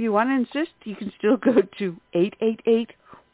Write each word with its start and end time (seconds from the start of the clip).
you 0.00 0.12
want 0.12 0.30
to 0.30 0.34
insist, 0.34 0.72
you 0.84 0.96
can 0.96 1.12
still 1.18 1.36
go 1.36 1.60
to 1.78 1.96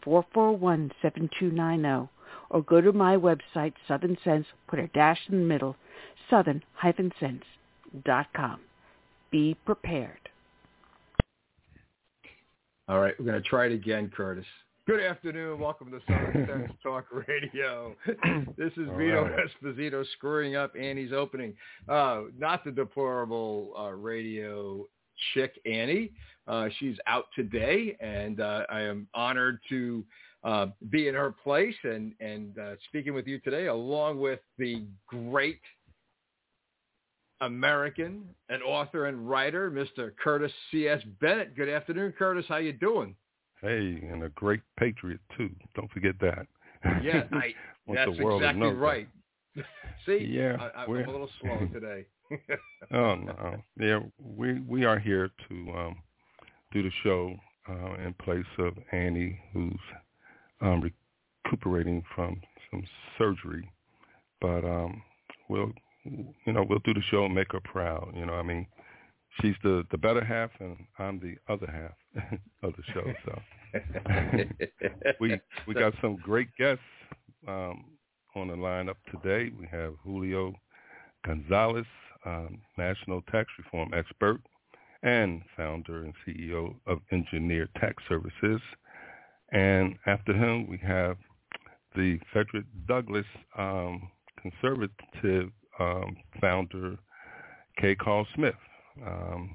888-441-7290 0.07 2.09
or 2.51 2.63
go 2.63 2.81
to 2.81 2.93
my 2.93 3.17
website, 3.17 3.73
Southern 3.89 4.17
Sense, 4.25 4.47
put 4.69 4.79
a 4.79 4.87
dash 4.89 5.19
in 5.29 5.39
the 5.41 5.45
middle, 5.45 5.75
southern-sense.com. 6.31 8.61
Be 9.31 9.57
prepared. 9.65 10.19
All 12.89 13.01
right, 13.01 13.15
we're 13.19 13.27
going 13.27 13.43
to 13.43 13.49
try 13.49 13.67
it 13.67 13.73
again, 13.73 14.13
Curtis. 14.15 14.47
Good 14.87 15.01
afternoon. 15.01 15.59
Welcome 15.59 15.91
to 15.91 15.99
Southern 16.07 16.47
Sense 16.49 16.71
Talk 16.81 17.07
Radio. 17.11 17.97
This 18.57 18.73
is 18.77 18.89
All 18.89 18.97
Vito 18.97 19.25
right. 19.25 19.49
Esposito 19.61 20.05
screwing 20.13 20.55
up 20.55 20.73
Annie's 20.79 21.13
opening. 21.13 21.55
Uh, 21.89 22.23
not 22.39 22.63
the 22.65 22.71
deplorable 22.71 23.73
uh, 23.77 23.91
radio 23.91 24.87
chick 25.35 25.59
Annie. 25.67 26.13
Uh, 26.47 26.69
she's 26.79 26.97
out 27.07 27.27
today, 27.35 27.97
and 28.01 28.41
uh, 28.41 28.65
I 28.71 28.83
am 28.83 29.09
honored 29.15 29.59
to 29.69 30.05
uh, 30.45 30.67
be 30.91 31.09
in 31.09 31.15
her 31.15 31.33
place 31.33 31.75
and 31.83 32.13
and 32.21 32.59
uh, 32.59 32.75
speaking 32.89 33.15
with 33.15 33.27
you 33.27 33.41
today, 33.41 33.67
along 33.67 34.19
with 34.21 34.41
the 34.59 34.85
great 35.09 35.61
American 37.41 38.23
and 38.49 38.63
author 38.63 39.07
and 39.07 39.29
writer, 39.29 39.71
Mr. 39.71 40.13
Curtis 40.23 40.53
C.S. 40.71 41.03
Bennett. 41.21 41.57
Good 41.57 41.69
afternoon, 41.69 42.15
Curtis. 42.19 42.47
How 42.49 42.57
you 42.57 42.73
doing? 42.73 43.15
Hey, 43.61 44.01
and 44.11 44.23
a 44.23 44.29
great 44.31 44.61
patriot 44.79 45.21
too. 45.37 45.51
Don't 45.75 45.91
forget 45.91 46.15
that. 46.21 46.47
Yeah, 47.03 47.25
I, 47.33 47.55
that's 47.93 48.13
exactly 48.19 48.69
right. 48.69 49.09
See, 50.07 50.29
yeah, 50.31 50.57
I, 50.77 50.85
am 50.85 50.91
a 50.91 51.11
little 51.11 51.31
slow 51.41 51.67
today. 51.73 52.07
Oh 52.93 53.15
no, 53.15 53.57
yeah, 53.79 54.01
we 54.19 54.61
we 54.61 54.85
are 54.85 54.99
here 54.99 55.31
to 55.49 55.55
um, 55.77 55.97
do 56.73 56.83
the 56.83 56.91
show 57.03 57.35
uh, 57.69 57.95
in 58.05 58.15
place 58.23 58.45
of 58.59 58.75
Annie, 58.93 59.39
who's 59.53 59.79
um, 60.61 60.91
recuperating 61.45 62.03
from 62.15 62.41
some 62.71 62.85
surgery. 63.19 63.69
But 64.41 64.65
um, 64.65 65.03
we'll, 65.49 65.73
you 66.05 66.53
know, 66.53 66.65
we'll 66.69 66.81
do 66.85 66.95
the 66.95 67.03
show 67.11 67.25
and 67.25 67.35
make 67.35 67.53
her 67.53 67.61
proud. 67.61 68.13
You 68.15 68.27
know, 68.27 68.35
I 68.35 68.43
mean, 68.43 68.67
she's 69.41 69.55
the 69.63 69.85
the 69.91 69.99
better 69.99 70.25
half, 70.25 70.51
and 70.61 70.77
I'm 70.99 71.19
the 71.21 71.37
other 71.53 71.67
half 71.67 72.33
of 72.63 72.73
the 72.77 72.83
show. 72.93 73.13
So 73.25 73.41
we 75.21 75.41
we 75.67 75.75
got 75.75 75.95
some 76.01 76.17
great 76.17 76.49
guests 76.59 76.83
um, 77.49 77.85
on 78.35 78.49
the 78.49 78.55
lineup 78.55 78.97
today. 79.11 79.51
We 79.59 79.67
have 79.71 79.95
Julio 80.05 80.55
Gonzalez, 81.25 81.87
um, 82.27 82.59
national 82.77 83.23
tax 83.31 83.49
reform 83.59 83.93
expert 83.95 84.41
and 85.03 85.43
founder 85.57 86.05
and 86.05 86.15
CEO 86.27 86.75
of 86.87 86.99
Engineer 87.13 87.69
Tax 87.79 88.03
Services. 88.09 88.61
And 89.53 89.97
after 90.07 90.33
him, 90.33 90.67
we 90.69 90.79
have 90.79 91.17
the 91.95 92.19
Frederick 92.33 92.65
Douglass 92.89 93.27
um, 93.57 94.11
conservative 94.41 95.51
um, 95.79 96.17
founder, 96.41 96.97
K. 97.81 97.95
Carl 97.95 98.27
Smith. 98.35 98.55
Um, 99.07 99.55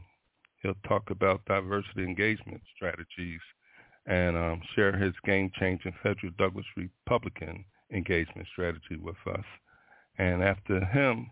he'll 0.62 0.74
talk 0.88 1.10
about 1.10 1.44
diversity 1.46 2.04
engagement 2.04 2.62
strategies 2.76 3.42
and 4.06 4.36
um, 4.38 4.62
share 4.76 4.96
his 4.96 5.14
game-changing 5.26 5.94
Frederick 6.02 6.38
Douglass 6.38 6.66
Republican 6.78 7.66
engagement 7.94 8.48
strategy 8.52 8.96
with 9.00 9.18
us. 9.28 9.46
And 10.18 10.44
after 10.44 10.84
him, 10.86 11.32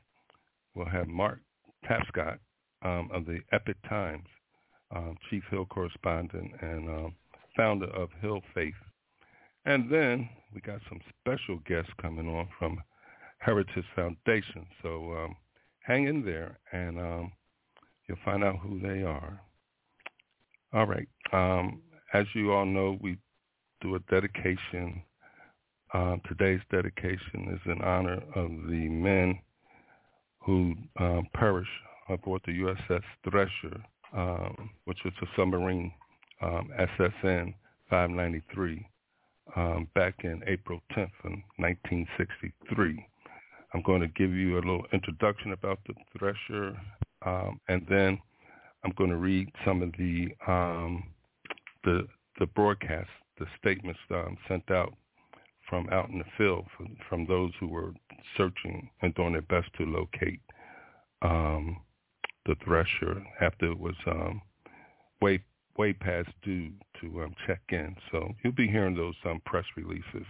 we'll 0.80 0.88
have 0.88 1.08
Mark 1.08 1.40
Tapscott 1.86 2.38
um, 2.84 3.10
of 3.14 3.26
the 3.26 3.40
Epoch 3.52 3.76
Times, 3.90 4.26
um, 4.96 5.18
Chief 5.30 5.44
Hill 5.52 5.66
correspondent 5.66 6.52
and 6.62 6.90
um, 6.90 7.16
founder 7.58 7.88
of 7.88 8.10
Hill 8.22 8.40
Faith. 8.56 8.74
And 9.66 9.92
then 9.92 10.30
we 10.56 10.62
got 10.62 10.80
some 10.88 11.02
special 11.20 11.60
guests 11.68 11.92
coming 12.02 12.30
on 12.30 12.48
from 12.58 12.82
Heritage 13.40 13.84
Foundation. 13.94 14.66
So 14.82 15.12
um, 15.12 15.36
hang 15.82 16.08
in 16.08 16.24
there 16.24 16.58
and 16.72 16.98
um, 16.98 17.32
you'll 18.08 18.18
find 18.24 18.42
out 18.44 18.60
who 18.60 18.80
they 18.80 19.04
are. 19.04 19.42
All 20.74 20.88
right. 20.88 21.10
Um, 21.34 21.82
as 22.14 22.26
you 22.34 22.54
all 22.54 22.66
know, 22.66 22.98
we 23.02 23.18
do 23.82 23.96
a 23.96 24.00
dedication. 24.10 25.04
Uh, 25.94 26.16
today's 26.28 26.62
dedication 26.72 27.50
is 27.54 27.60
in 27.66 27.82
honor 27.82 28.22
of 28.36 28.50
the 28.70 28.88
men 28.88 29.40
who 30.50 30.74
um, 31.00 31.28
perished 31.36 31.70
aboard 32.10 32.42
the 32.48 32.52
USS 32.52 33.04
Thresher, 33.24 33.84
um, 34.18 34.72
which 34.86 34.98
was 35.06 35.14
a 35.22 35.28
submarine 35.38 35.94
um, 36.42 36.72
SSN 36.98 37.54
593 37.88 38.84
um, 39.56 39.88
back 39.94 40.16
in 40.24 40.42
April 40.48 40.82
10th 40.98 41.12
of 41.24 41.34
1963. 41.58 43.06
I'm 43.76 43.84
going 43.84 44.02
to 44.02 44.08
give 44.08 44.32
you 44.32 44.56
a 44.56 44.56
little 44.56 44.86
introduction 44.92 45.52
about 45.52 45.82
the 45.86 45.94
Thresher, 46.18 46.76
um, 47.24 47.60
and 47.68 47.86
then 47.88 48.18
I'm 48.84 48.94
going 48.98 49.12
to 49.12 49.18
read 49.18 49.52
some 49.64 49.84
of 49.84 49.92
the 50.00 50.30
um, 50.48 51.04
the 51.84 52.08
the 52.40 52.48
broadcasts, 52.48 53.12
the 53.38 53.46
statements 53.60 54.00
sent 54.48 54.72
out 54.72 54.94
from 55.70 55.88
out 55.92 56.10
in 56.10 56.18
the 56.18 56.26
field 56.40 56.66
from, 56.76 56.98
from 57.08 57.28
those 57.28 57.52
who 57.60 57.68
were 57.68 57.94
searching 58.38 58.90
and 59.02 59.14
doing 59.16 59.34
their 59.34 59.42
best 59.44 59.68
to 59.78 59.86
locate 59.86 60.42
um, 61.22 61.78
the 62.46 62.56
Thresher 62.64 63.24
after 63.42 63.72
it 63.72 63.80
was 63.80 63.96
um, 64.08 64.42
way 65.22 65.40
way 65.78 65.94
past 65.94 66.30
due 66.44 66.72
to 67.00 67.24
um, 67.24 67.34
check 67.48 67.62
in. 67.70 67.96
So 68.12 68.34
you'll 68.44 68.54
be 68.54 68.68
hearing 68.68 68.96
those 68.96 69.16
um, 69.26 69.42
press 69.46 69.64
releases 69.78 70.28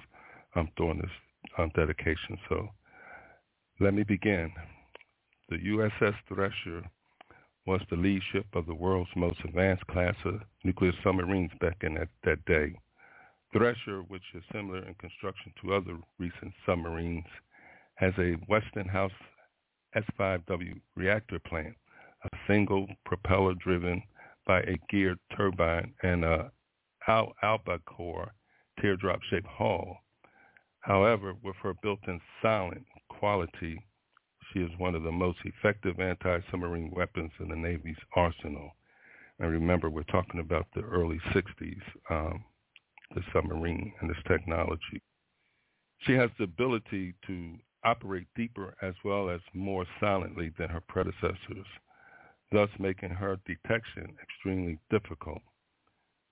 um, 0.56 0.70
during 0.78 1.00
this 1.00 1.10
um, 1.58 1.72
dedication. 1.76 2.38
So 2.48 2.70
let 3.80 3.96
me 3.96 4.04
begin. 4.04 4.52
The 5.50 5.58
USS 5.58 6.14
Thresher 6.28 6.84
was 7.66 7.82
the 7.90 7.96
lead 7.96 8.22
ship 8.32 8.46
of 8.54 8.68
the 8.68 8.76
world's 8.76 9.10
most 9.16 9.40
advanced 9.44 9.86
class 9.88 10.16
of 10.26 10.42
nuclear 10.64 10.92
submarines 11.04 11.52
back 11.60 11.78
in 11.82 11.96
that, 11.96 12.10
that 12.24 12.44
day. 12.46 12.76
Thresher, 13.52 14.02
which 14.08 14.24
is 14.36 14.44
similar 14.54 14.86
in 14.88 14.94
construction 14.96 15.52
to 15.62 15.74
other 15.74 15.98
recent 16.20 16.54
submarines, 16.66 17.26
has 18.00 18.14
a 18.18 18.36
Westinghouse 18.48 19.12
S5W 19.96 20.80
reactor 20.96 21.40
plant 21.40 21.76
a 22.24 22.38
single 22.48 22.88
propeller 23.06 23.54
driven 23.56 24.02
by 24.46 24.60
a 24.62 24.78
geared 24.90 25.20
turbine 25.36 25.94
and 26.04 26.26
a 26.26 26.52
Al- 27.08 27.34
albacore 27.42 28.32
teardrop-shaped 28.82 29.48
hull. 29.48 29.98
However, 30.82 31.34
with 31.44 31.56
her 31.64 31.74
built-in 31.82 32.20
silent 32.42 32.86
quality, 33.10 33.82
she 34.52 34.60
is 34.60 34.70
one 34.78 34.96
of 34.96 35.04
the 35.04 35.12
most 35.12 35.40
effective 35.44 36.00
anti-submarine 36.00 36.92
weapons 36.92 37.32
in 37.40 37.50
the 37.50 37.56
Navy's 37.56 37.98
arsenal. 38.16 38.72
And 39.40 39.52
remember, 39.52 39.90
we're 39.90 40.04
talking 40.04 40.40
about 40.40 40.68
the 40.76 40.82
early 40.82 41.20
60s, 41.34 41.82
um, 42.10 42.44
the 43.16 43.22
submarine 43.34 43.94
and 44.02 44.10
this 44.10 44.22
technology. 44.28 45.02
She 46.00 46.14
has 46.14 46.30
the 46.38 46.44
ability 46.44 47.16
to 47.28 47.56
operate 47.84 48.28
deeper 48.36 48.76
as 48.82 48.94
well 49.04 49.30
as 49.30 49.42
more 49.54 49.86
silently 50.00 50.52
than 50.58 50.70
her 50.70 50.82
predecessors 50.82 51.66
thus 52.52 52.70
making 52.80 53.10
her 53.10 53.40
detection 53.46 54.16
extremely 54.22 54.80
difficult. 54.90 55.42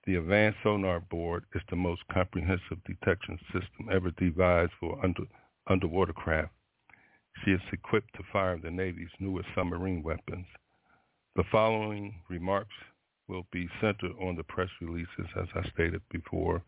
The 0.06 0.16
Advanced 0.16 0.58
Sonar 0.62 1.00
Board 1.00 1.44
is 1.54 1.62
the 1.68 1.76
most 1.76 2.02
comprehensive 2.12 2.82
detection 2.86 3.38
system 3.52 3.88
ever 3.92 4.10
devised 4.12 4.72
for 4.80 4.98
under, 5.04 5.24
underwater 5.68 6.12
craft. 6.12 6.52
She 7.44 7.52
is 7.52 7.60
equipped 7.72 8.14
to 8.14 8.22
fire 8.32 8.58
the 8.58 8.70
Navy's 8.70 9.10
newest 9.20 9.48
submarine 9.54 10.02
weapons. 10.02 10.46
The 11.36 11.44
following 11.52 12.14
remarks 12.28 12.74
will 13.28 13.46
be 13.52 13.68
centered 13.80 14.12
on 14.20 14.34
the 14.34 14.42
press 14.44 14.70
releases, 14.80 15.26
as 15.40 15.46
I 15.54 15.68
stated 15.70 16.00
before, 16.10 16.62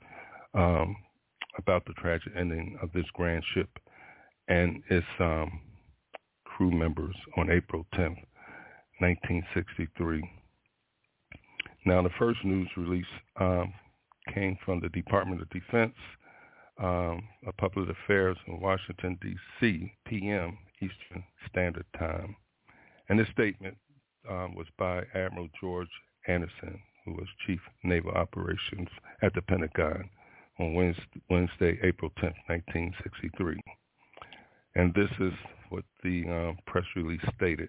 um, 0.55 0.95
about 1.59 1.85
the 1.87 1.95
tragic 1.95 2.33
ending 2.37 2.79
of 2.83 2.93
this 2.93 3.07
grand 3.15 3.43
ship 3.55 3.69
and 4.51 4.83
its 4.91 5.07
um, 5.19 5.61
crew 6.45 6.71
members 6.71 7.17
on 7.39 7.51
April 7.51 7.87
10th. 7.95 8.19
1963. 9.01 10.23
Now, 11.87 12.03
the 12.03 12.11
first 12.19 12.45
news 12.45 12.69
release 12.77 13.07
um, 13.41 13.73
came 14.35 14.59
from 14.65 14.81
the 14.81 14.91
Department 14.91 15.41
of 15.41 15.49
Defense, 15.51 15.95
um, 16.79 17.23
of 17.47 17.57
Public 17.59 17.89
Affairs 17.89 18.37
in 18.47 18.61
Washington, 18.61 19.19
D.C., 19.23 19.93
p.m. 20.07 20.59
Eastern 20.83 21.25
Standard 21.49 21.87
Time. 21.99 22.37
And 23.09 23.19
this 23.19 23.29
statement 23.33 23.77
um, 24.29 24.55
was 24.55 24.67
by 24.79 25.03
Admiral 25.15 25.49
George 25.61 25.89
Anderson, 26.29 26.79
who 27.05 27.13
was 27.13 27.27
Chief 27.47 27.61
Naval 27.83 28.13
Operations 28.13 28.89
at 29.23 29.33
the 29.35 29.43
Pentagon 29.43 30.09
on 30.59 30.75
Wednesday, 30.75 31.21
Wednesday 31.31 31.79
April 31.83 32.11
10, 32.21 32.33
1963. 32.47 33.59
And 34.75 34.95
this 34.95 35.11
is 35.19 35.33
what 35.71 35.85
the 36.03 36.25
um, 36.29 36.59
press 36.67 36.85
release 36.97 37.21
stated 37.37 37.69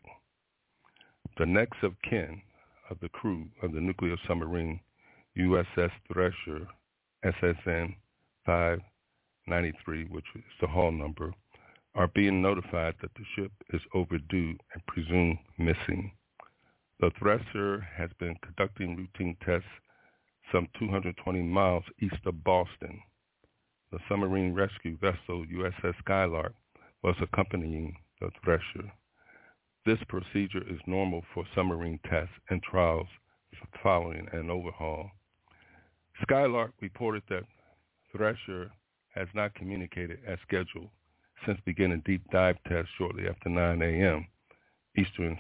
the 1.37 1.45
next 1.45 1.81
of 1.83 1.93
kin 2.01 2.41
of 2.89 2.99
the 2.99 3.09
crew 3.09 3.47
of 3.63 3.71
the 3.71 3.79
nuclear 3.79 4.17
submarine 4.27 4.79
USS 5.37 5.91
Thresher, 6.11 6.67
SSN 7.23 7.95
593, 8.45 10.05
which 10.09 10.25
is 10.35 10.43
the 10.59 10.67
hull 10.67 10.91
number, 10.91 11.33
are 11.95 12.09
being 12.09 12.41
notified 12.41 12.95
that 13.01 13.13
the 13.15 13.23
ship 13.35 13.51
is 13.73 13.81
overdue 13.93 14.55
and 14.73 14.85
presumed 14.87 15.37
missing. 15.57 16.11
The 16.99 17.11
Thresher 17.17 17.87
has 17.95 18.09
been 18.19 18.35
conducting 18.43 18.95
routine 18.95 19.37
tests 19.45 19.67
some 20.51 20.67
220 20.77 21.41
miles 21.41 21.83
east 22.01 22.25
of 22.25 22.43
Boston. 22.43 23.01
The 23.91 23.99
submarine 24.09 24.53
rescue 24.53 24.97
vessel 24.97 25.45
USS 25.45 25.97
Skylark 25.99 26.53
was 27.03 27.15
accompanying 27.21 27.95
the 28.19 28.29
Thresher. 28.43 28.91
This 29.85 29.99
procedure 30.07 30.63
is 30.69 30.79
normal 30.85 31.23
for 31.33 31.45
submarine 31.55 31.99
tests 32.09 32.33
and 32.49 32.61
trials 32.61 33.07
following 33.81 34.27
an 34.31 34.49
overhaul. 34.49 35.09
Skylark 36.21 36.71
reported 36.81 37.23
that 37.29 37.43
Thresher 38.11 38.71
has 39.15 39.27
not 39.33 39.55
communicated 39.55 40.19
as 40.27 40.37
scheduled 40.47 40.89
since 41.45 41.59
beginning 41.65 42.03
deep 42.05 42.21
dive 42.31 42.57
tests 42.67 42.91
shortly 42.97 43.27
after 43.27 43.49
9 43.49 43.81
a.m. 43.81 44.27
Eastern 44.97 45.37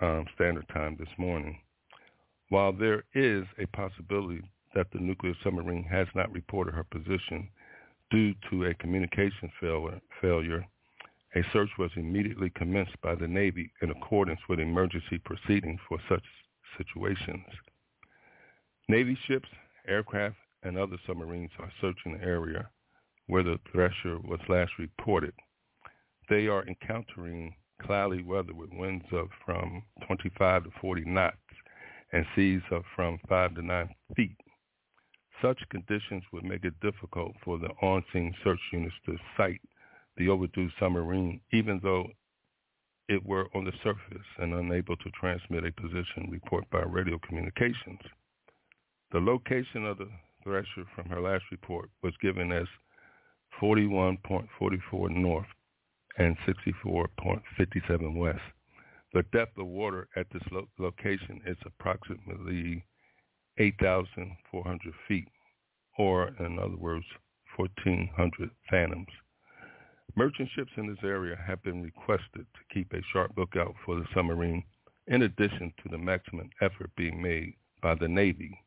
um, 0.00 0.24
Standard 0.34 0.66
Time 0.72 0.96
this 0.98 1.08
morning. 1.18 1.58
While 2.48 2.72
there 2.72 3.04
is 3.14 3.44
a 3.58 3.66
possibility 3.74 4.42
that 4.74 4.86
the 4.92 4.98
nuclear 4.98 5.34
submarine 5.44 5.84
has 5.84 6.06
not 6.14 6.32
reported 6.32 6.74
her 6.74 6.84
position 6.84 7.48
due 8.10 8.34
to 8.50 8.64
a 8.64 8.74
communication 8.74 9.50
failure, 9.60 10.00
failure 10.20 10.66
A 11.34 11.42
search 11.52 11.70
was 11.78 11.90
immediately 11.96 12.50
commenced 12.50 13.00
by 13.00 13.14
the 13.14 13.26
Navy 13.26 13.72
in 13.80 13.90
accordance 13.90 14.40
with 14.48 14.60
emergency 14.60 15.18
proceedings 15.18 15.80
for 15.88 15.98
such 16.08 16.24
situations. 16.76 17.46
Navy 18.88 19.16
ships, 19.26 19.48
aircraft, 19.88 20.36
and 20.62 20.76
other 20.76 20.98
submarines 21.06 21.50
are 21.58 21.72
searching 21.80 22.18
the 22.18 22.24
area 22.24 22.68
where 23.28 23.42
the 23.42 23.58
Thresher 23.70 24.18
was 24.18 24.40
last 24.48 24.72
reported. 24.78 25.32
They 26.28 26.48
are 26.48 26.66
encountering 26.66 27.54
cloudy 27.80 28.22
weather 28.22 28.54
with 28.54 28.70
winds 28.72 29.06
of 29.12 29.28
from 29.44 29.82
25 30.06 30.64
to 30.64 30.70
40 30.80 31.04
knots 31.06 31.36
and 32.12 32.26
seas 32.36 32.62
of 32.70 32.84
from 32.94 33.18
5 33.28 33.54
to 33.54 33.62
9 33.62 33.94
feet. 34.14 34.36
Such 35.40 35.58
conditions 35.70 36.24
would 36.32 36.44
make 36.44 36.64
it 36.64 36.78
difficult 36.80 37.34
for 37.42 37.58
the 37.58 37.70
on-scene 37.80 38.34
search 38.44 38.60
units 38.70 38.94
to 39.06 39.16
sight 39.36 39.60
the 40.16 40.28
overdue 40.28 40.68
submarine, 40.78 41.40
even 41.52 41.80
though 41.82 42.06
it 43.08 43.24
were 43.24 43.46
on 43.54 43.64
the 43.64 43.72
surface 43.82 44.26
and 44.38 44.54
unable 44.54 44.96
to 44.96 45.10
transmit 45.10 45.64
a 45.64 45.72
position 45.72 46.28
report 46.30 46.64
by 46.70 46.80
radio 46.80 47.18
communications. 47.26 48.00
The 49.12 49.20
location 49.20 49.84
of 49.86 49.98
the 49.98 50.08
Thresher 50.42 50.84
from 50.94 51.06
her 51.06 51.20
last 51.20 51.44
report 51.50 51.90
was 52.02 52.14
given 52.22 52.50
as 52.52 52.66
41.44 53.60 55.10
north 55.10 55.46
and 56.18 56.36
64.57 56.46 58.16
west. 58.16 58.40
The 59.12 59.22
depth 59.32 59.58
of 59.58 59.66
water 59.66 60.08
at 60.16 60.26
this 60.32 60.42
lo- 60.50 60.68
location 60.78 61.42
is 61.46 61.56
approximately 61.66 62.84
8,400 63.58 64.94
feet, 65.06 65.28
or 65.98 66.28
in 66.40 66.58
other 66.58 66.76
words, 66.76 67.04
1,400 67.56 68.50
fathoms. 68.70 69.06
Merchant 70.14 70.48
ships 70.54 70.72
in 70.76 70.86
this 70.86 71.02
area 71.02 71.36
have 71.46 71.62
been 71.62 71.82
requested 71.82 72.46
to 72.54 72.74
keep 72.74 72.92
a 72.92 73.00
sharp 73.12 73.32
lookout 73.36 73.74
for 73.84 73.96
the 73.96 74.04
submarine 74.14 74.62
in 75.06 75.22
addition 75.22 75.72
to 75.82 75.88
the 75.88 75.98
maximum 75.98 76.50
effort 76.60 76.90
being 76.96 77.20
made 77.20 77.54
by 77.82 77.94
the 77.94 78.08
Navy. 78.08 78.58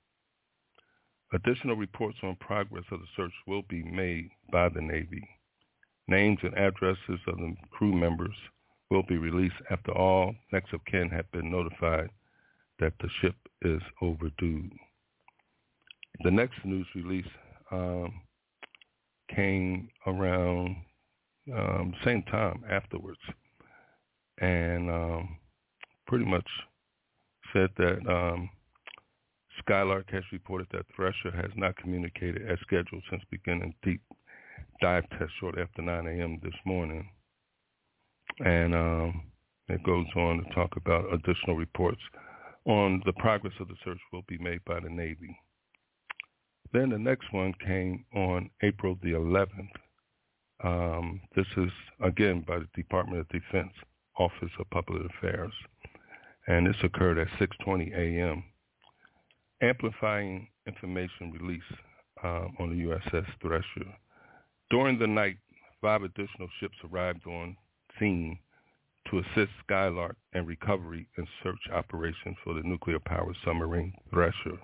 Additional 1.33 1.75
reports 1.75 2.17
on 2.23 2.35
progress 2.37 2.85
of 2.91 2.99
the 2.99 3.07
search 3.15 3.33
will 3.45 3.61
be 3.69 3.83
made 3.83 4.29
by 4.51 4.69
the 4.69 4.81
Navy. 4.81 5.27
Names 6.07 6.39
and 6.43 6.57
addresses 6.57 7.19
of 7.27 7.37
the 7.37 7.55
crew 7.71 7.93
members 7.93 8.35
will 8.89 9.03
be 9.03 9.17
released 9.17 9.55
after 9.69 9.91
all 9.91 10.35
next 10.51 10.73
of 10.73 10.83
kin 10.85 11.09
have 11.09 11.29
been 11.31 11.51
notified 11.51 12.09
that 12.79 12.93
the 13.01 13.09
ship 13.21 13.35
is 13.61 13.81
overdue. 14.01 14.69
The 16.23 16.31
next 16.31 16.63
news 16.63 16.87
release 16.95 17.25
um, 17.71 18.21
came 19.35 19.89
around 20.07 20.75
um, 21.53 21.93
same 22.03 22.23
time 22.23 22.63
afterwards, 22.69 23.19
and 24.39 24.89
um, 24.89 25.37
pretty 26.07 26.25
much 26.25 26.47
said 27.53 27.69
that 27.77 27.99
um, 28.09 28.49
Skylark 29.59 30.09
has 30.11 30.23
reported 30.31 30.67
that 30.71 30.85
Thresher 30.95 31.31
has 31.35 31.51
not 31.55 31.77
communicated 31.77 32.49
as 32.49 32.59
scheduled 32.61 33.03
since 33.09 33.23
beginning 33.31 33.73
deep 33.83 34.01
dive 34.81 35.09
test 35.11 35.31
short 35.39 35.57
after 35.57 35.81
9 35.81 36.07
a.m. 36.07 36.39
this 36.43 36.53
morning. 36.65 37.09
And 38.39 38.75
um, 38.75 39.23
it 39.69 39.81
goes 39.83 40.05
on 40.15 40.43
to 40.43 40.53
talk 40.53 40.75
about 40.75 41.13
additional 41.13 41.55
reports 41.55 42.01
on 42.65 43.01
the 43.05 43.13
progress 43.13 43.53
of 43.59 43.67
the 43.67 43.75
search 43.83 43.99
will 44.11 44.23
be 44.27 44.37
made 44.39 44.59
by 44.65 44.79
the 44.79 44.89
Navy. 44.89 45.39
Then 46.73 46.89
the 46.89 46.97
next 46.97 47.31
one 47.31 47.53
came 47.65 48.05
on 48.15 48.49
April 48.63 48.97
the 49.01 49.11
11th. 49.11 49.69
Um, 50.65 51.21
this 51.35 51.45
is, 51.57 51.69
again, 52.01 52.43
by 52.47 52.59
the 52.59 52.67
Department 52.75 53.19
of 53.19 53.29
Defense 53.29 53.71
Office 54.17 54.51
of 54.59 54.69
Public 54.71 55.03
Affairs. 55.17 55.53
And 56.47 56.67
this 56.67 56.75
occurred 56.83 57.17
at 57.17 57.27
6.20 57.39 57.93
a.m. 57.95 58.43
Amplifying 59.61 60.47
information 60.67 61.31
release 61.31 61.61
um, 62.23 62.55
on 62.59 62.69
the 62.69 62.83
USS 62.83 63.25
Thresher 63.41 63.95
during 64.71 64.97
the 64.97 65.07
night, 65.07 65.37
five 65.81 66.03
additional 66.03 66.49
ships 66.59 66.75
arrived 66.83 67.25
on 67.27 67.55
scene 67.99 68.39
to 69.09 69.19
assist 69.19 69.51
Skylark 69.63 70.15
in 70.33 70.45
recovery 70.45 71.07
and 71.17 71.27
search 71.43 71.59
operations 71.71 72.35
for 72.43 72.55
the 72.55 72.63
nuclear-powered 72.63 73.35
submarine 73.45 73.93
Thresher. 74.11 74.57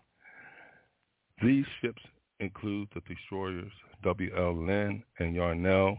These 1.44 1.66
ships 1.82 2.02
include 2.42 2.90
the 2.94 3.02
destroyers 3.02 3.72
W.L. 4.04 4.66
Lind 4.66 5.04
and 5.20 5.36
Yarnall, 5.36 5.98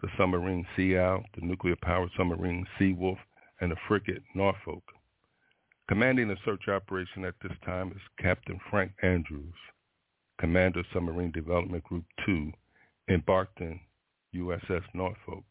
the 0.00 0.08
submarine 0.16 0.66
Sea 0.76 0.98
Owl, 0.98 1.24
the 1.34 1.44
nuclear-powered 1.44 2.10
submarine 2.16 2.66
Seawolf, 2.78 3.18
and 3.60 3.72
the 3.72 3.76
frigate 3.88 4.22
Norfolk. 4.34 4.82
Commanding 5.88 6.28
the 6.28 6.36
search 6.44 6.68
operation 6.68 7.24
at 7.24 7.34
this 7.42 7.56
time 7.64 7.90
is 7.92 8.02
Captain 8.20 8.60
Frank 8.70 8.92
Andrews, 9.02 9.54
Commander 10.38 10.82
Submarine 10.92 11.32
Development 11.32 11.82
Group 11.82 12.04
2, 12.26 12.52
embarked 13.08 13.60
in 13.60 13.80
USS 14.34 14.82
Norfolk. 14.94 15.44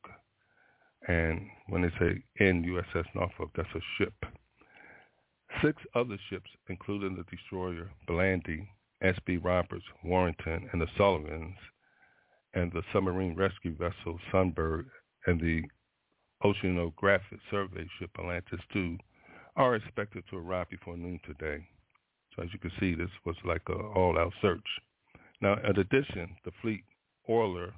And 1.07 1.41
when 1.69 1.81
they 1.81 1.91
say 1.99 2.23
in 2.39 2.63
USS 2.63 3.05
Norfolk, 3.15 3.49
that's 3.55 3.67
a 3.75 3.81
ship. 3.97 4.13
Six 5.63 5.81
other 5.95 6.17
ships, 6.29 6.49
including 6.69 7.15
the 7.15 7.23
destroyer 7.35 7.89
Blandy, 8.07 8.69
S.B. 9.01 9.37
Roberts, 9.37 9.85
Warrington, 10.03 10.69
and 10.71 10.81
the 10.81 10.87
Sullivans, 10.97 11.55
and 12.53 12.71
the 12.71 12.81
submarine 12.91 13.35
rescue 13.35 13.75
vessel 13.75 14.19
Sunbird, 14.31 14.85
and 15.27 15.39
the 15.39 15.63
oceanographic 16.43 17.39
survey 17.51 17.87
ship 17.99 18.11
Atlantis 18.17 18.59
II, 18.75 18.97
are 19.55 19.75
expected 19.75 20.23
to 20.29 20.37
arrive 20.37 20.69
before 20.69 20.97
noon 20.97 21.19
today. 21.25 21.67
So 22.35 22.43
as 22.43 22.49
you 22.53 22.59
can 22.59 22.71
see, 22.79 22.95
this 22.95 23.09
was 23.25 23.35
like 23.43 23.63
an 23.67 23.81
all-out 23.95 24.33
search. 24.41 24.67
Now, 25.41 25.55
in 25.63 25.77
addition, 25.79 26.35
the 26.45 26.51
fleet 26.61 26.83
oiler 27.29 27.73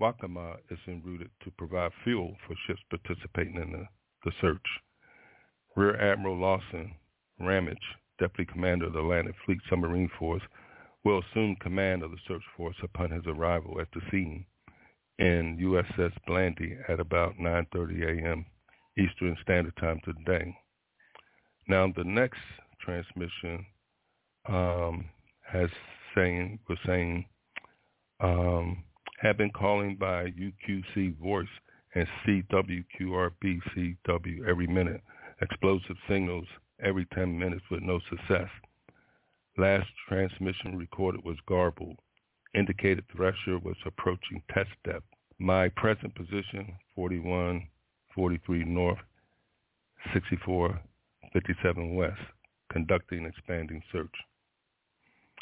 Waccamaw 0.00 0.56
is 0.70 0.78
en 0.86 1.02
route 1.04 1.30
to 1.42 1.50
provide 1.52 1.90
fuel 2.04 2.36
for 2.46 2.54
ships 2.66 2.82
participating 2.90 3.56
in 3.56 3.72
the, 3.72 3.86
the 4.24 4.32
search. 4.40 4.66
Rear 5.74 5.96
Admiral 5.96 6.38
Lawson 6.38 6.94
Ramage, 7.40 7.78
Deputy 8.18 8.50
Commander 8.50 8.86
of 8.86 8.92
the 8.92 9.00
Atlantic 9.00 9.34
Fleet 9.44 9.58
Submarine 9.68 10.10
Force, 10.18 10.42
will 11.04 11.20
assume 11.20 11.56
command 11.60 12.02
of 12.02 12.10
the 12.10 12.16
search 12.26 12.42
force 12.56 12.76
upon 12.82 13.10
his 13.10 13.22
arrival 13.26 13.80
at 13.80 13.88
the 13.94 14.00
scene 14.10 14.44
in 15.18 15.56
USS 15.58 16.12
Blandy 16.26 16.76
at 16.88 17.00
about 17.00 17.36
9.30 17.38 18.24
a.m. 18.24 18.46
Eastern 18.98 19.36
Standard 19.42 19.76
Time 19.76 20.00
today. 20.04 20.56
Now, 21.68 21.92
the 21.96 22.04
next 22.04 22.40
transmission 22.80 23.66
um, 24.48 25.08
has 25.50 25.70
saying 26.14 26.60
was 26.68 26.78
saying 26.86 27.26
um, 28.20 28.84
have 29.20 29.36
been 29.36 29.50
calling 29.50 29.96
by 29.96 30.32
UQC 30.32 31.18
Voice 31.18 31.46
and 31.94 32.08
CWQRBCW 32.26 34.48
every 34.48 34.66
minute. 34.66 35.02
Explosive 35.40 35.96
signals 36.08 36.46
every 36.82 37.06
10 37.14 37.38
minutes 37.38 37.64
with 37.70 37.82
no 37.82 38.00
success. 38.10 38.48
Last 39.58 39.88
transmission 40.08 40.76
recorded 40.76 41.24
was 41.24 41.36
garbled. 41.48 41.96
Indicated 42.54 43.04
Thresher 43.14 43.58
was 43.58 43.76
approaching 43.86 44.42
test 44.52 44.70
depth. 44.84 45.06
My 45.38 45.68
present 45.70 46.14
position, 46.14 46.74
41, 46.94 47.66
43 48.14 48.64
north, 48.64 48.98
64, 50.12 50.80
57 51.32 51.94
west, 51.94 52.20
conducting 52.70 53.26
expanding 53.26 53.82
search. 53.92 54.14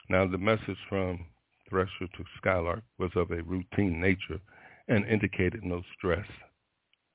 Now 0.09 0.27
the 0.27 0.39
message 0.39 0.79
from 0.89 1.27
Thresher 1.69 2.07
to 2.17 2.25
Skylark 2.39 2.83
was 2.99 3.11
of 3.17 3.31
a 3.31 3.43
routine 3.43 4.01
nature 4.01 4.41
and 4.89 5.07
indicated 5.07 5.65
no 5.65 5.83
stress. 5.97 6.27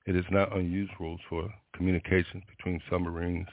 It 0.05 0.15
is 0.15 0.25
not 0.31 0.55
unusual 0.57 1.17
for 1.29 1.53
communications 1.75 2.43
between 2.57 2.81
submarines 2.89 3.47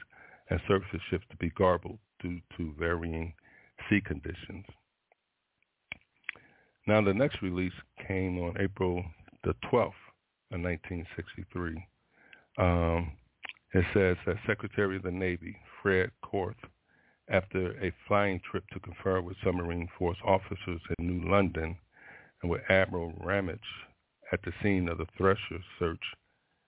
and 0.49 0.59
surface 0.67 1.01
ships 1.09 1.25
to 1.29 1.37
be 1.37 1.49
garbled 1.51 1.99
due 2.21 2.39
to 2.57 2.73
varying 2.77 3.33
sea 3.89 4.01
conditions. 4.01 4.65
Now 6.87 7.01
the 7.01 7.13
next 7.13 7.41
release 7.41 7.73
came 8.07 8.39
on 8.39 8.55
April 8.59 9.03
the 9.43 9.53
12th 9.71 9.93
of 10.51 10.61
1963. 10.61 11.85
Um, 12.57 13.11
it 13.73 13.85
says 13.93 14.17
that 14.25 14.37
Secretary 14.47 14.95
of 14.95 15.03
the 15.03 15.11
Navy, 15.11 15.55
Fred 15.81 16.11
Korth, 16.23 16.55
after 17.29 17.71
a 17.83 17.91
flying 18.07 18.39
trip 18.49 18.63
to 18.71 18.79
confer 18.79 19.21
with 19.21 19.35
submarine 19.43 19.89
force 19.99 20.17
officers 20.25 20.81
in 20.97 21.07
New 21.07 21.29
London 21.29 21.77
and 22.41 22.49
with 22.49 22.61
Admiral 22.69 23.13
Ramage 23.19 23.59
at 24.31 24.41
the 24.43 24.53
scene 24.63 24.87
of 24.87 24.97
the 24.97 25.07
Thresher 25.17 25.59
search, 25.77 26.03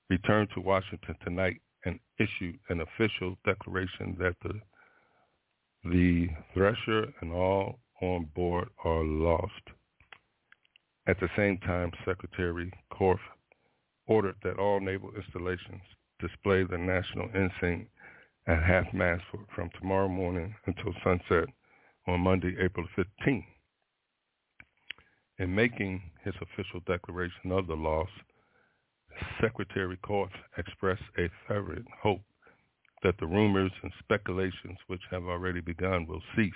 returned 0.10 0.50
to 0.54 0.62
Washington 0.62 1.16
tonight 1.24 1.62
and 1.86 2.00
issued 2.20 2.60
an 2.70 2.82
official 2.82 3.38
declaration 3.46 4.16
that 4.20 4.36
the 4.44 4.60
the 5.86 6.28
Thresher 6.54 7.14
and 7.22 7.32
all 7.32 7.80
on 8.02 8.26
board 8.36 8.68
are 8.84 9.04
lost. 9.04 9.64
At 11.08 11.20
the 11.20 11.30
same 11.38 11.58
time, 11.60 11.92
Secretary 12.06 12.72
Korth 12.92 13.20
ordered 14.06 14.36
that 14.44 14.60
all 14.60 14.80
naval 14.82 15.12
installations 15.16 15.82
display 16.20 16.64
the 16.64 16.78
national 16.78 17.30
ensign 17.34 17.88
at 18.48 18.62
half-mast 18.62 19.24
from 19.56 19.70
tomorrow 19.80 20.10
morning 20.10 20.54
until 20.66 20.94
sunset 21.04 21.48
on 22.08 22.20
Monday, 22.20 22.56
April 22.60 22.86
15th. 22.98 23.46
In 25.38 25.56
making 25.56 26.02
his 26.24 26.34
official 26.42 26.82
declaration 26.86 27.52
of 27.52 27.68
the 27.68 27.76
loss, 27.76 28.10
Secretary 29.42 29.98
Korth 29.98 30.32
expressed 30.58 31.04
a 31.18 31.30
fervent 31.48 31.86
hope 32.02 32.22
that 33.04 33.18
the 33.20 33.28
rumors 33.28 33.72
and 33.84 33.92
speculations 34.00 34.78
which 34.88 35.02
have 35.12 35.24
already 35.24 35.62
begun 35.62 36.06
will 36.06 36.22
cease, 36.36 36.54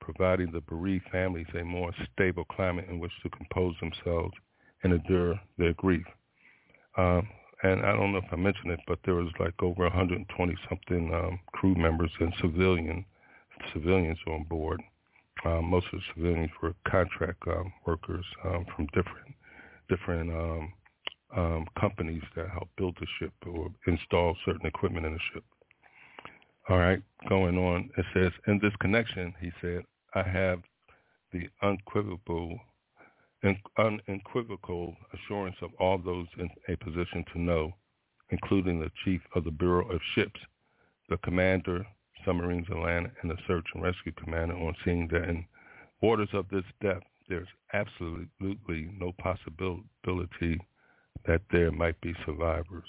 providing 0.00 0.50
the 0.50 0.60
bereaved 0.62 1.08
families 1.10 1.46
a 1.54 1.64
more 1.64 1.92
stable 2.12 2.44
climate 2.44 2.86
in 2.88 2.98
which 2.98 3.12
to 3.22 3.30
compose 3.30 3.74
themselves 3.80 4.34
and 4.82 4.92
endure 4.92 5.40
their 5.58 5.74
grief. 5.74 6.06
Um, 6.96 7.28
and 7.62 7.86
I 7.86 7.92
don't 7.92 8.12
know 8.12 8.18
if 8.18 8.32
I 8.32 8.36
mentioned 8.36 8.72
it, 8.72 8.80
but 8.88 8.98
there 9.04 9.14
was 9.14 9.28
like 9.38 9.54
over 9.62 9.84
120 9.84 10.56
something 10.68 11.14
um, 11.14 11.38
crew 11.52 11.74
members 11.76 12.10
and 12.18 12.34
civilian 12.40 13.04
civilians 13.72 14.18
on 14.26 14.44
board. 14.44 14.82
Um, 15.44 15.66
most 15.66 15.86
of 15.92 16.00
the 16.00 16.04
civilians 16.14 16.50
were 16.60 16.74
contract 16.88 17.42
um, 17.46 17.72
workers 17.86 18.24
um, 18.44 18.66
from 18.74 18.86
different 18.86 19.34
different 19.88 20.30
um, 21.36 21.66
companies 21.78 22.22
that 22.36 22.50
help 22.50 22.68
build 22.76 22.96
the 23.00 23.06
ship 23.18 23.32
or 23.46 23.68
install 23.86 24.36
certain 24.44 24.66
equipment 24.66 25.06
in 25.06 25.14
the 25.14 25.20
ship. 25.32 25.44
All 26.68 26.78
right, 26.78 27.02
going 27.28 27.58
on. 27.58 27.90
It 27.96 28.04
says, 28.14 28.32
in 28.46 28.60
this 28.62 28.74
connection, 28.80 29.34
he 29.40 29.50
said, 29.60 29.82
I 30.14 30.22
have 30.22 30.60
the 31.32 31.48
unequivocal, 31.62 32.58
unequivocal 33.78 34.96
assurance 35.14 35.56
of 35.62 35.70
all 35.80 35.98
those 35.98 36.26
in 36.38 36.48
a 36.68 36.76
position 36.76 37.24
to 37.32 37.40
know, 37.40 37.72
including 38.30 38.78
the 38.78 38.90
chief 39.04 39.20
of 39.34 39.44
the 39.44 39.50
Bureau 39.50 39.88
of 39.90 40.00
Ships, 40.14 40.40
the 41.08 41.16
commander, 41.18 41.84
submarines 42.24 42.66
and 42.70 42.82
land, 42.82 43.10
and 43.22 43.30
the 43.30 43.36
search 43.48 43.66
and 43.74 43.82
rescue 43.82 44.12
commander 44.12 44.54
on 44.54 44.74
seeing 44.84 45.08
that 45.08 45.28
in 45.28 45.44
waters 46.00 46.28
of 46.32 46.48
this 46.50 46.64
depth, 46.80 47.06
there's 47.28 47.48
absolutely 47.72 48.90
no 48.98 49.12
possibility 49.18 50.60
that 51.26 51.42
there 51.50 51.70
might 51.70 52.00
be 52.00 52.14
survivors. 52.26 52.88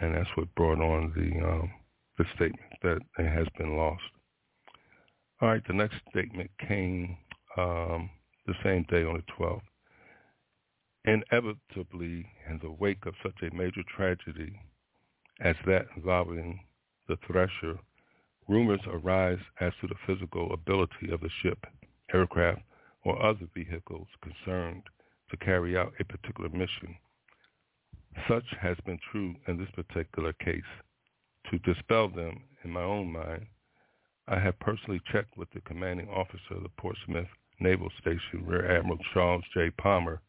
And 0.00 0.14
that's 0.14 0.28
what 0.36 0.54
brought 0.54 0.80
on 0.80 1.12
the 1.14 1.46
um, 1.46 1.70
the 2.18 2.24
statement 2.34 2.72
that 2.82 2.98
it 3.18 3.28
has 3.28 3.46
been 3.56 3.76
lost. 3.76 4.02
All 5.40 5.48
right, 5.48 5.62
the 5.66 5.74
next 5.74 5.96
statement 6.10 6.50
came 6.68 7.16
um, 7.56 8.10
the 8.46 8.54
same 8.62 8.84
day 8.88 9.04
on 9.04 9.14
the 9.14 9.32
12th. 9.38 9.60
Inevitably, 11.04 12.26
in 12.48 12.60
the 12.62 12.70
wake 12.70 13.06
of 13.06 13.14
such 13.22 13.34
a 13.42 13.54
major 13.54 13.82
tragedy 13.96 14.60
as 15.40 15.56
that 15.66 15.86
involving 15.96 16.60
the 17.08 17.16
Thresher, 17.26 17.78
rumors 18.48 18.80
arise 18.86 19.40
as 19.60 19.72
to 19.80 19.88
the 19.88 19.96
physical 20.06 20.52
ability 20.52 21.10
of 21.10 21.20
the 21.20 21.30
ship, 21.42 21.58
aircraft, 22.12 22.62
or 23.04 23.20
other 23.20 23.48
vehicles 23.54 24.06
concerned 24.22 24.82
to 25.30 25.36
carry 25.38 25.76
out 25.76 25.92
a 25.98 26.04
particular 26.04 26.50
mission. 26.50 26.94
Such 28.28 28.44
has 28.60 28.76
been 28.84 28.98
true 29.10 29.34
in 29.48 29.58
this 29.58 29.70
particular 29.70 30.32
case. 30.34 30.62
To 31.50 31.58
dispel 31.58 32.08
them 32.08 32.44
in 32.64 32.70
my 32.70 32.82
own 32.82 33.12
mind, 33.12 33.46
I 34.28 34.38
have 34.38 34.58
personally 34.60 35.00
checked 35.10 35.36
with 35.36 35.50
the 35.50 35.60
commanding 35.62 36.08
officer 36.08 36.54
of 36.54 36.62
the 36.62 36.68
Portsmouth 36.70 37.28
Naval 37.58 37.90
Station, 38.00 38.46
Rear 38.46 38.76
Admiral 38.76 38.98
Charles 39.12 39.44
J. 39.52 39.70
Palmer, 39.70 40.20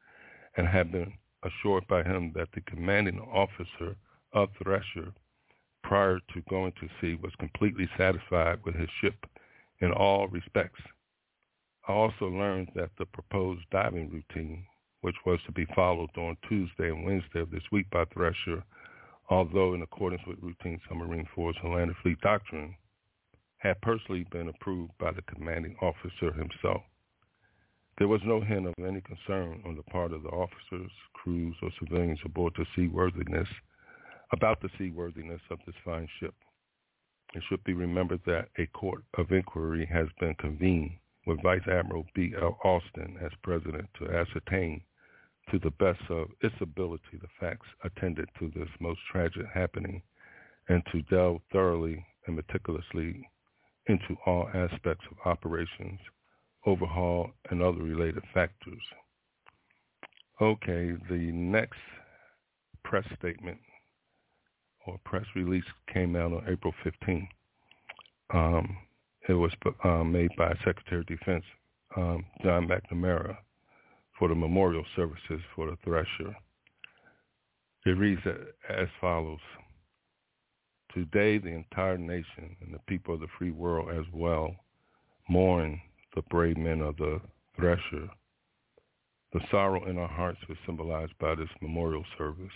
and 0.58 0.68
have 0.68 0.92
been 0.92 1.14
assured 1.44 1.88
by 1.88 2.04
him 2.04 2.32
that 2.36 2.50
the 2.54 2.62
commanding 2.62 3.20
officer 3.20 3.96
of 4.34 4.50
Thresher 4.62 5.14
prior 5.84 6.20
to 6.34 6.42
going 6.50 6.72
to 6.80 6.90
sea 7.00 7.16
was 7.16 7.34
completely 7.40 7.90
satisfied 7.98 8.60
with 8.64 8.76
his 8.76 8.90
ship 9.02 9.26
in 9.80 9.92
all 9.92 10.28
respects. 10.28 10.82
I 11.88 11.92
also 11.92 12.28
learned 12.28 12.70
that 12.76 12.92
the 12.98 13.06
proposed 13.06 13.70
diving 13.70 14.10
routine, 14.10 14.66
which 15.04 15.18
was 15.26 15.40
to 15.46 15.52
be 15.52 15.68
followed 15.76 16.10
on 16.18 16.38
Tuesday 16.48 16.88
and 16.88 17.04
Wednesday 17.04 17.42
of 17.42 17.52
this 17.52 17.70
week 17.74 17.90
by 17.92 18.06
Thresher, 18.06 18.64
although 19.30 19.74
in 19.74 19.82
accordance 19.82 20.22
with 20.26 20.42
routine 20.42 20.80
submarine 20.88 21.28
force 21.36 21.58
and 21.62 21.74
landed 21.74 21.98
fleet 22.02 22.20
doctrine, 22.22 22.74
had 23.58 23.82
personally 23.82 24.26
been 24.32 24.48
approved 24.48 24.94
by 25.00 25.12
the 25.12 25.22
commanding 25.24 25.76
officer 25.82 26.32
himself. 26.32 26.84
There 27.98 28.08
was 28.08 28.22
no 28.24 28.40
hint 28.40 28.66
of 28.66 28.74
any 28.80 29.02
concern 29.02 29.62
on 29.66 29.76
the 29.76 29.84
part 29.84 30.14
of 30.14 30.24
the 30.24 30.30
officers, 30.30 30.92
crews, 31.14 31.56
or 31.62 31.70
civilians 31.80 32.20
aboard 32.24 32.54
the 32.58 32.66
seaworthiness 32.74 33.50
about 34.32 34.62
the 34.62 34.70
seaworthiness 34.78 35.42
of 35.52 35.60
this 35.66 35.76
fine 35.84 36.08
ship. 36.22 36.34
It 37.36 37.44
should 37.50 37.64
be 37.66 37.74
remembered 37.74 38.22
that 38.26 38.48
a 38.58 38.68
court 38.68 39.04
of 39.18 39.32
inquiry 39.34 39.86
has 39.92 40.08
been 40.22 40.36
convened 40.36 40.92
with 41.28 41.44
Vice 41.44 41.68
Admiral 41.68 42.06
B. 42.16 42.34
L. 42.42 42.58
Austin 42.64 43.18
as 43.22 43.32
president 43.44 43.90
to 44.00 44.10
ascertain 44.10 44.82
to 45.52 45.60
the 45.60 45.72
best 45.72 46.02
of 46.10 46.28
its 46.42 46.56
ability 46.62 47.18
the 47.22 47.28
facts 47.40 47.68
attended 47.84 48.30
to 48.40 48.52
this 48.56 48.70
most 48.80 49.00
tragic 49.12 49.46
happening 49.54 50.02
and 50.70 50.82
to 50.92 51.02
delve 51.04 51.42
thoroughly 51.52 52.06
and 52.28 52.36
meticulously 52.36 53.30
into 53.88 54.16
all 54.26 54.48
aspects 54.54 55.06
of 55.12 55.18
operations, 55.26 56.00
overhaul, 56.66 57.32
and 57.50 57.62
other 57.62 57.82
related 57.84 58.24
factors. 58.34 58.82
Okay, 60.42 60.94
the 61.10 61.32
next 61.34 61.80
press 62.84 63.06
statement 63.20 63.60
or 64.86 64.98
press 65.06 65.26
release 65.36 65.64
came 65.94 66.16
out 66.16 66.34
on 66.34 66.46
April 66.48 66.74
15th. 66.86 67.28
Um, 68.34 68.78
it 69.28 69.34
was 69.34 69.52
uh, 69.84 70.04
made 70.04 70.32
by 70.38 70.54
Secretary 70.66 71.02
of 71.02 71.08
Defense 71.08 71.44
um, 71.96 72.26
John 72.44 72.68
McNamara 72.68 73.38
for 74.18 74.28
the 74.28 74.36
memorial 74.36 74.86
services 74.96 75.42
for 75.56 75.70
the 75.70 75.78
Thresher. 75.84 76.36
It 77.86 77.98
reads 77.98 78.22
as 78.70 78.88
follows. 79.02 79.40
Today, 80.94 81.40
the 81.40 81.50
entire 81.50 81.98
nation 81.98 82.56
and 82.62 82.74
the 82.74 82.80
people 82.88 83.16
of 83.16 83.20
the 83.20 83.28
free 83.38 83.52
world 83.52 83.90
as 83.90 84.06
well 84.14 84.56
mourn 85.28 85.82
the 86.16 86.22
brave 86.30 86.58
men 86.58 86.82
of 86.82 86.96
the 86.98 87.20
Thresher. 87.56 88.08
The 89.34 89.42
sorrow 89.50 89.86
in 89.86 89.98
our 89.98 90.08
hearts 90.08 90.40
was 90.48 90.58
symbolized 90.66 91.18
by 91.20 91.34
this 91.34 91.50
memorial 91.62 92.06
service. 92.18 92.54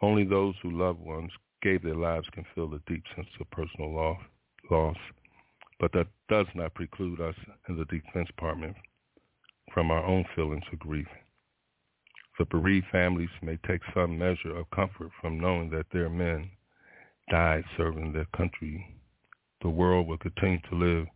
Only 0.00 0.24
those 0.24 0.54
who 0.62 0.70
loved 0.70 1.00
ones 1.00 1.32
gave 1.62 1.82
their 1.82 1.96
lives 1.96 2.28
can 2.32 2.46
feel 2.54 2.68
the 2.68 2.80
deep 2.86 3.02
sense 3.16 3.28
of 3.40 3.50
personal 3.50 3.92
loss, 4.70 4.96
but 5.80 5.92
that 5.92 6.06
does 6.28 6.46
not 6.54 6.74
preclude 6.74 7.20
us 7.20 7.34
in 7.68 7.76
the 7.76 7.84
Defense 7.86 8.28
Department 8.28 8.76
from 9.72 9.90
our 9.90 10.04
own 10.04 10.24
feelings 10.34 10.64
of 10.72 10.78
grief. 10.78 11.08
The 12.38 12.44
bereaved 12.46 12.86
families 12.90 13.30
may 13.42 13.58
take 13.66 13.80
some 13.94 14.18
measure 14.18 14.56
of 14.56 14.70
comfort 14.70 15.10
from 15.20 15.38
knowing 15.38 15.70
that 15.70 15.86
their 15.92 16.10
men 16.10 16.50
died 17.30 17.64
serving 17.76 18.12
their 18.12 18.26
country. 18.36 18.84
The 19.62 19.68
world 19.68 20.08
will 20.08 20.18
continue 20.18 20.60
to 20.68 20.76
live 20.76 21.06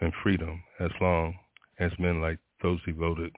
in 0.00 0.12
freedom 0.22 0.62
as 0.80 0.90
long 1.00 1.38
as 1.78 1.92
men 1.98 2.20
like 2.20 2.38
those 2.62 2.82
devoted 2.84 3.32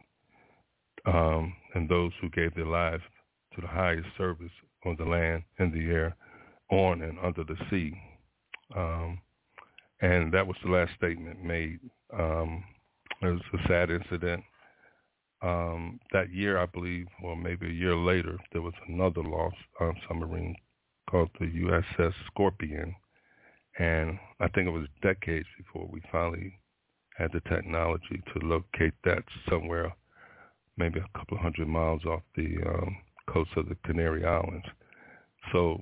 um, 1.07 1.55
and 1.75 1.89
those 1.89 2.13
who 2.21 2.29
gave 2.31 2.55
their 2.55 2.67
lives 2.67 3.03
to 3.55 3.61
the 3.61 3.67
highest 3.67 4.09
service 4.17 4.51
on 4.85 4.97
the 4.99 5.05
land, 5.05 5.43
in 5.59 5.71
the 5.71 5.93
air, 5.93 6.17
on 6.71 7.03
and 7.03 7.19
under 7.23 7.45
the 7.45 7.57
sea. 7.71 7.93
Um, 8.75 9.21
and 10.01 10.33
that 10.33 10.47
was 10.47 10.57
the 10.65 10.71
last 10.71 10.93
statement 10.97 11.43
made. 11.43 11.81
Um, 12.13 12.65
it 13.23 13.27
was 13.27 13.41
a 13.55 13.69
sad 13.69 13.91
incident 13.91 14.43
um, 15.47 16.01
that 16.13 16.33
year, 16.33 16.59
I 16.59 16.67
believe, 16.67 17.07
or 17.23 17.37
maybe 17.37 17.67
a 17.67 17.73
year 17.73 17.95
later, 17.95 18.37
there 18.53 18.63
was 18.63 18.75
another 18.89 19.23
lost 19.23 19.57
um, 19.81 19.95
submarine 20.09 20.57
called 21.09 21.31
the 21.39 21.47
USS 21.47 22.13
Scorpion. 22.27 22.95
And 23.79 24.19
I 24.41 24.49
think 24.49 24.67
it 24.67 24.73
was 24.73 24.89
decades 25.03 25.47
before 25.57 25.89
we 25.91 26.03
finally 26.11 26.59
had 27.17 27.31
the 27.33 27.41
technology 27.49 28.23
to 28.33 28.47
locate 28.47 28.95
that 29.05 29.23
somewhere, 29.49 29.95
maybe 30.77 30.99
a 30.99 31.19
couple 31.19 31.37
of 31.37 31.43
hundred 31.43 31.69
miles 31.69 32.05
off 32.05 32.23
the 32.35 32.57
um, 32.67 32.97
coast 33.29 33.51
of 33.57 33.69
the 33.69 33.77
Canary 33.85 34.25
Islands. 34.25 34.67
So 35.53 35.81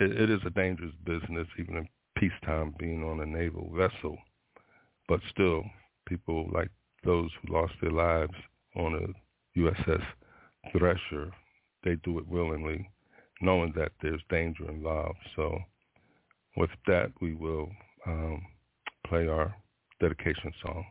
it, 0.00 0.12
it 0.12 0.30
is 0.30 0.40
a 0.46 0.50
dangerous 0.50 0.94
business, 1.04 1.48
even 1.58 1.76
in 1.76 1.88
peacetime, 2.16 2.74
being 2.78 3.02
on 3.02 3.20
a 3.20 3.26
naval 3.26 3.72
vessel. 3.74 4.16
But 5.08 5.20
still, 5.30 5.64
people 6.06 6.48
like 6.52 6.70
those 7.04 7.30
who 7.42 7.52
lost 7.52 7.72
their 7.80 7.90
lives 7.90 8.34
on 8.76 8.94
a 8.94 9.58
USS 9.58 10.02
Thresher, 10.72 11.30
they 11.84 11.96
do 12.04 12.18
it 12.18 12.28
willingly, 12.28 12.88
knowing 13.40 13.72
that 13.76 13.92
there's 14.00 14.22
danger 14.30 14.68
involved. 14.70 15.18
So 15.36 15.58
with 16.56 16.70
that, 16.86 17.12
we 17.20 17.34
will 17.34 17.70
um, 18.06 18.42
play 19.06 19.26
our 19.26 19.54
dedication 20.00 20.52
song. 20.64 20.84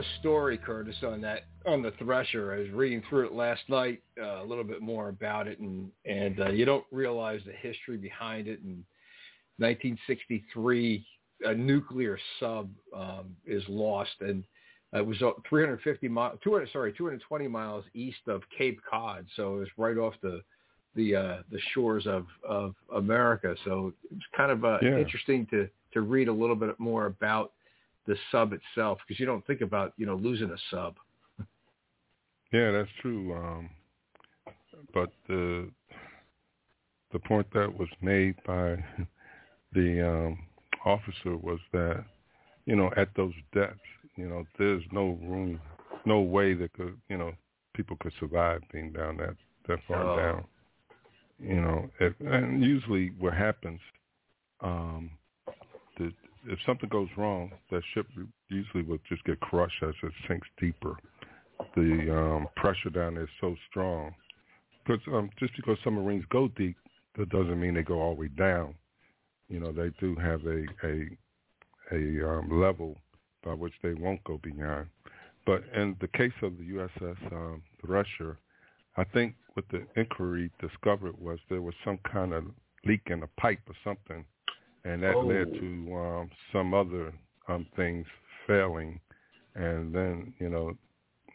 A 0.00 0.18
story, 0.20 0.56
Curtis, 0.58 0.96
on 1.02 1.20
that 1.20 1.44
on 1.66 1.82
the 1.82 1.92
Thresher. 1.98 2.54
I 2.54 2.58
was 2.60 2.70
reading 2.70 3.02
through 3.08 3.26
it 3.26 3.34
last 3.34 3.60
night, 3.68 4.02
uh, 4.20 4.42
a 4.42 4.44
little 4.44 4.64
bit 4.64 4.80
more 4.80 5.08
about 5.08 5.46
it, 5.46 5.58
and 5.58 5.90
and 6.06 6.40
uh, 6.40 6.48
you 6.48 6.64
don't 6.64 6.84
realize 6.90 7.40
the 7.44 7.52
history 7.52 7.96
behind 7.96 8.48
it. 8.48 8.60
In 8.60 8.84
1963, 9.58 11.06
a 11.44 11.54
nuclear 11.54 12.18
sub 12.38 12.70
um, 12.96 13.36
is 13.46 13.62
lost, 13.68 14.10
and 14.20 14.42
it 14.94 15.06
was 15.06 15.20
uh, 15.22 15.32
350 15.48 16.08
miles, 16.08 16.38
200 16.42 16.70
sorry, 16.72 16.92
220 16.94 17.46
miles 17.46 17.84
east 17.94 18.26
of 18.26 18.42
Cape 18.56 18.80
Cod, 18.88 19.26
so 19.36 19.56
it 19.56 19.60
was 19.60 19.68
right 19.76 19.98
off 19.98 20.14
the 20.22 20.40
the 20.96 21.14
uh, 21.14 21.36
the 21.52 21.60
shores 21.74 22.06
of 22.06 22.26
of 22.48 22.74
America. 22.96 23.54
So 23.64 23.92
it 24.10 24.14
was 24.14 24.22
kind 24.36 24.50
of 24.50 24.64
uh, 24.64 24.78
Yeah. 24.82 24.96
interesting 24.96 25.46
to 25.50 25.68
to 25.92 26.00
read 26.00 26.28
a 26.28 26.32
little 26.32 26.56
bit 26.56 26.78
more 26.78 27.06
about 27.06 27.52
the 28.06 28.16
sub 28.30 28.52
itself 28.52 28.98
because 29.06 29.18
you 29.20 29.26
don't 29.26 29.46
think 29.46 29.60
about 29.60 29.92
you 29.96 30.06
know 30.06 30.16
losing 30.16 30.50
a 30.50 30.56
sub. 30.70 30.96
Yeah, 32.52 32.70
that's 32.72 32.90
true. 33.00 33.34
Um, 33.34 33.70
but 34.92 35.10
the 35.28 35.70
the 37.12 37.18
point 37.20 37.46
that 37.52 37.72
was 37.78 37.88
made 38.00 38.36
by 38.46 38.76
the 39.72 40.06
um, 40.06 40.38
officer 40.84 41.36
was 41.36 41.58
that 41.72 42.04
you 42.66 42.76
know 42.76 42.90
at 42.96 43.08
those 43.16 43.34
depths, 43.54 43.80
you 44.16 44.28
know, 44.28 44.44
there's 44.58 44.82
no 44.92 45.18
room, 45.22 45.60
no 46.04 46.20
way 46.20 46.54
that 46.54 46.72
could 46.74 46.96
you 47.08 47.16
know 47.18 47.32
people 47.74 47.96
could 48.00 48.12
survive 48.18 48.62
being 48.72 48.92
down 48.92 49.16
that 49.18 49.36
that 49.68 49.78
far 49.88 50.04
Oh. 50.04 50.16
down. 50.16 50.44
You 51.38 51.60
know, 51.60 51.90
if, 52.00 52.14
and 52.20 52.62
usually 52.64 53.12
what 53.18 53.34
happens, 53.34 53.80
um, 54.60 55.10
if 56.46 56.58
something 56.66 56.88
goes 56.88 57.08
wrong, 57.16 57.50
that 57.70 57.82
ship 57.94 58.06
usually 58.48 58.82
will 58.82 58.98
just 59.08 59.24
get 59.24 59.40
crushed 59.40 59.82
as 59.82 59.94
it 60.02 60.12
sinks 60.26 60.48
deeper 60.60 60.96
the 61.74 62.10
um, 62.10 62.48
pressure 62.56 62.90
down 62.90 63.14
there 63.14 63.24
is 63.24 63.30
so 63.40 63.54
strong. 63.68 64.14
Because 64.84 65.02
um, 65.12 65.30
just 65.38 65.54
because 65.56 65.76
submarines 65.84 66.24
go 66.30 66.48
deep, 66.56 66.76
that 67.18 67.28
doesn't 67.28 67.60
mean 67.60 67.74
they 67.74 67.82
go 67.82 68.00
all 68.00 68.14
the 68.14 68.22
way 68.22 68.28
down. 68.28 68.74
You 69.48 69.60
know, 69.60 69.72
they 69.72 69.90
do 70.00 70.14
have 70.16 70.40
a 70.46 70.64
a 70.84 71.08
a 71.92 72.28
um, 72.28 72.60
level 72.60 72.96
by 73.44 73.52
which 73.52 73.74
they 73.82 73.94
won't 73.94 74.22
go 74.24 74.40
beyond. 74.42 74.86
But 75.46 75.64
in 75.74 75.96
the 76.00 76.08
case 76.08 76.32
of 76.42 76.56
the 76.56 76.64
USS 76.64 77.32
um, 77.32 77.62
Thresher, 77.84 78.38
I 78.96 79.04
think 79.04 79.34
what 79.54 79.64
the 79.70 79.84
inquiry 79.96 80.50
discovered 80.60 81.18
was 81.20 81.38
there 81.48 81.62
was 81.62 81.74
some 81.84 81.98
kind 82.10 82.32
of 82.32 82.44
leak 82.84 83.02
in 83.06 83.22
a 83.22 83.40
pipe 83.40 83.60
or 83.66 83.74
something, 83.82 84.24
and 84.84 85.02
that 85.02 85.16
Oh. 85.16 85.26
led 85.26 85.52
to 85.60 85.94
um, 85.94 86.30
some 86.52 86.74
other 86.74 87.12
um, 87.48 87.66
things 87.76 88.06
failing, 88.46 89.00
and 89.54 89.94
then 89.94 90.32
you 90.38 90.48
know, 90.48 90.76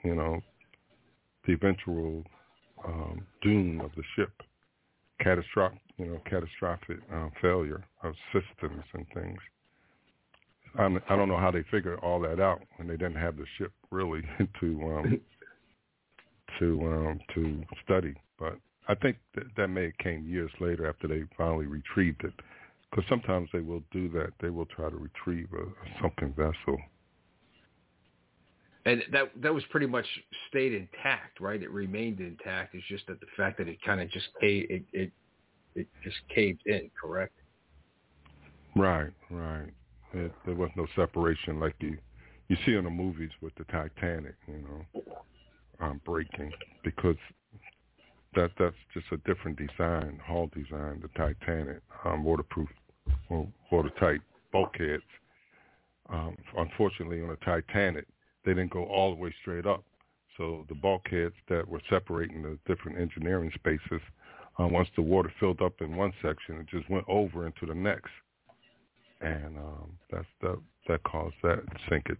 you 0.04 0.16
know, 0.16 0.42
the 1.46 1.54
eventual 1.54 2.24
um, 2.86 3.26
doom 3.42 3.82
of 3.82 3.92
the 3.96 4.04
ship, 4.16 4.32
catastrophic, 5.20 5.80
you 5.98 6.06
know, 6.08 6.20
catastrophic 6.30 6.98
uh, 7.14 7.30
failure 7.42 7.84
of 8.04 8.14
systems 8.34 8.84
and 8.94 9.06
things. 9.14 9.40
I'm, 10.78 11.00
I 11.10 11.16
don't 11.16 11.30
know 11.30 11.38
how 11.38 11.52
they 11.52 11.64
figured 11.72 12.00
all 12.00 12.20
that 12.22 12.40
out 12.40 12.62
when 12.78 12.88
they 12.88 12.98
didn't 12.98 13.16
have 13.16 13.38
the 13.38 13.46
ship 13.58 13.72
really 13.92 14.22
to 14.60 14.82
um, 14.84 15.20
to 16.60 16.82
um, 16.82 17.20
to 17.34 17.64
study. 17.84 18.16
But 18.38 18.58
I 18.88 18.96
think 18.96 19.18
that 19.36 19.46
that 19.58 19.68
may 19.68 19.86
have 19.86 19.98
came 19.98 20.28
years 20.28 20.52
later 20.60 20.88
after 20.88 21.08
they 21.08 21.24
finally 21.38 21.66
retrieved 21.66 22.24
it, 22.24 22.34
because 22.90 23.06
sometimes 23.10 23.50
they 23.52 23.60
will 23.60 23.84
do 23.92 24.10
that. 24.10 24.30
They 24.42 24.50
will 24.50 24.66
try 24.68 24.90
to 24.90 24.96
retrieve 24.96 25.50
a, 25.54 25.64
a 25.64 26.02
sunken 26.02 26.34
vessel. 26.34 26.78
And 28.86 29.04
that 29.12 29.32
that 29.42 29.54
was 29.54 29.64
pretty 29.72 29.88
much 29.88 30.06
stayed 30.50 30.74
intact, 30.74 31.42
right? 31.42 31.62
It 31.62 31.72
remained 31.72 32.20
intact. 32.20 32.76
It's 32.76 32.86
just 32.88 33.08
that 33.08 33.20
the 33.20 33.26
fact 33.36 33.58
that 33.58 33.68
it 33.68 33.82
kind 33.84 34.00
of 34.00 34.12
just 34.12 34.28
caved, 34.40 34.70
it, 34.70 34.84
it 34.94 35.12
it 35.76 35.88
just 36.04 36.18
caved 36.34 36.62
in, 36.66 36.90
correct? 37.00 37.34
Right, 38.76 39.12
right. 39.32 39.72
It, 40.14 40.32
there 40.46 40.56
was 40.56 40.70
no 40.76 40.86
separation 40.96 41.60
like 41.60 41.76
you 41.80 41.98
you 42.48 42.58
see 42.66 42.76
in 42.76 42.84
the 42.84 42.90
movies 42.90 43.32
with 43.42 43.54
the 43.56 43.64
Titanic, 43.66 44.36
you 44.48 44.64
know, 44.64 45.02
um, 45.80 46.00
breaking 46.06 46.52
because 46.84 47.16
that 48.36 48.52
that's 48.60 48.76
just 48.94 49.08
a 49.12 49.18
different 49.18 49.58
design, 49.58 50.20
hull 50.24 50.50
design. 50.54 51.02
The 51.02 51.10
Titanic, 51.18 51.82
um, 52.04 52.24
waterproof, 52.24 52.70
or 53.30 53.48
watertight 53.72 54.22
bulkheads. 54.52 55.04
Um, 56.10 56.38
unfortunately, 56.58 57.22
on 57.22 57.30
the 57.30 57.38
Titanic, 57.38 58.06
they 58.46 58.54
didn't 58.54 58.72
go 58.72 58.86
all 58.86 59.16
the 59.16 59.22
way 59.22 59.34
straight 59.42 59.66
up. 59.66 59.84
So 60.38 60.66
the 60.70 60.76
bulkheads 60.76 61.36
that 61.50 61.68
were 61.68 61.82
separating 61.90 62.44
the 62.44 62.58
different 62.68 63.00
engineering 63.00 63.52
spaces, 63.56 64.02
uh, 64.60 64.68
once 64.68 64.90
the 64.96 65.02
water 65.02 65.32
filled 65.40 65.62
up 65.62 65.82
in 65.82 65.96
one 65.96 66.14
section, 66.22 66.58
it 66.60 66.68
just 66.68 66.90
went 66.90 67.06
over 67.08 67.46
into 67.46 67.66
the 67.66 67.74
next, 67.74 68.12
and 69.22 69.58
um, 69.58 69.92
that's 70.12 70.28
that 70.42 70.58
that 70.88 71.04
caused 71.04 71.36
that 71.42 71.60
sinkage. 71.90 72.18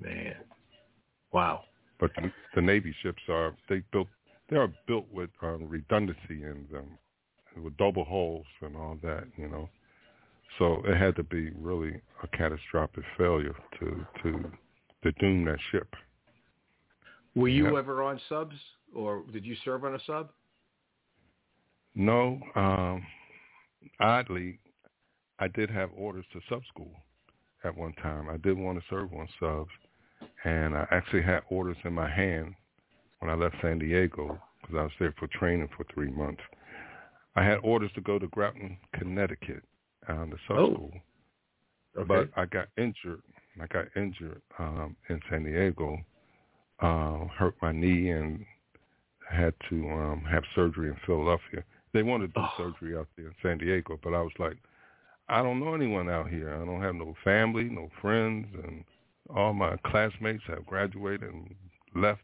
Man, 0.00 0.34
wow. 1.32 1.64
But 2.00 2.10
the, 2.16 2.32
the 2.54 2.60
Navy 2.60 2.94
ships 3.02 3.22
are 3.28 3.54
they 3.68 3.82
built 3.92 4.08
they 4.50 4.56
are 4.56 4.72
built 4.86 5.06
with 5.12 5.30
um, 5.42 5.68
redundancy 5.68 6.42
in 6.42 6.66
them, 6.70 6.98
with 7.62 7.76
double 7.76 8.04
hulls 8.04 8.46
and 8.60 8.76
all 8.76 8.98
that, 9.02 9.24
you 9.36 9.48
know. 9.48 9.68
So 10.58 10.82
it 10.86 10.96
had 10.96 11.16
to 11.16 11.22
be 11.22 11.50
really 11.50 12.00
a 12.22 12.28
catastrophic 12.36 13.04
failure 13.18 13.54
to 13.80 14.06
to 14.22 14.44
to 15.02 15.12
doom 15.12 15.44
that 15.46 15.58
ship. 15.72 15.88
Were 17.34 17.48
you 17.48 17.66
Yep. 17.66 17.78
ever 17.78 18.02
on 18.02 18.20
subs, 18.28 18.54
or 18.94 19.24
did 19.32 19.44
you 19.44 19.56
serve 19.64 19.84
on 19.84 19.94
a 19.94 20.00
sub? 20.06 20.30
No, 21.96 22.40
um, 22.54 23.04
oddly, 24.00 24.58
I 25.38 25.48
did 25.48 25.70
have 25.70 25.90
orders 25.96 26.24
to 26.32 26.40
sub 26.48 26.62
school 26.66 26.92
at 27.64 27.76
one 27.76 27.92
time. 27.94 28.28
I 28.28 28.36
did 28.36 28.56
want 28.56 28.78
to 28.78 28.84
serve 28.88 29.12
on 29.12 29.28
subs, 29.40 29.70
and 30.44 30.76
I 30.76 30.86
actually 30.90 31.22
had 31.22 31.42
orders 31.50 31.76
in 31.84 31.92
my 31.92 32.08
hand 32.08 32.54
when 33.24 33.32
I 33.32 33.42
left 33.42 33.56
San 33.62 33.78
Diego 33.78 34.38
because 34.60 34.76
I 34.76 34.82
was 34.82 34.92
there 35.00 35.14
for 35.18 35.26
training 35.28 35.68
for 35.74 35.86
three 35.94 36.10
months. 36.10 36.42
I 37.36 37.42
had 37.42 37.58
orders 37.62 37.90
to 37.94 38.02
go 38.02 38.18
to 38.18 38.26
Groton, 38.28 38.76
Connecticut, 38.98 39.62
um, 40.08 40.28
the 40.30 40.36
sub 40.46 40.58
Oh. 40.58 40.72
school, 40.74 40.92
Okay. 41.96 42.04
but 42.06 42.28
I 42.36 42.44
got 42.44 42.68
injured. 42.76 43.22
I 43.58 43.66
got 43.68 43.86
injured 43.96 44.42
um, 44.58 44.94
in 45.08 45.22
San 45.30 45.44
Diego, 45.44 46.04
uh, 46.80 47.26
hurt 47.28 47.54
my 47.62 47.72
knee, 47.72 48.10
and 48.10 48.44
had 49.30 49.54
to 49.70 49.90
um, 49.90 50.22
have 50.24 50.44
surgery 50.54 50.88
in 50.90 50.96
Philadelphia. 51.06 51.64
They 51.94 52.02
wanted 52.02 52.34
to 52.34 52.40
do 52.40 52.46
Oh. 52.46 52.52
surgery 52.58 52.94
out 52.94 53.08
there 53.16 53.28
in 53.28 53.34
San 53.42 53.56
Diego, 53.56 53.98
but 54.02 54.12
I 54.12 54.20
was 54.20 54.38
like, 54.38 54.58
I 55.30 55.42
don't 55.42 55.60
know 55.60 55.74
anyone 55.74 56.10
out 56.10 56.28
here. 56.28 56.54
I 56.54 56.62
don't 56.66 56.82
have 56.82 56.94
no 56.94 57.14
family, 57.24 57.64
no 57.64 57.88
friends, 58.02 58.54
and 58.64 58.84
all 59.30 59.54
my 59.54 59.78
classmates 59.78 60.44
have 60.44 60.66
graduated 60.66 61.32
and 61.32 61.54
left. 61.94 62.20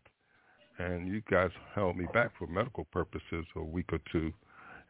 And 0.81 1.09
you 1.09 1.23
guys 1.31 1.51
held 1.75 1.97
me 1.97 2.07
back 2.15 2.31
for 2.39 2.47
medical 2.47 2.85
purposes 2.85 3.45
a 3.55 3.63
week 3.63 3.93
or 3.93 4.01
two, 4.11 4.33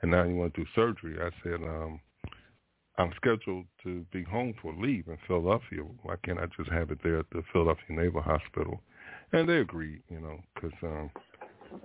and 0.02 0.10
now 0.10 0.22
you 0.22 0.36
want 0.36 0.54
to 0.54 0.62
do 0.62 0.70
surgery. 0.74 1.18
I 1.20 1.30
said, 1.42 1.60
um, 1.62 2.00
I'm 2.96 3.12
scheduled 3.16 3.66
to 3.82 4.06
be 4.12 4.22
home 4.22 4.54
for 4.62 4.72
leave 4.74 5.08
in 5.08 5.18
Philadelphia. 5.26 5.82
Why 6.02 6.14
can't 6.24 6.38
I 6.38 6.46
just 6.56 6.70
have 6.70 6.90
it 6.90 6.98
there 7.02 7.18
at 7.18 7.30
the 7.32 7.42
Philadelphia 7.52 7.96
Naval 7.96 8.22
Hospital? 8.22 8.80
And 9.32 9.48
they 9.48 9.56
agreed, 9.58 10.02
you 10.08 10.20
know, 10.20 10.38
because 10.54 10.76
um, 10.82 11.10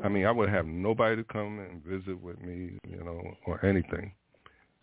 I 0.04 0.10
mean, 0.10 0.26
I 0.26 0.32
would 0.32 0.50
have 0.50 0.66
nobody 0.66 1.16
to 1.16 1.24
come 1.24 1.60
and 1.60 1.84
visit 1.84 2.22
with 2.22 2.40
me, 2.42 2.78
you 2.88 3.04
know, 3.04 3.22
or 3.46 3.66
anything. 3.66 4.12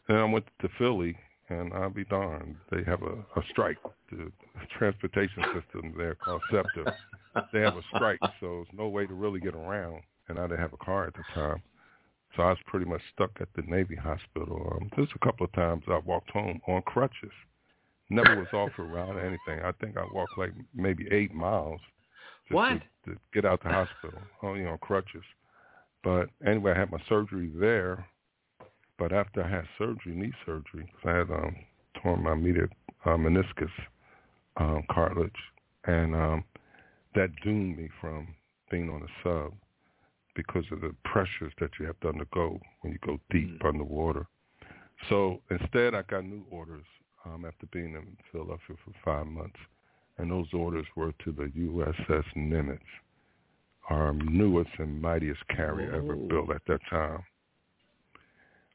And 0.09 0.19
I 0.19 0.25
went 0.25 0.47
to 0.61 0.69
Philly, 0.79 1.17
and 1.49 1.73
I'll 1.75 1.91
be 1.91 2.05
darned, 2.05 2.57
they 2.71 2.83
have 2.85 3.03
a, 3.03 3.15
a 3.39 3.43
strike. 3.51 3.79
The 4.11 4.31
transportation 4.79 5.43
system 5.55 5.95
there 5.97 6.15
called 6.15 6.43
SEPTA, 6.51 6.95
they 7.53 7.61
have 7.61 7.77
a 7.77 7.83
strike, 7.95 8.21
so 8.41 8.65
there's 8.65 8.67
no 8.79 8.89
way 8.89 9.07
to 9.07 9.15
really 9.15 9.41
get 9.41 9.55
around. 9.55 10.03
And 10.29 10.39
I 10.39 10.43
didn't 10.47 10.61
have 10.61 10.73
a 10.73 10.85
car 10.85 11.07
at 11.07 11.15
the 11.15 11.25
time. 11.35 11.63
So 12.37 12.43
I 12.43 12.51
was 12.51 12.59
pretty 12.67 12.87
much 12.87 13.03
stuck 13.13 13.31
at 13.41 13.49
the 13.55 13.63
Navy 13.63 13.97
hospital. 13.97 14.79
Um, 14.81 14.91
there's 14.97 15.09
a 15.15 15.25
couple 15.25 15.45
of 15.45 15.53
times 15.53 15.83
I 15.89 15.99
walked 15.99 16.31
home 16.31 16.61
on 16.67 16.81
crutches. 16.83 17.33
Never 18.09 18.37
was 18.37 18.49
off 18.53 18.71
a 18.79 18.83
ride 18.83 19.17
or 19.17 19.21
anything. 19.21 19.65
I 19.65 19.73
think 19.73 19.97
I 19.97 20.05
walked 20.15 20.39
like 20.39 20.53
maybe 20.75 21.07
eight 21.11 21.35
miles 21.35 21.81
just 22.45 22.55
What? 22.55 22.81
To, 23.05 23.13
to 23.13 23.19
get 23.33 23.45
out 23.45 23.63
the 23.63 23.71
hospital, 23.71 24.21
only 24.43 24.67
on 24.67 24.79
crutches. 24.79 25.23
But 26.05 26.29
anyway, 26.47 26.73
I 26.73 26.79
had 26.79 26.91
my 26.91 27.01
surgery 27.09 27.51
there. 27.55 28.07
But 28.99 29.13
after 29.13 29.43
I 29.43 29.49
had 29.49 29.65
surgery, 29.79 30.15
knee 30.15 30.33
surgery, 30.47 30.87
'cause 30.93 31.05
I 31.05 31.17
had 31.19 31.31
um, 31.31 31.57
torn 32.03 32.23
my 32.23 32.35
medial 32.35 32.69
uh, 33.05 33.17
meniscus 33.17 33.71
um, 34.59 34.83
cartilage, 34.91 35.33
and 35.85 36.15
um, 36.15 36.45
that 37.15 37.31
doomed 37.43 37.77
me 37.79 37.89
from 38.01 38.35
being 38.71 38.89
on 38.91 39.03
a 39.03 39.09
sub 39.23 39.53
because 40.35 40.65
of 40.73 40.81
the 40.81 40.95
pressures 41.05 41.53
that 41.61 41.71
you 41.79 41.87
have 41.87 41.99
to 42.01 42.09
undergo 42.09 42.59
when 42.81 42.93
you 42.93 42.99
go 43.07 43.19
deep 43.31 43.59
Mm. 43.61 43.67
underwater. 43.67 44.27
So 45.09 45.43
instead, 45.51 45.95
I 45.95 46.03
got 46.03 46.25
new 46.25 46.45
orders 46.51 46.87
um, 47.25 47.45
after 47.45 47.67
being 47.67 47.95
in 47.95 48.17
Philadelphia 48.31 48.77
for 48.85 48.93
five 49.05 49.27
months, 49.27 49.59
and 50.19 50.31
those 50.31 50.53
orders 50.55 50.87
were 50.97 51.13
to 51.25 51.33
the 51.33 51.51
USS 51.57 52.25
Nimitz, 52.37 52.79
our 53.91 54.13
newest 54.13 54.71
and 54.79 55.01
mightiest 55.03 55.47
carrier 55.49 55.93
ever 55.95 56.15
Oh. 56.15 56.29
built 56.29 56.51
at 56.51 56.65
that 56.67 56.81
time. 56.89 57.23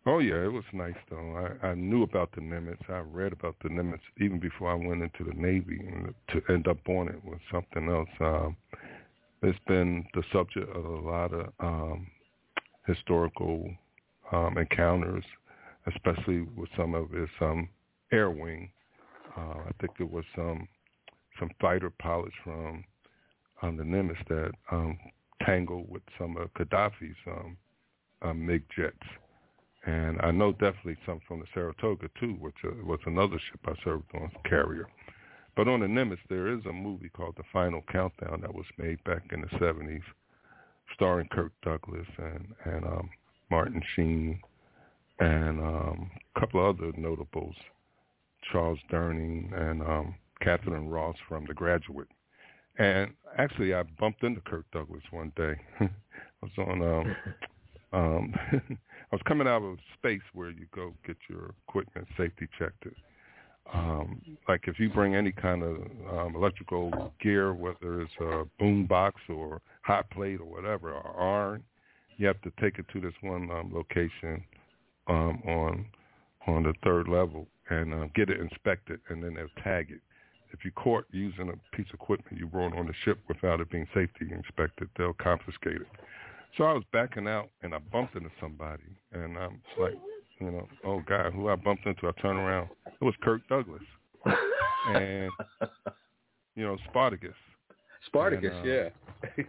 Oh 0.09 0.19
yeah, 0.19 0.45
it 0.45 0.53
was 0.53 0.63
nice 0.71 0.95
though. 1.09 1.57
I, 1.61 1.67
I 1.67 1.75
knew 1.75 2.03
about 2.03 2.31
the 2.31 2.39
Nimitz. 2.39 2.89
I 2.89 2.99
read 2.99 3.33
about 3.33 3.57
the 3.61 3.67
Nimitz 3.67 3.99
even 4.21 4.39
before 4.39 4.71
I 4.71 4.75
went 4.75 5.03
into 5.03 5.25
the 5.25 5.33
Navy, 5.33 5.81
and 5.85 6.13
to 6.29 6.41
end 6.53 6.69
up 6.69 6.77
on 6.87 7.09
it 7.09 7.21
was 7.25 7.39
something 7.51 7.89
else. 7.89 8.07
Um, 8.21 8.55
it's 9.43 9.59
been 9.67 10.05
the 10.13 10.23
subject 10.31 10.73
of 10.73 10.85
a 10.85 10.87
lot 10.87 11.33
of 11.33 11.49
um, 11.59 12.07
historical 12.85 13.69
um, 14.31 14.57
encounters, 14.57 15.25
especially 15.87 16.47
with 16.55 16.69
some 16.77 16.95
of 16.95 17.13
its 17.13 17.29
um, 17.41 17.67
air 18.13 18.31
wing. 18.31 18.71
Uh, 19.37 19.59
I 19.67 19.71
think 19.81 19.91
it 19.99 20.09
was 20.09 20.23
some 20.37 20.69
some 21.37 21.49
fighter 21.59 21.89
pilots 21.89 22.33
from 22.45 22.85
um, 23.61 23.75
the 23.75 23.83
Nimitz 23.83 24.25
that 24.29 24.51
um, 24.71 24.97
tangled 25.45 25.89
with 25.89 26.03
some 26.17 26.37
of 26.37 26.53
Gaddafi's 26.53 27.17
um, 27.27 27.57
um, 28.21 28.45
MiG 28.45 28.63
jets. 28.73 28.95
And 29.87 30.19
I 30.21 30.31
know 30.31 30.51
definitely 30.51 30.97
some 31.05 31.21
from 31.27 31.39
the 31.39 31.45
Saratoga 31.53 32.09
too, 32.19 32.35
which 32.41 32.57
uh, 32.65 32.71
was 32.83 32.99
another 33.05 33.39
ship 33.49 33.61
I 33.65 33.73
served 33.85 34.03
on, 34.13 34.29
carrier. 34.43 34.85
But 35.55 35.69
on 35.69 35.79
the 35.79 35.87
Nimitz, 35.87 36.19
there 36.29 36.49
is 36.49 36.65
a 36.65 36.73
movie 36.73 37.09
called 37.09 37.35
The 37.37 37.43
Final 37.53 37.81
Countdown 37.89 38.41
that 38.41 38.53
was 38.53 38.65
made 38.77 39.01
back 39.05 39.23
in 39.31 39.41
the 39.41 39.47
70s, 39.47 40.01
starring 40.93 41.29
Kirk 41.31 41.53
Douglas 41.63 42.05
and, 42.17 42.47
and 42.65 42.83
um, 42.83 43.09
Martin 43.49 43.81
Sheen 43.95 44.41
and 45.19 45.61
um, 45.61 46.11
a 46.35 46.39
couple 46.39 46.69
of 46.69 46.77
other 46.77 46.91
notables, 46.97 47.55
Charles 48.51 48.79
Durning 48.91 49.57
and 49.57 49.81
um, 49.81 50.15
Katharine 50.41 50.89
Ross 50.89 51.15
from 51.29 51.45
The 51.47 51.53
Graduate. 51.53 52.09
And 52.77 53.11
actually, 53.37 53.73
I 53.73 53.83
bumped 53.99 54.23
into 54.23 54.41
Kirk 54.41 54.65
Douglas 54.73 55.01
one 55.11 55.31
day. 55.37 55.55
I 55.79 55.89
was 56.41 56.51
on 56.57 56.81
um, 56.81 57.15
um, 57.93 58.33
I 58.51 59.15
was 59.15 59.21
coming 59.25 59.47
out 59.47 59.63
of 59.63 59.77
space 59.97 60.21
where 60.33 60.49
you 60.49 60.67
go 60.75 60.93
get 61.05 61.17
your 61.29 61.53
equipment 61.67 62.07
safety 62.17 62.47
checked. 62.57 62.85
Um, 63.73 64.21
like 64.47 64.61
if 64.67 64.79
you 64.79 64.89
bring 64.89 65.15
any 65.15 65.31
kind 65.31 65.63
of 65.63 65.77
um, 66.11 66.35
electrical 66.35 67.13
gear, 67.21 67.53
whether 67.53 68.01
it's 68.01 68.11
a 68.21 68.43
boom 68.59 68.85
box 68.85 69.21
or 69.29 69.61
hot 69.81 70.09
plate 70.09 70.39
or 70.39 70.45
whatever, 70.45 70.93
or 70.93 71.21
iron, 71.21 71.63
you 72.17 72.27
have 72.27 72.41
to 72.41 72.51
take 72.61 72.79
it 72.79 72.85
to 72.93 72.99
this 73.01 73.13
one 73.21 73.49
um, 73.51 73.71
location 73.73 74.43
um, 75.07 75.41
on 75.45 75.85
on 76.47 76.63
the 76.63 76.73
third 76.83 77.09
level 77.09 77.45
and 77.69 77.93
uh, 77.93 78.07
get 78.15 78.29
it 78.29 78.39
inspected, 78.39 78.99
and 79.09 79.21
then 79.21 79.33
they'll 79.33 79.63
tag 79.63 79.91
it. 79.91 79.99
If 80.53 80.59
you're 80.63 80.71
caught 80.71 81.05
using 81.11 81.49
a 81.49 81.75
piece 81.75 81.87
of 81.93 81.95
equipment 81.95 82.39
you 82.39 82.47
brought 82.47 82.73
on 82.73 82.87
the 82.87 82.93
ship 83.03 83.19
without 83.27 83.59
it 83.59 83.69
being 83.69 83.87
safety 83.93 84.29
inspected, 84.31 84.89
they'll 84.97 85.13
confiscate 85.13 85.81
it. 85.81 85.87
So 86.57 86.63
I 86.63 86.73
was 86.73 86.83
backing 86.91 87.27
out, 87.27 87.49
and 87.61 87.75
I 87.75 87.77
bumped 87.77 88.15
into 88.15 88.29
somebody, 88.41 88.83
and 89.11 89.37
I'm 89.37 89.61
like, 89.79 89.93
you 90.39 90.51
know, 90.51 90.67
oh 90.83 91.03
God, 91.07 91.33
who 91.33 91.49
I 91.49 91.55
bumped 91.55 91.85
into? 91.85 92.07
I 92.07 92.11
turn 92.21 92.35
around, 92.35 92.69
it 92.85 93.03
was 93.03 93.13
Kirk 93.21 93.41
Douglas, 93.47 93.83
and 94.93 95.31
you 96.55 96.65
know, 96.65 96.77
Spartacus. 96.89 97.35
Spartacus, 98.07 98.53
And, 98.53 98.67
uh, 98.67 98.89
yeah. 99.37 99.43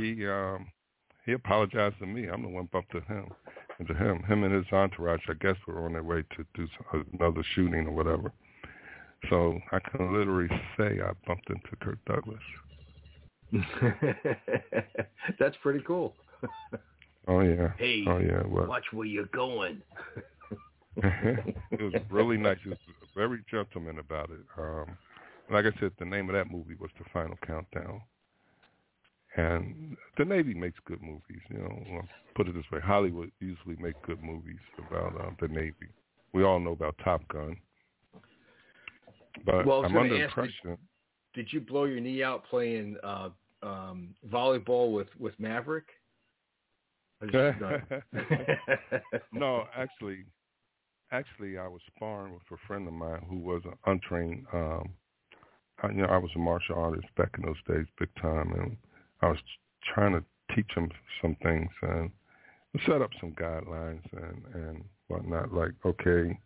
He 0.00 0.26
um 0.26 0.66
he 1.24 1.32
apologized 1.32 1.98
to 2.00 2.06
me. 2.06 2.28
I'm 2.28 2.42
the 2.42 2.48
one 2.48 2.68
bumped 2.72 2.92
to 2.92 3.00
him. 3.00 3.26
And 3.78 3.88
to 3.88 3.94
him, 3.94 4.22
him 4.22 4.44
and 4.44 4.54
his 4.54 4.64
entourage, 4.72 5.22
I 5.28 5.34
guess, 5.34 5.56
were 5.66 5.84
on 5.84 5.94
their 5.94 6.02
way 6.04 6.22
to 6.36 6.44
do 6.54 6.68
another 7.12 7.42
shooting 7.54 7.86
or 7.86 7.92
whatever. 7.92 8.32
So 9.30 9.58
I 9.72 9.78
can 9.80 10.16
literally 10.16 10.48
say 10.76 11.00
I 11.00 11.12
bumped 11.26 11.48
into 11.50 11.76
Kirk 11.80 11.98
Douglas. 12.06 12.38
That's 15.38 15.56
pretty 15.62 15.80
cool. 15.86 16.14
Oh 17.26 17.40
yeah. 17.40 17.72
Hey, 17.78 18.04
Oh 18.06 18.18
yeah. 18.18 18.42
Well, 18.46 18.66
watch 18.66 18.84
where 18.92 19.06
you're 19.06 19.26
going. 19.26 19.80
it 20.96 21.80
was 21.80 21.94
really 22.10 22.36
nice. 22.36 22.58
He 22.62 22.68
was 22.68 22.78
very 23.16 23.42
gentleman 23.50 23.98
about 23.98 24.30
it. 24.30 24.40
Um, 24.58 24.96
like 25.50 25.64
I 25.64 25.80
said, 25.80 25.92
the 25.98 26.04
name 26.04 26.28
of 26.28 26.34
that 26.34 26.50
movie 26.50 26.76
was 26.78 26.90
The 26.98 27.04
Final 27.12 27.36
Countdown. 27.46 28.00
And 29.36 29.96
the 30.16 30.24
Navy 30.24 30.54
makes 30.54 30.78
good 30.84 31.02
movies, 31.02 31.42
you 31.50 31.58
know. 31.58 31.82
Well, 31.90 32.08
put 32.36 32.46
it 32.46 32.54
this 32.54 32.64
way: 32.70 32.78
Hollywood 32.80 33.32
usually 33.40 33.76
make 33.80 34.00
good 34.02 34.22
movies 34.22 34.60
about 34.78 35.20
uh, 35.20 35.30
the 35.40 35.48
Navy. 35.48 35.88
We 36.32 36.44
all 36.44 36.60
know 36.60 36.72
about 36.72 36.94
Top 37.02 37.26
Gun, 37.28 37.56
but 39.44 39.66
Well, 39.66 39.84
I'm 39.84 39.96
under 39.96 40.14
ask, 40.22 40.34
did- 40.36 40.44
impression. 40.44 40.78
Did 41.34 41.52
you 41.52 41.60
blow 41.60 41.82
your 41.82 41.98
knee 41.98 42.22
out 42.22 42.44
playing 42.44 42.96
uh, 43.02 43.30
um, 43.64 44.14
volleyball 44.30 44.92
with 44.92 45.08
with 45.18 45.34
Maverick? 45.40 45.86
I 47.28 47.50
just- 47.50 47.60
no. 47.60 49.00
no, 49.32 49.64
actually, 49.76 50.24
actually, 51.12 51.58
I 51.58 51.68
was 51.68 51.80
sparring 51.96 52.34
with 52.34 52.42
a 52.52 52.66
friend 52.66 52.86
of 52.86 52.94
mine 52.94 53.24
who 53.28 53.38
was 53.38 53.62
an 53.64 53.74
untrained. 53.86 54.46
Um, 54.52 54.90
I, 55.82 55.88
you 55.88 56.02
know, 56.02 56.06
I 56.06 56.18
was 56.18 56.30
a 56.36 56.38
martial 56.38 56.76
artist 56.76 57.06
back 57.16 57.30
in 57.36 57.44
those 57.44 57.56
days, 57.68 57.86
big 57.98 58.08
time, 58.20 58.52
and 58.52 58.76
I 59.22 59.28
was 59.28 59.38
trying 59.94 60.12
to 60.12 60.24
teach 60.54 60.70
him 60.74 60.90
some 61.20 61.36
things 61.42 61.70
and 61.82 62.10
set 62.86 63.02
up 63.02 63.10
some 63.20 63.32
guidelines 63.32 64.02
and 64.12 64.44
and 64.54 64.84
whatnot. 65.08 65.52
Like, 65.52 65.72
okay, 65.84 66.36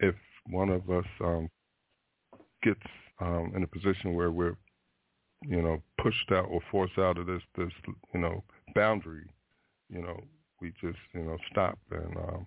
if 0.00 0.14
one 0.48 0.70
of 0.70 0.90
us 0.90 1.06
um, 1.20 1.48
gets 2.62 2.80
um, 3.20 3.52
in 3.54 3.62
a 3.62 3.66
position 3.66 4.14
where 4.14 4.30
we're, 4.30 4.56
you 5.42 5.62
know, 5.62 5.80
pushed 6.00 6.32
out 6.32 6.46
or 6.50 6.60
forced 6.70 6.98
out 6.98 7.18
of 7.18 7.26
this 7.26 7.42
this 7.56 7.70
you 8.14 8.20
know 8.20 8.42
boundary, 8.74 9.28
you 9.92 10.02
know, 10.02 10.20
we 10.60 10.72
just 10.80 10.98
you 11.12 11.22
know 11.22 11.36
stop 11.50 11.78
and 11.90 12.16
um, 12.16 12.46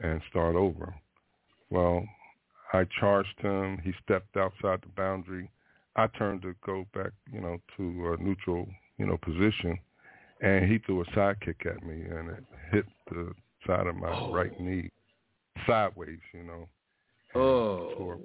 and 0.00 0.20
start 0.30 0.54
over. 0.54 0.94
Well, 1.70 2.04
I 2.72 2.84
charged 3.00 3.38
him. 3.40 3.78
He 3.82 3.92
stepped 4.04 4.36
outside 4.36 4.80
the 4.82 4.92
boundary. 4.96 5.50
I 5.96 6.06
turned 6.06 6.42
to 6.42 6.54
go 6.64 6.86
back, 6.94 7.10
you 7.32 7.40
know, 7.40 7.58
to 7.76 8.12
a 8.12 8.22
neutral, 8.22 8.68
you 8.98 9.06
know, 9.06 9.16
position, 9.16 9.76
and 10.40 10.70
he 10.70 10.78
threw 10.78 11.02
a 11.02 11.14
side 11.14 11.40
kick 11.40 11.66
at 11.66 11.82
me, 11.84 12.02
and 12.02 12.30
it 12.30 12.44
hit 12.70 12.86
the 13.10 13.32
side 13.66 13.86
of 13.86 13.96
my 13.96 14.10
Oh. 14.10 14.32
right 14.32 14.58
knee 14.60 14.90
sideways, 15.66 16.20
you 16.32 16.44
know. 16.44 16.68
Oh. 17.34 17.94
Tore, 17.96 18.18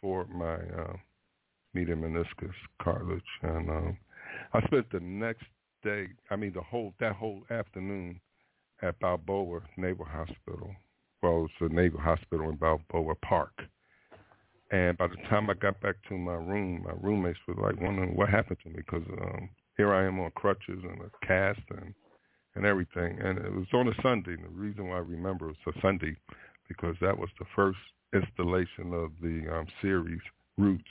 tore 0.00 0.26
my 0.26 0.54
uh, 0.54 0.96
median 1.74 2.00
meniscus 2.00 2.54
cartilage, 2.80 3.22
and 3.42 3.68
um, 3.68 3.98
I 4.54 4.60
spent 4.66 4.90
the 4.90 5.00
next 5.00 5.44
day, 5.86 6.08
I 6.30 6.36
mean, 6.36 6.52
the 6.52 6.62
whole 6.62 6.92
that 6.98 7.14
whole 7.14 7.42
afternoon 7.50 8.20
at 8.82 8.98
Balboa 8.98 9.60
Naval 9.76 10.04
Hospital. 10.04 10.74
Well, 11.22 11.46
it's 11.46 11.72
a 11.72 11.74
Naval 11.74 12.00
Hospital 12.00 12.50
in 12.50 12.56
Balboa 12.56 13.14
Park. 13.16 13.52
And 14.72 14.98
by 14.98 15.06
the 15.06 15.16
time 15.30 15.48
I 15.48 15.54
got 15.54 15.80
back 15.80 15.94
to 16.08 16.18
my 16.18 16.34
room, 16.34 16.82
my 16.84 16.92
roommates 17.00 17.38
were 17.46 17.54
like 17.54 17.80
wondering 17.80 18.16
what 18.16 18.28
happened 18.28 18.58
to 18.64 18.68
me 18.68 18.76
because 18.78 19.04
um, 19.22 19.48
here 19.76 19.94
I 19.94 20.04
am 20.06 20.18
on 20.18 20.32
crutches 20.32 20.82
and 20.82 21.00
a 21.00 21.26
cast 21.26 21.60
and 21.70 21.94
and 22.56 22.64
everything. 22.64 23.18
And 23.20 23.38
it 23.38 23.52
was 23.52 23.66
on 23.72 23.88
a 23.88 24.02
Sunday. 24.02 24.32
And 24.32 24.44
the 24.44 24.48
reason 24.48 24.88
why 24.88 24.96
I 24.96 25.00
remember 25.00 25.50
it 25.50 25.56
was 25.64 25.74
a 25.76 25.80
Sunday 25.80 26.16
because 26.68 26.96
that 27.00 27.16
was 27.16 27.28
the 27.38 27.44
first 27.54 27.78
installation 28.12 28.92
of 28.92 29.12
the 29.22 29.44
um, 29.54 29.66
series 29.80 30.20
Roots, 30.58 30.84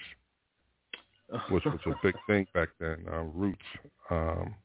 which 1.50 1.66
was 1.66 1.80
a 1.88 1.96
big 2.04 2.16
thing 2.28 2.46
back 2.54 2.70
then. 2.80 3.04
Um, 3.12 3.32
Roots 3.34 3.66
um, 4.12 4.56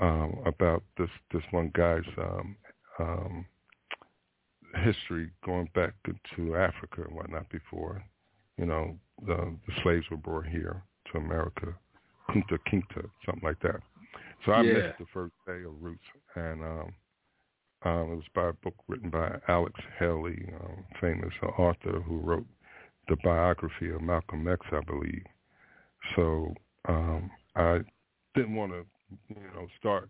um, 0.00 0.42
about 0.46 0.82
this 0.98 1.10
this 1.32 1.42
one 1.50 1.70
guy's 1.74 2.02
um, 2.18 2.56
um, 2.98 3.46
history 4.84 5.30
going 5.44 5.68
back 5.74 5.94
into 6.06 6.56
Africa 6.56 7.02
and 7.02 7.14
whatnot 7.14 7.48
before, 7.50 8.02
you 8.56 8.66
know, 8.66 8.96
the, 9.26 9.36
the 9.66 9.72
slaves 9.82 10.06
were 10.10 10.16
brought 10.16 10.46
here 10.46 10.82
to 11.10 11.18
America, 11.18 11.74
Kunta 12.30 12.58
Kinte, 12.70 13.08
something 13.26 13.42
like 13.42 13.60
that. 13.60 13.80
So 14.44 14.52
I 14.52 14.62
Yeah. 14.62 14.74
missed 14.74 14.98
the 14.98 15.06
first 15.12 15.34
day 15.46 15.62
of 15.64 15.80
Roots, 15.80 16.04
and 16.36 16.62
um, 16.62 16.94
um, 17.82 18.12
it 18.12 18.16
was 18.16 18.24
by 18.34 18.48
a 18.48 18.52
book 18.52 18.74
written 18.88 19.10
by 19.10 19.38
Alex 19.48 19.78
Haley, 19.98 20.48
um, 20.60 20.84
famous 21.00 21.32
author 21.58 22.00
who 22.00 22.18
wrote 22.18 22.46
the 23.08 23.16
biography 23.24 23.90
of 23.90 24.00
Malcolm 24.02 24.46
X, 24.48 24.64
I 24.72 24.80
believe. 24.80 25.24
So 26.16 26.54
um, 26.88 27.30
I 27.56 27.80
didn't 28.34 28.54
want 28.54 28.72
to, 28.72 28.86
you 29.28 29.36
know, 29.54 29.66
start 29.78 30.08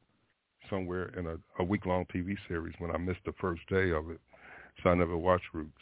somewhere 0.69 1.13
in 1.19 1.27
a, 1.27 1.37
a 1.59 1.65
week-long 1.65 2.07
TV 2.15 2.37
series 2.49 2.75
when 2.79 2.91
I 2.91 2.99
missed 2.99 3.21
the 3.25 3.33
first 3.41 3.63
day 3.69 3.91
of 3.91 4.11
it. 4.11 4.21
So 4.83 4.91
I 4.91 4.95
never 4.95 5.17
watched 5.17 5.47
Roots. 5.53 5.73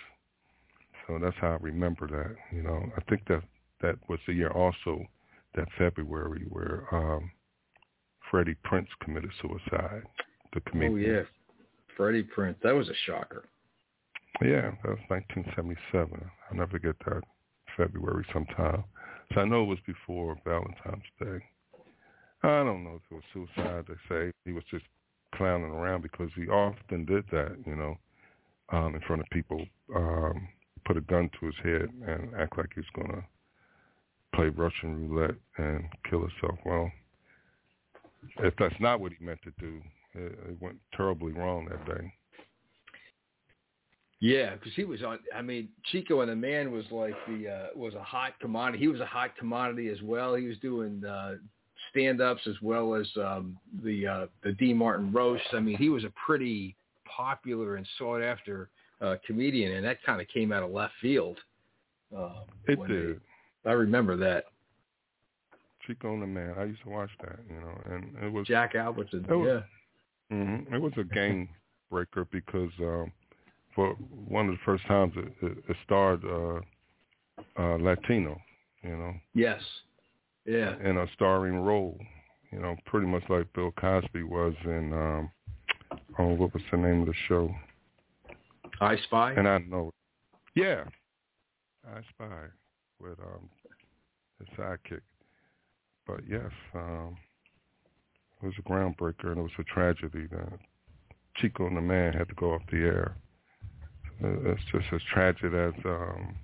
So 1.07 1.19
that's 1.21 1.37
how 1.41 1.53
I 1.53 1.59
remember 1.61 2.07
that. 2.09 2.37
You 2.55 2.63
know, 2.63 2.85
I 2.97 3.01
think 3.09 3.27
that 3.29 3.43
that 3.81 3.97
was 4.09 4.19
the 4.27 4.35
year 4.35 4.51
also, 4.51 5.05
that 5.55 5.69
February, 5.79 6.47
where 6.51 6.85
um, 6.93 7.31
Freddie 8.31 8.57
Prinze 8.65 8.89
committed 9.03 9.31
suicide. 9.41 10.03
The 10.53 10.63
oh 10.83 10.97
yeah, 10.97 11.23
Freddie 11.97 12.25
Prinze. 12.25 12.57
That 12.63 12.75
was 12.75 12.89
a 12.89 12.95
shocker. 13.07 13.45
Yeah, 14.41 14.71
that 14.83 14.91
was 14.91 14.99
1977. 15.09 16.31
I'll 16.51 16.57
never 16.57 16.79
get 16.79 16.97
that 17.07 17.23
February 17.77 18.25
sometime. 18.33 18.85
So 19.35 19.41
I 19.41 19.45
know 19.45 19.63
it 19.63 19.67
was 19.67 19.79
before 19.87 20.37
Valentine's 20.45 21.03
Day. 21.21 21.45
I 22.43 22.63
don't 22.63 22.85
know 22.85 23.01
if 23.01 23.03
it 23.11 23.15
was 23.15 23.25
suicide. 23.33 23.85
They 23.89 23.95
say 24.09 24.33
he 24.45 24.53
was 24.53 24.65
just 24.71 24.85
clowning 25.35 25.71
around 25.71 26.03
because 26.03 26.31
he 26.37 26.47
often 26.49 27.05
did 27.05 27.25
that, 27.33 27.57
you 27.67 27.75
know, 27.75 27.99
um, 28.71 28.95
in 28.95 29.01
front 29.03 29.23
of 29.23 29.29
people. 29.31 29.65
Um, 29.95 30.49
put 30.89 30.97
a 30.97 31.01
gun 31.03 31.31
to 31.39 31.47
his 31.47 31.55
head 31.63 31.89
and 32.07 32.35
act 32.39 32.57
like 32.57 32.71
he's 32.75 32.85
going 32.95 33.09
to 33.09 33.23
play 34.35 34.49
Russian 34.49 35.09
roulette 35.09 35.37
and 35.59 35.85
kill 36.09 36.21
himself. 36.21 36.59
Well, 36.65 36.91
if 38.39 38.55
that's 38.59 38.75
not 38.81 39.01
what 39.01 39.13
he 39.13 39.25
meant 39.25 39.41
to 39.45 39.53
do, 39.61 39.81
it, 40.15 40.39
it 40.49 40.63
went 40.63 40.79
terribly 40.97 41.33
wrong 41.33 41.67
that 41.67 41.85
day. 41.87 42.13
Yeah, 44.21 44.55
because 44.55 44.73
he 44.75 44.85
was 44.85 45.03
on. 45.05 45.21
I 45.35 45.43
mean, 45.43 45.69
Chico 45.93 46.23
and 46.23 46.31
the 46.31 46.35
Man 46.35 46.73
was 46.73 46.85
like 46.91 47.15
the 47.29 47.49
uh, 47.49 47.79
was 47.79 47.95
a 47.95 48.03
hot 48.03 48.33
commodity. 48.41 48.79
He 48.79 48.89
was 48.89 49.01
a 49.01 49.07
hot 49.07 49.37
commodity 49.37 49.91
as 49.91 50.03
well. 50.03 50.35
He 50.35 50.47
was 50.47 50.59
doing 50.59 51.05
uh, 51.05 51.37
stand-ups 51.91 52.43
as 52.47 52.55
well 52.63 52.95
as 52.95 53.07
um, 53.17 53.57
the 53.85 54.07
uh, 54.07 54.27
the 54.43 54.53
Dean 54.53 54.77
Martin 54.77 55.13
roast. 55.13 55.45
I 55.53 55.61
mean, 55.61 55.77
he 55.77 55.89
was 55.89 56.05
a 56.05 56.13
pretty 56.27 56.75
popular 57.05 57.77
and 57.77 57.87
sought 57.99 58.23
after 58.23 58.71
uh, 59.01 59.17
comedian, 59.27 59.73
and 59.77 59.85
that 59.85 60.03
kind 60.05 60.21
of 60.21 60.29
came 60.29 60.53
out 60.53 60.63
of 60.63 60.71
left 60.71 60.95
field. 61.01 61.39
Um, 62.17 62.33
It 62.67 62.79
did. 62.89 63.17
they- 63.17 63.71
I 63.71 63.73
remember 63.73 64.17
that. 64.17 64.45
Chico 65.87 66.13
and 66.15 66.23
the 66.23 66.27
Man. 66.27 66.55
I 66.59 66.65
used 66.65 66.83
to 66.83 66.91
watch 66.91 67.11
that, 67.23 67.39
you 67.51 67.61
know, 67.61 67.81
and 67.91 68.17
it 68.25 68.33
was 68.33 68.47
Jack 68.47 68.75
Albertson. 68.75 69.27
It 69.29 69.35
was- 69.35 69.63
yeah. 70.31 70.37
hmm 70.37 70.75
It 70.75 70.81
was 70.81 70.93
a 70.97 71.05
game 71.05 71.49
breaker 71.91 72.25
because 72.31 72.71
um, 72.81 73.13
for 73.75 73.95
one 74.29 74.49
of 74.49 74.55
the 74.55 74.61
first 74.65 74.85
times 74.87 75.13
it, 75.17 75.33
it, 75.43 75.59
it 75.69 75.77
starred 75.85 76.23
uh, 76.25 76.61
uh, 77.59 77.77
Latino, 77.79 78.41
you 78.83 78.97
know, 78.97 79.15
Yes. 79.35 79.63
Yeah. 80.49 80.77
in 80.83 80.97
a 80.97 81.07
starring 81.13 81.57
role, 81.57 81.99
you 82.51 82.59
know, 82.59 82.75
pretty 82.87 83.07
much 83.07 83.23
like 83.29 83.53
Bill 83.53 83.71
Cosby 83.73 84.23
was 84.23 84.55
in, 84.65 84.95
um, 84.95 85.31
oh, 86.19 86.29
what 86.29 86.55
was 86.55 86.63
the 86.71 86.79
name 86.79 87.03
of 87.03 87.07
the 87.09 87.15
show? 87.29 87.55
I 88.81 88.97
Spy. 88.97 89.33
And 89.33 89.47
I 89.47 89.59
know, 89.59 89.93
yeah, 90.55 90.85
I 91.87 92.01
Spy 92.09 92.47
with 92.99 93.19
um, 93.21 93.51
his 94.39 94.49
sidekick. 94.59 95.03
But 96.07 96.21
yes, 96.27 96.51
um, 96.75 97.19
it 98.43 98.47
was 98.47 98.55
a 98.59 98.63
groundbreaker, 98.63 99.27
and 99.27 99.39
it 99.39 99.43
was 99.43 99.51
a 99.59 99.65
tragedy 99.65 100.29
that 100.31 100.59
Chico 101.37 101.67
and 101.67 101.77
the 101.77 101.83
Man 101.83 102.15
had 102.15 102.29
to 102.29 102.35
go 102.37 102.55
off 102.55 102.63
the 102.71 102.79
air. 102.79 103.17
it's 104.23 104.63
just 104.73 104.87
as 104.95 105.03
tragic 105.13 105.53
as 105.53 105.75
um, 105.85 106.37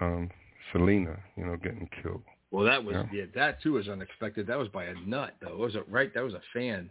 um, 0.00 0.30
Selena, 0.72 1.16
you 1.36 1.46
know, 1.46 1.56
getting 1.56 1.88
killed. 2.02 2.22
Well, 2.52 2.66
that 2.66 2.84
was 2.84 2.94
Yeah. 2.94 3.06
yeah. 3.12 3.24
That 3.34 3.62
too 3.62 3.72
was 3.72 3.88
unexpected. 3.88 4.46
That 4.46 4.58
was 4.58 4.68
by 4.68 4.84
a 4.84 4.94
nut, 5.06 5.34
though. 5.40 5.56
Was 5.56 5.74
it 5.74 5.88
right? 5.88 6.12
That 6.14 6.22
was 6.22 6.34
a 6.34 6.42
fan. 6.52 6.90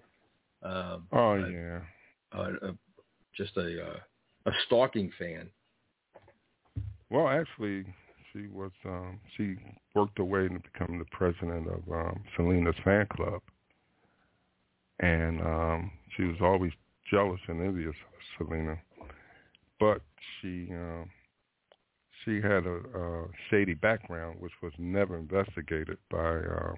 Um, 0.64 1.07
Oh 1.12 1.34
uh, 1.34 1.47
yeah, 1.47 1.80
uh, 2.34 2.51
uh, 2.68 2.72
just 3.38 3.55
a 3.57 3.86
uh, 3.88 3.99
a 4.47 4.51
stalking 4.66 5.12
fan. 5.18 5.49
Well, 7.12 7.28
actually, 7.28 7.86
she 8.34 8.47
was 8.47 8.72
um, 8.86 9.20
she 9.38 9.55
worked 9.93 10.18
her 10.18 10.24
way 10.24 10.47
to 10.47 10.59
become 10.59 10.97
the 10.97 11.05
president 11.12 11.68
of 11.68 11.91
um, 11.91 12.24
Selena's 12.36 12.76
fan 12.84 13.05
club, 13.16 13.41
and 14.99 15.41
um, 15.41 15.91
she 16.18 16.24
was 16.24 16.38
always 16.41 16.72
jealous 17.09 17.39
and 17.47 17.62
envious 17.62 17.95
of 18.39 18.47
Selena, 18.47 18.80
but 19.80 20.01
she 20.41 20.70
um, 20.72 21.09
she 22.24 22.36
had 22.36 22.65
a, 22.65 22.80
a 22.95 23.26
shady 23.49 23.74
background 23.74 24.38
which 24.39 24.53
was 24.61 24.74
never 24.78 25.17
investigated 25.17 25.97
by 26.09 26.36
um, 26.38 26.78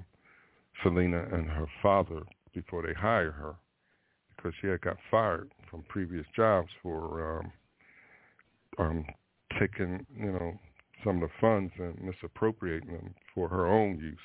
Selena 0.81 1.25
and 1.31 1.49
her 1.49 1.67
father 1.81 2.21
before 2.53 2.81
they 2.81 2.93
hired 2.93 3.33
her, 3.33 3.55
because 4.35 4.53
she 4.61 4.67
had 4.67 4.81
got 4.81 4.97
fired 5.09 5.51
from 5.69 5.83
previous 5.89 6.25
jobs 6.35 6.69
for 6.81 7.39
um, 7.39 7.51
um, 8.79 9.05
taking, 9.59 10.05
you 10.17 10.31
know, 10.31 10.53
some 11.03 11.21
of 11.21 11.29
the 11.29 11.35
funds 11.41 11.73
and 11.77 12.01
misappropriating 12.01 12.91
them 12.91 13.13
for 13.33 13.47
her 13.49 13.67
own 13.67 13.99
use. 13.99 14.17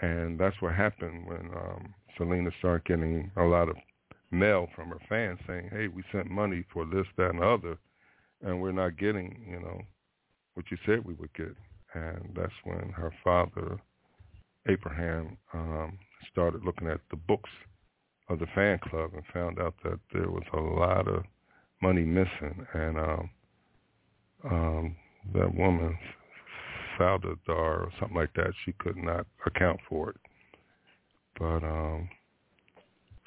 And 0.00 0.38
that's 0.38 0.56
what 0.60 0.74
happened 0.74 1.26
when 1.26 1.50
um, 1.56 1.94
Selena 2.16 2.50
started 2.58 2.84
getting 2.84 3.30
a 3.36 3.42
lot 3.44 3.68
of 3.68 3.76
mail 4.30 4.68
from 4.74 4.90
her 4.90 5.00
fans 5.08 5.38
saying, 5.46 5.70
hey, 5.72 5.88
we 5.88 6.02
sent 6.12 6.30
money 6.30 6.64
for 6.72 6.84
this, 6.84 7.06
that, 7.16 7.30
and 7.30 7.40
the 7.40 7.46
other, 7.46 7.78
and 8.42 8.60
we're 8.60 8.72
not 8.72 8.98
getting, 8.98 9.44
you 9.48 9.60
know, 9.60 9.80
what 10.54 10.66
you 10.70 10.76
said 10.86 11.04
we 11.04 11.14
would 11.14 11.32
get. 11.34 11.54
And 11.94 12.34
that's 12.34 12.52
when 12.64 12.90
her 12.90 13.12
father, 13.24 13.78
Abraham, 14.68 15.36
um, 15.54 15.98
started 16.30 16.64
looking 16.64 16.88
at 16.88 17.00
the 17.10 17.16
books 17.16 17.50
of 18.28 18.38
the 18.38 18.46
fan 18.54 18.78
club 18.90 19.10
and 19.14 19.22
found 19.32 19.60
out 19.60 19.74
that 19.84 19.98
there 20.12 20.30
was 20.30 20.42
a 20.52 20.60
lot 20.60 21.08
of 21.08 21.22
money 21.80 22.02
missing. 22.02 22.66
And 22.74 22.98
um, 22.98 23.30
um, 24.44 24.96
that 25.34 25.54
woman, 25.54 25.96
Saldadar 26.98 27.36
or 27.48 27.92
something 27.98 28.16
like 28.16 28.34
that, 28.34 28.52
she 28.64 28.72
could 28.78 28.96
not 28.96 29.26
account 29.46 29.80
for 29.88 30.10
it. 30.10 30.16
But 31.38 31.62
um, 31.64 32.08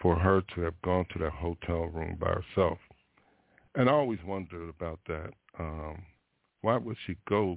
for 0.02 0.16
her 0.16 0.42
to 0.56 0.62
have 0.62 0.82
gone 0.82 1.06
to 1.14 1.20
that 1.20 1.32
hotel 1.32 1.88
room 1.88 2.18
by 2.20 2.34
herself, 2.34 2.78
and 3.76 3.90
I 3.90 3.94
always 3.94 4.20
wondered 4.26 4.70
about 4.70 5.00
that. 5.08 5.32
Um, 5.58 6.04
why 6.62 6.78
would 6.78 6.98
she 7.06 7.16
go 7.28 7.56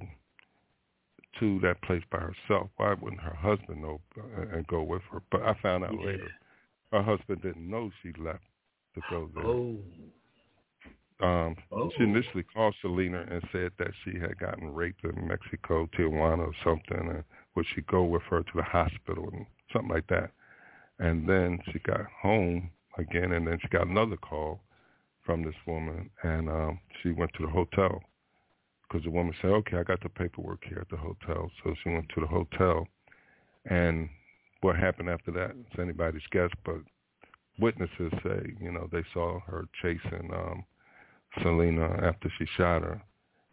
to 1.39 1.59
that 1.61 1.81
place 1.81 2.03
by 2.11 2.19
herself? 2.19 2.69
Why 2.77 2.93
wouldn't 2.93 3.21
her 3.21 3.35
husband 3.35 3.81
know 3.81 3.99
uh, 4.17 4.55
and 4.55 4.67
go 4.67 4.83
with 4.83 5.01
her? 5.11 5.21
But 5.31 5.41
I 5.43 5.53
found 5.61 5.83
out 5.83 5.93
Yeah. 5.99 6.05
later 6.05 6.31
her 6.91 7.01
husband 7.01 7.41
didn't 7.41 7.69
know 7.69 7.91
she 8.01 8.13
left 8.13 8.43
to 8.95 9.01
go 9.09 9.29
there. 9.33 9.43
Oh, 9.43 9.79
Um, 11.19 11.55
Oh. 11.71 11.89
She 11.95 12.03
initially 12.03 12.43
called 12.43 12.75
Selena 12.81 13.25
and 13.29 13.41
said 13.51 13.71
that 13.77 13.91
she 14.03 14.19
had 14.19 14.37
gotten 14.39 14.73
raped 14.73 15.03
in 15.03 15.27
Mexico, 15.27 15.87
Tijuana 15.87 16.47
or 16.47 16.53
something, 16.63 17.09
and 17.09 17.23
would 17.55 17.65
she 17.73 17.81
go 17.81 18.03
with 18.03 18.23
her 18.23 18.43
to 18.43 18.51
the 18.55 18.63
hospital 18.63 19.29
and 19.31 19.45
something 19.71 19.91
like 19.91 20.07
that. 20.07 20.31
And 20.99 21.27
then 21.27 21.59
she 21.71 21.79
got 21.79 22.05
home 22.05 22.71
again, 22.97 23.31
and 23.31 23.47
then 23.47 23.57
she 23.61 23.67
got 23.69 23.87
another 23.87 24.17
call 24.17 24.61
from 25.25 25.43
this 25.43 25.55
woman, 25.65 26.09
and 26.23 26.49
um, 26.49 26.79
she 27.01 27.11
went 27.11 27.31
to 27.37 27.45
the 27.45 27.51
hotel 27.51 28.01
because 28.83 29.03
the 29.03 29.11
woman 29.11 29.33
said, 29.41 29.51
"Okay, 29.51 29.77
I 29.77 29.83
got 29.83 30.01
the 30.01 30.09
paperwork 30.09 30.63
here 30.67 30.79
at 30.81 30.89
the 30.89 30.97
hotel." 30.97 31.49
So 31.63 31.73
she 31.83 31.89
went 31.89 32.09
to 32.09 32.21
the 32.21 32.27
hotel, 32.27 32.87
and 33.65 34.09
what 34.61 34.77
happened 34.77 35.09
after 35.09 35.31
that 35.31 35.51
is 35.51 35.79
anybody's 35.79 36.21
guess, 36.31 36.49
but 36.65 36.77
witnesses 37.59 38.11
say, 38.23 38.53
you 38.59 38.71
know, 38.71 38.87
they 38.91 39.03
saw 39.13 39.39
her 39.41 39.65
chasing 39.81 40.29
um, 40.33 40.63
Selena 41.41 41.85
after 42.01 42.31
she 42.37 42.45
shot 42.57 42.81
her 42.81 43.01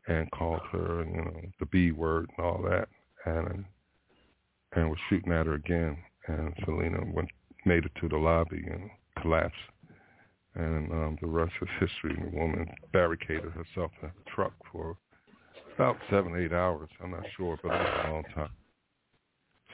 and 0.06 0.30
called 0.30 0.60
her, 0.72 1.04
you 1.04 1.24
know, 1.24 1.40
the 1.58 1.66
B 1.66 1.92
word 1.92 2.30
and 2.36 2.46
all 2.46 2.62
that, 2.62 2.88
and 3.26 3.64
and 4.72 4.88
was 4.88 4.98
shooting 5.08 5.32
at 5.32 5.46
her 5.46 5.54
again. 5.54 5.98
And 6.26 6.54
Selena 6.64 7.00
went 7.12 7.28
made 7.66 7.84
it 7.84 7.92
to 8.00 8.08
the 8.08 8.16
lobby 8.16 8.64
and 8.70 8.90
collapsed. 9.20 9.56
And 10.54 10.90
um, 10.90 11.18
the 11.20 11.28
rest 11.28 11.52
is 11.62 11.68
history. 11.78 12.16
The 12.16 12.36
woman 12.36 12.66
barricaded 12.92 13.52
herself 13.52 13.92
in 14.02 14.08
a 14.08 14.30
truck 14.34 14.52
for 14.72 14.96
about 15.76 15.96
seven, 16.10 16.34
eight 16.36 16.52
hours. 16.52 16.88
I'm 17.02 17.12
not 17.12 17.24
sure, 17.36 17.58
but 17.62 17.68
it 17.72 17.78
was 17.78 18.04
a 18.06 18.10
long 18.10 18.24
time. 18.34 18.50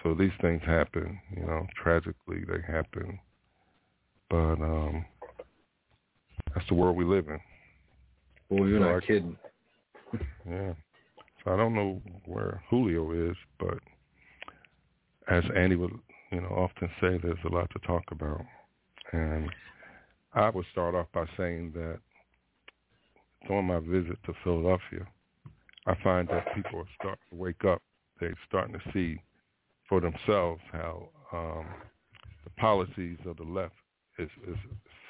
So 0.02 0.14
these 0.14 0.32
things 0.40 0.60
happen, 0.64 1.18
you 1.34 1.44
know, 1.46 1.66
tragically 1.82 2.44
they 2.46 2.60
happen. 2.70 3.18
But 4.28 4.60
um 4.60 5.04
that's 6.54 6.68
the 6.68 6.74
world 6.74 6.96
we 6.96 7.04
live 7.04 7.28
in. 7.28 7.40
well, 8.50 8.68
you're 8.68 8.78
So 8.78 8.84
not 8.84 8.96
I- 9.02 9.06
kidding. 9.06 9.36
Yeah. 10.48 10.74
So 11.44 11.52
I 11.52 11.56
don't 11.56 11.74
know 11.74 12.00
where 12.26 12.62
Julio 12.70 13.12
is, 13.30 13.36
but 13.58 13.78
as 15.28 15.42
Andy 15.56 15.76
would, 15.76 15.92
you 16.30 16.40
know, 16.40 16.48
often 16.48 16.88
say, 17.00 17.18
there's 17.22 17.38
a 17.44 17.48
lot 17.52 17.68
to 17.70 17.78
talk 17.86 18.02
about. 18.10 18.40
And 19.12 19.50
I 20.36 20.50
would 20.50 20.66
start 20.70 20.94
off 20.94 21.06
by 21.14 21.24
saying 21.38 21.72
that 21.74 21.98
during 23.48 23.66
my 23.66 23.80
visit 23.80 24.18
to 24.26 24.34
Philadelphia, 24.44 25.06
I 25.86 25.94
find 26.04 26.28
that 26.28 26.54
people 26.54 26.80
are 26.80 26.88
starting 27.00 27.24
to 27.30 27.36
wake 27.36 27.64
up. 27.64 27.80
They're 28.20 28.36
starting 28.46 28.74
to 28.74 28.92
see 28.92 29.22
for 29.88 30.00
themselves 30.00 30.60
how 30.72 31.08
um, 31.32 31.66
the 32.44 32.50
policies 32.58 33.16
of 33.24 33.38
the 33.38 33.44
left 33.44 33.74
is, 34.18 34.28
is 34.46 34.56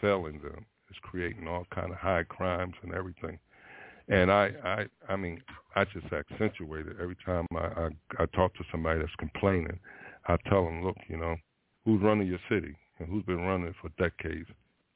failing 0.00 0.40
them. 0.42 0.64
It's 0.90 0.98
creating 1.02 1.48
all 1.48 1.66
kind 1.74 1.90
of 1.90 1.96
high 1.98 2.22
crimes 2.22 2.74
and 2.82 2.94
everything. 2.94 3.38
And 4.08 4.30
I, 4.30 4.52
I, 4.64 4.86
I 5.12 5.16
mean, 5.16 5.42
I 5.74 5.84
just 5.86 6.06
accentuate 6.12 6.86
it 6.86 6.98
every 7.02 7.16
time 7.26 7.46
I, 7.52 7.56
I, 7.56 7.88
I 8.20 8.26
talk 8.26 8.54
to 8.54 8.64
somebody 8.70 9.00
that's 9.00 9.10
complaining. 9.18 9.80
I 10.28 10.36
tell 10.48 10.64
them, 10.64 10.84
look, 10.84 10.96
you 11.08 11.16
know, 11.16 11.34
who's 11.84 12.00
running 12.00 12.28
your 12.28 12.38
city 12.48 12.76
and 13.00 13.08
who's 13.08 13.24
been 13.24 13.40
running 13.40 13.66
it 13.66 13.74
for 13.82 13.88
decades? 13.98 14.48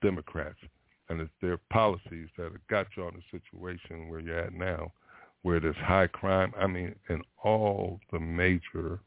Democrats. 0.02 0.58
And 1.08 1.20
it's 1.20 1.30
their 1.42 1.58
policies 1.72 2.28
that 2.36 2.44
have 2.44 2.66
got 2.68 2.86
you 2.96 3.06
in 3.08 3.14
the 3.14 3.38
situation 3.38 4.08
where 4.08 4.20
you're 4.20 4.38
at 4.38 4.52
now, 4.52 4.92
where 5.42 5.58
there's 5.58 5.74
high 5.76 6.06
crime. 6.06 6.52
I 6.58 6.66
mean, 6.66 6.94
in 7.08 7.22
all 7.42 7.98
the 8.12 8.20
major 8.20 9.00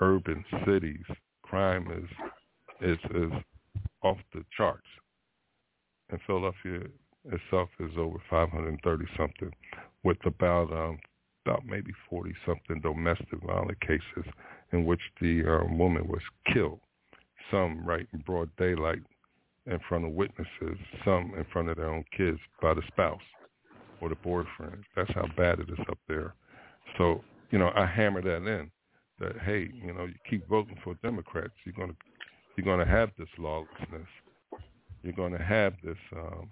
urban 0.00 0.44
cities, 0.66 1.04
crime 1.42 1.90
is 1.90 2.88
is 2.90 2.98
is 3.14 3.32
off 4.02 4.18
the 4.34 4.44
charts. 4.56 4.86
And 6.10 6.20
Philadelphia 6.26 6.88
itself 7.24 7.68
is 7.80 7.90
over 7.98 8.18
530 8.30 9.04
something, 9.16 9.50
with 10.04 10.18
about 10.24 10.72
um, 10.72 10.98
about 11.46 11.64
maybe 11.66 11.92
40 12.10 12.34
something 12.46 12.80
domestic 12.80 13.40
violent 13.44 13.80
cases 13.80 14.30
in 14.72 14.84
which 14.84 15.00
the 15.20 15.42
um, 15.46 15.78
woman 15.78 16.06
was 16.06 16.22
killed. 16.52 16.80
Some 17.50 17.86
right 17.86 18.06
in 18.12 18.20
broad 18.20 18.50
daylight 18.58 19.02
in 19.70 19.78
front 19.88 20.04
of 20.04 20.12
witnesses, 20.12 20.78
some 21.04 21.32
in 21.36 21.44
front 21.52 21.68
of 21.68 21.76
their 21.76 21.90
own 21.90 22.04
kids 22.16 22.38
by 22.62 22.74
the 22.74 22.82
spouse 22.88 23.20
or 24.00 24.08
the 24.08 24.16
boyfriend. 24.16 24.84
That's 24.96 25.12
how 25.14 25.26
bad 25.36 25.60
it 25.60 25.68
is 25.68 25.78
up 25.90 25.98
there. 26.08 26.34
So, 26.96 27.22
you 27.50 27.58
know, 27.58 27.70
I 27.74 27.86
hammer 27.86 28.22
that 28.22 28.46
in 28.46 28.70
that 29.20 29.38
hey, 29.44 29.70
you 29.74 29.92
know, 29.92 30.04
you 30.04 30.14
keep 30.28 30.48
voting 30.48 30.78
for 30.82 30.94
Democrats, 31.02 31.52
you're 31.64 31.74
gonna 31.76 31.96
you're 32.56 32.64
gonna 32.64 32.90
have 32.90 33.10
this 33.18 33.28
lawlessness. 33.38 34.08
You're 35.02 35.12
gonna 35.12 35.42
have 35.42 35.74
this 35.84 35.98
um 36.12 36.50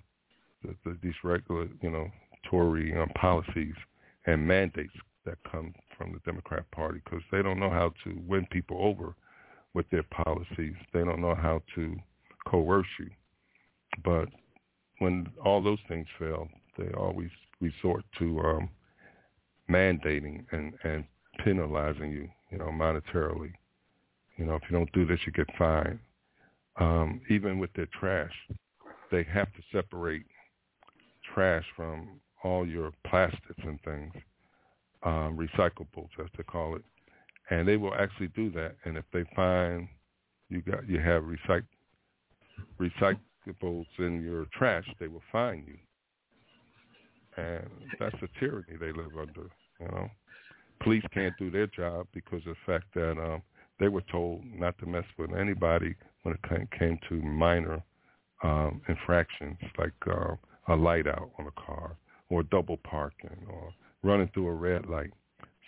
the, 0.63 0.75
the, 0.85 0.99
these 1.03 1.15
regular, 1.23 1.69
you 1.81 1.91
know, 1.91 2.09
Tory 2.51 2.97
um, 2.97 3.09
policies 3.21 3.75
and 4.27 4.47
mandates 4.47 4.93
that 5.25 5.39
come 5.51 5.75
from 5.97 6.13
the 6.13 6.21
Democrat 6.25 6.65
Party 6.71 7.01
because 7.05 7.23
they 7.31 7.43
don't 7.43 7.59
know 7.59 7.71
how 7.71 7.93
to 8.05 8.19
win 8.27 8.47
people 8.51 8.79
over 8.81 9.15
with 9.75 9.89
their 9.91 10.05
policies. 10.05 10.75
They 10.93 11.05
don't 11.05 11.21
know 11.21 11.35
how 11.35 11.63
to 11.75 11.97
coerce 12.47 12.87
you. 12.99 13.11
But 14.05 14.29
when 14.99 15.27
all 15.45 15.63
those 15.63 15.79
things 15.89 16.07
fail, 16.19 16.49
they 16.79 16.89
always 16.93 17.31
resort 17.61 18.05
to 18.19 18.41
um, 18.41 18.69
mandating 19.71 20.45
and, 20.53 20.75
and 20.85 21.05
penalizing 21.45 22.11
you, 22.11 22.29
you 22.51 22.59
know, 22.59 22.67
monetarily. 22.67 23.53
You 24.37 24.47
know, 24.47 24.55
if 24.55 24.63
you 24.69 24.77
don't 24.77 24.93
do 24.93 25.07
this, 25.07 25.21
you 25.27 25.33
get 25.33 25.49
fined. 25.59 25.99
Um, 26.79 27.21
even 27.31 27.59
with 27.59 27.73
their 27.73 27.89
trash, 27.99 28.33
they 29.11 29.23
have 29.25 29.53
to 29.55 29.63
separate 29.73 30.27
trash 31.35 31.65
from 31.75 32.21
all 32.45 32.67
your 32.67 32.93
plastics 33.07 33.63
and 33.65 33.81
things, 33.83 34.13
um, 35.05 35.39
recyclables 35.39 36.11
as 36.21 36.27
they 36.37 36.43
call 36.43 36.77
it, 36.77 36.83
and 37.51 37.67
they 37.67 37.77
will 37.77 37.95
actually 37.95 38.29
do 38.29 38.51
that. 38.51 38.77
And 38.85 38.97
if 38.97 39.05
they 39.13 39.25
find 39.35 39.89
you 40.49 40.61
got 40.61 40.89
you 40.89 41.01
have 41.01 41.23
recyc- 41.23 41.65
recyclables 42.81 43.87
in 43.99 44.23
your 44.23 44.47
trash, 44.53 44.87
they 44.99 45.09
will 45.09 45.23
fine 45.33 45.65
you. 45.67 45.79
and 47.43 47.69
that's 47.99 48.17
the 48.21 48.29
tyranny 48.41 48.77
they 48.79 48.93
live 48.93 49.17
under. 49.19 49.49
You 49.81 49.89
know, 49.89 50.09
police 50.83 51.05
can't 51.13 51.37
do 51.39 51.51
their 51.51 51.67
job 51.67 52.07
because 52.13 52.41
of 52.47 52.55
the 52.55 52.73
fact 52.73 52.87
that 52.95 53.13
um, 53.13 53.43
they 53.79 53.89
were 53.89 54.03
told 54.11 54.43
not 54.45 54.79
to 54.79 54.87
mess 54.87 55.05
with 55.19 55.35
anybody 55.35 55.95
when 56.23 56.35
it 56.35 56.71
came, 56.79 56.99
to 57.09 57.15
minor 57.23 57.83
um, 58.43 58.81
infractions 58.89 59.57
like 59.79 59.93
uh, 60.07 60.35
a 60.69 60.75
light 60.75 61.07
out 61.07 61.31
on 61.39 61.47
a 61.47 61.61
car 61.61 61.97
or 62.29 62.43
double 62.43 62.79
parking 62.79 63.47
or 63.49 63.73
running 64.03 64.29
through 64.35 64.49
a 64.49 64.55
red 64.55 64.87
light. 64.87 65.13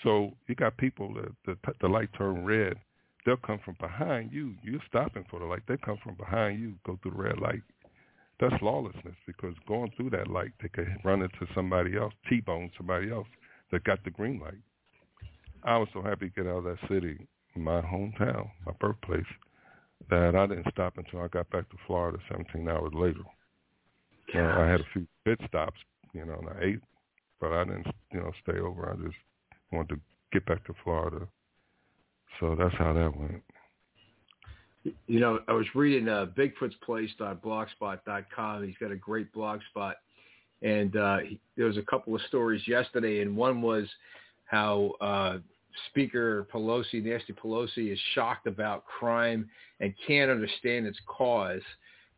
So 0.03 0.33
you 0.47 0.55
got 0.55 0.77
people 0.77 1.15
that 1.15 1.33
the, 1.45 1.73
the 1.81 1.89
light 1.89 2.09
turn 2.17 2.45
red, 2.45 2.77
they'll 3.25 3.37
come 3.37 3.61
from 3.65 3.77
behind 3.81 4.33
you. 4.33 4.55
You're 4.63 4.81
stopping 4.89 5.25
for 5.31 5.41
the 5.41 5.47
light. 5.47 5.63
They 5.69 5.77
come 5.77 5.99
from 6.03 6.15
behind 6.15 6.61
you, 6.61 6.75
go 6.87 6.99
through 7.03 7.13
the 7.13 7.23
red 7.23 7.39
light. 7.39 7.63
That's 8.41 8.63
lawlessness 8.63 9.17
because 9.27 9.55
going 9.67 9.91
through 9.97 10.11
that 10.11 10.29
light, 10.29 10.53
they 10.63 10.69
could 10.69 10.89
run 11.05 11.23
into 11.23 11.53
somebody 11.55 11.97
else, 11.97 12.15
T-bone 12.29 12.71
somebody 12.77 13.11
else 13.11 13.27
that 13.73 13.85
got 13.85 14.03
the 14.05 14.11
green 14.11 14.39
light. 14.39 14.61
I 15.65 15.77
was 15.77 15.89
so 15.93 16.03
happy 16.03 16.29
to 16.29 16.35
get 16.35 16.47
out 16.47 16.59
of 16.59 16.65
that 16.65 16.89
city, 16.89 17.19
my 17.57 17.81
hometown, 17.81 18.49
my 18.65 18.73
birthplace, 18.81 19.27
that 20.11 20.37
I 20.37 20.47
didn't 20.47 20.71
stop 20.71 20.97
until 20.97 21.21
I 21.21 21.29
got 21.29 21.51
back 21.51 21.69
to 21.71 21.77
Florida 21.87 22.19
17 22.31 22.69
hours 22.69 22.93
later. 22.95 23.25
Uh, 24.35 24.61
I 24.63 24.71
had 24.71 24.81
a 24.81 24.87
few 24.93 25.07
pit 25.25 25.41
stops, 25.49 25.79
you 26.13 26.25
know, 26.25 26.39
and 26.41 26.49
I 26.49 26.65
ate, 26.65 26.81
but 27.41 27.53
I 27.53 27.65
didn't, 27.65 27.87
you 28.13 28.21
know, 28.21 28.31
stay 28.43 28.59
over. 28.61 28.91
I 28.91 29.05
just 29.05 29.17
wanted 29.73 29.97
to 29.97 30.01
get 30.33 30.47
back 30.47 30.65
to 30.67 30.75
Florida. 30.85 31.27
So 32.41 32.55
that's 32.59 32.75
how 32.75 32.93
that 32.93 33.17
went. 33.17 33.43
You 35.07 35.21
know, 35.21 35.41
I 35.49 35.53
was 35.53 35.67
reading 35.75 36.09
uh, 36.09 36.27
Bigfoot's 36.37 36.77
Place.blogspot.com. 36.85 38.65
He's 38.65 38.77
got 38.81 38.91
a 38.91 38.97
great 38.97 39.33
blog 39.33 39.61
spot, 39.71 39.97
and 40.63 40.97
uh, 40.97 41.19
he, 41.19 41.39
there 41.57 41.67
was 41.67 41.77
a 41.77 41.83
couple 41.83 42.15
of 42.15 42.23
stories 42.23 42.63
yesterday, 42.67 43.21
and 43.21 43.37
one 43.37 43.61
was 43.61 43.87
how 44.47 44.93
uh, 45.01 45.39
Speaker 45.91 46.47
Pelosi, 46.53 47.05
Nancy 47.05 47.33
Pelosi, 47.33 47.93
is 47.93 47.99
shocked 48.15 48.47
about 48.47 48.85
crime 48.87 49.49
and 49.81 49.95
can't 50.07 50.31
understand 50.31 50.87
its 50.87 50.99
cause. 51.07 51.63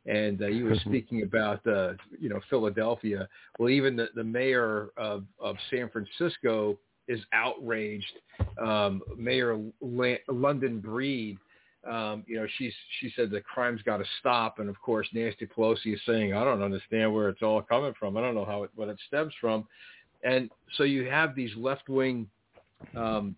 And 0.06 0.40
uh, 0.42 0.46
you 0.46 0.64
were 0.64 0.76
speaking 0.86 1.22
about, 1.22 1.66
uh, 1.66 1.94
you 2.18 2.28
know, 2.28 2.40
Philadelphia. 2.48 3.28
Well, 3.58 3.68
even 3.68 3.96
the, 3.96 4.08
the 4.14 4.24
mayor 4.24 4.90
of, 4.96 5.24
of 5.38 5.56
San 5.70 5.90
Francisco 5.90 6.78
is 7.10 7.20
outraged. 7.32 8.12
Um, 8.60 9.02
mayor 9.18 9.58
La- 9.80 10.22
London 10.28 10.78
Breed, 10.80 11.38
um, 11.90 12.24
you 12.26 12.36
know, 12.36 12.46
she's 12.56 12.72
she 13.00 13.12
said 13.16 13.30
the 13.30 13.40
crime's 13.40 13.82
got 13.82 13.98
to 13.98 14.04
stop. 14.20 14.58
And 14.58 14.68
of 14.68 14.80
course, 14.80 15.08
Nancy 15.12 15.46
Pelosi 15.46 15.94
is 15.94 16.00
saying, 16.06 16.34
I 16.34 16.44
don't 16.44 16.62
understand 16.62 17.12
where 17.12 17.28
it's 17.28 17.42
all 17.42 17.62
coming 17.62 17.94
from. 17.98 18.16
I 18.16 18.20
don't 18.20 18.34
know 18.34 18.44
how 18.44 18.62
it, 18.64 18.70
what 18.76 18.88
it 18.88 18.98
stems 19.08 19.32
from. 19.40 19.66
And 20.22 20.50
so 20.76 20.82
you 20.84 21.08
have 21.08 21.34
these 21.34 21.50
left-wing 21.56 22.28
um, 22.94 23.34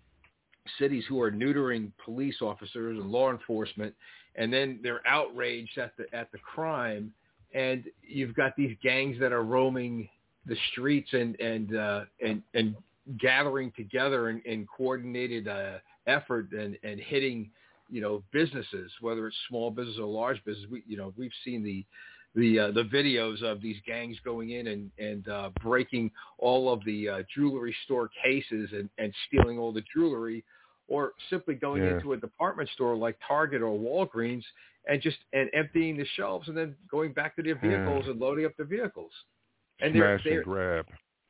cities 0.79 1.05
who 1.09 1.21
are 1.21 1.31
neutering 1.31 1.93
police 2.05 2.37
officers 2.43 2.99
and 2.99 3.11
law 3.11 3.31
enforcement, 3.31 3.95
and 4.37 4.53
then 4.53 4.81
they're 4.83 5.07
outraged 5.07 5.79
at 5.79 5.97
the 5.97 6.05
at 6.13 6.31
the 6.33 6.39
crime, 6.39 7.13
and 7.55 7.85
you've 8.03 8.35
got 8.35 8.57
these 8.57 8.77
gangs 8.83 9.19
that 9.21 9.33
are 9.33 9.45
roaming 9.45 10.09
the 10.47 10.57
streets 10.73 11.13
and 11.13 11.39
and 11.41 11.77
uh, 11.77 12.05
and 12.25 12.43
and 12.55 12.75
gathering 13.19 13.73
together 13.77 14.31
in, 14.31 14.41
in 14.43 14.67
coordinated 14.67 15.49
uh, 15.49 15.79
effort 16.07 16.53
and 16.53 16.79
and 16.83 17.01
hitting 17.01 17.51
you 17.89 18.01
know 18.01 18.23
businesses, 18.33 18.91
whether 19.01 19.27
it's 19.27 19.37
small 19.49 19.71
business 19.71 19.99
or 19.99 20.07
large 20.07 20.43
business. 20.45 20.67
We 20.71 20.83
you 20.87 20.97
know 20.97 21.13
we've 21.17 21.33
seen 21.45 21.63
the 21.63 21.85
the 22.35 22.59
uh, 22.59 22.71
the 22.73 22.85
videos 22.85 23.43
of 23.43 23.61
these 23.61 23.77
gangs 23.87 24.17
going 24.25 24.51
in 24.51 24.69
and 24.69 24.91
and 24.99 25.29
uh, 25.29 25.51
breaking 25.63 26.11
all 26.39 26.73
of 26.73 26.85
the 26.85 27.09
uh, 27.09 27.23
jewelry 27.35 27.75
store 27.85 28.09
cases 28.23 28.71
and, 28.73 28.89
and 28.99 29.13
stealing 29.29 29.59
all 29.59 29.73
the 29.73 29.85
jewelry, 29.95 30.45
or 30.89 31.13
simply 31.29 31.55
going 31.55 31.85
Yeah. 31.85 31.91
into 31.91 32.13
a 32.13 32.17
department 32.17 32.69
store 32.71 32.97
like 32.97 33.19
Target 33.27 33.63
or 33.63 33.79
Walgreens 33.79 34.45
and 34.89 35.01
just 35.03 35.19
and 35.33 35.51
emptying 35.53 35.97
the 35.97 36.07
shelves 36.17 36.49
and 36.49 36.57
then 36.57 36.75
going 36.91 37.13
back 37.13 37.37
to 37.37 37.43
their 37.43 37.55
Yeah. 37.63 37.69
vehicles 37.69 38.07
and 38.09 38.19
loading 38.19 38.47
up 38.47 38.53
the 38.57 38.65
vehicles. 38.65 39.13
And 39.81 39.95
they're, 39.95 40.13
Smash 40.15 40.25
they're 40.25 40.35
and 40.37 40.45
grab. 40.45 40.87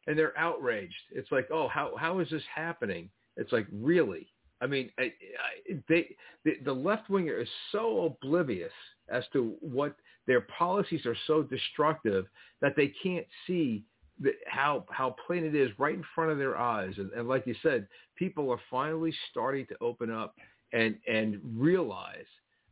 And 0.06 0.18
they're 0.18 0.36
outraged. 0.38 0.94
It's 1.12 1.30
like, 1.30 1.48
oh, 1.52 1.68
how 1.68 1.92
how 1.96 2.18
is 2.18 2.28
this 2.30 2.42
happening? 2.54 3.08
It's 3.36 3.52
like, 3.52 3.66
really? 3.72 4.28
I 4.60 4.66
mean, 4.66 4.90
I, 4.98 5.02
I, 5.02 5.76
they 5.88 6.14
the, 6.44 6.56
the 6.64 6.72
left 6.72 7.08
winger 7.10 7.38
is 7.38 7.48
so 7.72 8.16
oblivious 8.22 8.72
as 9.08 9.24
to 9.32 9.54
what 9.60 9.96
their 10.26 10.42
policies 10.42 11.04
are 11.06 11.16
so 11.26 11.42
destructive 11.42 12.26
that 12.60 12.74
they 12.76 12.92
can't 13.02 13.26
see 13.46 13.84
the, 14.20 14.32
how 14.46 14.84
how 14.90 15.16
plain 15.26 15.44
it 15.44 15.54
is 15.54 15.70
right 15.78 15.94
in 15.94 16.04
front 16.14 16.30
of 16.30 16.38
their 16.38 16.56
eyes. 16.56 16.94
And, 16.96 17.10
and 17.12 17.28
like 17.28 17.46
you 17.46 17.54
said, 17.62 17.86
people 18.16 18.50
are 18.50 18.60
finally 18.70 19.14
starting 19.30 19.66
to 19.66 19.76
open 19.80 20.10
up 20.10 20.34
and 20.72 20.96
and 21.06 21.40
realize 21.56 22.26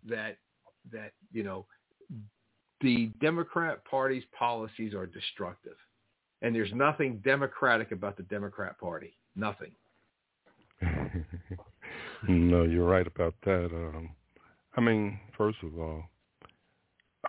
that 0.08 0.38
that 0.92 1.12
you 1.32 1.42
know 1.42 1.66
the 2.80 3.10
Democrat 3.20 3.84
Party's 3.84 4.24
policies 4.38 4.94
are 4.94 5.06
destructive 5.06 5.76
and 6.42 6.54
there's 6.54 6.72
nothing 6.74 7.20
democratic 7.24 7.92
about 7.92 8.16
the 8.16 8.22
Democrat 8.24 8.78
Party. 8.78 9.16
Nothing. 9.36 9.72
no, 12.28 12.64
you're 12.64 12.86
right 12.86 13.06
about 13.06 13.34
that. 13.44 13.66
Um, 13.72 14.10
I 14.76 14.80
mean, 14.80 15.18
first 15.36 15.58
of 15.62 15.78
all, 15.78 16.04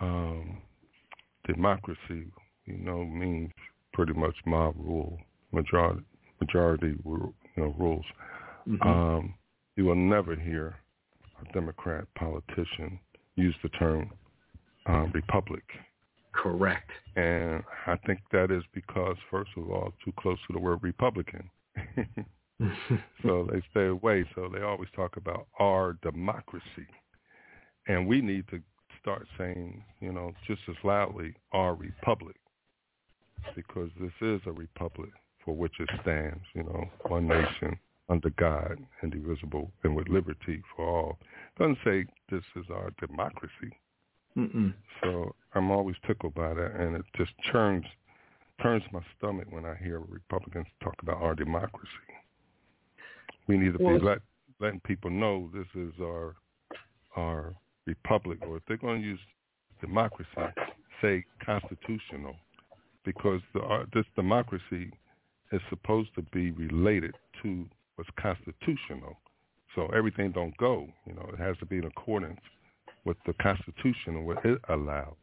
um, 0.00 0.58
democracy, 1.46 2.26
you 2.66 2.78
know, 2.78 3.04
means 3.04 3.50
pretty 3.92 4.14
much 4.14 4.34
mob 4.46 4.74
rule, 4.78 5.18
majority, 5.52 6.02
majority, 6.40 6.94
you 7.04 7.34
know, 7.56 7.74
rules. 7.78 8.04
Um, 8.80 9.34
you 9.76 9.84
will 9.84 9.96
never 9.96 10.36
hear 10.36 10.76
a 11.40 11.52
Democrat 11.52 12.04
politician 12.14 12.98
use 13.34 13.54
the 13.62 13.68
term 13.70 14.10
uh, 14.88 15.06
republic. 15.12 15.64
Correct. 16.34 16.90
And 17.16 17.62
I 17.86 17.96
think 18.06 18.20
that 18.32 18.50
is 18.50 18.62
because, 18.74 19.16
first 19.30 19.50
of 19.56 19.70
all, 19.70 19.92
too 20.04 20.12
close 20.18 20.38
to 20.46 20.52
the 20.52 20.58
word 20.58 20.80
Republican. 20.82 21.48
so 23.22 23.48
they 23.50 23.62
stay 23.70 23.86
away. 23.86 24.24
So 24.34 24.50
they 24.52 24.62
always 24.62 24.88
talk 24.96 25.16
about 25.16 25.46
our 25.58 25.98
democracy. 26.02 26.88
And 27.86 28.06
we 28.06 28.20
need 28.20 28.48
to 28.48 28.60
start 29.00 29.26
saying, 29.36 29.82
you 30.00 30.12
know, 30.12 30.32
just 30.46 30.60
as 30.68 30.76
loudly, 30.84 31.34
our 31.52 31.74
republic. 31.74 32.36
Because 33.56 33.90
this 34.00 34.12
is 34.20 34.40
a 34.46 34.52
republic 34.52 35.10
for 35.44 35.54
which 35.56 35.72
it 35.80 35.88
stands, 36.02 36.42
you 36.54 36.62
know, 36.62 36.84
one 37.08 37.26
nation 37.26 37.76
under 38.08 38.30
God, 38.30 38.78
indivisible, 39.02 39.72
and 39.82 39.96
with 39.96 40.08
liberty 40.08 40.62
for 40.76 40.86
all. 40.86 41.18
doesn't 41.58 41.78
say 41.84 42.04
this 42.30 42.44
is 42.56 42.66
our 42.70 42.92
democracy. 43.00 43.72
Mm-mm. 44.36 44.72
So 45.02 45.34
I'm 45.54 45.70
always 45.70 45.96
tickled 46.06 46.34
by 46.34 46.54
that, 46.54 46.72
and 46.78 46.96
it 46.96 47.04
just 47.16 47.32
turns 47.50 47.84
turns 48.62 48.84
my 48.92 49.00
stomach 49.18 49.48
when 49.50 49.64
I 49.64 49.74
hear 49.82 49.98
Republicans 49.98 50.66
talk 50.82 50.94
about 51.02 51.16
our 51.16 51.34
democracy. 51.34 51.88
We 53.48 53.56
need 53.56 53.76
to 53.76 53.82
Well, 53.82 53.98
be 53.98 54.04
let, 54.04 54.18
letting 54.60 54.80
people 54.80 55.10
know 55.10 55.50
this 55.52 55.66
is 55.74 55.92
our 56.00 56.36
our 57.16 57.54
republic, 57.86 58.38
or 58.46 58.56
if 58.56 58.62
they're 58.66 58.76
going 58.76 59.02
to 59.02 59.06
use 59.06 59.20
democracy, 59.80 60.30
say 61.02 61.24
constitutional, 61.44 62.36
because 63.04 63.40
the, 63.52 63.60
uh, 63.60 63.84
this 63.92 64.06
democracy 64.16 64.90
is 65.50 65.60
supposed 65.68 66.14
to 66.14 66.22
be 66.32 66.52
related 66.52 67.14
to 67.42 67.66
what's 67.96 68.08
constitutional. 68.18 69.18
So 69.74 69.88
everything 69.88 70.30
don't 70.32 70.56
go. 70.56 70.88
You 71.06 71.14
know, 71.14 71.28
it 71.32 71.38
has 71.38 71.56
to 71.58 71.66
be 71.66 71.78
in 71.78 71.84
accordance 71.84 72.40
with 73.04 73.16
the 73.26 73.32
Constitution 73.34 74.16
and 74.16 74.26
what 74.26 74.44
it 74.44 74.60
allows. 74.68 75.14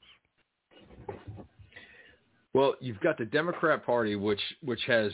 Well, 2.54 2.76
you've 2.80 3.00
got 3.00 3.18
the 3.18 3.26
Democrat 3.26 3.86
Party, 3.86 4.16
which 4.16 4.42
which 4.64 4.82
has 4.88 5.12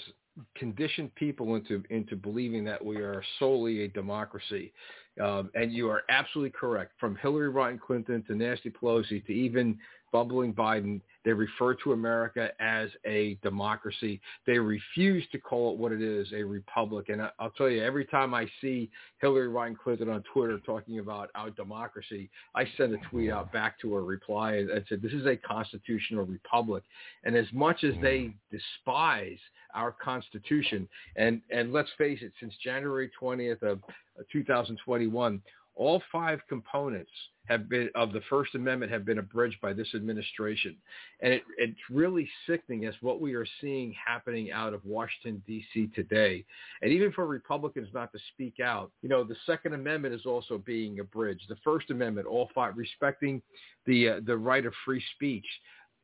conditioned 0.56 1.14
people 1.16 1.56
into 1.56 1.84
into 1.90 2.16
believing 2.16 2.64
that 2.66 2.84
we 2.84 2.98
are 2.98 3.24
solely 3.40 3.84
a 3.84 3.88
democracy. 3.90 4.74
Um, 5.22 5.50
and 5.56 5.72
you 5.72 5.90
are 5.90 6.04
absolutely 6.10 6.52
correct. 6.52 6.92
From 7.00 7.16
Hillary 7.16 7.50
Rodham 7.50 7.80
Clinton 7.80 8.24
to 8.28 8.36
Nancy 8.36 8.70
Pelosi 8.70 9.26
to 9.26 9.34
even 9.34 9.78
bumbling 10.12 10.54
Biden, 10.54 11.00
they 11.26 11.34
refer 11.34 11.74
to 11.74 11.92
America 11.92 12.52
as 12.60 12.90
a 13.06 13.38
democracy. 13.42 14.22
They 14.46 14.60
refuse 14.60 15.26
to 15.32 15.40
call 15.40 15.74
it 15.74 15.80
what 15.80 15.92
it 15.92 16.02
is, 16.02 16.32
a 16.34 16.44
republic. 16.44 17.10
And 17.10 17.22
I, 17.22 17.32
I'll 17.40 17.50
tell 17.50 17.70
you, 17.70 17.84
every 17.84 18.06
time 18.06 18.34
I 18.34 18.48
see 18.62 18.90
Hillary 19.20 19.48
Rodham 19.48 19.78
Clinton 19.78 20.10
on 20.10 20.24
Twitter 20.32 20.60
talking 20.60 21.00
about 21.00 21.32
our 21.34 21.50
democracy, 21.50 22.30
I 22.54 22.66
send 22.78 22.94
a 22.94 22.98
tweet 23.10 23.32
out 23.32 23.52
back 23.52 23.80
to 23.82 23.94
her 23.96 24.04
reply 24.04 24.54
and, 24.58 24.70
and 24.70 24.86
said, 24.88 25.02
this 25.02 25.14
is 25.14 25.26
a 25.26 25.36
constitutional 25.36 26.26
republic. 26.26 26.84
And 27.24 27.36
as 27.36 27.48
much 27.52 27.84
as 27.84 27.96
they 28.02 28.20
mm-hmm. 28.20 28.56
despise 28.56 29.40
our 29.74 29.92
Constitution, 29.92 30.88
and, 31.16 31.42
and 31.50 31.74
let's 31.74 31.90
face 31.98 32.20
it, 32.22 32.32
since 32.40 32.54
January 32.64 33.10
20th 33.22 33.64
of 33.64 33.80
uh, 34.18 34.24
2021, 34.32 35.42
All 35.76 36.02
five 36.12 36.40
components 36.48 37.12
have 37.48 37.68
been 37.70 37.90
of 37.96 38.14
the 38.14 38.22
First 38.30 38.56
Amendment 38.56 38.92
have 38.92 39.06
been 39.06 39.20
abridged 39.20 39.60
by 39.62 39.74
this 39.74 39.90
administration, 39.94 40.76
and 41.22 41.34
it, 41.34 41.44
it's 41.58 41.80
really 41.92 42.28
sickening 42.48 42.86
as 42.86 42.96
what 43.02 43.20
we 43.20 43.34
are 43.34 43.46
seeing 43.62 43.94
happening 43.94 44.52
out 44.52 44.74
of 44.74 44.84
Washington 44.86 45.44
D.C. 45.46 45.90
today. 45.94 46.46
And 46.82 46.92
even 46.92 47.12
for 47.12 47.28
Republicans 47.28 47.90
not 47.94 48.12
to 48.14 48.20
speak 48.34 48.60
out, 48.64 48.92
you 49.02 49.10
know, 49.10 49.24
the 49.24 49.36
Second 49.46 49.74
Amendment 49.74 50.16
is 50.16 50.26
also 50.26 50.58
being 50.58 51.00
abridged. 51.00 51.44
The 51.50 51.58
First 51.64 51.92
Amendment, 51.92 52.26
all 52.26 52.50
five 52.56 52.78
respecting 52.78 53.42
the 53.86 54.10
uh, 54.10 54.20
the 54.26 54.38
right 54.38 54.66
of 54.66 54.74
free 54.86 55.04
speech, 55.16 55.46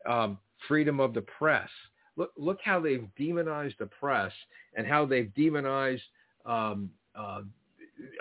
um, 0.07 0.37
freedom 0.67 0.99
of 0.99 1.13
the 1.13 1.21
press. 1.21 1.69
Look 2.17 2.31
look 2.37 2.59
how 2.63 2.81
they've 2.81 3.07
demonized 3.17 3.75
the 3.79 3.87
press 3.87 4.33
and 4.75 4.85
how 4.85 5.05
they've 5.05 5.33
demonized. 5.33 6.03
Um, 6.45 6.89
uh, 7.15 7.41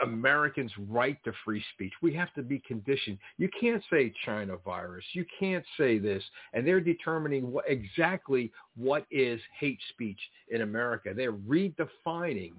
Americans' 0.02 0.72
right 0.88 1.22
to 1.24 1.32
free 1.44 1.62
speech. 1.74 1.92
We 2.02 2.14
have 2.14 2.32
to 2.34 2.42
be 2.42 2.60
conditioned. 2.60 3.18
You 3.38 3.48
can't 3.60 3.82
say 3.90 4.12
China 4.24 4.56
virus. 4.64 5.04
You 5.12 5.24
can't 5.38 5.64
say 5.76 5.98
this. 5.98 6.22
And 6.52 6.66
they're 6.66 6.80
determining 6.80 7.50
what, 7.50 7.64
exactly 7.68 8.52
what 8.76 9.06
is 9.10 9.40
hate 9.58 9.78
speech 9.90 10.18
in 10.48 10.62
America. 10.62 11.12
They're 11.14 11.32
redefining 11.32 12.52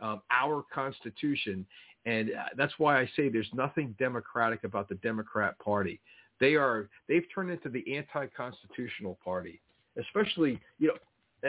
um, 0.00 0.22
our 0.30 0.64
Constitution. 0.72 1.66
And 2.06 2.30
uh, 2.30 2.44
that's 2.56 2.72
why 2.78 3.00
I 3.00 3.10
say 3.16 3.28
there's 3.28 3.50
nothing 3.52 3.94
democratic 3.98 4.64
about 4.64 4.88
the 4.88 4.94
Democrat 4.96 5.58
Party. 5.58 6.00
They 6.40 6.54
are 6.54 6.88
they've 7.06 7.26
turned 7.34 7.50
into 7.50 7.68
the 7.68 7.96
anti-constitutional 7.96 9.18
party, 9.22 9.60
especially 9.98 10.58
you 10.78 10.88
know. 10.88 10.94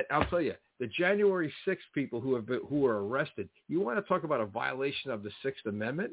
I'll 0.10 0.26
tell 0.26 0.42
you, 0.42 0.54
the 0.82 0.88
January 0.88 1.54
6th 1.68 1.78
people 1.94 2.20
who 2.20 2.34
have 2.34 2.48
been, 2.48 2.60
who 2.68 2.80
were 2.80 3.06
arrested. 3.06 3.48
You 3.70 3.80
want 3.80 4.00
to 4.00 4.02
talk 4.02 4.24
about 4.24 4.42
a 4.42 4.48
violation 4.48 5.12
of 5.12 5.22
the 5.22 5.30
Sixth 5.44 5.68
Amendment? 5.68 6.12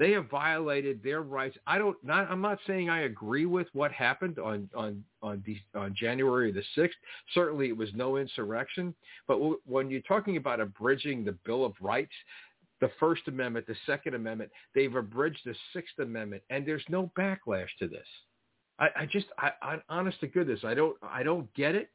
They 0.00 0.10
have 0.12 0.28
violated 0.28 1.00
their 1.04 1.22
rights. 1.22 1.56
I 1.66 1.78
don't. 1.78 1.96
Not, 2.04 2.28
I'm 2.30 2.40
not 2.40 2.58
saying 2.66 2.90
I 2.90 3.02
agree 3.02 3.46
with 3.46 3.68
what 3.72 3.92
happened 3.92 4.40
on 4.40 4.68
on 4.74 5.04
on, 5.22 5.42
on 5.74 5.94
January 5.96 6.52
the 6.52 6.62
sixth. 6.74 6.98
Certainly, 7.32 7.68
it 7.68 7.76
was 7.76 7.88
no 7.94 8.16
insurrection. 8.16 8.94
But 9.26 9.34
w- 9.34 9.60
when 9.66 9.88
you're 9.88 10.00
talking 10.02 10.36
about 10.36 10.60
abridging 10.60 11.24
the 11.24 11.36
Bill 11.44 11.64
of 11.64 11.74
Rights, 11.80 12.12
the 12.80 12.90
First 13.00 13.22
Amendment, 13.26 13.66
the 13.66 13.76
Second 13.86 14.14
Amendment, 14.14 14.50
they've 14.74 14.94
abridged 14.94 15.40
the 15.44 15.54
Sixth 15.72 15.98
Amendment, 16.00 16.42
and 16.50 16.66
there's 16.66 16.84
no 16.88 17.10
backlash 17.18 17.68
to 17.80 17.88
this. 17.88 18.06
I, 18.78 18.88
I 18.96 19.06
just, 19.06 19.26
I, 19.38 19.50
I, 19.62 19.76
honest 19.88 20.20
to 20.20 20.28
goodness, 20.28 20.60
I 20.64 20.74
don't, 20.74 20.96
I 21.02 21.24
don't 21.24 21.52
get 21.54 21.74
it. 21.74 21.90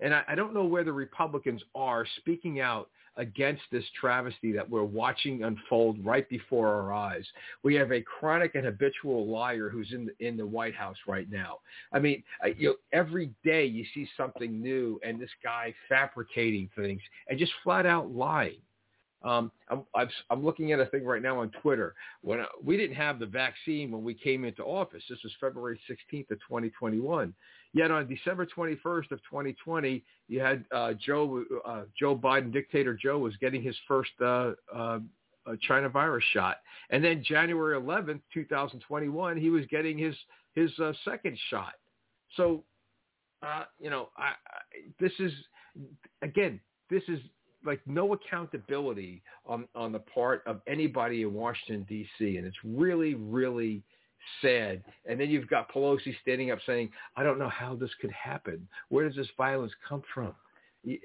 And 0.00 0.14
I, 0.14 0.22
I 0.28 0.34
don't 0.34 0.54
know 0.54 0.64
where 0.64 0.84
the 0.84 0.92
Republicans 0.92 1.62
are 1.74 2.06
speaking 2.16 2.60
out 2.60 2.88
against 3.16 3.62
this 3.70 3.84
travesty 4.00 4.52
that 4.52 4.68
we're 4.68 4.82
watching 4.82 5.44
unfold 5.44 6.04
right 6.04 6.28
before 6.28 6.68
our 6.68 6.92
eyes. 6.92 7.24
We 7.62 7.74
have 7.76 7.92
a 7.92 8.02
chronic 8.02 8.54
and 8.54 8.64
habitual 8.64 9.26
liar 9.28 9.68
who's 9.68 9.92
in 9.92 10.06
the, 10.06 10.26
in 10.26 10.36
the 10.36 10.46
White 10.46 10.74
House 10.74 10.96
right 11.06 11.30
now. 11.30 11.58
I 11.92 12.00
mean, 12.00 12.22
you 12.56 12.70
know, 12.70 12.74
every 12.92 13.30
day 13.44 13.66
you 13.66 13.84
see 13.94 14.08
something 14.16 14.60
new, 14.60 14.98
and 15.04 15.20
this 15.20 15.30
guy 15.42 15.74
fabricating 15.88 16.68
things 16.76 17.00
and 17.28 17.38
just 17.38 17.52
flat 17.62 17.86
out 17.86 18.10
lying. 18.10 18.58
Um, 19.24 19.50
I'm, 19.70 19.84
I've, 19.94 20.10
I'm 20.28 20.44
looking 20.44 20.72
at 20.72 20.80
a 20.80 20.86
thing 20.86 21.04
right 21.04 21.22
now 21.22 21.40
on 21.40 21.50
Twitter. 21.62 21.94
When 22.20 22.40
I, 22.40 22.46
we 22.62 22.76
didn't 22.76 22.96
have 22.96 23.18
the 23.18 23.26
vaccine 23.26 23.90
when 23.90 24.04
we 24.04 24.12
came 24.12 24.44
into 24.44 24.62
office, 24.62 25.02
this 25.08 25.18
was 25.22 25.32
February 25.40 25.80
16th 25.88 26.30
of 26.30 26.38
2021. 26.40 27.32
Yet 27.74 27.90
on 27.90 28.06
December 28.06 28.46
21st 28.46 29.10
of 29.10 29.18
2020, 29.28 30.02
you 30.28 30.40
had 30.40 30.64
uh, 30.72 30.92
Joe 30.94 31.44
uh, 31.66 31.82
Joe 31.98 32.16
Biden, 32.16 32.52
dictator 32.52 32.94
Joe, 32.94 33.18
was 33.18 33.36
getting 33.38 33.62
his 33.62 33.76
first 33.88 34.12
uh, 34.24 34.52
uh, 34.72 35.00
China 35.60 35.88
virus 35.88 36.24
shot, 36.32 36.58
and 36.90 37.04
then 37.04 37.22
January 37.24 37.78
11th, 37.78 38.20
2021, 38.32 39.36
he 39.36 39.50
was 39.50 39.66
getting 39.66 39.98
his 39.98 40.14
his 40.54 40.70
uh, 40.78 40.92
second 41.04 41.36
shot. 41.50 41.74
So, 42.36 42.62
uh, 43.42 43.64
you 43.80 43.90
know, 43.90 44.08
I, 44.16 44.28
I, 44.28 44.32
this 45.00 45.12
is 45.18 45.32
again, 46.22 46.60
this 46.90 47.02
is 47.08 47.18
like 47.66 47.80
no 47.86 48.12
accountability 48.12 49.20
on 49.46 49.66
on 49.74 49.90
the 49.90 49.98
part 49.98 50.44
of 50.46 50.60
anybody 50.68 51.22
in 51.22 51.34
Washington 51.34 51.84
D.C. 51.88 52.36
and 52.36 52.46
it's 52.46 52.56
really 52.62 53.14
really 53.14 53.82
sad. 54.40 54.82
And 55.08 55.20
then 55.20 55.30
you've 55.30 55.48
got 55.48 55.72
Pelosi 55.72 56.14
standing 56.22 56.50
up 56.50 56.58
saying, 56.66 56.90
"I 57.16 57.22
don't 57.22 57.38
know 57.38 57.48
how 57.48 57.74
this 57.74 57.90
could 58.00 58.12
happen. 58.12 58.66
Where 58.88 59.06
does 59.06 59.16
this 59.16 59.30
violence 59.36 59.72
come 59.88 60.02
from?" 60.12 60.34
Eh, 60.88 60.96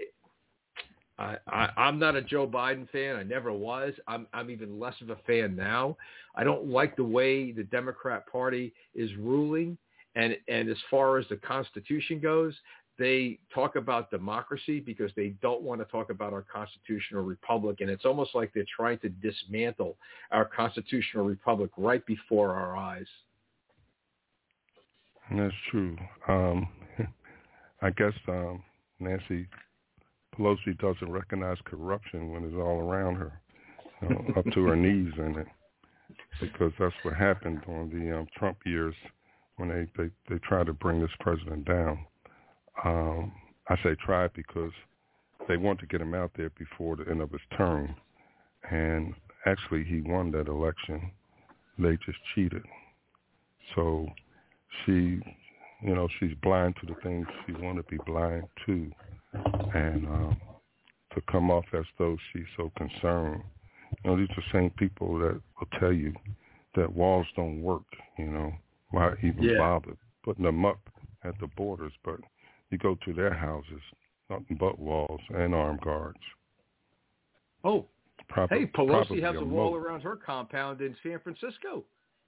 I, 1.19 1.35
I, 1.47 1.69
I'm 1.75 1.99
not 1.99 2.15
a 2.15 2.21
Joe 2.21 2.47
Biden 2.47 2.89
fan. 2.89 3.17
I 3.17 3.23
never 3.23 3.51
was. 3.51 3.93
I'm, 4.07 4.25
I'm 4.33 4.49
even 4.49 4.79
less 4.79 4.95
of 5.01 5.09
a 5.09 5.17
fan 5.27 5.55
now. 5.55 5.97
I 6.35 6.45
don't 6.45 6.67
like 6.67 6.95
the 6.95 7.03
way 7.03 7.51
the 7.51 7.65
Democrat 7.65 8.25
Party 8.31 8.73
is 8.95 9.13
ruling. 9.17 9.77
And, 10.15 10.37
and 10.47 10.69
as 10.69 10.77
far 10.89 11.17
as 11.17 11.25
the 11.29 11.35
Constitution 11.35 12.19
goes, 12.19 12.55
they 12.99 13.39
talk 13.53 13.77
about 13.77 14.11
democracy 14.11 14.81
because 14.81 15.09
they 15.15 15.29
don't 15.41 15.61
want 15.61 15.79
to 15.79 15.85
talk 15.85 16.11
about 16.11 16.33
our 16.33 16.45
constitutional 16.53 17.23
republic. 17.23 17.77
And 17.79 17.89
it's 17.89 18.05
almost 18.05 18.35
like 18.35 18.51
they're 18.53 18.65
trying 18.75 18.99
to 18.99 19.09
dismantle 19.09 19.97
our 20.31 20.45
constitutional 20.45 21.25
republic 21.25 21.71
right 21.77 22.05
before 22.05 22.53
our 22.53 22.75
eyes. 22.75 23.07
That's 25.31 25.53
true. 25.71 25.97
Um, 26.27 26.67
I 27.81 27.89
guess 27.91 28.13
um, 28.27 28.61
Nancy 28.99 29.47
Pelosi 30.37 30.77
doesn't 30.79 31.09
recognize 31.09 31.57
corruption 31.65 32.31
when 32.31 32.43
it's 32.43 32.55
all 32.55 32.81
around 32.81 33.15
her, 33.15 33.41
you 34.01 34.09
know, 34.09 34.25
up 34.37 34.45
to 34.53 34.65
her 34.65 34.75
knees 34.75 35.13
in 35.17 35.37
it, 35.37 35.47
because 36.41 36.73
that's 36.77 36.95
what 37.03 37.13
happened 37.15 37.61
during 37.65 37.89
the 37.89 38.17
um, 38.17 38.27
Trump 38.37 38.57
years 38.65 38.95
when 39.55 39.69
they, 39.69 39.87
they, 40.01 40.09
they 40.29 40.39
tried 40.39 40.65
to 40.65 40.73
bring 40.73 40.99
this 40.99 41.09
president 41.21 41.65
down. 41.65 41.99
Um, 42.83 43.31
I 43.69 43.75
say 43.83 43.95
tried 44.05 44.33
because 44.33 44.71
they 45.47 45.57
want 45.57 45.79
to 45.79 45.85
get 45.85 46.01
him 46.01 46.13
out 46.13 46.31
there 46.37 46.51
before 46.57 46.95
the 46.95 47.09
end 47.09 47.21
of 47.21 47.31
his 47.31 47.41
term. 47.57 47.95
And 48.69 49.13
actually, 49.45 49.83
he 49.83 50.01
won 50.01 50.31
that 50.31 50.47
election. 50.47 51.11
They 51.77 51.97
just 52.05 52.17
cheated. 52.35 52.63
So 53.75 54.07
she, 54.85 55.21
you 55.81 55.95
know, 55.95 56.07
she's 56.19 56.33
blind 56.41 56.75
to 56.81 56.87
the 56.87 56.95
things 57.03 57.27
she 57.45 57.53
want 57.53 57.77
to 57.77 57.83
be 57.83 57.97
blind 58.05 58.43
to. 58.65 58.91
And 59.73 60.07
um, 60.07 60.37
to 61.13 61.21
come 61.31 61.49
off 61.51 61.65
as 61.73 61.85
though 61.97 62.17
she's 62.31 62.45
so 62.57 62.71
concerned. 62.77 63.43
You 64.03 64.11
know, 64.11 64.17
these 64.17 64.29
are 64.31 64.35
the 64.35 64.59
same 64.59 64.69
people 64.71 65.17
that 65.19 65.39
will 65.59 65.79
tell 65.79 65.91
you 65.91 66.13
that 66.75 66.91
walls 66.91 67.27
don't 67.35 67.61
work, 67.61 67.83
you 68.17 68.27
know. 68.27 68.53
Why 68.91 69.13
even 69.23 69.43
Yeah. 69.43 69.57
bother 69.57 69.97
putting 70.23 70.45
them 70.45 70.65
up 70.65 70.79
at 71.23 71.37
the 71.39 71.47
borders? 71.47 71.93
But 72.03 72.19
you 72.71 72.77
go 72.77 72.97
to 73.05 73.13
their 73.13 73.33
houses, 73.33 73.81
nothing 74.29 74.57
but 74.59 74.79
walls 74.79 75.21
and 75.29 75.53
armed 75.55 75.81
guards. 75.81 76.19
Oh, 77.63 77.85
Prob- 78.27 78.49
hey, 78.49 78.65
Pelosi 78.65 79.21
has 79.21 79.35
a 79.35 79.43
wall 79.43 79.71
moat. 79.71 79.85
around 79.85 80.01
her 80.01 80.15
compound 80.15 80.81
in 80.81 80.95
San 81.03 81.19
Francisco. 81.19 81.83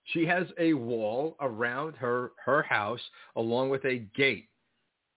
She 0.05 0.25
has 0.25 0.47
a 0.57 0.73
wall 0.73 1.35
around 1.41 1.95
her 1.95 2.31
her 2.43 2.63
house 2.63 3.01
along 3.35 3.69
with 3.69 3.85
a 3.85 3.99
gate 4.15 4.49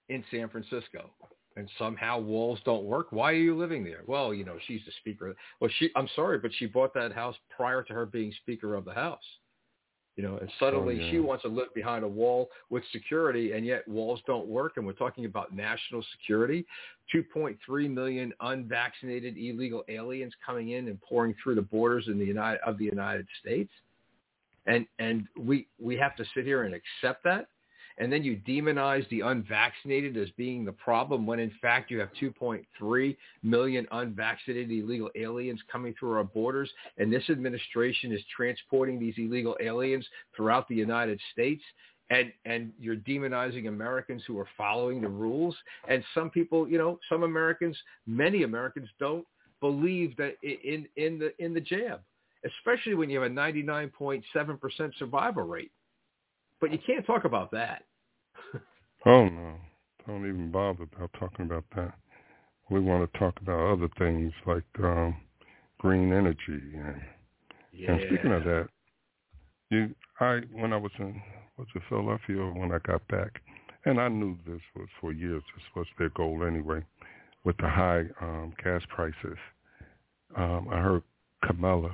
in 0.09 0.22
San 0.31 0.49
Francisco. 0.49 1.11
And 1.57 1.70
somehow 1.79 2.18
walls 2.18 2.59
don't 2.64 2.85
work. 2.85 3.07
Why 3.11 3.31
are 3.31 3.37
you 3.37 3.57
living 3.57 3.85
there? 3.85 4.03
Well, 4.07 4.35
you 4.35 4.45
know, 4.45 4.57
she's 4.66 4.81
the 4.85 4.93
speaker. 5.01 5.35
Well, 5.61 5.70
she 5.79 5.89
I'm 5.97 6.09
sorry, 6.14 6.39
but 6.39 6.51
she 6.59 6.66
bought 6.66 6.93
that 6.95 7.12
house 7.12 7.37
prior 7.57 7.83
to 7.85 7.95
her 7.95 8.07
being 8.07 8.33
speaker 8.43 8.75
of 8.75 8.85
the 8.85 8.93
house. 8.93 9.22
You 10.17 10.23
know, 10.23 10.37
and 10.37 10.49
suddenly 10.61 11.01
yeah. 11.01 11.11
she 11.11 11.19
wants 11.19 11.43
to 11.43 11.49
live 11.49 11.75
behind 11.75 12.05
a 12.05 12.09
wall 12.09 12.49
with 12.71 12.85
security, 12.93 13.53
and 13.53 13.67
yet 13.67 13.87
walls 13.89 14.21
don't 14.27 14.47
work. 14.47 14.75
And 14.77 14.87
we're 14.87 14.93
talking 14.93 15.25
about 15.25 15.55
national 15.55 16.05
security. 16.17 16.65
2.3 17.12 17.91
million 17.91 18.33
unvaccinated 18.41 19.37
illegal 19.37 19.83
aliens 19.89 20.33
coming 20.45 20.71
in 20.71 20.87
and 20.89 21.01
pouring 21.01 21.35
through 21.43 21.57
the 21.57 21.62
borders 21.62 22.07
in 22.07 22.19
the 22.19 22.25
United 22.25 22.61
of 22.65 22.79
the 22.79 22.85
United 22.85 23.27
States, 23.41 23.73
and 24.67 24.87
and 24.99 25.27
we 25.39 25.67
we 25.81 25.97
have 25.97 26.15
to 26.17 26.25
sit 26.35 26.45
here 26.45 26.62
and 26.62 26.75
accept 26.75 27.25
that. 27.25 27.49
And 27.99 28.12
then 28.12 28.24
you 28.24 28.40
demonize 28.47 29.09
the 29.09 29.20
unvaccinated 29.20 30.16
as 30.16 30.28
being 30.36 30.64
the 30.64 30.72
problem 30.72 31.26
when 31.26 31.38
in 31.38 31.53
fact 31.62 31.90
you 31.90 32.01
have 32.01 32.11
2.3 32.20 33.16
million 33.42 33.86
unvaccinated 33.92 34.70
illegal 34.70 35.11
aliens 35.14 35.61
coming 35.70 35.95
through 35.99 36.12
our 36.12 36.24
borders. 36.24 36.70
And 36.99 37.12
this 37.12 37.30
administration 37.30 38.12
is 38.12 38.20
transporting 38.34 38.99
these 38.99 39.14
illegal 39.16 39.57
aliens 39.61 40.07
throughout 40.34 40.68
the 40.68 40.74
United 40.74 41.20
States. 41.32 41.62
And, 42.11 42.32
and 42.45 42.72
you're 42.78 42.97
demonizing 42.97 43.68
Americans 43.68 44.22
who 44.26 44.38
are 44.38 44.49
following 44.59 45.01
the 45.01 45.09
rules. 45.09 45.57
And 45.88 46.05
some 46.14 46.30
people, 46.30 46.68
you 46.68 46.78
know, 46.78 46.99
some 47.09 47.22
Americans, 47.22 47.76
many 48.07 48.42
Americans 48.42 48.88
don't 48.99 49.26
believe 49.61 50.16
that 50.16 50.34
in, 50.42 50.86
in 50.97 51.18
the, 51.18 51.32
in 51.42 51.55
the 51.55 51.61
jab, 51.61 52.01
especially 52.45 52.95
when 52.95 53.09
you 53.09 53.20
have 53.20 53.30
a 53.30 53.34
99.7% 53.34 54.22
survival 54.99 55.45
rate. 55.45 55.70
But 56.65 56.73
you 56.73 56.79
can't 56.87 57.05
talk 57.05 57.27
about 57.27 57.51
that. 57.51 57.85
Oh 59.07 59.27
no, 59.27 59.53
don't 60.07 60.27
even 60.27 60.51
bother 60.51 60.85
about 60.85 61.11
talking 61.21 61.45
about 61.45 61.65
that. 61.77 61.93
We 62.71 62.81
want 62.81 63.12
to 63.12 63.19
talk 63.19 63.39
about 63.43 63.75
other 63.75 63.91
things 63.99 64.33
like 64.47 64.65
um, 64.83 65.15
green 65.77 66.11
energy 66.11 66.39
and 66.75 67.03
Yeah. 67.71 67.93
And 67.93 68.01
speaking 68.07 68.33
of 68.33 68.45
that, 68.45 68.69
you, 69.69 69.95
I 70.21 70.41
when 70.55 70.73
I 70.73 70.79
was 70.79 70.91
in 70.99 71.21
was 71.59 71.67
it 71.75 71.83
Philadelphia 71.91 72.47
when 72.59 72.73
I 72.73 72.79
got 72.79 73.07
back, 73.09 73.43
and 73.85 74.01
I 74.01 74.09
knew 74.09 74.39
this 74.47 74.62
was 74.75 74.89
for 75.03 75.12
years. 75.12 75.43
This 75.55 75.65
was 75.77 75.87
their 75.99 76.09
goal 76.09 76.45
anyway, 76.47 76.83
with 77.45 77.59
the 77.59 77.69
high 77.69 78.05
um, 78.23 78.55
gas 78.65 78.81
prices. 78.89 79.39
Um, 80.35 80.69
I 80.73 80.81
heard 80.81 81.03
Kamala, 81.47 81.93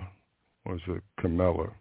was 0.65 0.79
it 0.87 1.03
Kamala, 1.21 1.73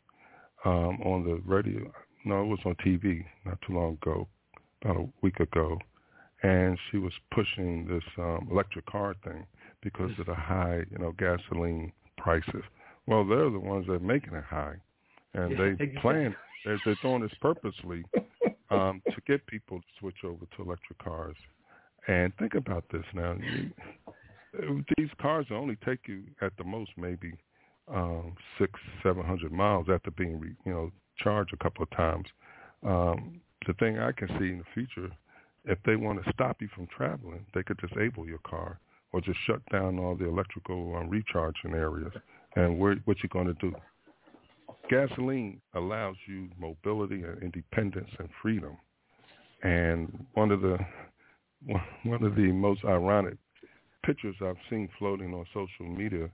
um, 0.65 0.99
on 1.03 1.23
the 1.23 1.39
radio? 1.45 1.93
No, 2.25 2.41
it 2.41 2.47
was 2.47 2.59
on 2.65 2.75
TV 2.85 3.23
not 3.45 3.59
too 3.65 3.73
long 3.73 3.97
ago, 4.01 4.27
about 4.81 4.97
a 4.97 5.09
week 5.21 5.39
ago, 5.39 5.77
and 6.43 6.77
she 6.89 6.97
was 6.97 7.13
pushing 7.33 7.85
this 7.87 8.03
um, 8.17 8.47
electric 8.51 8.85
car 8.85 9.15
thing 9.23 9.45
because 9.81 10.11
of 10.19 10.25
the 10.25 10.35
high, 10.35 10.83
you 10.91 10.97
know, 10.97 11.13
gasoline 11.17 11.91
prices. 12.17 12.63
Well, 13.07 13.25
they're 13.25 13.49
the 13.49 13.59
ones 13.59 13.87
that 13.87 13.93
are 13.93 13.99
making 13.99 14.33
it 14.33 14.43
high, 14.43 14.75
and 15.33 15.51
Yeah, 15.51 15.57
they 15.57 15.69
exactly. 15.83 16.01
plan. 16.01 16.35
They're, 16.65 16.81
they're 16.83 16.95
doing 16.95 17.21
this 17.21 17.31
purposely 17.41 18.03
um, 18.69 19.01
to 19.15 19.21
get 19.25 19.45
people 19.47 19.79
to 19.79 19.85
switch 19.99 20.23
over 20.23 20.45
to 20.45 20.63
electric 20.63 20.99
cars. 20.99 21.35
And 22.07 22.35
think 22.37 22.55
about 22.55 22.85
this 22.91 23.03
now. 23.13 23.35
You, 23.39 24.83
these 24.97 25.09
cars 25.21 25.47
only 25.51 25.77
take 25.85 26.07
you 26.07 26.23
at 26.41 26.53
the 26.57 26.63
most 26.63 26.91
maybe 26.97 27.33
um, 27.87 28.35
six, 28.57 28.73
seven 29.03 29.23
hundred 29.23 29.51
miles 29.51 29.87
after 29.91 30.11
being, 30.11 30.39
re, 30.39 30.55
you 30.65 30.73
know, 30.73 30.91
charged 31.23 31.53
a 31.53 31.63
couple 31.63 31.83
of 31.83 31.89
times. 31.91 32.25
Um, 32.85 33.41
the 33.67 33.73
thing 33.73 33.99
I 33.99 34.11
can 34.11 34.27
see 34.39 34.49
in 34.49 34.59
the 34.59 34.63
future, 34.73 35.11
if 35.65 35.77
they 35.85 35.95
want 35.95 36.23
to 36.23 36.31
stop 36.31 36.61
you 36.61 36.69
from 36.73 36.87
traveling, 36.95 37.45
they 37.53 37.63
could 37.63 37.77
disable 37.77 38.25
your 38.25 38.39
car 38.39 38.79
or 39.11 39.21
just 39.21 39.39
shut 39.45 39.61
down 39.71 39.99
all 39.99 40.15
the 40.15 40.27
electrical 40.27 40.95
um, 40.95 41.09
recharging 41.09 41.73
areas. 41.73 42.11
And 42.55 42.79
where, 42.79 42.95
what 43.05 43.17
you're 43.21 43.29
going 43.31 43.47
to 43.47 43.53
do? 43.53 43.73
Gasoline 44.89 45.61
allows 45.75 46.15
you 46.27 46.49
mobility 46.59 47.23
and 47.23 47.41
independence 47.43 48.09
and 48.17 48.29
freedom. 48.41 48.77
And 49.63 50.25
one 50.33 50.51
of 50.51 50.61
the 50.61 50.77
one 52.03 52.23
of 52.23 52.35
the 52.35 52.51
most 52.53 52.85
ironic 52.85 53.35
pictures 54.05 54.35
I've 54.41 54.55
seen 54.69 54.87
floating 54.97 55.33
on 55.33 55.45
social 55.53 55.85
media 55.85 56.29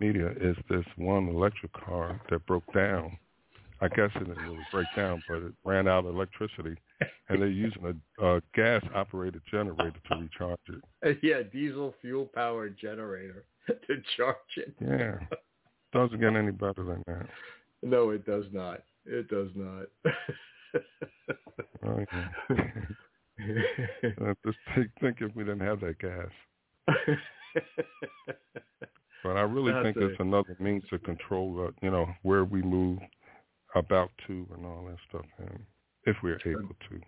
media 0.00 0.30
is 0.40 0.56
this 0.68 0.84
one 0.96 1.28
electric 1.28 1.72
car 1.72 2.20
that 2.30 2.44
broke 2.46 2.64
down. 2.74 3.16
I 3.82 3.88
guess 3.88 4.10
it 4.14 4.20
didn't 4.20 4.42
really 4.44 4.64
break 4.70 4.86
down, 4.96 5.22
but 5.28 5.38
it 5.38 5.52
ran 5.64 5.88
out 5.88 6.04
of 6.06 6.14
electricity, 6.14 6.76
and 7.28 7.40
they're 7.42 7.48
using 7.48 7.84
a, 8.20 8.24
a 8.24 8.40
gas-operated 8.54 9.42
generator 9.50 9.92
to 10.08 10.16
recharge 10.16 10.58
it. 11.02 11.18
yeah, 11.22 11.42
diesel 11.52 11.92
fuel 12.00 12.30
powered 12.32 12.78
generator 12.78 13.44
to 13.66 14.02
charge 14.16 14.36
it. 14.56 14.74
Yeah, 14.80 15.18
doesn't 15.92 16.20
get 16.20 16.34
any 16.36 16.52
better 16.52 16.84
than 16.84 17.02
that. 17.08 17.26
No, 17.82 18.10
it 18.10 18.24
does 18.24 18.44
not. 18.52 18.82
It 19.04 19.28
does 19.28 19.48
not. 19.54 19.86
Oh, 21.84 22.04
yeah. 22.12 22.28
Uh, 24.20 24.34
Just 24.46 24.58
think, 24.74 24.88
think 25.00 25.16
if 25.20 25.34
we 25.34 25.42
didn't 25.42 25.60
have 25.60 25.80
that 25.80 25.98
gas. 25.98 26.28
But 29.24 29.36
I 29.36 29.40
really 29.42 29.72
That's 29.72 29.84
think 29.84 29.96
a- 29.96 30.06
it's 30.08 30.20
another 30.20 30.56
means 30.60 30.82
to 30.90 30.98
control, 30.98 31.66
uh, 31.66 31.70
you 31.80 31.90
know, 31.90 32.06
where 32.22 32.44
we 32.44 32.60
move, 32.62 32.98
about 33.74 34.10
to, 34.26 34.46
and 34.54 34.66
all 34.66 34.84
that 34.88 34.98
stuff, 35.08 35.26
and 35.38 35.60
if 36.04 36.16
we're 36.22 36.40
able 36.46 36.74
to. 36.90 37.00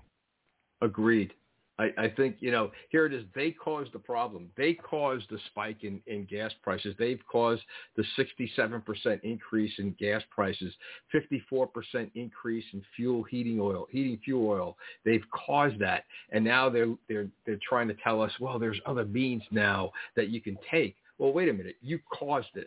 Agreed. 0.80 1.32
I, 1.78 1.90
I 1.98 2.08
think, 2.08 2.36
you 2.38 2.52
know, 2.52 2.70
here 2.90 3.04
it 3.04 3.12
is. 3.12 3.24
They 3.34 3.50
caused 3.50 3.92
the 3.92 3.98
problem. 3.98 4.48
They 4.56 4.74
caused 4.74 5.28
the 5.28 5.38
spike 5.46 5.82
in, 5.82 6.00
in 6.06 6.24
gas 6.24 6.52
prices. 6.62 6.94
They've 6.98 7.20
caused 7.30 7.62
the 7.96 8.04
67% 8.16 9.20
increase 9.24 9.72
in 9.78 9.96
gas 9.98 10.22
prices, 10.30 10.72
54% 11.12 12.10
increase 12.14 12.64
in 12.72 12.82
fuel 12.94 13.24
heating 13.24 13.58
oil, 13.60 13.86
heating 13.90 14.20
fuel 14.24 14.48
oil. 14.48 14.76
They've 15.04 15.24
caused 15.32 15.80
that. 15.80 16.04
And 16.30 16.44
now 16.44 16.70
they're, 16.70 16.94
they're, 17.08 17.26
they're 17.44 17.58
trying 17.68 17.88
to 17.88 17.96
tell 18.04 18.22
us, 18.22 18.30
well, 18.38 18.58
there's 18.60 18.80
other 18.86 19.04
means 19.04 19.42
now 19.50 19.90
that 20.14 20.28
you 20.28 20.40
can 20.40 20.56
take. 20.70 20.94
Well, 21.18 21.32
wait 21.32 21.48
a 21.48 21.52
minute. 21.52 21.76
You 21.82 21.98
caused 22.12 22.48
this. 22.54 22.64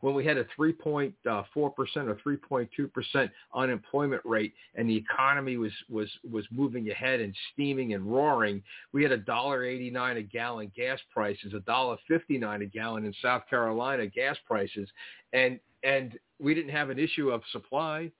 When 0.00 0.14
we 0.14 0.24
had 0.24 0.36
a 0.36 0.44
3.4% 0.58 1.12
or 1.26 1.44
3.2% 1.44 3.30
unemployment 3.54 4.22
rate 4.24 4.54
and 4.74 4.88
the 4.88 4.96
economy 4.96 5.56
was, 5.56 5.72
was, 5.88 6.08
was 6.30 6.44
moving 6.50 6.90
ahead 6.90 7.20
and 7.20 7.34
steaming 7.52 7.94
and 7.94 8.04
roaring, 8.04 8.62
we 8.92 9.02
had 9.02 9.12
a 9.12 9.18
dollar 9.18 9.64
eighty-nine 9.64 10.16
a 10.16 10.22
gallon 10.22 10.70
gas 10.76 10.98
prices, 11.12 11.52
a 11.54 11.60
dollar 11.60 11.96
fifty-nine 12.06 12.62
a 12.62 12.66
gallon 12.66 13.04
in 13.04 13.14
South 13.22 13.42
Carolina 13.48 14.06
gas 14.06 14.36
prices. 14.46 14.88
And, 15.32 15.58
and 15.82 16.18
we 16.38 16.54
didn't 16.54 16.72
have 16.72 16.90
an 16.90 16.98
issue 16.98 17.30
of 17.30 17.42
supply 17.52 18.10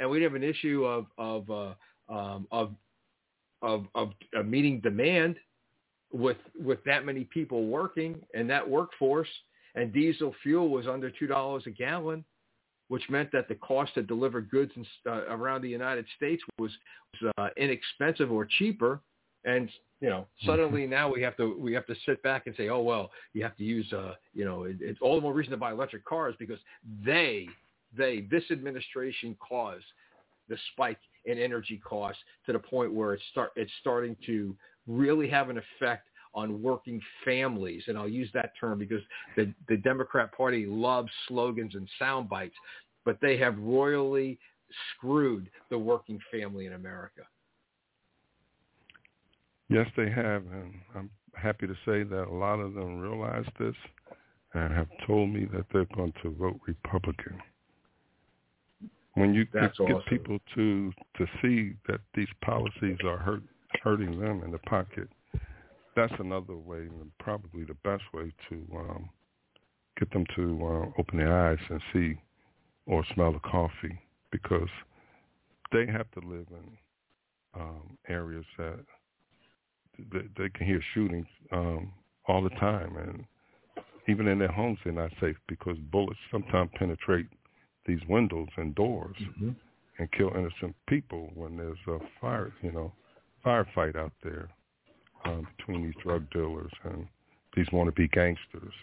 and 0.00 0.08
we 0.08 0.18
didn't 0.20 0.32
have 0.32 0.42
an 0.42 0.48
issue 0.48 0.84
of, 0.84 1.06
of, 1.18 1.50
uh, 1.50 1.74
um, 2.12 2.46
of, 2.52 2.74
of, 3.62 3.86
of, 3.94 4.12
of 4.34 4.46
meeting 4.46 4.80
demand 4.80 5.36
with 6.12 6.38
with 6.58 6.82
that 6.84 7.04
many 7.04 7.24
people 7.24 7.66
working 7.66 8.16
and 8.34 8.48
that 8.48 8.68
workforce 8.68 9.28
and 9.78 9.92
diesel 9.92 10.34
fuel 10.42 10.68
was 10.68 10.86
under 10.86 11.10
two 11.10 11.26
dollars 11.26 11.64
a 11.66 11.70
gallon 11.70 12.24
which 12.88 13.02
meant 13.10 13.30
that 13.32 13.48
the 13.48 13.54
cost 13.56 13.92
to 13.94 14.02
deliver 14.02 14.40
goods 14.40 14.72
in, 14.74 14.86
uh, 15.06 15.26
around 15.28 15.60
the 15.60 15.68
United 15.68 16.06
States 16.16 16.42
was, 16.58 16.70
was 17.22 17.32
uh, 17.36 17.48
inexpensive 17.58 18.32
or 18.32 18.46
cheaper. 18.46 19.00
And 19.44 19.70
you 20.00 20.08
know 20.08 20.26
suddenly 20.44 20.86
now 20.86 21.12
we 21.12 21.22
have 21.22 21.36
to 21.36 21.56
we 21.58 21.72
have 21.72 21.86
to 21.86 21.94
sit 22.06 22.22
back 22.22 22.46
and 22.46 22.54
say 22.56 22.68
oh 22.68 22.80
well 22.80 23.10
you 23.32 23.42
have 23.42 23.56
to 23.56 23.64
use 23.64 23.92
uh 23.92 24.14
you 24.32 24.44
know 24.44 24.64
it, 24.64 24.76
it's 24.80 25.00
all 25.00 25.16
the 25.16 25.20
more 25.20 25.32
reason 25.32 25.50
to 25.50 25.56
buy 25.56 25.72
electric 25.72 26.04
cars 26.04 26.34
because 26.38 26.58
they 27.04 27.48
they 27.96 28.26
this 28.30 28.44
administration 28.50 29.36
caused 29.40 29.84
the 30.48 30.56
spike 30.72 30.98
in 31.24 31.38
energy 31.38 31.80
costs 31.84 32.22
to 32.46 32.52
the 32.52 32.58
point 32.58 32.92
where 32.92 33.14
it's 33.14 33.22
start 33.30 33.50
it's 33.56 33.72
starting 33.80 34.16
to 34.24 34.54
really 34.86 35.28
have 35.28 35.50
an 35.50 35.58
effect 35.58 36.08
on 36.34 36.62
working 36.62 37.00
families. 37.24 37.82
And 37.86 37.98
I'll 37.98 38.08
use 38.08 38.30
that 38.34 38.52
term 38.60 38.78
because 38.78 39.02
the, 39.36 39.52
the 39.68 39.76
Democrat 39.78 40.32
Party 40.36 40.66
loves 40.66 41.10
slogans 41.26 41.74
and 41.74 41.88
sound 41.98 42.28
bites, 42.28 42.56
but 43.04 43.18
they 43.20 43.36
have 43.38 43.58
royally 43.58 44.38
screwed 44.94 45.50
the 45.70 45.78
working 45.78 46.20
family 46.30 46.66
in 46.66 46.74
America. 46.74 47.22
Yes, 49.70 49.86
they 49.96 50.10
have, 50.10 50.42
and 50.46 50.74
I'm 50.94 51.10
happy 51.34 51.66
to 51.66 51.74
say 51.84 52.02
that 52.02 52.28
a 52.28 52.34
lot 52.34 52.58
of 52.58 52.74
them 52.74 52.98
realize 52.98 53.44
this 53.58 53.74
and 54.54 54.72
have 54.72 54.88
told 55.06 55.30
me 55.30 55.46
that 55.52 55.66
they're 55.72 55.88
going 55.94 56.12
to 56.22 56.30
vote 56.30 56.58
Republican. 56.66 57.38
When 59.14 59.34
you 59.34 59.46
That's 59.52 59.76
get 59.78 59.90
awesome. 59.90 60.02
people 60.08 60.38
to 60.54 60.92
to 61.16 61.26
see 61.42 61.74
that 61.88 62.00
these 62.14 62.28
policies 62.44 62.98
are 63.04 63.18
hurt, 63.18 63.42
hurting 63.82 64.18
them 64.20 64.42
in 64.44 64.52
the 64.52 64.58
pocket, 64.58 65.08
that's 65.98 66.20
another 66.20 66.56
way, 66.56 66.78
and 66.78 67.10
probably 67.18 67.64
the 67.64 67.76
best 67.82 68.04
way 68.14 68.32
to 68.48 68.54
um, 68.76 69.08
get 69.98 70.10
them 70.12 70.24
to 70.36 70.60
uh, 70.62 71.00
open 71.00 71.18
their 71.18 71.50
eyes 71.50 71.58
and 71.68 71.80
see 71.92 72.14
or 72.86 73.04
smell 73.14 73.32
the 73.32 73.40
coffee, 73.40 74.00
because 74.30 74.68
they 75.72 75.86
have 75.86 76.10
to 76.12 76.20
live 76.20 76.46
in 76.50 77.60
um, 77.60 77.98
areas 78.08 78.44
that 78.56 78.78
they, 80.12 80.20
they 80.38 80.48
can 80.50 80.66
hear 80.66 80.80
shootings 80.94 81.26
um, 81.52 81.92
all 82.28 82.42
the 82.42 82.50
time, 82.50 82.96
and 82.96 83.24
even 84.08 84.28
in 84.28 84.38
their 84.38 84.52
homes 84.52 84.78
they're 84.84 84.92
not 84.92 85.10
safe 85.20 85.36
because 85.48 85.76
bullets 85.90 86.20
sometimes 86.30 86.70
penetrate 86.78 87.26
these 87.86 88.00
windows 88.08 88.48
and 88.56 88.74
doors 88.74 89.16
and 89.98 90.12
kill 90.12 90.30
innocent 90.30 90.76
people 90.88 91.30
when 91.34 91.56
there's 91.56 91.78
a 91.88 91.98
fire, 92.20 92.52
you 92.62 92.70
know, 92.70 92.92
firefight 93.44 93.96
out 93.96 94.12
there 94.22 94.48
um, 95.28 95.46
between 95.56 95.84
these 95.84 95.94
drug 96.02 96.28
dealers 96.30 96.72
and 96.84 97.06
these 97.54 97.66
wannabe 97.68 98.10
gangsters. 98.12 98.74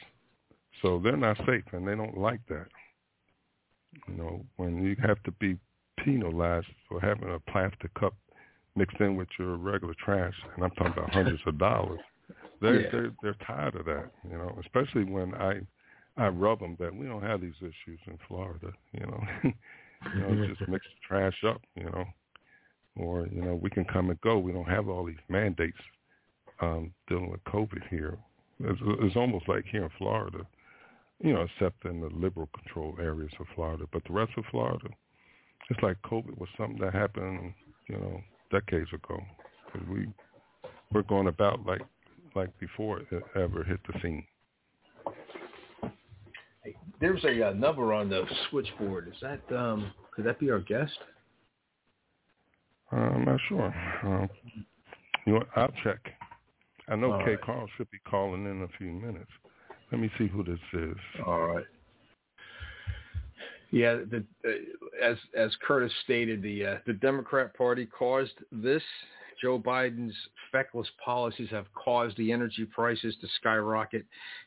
So 0.82 1.00
they're 1.04 1.18
not 1.18 1.38
safe, 1.46 1.64
and 1.72 1.88
they 1.88 1.96
don't 1.96 2.18
like 2.18 2.42
that. 2.50 2.68
You 4.08 4.16
know, 4.16 4.46
when 4.58 4.84
you 4.84 4.96
have 5.02 5.22
to 5.24 5.32
be 5.32 5.58
penalized 6.04 6.68
for 6.88 7.00
having 7.00 7.30
a 7.30 7.40
plastic 7.52 7.94
cup 7.94 8.14
mixed 8.76 9.00
in 9.00 9.16
with 9.16 9.30
your 9.40 9.56
regular 9.56 9.96
trash, 10.04 10.34
and 10.56 10.64
I'm 10.64 10.72
talking 10.72 10.94
about 10.94 11.12
hundreds 11.12 11.42
of 11.46 11.58
dollars. 11.58 12.00
They're 12.62 12.82
Yeah. 12.82 12.90
they're 12.92 13.12
they're 13.22 13.46
tired 13.46 13.76
of 13.76 13.86
that, 13.86 14.12
you 14.30 14.38
know. 14.38 14.58
Especially 14.60 15.06
when 15.06 15.34
I 15.36 15.62
I 16.18 16.28
rub 16.28 16.60
them 16.60 16.76
that 16.80 16.94
we 16.94 17.06
don't 17.06 17.24
have 17.24 17.42
these 17.42 17.58
issues 17.60 18.00
in 18.08 18.18
Florida, 18.28 18.74
you 18.94 19.06
know. 19.06 19.24
you 20.14 20.20
know, 20.22 20.48
just 20.48 20.62
mix 20.68 20.86
the 20.86 21.08
trash 21.08 21.44
up, 21.46 21.62
you 21.76 21.86
know, 21.86 22.06
or 22.98 23.28
you 23.28 23.42
know 23.42 23.56
we 23.56 23.70
can 23.70 23.86
come 23.86 24.10
and 24.10 24.20
go. 24.22 24.38
We 24.40 24.52
don't 24.52 24.70
have 24.70 24.90
all 24.90 25.06
these 25.06 25.16
mandates 25.30 25.78
um, 26.62 26.94
dealing 27.08 27.30
with 27.32 27.44
COVID 27.46 27.88
here. 27.90 28.18
It's, 28.60 28.80
it's 29.02 29.16
almost 29.16 29.48
like 29.48 29.66
here 29.66 29.84
in 29.84 29.90
Florida, 29.98 30.46
you 31.22 31.34
know, 31.34 31.42
except 31.42 31.86
in 31.86 32.02
the 32.02 32.08
liberal 32.08 32.50
control 32.56 32.96
areas 33.00 33.32
of 33.40 33.46
Florida. 33.56 33.86
But 33.92 34.04
the 34.06 34.14
rest 34.14 34.32
of 34.38 34.46
Florida, 34.52 34.88
it's 35.70 35.82
like 35.82 35.98
COVID 36.04 36.38
was 36.38 36.50
something 36.58 36.80
that 36.80 36.94
happened, 36.94 37.54
you 37.88 37.98
know, 37.98 38.22
decades 38.52 38.92
ago. 38.94 39.22
'Cause 39.72 39.82
we 39.90 40.08
we're 40.92 41.02
going 41.04 41.28
about 41.28 41.66
like 41.66 41.82
like 42.36 42.58
before 42.60 43.00
it 43.00 43.24
ever 43.36 43.64
hit 43.64 43.80
the 43.88 44.00
scene. 44.02 44.26
there's 47.00 47.24
a 47.26 47.50
uh, 47.50 47.54
number 47.54 47.94
on 47.94 48.10
the 48.10 48.24
switchboard. 48.50 49.08
Is 49.08 49.16
that 49.22 49.42
um, 49.56 49.92
could 50.12 50.26
that 50.26 50.40
be 50.40 50.50
our 50.50 50.60
guest? 50.60 50.98
Uh, 52.92 52.96
I'm 52.98 53.26
not 53.26 53.40
sure. 53.50 53.74
Uh, 54.04 54.28
you 55.26 55.34
know, 55.34 55.44
I'll 55.56 55.74
check. 55.84 56.00
I 56.88 56.96
know 56.96 57.14
All 57.14 57.20
Kay 57.20 57.32
right. 57.32 57.42
Carl 57.42 57.68
should 57.78 57.90
be 57.92 58.00
calling 58.08 58.46
in 58.46 58.64
a 58.64 58.68
few 58.78 58.92
minutes. 58.92 59.32
Let 59.92 60.02
me 60.02 60.10
see 60.18 60.28
who 60.28 60.44
this 60.44 60.60
is. 60.74 60.98
All 61.26 61.48
right. 61.48 61.66
Yeah, 63.72 63.96
the, 64.10 64.24
uh, 64.48 64.52
as 65.04 65.18
as 65.36 65.52
Curtis 65.66 65.92
stated, 66.04 66.42
the 66.42 66.66
uh, 66.66 66.78
the 66.86 66.94
Democrat 66.94 67.56
Party 67.56 67.86
caused 67.86 68.34
this. 68.52 68.84
Joe 69.42 69.60
Biden's 69.60 70.16
feckless 70.52 70.88
policies 71.04 71.50
have 71.50 71.66
caused 71.74 72.16
the 72.18 72.32
energy 72.32 72.64
prices 72.64 73.16
to 73.20 73.28
skyrocket, 73.40 74.06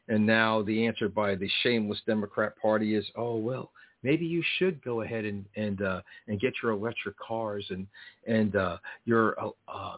and 0.08 0.24
now 0.24 0.62
the 0.62 0.86
answer 0.86 1.08
by 1.08 1.34
the 1.34 1.48
shameless 1.62 2.00
Democrat 2.06 2.54
Party 2.60 2.94
is, 2.94 3.04
oh 3.16 3.36
well, 3.36 3.70
maybe 4.02 4.24
you 4.24 4.42
should 4.58 4.82
go 4.82 5.02
ahead 5.02 5.24
and 5.24 5.44
and 5.56 5.82
uh, 5.82 6.00
and 6.26 6.40
get 6.40 6.54
your 6.62 6.72
electric 6.72 7.18
cars 7.18 7.66
and 7.70 7.86
and 8.26 8.56
uh, 8.56 8.78
your 9.04 9.38
uh, 9.38 9.50
uh, 9.68 9.96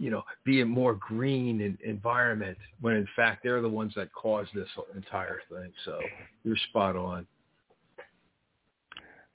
you 0.00 0.10
know 0.10 0.22
be 0.44 0.62
a 0.62 0.66
more 0.66 0.94
green 0.94 1.60
en- 1.60 1.78
environment. 1.84 2.56
When 2.80 2.96
in 2.96 3.06
fact 3.14 3.42
they're 3.44 3.62
the 3.62 3.68
ones 3.68 3.92
that 3.96 4.12
caused 4.12 4.50
this 4.54 4.68
entire 4.96 5.40
thing. 5.50 5.70
So 5.84 6.00
you're 6.42 6.56
spot 6.70 6.96
on. 6.96 7.26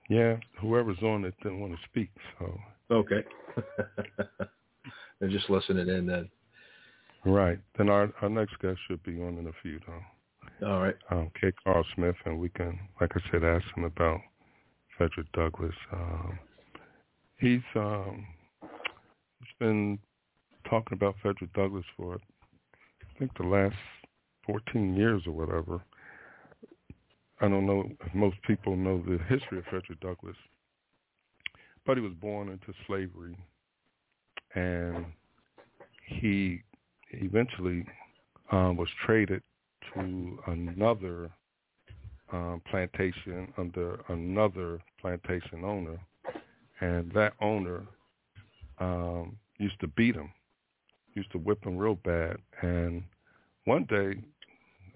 Yeah, 0.09 0.38
whoever's 0.59 1.01
on 1.01 1.24
it 1.26 1.34
didn't 1.41 1.61
want 1.61 1.74
to 1.74 1.80
speak, 1.89 2.09
so 2.39 2.59
Okay. 2.91 3.24
They're 5.20 5.30
just 5.30 5.49
listening 5.49 5.88
in 5.88 6.05
then. 6.05 6.30
right. 7.26 7.59
Then 7.78 7.89
our 7.89 8.11
our 8.22 8.30
next 8.30 8.59
guest 8.59 8.80
should 8.88 9.01
be 9.03 9.22
on 9.22 9.38
in 9.38 9.47
a 9.47 9.51
few 9.61 9.80
though. 9.88 10.68
All 10.68 10.82
right. 10.82 10.95
Um, 11.09 11.32
K. 11.39 11.51
Carl 11.63 11.86
Smith, 11.95 12.16
and 12.26 12.39
we 12.39 12.49
can, 12.49 12.80
like 13.01 13.11
I 13.13 13.20
said, 13.30 13.43
ask 13.43 13.66
him 13.76 13.84
about 13.84 14.20
Frederick 14.97 15.28
Douglass. 15.34 15.76
Um, 15.91 16.39
he's 17.39 17.61
um, 17.76 18.26
he's 18.61 19.55
been 19.59 19.99
talking 20.70 20.93
about 20.97 21.16
Frederick 21.22 21.53
Douglass 21.53 21.86
for 21.97 22.16
I 22.16 23.20
think 23.20 23.32
the 23.38 23.47
last 23.47 23.76
14 24.45 24.95
years 24.95 25.24
or 25.26 25.32
whatever. 25.32 25.82
I 27.41 27.47
don't 27.47 27.66
know 27.66 27.89
if 28.05 28.13
most 28.13 28.38
people 28.47 28.76
know 28.76 29.03
the 29.05 29.18
history 29.30 29.59
of 29.59 29.66
Frederick 29.66 29.99
Douglass, 29.99 30.38
but 31.86 31.97
he 31.97 32.03
was 32.03 32.13
born 32.13 32.49
into 32.49 32.74
slavery, 32.88 33.38
and 34.55 35.05
he 36.05 36.61
eventually 37.11 37.86
um, 38.51 38.78
was 38.78 38.88
traded 39.05 39.41
to 39.93 40.39
another 40.47 41.30
um, 42.32 42.61
plantation 42.70 43.53
under 43.57 43.99
another 44.09 44.80
plantation 44.99 45.63
owner, 45.63 45.99
and 46.82 47.11
that 47.11 47.34
owner 47.41 47.84
um, 48.80 49.36
used 49.57 49.80
to 49.82 49.88
beat 49.88 50.16
him, 50.16 50.32
used 51.16 51.32
to 51.32 51.38
whip 51.38 51.63
him 51.66 51.78
real 51.78 51.95
bad, 51.95 52.38
and 52.61 53.03
one 53.66 53.86
day 53.86 54.22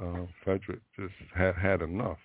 uh, 0.01 0.25
Frederick 0.43 0.81
just 0.97 1.13
had 1.35 1.55
had 1.55 1.81
enough, 1.81 2.19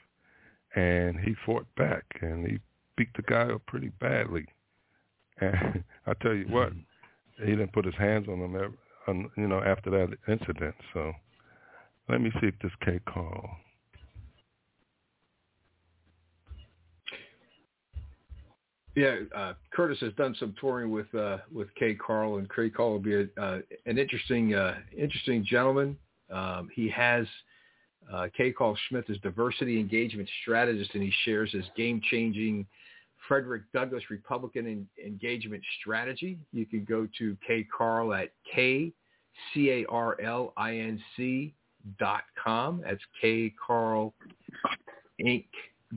and 0.75 1.19
he 1.19 1.35
fought 1.47 1.67
back, 1.77 2.05
and 2.21 2.47
he 2.47 2.59
beat 2.97 3.09
the 3.17 3.23
guy 3.23 3.53
up 3.53 3.65
pretty 3.67 3.91
badly. 4.01 4.47
And 5.41 5.83
I 6.07 6.13
tell 6.23 6.33
you 6.33 6.45
what, 6.45 6.73
he 7.39 7.47
didn't 7.47 7.73
put 7.73 7.85
his 7.85 7.97
hands 7.97 8.29
on 8.29 8.39
him, 8.39 8.55
ever, 8.55 9.29
you 9.37 9.49
know, 9.49 9.61
after 9.61 9.91
that 9.91 10.17
incident. 10.29 10.77
So 10.93 11.13
let 12.09 12.21
me 12.21 12.31
see 12.41 12.47
if 12.47 12.55
this 12.63 12.71
K 12.85 13.01
call. 13.05 13.49
Yeah, 18.97 19.17
uh, 19.35 19.55
Curtis 19.73 19.99
has 20.01 20.13
done 20.13 20.37
some 20.39 20.55
touring 20.61 20.91
with 20.91 21.13
uh, 21.15 21.39
with 21.53 21.69
KCarl, 21.81 22.39
and 22.39 22.49
KCarl 22.49 22.91
will 22.91 22.99
be 23.01 23.15
a, 23.15 23.27
uh, 23.41 23.59
an 23.87 23.99
interesting 23.99 24.55
uh, 24.55 24.77
interesting 24.97 25.45
gentleman. 25.45 25.97
Um, 26.31 26.69
he 26.73 26.89
has 26.91 27.27
uh, 28.13 28.29
KCarl 28.39 28.77
Smith 28.89 29.07
is 29.09 29.19
diversity 29.19 29.81
engagement 29.81 30.29
strategist, 30.43 30.95
and 30.95 31.03
he 31.03 31.13
shares 31.25 31.51
his 31.53 31.65
game 31.77 32.01
changing 32.11 32.67
Frederick 33.27 33.63
Douglass 33.73 34.05
Republican 34.11 34.67
en- 34.67 34.89
engagement 35.05 35.63
strategy. 35.81 36.39
You 36.53 36.67
can 36.67 36.85
go 36.85 37.09
to 37.19 37.37
Kay 37.47 37.67
Carl 37.77 38.15
at 38.15 38.31
k 38.55 38.93
c 39.53 39.71
a 39.71 39.87
r 39.87 40.21
l 40.21 40.53
i 40.57 40.77
n 40.77 41.03
c 41.17 41.53
dot 41.99 42.23
com. 42.43 42.83
That's 42.85 43.03
K 43.21 43.53
Carl 43.67 44.15
Inc. 45.21 45.47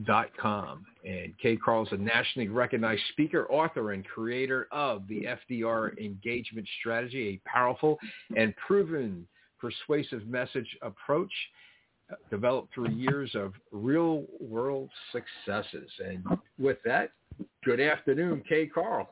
dot 0.04 0.30
com. 0.36 0.84
And 1.08 1.32
KCarl 1.42 1.86
is 1.86 1.92
a 1.92 1.96
nationally 1.96 2.48
recognized 2.48 3.00
speaker, 3.12 3.46
author, 3.50 3.92
and 3.92 4.04
creator 4.04 4.68
of 4.70 5.08
the 5.08 5.26
FDR 5.50 5.96
engagement 5.98 6.68
strategy, 6.80 7.40
a 7.46 7.48
powerful 7.48 7.98
and 8.36 8.54
proven 8.56 9.26
persuasive 9.58 10.26
message 10.26 10.66
approach 10.82 11.32
uh, 12.12 12.16
developed 12.30 12.74
through 12.74 12.90
years 12.90 13.30
of 13.34 13.54
real 13.72 14.24
world 14.38 14.90
successes. 15.12 15.90
And 16.04 16.26
with 16.58 16.76
that, 16.84 17.12
good 17.64 17.80
afternoon, 17.80 18.42
KCarl. 18.50 19.06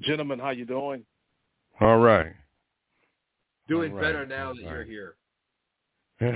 Gentlemen, 0.00 0.38
how 0.38 0.50
you 0.50 0.64
doing? 0.64 1.04
All 1.78 1.98
right. 1.98 2.32
Doing 3.68 3.90
All 3.90 3.98
right, 3.98 4.02
better 4.02 4.24
now 4.24 4.48
all 4.48 4.54
that 4.54 4.62
you're 4.62 4.84
here. 4.84 5.14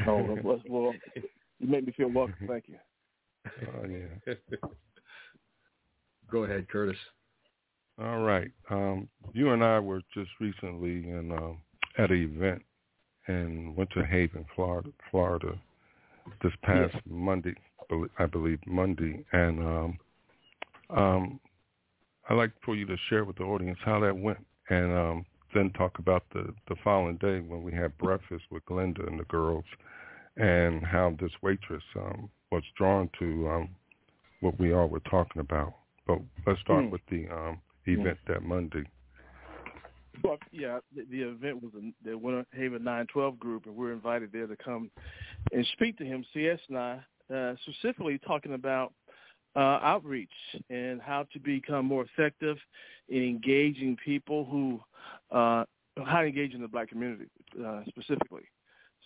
Oh, 0.06 0.36
well, 0.44 0.60
well, 0.68 0.94
you 1.16 1.66
make 1.66 1.86
me 1.86 1.94
feel 1.96 2.10
welcome. 2.10 2.46
Thank 2.46 2.64
you. 2.68 2.76
Oh, 3.62 3.86
yeah. 3.86 4.34
Go 6.30 6.44
ahead, 6.44 6.68
Curtis. 6.68 6.96
All 8.00 8.20
right. 8.20 8.50
Um, 8.70 9.08
you 9.32 9.50
and 9.50 9.62
I 9.64 9.78
were 9.78 10.00
just 10.14 10.30
recently 10.40 11.08
in 11.08 11.32
um, 11.32 11.58
at 11.98 12.10
an 12.10 12.22
event 12.22 12.62
in 13.28 13.74
Winter 13.76 14.04
Haven, 14.04 14.46
Florida, 14.54 14.88
Florida, 15.10 15.58
this 16.42 16.52
past 16.62 16.94
Monday, 17.06 17.54
I 18.18 18.26
believe 18.26 18.58
Monday, 18.66 19.24
and 19.32 19.60
um, 19.60 19.98
um, 20.90 21.40
I'd 22.28 22.34
like 22.34 22.52
for 22.64 22.74
you 22.74 22.86
to 22.86 22.96
share 23.08 23.24
with 23.24 23.36
the 23.36 23.44
audience 23.44 23.78
how 23.84 24.00
that 24.00 24.16
went, 24.16 24.38
and 24.68 24.92
um, 24.92 25.26
then 25.54 25.70
talk 25.70 25.98
about 25.98 26.24
the 26.32 26.54
the 26.68 26.76
following 26.82 27.16
day 27.16 27.40
when 27.40 27.62
we 27.62 27.72
had 27.72 27.96
breakfast 27.98 28.44
with 28.50 28.64
Glenda 28.66 29.06
and 29.06 29.18
the 29.18 29.24
girls, 29.24 29.64
and 30.36 30.84
how 30.84 31.14
this 31.20 31.32
waitress 31.42 31.82
um, 31.96 32.30
was 32.50 32.62
drawn 32.76 33.08
to 33.18 33.48
um, 33.48 33.68
what 34.40 34.58
we 34.58 34.72
all 34.72 34.88
were 34.88 35.00
talking 35.00 35.40
about. 35.40 35.74
But 36.06 36.18
let's 36.46 36.60
start 36.60 36.84
Hmm. 36.86 36.90
with 36.90 37.02
the 37.10 37.28
um, 37.28 37.60
event 37.86 38.18
that 38.26 38.42
Monday. 38.42 38.84
Well, 40.22 40.38
yeah, 40.52 40.80
the, 40.94 41.04
the 41.10 41.22
event 41.22 41.62
was 41.62 41.72
in 41.74 41.94
the 42.04 42.16
Winter 42.16 42.44
Haven 42.52 42.84
912 42.84 43.38
group, 43.38 43.66
and 43.66 43.76
we're 43.76 43.92
invited 43.92 44.32
there 44.32 44.46
to 44.46 44.56
come 44.56 44.90
and 45.52 45.64
speak 45.72 45.96
to 45.98 46.04
him, 46.04 46.24
CS 46.34 46.58
and 46.68 46.78
I, 46.78 47.00
uh, 47.34 47.54
specifically 47.62 48.18
talking 48.18 48.54
about 48.54 48.92
uh, 49.56 49.78
outreach 49.82 50.28
and 50.68 51.00
how 51.00 51.26
to 51.32 51.38
become 51.38 51.86
more 51.86 52.04
effective 52.04 52.56
in 53.08 53.22
engaging 53.22 53.96
people 54.04 54.44
who, 54.44 54.80
uh, 55.30 55.64
how 56.04 56.20
to 56.20 56.26
engage 56.26 56.54
in 56.54 56.60
the 56.60 56.68
black 56.68 56.88
community 56.88 57.26
uh, 57.64 57.82
specifically. 57.88 58.42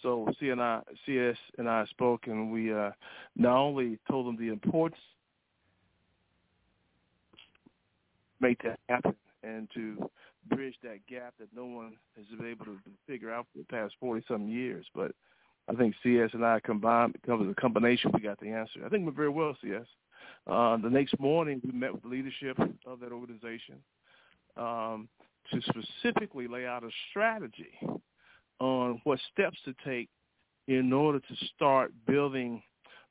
So 0.04 0.28
C 0.38 0.50
and 0.50 0.60
I, 0.60 0.82
CS 1.06 1.36
and 1.56 1.66
I 1.66 1.86
spoke, 1.86 2.26
and 2.26 2.52
we 2.52 2.72
uh, 2.72 2.90
not 3.36 3.56
only 3.56 3.98
told 4.08 4.26
them 4.26 4.36
the 4.36 4.52
importance 4.52 5.00
make 8.38 8.62
that 8.62 8.78
happen 8.90 9.14
and 9.42 9.66
to 9.72 10.10
bridge 10.50 10.74
that 10.82 10.98
gap 11.08 11.32
that 11.40 11.48
no 11.56 11.64
one 11.64 11.94
has 12.16 12.26
been 12.38 12.46
able 12.46 12.66
to 12.66 12.78
figure 13.06 13.32
out 13.32 13.46
for 13.50 13.58
the 13.58 13.64
past 13.64 13.94
40 13.98 14.22
some 14.28 14.46
years. 14.46 14.84
But 14.94 15.12
I 15.70 15.74
think 15.74 15.94
CS 16.02 16.30
and 16.34 16.44
I 16.44 16.60
combined, 16.60 17.14
because 17.14 17.40
of 17.40 17.46
the 17.46 17.54
combination, 17.54 18.10
we 18.12 18.20
got 18.20 18.38
the 18.40 18.50
answer. 18.50 18.80
I 18.84 18.90
think 18.90 19.06
we're 19.06 19.12
very 19.12 19.30
well, 19.30 19.56
CS. 19.62 19.86
Uh, 20.46 20.76
the 20.76 20.90
next 20.90 21.18
morning, 21.18 21.62
we 21.64 21.72
met 21.72 21.94
with 21.94 22.02
the 22.02 22.08
leadership 22.08 22.58
of 22.86 23.00
that 23.00 23.12
organization 23.12 23.76
um, 24.58 25.08
to 25.50 25.62
specifically 25.62 26.46
lay 26.46 26.66
out 26.66 26.84
a 26.84 26.90
strategy 27.08 27.78
on 28.60 29.00
what 29.04 29.18
steps 29.32 29.58
to 29.64 29.74
take 29.84 30.08
in 30.68 30.92
order 30.92 31.18
to 31.20 31.46
start 31.54 31.92
building 32.06 32.62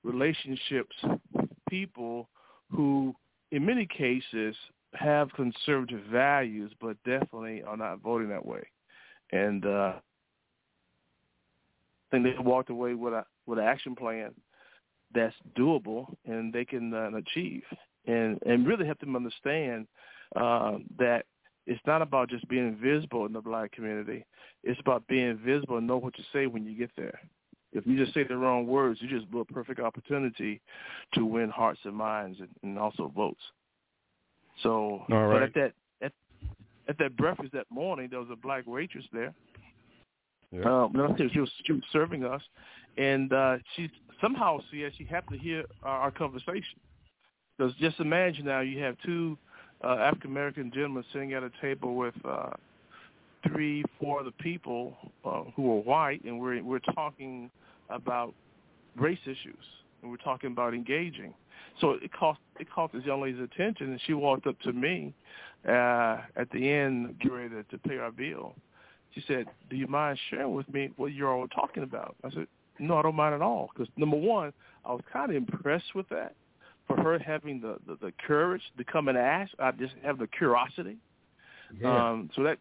relationships 0.04 0.96
with 1.34 1.50
people 1.70 2.30
who, 2.72 3.16
in 3.52 3.66
many 3.66 3.86
cases, 3.86 4.56
have 4.94 5.32
conservative 5.34 6.02
values, 6.12 6.72
but 6.80 6.98
definitely 7.04 7.64
are 7.64 7.78
not 7.78 8.02
voting 8.02 8.30
that 8.30 8.46
way. 8.46 8.64
And 9.32 9.66
uh, 9.66 9.94
I 9.98 10.02
think 12.12 12.24
they 12.26 12.36
walked 12.40 12.70
away 12.70 12.94
with 12.94 13.14
a 13.14 13.26
with 13.46 13.60
an 13.60 13.66
action 13.66 13.96
plan 13.96 14.32
that's 15.14 15.36
doable 15.58 16.16
and 16.26 16.54
they 16.54 16.66
can 16.66 16.94
uh, 16.94 17.12
achieve, 17.16 17.64
and 18.06 18.40
and 18.46 18.68
really 18.68 18.86
help 18.86 19.00
them 19.00 19.16
understand 19.16 19.88
uh, 20.36 20.78
that 20.98 21.26
it's 21.66 21.82
not 21.86 22.02
about 22.02 22.30
just 22.30 22.48
being 22.48 22.78
visible 22.82 23.26
in 23.26 23.34
the 23.34 23.42
black 23.42 23.72
community. 23.72 24.26
It's 24.64 24.80
about 24.80 25.08
being 25.08 25.38
visible 25.38 25.78
and 25.78 25.88
know 25.88 25.98
what 25.98 26.16
to 26.16 26.24
say 26.34 26.48
when 26.48 26.66
you 26.66 26.78
get 26.78 26.92
there. 26.98 27.20
If 27.72 27.88
you 27.88 27.98
just 27.98 28.14
say 28.14 28.24
the 28.24 28.38
wrong 28.38 28.68
words, 28.68 29.00
you 29.02 29.10
just 29.10 29.30
blew 29.32 29.42
a 29.42 29.46
perfect 29.46 29.80
opportunity 29.80 30.62
to 31.16 31.26
win 31.26 31.50
hearts 31.50 31.80
and 31.86 31.96
minds 31.96 32.40
and, 32.40 32.50
and 32.62 32.78
also 32.78 33.12
votes. 33.16 33.42
So, 34.62 35.04
All 35.12 35.32
but 35.32 35.42
at 35.42 35.54
that 35.56 35.74
at, 36.02 36.12
at 36.88 36.98
that 37.00 37.18
breakfast 37.18 37.54
that 37.54 37.66
morning, 37.72 38.10
there 38.12 38.20
was 38.20 38.30
a 38.32 38.36
black 38.36 38.68
waitress 38.68 39.06
there. 39.12 39.34
Yeah. 40.52 40.84
Um, 40.84 41.16
she 41.32 41.40
was 41.40 41.50
she 41.66 41.74
was 41.74 41.82
serving 41.92 42.24
us, 42.24 42.42
and 42.98 43.34
uh, 43.34 43.58
she 43.76 43.90
somehow 44.22 44.60
see 44.70 44.88
she 44.96 45.06
happened 45.06 45.40
to 45.40 45.44
hear 45.44 45.64
our, 45.82 46.02
our 46.02 46.12
conversation. 46.12 46.80
Because 47.58 47.74
just 47.76 48.00
imagine 48.00 48.46
now 48.46 48.60
you 48.60 48.80
have 48.84 48.96
two 49.04 49.38
uh, 49.84 49.98
African 50.00 50.32
American 50.32 50.72
gentleman 50.74 51.04
sitting 51.12 51.34
at 51.34 51.44
a 51.44 51.52
table 51.62 51.96
with 51.96 52.16
uh, 52.26 52.52
three, 53.48 53.84
four 54.00 54.22
other 54.22 54.32
people 54.40 54.96
uh, 55.26 55.44
who 55.56 55.72
are 55.72 55.82
white, 55.82 56.24
and 56.24 56.40
we're 56.40 56.64
we're 56.64 56.80
talking 56.80 57.50
about 57.90 58.34
race 58.96 59.20
issues, 59.26 59.64
and 60.02 60.12
we're 60.12 60.18
talking 60.18 60.52
about 60.52 60.74
engaging. 60.74 61.34
So 61.82 61.92
it 61.92 62.12
caught 62.14 62.38
it 62.60 62.68
caught 62.72 62.94
this 62.94 63.04
young 63.04 63.22
lady's 63.22 63.42
attention, 63.42 63.92
and 63.92 64.00
she 64.06 64.14
walked 64.14 64.48
up 64.48 64.60
to 64.62 64.74
me 64.74 65.14
uh, 65.68 66.20
at 66.36 66.50
the 66.52 66.70
end, 66.70 67.16
getting 67.20 67.38
ready 67.38 67.50
to, 67.50 67.64
to 67.64 67.78
pay 67.80 67.98
our 67.98 68.12
bill. 68.12 68.56
She 69.14 69.24
said, 69.28 69.48
"Do 69.70 69.76
you 69.76 69.88
mind 69.88 70.18
sharing 70.30 70.54
with 70.54 70.72
me 70.74 70.92
what 70.96 71.14
you're 71.14 71.34
all 71.34 71.48
talking 71.48 71.84
about?" 71.84 72.16
I 72.24 72.30
said, 72.32 72.48
"No, 72.80 72.98
I 72.98 73.02
don't 73.02 73.16
mind 73.16 73.36
at 73.36 73.42
all." 73.42 73.70
Because 73.74 73.92
number 73.98 74.18
one, 74.18 74.54
I 74.86 74.92
was 74.94 75.02
kind 75.12 75.30
of 75.30 75.36
impressed 75.36 75.94
with 75.96 76.08
that 76.10 76.36
for 76.88 76.98
her 76.98 77.18
having 77.20 77.62
the, 77.62 77.78
the 77.88 77.98
the 78.02 78.14
courage 78.26 78.62
to 78.78 78.84
come 78.84 79.08
and 79.08 79.18
ask. 79.18 79.52
I 79.60 79.72
just 79.72 79.94
have 80.04 80.18
the 80.18 80.28
curiosity. 80.28 80.98
Yeah. 81.80 82.10
Um, 82.10 82.30
so 82.36 82.44
that 82.44 82.60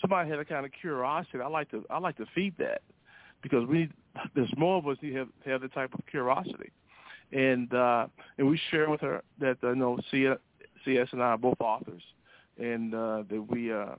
somebody 0.00 0.28
had 0.28 0.38
a 0.38 0.44
kind 0.44 0.66
of 0.66 0.72
curiosity. 0.72 1.40
I 1.40 1.48
like 1.48 1.70
to 1.70 1.84
I 1.90 1.98
like 1.98 2.16
to 2.16 2.26
feed 2.34 2.54
that 2.58 2.82
because 3.42 3.66
we 3.66 3.88
there's 4.34 4.52
more 4.56 4.78
of 4.78 4.86
us 4.86 4.96
who 5.00 5.14
have 5.16 5.28
have 5.44 5.60
the 5.60 5.68
type 5.68 5.92
of 5.94 6.00
curiosity, 6.06 6.70
and 7.32 7.72
uh, 7.72 8.06
and 8.38 8.48
we 8.48 8.60
share 8.70 8.90
with 8.90 9.00
her 9.00 9.22
that 9.40 9.58
uh, 9.62 9.70
you 9.70 9.76
know 9.76 9.98
CS, 10.10 10.38
CS 10.84 11.08
and 11.12 11.22
I 11.22 11.26
are 11.26 11.38
both 11.38 11.60
authors, 11.60 12.02
and 12.58 12.94
uh, 12.94 13.22
that 13.30 13.46
we 13.48 13.72
uh, 13.72 13.94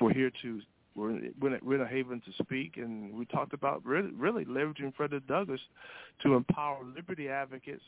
we're 0.00 0.12
here 0.12 0.30
to 0.42 0.60
we're 0.94 1.10
in, 1.10 1.34
we're 1.40 1.48
in 1.48 1.54
a- 1.54 1.64
we're 1.64 1.74
in 1.76 1.80
a 1.82 1.86
haven 1.88 2.20
to 2.26 2.44
speak, 2.44 2.76
and 2.76 3.14
we 3.14 3.24
talked 3.24 3.54
about 3.54 3.84
really, 3.84 4.10
really 4.10 4.44
leveraging 4.44 4.94
Frederick 4.94 5.26
Douglass 5.26 5.60
to 6.22 6.34
empower 6.34 6.84
liberty 6.84 7.28
advocates 7.28 7.82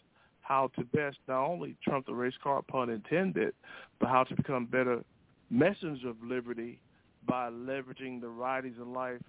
how 0.44 0.70
to 0.76 0.84
best 0.84 1.16
not 1.26 1.46
only 1.46 1.74
trump 1.82 2.06
the 2.06 2.14
race 2.14 2.34
card, 2.42 2.66
pun 2.66 2.90
intended, 2.90 3.54
but 3.98 4.10
how 4.10 4.24
to 4.24 4.36
become 4.36 4.66
better 4.66 5.02
messengers 5.50 6.04
of 6.06 6.16
liberty 6.22 6.78
by 7.26 7.48
leveraging 7.48 8.20
the 8.20 8.28
writings 8.28 8.76
and 8.78 8.92
life 8.92 9.22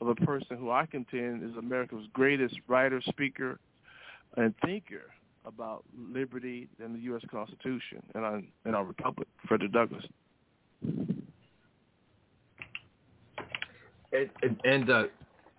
of 0.00 0.08
a 0.08 0.14
person 0.16 0.56
who 0.56 0.72
I 0.72 0.86
contend 0.86 1.48
is 1.48 1.56
America's 1.56 2.06
greatest 2.12 2.56
writer, 2.66 3.00
speaker, 3.08 3.60
and 4.36 4.52
thinker 4.64 5.02
about 5.46 5.84
liberty 5.96 6.68
and 6.82 6.94
the 6.96 7.00
U.S. 7.00 7.22
Constitution 7.30 8.02
and 8.16 8.24
our, 8.24 8.42
and 8.64 8.74
our 8.74 8.84
republic, 8.84 9.28
Frederick 9.46 9.72
Douglass. 9.72 10.04
And, 14.12 14.30
and, 14.42 14.60
and 14.64 14.90
uh, 14.90 15.04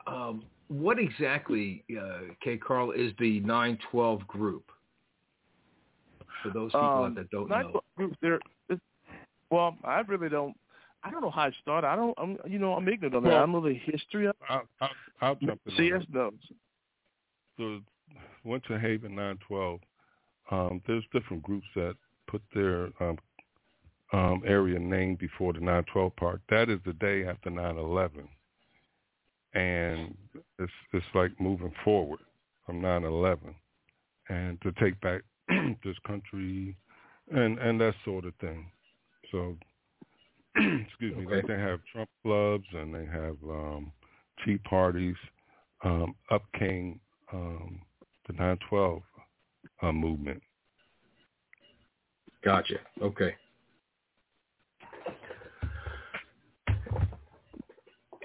um, 0.07 0.43
what 0.68 0.97
exactly, 0.99 1.84
uh, 1.91 2.34
KCarl, 2.45 2.95
is 2.95 3.13
the 3.20 3.39
912 3.41 4.28
group? 4.28 4.72
For 6.43 6.49
those 6.49 6.72
people 6.72 7.05
Um, 7.05 7.16
that 7.16 7.30
don't 7.32 7.49
know. 7.49 7.61
twelve 7.70 7.84
groups 7.97 8.18
there. 8.22 8.39
Well, 9.49 9.78
I 9.84 9.99
really 10.01 10.30
don't. 10.30 10.55
I 11.03 11.11
don't 11.11 11.22
know 11.22 11.30
how 11.30 11.47
it 11.47 11.53
started. 11.61 11.88
I 11.88 11.95
don't. 11.95 12.13
I'm. 12.18 12.38
You 12.47 12.59
know, 12.59 12.74
I'm 12.74 12.88
ignorant 12.88 13.16
on 13.16 13.24
that. 13.24 13.34
I 13.34 13.39
don't 13.39 13.51
know 13.51 13.61
the 13.61 13.74
history 13.74 14.26
of. 14.28 14.36
I'll, 14.49 14.63
I'll, 14.82 14.89
I'll 15.22 15.36
jump 15.36 15.61
in. 15.68 15.76
CS 15.76 16.01
that. 16.01 16.13
knows. 16.13 16.34
the 17.57 17.82
Winter 18.43 18.78
Haven 18.78 19.16
912, 19.16 19.80
um, 20.51 20.82
there's 20.88 21.03
different 21.13 21.41
groups 21.41 21.66
that 21.76 21.95
put 22.28 22.41
their 22.53 22.89
um, 22.99 23.18
um, 24.13 24.43
area 24.45 24.78
name 24.78 25.16
before 25.16 25.53
the 25.53 25.59
912 25.59 26.16
part. 26.16 26.41
That 26.49 26.70
is 26.70 26.80
the 26.86 26.93
day 26.93 27.26
after 27.26 27.49
9/11, 27.49 28.28
and 29.56 30.16
it's 30.60 30.72
it's 30.93 31.06
like 31.14 31.32
moving 31.39 31.72
forward 31.84 32.20
from 32.66 32.82
9/11, 32.82 33.56
and 34.30 34.62
to 34.62 34.72
take 34.74 34.99
back 35.01 35.22
this 35.84 35.97
country, 36.06 36.76
and 37.32 37.58
and 37.60 37.80
that 37.82 37.95
sort 38.03 38.26
of 38.26 38.36
thing. 38.36 38.70
So, 39.32 39.58
excuse 40.56 41.16
me, 41.16 41.26
like 41.26 41.47
they 41.47 41.53
have 41.58 41.80
Trump 41.91 42.10
clubs 42.24 42.66
and 42.74 42.93
they 42.93 43.06
have 43.06 43.38
um, 43.49 43.91
tea 44.45 44.58
parties. 44.60 45.16
Um, 45.84 46.16
up 46.32 46.43
came 46.58 46.99
um, 47.32 47.82
the 48.28 48.34
912 48.34 49.01
uh, 49.82 49.91
movement. 49.91 50.41
Gotcha. 52.43 52.80
Okay. 53.01 53.36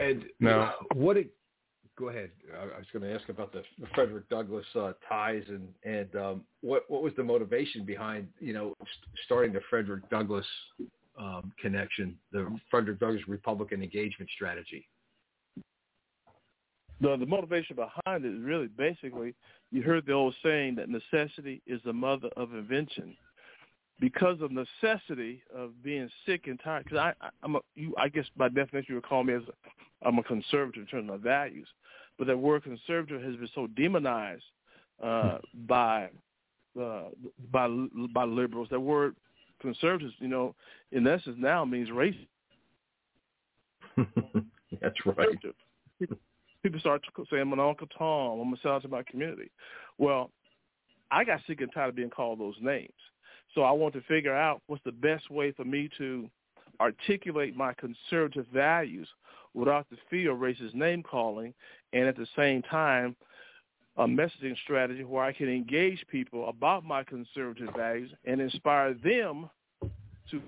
And 0.01 0.25
Now- 0.41 0.75
what? 0.95 1.17
It, 1.17 1.33
go 1.99 2.09
ahead. 2.09 2.31
I 2.55 2.63
I 2.63 2.79
was 2.79 2.87
going 2.93 3.03
to 3.03 3.15
ask 3.15 3.29
about 3.29 3.53
the 3.53 3.63
Frederick 3.95 4.29
Douglass 4.29 4.65
uh, 4.75 4.93
ties 5.09 5.43
and 5.49 5.69
and 5.85 6.17
um, 6.17 6.45
what 6.63 6.85
what 6.89 7.03
was 7.03 7.13
the 7.17 7.25
motivation 7.25 7.85
behind 7.85 8.29
you 8.39 8.53
know 8.53 8.75
st- 8.81 9.17
starting 9.27 9.53
the 9.53 9.61
Frederick 9.69 10.09
Douglass 10.11 10.47
um, 11.19 11.53
connection, 11.61 12.17
the 12.33 12.59
Frederick 12.71 12.99
Douglass 13.01 13.23
Republican 13.29 13.83
engagement 13.83 14.31
strategy. 14.35 14.89
The 17.01 17.17
the 17.17 17.27
motivation 17.27 17.77
behind 17.77 18.25
it 18.25 18.35
is 18.35 18.43
really 18.43 18.69
basically 18.69 19.35
you 19.71 19.83
heard 19.83 20.07
the 20.07 20.13
old 20.13 20.35
saying 20.43 20.77
that 20.77 20.89
necessity 20.89 21.63
is 21.67 21.81
the 21.85 21.93
mother 21.93 22.29
of 22.37 22.55
invention. 22.55 23.17
Because 24.01 24.41
of 24.41 24.51
necessity 24.51 25.43
of 25.55 25.83
being 25.83 26.09
sick 26.27 26.47
and 26.47 26.59
tired, 26.65 26.85
because 26.85 26.99
I, 26.99 27.13
I 27.25 27.31
I'm 27.43 27.57
a 27.57 27.61
you 27.75 27.95
I 27.99 28.09
guess 28.09 28.25
by 28.37 28.49
definition 28.49 28.87
you 28.89 28.95
would 28.97 29.07
call 29.07 29.23
me 29.23 29.35
as 29.35 29.43
a, 29.43 30.09
I'm 30.09 30.19
a 30.19 30.23
conservative 30.23 30.83
in 30.83 30.87
terms 30.87 31.11
of 31.11 31.21
my 31.21 31.23
values, 31.23 31.69
but 32.19 32.27
that 32.27 32.39
word 32.39 32.65
conservative 32.65 33.23
has 33.23 33.37
been 33.37 33.49
so 33.55 33.67
demonized 33.67 34.45
uh, 35.05 35.39
by 35.69 36.09
uh, 36.81 37.09
by 37.53 37.69
by 38.15 38.25
liberals. 38.25 38.69
That 38.71 38.81
word 38.81 39.15
conservatives, 39.61 40.15
you 40.19 40.29
know, 40.29 40.55
in 40.93 41.07
essence 41.07 41.37
now 41.39 41.67
means 41.67 41.91
race 41.91 42.17
That's 44.81 45.07
right. 45.07 45.29
People, 46.63 46.81
start 46.81 47.03
to 47.05 47.25
say, 47.31 47.41
I'm 47.41 47.53
an 47.53 47.61
Uncle 47.61 47.87
Tom. 47.99 48.41
I'm 48.41 48.53
a 48.53 48.57
sell 48.63 48.81
to 48.81 48.89
my 48.89 49.03
community. 49.03 49.51
Well, 49.99 50.31
I 51.11 51.25
got 51.25 51.41
sick 51.47 51.61
and 51.61 51.73
tired 51.73 51.91
of 51.91 51.97
being 51.97 52.11
called 52.11 52.39
those 52.39 52.57
names. 52.61 52.93
So 53.55 53.63
I 53.63 53.73
want 53.73 53.95
to 53.95 54.01
figure 54.03 54.35
out 54.35 54.63
what's 54.67 54.85
the 54.85 54.93
best 54.93 55.31
way 55.31 55.53
for 55.53 55.65
me 55.65 55.89
to 55.99 56.29
articulate 56.81 57.57
my 57.57 57.75
conservative 57.75 58.47
values 58.53 59.09
without 59.55 59.89
the 59.91 59.97
fear 60.09 60.31
of 60.33 60.39
racist 60.39 60.75
name 60.75 61.03
calling 61.03 61.53
and 61.93 62.07
at 62.07 62.17
the 62.17 62.27
same 62.37 62.63
time 62.63 63.17
a 63.97 64.07
messaging 64.07 64.57
strategy 64.63 65.05
where 65.05 65.25
I 65.25 65.33
can 65.33 65.49
engage 65.49 66.05
people 66.09 66.49
about 66.49 66.85
my 66.85 67.03
conservative 67.03 67.69
values 67.77 68.11
and 68.25 68.41
inspire 68.41 68.95
them 68.95 69.51
to 70.31 70.41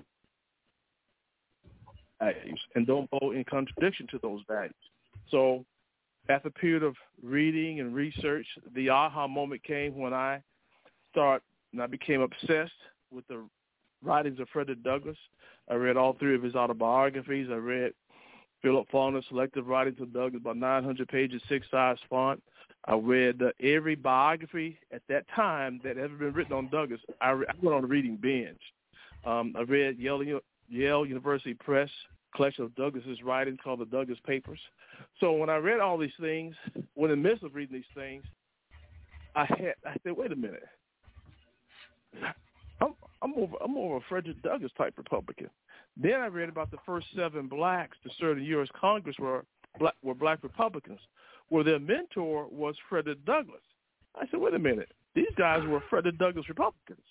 values 2.19 2.59
and 2.75 2.87
don't 2.87 3.09
vote 3.11 3.35
in 3.35 3.43
contradiction 3.43 4.07
to 4.11 4.19
those 4.23 4.41
values. 4.47 4.73
So 5.29 5.65
after 6.29 6.47
a 6.47 6.51
period 6.51 6.83
of 6.83 6.95
reading 7.21 7.81
and 7.81 7.93
research, 7.93 8.47
the 8.73 8.89
aha 8.89 9.27
moment 9.27 9.61
came 9.63 9.97
when 9.97 10.13
I 10.13 10.41
start 11.11 11.43
and 11.73 11.81
I 11.81 11.87
became 11.87 12.21
obsessed 12.21 12.71
with 13.13 13.27
the 13.27 13.45
writings 14.03 14.39
of 14.39 14.47
Frederick 14.49 14.83
Douglass. 14.83 15.17
I 15.69 15.75
read 15.75 15.97
all 15.97 16.13
three 16.13 16.35
of 16.35 16.43
his 16.43 16.55
autobiographies. 16.55 17.47
I 17.51 17.55
read 17.55 17.93
Philip 18.61 18.87
Foner's 18.91 19.25
Selective 19.29 19.67
Writings 19.67 19.99
of 20.01 20.13
Douglass, 20.13 20.41
about 20.41 20.57
900 20.57 21.07
pages, 21.07 21.41
six-size 21.47 21.97
font. 22.09 22.41
I 22.85 22.95
read 22.95 23.41
uh, 23.41 23.51
every 23.65 23.95
biography 23.95 24.77
at 24.91 25.01
that 25.07 25.25
time 25.35 25.79
that 25.83 25.97
ever 25.97 26.15
been 26.15 26.33
written 26.33 26.53
on 26.53 26.69
Douglass. 26.69 26.99
I, 27.21 27.31
re- 27.31 27.45
I 27.47 27.53
went 27.61 27.75
on 27.75 27.83
a 27.83 27.87
reading 27.87 28.17
binge. 28.17 28.59
Um, 29.25 29.53
I 29.57 29.61
read 29.61 29.97
Yale, 29.97 30.39
Yale 30.69 31.05
University 31.05 31.53
Press 31.53 31.89
collection 32.35 32.63
of 32.63 32.75
Douglass's 32.75 33.21
writings 33.23 33.59
called 33.63 33.79
the 33.79 33.85
Douglass 33.85 34.17
Papers. 34.25 34.59
So 35.19 35.33
when 35.33 35.49
I 35.49 35.57
read 35.57 35.79
all 35.79 35.97
these 35.97 36.11
things, 36.19 36.55
when 36.95 37.11
in 37.11 37.21
the 37.21 37.29
midst 37.29 37.43
of 37.43 37.55
reading 37.55 37.75
these 37.75 37.83
things, 37.95 38.23
I 39.35 39.45
had 39.45 39.75
I 39.85 39.95
said, 40.03 40.13
wait 40.17 40.31
a 40.31 40.35
minute. 40.35 40.63
I'm 43.23 43.33
over 43.37 43.55
I'm 43.63 43.75
a 43.77 43.99
Frederick 44.09 44.41
Douglass 44.41 44.71
type 44.77 44.95
Republican. 44.97 45.49
Then 45.95 46.15
I 46.15 46.27
read 46.27 46.49
about 46.49 46.71
the 46.71 46.77
first 46.85 47.07
seven 47.15 47.47
blacks 47.47 47.97
to 48.03 48.09
serve 48.19 48.37
in 48.37 48.43
the 48.43 48.49
U.S. 48.49 48.67
Congress 48.79 49.15
were 49.17 49.45
black 49.79 49.95
were 50.03 50.13
black 50.13 50.43
Republicans, 50.43 50.99
where 51.49 51.63
their 51.63 51.79
mentor 51.79 52.47
was 52.51 52.75
Frederick 52.89 53.23
Douglass. 53.25 53.61
I 54.15 54.25
said, 54.29 54.39
wait 54.39 54.53
a 54.53 54.59
minute, 54.59 54.91
these 55.15 55.31
guys 55.37 55.61
were 55.67 55.81
Frederick 55.89 56.19
Douglass 56.19 56.47
Republicans. 56.49 57.01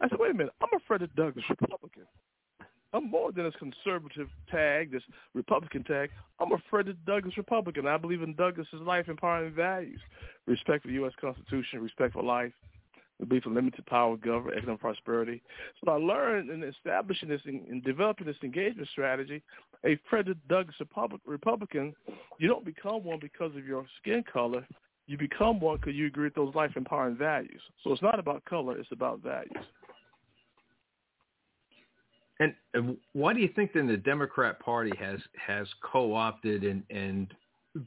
I 0.00 0.08
said, 0.08 0.18
wait 0.18 0.30
a 0.30 0.34
minute, 0.34 0.52
I'm 0.62 0.68
a 0.74 0.80
Frederick 0.86 1.14
Douglass 1.16 1.44
Republican. 1.50 2.04
I'm 2.92 3.10
more 3.10 3.32
than 3.32 3.44
this 3.44 3.54
conservative 3.58 4.28
tag, 4.50 4.92
this 4.92 5.02
Republican 5.34 5.84
tag. 5.84 6.10
I'm 6.40 6.52
a 6.52 6.58
Frederick 6.70 6.96
Douglass 7.04 7.36
Republican. 7.36 7.86
I 7.86 7.98
believe 7.98 8.22
in 8.22 8.34
Douglass's 8.34 8.80
life 8.80 9.08
empowering 9.08 9.52
values, 9.52 10.00
respect 10.46 10.82
for 10.82 10.88
the 10.88 10.94
U.S. 10.94 11.12
Constitution, 11.20 11.82
respect 11.82 12.14
for 12.14 12.22
life, 12.22 12.52
the 13.18 13.26
belief 13.26 13.46
in 13.46 13.54
limited 13.54 13.84
power 13.86 14.16
government, 14.16 14.56
economic 14.56 14.80
prosperity. 14.80 15.42
So 15.82 15.90
I 15.90 15.96
learned 15.96 16.50
in 16.50 16.62
establishing 16.62 17.28
this 17.28 17.40
and 17.46 17.82
developing 17.82 18.26
this 18.26 18.36
engagement 18.42 18.88
strategy, 18.90 19.42
a 19.84 19.98
Frederick 20.10 20.38
Douglass 20.48 20.76
Republican, 21.24 21.94
you 22.38 22.48
don't 22.48 22.64
become 22.64 23.04
one 23.04 23.18
because 23.20 23.56
of 23.56 23.66
your 23.66 23.86
skin 24.00 24.22
color. 24.30 24.66
You 25.06 25.16
become 25.16 25.60
one 25.60 25.76
because 25.76 25.94
you 25.94 26.06
agree 26.06 26.24
with 26.24 26.34
those 26.34 26.54
life 26.54 26.72
empowering 26.76 27.16
values. 27.16 27.60
So 27.84 27.92
it's 27.92 28.02
not 28.02 28.18
about 28.18 28.44
color; 28.44 28.76
it's 28.76 28.90
about 28.90 29.20
values. 29.20 29.64
And, 32.38 32.54
and 32.74 32.96
why 33.12 33.32
do 33.32 33.40
you 33.40 33.48
think 33.54 33.72
then 33.72 33.86
the 33.86 33.96
Democrat 33.96 34.58
Party 34.60 34.92
has 34.98 35.20
has 35.34 35.68
co-opted 35.80 36.64
and 36.64 36.82
and 36.90 37.32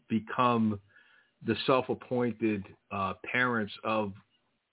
become 0.07 0.80
the 1.45 1.55
self-appointed 1.65 2.65
uh, 2.91 3.13
parents 3.30 3.73
of 3.84 4.13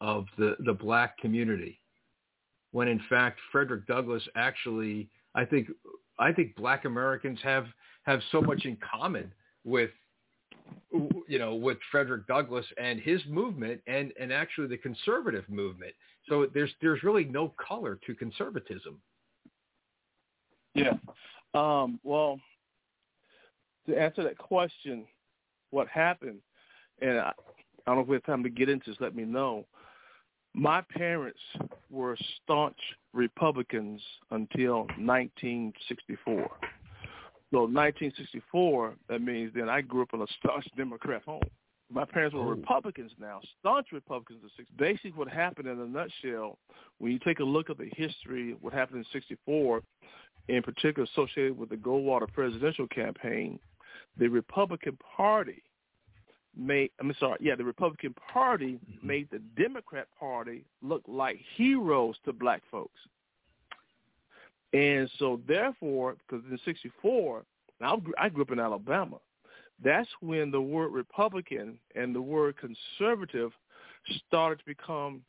of 0.00 0.26
the 0.38 0.56
the 0.60 0.72
black 0.72 1.18
community, 1.18 1.80
when 2.72 2.88
in 2.88 3.00
fact 3.08 3.38
Frederick 3.52 3.86
Douglass 3.86 4.22
actually, 4.36 5.08
I 5.34 5.44
think 5.44 5.68
I 6.18 6.32
think 6.32 6.56
black 6.56 6.84
Americans 6.84 7.38
have 7.42 7.66
have 8.04 8.20
so 8.30 8.40
much 8.40 8.64
in 8.64 8.76
common 8.76 9.32
with 9.64 9.90
you 10.92 11.38
know 11.38 11.54
with 11.54 11.78
Frederick 11.90 12.26
Douglass 12.26 12.66
and 12.78 13.00
his 13.00 13.20
movement 13.26 13.80
and 13.86 14.12
and 14.20 14.32
actually 14.32 14.68
the 14.68 14.78
conservative 14.78 15.48
movement. 15.48 15.92
So 16.28 16.46
there's 16.52 16.70
there's 16.80 17.02
really 17.02 17.24
no 17.24 17.52
color 17.56 17.98
to 18.06 18.14
conservatism. 18.14 19.00
Yeah. 20.74 20.92
Um, 21.54 21.98
well, 22.02 22.38
to 23.88 23.98
answer 23.98 24.22
that 24.24 24.36
question, 24.36 25.06
what 25.70 25.88
happened, 25.88 26.40
and 27.00 27.18
I, 27.18 27.28
I 27.28 27.32
don't 27.86 27.96
know 27.96 28.02
if 28.02 28.08
we 28.08 28.16
have 28.16 28.24
time 28.24 28.42
to 28.42 28.50
get 28.50 28.68
into 28.68 28.90
this, 28.90 29.00
let 29.00 29.14
me 29.14 29.24
know. 29.24 29.64
My 30.58 30.80
parents 30.80 31.38
were 31.90 32.16
staunch 32.42 32.78
Republicans 33.12 34.00
until 34.30 34.86
1964. 34.96 36.34
So 37.52 37.60
1964, 37.60 38.94
that 39.10 39.20
means 39.20 39.52
then 39.54 39.68
I 39.68 39.82
grew 39.82 40.00
up 40.00 40.14
in 40.14 40.22
a 40.22 40.26
staunch 40.40 40.66
Democrat 40.74 41.22
home. 41.26 41.42
My 41.92 42.06
parents 42.06 42.34
were 42.34 42.40
oh. 42.40 42.48
Republicans 42.48 43.12
now, 43.20 43.42
staunch 43.60 43.88
Republicans. 43.92 44.50
Basically, 44.78 45.12
what 45.12 45.28
happened 45.28 45.68
in 45.68 45.78
a 45.78 45.86
nutshell, 45.86 46.56
when 46.98 47.12
you 47.12 47.18
take 47.18 47.40
a 47.40 47.44
look 47.44 47.68
at 47.68 47.76
the 47.76 47.90
history, 47.94 48.52
of 48.52 48.62
what 48.62 48.72
happened 48.72 49.00
in 49.00 49.04
'64, 49.12 49.82
in 50.48 50.62
particular 50.62 51.06
associated 51.12 51.58
with 51.58 51.68
the 51.68 51.76
Goldwater 51.76 52.32
presidential 52.32 52.88
campaign, 52.88 53.60
the 54.16 54.28
Republican 54.28 54.96
Party 55.16 55.62
made 56.56 56.90
I'm 57.00 57.12
sorry, 57.18 57.38
yeah, 57.40 57.54
the 57.54 57.64
Republican 57.64 58.14
Party 58.32 58.74
mm-hmm. 58.74 59.06
made 59.06 59.28
the 59.30 59.40
Democrat 59.60 60.08
Party 60.18 60.64
look 60.82 61.02
like 61.06 61.38
heroes 61.56 62.16
to 62.24 62.32
black 62.32 62.62
folks. 62.70 62.98
And 64.72 65.10
so 65.18 65.40
therefore, 65.46 66.16
because 66.28 66.44
in 66.50 66.58
64, 66.64 67.44
now 67.80 68.02
I 68.18 68.28
grew 68.28 68.42
up 68.42 68.50
in 68.50 68.60
Alabama, 68.60 69.18
that's 69.82 70.08
when 70.20 70.50
the 70.50 70.60
word 70.60 70.92
Republican 70.92 71.78
and 71.94 72.14
the 72.14 72.20
word 72.20 72.56
conservative 72.56 73.52
started 74.26 74.58
to 74.58 74.64
become 74.64 75.22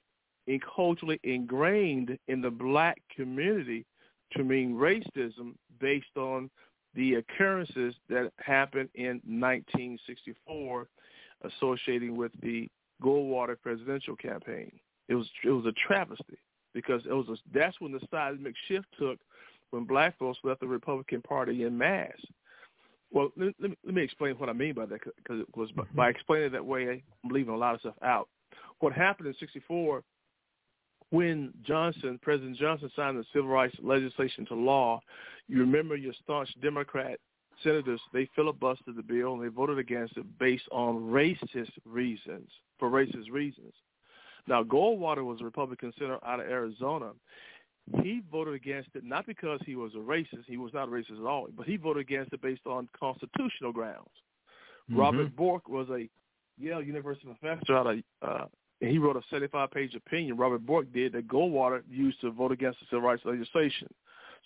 culturally 0.75 1.19
ingrained 1.23 2.17
in 2.27 2.41
the 2.41 2.49
black 2.49 3.01
community 3.15 3.85
to 4.31 4.43
mean 4.43 4.73
racism 4.73 5.55
based 5.79 6.15
on 6.15 6.49
the 6.95 7.15
occurrences 7.15 7.93
that 8.09 8.31
happened 8.37 8.89
in 8.95 9.21
1964 9.25 10.87
associating 11.43 12.15
with 12.15 12.31
the 12.41 12.67
Goldwater 13.01 13.59
presidential 13.59 14.15
campaign. 14.15 14.71
It 15.07 15.15
was 15.15 15.27
it 15.43 15.51
was 15.51 15.65
a 15.65 15.73
travesty 15.87 16.37
because 16.73 17.01
it 17.05 17.13
was 17.13 17.27
a, 17.29 17.35
that's 17.53 17.79
when 17.79 17.91
the 17.91 18.01
seismic 18.11 18.55
shift 18.67 18.87
took 18.99 19.19
when 19.71 19.83
black 19.83 20.17
folks 20.17 20.39
left 20.43 20.61
the 20.61 20.67
Republican 20.67 21.21
Party 21.21 21.63
in 21.63 21.77
mass. 21.77 22.11
Well, 23.11 23.31
let, 23.37 23.53
let, 23.59 23.71
me, 23.71 23.77
let 23.85 23.95
me 23.95 24.01
explain 24.01 24.35
what 24.35 24.49
I 24.49 24.53
mean 24.53 24.73
by 24.73 24.85
that 24.85 24.99
because 25.03 25.41
it 25.41 25.57
was 25.57 25.69
mm-hmm. 25.71 25.95
by 25.95 26.09
explaining 26.09 26.47
it 26.47 26.51
that 26.51 26.65
way, 26.65 27.03
I'm 27.23 27.29
leaving 27.29 27.53
a 27.53 27.57
lot 27.57 27.75
of 27.75 27.81
stuff 27.81 27.95
out. 28.01 28.27
What 28.79 28.93
happened 28.93 29.27
in 29.27 29.35
'64 29.39 30.03
when 31.09 31.53
Johnson, 31.65 32.19
President 32.21 32.57
Johnson 32.57 32.91
signed 32.95 33.17
the 33.17 33.23
civil 33.33 33.49
rights 33.49 33.75
legislation 33.81 34.45
to 34.47 34.55
law, 34.55 34.99
you 35.47 35.59
remember 35.59 35.95
your 35.95 36.13
staunch 36.23 36.49
Democrat 36.61 37.19
senators, 37.63 38.01
they 38.13 38.29
filibustered 38.37 38.95
the 38.95 39.03
bill 39.03 39.33
and 39.33 39.43
they 39.43 39.47
voted 39.47 39.77
against 39.77 40.17
it 40.17 40.25
based 40.39 40.67
on 40.71 40.95
racist 40.95 41.71
reasons, 41.85 42.49
for 42.79 42.89
racist 42.89 43.31
reasons. 43.31 43.73
Now, 44.47 44.63
Goldwater 44.63 45.25
was 45.25 45.41
a 45.41 45.43
Republican 45.43 45.93
senator 45.97 46.19
out 46.25 46.39
of 46.39 46.47
Arizona. 46.47 47.11
He 48.01 48.21
voted 48.31 48.53
against 48.53 48.89
it 48.95 49.03
not 49.03 49.25
because 49.25 49.59
he 49.65 49.75
was 49.75 49.93
a 49.95 49.97
racist. 49.97 50.45
He 50.45 50.57
was 50.57 50.73
not 50.73 50.87
a 50.87 50.91
racist 50.91 51.19
at 51.19 51.25
all, 51.25 51.47
but 51.55 51.65
he 51.65 51.77
voted 51.77 52.01
against 52.01 52.33
it 52.33 52.41
based 52.41 52.65
on 52.65 52.89
constitutional 52.97 53.71
grounds. 53.71 54.09
Mm-hmm. 54.89 54.99
Robert 54.99 55.35
Bork 55.35 55.69
was 55.69 55.87
a 55.89 56.09
Yale 56.57 56.81
University 56.81 57.27
professor 57.27 57.75
out 57.75 57.87
of 57.87 57.99
uh, 58.21 58.45
and 58.81 58.91
he 58.91 58.99
wrote 58.99 59.15
a 59.15 59.35
75-page 59.35 59.95
opinion, 59.95 60.37
Robert 60.37 60.65
Bork 60.65 60.91
did, 60.93 61.13
that 61.13 61.27
Goldwater 61.27 61.81
used 61.89 62.21
to 62.21 62.29
vote 62.29 62.51
against 62.51 62.79
the 62.79 62.85
civil 62.91 63.09
rights 63.09 63.23
legislation. 63.25 63.87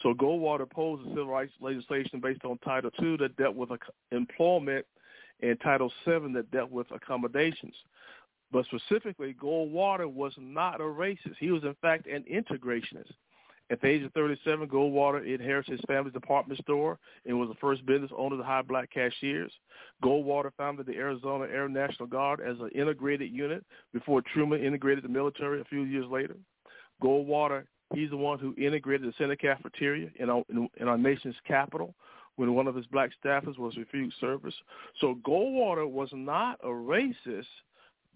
So 0.02 0.14
Goldwater 0.14 0.62
opposed 0.62 1.06
the 1.06 1.10
civil 1.10 1.28
rights 1.28 1.54
legislation 1.60 2.20
based 2.20 2.44
on 2.44 2.58
Title 2.60 2.92
II 3.02 3.18
that 3.18 3.38
dealt 3.38 3.56
with 3.56 3.70
employment 4.12 4.86
and 5.42 5.60
Title 5.62 5.92
VII 6.06 6.34
that 6.34 6.52
dealt 6.52 6.72
with 6.72 6.88
accommodations. 6.92 7.76
But 8.52 8.66
specifically, 8.66 9.36
Goldwater 9.42 10.12
was 10.12 10.34
not 10.38 10.82
a 10.82 10.86
racist. 10.86 11.38
He 11.40 11.52
was, 11.52 11.64
in 11.64 11.76
fact, 11.82 12.08
an 12.08 12.24
integrationist. 12.32 13.12
At 13.70 13.80
the 13.80 13.88
age 13.88 14.04
of 14.04 14.12
37, 14.12 14.68
Goldwater 14.68 15.26
inherited 15.26 15.72
his 15.72 15.82
family's 15.88 16.14
department 16.14 16.60
store 16.60 17.00
and 17.26 17.40
was 17.40 17.48
the 17.48 17.56
first 17.56 17.86
business 17.86 18.12
owner 18.18 18.36
to 18.36 18.44
hire 18.44 18.64
black 18.64 18.92
cashiers. 18.92 19.52
Goldwater 20.04 20.52
founded 20.58 20.88
the 20.88 20.98
Arizona 20.98 21.46
Air 21.46 21.70
National 21.70 22.06
Guard 22.06 22.42
as 22.42 22.60
an 22.60 22.70
integrated 22.76 23.32
unit 23.32 23.64
before 23.94 24.22
Truman 24.22 24.62
integrated 24.62 25.06
the 25.06 25.10
military 25.10 25.62
a 25.62 25.66
few 25.66 25.84
years 25.84 26.06
later. 26.08 26.36
Goldwater, 27.02 27.64
he's 27.94 28.10
the 28.10 28.18
one 28.18 28.40
who 28.40 28.56
integrated 28.58 29.08
the 29.08 29.14
Senate 29.18 29.40
cafeteria 29.40 30.10
in 30.20 30.30
our, 30.30 30.44
in 30.50 30.88
our 30.88 30.98
nation's 30.98 31.36
capital 31.48 31.94
when 32.38 32.54
one 32.56 32.68
of 32.68 32.76
his 32.76 32.86
black 32.88 33.12
staffers 33.24 33.58
was 33.58 33.78
refused 33.78 34.16
service. 34.20 34.54
So 35.00 35.18
Goldwater 35.26 35.90
was 35.90 36.10
not 36.14 36.60
a 36.64 36.68
racist, 36.68 37.46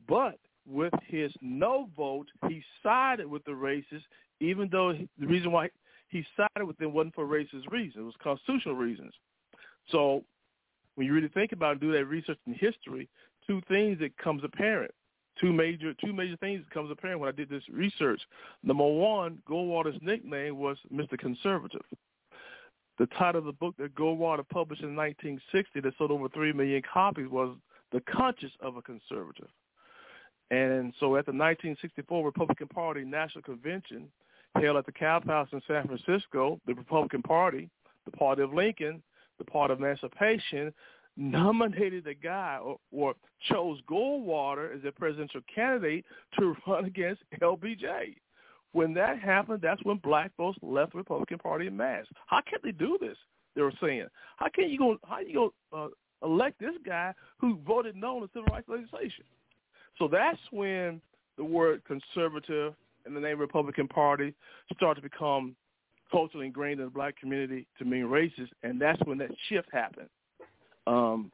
but 0.07 0.39
with 0.67 0.93
his 1.05 1.31
no 1.41 1.89
vote, 1.95 2.27
he 2.47 2.63
sided 2.81 3.27
with 3.27 3.43
the 3.45 3.51
racists 3.51 4.03
even 4.39 4.69
though 4.71 4.93
he, 4.93 5.07
the 5.19 5.27
reason 5.27 5.51
why 5.51 5.69
he 6.09 6.25
sided 6.35 6.65
with 6.65 6.77
them 6.77 6.93
wasn't 6.93 7.15
for 7.15 7.25
racist 7.25 7.69
reasons, 7.71 7.95
it 7.97 8.01
was 8.01 8.15
constitutional 8.21 8.75
reasons. 8.75 9.13
So 9.91 10.23
when 10.95 11.07
you 11.07 11.13
really 11.13 11.29
think 11.29 11.51
about 11.51 11.77
it, 11.77 11.81
do 11.81 11.91
that 11.93 12.05
research 12.05 12.37
in 12.47 12.53
history, 12.53 13.09
two 13.47 13.61
things 13.67 13.99
that 13.99 14.17
comes 14.17 14.43
apparent. 14.43 14.93
Two 15.39 15.51
major 15.51 15.93
two 15.93 16.13
major 16.13 16.37
things 16.37 16.63
comes 16.73 16.89
apparent 16.91 17.19
when 17.19 17.29
I 17.29 17.33
did 17.33 17.49
this 17.49 17.63
research. 17.71 18.21
Number 18.63 18.85
one, 18.85 19.39
Goldwater's 19.49 20.01
nickname 20.01 20.57
was 20.57 20.77
Mr. 20.93 21.17
Conservative. 21.17 21.85
The 22.97 23.07
title 23.07 23.39
of 23.39 23.45
the 23.45 23.51
book 23.51 23.75
that 23.77 23.93
Goldwater 23.95 24.47
published 24.47 24.81
in 24.81 24.95
1960 24.95 25.81
that 25.81 25.93
sold 25.97 26.11
over 26.11 26.29
3 26.29 26.53
million 26.53 26.81
copies 26.91 27.27
was 27.29 27.57
The 27.91 27.99
Conscience 28.01 28.53
of 28.61 28.77
a 28.77 28.81
Conservative. 28.81 29.49
And 30.51 30.93
so 30.99 31.17
at 31.17 31.25
the 31.25 31.33
1964 31.33 32.23
Republican 32.23 32.67
Party 32.67 33.03
National 33.03 33.41
Convention, 33.41 34.07
held 34.61 34.77
at 34.77 34.85
the 34.85 34.91
Cow 34.91 35.21
House 35.25 35.49
in 35.51 35.61
San 35.67 35.85
Francisco, 35.85 36.59
the 36.65 36.73
Republican 36.73 37.21
Party, 37.21 37.69
the 38.05 38.11
party 38.11 38.41
of 38.41 38.53
Lincoln, 38.53 39.01
the 39.37 39.43
party 39.43 39.73
of 39.73 39.79
emancipation, 39.79 40.73
nominated 41.17 42.07
a 42.07 42.13
guy 42.13 42.59
or, 42.63 42.77
or 42.91 43.13
chose 43.49 43.79
Goldwater 43.89 44.75
as 44.75 44.81
a 44.85 44.91
presidential 44.91 45.41
candidate 45.53 46.05
to 46.39 46.55
run 46.67 46.85
against 46.85 47.21
LBJ. 47.41 48.15
When 48.73 48.93
that 48.95 49.19
happened, 49.19 49.61
that's 49.61 49.83
when 49.83 49.97
black 49.97 50.31
folks 50.35 50.57
left 50.61 50.91
the 50.91 50.97
Republican 50.97 51.37
Party 51.37 51.67
in 51.67 51.77
mass. 51.77 52.05
How 52.27 52.41
can 52.41 52.59
they 52.63 52.71
do 52.71 52.97
this? 52.99 53.17
They 53.55 53.61
were 53.61 53.71
saying, 53.81 54.07
how 54.35 54.47
can 54.53 54.69
you 54.69 54.77
go? 54.77 54.97
How 55.05 55.19
you 55.19 55.51
go 55.71 55.87
uh, 56.21 56.27
elect 56.27 56.59
this 56.59 56.75
guy 56.85 57.13
who 57.39 57.57
voted 57.65 57.95
no 57.95 58.17
on 58.17 58.29
civil 58.33 58.47
rights 58.47 58.67
legislation? 58.67 59.23
So 59.97 60.09
that's 60.09 60.39
when 60.51 60.99
the 61.37 61.45
word 61.45 61.83
conservative 61.85 62.73
and 63.05 63.15
the 63.15 63.21
name 63.21 63.39
Republican 63.39 63.87
Party 63.87 64.33
start 64.75 64.97
to 64.97 65.01
become 65.01 65.55
culturally 66.11 66.47
ingrained 66.47 66.79
in 66.79 66.85
the 66.85 66.91
black 66.91 67.17
community 67.17 67.65
to 67.77 67.85
mean 67.85 68.03
racist, 68.03 68.49
and 68.63 68.81
that's 68.81 68.99
when 69.05 69.17
that 69.19 69.31
shift 69.47 69.69
happened. 69.71 70.09
Um, 70.87 71.31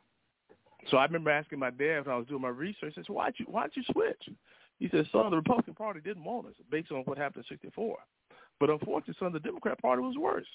so 0.90 0.98
I 0.98 1.06
remember 1.06 1.30
asking 1.30 1.60
my 1.60 1.70
dad 1.70 2.06
when 2.06 2.16
I 2.16 2.18
was 2.18 2.28
doing 2.28 2.42
my 2.42 2.50
research, 2.50 2.94
I 2.98 3.02
said, 3.02 3.06
why'd 3.08 3.34
you, 3.38 3.46
why'd 3.46 3.72
you 3.74 3.84
switch? 3.92 4.30
He 4.80 4.90
said, 4.90 5.08
son, 5.12 5.30
the 5.30 5.38
Republican 5.38 5.76
Party 5.76 6.00
didn't 6.00 6.24
want 6.24 6.48
us 6.48 6.54
based 6.72 6.92
on 6.92 7.02
what 7.02 7.18
happened 7.18 7.46
in 7.50 7.56
64. 7.56 7.98
But 8.60 8.70
unfortunately, 8.70 9.16
son, 9.20 9.34
the 9.34 9.40
Democrat 9.40 9.80
Party 9.82 10.02
was 10.02 10.18
worse. 10.18 10.48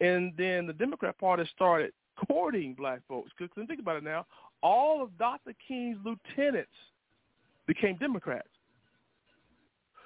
and 0.00 0.32
then 0.36 0.66
the 0.66 0.72
Democrat 0.72 1.18
Party 1.18 1.44
started 1.54 1.92
courting 2.26 2.74
black 2.74 3.00
folks. 3.08 3.30
Because 3.36 3.52
think 3.66 3.80
about 3.80 3.96
it 3.96 4.04
now, 4.04 4.26
all 4.62 5.02
of 5.02 5.16
Dr. 5.18 5.52
King's 5.66 5.98
lieutenants 6.04 6.70
became 7.66 7.96
Democrats. 7.96 8.48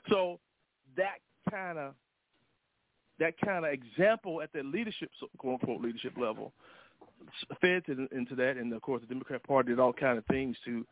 So 0.08 0.38
that 0.96 1.18
kind 1.50 1.78
of 1.78 1.94
that 3.18 3.34
kind 3.44 3.64
of 3.64 3.72
example 3.72 4.42
at 4.42 4.52
the 4.52 4.62
leadership, 4.62 5.08
quote 5.38 5.60
unquote, 5.60 5.80
leadership 5.80 6.14
level, 6.18 6.52
fed 7.60 7.84
to, 7.86 8.08
into 8.12 8.34
that, 8.36 8.56
and 8.56 8.72
of 8.72 8.82
course 8.82 9.00
the 9.00 9.06
Democrat 9.06 9.42
Party 9.42 9.70
did 9.70 9.80
all 9.80 9.92
kind 9.92 10.18
of 10.18 10.24
things 10.26 10.56
to 10.64 10.86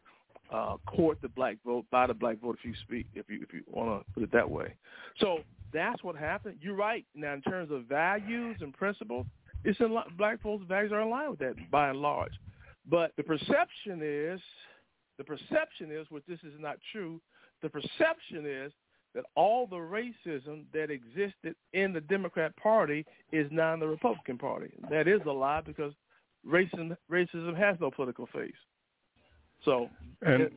uh, 0.53 0.77
court 0.87 1.19
the 1.23 1.29
black 1.29 1.57
vote, 1.65 1.85
buy 1.91 2.07
the 2.07 2.15
black 2.15 2.41
vote, 2.41 2.57
if 2.59 2.65
you 2.65 2.75
speak, 2.83 3.07
if 3.15 3.29
you 3.29 3.41
if 3.43 3.53
you 3.53 3.63
want 3.67 4.05
to 4.07 4.13
put 4.13 4.23
it 4.23 4.33
that 4.33 4.49
way. 4.49 4.75
So 5.19 5.39
that's 5.73 6.03
what 6.03 6.17
happened. 6.17 6.59
You're 6.61 6.77
right. 6.77 7.07
Now, 7.15 7.33
in 7.35 7.43
terms 7.43 7.71
of 7.71 7.85
values 7.85 8.57
and 8.61 8.73
principles, 8.75 9.27
it's 9.65 9.81
in 9.81 9.97
black 10.19 10.43
folks' 10.43 10.65
values 10.69 10.93
are 10.93 11.01
in 11.01 11.11
line 11.11 11.31
with 11.31 11.39
that 11.41 11.55
by 11.71 11.89
and 11.89 11.99
large. 11.99 12.33
But 12.89 13.13
the 13.17 13.23
perception 13.23 14.01
is, 14.03 14.41
the 15.19 15.25
perception 15.25 15.91
is, 15.91 16.07
which 16.11 16.25
this 16.27 16.41
is 16.41 16.55
not 16.59 16.77
true. 16.93 17.21
The 17.63 17.69
perception 17.69 18.45
is 18.45 18.73
that 19.15 19.25
all 19.35 19.67
the 19.67 19.77
racism 19.77 20.65
that 20.73 20.91
existed 20.91 21.55
in 21.73 21.93
the 21.93 22.01
Democrat 22.01 22.57
Party 22.57 23.05
is 23.31 23.47
now 23.51 23.75
in 23.75 23.81
the 23.81 23.87
Republican 23.87 24.39
Party. 24.39 24.73
That 24.91 25.07
is 25.07 25.21
a 25.27 25.31
lie 25.31 25.61
because 25.61 25.93
racism 26.47 26.97
racism 27.11 27.57
has 27.57 27.77
no 27.81 27.91
political 27.91 28.27
face. 28.33 28.53
So 29.65 29.89
and 30.23 30.51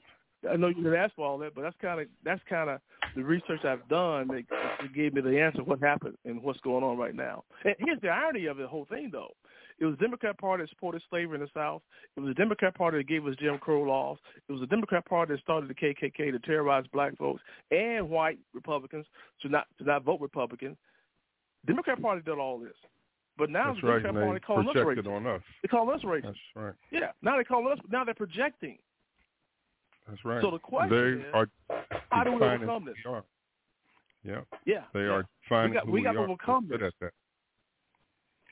I 0.50 0.56
know 0.56 0.68
you 0.68 0.76
didn't 0.76 0.96
ask 0.96 1.16
for 1.16 1.26
all 1.26 1.38
that, 1.40 1.56
but 1.56 1.62
that's 1.62 1.76
kind 1.82 2.02
of 2.02 2.08
that's 2.24 2.42
kind 2.50 2.70
of 2.70 2.80
the 3.16 3.24
research 3.24 3.64
I've 3.64 3.88
done 3.88 4.28
that, 4.28 4.44
that 4.50 4.94
gave 4.94 5.14
me 5.14 5.22
the 5.22 5.40
answer 5.40 5.64
what 5.64 5.80
happened 5.80 6.18
and 6.26 6.42
what's 6.44 6.60
going 6.62 6.84
on 6.84 6.98
right 6.98 7.16
now. 7.16 7.44
And 7.64 7.76
here's 7.80 8.02
the 8.02 8.10
irony 8.10 8.46
of 8.46 8.58
the 8.58 8.68
whole 8.68 8.86
thing, 8.86 9.10
though. 9.12 9.32
It 9.80 9.86
was 9.86 9.96
the 9.98 10.06
Democrat 10.06 10.38
Party 10.38 10.64
that 10.64 10.70
supported 10.70 11.02
slavery 11.10 11.36
in 11.36 11.42
the 11.42 11.50
South. 11.54 11.82
It 12.16 12.22
was 12.22 12.30
the 12.30 12.42
Democrat 12.42 12.76
Party 12.76 12.98
that 12.98 13.08
gave 13.08 13.26
us 13.26 13.36
Jim 13.40 13.58
Crow 13.58 13.84
laws. 13.84 14.18
It 14.48 14.52
was 14.52 14.62
the 14.62 14.68
Democrat 14.68 15.06
Party 15.06 15.34
that 15.34 15.42
started 15.42 15.70
the 15.70 15.74
KKK 15.74 16.32
to 16.32 16.40
terrorize 16.40 16.86
black 16.94 17.18
folks 17.18 17.42
and 17.72 18.10
white 18.10 18.40
Republicans 18.54 19.06
to 19.42 19.50
not 19.50 19.68
to 19.78 19.84
not 19.84 20.04
vote 20.04 20.22
Republican. 20.22 20.78
Democrat 21.66 22.02
Party 22.02 22.22
did 22.22 22.38
all 22.38 22.60
this. 22.60 22.76
But 23.38 23.50
now 23.50 23.72
That's 23.74 23.82
the 23.82 23.88
right. 23.88 24.06
And 24.06 24.14
Party 24.16 24.34
they 24.34 24.40
calling 24.40 24.70
us 24.70 24.76
racist. 24.76 25.08
on 25.08 25.28
us. 25.28 25.42
They 25.62 25.68
call 25.68 25.90
us 25.92 26.02
racist. 26.04 26.24
That's 26.24 26.38
right. 26.56 26.74
Yeah. 26.92 27.12
Now 27.22 27.38
they 27.38 27.44
call 27.44 27.68
us. 27.72 27.80
Now 27.92 28.04
they're 28.06 28.14
projecting. 28.14 28.78
That's 30.08 30.24
right. 30.24 30.42
So 30.42 30.52
the 30.52 30.60
question 30.60 30.90
they 30.90 31.22
is, 31.22 31.34
are 31.34 31.48
how 32.12 32.24
do 32.24 32.32
we 32.32 32.42
overcome 32.42 32.86
this? 32.86 32.96
we. 33.04 33.24
Yeah. 34.24 34.42
Yeah. 34.66 34.84
They 34.94 35.02
yeah. 35.02 35.06
are 35.08 35.26
defining 35.44 35.72
We 35.72 35.76
got- 35.76 35.86
who 35.86 35.92
we 35.92 36.02
got 36.04 36.12
to 36.14 36.20
overcome 36.20 36.68
this. 36.70 36.94
that. 37.02 37.12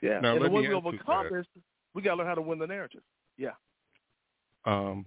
Yeah. 0.01 0.19
Now, 0.19 0.35
and 0.35 0.43
the 0.45 0.49
way 0.49 0.61
we 0.61 0.67
to 0.67 0.73
overcome 0.73 1.27
that. 1.31 1.33
this, 1.33 1.63
we 1.93 2.01
got 2.01 2.11
to 2.11 2.17
learn 2.17 2.27
how 2.27 2.35
to 2.35 2.41
win 2.41 2.59
the 2.59 2.67
narrative. 2.67 3.03
Yeah. 3.37 3.51
Um, 4.65 5.05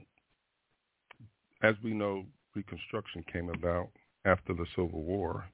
as 1.63 1.75
we 1.83 1.93
know, 1.93 2.25
Reconstruction 2.55 3.23
came 3.31 3.51
about 3.51 3.89
after 4.25 4.55
the 4.55 4.65
Civil 4.75 5.03
War, 5.03 5.45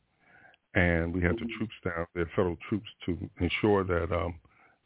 and 0.74 1.14
we 1.14 1.20
had 1.20 1.32
the 1.32 1.48
troops 1.58 1.74
down 1.84 2.06
there, 2.14 2.30
federal 2.34 2.56
troops, 2.68 2.88
to 3.06 3.18
ensure 3.40 3.84
that 3.84 4.12
um, 4.14 4.34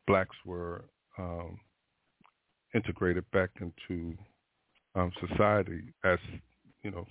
blacks 0.06 0.36
were 0.44 0.84
um, 1.18 1.58
integrated 2.74 3.24
back 3.30 3.50
into 3.60 4.16
um, 4.94 5.12
society 5.28 5.92
as 6.04 6.18
you 6.82 6.90
know 6.90 7.06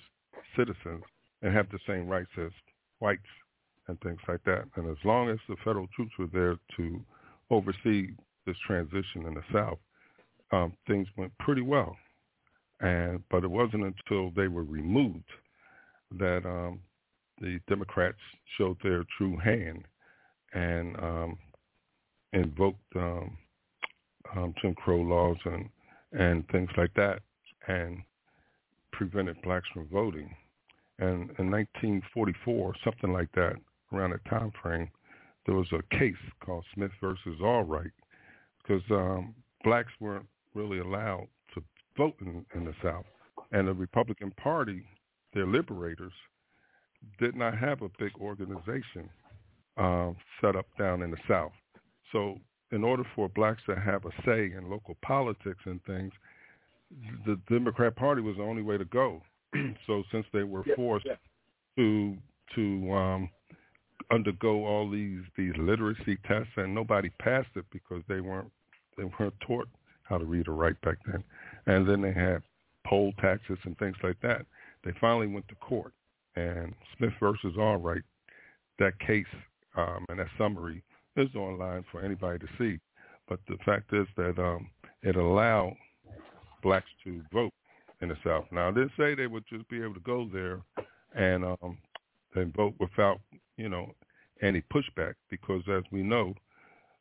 citizens 0.58 1.04
and 1.42 1.54
have 1.54 1.70
the 1.72 1.80
same 1.88 2.08
rights 2.08 2.32
as 2.38 2.52
whites 3.00 3.22
and 3.88 4.00
things 4.02 4.20
like 4.28 4.44
that. 4.46 4.64
And 4.76 4.90
as 4.90 4.98
long 5.04 5.30
as 5.30 5.38
the 5.48 5.56
federal 5.64 5.88
troops 5.96 6.12
were 6.18 6.28
there 6.34 6.58
to 6.78 7.02
oversee 7.52 8.10
this 8.46 8.58
transition 8.66 9.26
in 9.28 9.36
the 9.36 9.44
South, 9.54 9.78
um, 10.52 10.74
things 10.88 11.08
went 11.18 11.38
pretty 11.40 11.62
well. 11.62 11.96
And 12.82 13.24
but 13.32 13.44
it 13.44 13.50
wasn't 13.50 13.84
until 13.84 14.32
they 14.32 14.48
were 14.48 14.64
removed 14.64 15.30
that 16.20 16.46
um, 16.46 16.80
the 17.40 17.60
Democrats 17.68 18.18
showed 18.58 18.78
their 18.84 19.04
true 19.18 19.38
hand 19.38 19.86
and 20.54 20.96
um, 20.98 21.38
invoked 22.34 22.96
um, 22.96 23.38
um, 24.36 24.54
Jim 24.62 24.74
Crow 24.76 25.02
laws 25.02 25.38
and 25.46 25.70
and 26.12 26.48
things 26.50 26.70
like 26.78 26.94
that, 26.94 27.20
and 27.68 28.02
prevented 28.94 29.42
blacks 29.42 29.68
from 29.74 29.88
voting. 29.88 30.34
And 30.98 31.30
in 31.38 31.52
1944, 31.52 32.74
something 32.84 33.12
like 33.12 33.30
that, 33.34 33.56
around 33.92 34.12
that 34.12 34.24
time 34.30 34.52
frame, 34.62 34.90
there 35.46 35.56
was 35.56 35.68
a 35.74 35.96
case 35.98 36.16
called 36.44 36.64
Smith 36.74 36.92
versus 37.02 37.40
Allwright, 37.42 37.92
because 38.62 38.84
um, 38.92 39.36
blacks 39.64 39.92
weren't 40.00 40.26
really 40.54 40.80
allowed 40.80 41.28
to 41.54 41.62
vote 41.98 42.16
in, 42.22 42.46
in 42.56 42.64
the 42.64 42.74
South, 42.82 43.06
and 43.52 43.68
the 43.68 43.74
Republican 43.74 44.32
Party, 44.32 44.86
their 45.34 45.46
liberators, 45.46 46.14
did 47.20 47.36
not 47.36 47.58
have 47.58 47.82
a 47.82 47.90
big 48.00 48.12
organization 48.20 49.10
um, 49.78 50.16
set 50.42 50.56
up 50.56 50.66
down 50.78 51.02
in 51.02 51.12
the 51.12 51.18
South. 51.28 51.52
So 52.12 52.40
in 52.72 52.84
order 52.84 53.04
for 53.16 53.30
blacks 53.30 53.62
to 53.68 53.76
have 53.76 54.06
a 54.06 54.12
say 54.26 54.52
in 54.58 54.70
local 54.70 54.98
politics 55.02 55.60
and 55.66 55.84
things, 55.86 56.12
the 57.26 57.40
Democrat 57.50 57.96
Party 57.96 58.22
was 58.22 58.38
the 58.38 58.44
only 58.44 58.62
way 58.62 58.78
to 58.78 58.86
go. 58.86 59.22
so 59.88 60.04
since 60.12 60.26
they 60.34 60.44
were 60.44 60.64
forced 60.76 61.08
to 61.78 62.18
to 62.56 62.94
um, 62.94 63.30
undergo 64.12 64.66
all 64.66 64.90
these 64.90 65.22
these 65.38 65.54
literacy 65.58 66.18
tests, 66.28 66.52
and 66.58 66.74
nobody 66.74 67.10
passed 67.20 67.50
it 67.56 67.66
because 67.72 68.02
they 68.08 68.22
weren't 68.22 68.52
they 68.98 69.04
weren't 69.04 69.34
taught 69.46 69.68
how 70.04 70.18
to 70.18 70.26
read 70.26 70.48
or 70.48 70.54
write 70.54 70.80
back 70.82 70.98
then, 71.06 71.24
and 71.66 71.88
then 71.88 72.02
they 72.02 72.14
had 72.14 72.42
poll 72.86 73.12
taxes 73.20 73.58
and 73.64 73.78
things 73.78 73.98
like 74.04 74.20
that. 74.22 74.46
They 74.84 74.92
finally 75.02 75.28
went 75.28 75.48
to 75.48 75.56
court, 75.56 75.94
and 76.36 76.74
Smith 76.98 77.14
versus 77.20 77.54
Allwright, 77.58 78.04
that 78.80 79.00
case 79.00 79.26
um, 79.78 80.06
and 80.10 80.20
that 80.20 80.28
summary 80.38 80.84
is 81.16 81.34
online 81.36 81.84
for 81.92 82.02
anybody 82.02 82.40
to 82.40 82.48
see. 82.58 82.80
But 83.28 83.40
the 83.48 83.58
fact 83.66 83.94
is 83.94 84.08
that 84.18 84.38
um, 84.38 84.70
it 85.02 85.16
allowed 85.16 85.76
blacks 86.62 86.90
to 87.04 87.22
vote 87.34 87.54
in 88.02 88.10
the 88.10 88.18
South. 88.24 88.46
Now, 88.52 88.72
didn't 88.72 88.92
say 88.98 89.16
they 89.16 89.28
would 89.28 89.46
just 89.50 89.68
be 89.70 89.82
able 89.82 89.94
to 89.96 90.00
go 90.02 90.30
there 90.32 90.62
and 91.16 91.46
um, 91.46 91.78
and 92.36 92.54
vote 92.54 92.74
without, 92.80 93.22
you 93.58 93.70
know, 93.70 93.92
any 94.42 94.62
pushback, 94.74 95.14
because 95.30 95.62
as 95.70 95.84
we 95.92 96.04
know, 96.04 96.34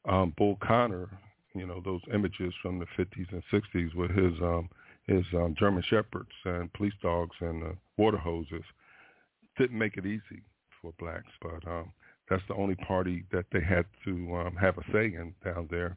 um, 0.08 0.32
Bull 0.36 0.56
Connor, 0.62 1.08
you 1.54 1.66
know, 1.66 1.82
those 1.84 2.00
images 2.12 2.54
from 2.62 2.78
the 2.78 2.86
50s 2.96 3.32
and 3.32 3.42
60s 3.52 3.94
with 3.94 4.10
his 4.10 4.40
um, 4.40 4.68
his 5.06 5.24
um, 5.34 5.54
German 5.58 5.82
shepherds 5.88 6.30
and 6.44 6.72
police 6.72 6.94
dogs 7.02 7.36
and 7.40 7.62
uh, 7.62 7.72
water 7.96 8.16
hoses 8.16 8.62
didn't 9.56 9.78
make 9.78 9.96
it 9.96 10.06
easy 10.06 10.42
for 10.80 10.92
blacks, 10.98 11.32
but 11.40 11.66
um, 11.70 11.92
that's 12.28 12.42
the 12.48 12.54
only 12.54 12.74
party 12.76 13.24
that 13.32 13.46
they 13.52 13.60
had 13.60 13.84
to 14.04 14.36
um, 14.36 14.56
have 14.56 14.78
a 14.78 14.82
say 14.92 15.06
in 15.06 15.34
down 15.44 15.68
there, 15.70 15.96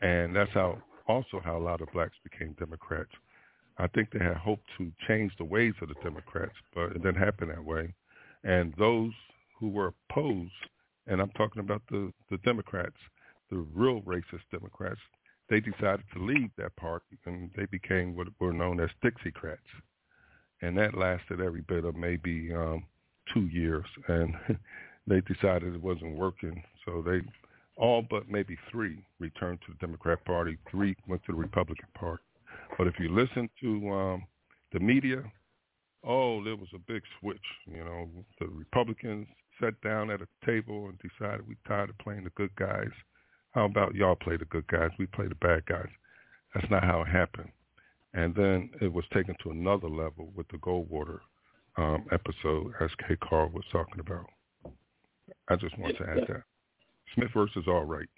and 0.00 0.34
that's 0.34 0.52
how 0.52 0.78
also 1.08 1.40
how 1.44 1.56
a 1.56 1.58
lot 1.58 1.80
of 1.80 1.88
blacks 1.92 2.16
became 2.24 2.54
Democrats. 2.58 3.10
I 3.78 3.86
think 3.88 4.10
they 4.10 4.24
had 4.24 4.36
hoped 4.36 4.66
to 4.78 4.90
change 5.06 5.32
the 5.36 5.44
ways 5.44 5.74
of 5.82 5.88
the 5.88 5.94
Democrats, 6.02 6.54
but 6.74 6.92
it 6.92 7.02
didn't 7.02 7.16
happen 7.16 7.48
that 7.48 7.64
way. 7.64 7.92
And 8.42 8.72
those 8.78 9.12
who 9.58 9.68
were 9.68 9.92
opposed, 10.10 10.52
and 11.06 11.20
I'm 11.20 11.30
talking 11.30 11.60
about 11.60 11.82
the, 11.90 12.12
the 12.30 12.38
Democrats, 12.38 12.96
the 13.50 13.58
real 13.74 14.00
racist 14.02 14.48
Democrats, 14.50 15.00
they 15.48 15.60
decided 15.60 16.04
to 16.14 16.24
leave 16.24 16.50
that 16.58 16.74
party, 16.76 17.18
and 17.26 17.50
they 17.56 17.66
became 17.66 18.16
what 18.16 18.28
were 18.40 18.52
known 18.52 18.80
as 18.80 18.90
Dixiecrats. 19.04 19.58
And 20.62 20.76
that 20.78 20.96
lasted 20.96 21.40
every 21.40 21.60
bit 21.62 21.84
of 21.84 21.96
maybe 21.96 22.52
um, 22.54 22.84
two 23.32 23.46
years, 23.46 23.84
and 24.08 24.34
they 25.06 25.20
decided 25.22 25.74
it 25.74 25.82
wasn't 25.82 26.16
working, 26.16 26.62
so 26.84 27.02
they 27.04 27.20
all 27.76 28.02
but 28.08 28.30
maybe 28.30 28.56
three 28.70 29.04
returned 29.18 29.58
to 29.66 29.72
the 29.72 29.86
Democrat 29.86 30.24
Party. 30.24 30.56
Three 30.70 30.96
went 31.06 31.22
to 31.26 31.32
the 31.32 31.38
Republican 31.38 31.88
Party. 31.94 32.22
But 32.78 32.86
if 32.86 32.94
you 32.98 33.14
listen 33.14 33.50
to 33.60 33.90
um, 33.90 34.26
the 34.72 34.80
media, 34.80 35.22
oh, 36.04 36.42
there 36.42 36.56
was 36.56 36.68
a 36.74 36.78
big 36.78 37.02
switch. 37.20 37.38
You 37.66 37.84
know, 37.84 38.08
the 38.40 38.46
Republicans 38.46 39.26
sat 39.60 39.80
down 39.82 40.10
at 40.10 40.20
a 40.20 40.46
table 40.46 40.88
and 40.88 40.98
decided 40.98 41.46
we're 41.46 41.56
tired 41.66 41.90
of 41.90 41.98
playing 41.98 42.24
the 42.24 42.30
good 42.30 42.54
guys. 42.56 42.90
How 43.52 43.64
about 43.64 43.94
y'all 43.94 44.16
play 44.16 44.36
the 44.36 44.44
good 44.46 44.66
guys? 44.68 44.90
We 44.98 45.06
play 45.06 45.28
the 45.28 45.34
bad 45.36 45.64
guys. 45.66 45.88
That's 46.54 46.70
not 46.70 46.84
how 46.84 47.02
it 47.02 47.08
happened. 47.08 47.50
And 48.16 48.34
then 48.34 48.70
it 48.80 48.90
was 48.90 49.04
taken 49.12 49.36
to 49.42 49.50
another 49.50 49.88
level 49.88 50.32
with 50.34 50.48
the 50.48 50.56
Goldwater 50.56 51.18
um, 51.76 52.06
episode, 52.10 52.72
as 52.80 52.88
KCarl 53.08 53.52
was 53.52 53.64
talking 53.70 54.00
about. 54.00 54.24
I 55.48 55.56
just 55.56 55.78
want 55.78 55.96
to 55.98 56.04
add 56.04 56.24
that. 56.28 56.42
Smith 57.14 57.28
versus 57.34 57.64
Allwright. 57.68 58.08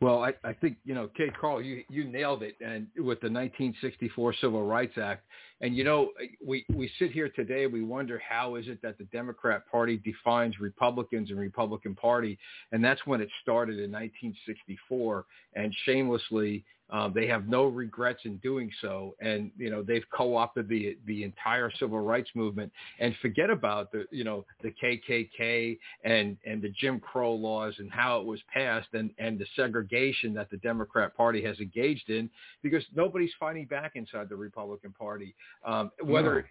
Well, 0.00 0.22
I, 0.22 0.32
I 0.42 0.54
think 0.54 0.78
you 0.84 0.94
know, 0.94 1.10
KCarl, 1.18 1.64
you 1.64 1.82
you 1.90 2.04
nailed 2.04 2.42
it, 2.42 2.56
and 2.60 2.86
with 2.96 3.20
the 3.20 3.30
1964 3.30 4.34
Civil 4.40 4.66
Rights 4.66 4.96
Act, 4.98 5.24
and 5.60 5.76
you 5.76 5.84
know, 5.84 6.10
we 6.44 6.66
we 6.74 6.90
sit 6.98 7.12
here 7.12 7.30
today, 7.30 7.66
we 7.66 7.82
wonder 7.82 8.20
how 8.26 8.56
is 8.56 8.68
it 8.68 8.82
that 8.82 8.98
the 8.98 9.04
Democrat 9.04 9.62
Party 9.70 9.96
defines 9.96 10.60
Republicans 10.60 11.30
and 11.30 11.38
Republican 11.38 11.94
Party, 11.94 12.38
and 12.72 12.84
that's 12.84 13.04
when 13.06 13.20
it 13.20 13.28
started 13.42 13.78
in 13.78 13.90
1964, 13.90 15.24
and 15.54 15.74
shamelessly, 15.84 16.64
um, 16.90 17.12
they 17.14 17.26
have 17.26 17.48
no 17.48 17.64
regrets 17.64 18.20
in 18.24 18.36
doing 18.38 18.70
so, 18.80 19.16
and 19.20 19.50
you 19.58 19.70
know 19.70 19.82
they've 19.82 20.04
co-opted 20.14 20.68
the 20.68 20.96
the 21.06 21.24
entire 21.24 21.70
civil 21.80 21.98
rights 22.00 22.30
movement, 22.34 22.70
and 23.00 23.14
forget 23.20 23.50
about 23.50 23.90
the 23.90 24.06
you 24.12 24.22
know 24.22 24.44
the 24.62 24.72
KKK 24.82 25.78
and 26.04 26.36
and 26.46 26.62
the 26.62 26.72
Jim 26.80 27.00
Crow 27.00 27.34
laws 27.34 27.74
and 27.78 27.90
how 27.90 28.20
it 28.20 28.26
was 28.26 28.40
passed, 28.54 28.88
and 28.92 29.10
and 29.18 29.36
the 29.36 29.46
segregation 29.56 30.32
that 30.34 30.48
the 30.48 30.58
Democrat 30.58 31.16
Party 31.16 31.42
has 31.42 31.58
engaged 31.58 32.08
in, 32.08 32.30
because 32.62 32.84
nobody's 32.94 33.32
fighting 33.40 33.66
back 33.66 33.92
inside 33.96 34.28
the 34.28 34.36
Republican 34.36 34.92
Party. 34.92 35.34
Um, 35.64 35.90
whether 36.02 36.46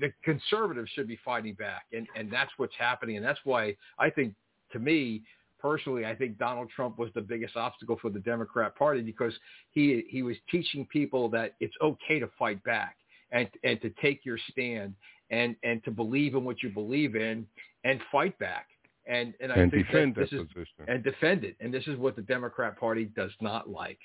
the 0.00 0.12
conservatives 0.24 0.90
should 0.94 1.08
be 1.08 1.18
fighting 1.24 1.54
back, 1.54 1.84
and 1.92 2.06
and 2.16 2.32
that's 2.32 2.50
what's 2.56 2.74
happening, 2.78 3.16
and 3.16 3.24
that's 3.24 3.40
why 3.44 3.76
I 3.98 4.10
think 4.10 4.34
to 4.72 4.78
me 4.78 5.22
personally, 5.58 6.06
I 6.06 6.14
think 6.14 6.38
Donald 6.38 6.70
Trump 6.74 6.98
was 6.98 7.10
the 7.14 7.20
biggest 7.20 7.56
obstacle 7.56 7.98
for 8.00 8.10
the 8.10 8.20
Democrat 8.20 8.76
Party 8.76 9.02
because 9.02 9.32
he 9.72 10.04
he 10.08 10.22
was 10.22 10.36
teaching 10.50 10.86
people 10.86 11.28
that 11.30 11.54
it's 11.60 11.74
okay 11.82 12.18
to 12.18 12.28
fight 12.38 12.62
back 12.64 12.96
and 13.32 13.48
and 13.64 13.80
to 13.82 13.90
take 14.00 14.24
your 14.24 14.38
stand 14.50 14.94
and 15.30 15.56
and 15.62 15.82
to 15.84 15.90
believe 15.90 16.34
in 16.34 16.44
what 16.44 16.62
you 16.62 16.70
believe 16.70 17.16
in 17.16 17.46
and 17.84 18.00
fight 18.12 18.38
back 18.38 18.68
and 19.06 19.34
and 19.40 19.52
I 19.52 19.56
and 19.56 19.70
think 19.70 19.86
defend 19.86 20.14
that 20.14 20.22
this 20.22 20.30
that 20.30 20.40
is 20.42 20.48
position. 20.48 20.84
and 20.88 21.02
defend 21.02 21.44
it 21.44 21.56
and 21.60 21.72
this 21.72 21.86
is 21.86 21.98
what 21.98 22.16
the 22.16 22.22
Democrat 22.22 22.78
Party 22.78 23.06
does 23.16 23.32
not 23.40 23.68
like. 23.68 23.98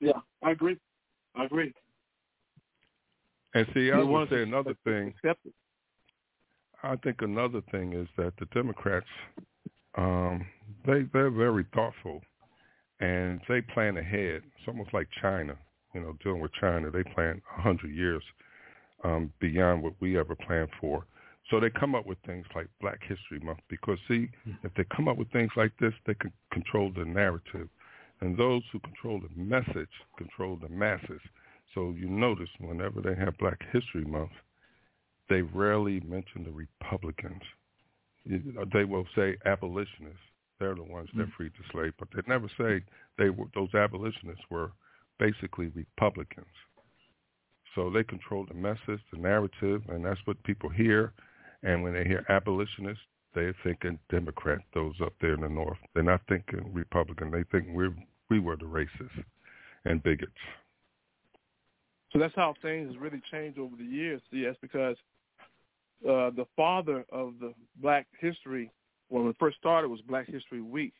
Yeah, 0.00 0.12
I 0.42 0.52
agree. 0.52 0.78
I 1.36 1.44
agree. 1.44 1.72
And 3.54 3.66
see, 3.74 3.90
I 3.90 3.98
They 3.98 4.02
want 4.04 4.30
say 4.30 4.42
another 4.42 4.74
thing. 4.84 5.08
accept 5.08 5.44
it. 5.46 5.54
I 6.82 6.96
think 6.96 7.20
another 7.20 7.60
thing 7.70 7.92
is 7.92 8.08
that 8.16 8.32
the 8.38 8.46
Democrats, 8.46 9.06
um, 9.96 10.46
they 10.86 11.02
they're 11.12 11.30
very 11.30 11.66
thoughtful, 11.74 12.22
and 13.00 13.40
they 13.48 13.60
plan 13.60 13.96
ahead. 13.96 14.42
It's 14.56 14.68
almost 14.68 14.94
like 14.94 15.08
China, 15.20 15.56
you 15.94 16.00
know, 16.00 16.16
dealing 16.22 16.40
with 16.40 16.52
China. 16.60 16.90
They 16.90 17.02
plan 17.02 17.42
a 17.58 17.60
hundred 17.60 17.94
years 17.94 18.22
um, 19.04 19.32
beyond 19.40 19.82
what 19.82 19.94
we 20.00 20.18
ever 20.18 20.34
planned 20.34 20.70
for. 20.80 21.04
So 21.50 21.58
they 21.58 21.70
come 21.70 21.94
up 21.94 22.06
with 22.06 22.18
things 22.24 22.46
like 22.54 22.68
Black 22.80 23.00
History 23.02 23.40
Month 23.44 23.58
because 23.68 23.98
see, 24.06 24.28
if 24.62 24.72
they 24.74 24.84
come 24.94 25.08
up 25.08 25.16
with 25.18 25.30
things 25.32 25.50
like 25.56 25.72
this, 25.80 25.92
they 26.06 26.14
can 26.14 26.32
control 26.52 26.92
the 26.96 27.04
narrative, 27.04 27.68
and 28.20 28.36
those 28.38 28.62
who 28.72 28.78
control 28.80 29.20
the 29.20 29.42
message 29.42 29.90
control 30.16 30.56
the 30.56 30.68
masses. 30.68 31.20
So 31.74 31.94
you 31.96 32.08
notice 32.08 32.48
whenever 32.58 33.00
they 33.00 33.14
have 33.14 33.38
Black 33.38 33.60
History 33.72 34.04
Month, 34.04 34.32
they 35.28 35.42
rarely 35.42 36.00
mention 36.00 36.44
the 36.44 36.50
Republicans. 36.50 37.42
They 38.26 38.84
will 38.84 39.06
say 39.14 39.36
abolitionists. 39.46 40.18
They're 40.58 40.74
the 40.74 40.82
ones 40.82 41.08
that 41.16 41.28
mm. 41.28 41.32
freed 41.36 41.52
the 41.52 41.64
slave, 41.72 41.94
but 41.98 42.08
they 42.14 42.20
never 42.26 42.48
say 42.58 42.84
they 43.16 43.30
were 43.30 43.46
those 43.54 43.72
abolitionists 43.74 44.44
were 44.50 44.72
basically 45.18 45.68
Republicans. 45.74 46.52
So 47.74 47.88
they 47.88 48.04
control 48.04 48.44
the 48.46 48.54
message, 48.54 49.00
the 49.10 49.18
narrative, 49.18 49.82
and 49.88 50.04
that's 50.04 50.20
what 50.26 50.42
people 50.42 50.68
hear. 50.68 51.12
And 51.62 51.82
when 51.82 51.94
they 51.94 52.04
hear 52.04 52.26
abolitionists, 52.28 53.02
they're 53.34 53.56
thinking 53.62 53.98
Democrat. 54.10 54.58
Those 54.74 54.94
up 55.02 55.14
there 55.20 55.34
in 55.34 55.40
the 55.40 55.48
north, 55.48 55.78
they're 55.94 56.02
not 56.02 56.20
thinking 56.28 56.72
Republican. 56.74 57.30
They 57.30 57.44
think 57.44 57.68
we 57.72 57.88
we 58.28 58.38
were 58.38 58.56
the 58.56 58.64
racists 58.64 59.24
and 59.84 60.02
bigots. 60.02 60.32
So 62.12 62.18
that's 62.18 62.34
how 62.34 62.54
things 62.60 62.96
really 62.98 63.20
changed 63.30 63.58
over 63.58 63.76
the 63.76 63.84
years. 63.84 64.20
Yes, 64.32 64.56
because 64.60 64.96
uh, 66.04 66.30
the 66.30 66.46
father 66.56 67.04
of 67.12 67.34
the 67.40 67.54
Black 67.80 68.06
History, 68.18 68.70
when 69.08 69.26
it 69.26 69.36
first 69.38 69.56
started, 69.58 69.88
was 69.88 70.00
Black 70.02 70.26
History 70.26 70.60
Week. 70.60 70.92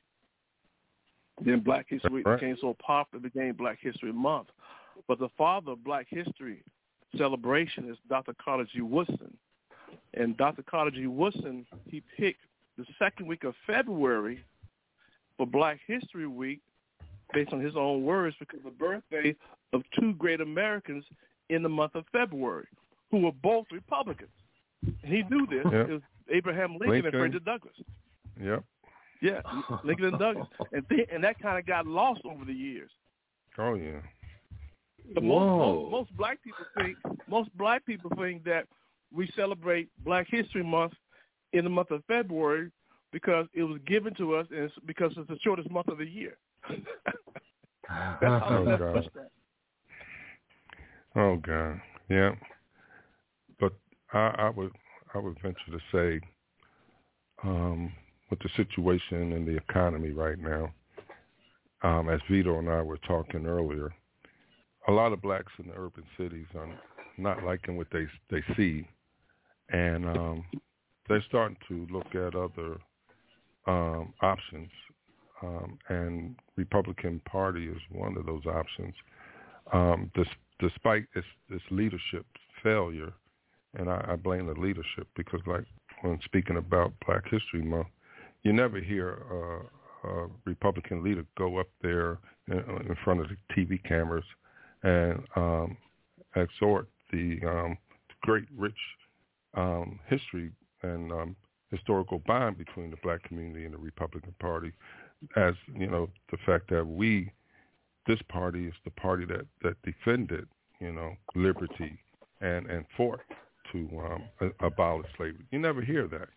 Then 1.45 1.61
Black 1.61 1.87
History 1.89 2.13
Week 2.13 2.27
Right. 2.27 2.39
became 2.39 2.57
so 2.61 2.77
popular, 2.85 3.25
it 3.25 3.33
became 3.33 3.55
Black 3.55 3.79
History 3.81 4.13
Month. 4.13 4.49
But 5.09 5.19
the 5.19 5.31
father 5.37 5.73
of 5.73 5.83
Black 5.83 6.07
History 6.09 6.63
celebration 7.17 7.91
is 7.91 7.97
Dr. 8.09 8.35
Carter 8.43 8.67
G. 8.73 8.83
Woodson. 8.83 9.37
And 10.15 10.37
Dr. 10.37 10.63
Carter 10.63 10.91
G. 10.91 11.07
Woodson, 11.07 11.67
he 11.87 12.03
picked 12.17 12.43
the 12.77 12.85
second 12.99 13.27
week 13.27 13.45
of 13.45 13.55
February 13.67 14.45
for 15.37 15.47
Black 15.47 15.81
History 15.87 16.27
Week 16.27 16.61
based 17.33 17.53
on 17.53 17.61
his 17.61 17.75
own 17.77 18.05
words 18.05 18.37
because 18.39 18.61
the 18.65 18.71
birthday 18.71 19.35
of 19.73 19.83
two 19.99 20.15
great 20.15 20.41
Americans 20.41 21.05
in 21.49 21.63
the 21.63 21.69
month 21.69 21.95
of 21.95 22.05
February 22.13 22.67
who 23.11 23.19
were 23.19 23.33
both 23.43 23.67
Republicans. 23.73 24.31
And 24.83 24.97
he 25.03 25.23
knew 25.31 25.47
this. 25.47 25.65
Yep. 25.71 25.89
It 25.91 26.03
Abraham 26.33 26.73
Lincoln, 26.73 26.91
Lincoln. 26.91 27.07
and 27.07 27.21
Frederick 27.21 27.45
Douglass. 27.45 27.75
Yep. 28.41 28.65
Yeah, 29.21 29.41
Lincoln 29.85 30.07
and 30.07 30.19
Douglass. 30.19 30.47
And, 30.73 30.89
th- 30.89 31.09
and 31.13 31.23
that 31.25 31.39
kind 31.41 31.59
of 31.59 31.67
got 31.67 31.87
lost 31.87 32.21
over 32.25 32.45
the 32.45 32.55
years. 32.55 32.91
Oh 33.59 33.75
yeah. 33.75 34.01
But 35.15 35.25
most, 35.25 35.41
most, 35.41 35.91
most 35.91 36.17
black 36.17 36.43
people 36.43 36.65
think 36.79 36.97
most 37.29 37.51
black 37.59 37.85
people 37.85 38.11
think 38.17 38.45
that 38.45 38.67
we 39.13 39.29
celebrate 39.35 39.89
Black 40.05 40.29
History 40.31 40.63
Month 40.63 40.93
in 41.53 41.65
the 41.65 41.71
month 41.71 41.91
of 41.91 42.05
February 42.07 42.71
because 43.13 43.47
it 43.53 43.65
was 43.65 43.81
given 43.87 44.15
to 44.15 44.37
us 44.37 44.47
and 44.51 44.61
it's 44.61 44.75
because 44.87 45.13
it's 45.17 45.29
the 45.29 45.39
shortest 45.43 45.71
month 45.71 45.89
of 45.89 45.99
the 45.99 46.07
year. 46.07 46.37
That's 47.89 48.23
oh, 48.23 48.39
how 48.39 48.65
Oh, 48.69 48.93
that's 48.95 49.07
that. 49.17 49.31
Oh 51.17 51.37
God, 51.37 51.81
yeah. 52.09 52.33
But 53.59 53.73
I, 54.13 54.35
I 54.39 54.51
would 54.51 54.73
I 55.15 55.19
would 55.19 55.41
venture 55.43 55.59
to 55.73 55.79
say, 55.93 56.27
um, 57.43 57.93
with 58.31 58.39
the 58.41 58.49
situation 58.57 59.33
in 59.33 59.45
the 59.45 59.57
economy 59.57 60.11
right 60.11 60.39
now, 60.39 60.73
um, 61.83 62.09
as 62.09 62.21
Vito 62.31 62.59
and 62.59 62.69
I 62.69 62.83
were 62.83 62.99
talking 62.99 63.47
earlier, 63.47 63.93
a 64.89 64.93
lot 64.93 65.13
of 65.13 65.21
blacks 65.21 65.53
in 65.59 65.67
the 65.69 65.75
urban 65.77 66.05
cities 66.17 66.47
are 66.55 66.69
not 67.19 67.43
liking 67.45 67.77
what 67.77 67.89
they 67.93 68.07
they 68.31 68.43
see, 68.57 68.87
and 69.71 70.07
um, 70.07 70.45
they're 71.09 71.25
starting 71.29 71.57
to 71.69 71.87
look 71.93 72.15
at 72.15 72.37
other 72.37 72.79
um, 73.67 74.15
options, 74.23 74.71
um, 75.43 75.79
and 75.89 76.37
Republican 76.57 77.21
Party 77.31 77.67
is 77.67 77.79
one 77.91 78.17
of 78.17 78.27
those 78.27 78.47
options. 78.47 78.95
Um, 79.73 80.11
dis- 80.15 80.27
despite 80.61 81.07
its, 81.15 81.27
its 81.49 81.65
leadership 81.71 82.27
failure, 82.63 83.13
and 83.75 83.89
I, 83.89 84.05
I 84.11 84.17
blame 84.17 84.47
the 84.47 84.61
leadership 84.61 85.09
because, 85.17 85.41
like 85.47 85.65
when 86.03 86.19
speaking 86.25 86.57
about 86.57 86.93
Black 87.07 87.25
History 87.29 87.63
Month, 87.63 87.89
you 88.43 88.53
never 88.53 88.81
hear 88.81 89.23
uh, 89.31 90.09
a 90.09 90.27
Republican 90.45 91.05
leader 91.05 91.25
go 91.37 91.59
up 91.59 91.69
there 91.83 92.19
in, 92.49 92.59
in 92.59 92.97
front 93.05 93.21
of 93.21 93.27
the 93.29 93.37
TV 93.55 93.83
cameras 93.85 94.25
and 94.83 95.23
um, 95.37 95.77
exhort 96.37 96.89
the 97.13 97.39
um, 97.47 97.77
great 98.23 98.47
rich 98.57 98.73
um, 99.55 99.99
history 100.09 100.51
and 100.83 101.13
um, 101.13 101.37
historical 101.71 102.21
bond 102.27 102.59
between 102.59 102.91
the 102.91 102.97
black 103.03 103.23
community 103.25 103.65
and 103.65 103.75
the 103.75 103.79
Republican 103.79 104.35
Party, 104.41 104.73
as 105.37 105.55
you 105.75 105.87
know, 105.87 106.09
the 106.31 106.39
fact 106.47 106.71
that 106.71 106.87
we, 106.87 107.31
this 108.11 108.21
party 108.29 108.67
is 108.67 108.75
the 108.85 108.91
party 108.91 109.25
that 109.25 109.47
that 109.63 109.77
defended, 109.83 110.49
you 110.81 110.93
know, 110.93 111.15
liberty 111.37 111.97
and 112.41 112.67
and 112.67 112.85
fought 112.97 113.21
to 113.71 113.89
um, 114.41 114.53
abolish 114.61 115.07
slavery. 115.17 115.47
You 115.53 115.61
never 115.61 115.81
hear 115.81 116.09
that. 116.09 116.29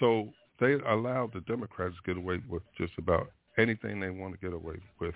So 0.00 0.30
they 0.58 0.72
allowed 0.88 1.34
the 1.34 1.40
Democrats 1.40 1.94
to 1.96 2.14
get 2.14 2.16
away 2.16 2.40
with 2.48 2.62
just 2.78 2.94
about 2.96 3.26
anything 3.58 4.00
they 4.00 4.08
want 4.08 4.32
to 4.32 4.40
get 4.40 4.54
away 4.54 4.76
with, 5.00 5.14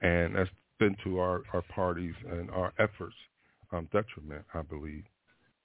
and 0.00 0.36
that's 0.36 0.50
been 0.78 0.96
to 1.02 1.18
our 1.18 1.42
our 1.52 1.62
parties 1.74 2.14
and 2.30 2.48
our 2.52 2.72
efforts 2.78 3.16
um, 3.72 3.88
detriment, 3.92 4.44
I 4.54 4.62
believe. 4.62 5.02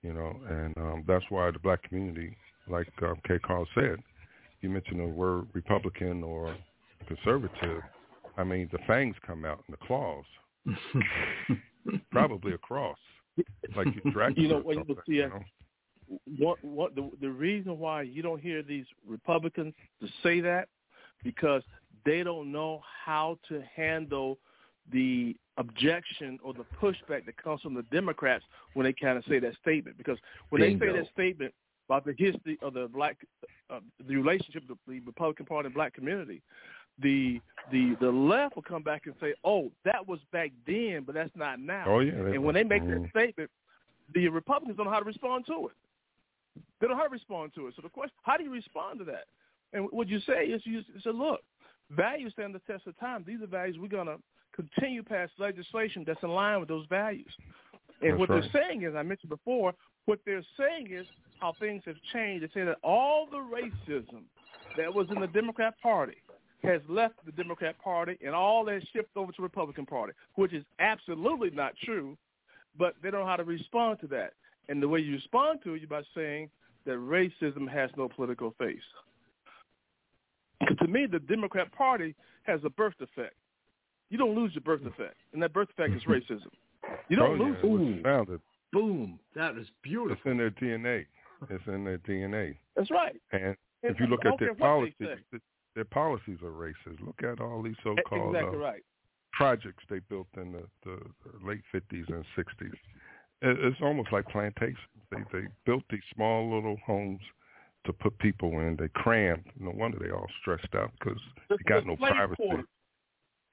You 0.02 0.14
know, 0.14 0.36
and 0.50 0.76
um, 0.78 1.04
that's 1.08 1.26
why 1.30 1.52
the 1.52 1.60
black 1.60 1.84
community, 1.84 2.36
like 2.68 2.88
um, 3.04 3.18
KCarl 3.30 3.68
said, 3.76 3.98
you 4.62 4.70
mentioned 4.70 5.02
the 5.02 5.06
word 5.06 5.46
Republican 5.54 6.24
or 6.24 6.56
conservative. 7.08 7.84
I 8.42 8.44
mean, 8.44 8.68
the 8.72 8.80
fangs 8.88 9.16
come 9.26 9.46
out 9.46 9.64
in 9.68 9.76
the 9.80 9.86
claws, 9.86 10.26
probably 12.12 12.54
a 12.54 12.58
cross, 12.58 12.98
like 13.76 13.88
you 14.04 14.12
Dracula. 14.12 14.42
You 14.42 14.48
know, 14.50 14.60
when 14.60 14.80
you 14.80 14.98
see 15.06 15.14
you 15.14 15.26
it- 15.26 15.30
know? 15.30 15.44
what 16.38 16.62
what 16.64 16.96
the 16.96 17.10
the 17.22 17.30
reason 17.30 17.80
why 17.80 18.02
you 18.02 18.22
don't 18.22 18.42
hear 18.42 18.62
these 18.62 18.86
Republicans 19.08 19.74
to 20.02 20.08
say 20.24 20.42
that 20.42 20.68
because 21.24 21.64
they 22.04 22.24
don't 22.24 22.52
know 22.52 22.82
how 23.06 23.38
to 23.48 23.64
handle 23.76 24.38
the 24.92 25.36
objection 25.58 26.40
or 26.44 26.54
the 26.54 26.66
pushback 26.82 27.26
that 27.26 27.38
comes 27.42 27.62
from 27.62 27.74
the 27.76 27.84
Democrats 27.84 28.44
when 28.74 28.86
they 28.86 28.92
kind 28.94 29.18
of 29.18 29.24
say 29.30 29.40
that 29.40 29.54
statement 29.62 29.98
because 29.98 30.18
when 30.50 30.62
they 30.62 30.72
say 30.80 30.92
that 30.92 31.08
statement 31.14 31.54
about 31.88 32.06
the 32.06 32.14
history 32.18 32.58
of 32.62 32.74
the 32.74 32.88
black 32.88 33.18
uh, 33.70 33.80
the 34.08 34.16
relationship 34.16 34.64
of 34.70 34.78
the 34.88 35.00
Republican 35.02 35.46
Party 35.46 35.68
and 35.68 35.76
black 35.76 35.94
community 35.94 36.42
the 37.00 37.40
the 37.72 37.96
the 38.02 38.10
left 38.10 38.56
will 38.56 38.64
come 38.64 38.84
back 38.84 39.06
and 39.06 39.16
say, 39.22 39.34
"Oh, 39.44 39.72
that 39.86 40.08
was 40.08 40.20
back 40.32 40.52
then, 40.66 41.04
but 41.06 41.16
that's 41.16 41.36
not 41.36 41.60
now." 41.60 41.86
Oh 41.88 42.00
yeah. 42.00 42.14
and 42.14 42.44
when 42.44 42.56
they 42.56 42.64
make 42.64 42.84
mm, 42.84 43.02
that 43.02 43.10
statement, 43.10 43.50
the 44.14 44.28
Republicans 44.30 44.78
don't 44.78 44.86
know 44.86 44.92
how 44.92 45.00
to 45.00 45.06
respond 45.06 45.46
to 45.48 45.68
it. 45.68 46.62
They 46.80 46.88
don't 46.88 46.98
know 46.98 47.02
how 47.04 47.08
to 47.08 47.14
respond 47.14 47.54
to 47.56 47.68
it. 47.68 47.74
So 47.76 47.82
the 47.82 47.90
question, 47.90 48.16
how 48.24 48.38
do 48.38 48.44
you 48.44 48.52
respond 48.52 49.00
to 49.00 49.06
that? 49.06 49.26
And 49.74 49.88
what 49.92 50.10
you 50.10 50.20
say 50.22 50.46
is 50.46 50.62
you 50.66 50.82
say, 51.04 51.12
look, 51.12 51.42
values 51.92 52.34
stand 52.34 52.54
the 52.54 52.60
test 52.60 52.88
of 52.88 53.00
time. 53.00 53.24
These 53.26 53.42
are 53.42 53.48
values 53.48 53.78
we're 53.80 53.88
going 53.88 54.08
to 54.08 54.18
continue 54.54 55.04
past 55.04 55.32
legislation 55.38 56.04
that's 56.06 56.22
in 56.24 56.30
line 56.30 56.60
with 56.60 56.68
those 56.68 56.86
values. 56.90 57.32
And 58.02 58.12
That's 58.12 58.20
what 58.20 58.30
right. 58.30 58.44
they're 58.52 58.62
saying 58.64 58.84
is, 58.84 58.96
I 58.96 59.04
mentioned 59.04 59.30
before, 59.30 59.74
what 60.06 60.20
they're 60.26 60.44
saying 60.58 60.90
is 60.92 61.06
how 61.40 61.54
things 61.60 61.84
have 61.86 61.96
changed. 62.12 62.44
They 62.44 62.60
say 62.60 62.66
that 62.66 62.78
all 62.84 63.28
the 63.30 63.38
racism 63.38 64.24
that 64.78 64.94
was 64.94 65.08
in 65.10 65.22
the 65.22 65.28
Democrat 65.28 65.76
Party 65.82 66.18
has 66.64 66.82
left 66.88 67.16
the 67.26 67.32
Democrat 67.32 67.76
Party 67.84 68.18
and 68.26 68.36
all 68.36 68.64
that 68.66 68.82
shifted 68.94 69.18
over 69.18 69.32
to 69.32 69.38
the 69.38 69.44
Republican 69.44 69.86
Party, 69.86 70.14
which 70.36 70.54
is 70.54 70.64
absolutely 70.80 71.50
not 71.50 71.74
true, 71.84 72.18
but 72.78 72.96
they 73.02 73.10
don't 73.12 73.22
know 73.22 73.28
how 73.28 73.36
to 73.36 73.44
respond 73.44 74.00
to 74.02 74.08
that. 74.08 74.34
And 74.70 74.82
the 74.82 74.88
way 74.88 75.00
you 75.00 75.14
respond 75.14 75.60
to 75.64 75.74
it 75.74 75.84
is 75.84 75.90
by 75.90 76.02
saying 76.16 76.50
that 76.86 76.98
racism 76.98 77.68
has 77.70 77.90
no 77.98 78.08
political 78.08 78.52
face. 78.52 78.82
'Cause 80.68 80.78
to 80.78 80.88
me, 80.88 81.08
the 81.08 81.20
Democrat 81.20 81.72
Party 81.72 82.16
has 82.44 82.64
a 82.64 82.70
birth 82.70 82.98
defect. 82.98 83.36
You 84.10 84.18
don't 84.18 84.36
lose 84.36 84.54
your 84.54 84.62
birth 84.62 84.84
defect, 84.84 85.18
and 85.34 85.42
that 85.42 85.54
birth 85.54 85.70
defect 85.70 85.96
is 85.96 86.04
racism. 86.04 86.52
You 87.10 87.16
don't 87.16 87.42
oh, 87.42 87.44
lose 87.44 87.58
yeah, 87.64 87.98
it 87.98 88.04
founded. 88.04 88.42
Boom. 88.72 89.20
That 89.34 89.58
is 89.58 89.68
beautiful. 89.82 90.14
It's 90.14 90.22
beautiful. 90.22 90.32
in 90.32 90.38
their 90.38 90.52
DNA. 90.52 91.08
It's 91.50 91.68
in 91.68 91.84
their 91.84 91.98
DNA. 92.00 92.58
That's 92.76 92.92
right. 92.92 93.20
And 93.32 93.56
And 93.84 93.96
if 93.96 94.00
you 94.00 94.08
look 94.08 94.26
I 94.26 94.30
at 94.30 94.40
their 94.40 94.56
care 94.56 94.56
what 95.74 95.86
they 95.86 95.90
policies, 95.90 96.38
say. 96.40 96.40
th- 96.40 96.40
their 96.40 96.40
policies 96.40 96.40
are 96.44 96.52
racist. 96.52 97.06
Look 97.06 97.24
at 97.24 97.42
all 97.42 97.62
these 97.62 97.76
so-called 97.84 98.36
exactly 98.36 98.58
uh, 98.58 98.62
right. 98.62 98.82
projects 99.34 99.84
they 99.90 100.00
built 100.00 100.28
in 100.38 100.52
the, 100.52 100.64
the 100.84 101.00
late 101.46 101.62
50s 101.74 102.08
and 102.10 102.26
60s. 102.38 102.74
It, 103.42 103.58
it's 103.60 103.82
almost 103.82 104.12
like 104.12 104.28
plantations. 104.28 104.78
They 105.12 105.24
they 105.34 105.48
built 105.66 105.84
these 105.90 106.02
small 106.16 106.54
little 106.54 106.78
homes 106.86 107.22
to 107.86 107.94
put 107.94 108.18
people 108.20 108.60
in. 108.60 108.78
They 108.80 108.90
crammed. 108.90 109.46
No 109.60 109.72
wonder 109.72 109.98
they 110.00 110.12
all 110.12 110.28
stressed 110.42 110.76
out 110.76 110.92
because 111.00 111.20
The- 111.50 111.58
you 111.60 111.66
got 111.68 111.86
no 111.86 111.96
privacy. 111.96 112.64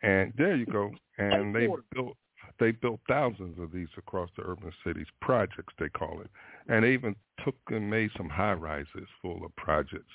And 0.03 0.33
there 0.39 0.55
you 0.55 0.67
go. 0.67 0.93
And 1.19 1.55
they 1.55 1.67
built 1.93 2.17
they 2.61 2.73
built 2.73 3.01
thousands 3.09 3.59
of 3.59 3.73
these 3.73 3.89
across 3.97 4.31
the 4.37 4.43
urban 4.43 4.73
cities, 4.85 5.07
projects 5.21 5.75
they 5.79 5.89
call 5.89 6.21
it. 6.21 6.31
And 6.69 6.85
they 6.85 6.93
even 6.93 7.15
took 7.45 7.57
and 7.69 7.89
made 7.89 8.11
some 8.17 8.29
high 8.29 8.55
rises 8.55 9.09
full 9.23 9.45
of 9.45 9.55
projects. 9.57 10.13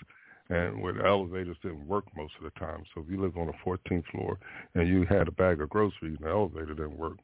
And 0.49 0.81
where 0.81 0.93
the 0.93 1.05
elevators 1.05 1.57
didn't 1.63 1.87
work 1.87 2.05
most 2.17 2.33
of 2.37 2.43
the 2.43 2.59
time. 2.59 2.83
So 2.93 3.01
if 3.01 3.09
you 3.09 3.21
live 3.21 3.37
on 3.37 3.47
the 3.47 3.53
14th 3.65 4.03
floor 4.11 4.37
and 4.75 4.87
you 4.87 5.05
had 5.05 5.27
a 5.27 5.31
bag 5.31 5.61
of 5.61 5.69
groceries 5.69 6.17
and 6.17 6.25
the 6.25 6.29
elevator 6.29 6.73
didn't 6.73 6.97
work, 6.97 7.17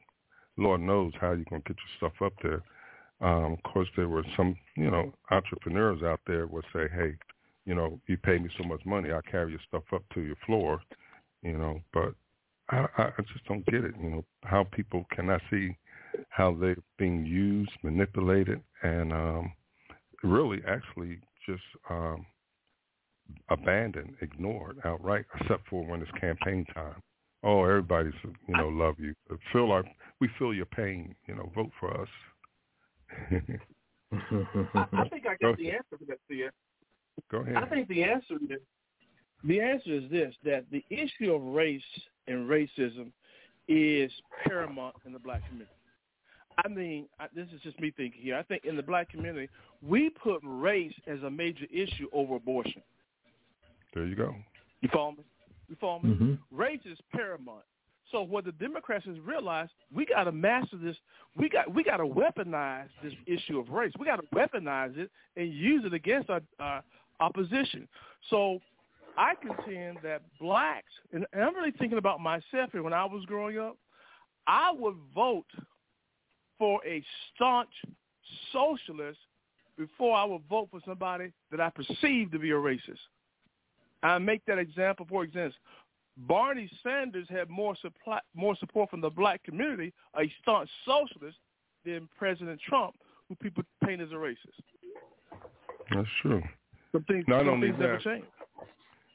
Lord 0.56 0.80
knows 0.80 1.12
how 1.20 1.32
you're 1.32 1.44
going 1.48 1.62
to 1.62 1.68
get 1.68 1.76
your 1.76 2.10
stuff 2.10 2.22
up 2.24 2.32
there. 2.42 2.62
Um, 3.20 3.52
of 3.52 3.62
course, 3.62 3.88
there 3.96 4.08
were 4.08 4.24
some, 4.36 4.56
you 4.76 4.90
know, 4.90 5.12
entrepreneurs 5.30 6.02
out 6.02 6.20
there 6.26 6.46
would 6.46 6.64
say, 6.72 6.86
hey, 6.94 7.14
you 7.66 7.74
know, 7.74 8.00
you 8.06 8.16
pay 8.16 8.38
me 8.38 8.48
so 8.56 8.64
much 8.64 8.80
money, 8.86 9.10
I'll 9.10 9.22
carry 9.22 9.50
your 9.50 9.60
stuff 9.68 9.84
up 9.92 10.02
to 10.14 10.22
your 10.22 10.36
floor, 10.46 10.80
you 11.42 11.58
know, 11.58 11.80
but 11.92 12.14
I, 12.70 12.86
I 12.96 13.02
I 13.04 13.22
just 13.32 13.44
don't 13.46 13.66
get 13.66 13.84
it, 13.84 13.94
you 14.02 14.10
know, 14.10 14.24
how 14.44 14.64
people 14.64 15.04
cannot 15.14 15.42
see 15.50 15.76
how 16.30 16.56
they're 16.58 16.76
being 16.98 17.24
used, 17.26 17.70
manipulated, 17.82 18.60
and 18.82 19.12
um, 19.12 19.52
really 20.22 20.60
actually 20.66 21.18
just 21.46 21.62
um, 21.88 22.24
abandoned, 23.48 24.14
ignored 24.20 24.78
outright, 24.84 25.24
except 25.40 25.68
for 25.68 25.84
when 25.84 26.02
it's 26.02 26.10
campaign 26.20 26.64
time. 26.74 27.02
Oh, 27.42 27.64
everybody's, 27.64 28.12
you 28.24 28.56
know, 28.56 28.68
love 28.68 28.96
you. 28.98 29.14
Feel 29.52 29.72
our, 29.72 29.84
we 30.20 30.28
feel 30.38 30.52
your 30.52 30.66
pain, 30.66 31.14
you 31.26 31.34
know, 31.34 31.50
vote 31.54 31.70
for 31.78 31.98
us. 32.00 32.08
I, 33.32 34.86
I 34.92 35.08
think 35.08 35.26
I 35.26 35.36
got 35.40 35.56
the 35.56 35.70
answer 35.70 35.96
for 35.98 36.04
that, 36.08 36.18
Thea. 36.28 36.50
Go 37.30 37.38
ahead. 37.38 37.56
I 37.56 37.66
think 37.66 37.88
the 37.88 38.02
answer 38.02 38.34
is 38.48 38.58
the 39.44 39.60
answer 39.60 39.94
is 39.94 40.10
this: 40.10 40.34
that 40.44 40.64
the 40.70 40.84
issue 40.90 41.32
of 41.32 41.42
race 41.42 41.82
and 42.26 42.48
racism 42.48 43.12
is 43.68 44.12
paramount 44.44 44.96
in 45.06 45.12
the 45.12 45.18
black 45.18 45.46
community. 45.46 45.70
I 46.64 46.68
mean, 46.68 47.06
I, 47.18 47.26
this 47.34 47.46
is 47.54 47.60
just 47.62 47.78
me 47.80 47.92
thinking 47.96 48.20
here. 48.20 48.36
I 48.36 48.42
think 48.42 48.64
in 48.64 48.76
the 48.76 48.82
black 48.82 49.10
community, 49.10 49.48
we 49.82 50.10
put 50.10 50.40
race 50.44 50.92
as 51.06 51.22
a 51.22 51.30
major 51.30 51.66
issue 51.72 52.08
over 52.12 52.36
abortion. 52.36 52.82
There 53.94 54.06
you 54.06 54.16
go. 54.16 54.34
You 54.80 54.88
follow 54.92 55.12
me? 55.12 55.24
You 55.68 55.76
follow 55.80 56.00
me? 56.00 56.14
Mhm. 56.14 56.38
Race 56.50 56.80
is 56.84 56.98
paramount. 57.12 57.64
So 58.10 58.22
what 58.22 58.44
the 58.44 58.52
Democrats 58.52 59.04
has 59.06 59.18
realized, 59.20 59.70
we 59.92 60.04
got 60.04 60.24
to 60.24 60.32
master 60.32 60.76
this. 60.76 60.96
We 61.36 61.48
got 61.48 61.72
we 61.72 61.84
got 61.84 61.98
to 61.98 62.06
weaponize 62.06 62.88
this 63.02 63.14
issue 63.26 63.58
of 63.58 63.68
race. 63.68 63.92
We 63.98 64.06
got 64.06 64.16
to 64.16 64.26
weaponize 64.34 64.96
it 64.96 65.10
and 65.36 65.52
use 65.52 65.84
it 65.84 65.94
against 65.94 66.28
our, 66.28 66.40
our 66.58 66.82
opposition. 67.20 67.86
So 68.30 68.60
I 69.16 69.34
contend 69.34 69.98
that 70.02 70.22
blacks, 70.40 70.92
and, 71.12 71.24
and 71.32 71.42
I'm 71.44 71.54
really 71.54 71.72
thinking 71.72 71.98
about 71.98 72.20
myself 72.20 72.70
here. 72.72 72.82
When 72.82 72.92
I 72.92 73.04
was 73.04 73.24
growing 73.26 73.58
up, 73.58 73.76
I 74.46 74.72
would 74.72 74.96
vote 75.14 75.46
for 76.58 76.84
a 76.84 77.04
staunch 77.34 77.70
socialist 78.52 79.18
before 79.78 80.16
I 80.16 80.24
would 80.24 80.42
vote 80.48 80.68
for 80.70 80.80
somebody 80.84 81.32
that 81.50 81.60
I 81.60 81.70
perceived 81.70 82.32
to 82.32 82.38
be 82.38 82.50
a 82.50 82.54
racist. 82.54 82.98
I 84.02 84.18
make 84.18 84.44
that 84.46 84.58
example, 84.58 85.06
for 85.08 85.24
example, 85.24 85.56
Bernie 86.16 86.70
Sanders 86.82 87.26
had 87.30 87.48
more 87.48 87.76
supply, 87.76 88.20
more 88.34 88.56
support 88.56 88.90
from 88.90 89.00
the 89.00 89.10
black 89.10 89.42
community, 89.42 89.92
a 90.18 90.30
staunch 90.42 90.68
socialist, 90.84 91.38
than 91.84 92.08
President 92.18 92.60
Trump, 92.68 92.94
who 93.28 93.34
people 93.36 93.62
paint 93.84 94.02
as 94.02 94.10
a 94.10 94.14
racist. 94.14 94.36
That's 95.94 96.08
true. 96.20 96.42
Some 96.92 97.04
things, 97.04 97.24
Not 97.26 97.40
some 97.40 97.48
only 97.50 97.68
things 97.68 97.80
never 97.80 97.92
that, 97.94 98.02
change. 98.02 98.24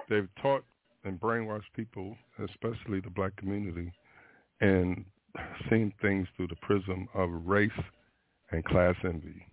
They've 0.10 0.30
taught 0.42 0.64
and 1.04 1.20
brainwashed 1.20 1.72
people, 1.76 2.18
especially 2.44 3.00
the 3.02 3.12
black 3.12 3.36
community, 3.36 3.92
and 4.62 5.06
seen 5.70 5.94
things 6.02 6.28
through 6.36 6.48
the 6.48 6.56
prism 6.62 7.08
of 7.14 7.30
race 7.46 7.70
and 8.52 8.64
class 8.66 8.96
envy. 9.04 9.46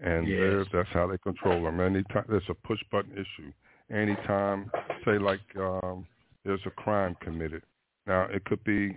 And 0.00 0.26
Yes. 0.26 0.66
that's 0.72 0.88
how 0.88 1.06
they 1.06 1.18
control 1.18 1.62
them. 1.62 1.80
Anytime 1.80 2.24
there's 2.28 2.48
a 2.48 2.54
push 2.54 2.82
button 2.90 3.12
issue, 3.12 3.52
anytime, 3.90 4.70
say 5.04 5.18
like 5.18 5.40
um, 5.56 6.06
there's 6.44 6.60
a 6.66 6.70
crime 6.70 7.16
committed. 7.20 7.62
Now 8.06 8.26
it 8.30 8.44
could 8.44 8.62
be 8.64 8.96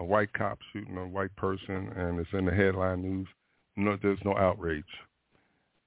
a 0.00 0.04
white 0.04 0.32
cop 0.32 0.58
shooting 0.72 0.96
a 0.96 1.06
white 1.06 1.34
person, 1.36 1.92
and 1.96 2.18
it's 2.18 2.30
in 2.32 2.46
the 2.46 2.52
headline 2.52 3.02
news. 3.02 3.28
No, 3.76 3.96
there's 4.02 4.18
no 4.24 4.36
outrage. 4.36 4.84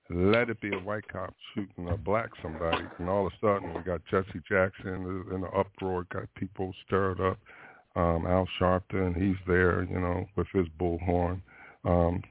Let 0.09 0.49
it 0.49 0.61
be 0.61 0.73
a 0.73 0.80
white 0.80 1.07
cop 1.07 1.34
shooting 1.53 1.89
a 1.89 1.97
black 1.97 2.30
somebody, 2.41 2.84
and 2.99 3.09
all 3.09 3.25
of 3.25 3.34
a 3.34 3.35
sudden 3.45 3.73
we 3.73 3.81
got 3.81 4.01
Jesse 4.11 4.41
Jackson 4.47 5.25
in 5.31 5.41
the 5.41 5.47
uproar, 5.47 6.05
got 6.13 6.27
people 6.35 6.73
stirred 6.85 7.19
up. 7.19 7.38
Um, 7.95 8.25
Al 8.25 8.47
Sharpton, 8.59 9.15
he's 9.15 9.38
there, 9.47 9.84
you 9.84 9.99
know, 9.99 10.25
with 10.35 10.47
his 10.51 10.65
bullhorn, 10.80 11.41
um, 11.85 12.23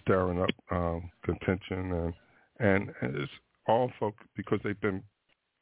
stirring 0.00 0.40
up 0.40 0.50
um, 0.70 1.10
contention, 1.24 1.92
and, 1.92 2.14
and 2.58 2.90
and 3.00 3.16
it's 3.16 3.32
all 3.66 3.92
folk 4.00 4.14
because 4.34 4.60
they've 4.64 4.80
been 4.80 5.02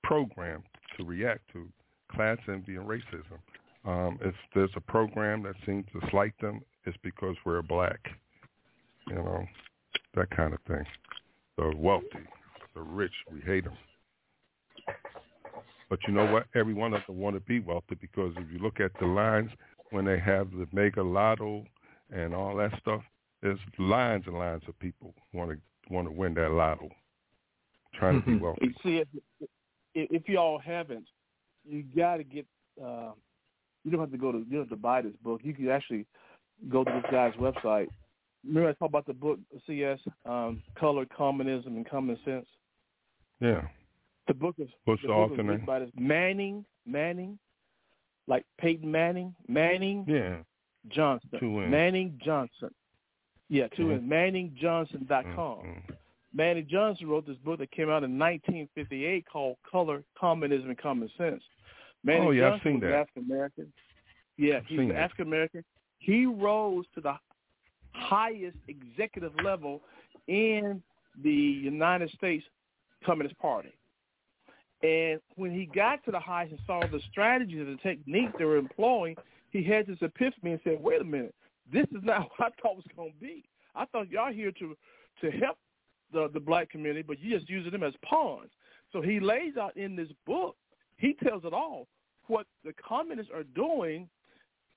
programmed 0.06 0.64
to 0.96 1.04
react 1.04 1.40
to 1.52 1.68
class 2.12 2.38
envy 2.48 2.76
and 2.76 2.86
racism. 2.88 3.38
Um, 3.84 4.18
if 4.22 4.34
there's 4.54 4.70
a 4.76 4.80
program 4.80 5.42
that 5.44 5.54
seems 5.64 5.84
to 5.92 6.00
slight 6.10 6.32
them, 6.40 6.60
it's 6.84 6.96
because 7.02 7.36
we're 7.44 7.62
black, 7.62 7.98
you 9.08 9.14
know, 9.14 9.44
that 10.14 10.30
kind 10.30 10.54
of 10.54 10.60
thing. 10.66 10.84
The 11.56 11.72
wealthy, 11.76 12.26
the 12.74 12.80
rich, 12.80 13.12
we 13.32 13.40
hate 13.40 13.64
them. 13.64 13.76
But 15.88 16.00
you 16.06 16.14
know 16.14 16.30
what? 16.32 16.46
Every 16.54 16.74
one 16.74 16.94
of 16.94 17.02
them 17.06 17.18
want 17.18 17.36
to 17.36 17.40
be 17.40 17.60
wealthy 17.60 17.96
because 18.00 18.32
if 18.36 18.52
you 18.52 18.58
look 18.58 18.80
at 18.80 18.90
the 18.98 19.06
lines 19.06 19.50
when 19.90 20.04
they 20.04 20.18
have 20.18 20.50
the 20.50 20.66
mega 20.72 21.02
lotto 21.02 21.64
and 22.12 22.34
all 22.34 22.56
that 22.56 22.72
stuff, 22.80 23.02
there's 23.42 23.58
lines 23.78 24.24
and 24.26 24.36
lines 24.36 24.62
of 24.68 24.78
people 24.80 25.14
want 25.32 25.50
to 25.50 25.56
want 25.88 26.08
to 26.08 26.12
win 26.12 26.34
that 26.34 26.50
lotto, 26.50 26.88
trying 27.94 28.20
to 28.20 28.26
be 28.26 28.36
wealthy. 28.36 28.74
You 28.84 29.04
see, 29.38 29.46
if, 30.10 30.28
y'all 30.28 30.58
haven't, 30.58 31.06
you 31.64 31.82
got 31.96 32.16
to 32.18 32.24
get. 32.24 32.46
Uh, 32.82 33.12
you 33.84 33.90
don't 33.90 34.00
have 34.00 34.10
to 34.12 34.18
go 34.18 34.32
to. 34.32 34.38
You 34.38 34.44
don't 34.44 34.60
have 34.60 34.68
to 34.70 34.76
buy 34.76 35.02
this 35.02 35.12
book. 35.22 35.40
You 35.44 35.54
can 35.54 35.68
actually 35.68 36.06
go 36.68 36.84
to 36.84 36.90
this 36.90 37.10
guy's 37.10 37.34
website. 37.34 37.86
Remember 38.46 38.68
I 38.70 38.72
talked 38.74 38.90
about 38.90 39.06
the 39.06 39.14
book 39.14 39.38
CS, 39.66 39.98
um, 40.24 40.62
Color, 40.78 41.06
Communism, 41.16 41.76
and 41.76 41.88
Common 41.88 42.18
Sense. 42.24 42.46
Yeah. 43.40 43.62
The 44.28 44.34
book 44.34 44.56
is 44.58 44.68
What's 44.84 45.02
the 45.02 45.08
the 45.08 45.14
author 45.14 45.42
name? 45.42 45.64
by 45.64 45.80
this 45.80 45.90
Manning 45.96 46.64
Manning, 46.84 47.38
like 48.26 48.44
Peyton 48.58 48.90
Manning 48.90 49.34
Manning 49.48 50.04
Yeah. 50.08 50.38
Johnson 50.88 51.30
Two 51.38 51.60
Manning 51.66 52.18
Johnson. 52.24 52.70
Yeah, 53.48 53.68
two 53.68 53.86
Mhm. 53.86 53.98
N's. 53.98 54.02
ManningJohnson.com. 54.60 55.58
Mm, 55.64 55.86
mm. 55.86 55.95
Manny 56.36 56.60
Johnson 56.62 57.08
wrote 57.08 57.26
this 57.26 57.36
book 57.38 57.58
that 57.60 57.70
came 57.70 57.88
out 57.88 58.04
in 58.04 58.18
1958 58.18 59.24
called 59.30 59.56
Color, 59.68 60.02
Communism, 60.18 60.68
and 60.68 60.78
Common 60.78 61.10
Sense. 61.16 61.42
Manny 62.04 62.26
Oh, 62.26 62.30
yeah, 62.30 62.46
I've 62.48 62.52
Johnson 62.54 62.72
seen 62.72 62.80
was 62.80 62.82
that. 62.82 62.94
African 62.94 63.24
American. 63.24 63.72
Yeah, 64.36 64.60
he's 64.66 64.78
seen 64.78 64.88
that. 64.90 64.98
African 64.98 65.26
American. 65.28 65.64
He 65.98 66.26
rose 66.26 66.84
to 66.94 67.00
the 67.00 67.14
highest 67.92 68.58
executive 68.68 69.32
level 69.42 69.80
in 70.28 70.82
the 71.22 71.30
United 71.32 72.10
States 72.10 72.44
Communist 73.04 73.38
Party. 73.38 73.72
And 74.82 75.20
when 75.36 75.50
he 75.52 75.64
got 75.64 76.04
to 76.04 76.10
the 76.10 76.20
highest 76.20 76.52
and 76.52 76.60
saw 76.66 76.80
the 76.80 77.00
strategies 77.10 77.60
and 77.60 77.78
the 77.78 77.82
techniques 77.82 78.34
they 78.38 78.44
were 78.44 78.58
employing, 78.58 79.16
he 79.50 79.64
had 79.64 79.86
this 79.86 79.96
epiphany 80.02 80.52
and 80.52 80.60
said, 80.64 80.82
"Wait 80.82 81.00
a 81.00 81.04
minute, 81.04 81.34
this 81.72 81.86
is 81.92 82.02
not 82.02 82.28
what 82.36 82.52
I 82.52 82.60
thought 82.60 82.72
it 82.72 82.76
was 82.76 82.84
going 82.94 83.12
to 83.12 83.18
be. 83.18 83.42
I 83.74 83.86
thought 83.86 84.10
y'all 84.10 84.32
here 84.32 84.52
to 84.52 84.76
to 85.22 85.30
help 85.30 85.56
the 86.12 86.28
the 86.32 86.40
black 86.40 86.70
community, 86.70 87.02
but 87.02 87.18
you 87.20 87.36
just 87.36 87.48
using 87.48 87.72
them 87.72 87.82
as 87.82 87.94
pawns." 88.04 88.50
So 88.92 89.00
he 89.02 89.20
lays 89.20 89.56
out 89.56 89.76
in 89.76 89.96
this 89.96 90.08
book, 90.26 90.56
he 90.96 91.14
tells 91.22 91.44
it 91.44 91.52
all 91.52 91.88
what 92.28 92.46
the 92.64 92.72
communists 92.72 93.32
are 93.34 93.42
doing 93.42 94.08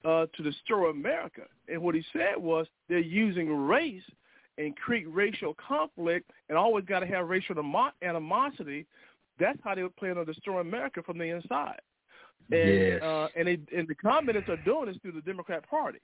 uh, 0.06 0.26
to 0.36 0.44
destroy 0.44 0.90
America. 0.90 1.44
And 1.68 1.82
what 1.82 1.96
he 1.96 2.04
said 2.14 2.38
was 2.38 2.68
they're 2.88 3.00
using 3.00 3.52
race 3.52 4.04
and 4.58 4.76
create 4.76 5.12
racial 5.14 5.56
conflict 5.56 6.30
and 6.50 6.58
always 6.58 6.86
got 6.86 7.00
to 7.00 7.08
have 7.08 7.28
racial 7.30 7.58
animo- 7.58 7.92
animosity. 8.02 8.86
That's 9.40 9.60
how 9.64 9.74
they 9.76 9.84
were 9.84 9.90
planning 9.90 10.18
on 10.18 10.26
destroying 10.26 10.68
America 10.68 11.02
from 11.02 11.18
the 11.18 11.26
inside. 11.26 11.80
And, 12.52 12.70
Yes. 12.70 13.02
uh, 13.02 13.28
and, 13.36 13.48
they, 13.48 13.60
and 13.76 13.88
the 13.88 13.96
communists 13.96 14.50
are 14.50 14.58
doing 14.58 14.88
this 14.88 14.98
through 15.02 15.14
the 15.14 15.22
Democrat 15.22 15.68
Party. 15.70 16.00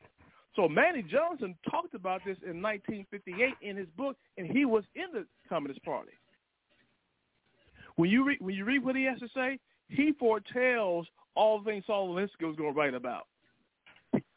So 0.56 0.70
Manny 0.70 1.04
Johnson 1.04 1.56
talked 1.70 1.94
about 1.96 2.22
this 2.26 2.38
in 2.44 2.62
1958 2.62 3.56
in 3.62 3.76
his 3.76 3.88
book, 3.98 4.16
and 4.38 4.48
he 4.48 4.66
was 4.66 4.84
in 4.96 5.06
the 5.14 5.26
Communist 5.50 5.84
Party. 5.84 6.12
When 7.98 8.10
you 8.10 8.26
read 8.26 8.40
when 8.42 8.56
you 8.56 8.66
read 8.66 8.84
what 8.84 8.96
he 8.96 9.04
has 9.04 9.20
to 9.20 9.28
say, 9.34 9.60
he 9.90 10.14
foretells 10.20 11.08
all 11.36 11.60
the 11.60 11.66
things 11.66 11.84
Saul 11.88 12.14
Alinsky 12.14 12.46
was 12.46 12.56
going 12.56 12.74
to 12.74 12.78
write 12.78 12.94
about. 12.94 13.28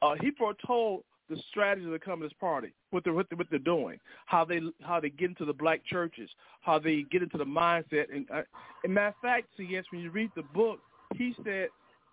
Uh, 0.03 0.15
he 0.21 0.31
foretold 0.33 1.05
the 1.29 1.37
strategy 1.51 1.87
of 1.87 1.93
the 1.93 1.99
Communist 1.99 2.39
Party, 2.41 2.73
what 2.91 3.05
they're 3.05 3.13
what 3.13 3.29
they're, 3.29 3.37
what 3.37 3.49
they're 3.51 3.59
doing, 3.59 3.99
how 4.27 4.45
they 4.45 4.61
how 4.83 4.99
they 5.01 5.11
get 5.11 5.31
into 5.31 5.45
the 5.45 5.53
black 5.53 5.85
churches, 5.85 6.31
how 6.63 6.79
they 6.79 7.05
get 7.11 7.23
into 7.23 7.39
the 7.39 7.45
mindset. 7.45 8.13
And, 8.13 8.27
uh, 8.33 8.43
and 8.85 8.95
matter 8.95 9.09
of 9.09 9.15
fact, 9.23 9.49
see, 9.57 9.67
yes, 9.71 9.85
when 9.91 10.01
you 10.01 10.11
read 10.11 10.31
the 10.35 10.43
book, 10.55 10.81
he 11.17 11.35
said 11.45 11.69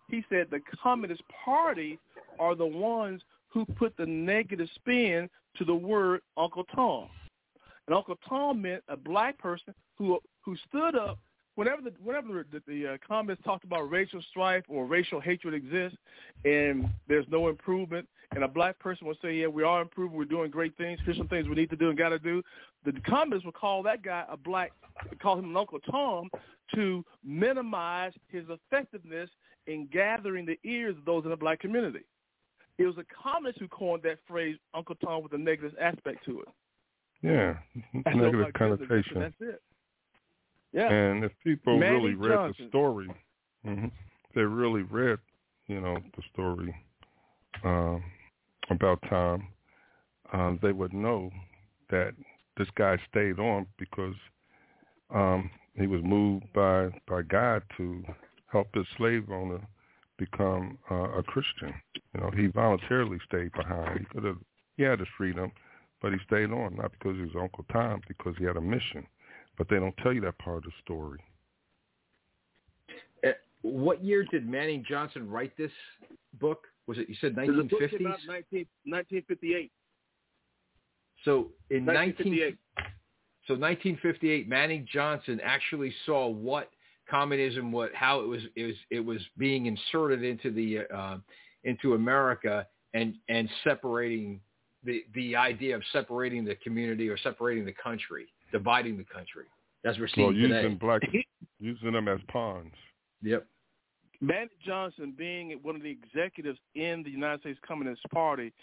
he 0.09 0.23
said 0.29 0.47
the 0.51 0.59
Communist 0.81 1.23
Party 1.43 1.97
are 2.39 2.55
the 2.55 2.65
ones 2.65 3.21
who 3.55 3.65
put 3.65 3.95
the 3.95 4.05
negative 4.05 4.67
spin 4.75 5.29
to 5.57 5.63
the 5.63 5.73
word 5.73 6.19
Uncle 6.35 6.65
Tom. 6.75 7.07
And 7.87 7.95
Uncle 7.95 8.17
Tom 8.27 8.61
meant 8.61 8.83
a 8.89 8.97
black 8.97 9.39
person 9.39 9.73
who 9.97 10.19
who 10.41 10.57
stood 10.67 10.95
up 10.95 11.17
whenever 11.55 11.81
the 11.81 11.93
whenever 12.03 12.45
the, 12.51 12.61
the 12.67 12.87
uh, 12.87 12.97
communists 13.07 13.45
talked 13.45 13.63
about 13.63 13.89
racial 13.89 14.21
strife 14.29 14.63
or 14.67 14.85
racial 14.85 15.21
hatred 15.21 15.53
exists, 15.53 15.97
and 16.43 16.89
there's 17.07 17.25
no 17.29 17.47
improvement, 17.47 18.05
and 18.31 18.43
a 18.43 18.47
black 18.47 18.77
person 18.77 19.07
would 19.07 19.17
say, 19.21 19.33
"Yeah, 19.35 19.47
we 19.47 19.63
are 19.63 19.81
improving. 19.81 20.17
We're 20.17 20.25
doing 20.25 20.51
great 20.51 20.75
things. 20.75 20.99
Here's 21.05 21.17
some 21.17 21.29
things 21.29 21.47
we 21.47 21.55
need 21.55 21.69
to 21.69 21.77
do 21.77 21.87
and 21.87 21.97
got 21.97 22.09
to 22.09 22.19
do." 22.19 22.43
The 22.83 22.91
communists 23.07 23.45
would 23.45 23.55
call 23.55 23.83
that 23.83 24.03
guy 24.03 24.25
a 24.29 24.35
black, 24.35 24.73
call 25.21 25.39
him 25.39 25.45
an 25.45 25.55
Uncle 25.55 25.79
Tom 25.79 26.29
to 26.73 27.05
minimize 27.23 28.11
his 28.27 28.43
effectiveness 28.49 29.29
in 29.67 29.87
gathering 29.93 30.45
the 30.45 30.59
ears 30.69 30.97
of 30.97 31.05
those 31.05 31.23
in 31.23 31.29
the 31.29 31.37
black 31.37 31.59
community. 31.59 32.01
It 32.77 32.85
was 32.85 32.95
the 32.95 33.05
communists 33.23 33.59
who 33.59 33.67
coined 33.69 34.03
that 34.03 34.19
phrase 34.27 34.57
"Uncle 34.73 34.95
Tom" 34.95 35.23
with 35.23 35.33
a 35.33 35.37
negative 35.37 35.73
aspect 35.79 36.25
to 36.25 36.41
it. 36.41 36.47
Yeah, 37.21 37.55
negative 38.05 38.33
no 38.33 38.51
connotation. 38.55 39.19
That's 39.19 39.33
it. 39.39 39.61
Yeah. 40.73 40.91
And 40.91 41.23
if 41.23 41.31
people 41.43 41.79
Manny 41.79 41.95
really 41.95 42.15
read 42.15 42.35
Johnson. 42.35 42.65
the 42.65 42.69
story, 42.69 43.07
hmm 43.63 43.85
they 44.35 44.41
really 44.41 44.81
read, 44.81 45.17
you 45.67 45.79
know, 45.79 45.97
the 46.17 46.21
story 46.33 46.75
um, 47.63 48.03
about 48.69 48.99
Tom, 49.09 49.47
um, 50.33 50.59
they 50.61 50.73
would 50.73 50.93
know 50.93 51.31
that 51.89 52.11
this 52.57 52.67
guy 52.75 52.97
stayed 53.09 53.39
on 53.39 53.65
because 53.79 54.15
um, 55.13 55.49
he 55.75 55.87
was 55.87 56.01
moved 56.03 56.45
by 56.53 56.89
by 57.07 57.21
God 57.21 57.63
to 57.77 58.03
help 58.47 58.67
his 58.73 58.85
slave 58.97 59.29
owner 59.31 59.65
become 60.17 60.77
uh, 60.89 61.17
a 61.19 61.23
Christian. 61.23 61.73
You 62.13 62.21
know, 62.21 62.31
he 62.35 62.47
voluntarily 62.47 63.17
stayed 63.27 63.51
behind. 63.53 63.99
He 63.99 64.05
could 64.05 64.23
have, 64.23 64.37
he 64.77 64.83
had 64.83 64.99
his 64.99 65.07
freedom, 65.17 65.51
but 66.01 66.11
he 66.13 66.19
stayed 66.25 66.51
on 66.51 66.75
not 66.75 66.91
because 66.91 67.15
he 67.15 67.21
was 67.23 67.35
Uncle 67.39 67.65
Tom, 67.71 68.01
because 68.07 68.35
he 68.37 68.45
had 68.45 68.57
a 68.57 68.61
mission. 68.61 69.05
But 69.57 69.69
they 69.69 69.77
don't 69.77 69.95
tell 69.97 70.13
you 70.13 70.21
that 70.21 70.37
part 70.39 70.57
of 70.57 70.63
the 70.63 70.71
story. 70.83 71.19
Uh, 73.25 73.29
What 73.61 74.03
year 74.03 74.25
did 74.31 74.47
Manning 74.47 74.83
Johnson 74.87 75.29
write 75.29 75.55
this 75.57 75.71
book? 76.39 76.65
Was 76.87 76.97
it 76.97 77.09
you 77.09 77.15
said 77.19 77.35
The 77.35 77.45
book 77.47 77.69
came 77.69 77.89
1950s? 77.89 78.11
out 78.11 78.19
in 78.19 78.27
19, 78.27 78.65
1958. 78.85 79.71
So 81.23 81.47
in 81.71 81.85
19, 81.85 81.85
1958. 81.85 82.57
so 83.47 83.53
1958, 83.55 84.47
Manning 84.47 84.87
Johnson 84.91 85.39
actually 85.43 85.93
saw 86.05 86.27
what 86.27 86.69
communism, 87.09 87.71
what 87.71 87.93
how 87.93 88.19
it 88.19 88.27
was 88.27 88.41
it 88.55 88.65
was 88.65 88.75
it 88.89 88.99
was 88.99 89.19
being 89.37 89.65
inserted 89.65 90.23
into 90.23 90.51
the 90.51 90.79
uh, 90.95 91.17
into 91.63 91.93
America 91.93 92.65
and 92.93 93.15
and 93.29 93.49
separating 93.63 94.39
the 94.83 95.03
the 95.13 95.35
idea 95.35 95.75
of 95.75 95.81
separating 95.91 96.45
the 96.45 96.55
community 96.55 97.09
or 97.09 97.17
separating 97.17 97.65
the 97.65 97.73
country, 97.73 98.27
dividing 98.51 98.97
the 98.97 99.03
country, 99.03 99.45
as 99.83 99.97
we're 99.99 100.07
seeing 100.07 100.29
So 100.29 100.33
today. 100.33 100.63
using 100.63 100.77
black, 100.77 101.01
using 101.59 101.91
them 101.91 102.07
as 102.07 102.19
pawns. 102.29 102.73
Yep. 103.21 103.45
Manny 104.21 104.49
Johnson, 104.65 105.13
being 105.17 105.59
one 105.61 105.75
of 105.75 105.83
the 105.83 105.89
executives 105.89 106.59
in 106.75 107.03
the 107.03 107.09
United 107.09 107.41
States 107.41 107.59
Communist 107.67 108.01
Party, 108.13 108.53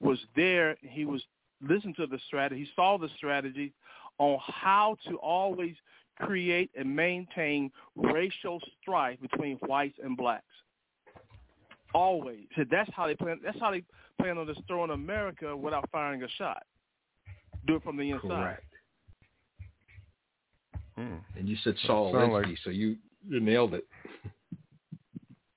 was 0.00 0.18
there. 0.36 0.76
He 0.82 1.04
was 1.04 1.22
listening 1.62 1.94
to 1.94 2.06
the 2.06 2.18
strategy. 2.26 2.62
He 2.62 2.70
saw 2.76 2.98
the 2.98 3.08
strategy 3.16 3.72
on 4.18 4.38
how 4.46 4.96
to 5.08 5.16
always 5.16 5.74
create 6.20 6.70
and 6.78 6.94
maintain 6.94 7.70
racial 7.96 8.60
strife 8.80 9.20
between 9.20 9.56
whites 9.58 9.98
and 10.02 10.16
blacks. 10.16 10.44
Always. 11.94 12.46
So 12.56 12.64
that's 12.70 12.90
how 12.94 13.06
they 13.06 13.14
plan. 13.14 13.38
That's 13.42 13.58
how 13.60 13.70
they 13.70 13.82
plan 14.20 14.36
on 14.38 14.46
destroying 14.46 14.90
America 14.90 15.56
without 15.56 15.88
firing 15.90 16.22
a 16.22 16.28
shot. 16.36 16.62
Do 17.66 17.76
it 17.76 17.82
from 17.82 17.96
the 17.96 18.10
inside. 18.10 18.28
Correct. 18.28 18.64
Hmm. 20.96 21.16
And 21.36 21.48
you 21.48 21.56
said 21.62 21.74
Saul 21.86 22.12
Sound 22.12 22.32
Alinsky, 22.32 22.46
like- 22.48 22.58
so 22.64 22.70
you 22.70 22.96
you 23.28 23.40
nailed 23.40 23.74
it. 23.74 23.84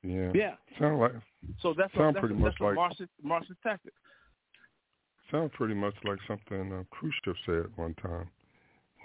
Yeah. 0.04 0.32
Yeah. 0.34 0.56
Sound 0.80 1.00
like 1.00 1.12
So 1.62 1.76
that's 1.78 1.94
Sound 1.94 2.10
a, 2.10 2.14
that's, 2.14 2.20
pretty 2.22 2.34
a, 2.34 2.38
much 2.40 2.54
that's 2.54 2.62
like- 2.62 2.74
Marxist, 2.76 3.10
Marxist 3.22 3.60
tactic. 3.62 3.94
sounds 5.30 5.52
pretty 5.54 5.76
much 5.76 5.94
like 6.06 6.18
something 6.28 6.74
uh, 6.74 6.82
Khrushchev 6.90 7.36
said 7.46 7.66
one 7.76 7.94
time. 8.02 8.28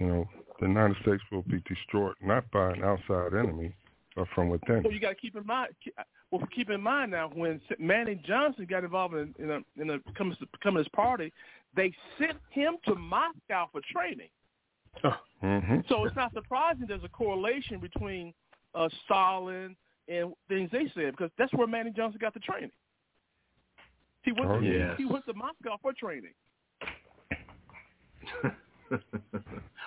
You 0.00 0.06
know, 0.06 0.28
the 0.60 0.66
United 0.66 0.96
States 1.02 1.22
will 1.30 1.42
be 1.42 1.62
destroyed 1.68 2.14
not 2.22 2.50
by 2.50 2.72
an 2.72 2.82
outside 2.84 3.34
enemy, 3.34 3.74
but 4.14 4.26
from 4.34 4.48
within. 4.48 4.82
Well, 4.82 4.92
you 4.92 5.00
got 5.00 5.10
to 5.10 5.14
keep 5.14 5.36
in 5.36 5.46
mind. 5.46 5.72
Well, 6.30 6.42
keep 6.54 6.70
in 6.70 6.80
mind 6.80 7.12
now 7.12 7.30
when 7.34 7.60
Manny 7.78 8.20
Johnson 8.26 8.66
got 8.68 8.84
involved 8.84 9.14
in, 9.14 9.34
in 9.38 9.50
a 9.50 9.60
in 9.80 9.90
a 9.90 9.98
Communist, 10.16 10.42
Communist 10.62 10.92
Party, 10.92 11.32
they 11.74 11.92
sent 12.18 12.38
him 12.50 12.76
to 12.86 12.94
Moscow 12.94 13.68
for 13.72 13.80
training. 13.92 14.28
hmm 15.40 15.80
So 15.88 16.04
it's 16.04 16.16
not 16.16 16.32
surprising 16.32 16.86
there's 16.88 17.04
a 17.04 17.08
correlation 17.08 17.78
between 17.78 18.34
uh, 18.74 18.88
Stalin 19.04 19.76
and 20.08 20.32
things 20.48 20.70
they 20.72 20.90
said 20.94 21.12
because 21.12 21.30
that's 21.38 21.52
where 21.54 21.66
Manny 21.66 21.90
Johnson 21.94 22.18
got 22.20 22.34
the 22.34 22.40
training. 22.40 22.70
He 24.22 24.32
went 24.32 24.50
Oh, 24.50 24.60
to, 24.60 24.66
yes. 24.66 24.94
he 24.98 25.04
went 25.04 25.24
to 25.26 25.34
Moscow 25.34 25.78
for 25.80 25.92
training. 25.92 26.32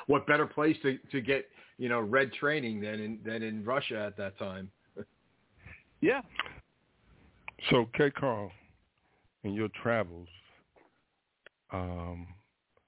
what 0.09 0.25
better 0.25 0.47
place 0.47 0.75
to 0.81 0.97
to 1.11 1.21
get 1.21 1.45
you 1.77 1.87
know 1.87 2.01
red 2.01 2.33
training 2.33 2.81
than 2.81 2.99
in 2.99 3.19
than 3.23 3.43
in 3.43 3.63
Russia 3.63 4.05
at 4.05 4.17
that 4.17 4.37
time? 4.37 4.69
Yeah. 6.01 6.21
So, 7.69 7.89
KCarl, 7.99 8.51
in 9.43 9.51
your 9.51 9.67
travels, 9.83 10.29
um, 11.73 12.25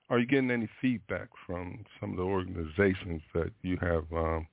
are 0.10 0.18
you 0.18 0.26
getting 0.26 0.50
any 0.50 0.70
feedback 0.80 1.28
from 1.46 1.84
some 2.00 2.12
of 2.12 2.16
the 2.16 2.24
organizations 2.24 3.22
that 3.34 3.52
you 3.64 3.78
have 3.82 4.06
um, 4.14 4.48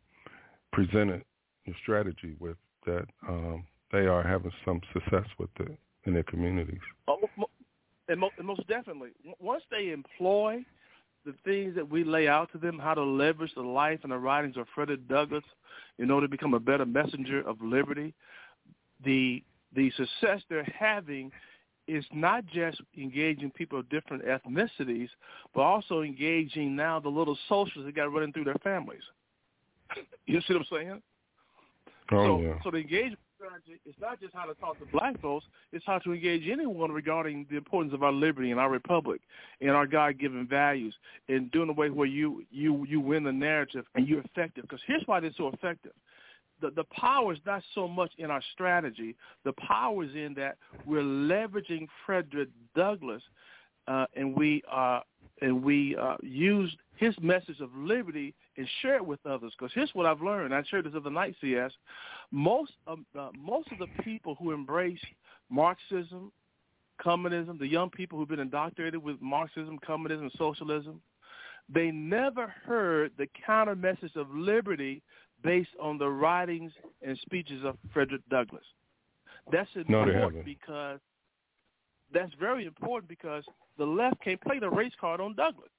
presented 0.73 1.25
your 1.67 1.77
strategy 1.81 2.35
with 2.41 2.57
that 2.85 3.07
um, 3.29 3.65
they 3.93 4.07
are 4.07 4.27
having 4.27 4.51
some 4.65 4.81
success 4.93 5.29
with 5.39 5.51
it 5.61 5.79
in 6.07 6.15
their 6.15 6.25
communities? 6.25 6.81
Oh, 7.07 7.17
and, 8.09 8.19
mo- 8.19 8.31
and 8.39 8.45
most 8.45 8.67
definitely, 8.67 9.11
once 9.39 9.63
they 9.71 9.93
employ 9.93 10.65
the 11.29 11.35
things 11.45 11.75
that 11.75 11.91
we 11.91 12.05
lay 12.05 12.27
out 12.27 12.51
to 12.53 12.59
them, 12.59 12.79
how 12.79 12.95
to 12.95 13.03
leverage 13.03 13.53
the 13.55 13.61
life 13.61 14.01
and 14.03 14.11
the 14.11 14.17
writings 14.17 14.57
of 14.57 14.67
Frederick 14.75 15.07
Douglass 15.09 15.45
in 15.99 16.11
order 16.11 16.27
to 16.27 16.31
become 16.31 16.55
a 16.55 16.61
better 16.61 16.87
messenger 16.87 17.47
of 17.47 17.61
liberty, 17.61 18.15
the 19.05 19.45
the 19.75 19.91
success 19.91 20.41
they're 20.49 20.65
having 20.65 21.31
is 21.87 22.05
not 22.15 22.47
just 22.47 22.81
engaging 22.97 23.51
people 23.51 23.79
of 23.79 23.89
different 23.91 24.25
ethnicities, 24.25 25.09
but 25.55 25.61
also 25.61 26.01
engaging 26.01 26.75
now 26.75 26.99
the 26.99 27.11
little 27.11 27.37
socials 27.47 27.85
that 27.85 27.95
got 27.95 28.11
running 28.11 28.33
through 28.33 28.45
their 28.45 28.59
families. 28.65 29.03
You 30.27 30.41
see 30.47 30.55
what 30.55 30.67
I'm 30.71 30.79
saying? 30.79 31.03
Oh 32.13 32.27
so, 32.27 32.41
yeah. 32.41 32.55
so 32.63 32.71
the 32.71 32.79
engage, 32.79 33.13
strategy, 33.13 33.28
it's 33.85 34.01
not 34.01 34.21
just 34.21 34.35
how 34.35 34.45
to 34.45 34.55
talk 34.55 34.79
to 34.79 34.87
black 34.87 35.21
folks, 35.21 35.47
it's 35.73 35.85
how 35.87 35.99
to 36.01 36.13
engage 36.13 36.49
anyone 36.49 36.93
regarding 36.93 37.47
the 37.51 37.57
importance 37.57 37.95
of 37.95 38.03
our 38.03 38.13
liberty 38.13 38.51
and 38.51 38.61
our 38.61 38.71
republic 38.71 39.21
and 39.61 39.71
our 39.71 39.87
God-given 39.87 40.47
values 40.47 40.95
and 41.29 41.51
doing 41.51 41.69
a 41.69 41.73
way 41.73 41.91
where 41.91 42.07
you, 42.07 42.45
you, 42.51 42.85
you 42.89 43.01
win 43.01 43.25
the 43.25 43.33
narrative 43.33 43.85
and 43.95 44.09
you're 44.09 44.21
effective. 44.21 44.63
Because 44.63 44.81
here's 44.87 45.03
why 45.07 45.21
they're 45.21 45.31
so 45.37 45.49
effective. 45.49 45.93
The, 46.61 46.71
the 46.71 46.85
power 46.85 47.33
is 47.33 47.39
not 47.47 47.63
so 47.75 47.87
much 47.87 48.13
in 48.19 48.31
our 48.31 48.43
strategy. 48.53 49.15
The 49.45 49.53
power 49.53 50.03
is 50.05 50.15
in 50.15 50.35
that 50.35 50.57
we're 50.85 51.03
leveraging 51.03 51.87
Frederick 52.05 52.49
Douglass 52.75 53.23
uh, 53.87 54.07
and 54.15 54.37
we 54.37 54.63
uh, 54.71 55.01
and 55.41 55.63
we 55.63 55.97
uh, 55.97 56.17
used 56.23 56.77
his 56.97 57.15
message 57.21 57.61
of 57.61 57.71
liberty 57.77 58.35
and 58.59 58.69
share 58.83 58.97
it 58.97 59.07
with 59.07 59.25
others. 59.25 59.53
Because 59.57 59.73
here's 59.75 59.95
what 59.95 60.05
I've 60.05 60.21
learned. 60.21 60.55
I 60.55 60.63
shared 60.69 60.85
this 60.85 60.93
other 60.95 61.11
night, 61.11 61.35
CS. 61.41 61.71
Most 62.31 62.73
of 62.87 62.99
uh, 63.19 63.31
most 63.39 63.71
of 63.73 63.79
the 63.79 63.87
people 64.03 64.35
who 64.35 64.51
embrace 64.51 65.01
Marxism, 65.49 66.31
communism, 67.01 67.57
the 67.59 67.67
young 67.67 67.89
people 67.89 68.19
who've 68.19 68.29
been 68.29 68.41
indoctrinated 68.41 69.03
with 69.03 69.17
Marxism, 69.23 69.79
communism, 69.87 70.31
socialism, 70.37 71.01
they 71.73 71.91
never 71.91 72.53
heard 72.67 73.13
the 73.17 73.29
counter 73.47 73.77
message 73.77 74.17
of 74.17 74.27
liberty 74.35 75.03
based 75.43 75.71
on 75.81 75.97
the 75.97 76.09
writings 76.09 76.73
and 77.01 77.17
speeches 77.19 77.65
of 77.65 77.77
Frederick 77.93 78.23
Douglass. 78.29 78.65
That's 79.53 79.71
important 79.77 80.45
because 80.45 80.99
that's 82.13 82.33
very 82.41 82.67
important 82.67 83.09
because 83.09 83.45
the 83.77 83.85
left 83.85 84.21
can't 84.23 84.41
play 84.41 84.59
the 84.59 84.69
race 84.69 84.93
card 85.01 85.21
on 85.21 85.35
Douglass. 85.37 85.71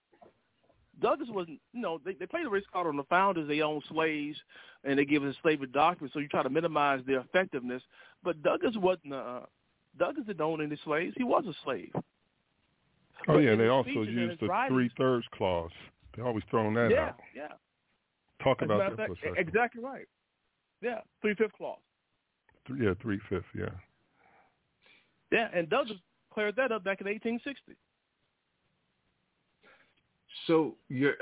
Douglass 1.02 1.30
wasn't, 1.32 1.60
you 1.74 1.82
know, 1.82 2.00
they, 2.04 2.14
they 2.14 2.26
play 2.26 2.44
the 2.44 2.50
race 2.50 2.64
card 2.72 2.88
on 2.88 2.98
the 2.98 3.04
founders. 3.06 3.48
They 3.48 3.62
own 3.62 3.82
slaves, 3.90 4.38
and 4.84 4.98
they 5.00 5.06
give 5.06 5.24
us 5.24 5.36
slavery 5.42 5.68
doctrine. 5.68 6.10
So 6.14 6.20
you 6.20 6.28
try 6.28 6.44
to 6.44 6.50
minimize 6.50 7.02
their 7.06 7.20
effectiveness. 7.20 7.82
But 8.24 8.42
Douglass 8.44 8.76
wasn't. 8.78 9.14
Uh, 9.14 9.42
Douglass 9.98 10.26
didn't 10.28 10.42
own 10.42 10.62
any 10.62 10.78
slaves. 10.86 11.14
He 11.18 11.24
was 11.24 11.46
a 11.48 11.54
slave. 11.64 11.92
Oh 11.96 12.02
But 13.28 13.38
yeah, 13.40 13.56
they 13.56 13.68
also 13.68 13.90
speeches 13.90 14.08
and 14.08 14.16
use 14.18 14.32
his 14.32 14.40
the 14.40 14.66
three 14.70 14.90
thirds 14.98 15.26
clause. 15.34 15.72
They 16.16 16.24
always 16.24 16.44
throwing 16.50 16.74
that 16.76 16.90
yeah, 16.92 17.08
out. 17.10 17.20
yeah. 17.36 17.42
yeah. 17.50 18.44
Talk 18.44 18.62
As 18.62 18.66
about 18.66 18.80
that 18.80 18.92
of 18.92 18.98
for 18.98 19.04
a 19.04 19.08
fact, 19.08 19.20
second. 19.24 19.38
exactly 19.48 19.84
right. 19.84 20.08
Yeah, 20.82 21.00
three 21.22 21.36
fifth 21.36 21.54
clause. 21.54 21.80
Th- 22.68 22.80
Yeah, 22.82 22.94
three 23.02 23.20
fifth. 23.30 23.44
Yeah. 23.58 23.66
Yeah, 25.32 25.50
and 25.54 25.70
Douglass 25.70 25.98
cleared 26.34 26.56
that 26.56 26.72
up 26.72 26.84
back 26.84 27.02
in 27.02 27.08
1860. 27.08 27.76
So 30.47 30.76
you're, 30.89 31.14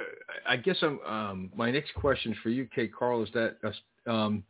I 0.47 0.57
guess 0.57 0.77
I'm. 0.81 0.99
Um, 1.01 1.51
my 1.55 1.71
next 1.71 1.93
question 1.95 2.35
for 2.43 2.49
you, 2.49 2.67
KCarl, 2.75 3.23
is 3.23 3.29
that 3.33 3.57
uh, 3.63 4.11
um, 4.11 4.43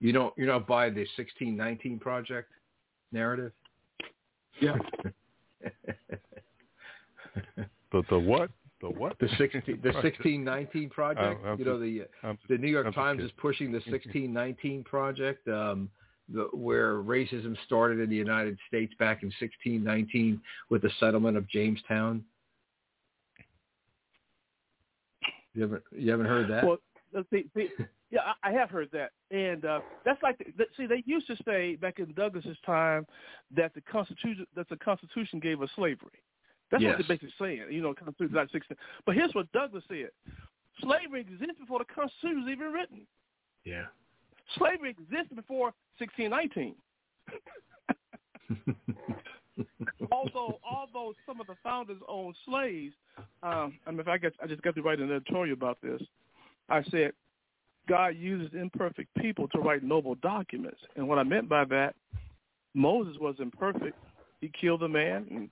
you 0.00 0.12
don't 0.12 0.32
you're 0.36 0.46
not 0.46 0.66
by 0.66 0.90
the 0.90 1.06
1619 1.16 1.98
project 1.98 2.50
narrative. 3.12 3.52
Yeah. 4.60 4.76
The 7.94 8.02
the 8.10 8.18
what? 8.18 8.50
The 8.80 8.88
what? 8.88 9.16
The 9.20 9.28
16 9.38 9.62
the 9.66 9.72
1619 9.92 10.90
project. 10.90 11.40
I'm 11.46 11.58
you 11.58 11.64
know 11.64 11.78
the 11.78 12.02
uh, 12.22 12.32
just- 12.32 12.48
the 12.48 12.58
New 12.58 12.68
York 12.68 12.86
I'm 12.86 12.92
Times 12.92 13.22
is 13.22 13.30
pushing 13.38 13.68
the 13.68 13.78
1619 13.86 14.82
project, 14.84 15.46
um, 15.48 15.88
the, 16.28 16.48
where 16.52 16.96
racism 16.96 17.56
started 17.66 18.00
in 18.00 18.10
the 18.10 18.16
United 18.16 18.58
States 18.66 18.92
back 18.98 19.22
in 19.22 19.28
1619 19.40 20.40
with 20.70 20.82
the 20.82 20.90
settlement 20.98 21.36
of 21.36 21.48
Jamestown. 21.48 22.24
You 25.54 25.62
haven't 25.62 25.82
you 25.92 26.10
haven't 26.10 26.26
heard 26.26 26.50
that? 26.50 26.64
Well, 26.66 26.78
let's 27.12 27.28
see, 27.30 27.46
see, 27.56 27.68
yeah, 28.10 28.20
I, 28.42 28.50
I 28.50 28.52
have 28.52 28.70
heard 28.70 28.88
that, 28.92 29.10
and 29.30 29.64
uh, 29.64 29.80
that's 30.04 30.22
like 30.22 30.38
the, 30.56 30.64
see, 30.76 30.86
they 30.86 31.02
used 31.06 31.26
to 31.28 31.36
say 31.46 31.76
back 31.76 31.98
in 31.98 32.12
Douglass's 32.12 32.56
time 32.66 33.06
that 33.56 33.72
the 33.74 33.80
Constitution 33.82 34.46
that 34.56 34.68
the 34.68 34.76
Constitution 34.76 35.38
gave 35.40 35.62
us 35.62 35.70
slavery. 35.76 36.22
That's 36.70 36.82
what 36.82 36.98
they're 36.98 37.06
basically 37.06 37.34
saying. 37.40 37.62
You 37.70 37.82
know, 37.82 37.94
Constitution 37.94 38.48
sixteen. 38.52 38.76
But 39.06 39.14
here's 39.14 39.34
what 39.34 39.50
Douglass 39.52 39.84
said: 39.88 40.10
slavery 40.80 41.20
existed 41.20 41.56
before 41.60 41.78
the 41.78 41.84
Constitution 41.84 42.44
was 42.44 42.50
even 42.50 42.72
written. 42.72 43.06
yeah. 43.64 43.84
Slavery 44.58 44.90
existed 44.90 45.36
before 45.36 45.72
1619. 45.98 46.74
although 50.10 50.58
although 50.68 51.12
some 51.26 51.40
of 51.40 51.46
the 51.46 51.56
founders 51.62 51.98
owned 52.08 52.34
slaves, 52.46 52.94
um, 53.42 53.78
I 53.86 53.90
mean, 53.90 54.00
if 54.00 54.08
I 54.08 54.18
get, 54.18 54.34
I 54.42 54.46
just 54.46 54.62
got 54.62 54.74
to 54.74 54.82
write 54.82 55.00
an 55.00 55.10
editorial 55.10 55.54
about 55.54 55.78
this. 55.82 56.02
I 56.68 56.82
said, 56.84 57.12
God 57.88 58.16
uses 58.16 58.50
imperfect 58.58 59.14
people 59.16 59.48
to 59.48 59.58
write 59.58 59.82
noble 59.82 60.14
documents, 60.16 60.80
and 60.96 61.08
what 61.08 61.18
I 61.18 61.22
meant 61.22 61.48
by 61.48 61.64
that, 61.66 61.94
Moses 62.74 63.16
was 63.20 63.36
imperfect. 63.38 63.96
He 64.40 64.50
killed 64.60 64.82
a 64.82 64.88
man, 64.88 65.26
and 65.30 65.50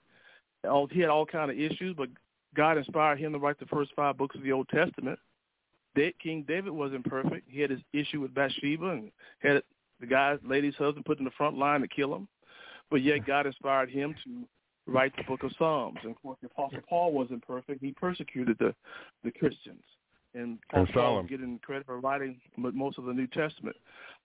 all, 0.70 0.86
he 0.86 1.00
had 1.00 1.10
all 1.10 1.26
kind 1.26 1.50
of 1.50 1.58
issues, 1.58 1.94
but 1.96 2.08
God 2.54 2.78
inspired 2.78 3.18
him 3.18 3.32
to 3.32 3.38
write 3.38 3.58
the 3.58 3.66
first 3.66 3.92
five 3.94 4.18
books 4.18 4.36
of 4.36 4.42
the 4.42 4.52
Old 4.52 4.68
Testament. 4.68 5.18
King 6.22 6.44
David 6.48 6.72
was 6.72 6.92
imperfect. 6.92 7.46
He 7.48 7.60
had 7.60 7.70
his 7.70 7.80
issue 7.92 8.20
with 8.20 8.34
Bathsheba 8.34 8.90
and 8.90 9.10
had 9.40 9.62
the 10.00 10.06
guy's 10.06 10.38
lady's 10.44 10.74
husband 10.74 11.04
put 11.04 11.18
in 11.18 11.24
the 11.24 11.30
front 11.32 11.58
line 11.58 11.82
to 11.82 11.88
kill 11.88 12.14
him. 12.14 12.28
But 12.92 13.02
yet 13.02 13.26
God 13.26 13.46
inspired 13.46 13.88
him 13.90 14.14
to 14.24 14.46
write 14.86 15.16
the 15.16 15.22
book 15.22 15.42
of 15.44 15.50
Psalms. 15.58 15.96
And 16.02 16.10
of 16.12 16.20
course, 16.20 16.36
the 16.42 16.48
Apostle 16.48 16.80
Paul 16.86 17.12
wasn't 17.12 17.44
perfect. 17.44 17.80
He 17.82 17.92
persecuted 17.92 18.58
the, 18.58 18.74
the 19.24 19.30
Christians. 19.30 19.82
And 20.34 20.58
And 20.74 20.86
Paul 20.88 20.94
Solomon. 20.94 21.22
was 21.22 21.30
getting 21.30 21.58
credit 21.60 21.86
for 21.86 21.98
writing 22.00 22.38
most 22.58 22.98
of 22.98 23.04
the 23.04 23.14
New 23.14 23.26
Testament. 23.28 23.76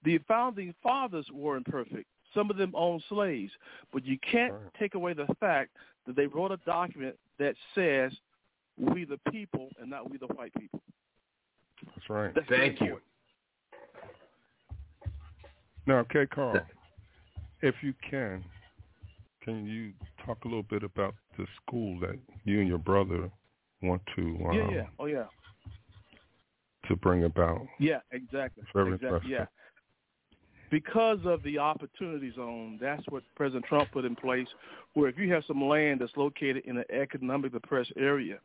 The 0.03 0.17
founding 0.27 0.75
fathers 0.83 1.25
were 1.33 1.55
imperfect. 1.55 2.07
Some 2.33 2.49
of 2.49 2.57
them 2.57 2.73
owned 2.75 3.03
slaves. 3.07 3.53
But 3.93 4.05
you 4.05 4.17
can't 4.19 4.51
Right. 4.51 4.73
take 4.77 4.95
away 4.95 5.13
the 5.13 5.27
fact 5.39 5.71
that 6.05 6.17
they 6.17 6.27
wrote 6.27 6.51
a 6.51 6.57
document 6.57 7.17
that 7.39 7.55
says 7.73 8.11
we 8.77 9.05
the 9.05 9.19
people 9.31 9.69
and 9.79 9.89
not 9.89 10.09
we 10.11 10.17
the 10.17 10.27
white 10.27 10.53
people. 10.55 10.81
That's 11.85 12.09
right. 12.09 12.33
That's 12.33 12.47
Thank 12.49 12.81
you. 12.81 12.99
Now, 15.85 15.99
okay, 15.99 16.25
Carl, 16.25 16.59
if 17.61 17.75
you 17.81 17.93
can, 18.09 18.43
can 19.47 19.65
you 19.65 19.93
talk 20.25 20.43
a 20.43 20.47
little 20.47 20.63
bit 20.63 20.83
about 20.83 21.15
the 21.37 21.45
school 21.61 21.97
that 22.01 22.19
you 22.43 22.59
and 22.59 22.67
your 22.67 22.77
brother 22.77 23.31
want 23.81 24.01
to 24.13 24.21
um, 24.49 24.53
Yeah, 24.53 24.71
yeah. 24.71 24.85
Oh, 24.99 25.05
yeah. 25.05 25.23
to 26.89 26.95
bring 26.97 27.23
about? 27.23 27.61
Yeah, 27.79 27.99
exactly. 28.11 28.63
Exactly. 28.75 29.21
Yeah. 29.25 29.45
Because 30.69 31.19
of 31.23 31.41
the 31.43 31.59
opportunity 31.59 32.33
zone, 32.35 32.77
that's 32.81 33.03
what 33.07 33.23
President 33.37 33.63
Trump 33.63 33.89
put 33.93 34.03
in 34.03 34.17
place, 34.17 34.47
where 34.95 35.07
if 35.07 35.17
you 35.17 35.31
have 35.31 35.43
some 35.47 35.63
land 35.63 36.01
that's 36.01 36.11
located 36.17 36.63
in 36.65 36.75
an 36.75 36.83
economic 36.91 37.53
depressed 37.53 37.93
area 37.95 38.39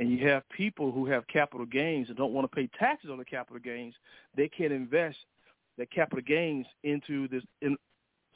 and 0.00 0.10
you 0.10 0.26
have 0.26 0.42
people 0.48 0.90
who 0.90 1.04
have 1.04 1.26
capital 1.26 1.66
gains 1.66 2.08
and 2.08 2.16
don't 2.16 2.32
want 2.32 2.50
to 2.50 2.56
pay 2.56 2.66
taxes 2.78 3.10
on 3.10 3.18
the 3.18 3.24
capital 3.26 3.60
gains, 3.60 3.92
they 4.34 4.48
can 4.48 4.72
invest 4.72 5.18
their 5.76 5.84
capital 5.84 6.24
gains 6.26 6.64
into 6.82 7.28
this 7.28 7.42
in 7.60 7.76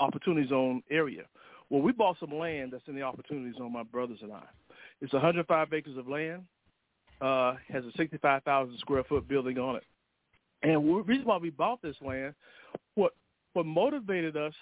opportunity 0.00 0.46
zone 0.46 0.82
area. 0.90 1.22
Well, 1.70 1.82
we 1.82 1.92
bought 1.92 2.18
some 2.18 2.36
land 2.36 2.72
that's 2.72 2.86
in 2.88 2.96
the 2.96 3.02
opportunity 3.02 3.56
zone, 3.56 3.72
my 3.72 3.84
brothers 3.84 4.18
and 4.22 4.32
I. 4.32 4.42
It's 5.00 5.12
105 5.12 5.72
acres 5.72 5.96
of 5.96 6.08
land, 6.08 6.42
uh, 7.20 7.54
has 7.68 7.84
a 7.84 7.92
65,000 7.96 8.76
square 8.78 9.04
foot 9.04 9.28
building 9.28 9.58
on 9.58 9.76
it. 9.76 9.84
And 10.62 10.74
the 10.74 11.02
reason 11.02 11.24
why 11.24 11.38
we 11.38 11.50
bought 11.50 11.80
this 11.80 11.96
land, 12.02 12.34
what 12.94 13.14
what 13.52 13.66
motivated 13.66 14.36
us, 14.36 14.52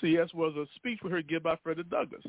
CS, 0.00 0.32
was 0.34 0.54
a 0.56 0.64
speech 0.74 1.00
we 1.04 1.10
heard 1.10 1.28
give 1.28 1.42
by 1.42 1.56
Frederick 1.62 1.90
Douglass. 1.90 2.24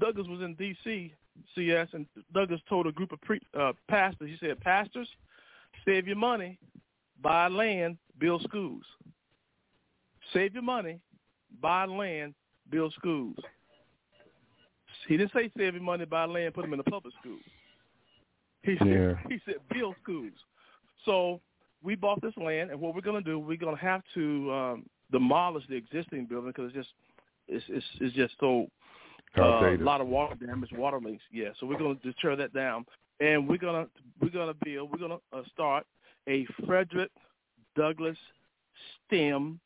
Douglass 0.00 0.26
was 0.26 0.40
in 0.40 0.54
D.C., 0.54 1.12
CS, 1.54 1.88
and 1.92 2.06
Douglass 2.34 2.60
told 2.68 2.86
a 2.86 2.92
group 2.92 3.12
of 3.12 3.20
pre, 3.20 3.40
uh, 3.58 3.72
pastors, 3.88 4.28
he 4.28 4.36
said, 4.44 4.58
pastors, 4.60 5.08
save 5.84 6.06
your 6.06 6.16
money, 6.16 6.58
buy 7.22 7.48
land, 7.48 7.98
build 8.18 8.42
schools. 8.42 8.82
Save 10.32 10.54
your 10.54 10.62
money, 10.62 10.98
buy 11.60 11.84
land, 11.84 12.34
build 12.70 12.92
schools. 12.94 13.36
He 15.08 15.16
didn't 15.16 15.32
say 15.32 15.50
save 15.56 15.74
your 15.74 15.82
money, 15.82 16.04
buy 16.04 16.24
land, 16.24 16.54
put 16.54 16.62
them 16.62 16.72
in 16.72 16.78
the 16.78 16.90
public 16.90 17.14
schools. 17.20 17.42
He 18.62 18.76
said, 18.78 18.88
Yeah. 18.88 19.14
he 19.28 19.40
said 19.44 19.56
build 19.72 19.94
schools. 20.02 20.32
So 21.04 21.40
we 21.82 21.94
bought 21.94 22.20
this 22.20 22.36
land, 22.36 22.70
and 22.70 22.80
what 22.80 22.94
we're 22.94 23.00
going 23.00 23.22
to 23.22 23.30
do, 23.30 23.38
we're 23.38 23.56
going 23.56 23.76
to 23.76 23.82
have 23.82 24.02
to 24.14 24.52
um, 24.52 24.86
demolish 25.12 25.64
the 25.68 25.76
existing 25.76 26.26
building 26.26 26.50
because 26.50 26.72
it's 26.74 26.76
just 26.76 26.88
it's, 27.48 27.64
it's 27.68 27.86
it's 28.00 28.16
just 28.16 28.34
so 28.40 28.66
uh, 29.38 29.74
a 29.74 29.76
lot 29.76 30.00
of 30.00 30.08
water 30.08 30.34
damage, 30.34 30.70
water 30.72 30.98
leaks. 31.00 31.22
Yeah, 31.32 31.50
so 31.60 31.66
we're 31.66 31.78
going 31.78 31.98
to 32.02 32.12
tear 32.20 32.34
that 32.36 32.52
down, 32.52 32.84
and 33.20 33.48
we're 33.48 33.58
gonna 33.58 33.86
we're 34.20 34.30
gonna 34.30 34.54
build 34.64 34.90
we're 34.90 34.98
gonna 34.98 35.20
uh, 35.32 35.42
start 35.52 35.86
a 36.28 36.46
Frederick 36.66 37.10
Douglass 37.76 38.18
STEM 39.06 39.60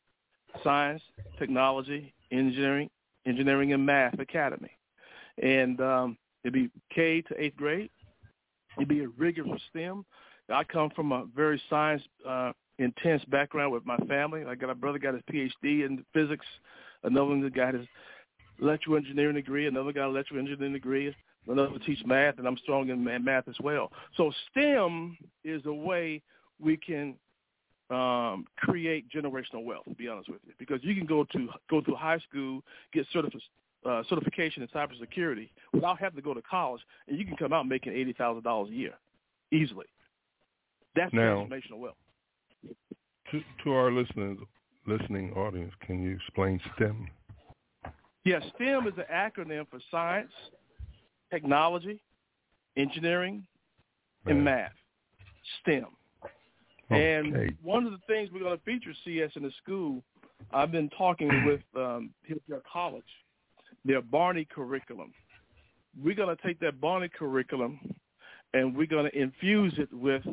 Science, 0.63 1.01
Technology, 1.39 2.13
Engineering, 2.31 2.89
Engineering 3.25 3.73
and 3.73 3.85
Math 3.85 4.19
Academy, 4.19 4.71
and 5.41 5.79
um, 5.81 6.17
it'd 6.43 6.53
be 6.53 6.69
K 6.93 7.21
to 7.21 7.41
eighth 7.41 7.55
grade. 7.55 7.89
It'd 8.77 8.87
be 8.87 9.03
a 9.03 9.09
rigorous 9.09 9.61
STEM. 9.69 10.05
I 10.49 10.63
come 10.63 10.89
from 10.95 11.11
a 11.11 11.25
very 11.35 11.61
science 11.69 12.03
uh, 12.27 12.51
intense 12.77 13.23
background 13.25 13.71
with 13.71 13.85
my 13.85 13.97
family. 14.07 14.43
I 14.45 14.55
got 14.55 14.69
a 14.69 14.75
brother 14.75 14.99
got 14.99 15.13
his 15.13 15.23
PhD 15.31 15.85
in 15.85 16.03
physics, 16.13 16.45
another 17.03 17.25
one 17.25 17.49
got 17.49 17.73
his 17.73 17.87
electrical 18.61 18.97
engineering 18.97 19.35
degree, 19.35 19.67
another 19.67 19.91
got 19.91 20.05
an 20.05 20.11
electrical 20.11 20.39
engineering 20.39 20.73
degree, 20.73 21.15
another 21.47 21.69
teach 21.85 21.99
math, 22.05 22.37
and 22.37 22.47
I'm 22.47 22.57
strong 22.57 22.89
in 22.89 23.03
math 23.23 23.47
as 23.47 23.59
well. 23.61 23.91
So 24.17 24.31
STEM 24.51 25.17
is 25.43 25.65
a 25.65 25.73
way 25.73 26.21
we 26.59 26.77
can 26.77 27.15
um, 27.91 28.45
create 28.57 29.05
generational 29.11 29.63
wealth. 29.63 29.85
To 29.85 29.95
be 29.95 30.07
honest 30.07 30.29
with 30.29 30.39
you, 30.45 30.53
because 30.57 30.79
you 30.83 30.95
can 30.95 31.05
go 31.05 31.23
to 31.25 31.49
go 31.69 31.81
through 31.81 31.95
high 31.95 32.19
school, 32.19 32.61
get 32.93 33.05
certific, 33.11 33.41
uh, 33.85 34.03
certification 34.09 34.63
in 34.63 34.69
cybersecurity 34.69 35.49
without 35.73 35.99
having 35.99 36.15
to 36.15 36.21
go 36.21 36.33
to 36.33 36.41
college, 36.41 36.81
and 37.07 37.17
you 37.17 37.25
can 37.25 37.35
come 37.35 37.53
out 37.53 37.67
making 37.67 37.93
eighty 37.93 38.13
thousand 38.13 38.43
dollars 38.43 38.69
a 38.69 38.73
year 38.73 38.93
easily. 39.51 39.85
That's 40.95 41.13
Now- 41.13 41.45
transformational 41.45 41.79
wealth. 41.79 41.95
To, 43.31 43.41
to 43.63 43.71
our 43.71 43.91
listeners, 43.91 44.37
listening 44.85 45.31
audience, 45.33 45.73
can 45.85 46.03
you 46.03 46.15
explain 46.15 46.59
STEM? 46.75 47.07
Yes, 48.25 48.43
STEM 48.55 48.87
is 48.87 48.93
an 48.97 49.05
acronym 49.11 49.65
for 49.69 49.79
science, 49.89 50.31
technology, 51.31 52.01
engineering, 52.75 53.45
and 54.25 54.43
math. 54.43 54.73
STEM. 55.61 55.87
And 56.91 57.35
Okay. 57.35 57.55
one 57.61 57.85
of 57.85 57.91
the 57.91 57.99
things 58.07 58.29
we're 58.31 58.41
going 58.41 58.57
to 58.57 58.63
feature 58.63 58.93
CS 59.05 59.31
in 59.35 59.43
the 59.43 59.51
school, 59.63 60.03
I've 60.51 60.71
been 60.71 60.89
talking 60.89 61.29
with 61.45 61.61
um, 61.75 62.11
Hillsdale 62.23 62.61
College, 62.71 63.03
their 63.85 64.01
Barney 64.01 64.45
curriculum. 64.45 65.13
We're 66.01 66.15
going 66.15 66.35
to 66.35 66.41
take 66.41 66.59
that 66.59 66.79
Barney 66.81 67.09
curriculum 67.09 67.79
and 68.53 68.75
we're 68.75 68.87
going 68.87 69.09
to 69.09 69.17
infuse 69.17 69.73
it 69.77 69.91
with 69.93 70.23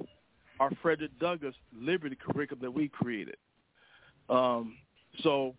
our 0.60 0.70
Frederick 0.82 1.16
Douglass 1.20 1.54
Liberty 1.76 2.16
curriculum 2.16 2.62
that 2.62 2.70
we 2.70 2.88
created. 2.88 3.36
Um, 4.28 4.76
so 5.22 5.54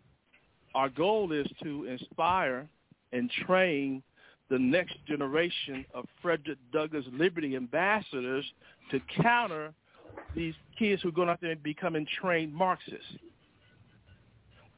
our 0.76 0.90
goal 0.90 1.32
is 1.32 1.48
to 1.64 1.86
inspire 1.86 2.68
and 3.14 3.30
train 3.46 4.04
the 4.50 4.60
next 4.60 4.96
generation 5.06 5.86
of 5.94 6.06
Frederick 6.22 6.58
Douglass 6.74 7.06
Liberty 7.14 7.56
ambassadors 7.56 8.46
to 8.92 9.00
counter 9.22 9.74
these 10.36 10.54
kids 10.78 11.02
who 11.02 11.10
are 11.10 11.14
going 11.14 11.30
out 11.30 11.42
there 11.42 11.52
and 11.52 11.64
becoming 11.64 12.06
trained 12.22 12.54
Marxists. 12.54 13.06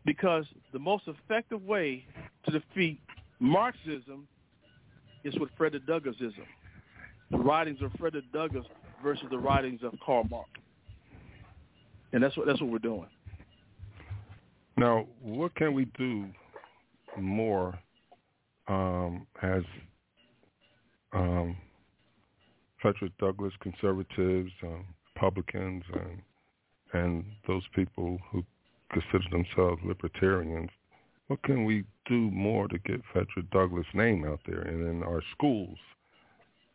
Because 0.05 0.45
the 0.73 0.79
most 0.79 1.03
effective 1.07 1.63
way 1.63 2.05
to 2.45 2.51
defeat 2.51 2.99
Marxism 3.39 4.27
is 5.23 5.37
with 5.39 5.49
Frederick 5.57 5.85
Douglassism. 5.85 6.45
The 7.29 7.37
writings 7.37 7.81
of 7.81 7.91
Frederick 7.99 8.25
Douglass 8.33 8.65
versus 9.03 9.25
the 9.29 9.37
writings 9.37 9.81
of 9.83 9.93
Karl 10.03 10.23
Marx. 10.29 10.49
And 12.13 12.21
that's 12.21 12.35
what 12.35 12.47
that's 12.47 12.59
what 12.59 12.69
we're 12.69 12.79
doing. 12.79 13.07
Now, 14.77 15.05
what 15.21 15.53
can 15.55 15.73
we 15.73 15.85
do 15.97 16.25
more 17.19 17.77
um, 18.67 19.27
as 19.41 19.63
um, 21.13 21.55
Frederick 22.81 23.11
Douglass 23.19 23.53
conservatives, 23.61 24.51
um, 24.63 24.85
Republicans, 25.21 25.83
and 25.93 26.21
and 26.93 27.23
those 27.47 27.63
people 27.73 28.19
who 28.31 28.43
consider 28.91 29.23
themselves 29.31 29.81
libertarians? 29.85 30.69
What 31.27 31.41
can 31.43 31.63
we 31.63 31.85
do 32.07 32.15
more 32.31 32.67
to 32.67 32.77
get 32.79 33.01
Frederick 33.13 33.49
Douglass' 33.51 33.85
name 33.93 34.25
out 34.25 34.41
there 34.45 34.61
and 34.61 34.85
in 34.87 35.03
our 35.03 35.21
schools 35.31 35.77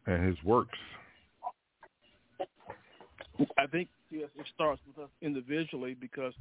and 0.07 0.25
his 0.27 0.43
works? 0.45 0.79
I 3.59 3.67
think 3.67 3.89
yes, 4.11 4.29
it 4.39 4.47
starts 4.55 4.81
with 4.87 5.05
us 5.05 5.11
individually 5.21 5.95
because 6.01 6.33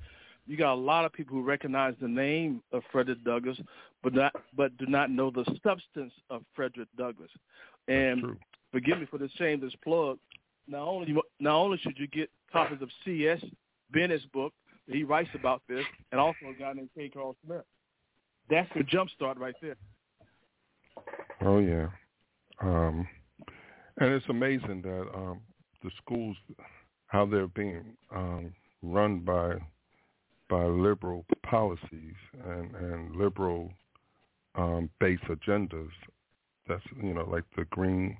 you 0.47 0.55
got 0.55 0.73
a 0.73 0.75
lot 0.75 1.03
of 1.03 1.11
people 1.11 1.35
who 1.35 1.43
recognize 1.43 1.95
the 1.99 2.07
name 2.07 2.61
of 2.71 2.83
Frederick 2.91 3.23
Douglass, 3.25 3.57
but 4.03 4.13
not 4.13 4.31
but 4.55 4.77
do 4.77 4.85
not 4.85 5.09
know 5.09 5.31
the 5.31 5.43
substance 5.63 6.13
of 6.29 6.43
Frederick 6.55 6.87
Douglass. 6.97 7.31
And 7.89 8.37
forgive 8.71 8.99
me 8.99 9.07
for 9.09 9.17
the 9.17 9.29
shameless 9.37 9.73
plug. 9.83 10.19
Not 10.67 10.87
only 10.87 11.15
not 11.39 11.55
only 11.55 11.77
should 11.77 11.97
you 11.97 12.07
get 12.07 12.29
copies 12.51 12.81
of 12.81 12.89
C.S. 13.03 13.43
Bennett's 13.91 14.25
book, 14.33 14.53
he 14.87 15.03
writes 15.03 15.29
about 15.33 15.61
this, 15.67 15.85
and 16.11 16.19
also 16.19 16.37
a 16.49 16.59
guy 16.59 16.73
named 16.73 16.89
K. 16.95 17.09
Carl 17.09 17.35
Smith. 17.45 17.63
That's 18.49 18.69
the 18.75 18.83
jump 18.83 19.09
start 19.11 19.37
right 19.37 19.55
there. 19.61 19.75
Oh 21.41 21.59
yeah, 21.59 21.87
um, 22.61 23.07
and 23.97 24.13
it's 24.13 24.25
amazing 24.29 24.81
that 24.83 25.07
um, 25.13 25.41
the 25.83 25.91
schools, 26.01 26.37
how 27.07 27.25
they're 27.25 27.47
being 27.47 27.95
um, 28.15 28.53
run 28.81 29.19
by 29.19 29.55
by 30.49 30.63
liberal 30.65 31.25
policies 31.43 32.15
and 32.47 32.75
and 32.75 33.15
liberal 33.15 33.71
um, 34.55 34.89
base 34.99 35.19
agendas. 35.29 35.89
That's 36.67 36.83
you 37.01 37.13
know 37.13 37.27
like 37.29 37.43
the 37.57 37.65
green 37.65 38.17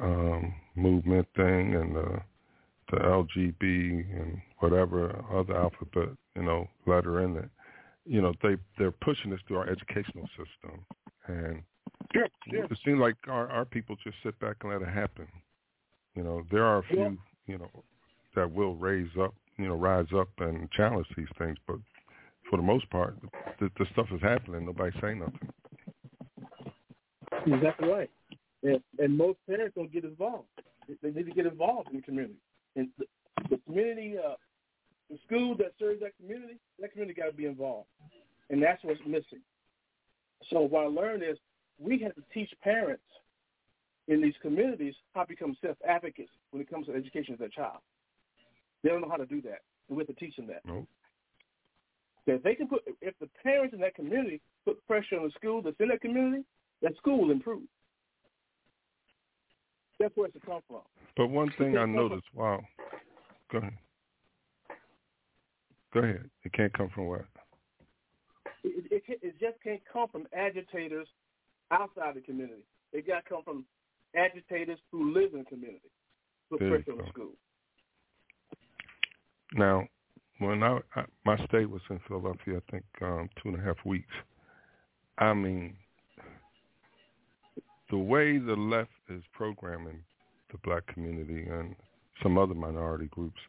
um, 0.00 0.54
movement 0.74 1.26
thing 1.36 1.74
and 1.74 1.94
the 1.94 2.20
the 2.90 2.98
LGB 2.98 3.60
and 3.62 4.40
whatever 4.60 5.24
other 5.32 5.56
alphabet 5.56 6.10
you 6.34 6.42
know 6.42 6.68
letter 6.86 7.22
in 7.22 7.36
it. 7.36 7.48
You 8.04 8.22
know 8.22 8.32
they 8.42 8.56
they're 8.78 8.92
pushing 8.92 9.30
this 9.30 9.40
through 9.46 9.58
our 9.58 9.68
educational 9.68 10.28
system 10.36 10.84
and 11.26 11.62
Sure, 12.12 12.28
sure. 12.50 12.64
it 12.64 12.78
seems 12.84 13.00
like 13.00 13.16
our 13.28 13.48
our 13.50 13.64
people 13.64 13.96
just 14.02 14.16
sit 14.22 14.38
back 14.38 14.56
and 14.62 14.72
let 14.72 14.82
it 14.82 14.88
happen. 14.92 15.26
You 16.14 16.22
know, 16.22 16.44
there 16.50 16.64
are 16.64 16.78
a 16.78 16.82
few, 16.84 16.98
Yeah. 16.98 17.10
you 17.46 17.58
know, 17.58 17.70
that 18.34 18.50
will 18.50 18.74
raise 18.76 19.10
up, 19.20 19.34
you 19.58 19.66
know, 19.66 19.74
rise 19.74 20.06
up 20.14 20.28
and 20.38 20.70
challenge 20.72 21.06
these 21.16 21.28
things, 21.38 21.58
but 21.66 21.76
for 22.48 22.56
the 22.56 22.62
most 22.62 22.88
part, 22.90 23.16
the, 23.60 23.70
the 23.78 23.86
stuff 23.92 24.06
is 24.12 24.22
happening. 24.22 24.64
Nobody's 24.66 24.98
saying 25.00 25.18
nothing. 25.18 25.52
Exactly 27.46 27.88
right. 27.88 28.10
And, 28.62 28.80
and 28.98 29.16
most 29.16 29.38
parents 29.48 29.74
don't 29.76 29.92
get 29.92 30.04
involved. 30.04 30.48
They 31.02 31.10
need 31.10 31.26
to 31.26 31.32
get 31.32 31.46
involved 31.46 31.88
in 31.90 31.96
the 31.96 32.02
community. 32.02 32.38
And 32.74 32.88
the, 32.98 33.06
the 33.50 33.58
community, 33.66 34.16
uh, 34.18 34.34
the 35.10 35.18
school 35.26 35.56
that 35.58 35.72
serves 35.78 36.00
that 36.00 36.16
community, 36.20 36.58
that 36.80 36.92
community 36.92 37.20
got 37.20 37.26
to 37.26 37.32
be 37.32 37.46
involved. 37.46 37.88
And 38.50 38.62
that's 38.62 38.82
what's 38.84 39.00
missing. 39.06 39.40
So 40.50 40.60
what 40.60 40.84
I 40.84 40.86
learned 40.86 41.22
is 41.22 41.36
we 41.78 41.98
have 42.00 42.14
to 42.14 42.22
teach 42.32 42.50
parents 42.62 43.02
in 44.08 44.22
these 44.22 44.34
communities 44.40 44.94
how 45.14 45.22
to 45.22 45.28
become 45.28 45.56
self-advocates 45.60 46.30
when 46.50 46.62
it 46.62 46.70
comes 46.70 46.86
to 46.86 46.94
education 46.94 47.34
of 47.34 47.40
their 47.40 47.48
child. 47.48 47.78
They 48.82 48.90
don't 48.90 49.00
know 49.00 49.10
how 49.10 49.16
to 49.16 49.26
do 49.26 49.42
that, 49.42 49.62
and 49.88 49.96
we 49.96 50.02
have 50.02 50.06
to 50.06 50.24
teach 50.24 50.36
them 50.36 50.46
that. 50.46 50.62
Nope. 50.64 50.86
If 52.28 52.42
they 52.42 52.54
can 52.54 52.68
put, 52.68 52.82
if 53.00 53.14
the 53.20 53.28
parents 53.42 53.74
in 53.74 53.80
that 53.80 53.94
community 53.94 54.40
put 54.64 54.84
pressure 54.86 55.16
on 55.16 55.24
the 55.24 55.30
school 55.30 55.62
that's 55.62 55.76
in 55.80 55.88
that 55.88 56.00
community, 56.00 56.44
that 56.82 56.96
school 56.96 57.20
will 57.20 57.30
improve. 57.30 57.62
That's 59.98 60.16
where 60.16 60.26
it 60.26 60.32
should 60.32 60.46
come 60.46 60.60
from. 60.68 60.80
But 61.16 61.28
one 61.28 61.50
thing 61.58 61.76
I 61.76 61.80
can't 61.80 61.94
from- 61.94 61.94
noticed, 61.94 62.26
wow, 62.34 62.62
go 63.50 63.58
ahead. 63.58 63.78
Go 65.94 66.00
ahead. 66.00 66.30
It 66.44 66.52
can't 66.52 66.72
come 66.74 66.90
from 66.94 67.06
what? 67.06 67.24
It, 68.62 68.92
it, 68.92 69.02
it, 69.08 69.18
it 69.22 69.40
just 69.40 69.62
can't 69.62 69.80
come 69.90 70.08
from 70.08 70.26
agitators 70.36 71.06
outside 71.70 72.16
the 72.16 72.20
community. 72.20 72.64
It 72.92 73.06
got 73.06 73.24
to 73.24 73.28
come 73.30 73.42
from 73.44 73.64
agitators 74.14 74.78
who 74.90 75.14
live 75.14 75.32
in 75.32 75.40
the 75.40 75.44
community. 75.44 75.88
Put 76.50 76.60
There 76.60 76.70
pressure 76.70 76.92
on 76.92 76.98
the 76.98 77.08
school. 77.08 77.32
Now, 79.54 79.86
when 80.38 80.62
I, 80.62 80.78
I 80.94 81.04
my 81.24 81.36
stay 81.46 81.64
was 81.64 81.80
in 81.88 82.00
Philadelphia, 82.06 82.58
I 82.58 82.70
think 82.70 82.84
um, 83.00 83.28
two 83.42 83.50
and 83.50 83.58
a 83.58 83.62
half 83.62 83.76
weeks. 83.84 84.12
I 85.18 85.32
mean, 85.32 85.76
the 87.90 87.96
way 87.96 88.38
the 88.38 88.54
left 88.54 88.90
is 89.08 89.22
programming 89.32 90.02
the 90.50 90.58
black 90.64 90.86
community 90.86 91.46
and 91.48 91.74
some 92.22 92.38
other 92.38 92.54
minority 92.54 93.06
groups. 93.10 93.40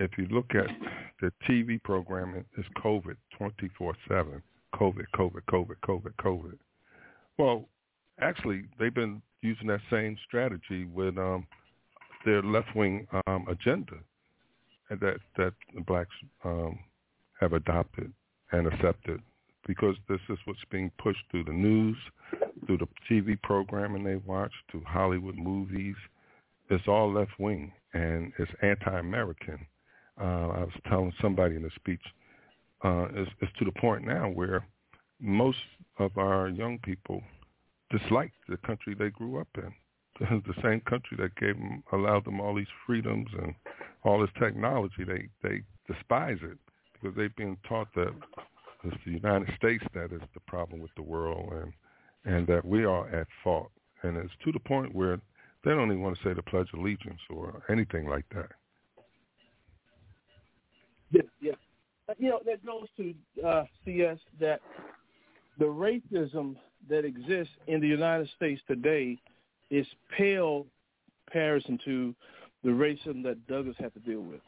If 0.00 0.12
you 0.16 0.26
look 0.30 0.54
at 0.54 0.68
the 1.20 1.32
TV 1.48 1.82
programming, 1.82 2.44
it's 2.56 2.68
COVID 2.84 3.16
twenty 3.36 3.70
four 3.76 3.94
seven. 4.08 4.42
COVID, 4.74 5.06
COVID, 5.14 5.40
COVID, 5.50 5.76
COVID, 5.82 6.12
COVID. 6.20 6.58
Well, 7.38 7.64
actually, 8.20 8.64
they've 8.78 8.94
been 8.94 9.22
using 9.40 9.68
that 9.68 9.80
same 9.90 10.16
strategy 10.26 10.84
with 10.84 11.16
um, 11.18 11.46
their 12.24 12.42
left 12.42 12.74
wing 12.74 13.06
um, 13.26 13.46
agenda 13.48 13.94
that 14.90 15.18
that 15.36 15.52
the 15.74 15.80
blacks 15.82 16.14
um, 16.44 16.78
have 17.40 17.52
adopted 17.52 18.12
and 18.52 18.66
accepted 18.66 19.20
because 19.66 19.96
this 20.08 20.20
is 20.30 20.38
what's 20.46 20.60
being 20.70 20.90
pushed 20.98 21.22
through 21.30 21.44
the 21.44 21.52
news, 21.52 21.96
through 22.66 22.78
the 22.78 22.88
TV 23.10 23.40
programming 23.42 24.04
they 24.04 24.16
watch, 24.16 24.52
through 24.70 24.84
Hollywood 24.86 25.36
movies. 25.36 25.96
It's 26.70 26.86
all 26.86 27.12
left 27.12 27.32
wing 27.38 27.72
and 27.94 28.32
it's 28.38 28.50
anti-American. 28.62 29.66
Uh, 30.20 30.48
I 30.48 30.60
was 30.60 30.72
telling 30.88 31.12
somebody 31.22 31.56
in 31.56 31.64
a 31.64 31.70
speech, 31.76 32.02
uh, 32.84 33.06
it's, 33.14 33.30
it's 33.40 33.52
to 33.58 33.64
the 33.64 33.80
point 33.80 34.04
now 34.04 34.28
where 34.28 34.66
most 35.20 35.58
of 35.98 36.16
our 36.18 36.48
young 36.48 36.78
people 36.78 37.22
dislike 37.90 38.32
the 38.48 38.56
country 38.58 38.94
they 38.94 39.10
grew 39.10 39.40
up 39.40 39.48
in. 39.56 39.72
the 40.20 40.62
same 40.62 40.80
country 40.80 41.16
that 41.16 41.34
gave 41.36 41.56
them, 41.56 41.82
allowed 41.92 42.24
them 42.24 42.40
all 42.40 42.54
these 42.54 42.66
freedoms 42.84 43.28
and 43.40 43.54
all 44.02 44.20
this 44.20 44.30
technology. 44.38 45.04
They 45.06 45.28
they 45.42 45.62
despise 45.86 46.38
it 46.42 46.58
because 46.92 47.16
they've 47.16 47.34
been 47.36 47.56
taught 47.68 47.88
that 47.94 48.12
it's 48.84 48.96
the 49.04 49.12
United 49.12 49.48
States 49.56 49.84
that 49.94 50.12
is 50.12 50.22
the 50.34 50.40
problem 50.46 50.80
with 50.80 50.94
the 50.96 51.02
world 51.02 51.52
and 51.52 51.72
and 52.24 52.46
that 52.46 52.64
we 52.64 52.84
are 52.84 53.08
at 53.08 53.26
fault. 53.42 53.70
And 54.02 54.16
it's 54.16 54.32
to 54.44 54.52
the 54.52 54.60
point 54.60 54.94
where 54.94 55.20
they 55.64 55.70
don't 55.70 55.90
even 55.90 56.02
want 56.02 56.16
to 56.16 56.24
say 56.24 56.34
the 56.34 56.42
Pledge 56.42 56.68
of 56.72 56.80
Allegiance 56.80 57.20
or 57.30 57.62
anything 57.68 58.06
like 58.06 58.24
that. 58.34 58.50
Yeah, 61.10 61.22
yeah. 61.40 61.52
You 62.18 62.30
know, 62.30 62.40
that 62.46 62.64
goes 62.64 62.86
to 62.96 63.14
uh, 63.46 63.64
CS 63.84 64.18
that 64.40 64.60
the 65.58 65.64
racism 65.64 66.56
that 66.88 67.04
exists 67.04 67.52
in 67.66 67.80
the 67.80 67.88
United 67.88 68.28
States 68.36 68.62
today 68.66 69.18
is 69.70 69.86
pale 70.16 70.66
comparison 71.26 71.78
to 71.84 72.14
the 72.64 72.70
racism 72.70 73.22
that 73.22 73.46
Douglass 73.46 73.76
had 73.78 73.92
to 73.94 74.00
deal 74.00 74.20
with. 74.20 74.40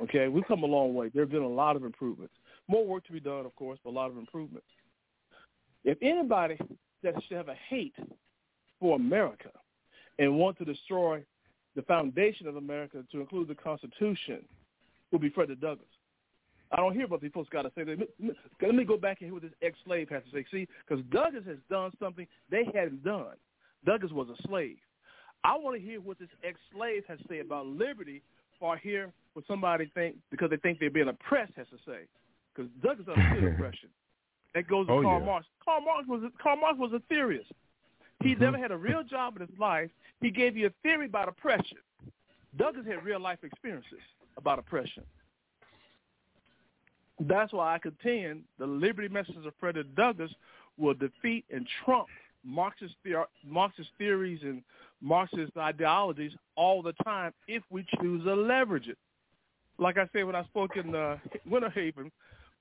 Okay, 0.00 0.28
we've 0.28 0.46
come 0.46 0.62
a 0.62 0.66
long 0.66 0.94
way. 0.94 1.10
There 1.12 1.22
have 1.22 1.30
been 1.30 1.42
a 1.42 1.48
lot 1.48 1.76
of 1.76 1.84
improvements. 1.84 2.34
More 2.68 2.84
work 2.84 3.06
to 3.06 3.12
be 3.12 3.20
done, 3.20 3.46
of 3.46 3.54
course, 3.56 3.78
but 3.84 3.90
a 3.90 3.92
lot 3.92 4.10
of 4.10 4.18
improvements. 4.18 4.66
If 5.84 5.98
anybody 6.02 6.58
that 7.02 7.14
should 7.26 7.36
have 7.36 7.48
a 7.48 7.56
hate 7.68 7.94
for 8.80 8.96
America 8.96 9.50
and 10.18 10.36
want 10.36 10.58
to 10.58 10.64
destroy 10.64 11.24
the 11.74 11.82
foundation 11.82 12.46
of 12.46 12.56
America 12.56 13.04
to 13.12 13.20
include 13.20 13.48
the 13.48 13.54
Constitution 13.54 14.44
would 15.12 15.20
be 15.20 15.30
Frederick 15.30 15.60
Douglass. 15.60 15.86
I 16.72 16.76
don't 16.76 16.94
hear 16.94 17.04
about 17.04 17.20
these 17.20 17.30
folks 17.32 17.48
got 17.50 17.62
to 17.62 17.70
say. 17.76 17.84
Let 17.84 17.98
me, 17.98 18.32
let 18.60 18.74
me 18.74 18.84
go 18.84 18.96
back 18.96 19.20
and 19.20 19.28
hear 19.28 19.34
what 19.34 19.42
this 19.42 19.52
ex-slave 19.62 20.08
has 20.08 20.22
to 20.24 20.30
say. 20.30 20.44
See, 20.50 20.68
because 20.86 21.04
Douglass 21.12 21.44
has 21.46 21.58
done 21.70 21.92
something 22.00 22.26
they 22.50 22.64
hadn't 22.74 23.04
done. 23.04 23.36
Douglass 23.84 24.10
was 24.10 24.28
a 24.28 24.48
slave. 24.48 24.78
I 25.44 25.56
want 25.56 25.80
to 25.80 25.86
hear 25.86 26.00
what 26.00 26.18
this 26.18 26.28
ex-slave 26.42 27.04
has 27.06 27.18
to 27.18 27.24
say 27.28 27.38
about 27.38 27.66
liberty, 27.66 28.22
or 28.58 28.76
hear 28.76 29.12
what 29.34 29.44
somebody 29.46 29.90
think 29.94 30.16
because 30.30 30.50
they 30.50 30.56
think 30.56 30.80
they're 30.80 30.90
being 30.90 31.08
oppressed 31.08 31.52
has 31.56 31.66
to 31.68 31.76
say. 31.86 32.00
Because 32.54 32.70
Douglass 32.82 33.06
understood 33.06 33.52
oppression. 33.54 33.90
That 34.56 34.66
goes 34.68 34.86
to 34.86 34.92
Oh, 34.94 35.02
Karl 35.02 35.20
yeah. 35.20 35.26
Marx. 35.26 35.46
Karl 35.62 35.82
Marx 35.82 36.08
was 36.08 36.22
a, 36.22 36.42
Karl 36.42 36.56
Marx 36.56 36.78
was 36.78 36.90
a 36.94 37.00
theorist. 37.10 37.52
He 38.22 38.34
Mhm. 38.34 38.40
never 38.40 38.56
had 38.56 38.72
a 38.72 38.76
real 38.76 39.02
job 39.04 39.36
in 39.36 39.46
his 39.46 39.58
life. 39.58 39.90
He 40.22 40.30
gave 40.30 40.56
you 40.56 40.68
a 40.68 40.70
theory 40.82 41.04
about 41.04 41.28
oppression. 41.28 41.76
Douglass 42.56 42.86
had 42.86 43.04
real 43.04 43.20
life 43.20 43.44
experiences 43.44 44.00
about 44.38 44.58
oppression. 44.58 45.04
That's 47.20 47.52
why 47.52 47.74
I 47.74 47.78
contend 47.78 48.44
the 48.58 48.66
liberty 48.66 49.08
messages 49.08 49.44
of 49.44 49.54
Frederick 49.60 49.94
Douglass 49.94 50.34
will 50.78 50.94
defeat 50.94 51.44
and 51.50 51.68
trump 51.84 52.08
Marxist, 52.42 52.94
theor- 53.04 53.26
Marxist 53.44 53.90
theories 53.98 54.42
and 54.42 54.62
Marxist 55.02 55.54
ideologies 55.58 56.32
all 56.54 56.80
the 56.80 56.94
time 57.04 57.34
if 57.46 57.62
we 57.68 57.84
choose 58.00 58.24
to 58.24 58.34
leverage 58.34 58.88
it. 58.88 58.96
Like 59.76 59.98
I 59.98 60.08
said 60.14 60.24
when 60.24 60.34
I 60.34 60.44
spoke 60.44 60.76
in 60.78 60.94
uh, 60.94 61.18
Winter 61.44 61.68
Haven, 61.68 62.10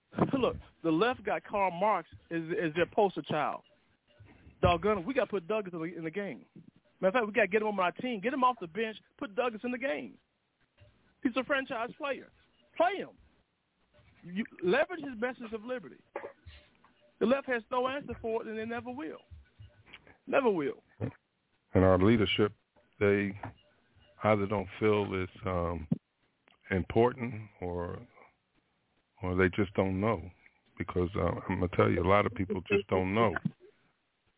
look, 0.40 0.56
the 0.84 0.92
left 0.92 1.24
got 1.24 1.44
Karl 1.44 1.72
Marx 1.72 2.08
as, 2.32 2.42
as 2.62 2.74
their 2.76 2.86
poster 2.86 3.22
child. 3.24 3.62
Doggone 4.62 5.06
we 5.06 5.14
got 5.14 5.26
to 5.26 5.32
put 5.32 5.48
Douglass 5.48 5.74
in 5.74 5.80
the, 5.80 5.98
in 5.98 6.04
the 6.04 6.12
game. 6.12 6.46
Matter 7.02 7.10
of 7.10 7.14
fact, 7.14 7.28
we 7.28 7.34
got 7.34 7.42
to 7.42 7.48
get 7.48 7.62
him 7.62 7.68
on 7.68 7.80
our 7.80 7.92
team. 7.92 8.20
Get 8.22 8.34
him 8.34 8.44
off 8.44 8.56
the 8.60 8.68
bench. 8.68 8.98
Put 9.18 9.36
Douglass 9.36 9.62
in 9.64 9.72
the 9.72 9.78
game. 9.78 10.14
He's 11.24 11.34
a 11.36 11.44
franchise 11.44 11.90
player. 11.98 12.28
Play 12.78 12.98
him. 12.98 13.10
You 14.24 14.44
leverage 14.64 15.02
his 15.02 15.20
message 15.20 15.54
of 15.54 15.64
liberty. 15.66 15.98
The 17.20 17.26
left 17.26 17.48
has 17.48 17.62
no 17.72 17.88
answer 17.88 18.16
for 18.22 18.42
it, 18.42 18.48
and 18.48 18.58
they 18.58 18.66
never 18.66 18.92
will. 18.92 19.20
Never 20.28 20.50
will. 20.50 20.84
And 21.74 21.84
our 21.84 22.00
leadership, 22.00 22.52
they 23.00 23.38
either 24.24 24.46
don't 24.46 24.68
feel 24.80 25.08
it's 25.12 25.32
um, 25.46 25.88
important 26.72 27.34
or 27.62 28.00
or 29.26 29.36
they 29.36 29.50
just 29.50 29.74
don't 29.74 30.00
know. 30.00 30.22
Because 30.78 31.10
uh, 31.16 31.32
I'm 31.50 31.60
gonna 31.60 31.68
tell 31.76 31.90
you, 31.90 32.04
a 32.04 32.08
lot 32.08 32.26
of 32.26 32.34
people 32.36 32.62
just 32.70 32.88
don't 32.90 33.14
know. 33.14 33.34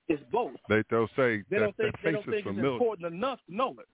It's 0.08 0.24
both. 0.32 0.52
They 0.70 0.84
they'll 0.90 1.08
say 1.16 1.44
They 1.50 1.58
that 1.58 1.60
don't 1.60 1.78
think 1.78 1.96
they 2.04 2.12
face 2.12 2.14
don't 2.14 2.20
is 2.36 2.44
think 2.44 2.58
it's 2.58 2.58
important 2.58 3.14
enough 3.14 3.40
to 3.50 3.56
know 3.56 3.72
it. 3.80 3.88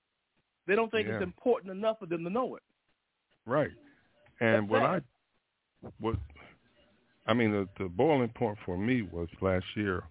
They 0.67 0.75
don't 0.75 0.91
think 0.91 1.07
Yeah. 1.07 1.15
it's 1.15 1.23
important 1.23 1.71
enough 1.71 1.99
for 1.99 2.05
them 2.05 2.23
to 2.23 2.29
know 2.29 2.55
it. 2.55 2.63
right? 3.45 3.71
And 4.41 4.63
That's 4.63 4.71
what 4.71 4.81
I 4.83 4.95
sad. 4.95 5.03
what 5.99 6.15
I 7.27 7.33
mean, 7.33 7.51
the, 7.51 7.67
the 7.81 7.89
boiling 7.89 8.29
point 8.29 8.57
for 8.65 8.77
me 8.77 9.01
was 9.03 9.29
last 9.41 9.65
year 9.75 10.03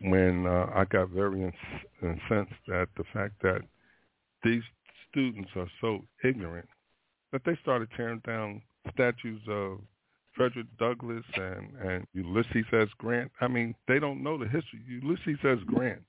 when 0.00 0.46
uh, 0.46 0.66
I 0.74 0.84
got 0.86 1.10
very 1.10 1.38
inc- 1.38 1.84
incensed 2.02 2.68
at 2.74 2.88
the 2.96 3.04
fact 3.12 3.34
that 3.42 3.62
these 4.42 4.62
students 5.08 5.50
are 5.54 5.68
so 5.80 6.04
ignorant 6.24 6.68
that 7.30 7.42
they 7.44 7.56
started 7.62 7.88
tearing 7.96 8.20
down 8.26 8.60
statues 8.92 9.40
of 9.48 9.78
Frederick 10.34 10.66
Douglass 10.78 11.24
and, 11.34 11.76
and 11.84 12.06
Ulysses 12.14 12.64
S. 12.72 12.88
Grant. 12.98 13.30
I 13.40 13.48
mean, 13.48 13.74
they 13.86 13.98
don't 13.98 14.22
know 14.22 14.38
the 14.38 14.46
history. 14.46 14.80
Ulysses 14.88 15.38
S. 15.44 15.58
Grant, 15.66 16.02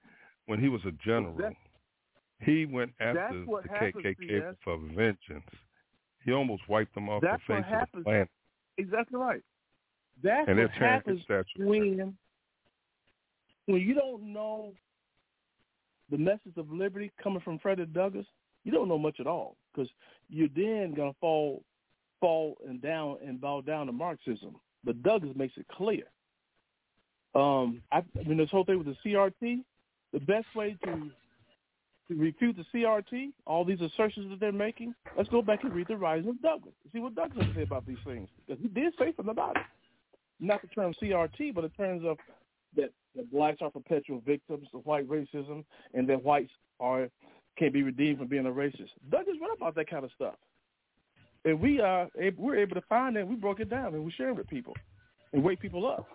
when 0.45 0.59
he 0.59 0.69
was 0.69 0.81
a 0.85 0.91
general, 1.05 1.35
That- 1.35 1.53
he 2.39 2.65
went 2.65 2.91
after 2.99 3.45
the 3.45 3.69
KKK 3.69 4.55
for 4.63 4.77
vengeance. 4.77 5.47
He 6.25 6.31
almost 6.31 6.67
wiped 6.67 6.93
them 6.93 7.09
off 7.09 7.21
That's 7.21 7.41
the 7.47 7.55
face 7.55 7.65
of 7.71 7.87
the 7.93 8.03
planet. 8.03 8.29
Exactly 8.77 9.17
right. 9.17 9.41
That's 10.21 10.47
And 10.47 10.59
what 10.59 10.71
happens 10.71 11.21
when 11.57 12.17
when 13.65 13.81
you 13.81 13.93
don't 13.93 14.33
know 14.33 14.73
the 16.09 16.17
message 16.17 16.57
of 16.57 16.69
liberty 16.71 17.11
coming 17.21 17.41
from 17.41 17.59
Frederick 17.59 17.93
Douglass. 17.93 18.25
You 18.63 18.71
don't 18.71 18.87
know 18.87 18.97
much 18.97 19.19
at 19.19 19.27
all 19.27 19.57
because 19.73 19.89
you're 20.29 20.49
then 20.55 20.93
gonna 20.93 21.13
fall 21.19 21.63
fall 22.23 22.55
and 22.65 22.81
down 22.81 23.17
and 23.27 23.41
bow 23.41 23.59
down 23.59 23.87
to 23.87 23.91
Marxism. 23.91 24.55
But 24.85 25.03
Douglass 25.03 25.35
makes 25.35 25.57
it 25.57 25.65
clear. 25.67 26.03
Um, 27.35 27.81
I, 27.91 27.97
I 27.97 28.23
mean, 28.25 28.37
this 28.37 28.49
whole 28.49 28.63
thing 28.63 28.77
with 28.77 28.87
the 28.87 28.95
CRT, 29.05 29.59
the 30.13 30.19
best 30.21 30.45
way 30.55 30.77
to 30.85 31.11
to 32.07 32.15
refute 32.15 32.55
the 32.55 32.65
CRT, 32.73 33.31
all 33.45 33.65
these 33.65 33.81
assertions 33.81 34.29
that 34.29 34.39
they're 34.39 34.53
making, 34.53 34.93
let's 35.17 35.29
go 35.29 35.41
back 35.41 35.63
and 35.63 35.73
read 35.73 35.87
the 35.87 35.97
writings 35.97 36.29
of 36.29 36.41
Douglass. 36.41 36.73
See 36.93 36.99
what 36.99 37.15
Douglass 37.15 37.45
has 37.45 37.53
to 37.53 37.59
say 37.59 37.63
about 37.63 37.85
these 37.85 37.97
things. 38.05 38.29
Because 38.45 38.61
he 38.61 38.69
did 38.69 38.93
say 38.97 39.13
something 39.15 39.31
about 39.31 39.57
it. 39.57 39.63
Not 40.39 40.61
the 40.61 40.67
term 40.69 40.93
CRT, 41.01 41.53
but 41.53 41.65
in 41.65 41.69
terms 41.71 42.03
of 42.05 42.17
that, 42.75 42.91
that 43.15 43.31
blacks 43.31 43.59
are 43.61 43.69
perpetual 43.69 44.21
victims 44.25 44.67
of 44.73 44.85
white 44.85 45.07
racism 45.09 45.63
and 45.93 46.07
that 46.07 46.23
whites 46.23 46.51
are 46.79 47.09
can't 47.57 47.73
be 47.73 47.83
redeemed 47.83 48.17
from 48.17 48.27
being 48.27 48.45
a 48.45 48.51
racist. 48.51 48.89
Douglass 49.09 49.37
wrote 49.41 49.57
about 49.57 49.75
that 49.75 49.89
kind 49.89 50.03
of 50.05 50.11
stuff. 50.15 50.35
And 51.45 51.59
we 51.59 51.79
are 51.81 52.07
able, 52.19 52.43
we're 52.43 52.57
able 52.57 52.75
to 52.75 52.83
find 52.87 53.15
that. 53.15 53.27
We 53.27 53.35
broke 53.35 53.59
it 53.59 53.69
down 53.69 53.93
and 53.93 54.03
we 54.03 54.11
share 54.11 54.29
it 54.29 54.35
with 54.35 54.47
people 54.47 54.73
and 55.33 55.43
wake 55.43 55.59
people 55.59 55.85
up. 55.85 56.07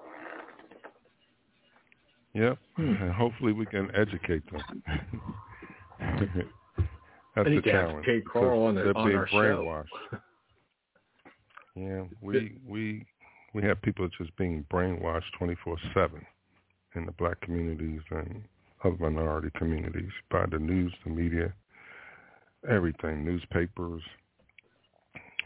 Yep, 2.34 2.58
hmm. 2.76 2.82
and 2.82 3.12
hopefully 3.12 3.52
we 3.52 3.66
can 3.66 3.90
educate 3.94 4.42
them. 4.50 4.82
That's 7.34 7.46
I 7.46 7.54
the 7.54 7.62
to 7.62 7.72
have 7.72 7.90
challenge. 7.90 8.06
KCarl 8.06 8.68
on 8.68 8.74
the- 8.74 8.94
on 8.94 9.06
being 9.06 9.18
our 9.18 9.28
show. 9.28 9.36
brainwashed. 9.36 10.20
yeah, 11.74 12.04
we 12.20 12.58
we 12.66 13.06
we 13.54 13.62
have 13.62 13.80
people 13.82 14.08
just 14.18 14.36
being 14.36 14.64
brainwashed 14.72 15.30
twenty 15.36 15.56
four 15.64 15.76
seven 15.94 16.24
in 16.94 17.06
the 17.06 17.12
black 17.12 17.40
communities 17.40 18.00
and 18.10 18.42
other 18.84 18.96
minority 18.98 19.50
communities 19.56 20.10
by 20.30 20.46
the 20.46 20.58
news, 20.58 20.92
the 21.04 21.10
media, 21.10 21.52
everything, 22.68 23.24
newspapers. 23.24 24.02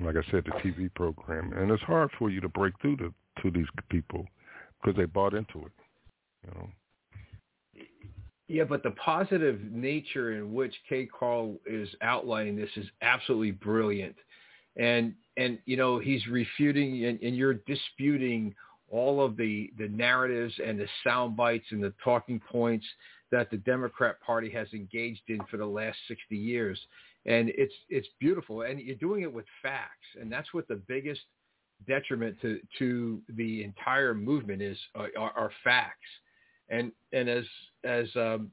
Like 0.01 0.17
I 0.17 0.31
said, 0.31 0.45
the 0.45 0.53
TV 0.53 0.93
program, 0.95 1.53
and 1.53 1.71
it's 1.71 1.83
hard 1.83 2.11
for 2.19 2.31
you 2.31 2.41
to 2.41 2.49
break 2.49 2.75
through 2.81 2.97
to 2.99 3.15
to 3.43 3.51
these 3.51 3.67
people 3.89 4.27
because 4.81 4.97
they 4.97 5.05
bought 5.05 5.35
into 5.35 5.59
it. 5.67 5.73
You 6.45 6.51
know. 6.55 6.69
Yeah, 8.49 8.65
but 8.65 8.83
the 8.83 8.91
positive 8.93 9.61
nature 9.71 10.33
in 10.33 10.53
which 10.53 10.75
KCarl 10.91 11.57
is 11.67 11.89
outlining 12.03 12.57
this 12.57 12.71
is 12.77 12.87
absolutely 13.01 13.53
brilliant. 13.53 14.17
And 14.77 15.15
and 15.37 15.59
you 15.65 15.77
know, 15.77 15.99
he's 15.99 16.27
refuting 16.27 17.05
and, 17.05 17.19
and 17.23 17.37
you're 17.37 17.55
disputing 17.55 18.55
all 18.91 19.25
of 19.25 19.37
the, 19.39 19.73
the 19.79 19.89
narratives 19.89 20.55
and 20.65 20.79
the 20.79 20.87
sound 21.03 21.35
bites 21.35 21.65
and 21.71 21.83
the 21.83 21.95
talking 22.05 22.39
points 22.41 22.85
that 23.31 23.51
the 23.51 23.57
Democrat 23.57 24.21
Party 24.21 24.51
has 24.51 24.69
engaged 24.75 25.23
in 25.29 25.41
for 25.51 25.57
the 25.57 25.65
last 25.65 25.97
60 26.09 26.37
years. 26.37 26.79
And 27.27 27.51
it's 27.51 27.75
it's 27.89 28.09
beautiful. 28.21 28.63
And 28.63 28.81
you're 28.81 28.97
doing 28.97 29.23
it 29.23 29.33
with 29.33 29.47
facts. 29.63 30.07
And 30.21 30.31
that's 30.31 30.53
what 30.53 30.67
the 30.69 30.81
biggest 30.89 31.21
detriment 31.87 32.37
to, 32.43 32.61
to 32.79 33.21
the 33.37 33.65
entire 33.65 34.15
movement 34.15 34.63
is 34.63 34.79
uh, 34.95 35.07
are, 35.19 35.33
are 35.37 35.51
facts 35.65 35.99
and 36.73 36.91
and 37.13 37.29
as 37.29 37.45
as 37.85 38.07
um, 38.17 38.51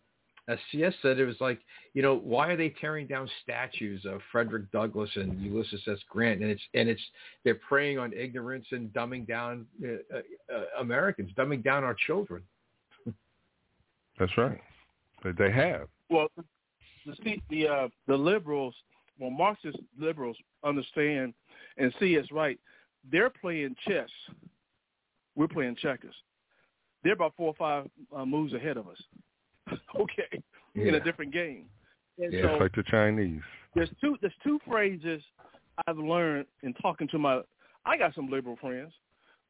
as 0.48 0.58
CS 0.72 0.94
said, 1.02 1.20
it 1.20 1.26
was 1.26 1.40
like 1.40 1.60
you 1.94 2.02
know 2.02 2.16
why 2.16 2.50
are 2.50 2.58
they 2.58 2.70
tearing 2.70 3.08
down 3.08 3.30
statues 3.42 4.06
of 4.06 4.20
Frederick 4.32 4.72
Douglass 4.72 5.10
and 5.16 5.42
Ulysses 5.42 5.82
S. 5.88 5.98
Grant? 6.10 6.42
And 6.42 6.52
it's 6.52 6.62
and 6.74 6.90
it's 6.90 7.02
they're 7.44 7.60
preying 7.68 7.98
on 7.98 8.14
ignorance 8.14 8.68
and 8.72 8.90
dumbing 8.94 9.28
down 9.28 9.66
uh, 9.84 10.18
uh, 10.54 10.64
Americans, 10.80 11.32
dumbing 11.38 11.64
down 11.64 11.84
our 11.84 11.96
children. 12.06 12.44
That's 14.20 14.38
right. 14.38 14.60
They, 15.24 15.32
they 15.32 15.52
have. 15.52 15.88
Well, 16.10 16.28
the 17.06 17.16
the 17.24 17.42
the, 17.50 17.68
uh, 17.68 17.88
the 18.08 18.16
liberals, 18.16 18.76
well, 19.20 19.30
Marxist 19.30 19.78
liberals 20.00 20.38
understand 20.64 21.34
and 21.78 21.94
see 22.00 22.18
us 22.20 22.26
right. 22.32 22.60
They're 23.12 23.30
playing 23.30 23.76
chess. 23.88 24.10
We're 25.36 25.48
playing 25.48 25.78
checkers. 25.82 26.16
They're 27.04 27.14
about 27.14 27.34
four 27.38 27.48
or 27.48 27.56
five 27.56 27.90
uh, 28.16 28.26
moves 28.26 28.54
ahead 28.54 28.78
of 28.78 28.88
us. 28.88 28.98
okay, 30.00 30.42
in 30.76 30.96
a 30.96 31.00
different 31.00 31.32
game. 31.32 31.66
And 32.18 32.34
Yeah, 32.34 32.42
so 32.42 32.48
it's 32.50 32.62
like 32.62 32.76
the 32.76 32.84
Chinese. 32.90 33.42
there's 33.76 33.90
two 34.02 34.18
there's 34.22 34.34
two 34.44 34.60
phrases 34.68 35.22
I've 35.88 35.98
learned 35.98 36.46
in 36.64 36.74
talking 36.76 37.08
to 37.10 37.18
my 37.18 37.42
I 37.86 37.98
got 37.98 38.14
some 38.16 38.30
liberal 38.30 38.58
friends 38.58 38.92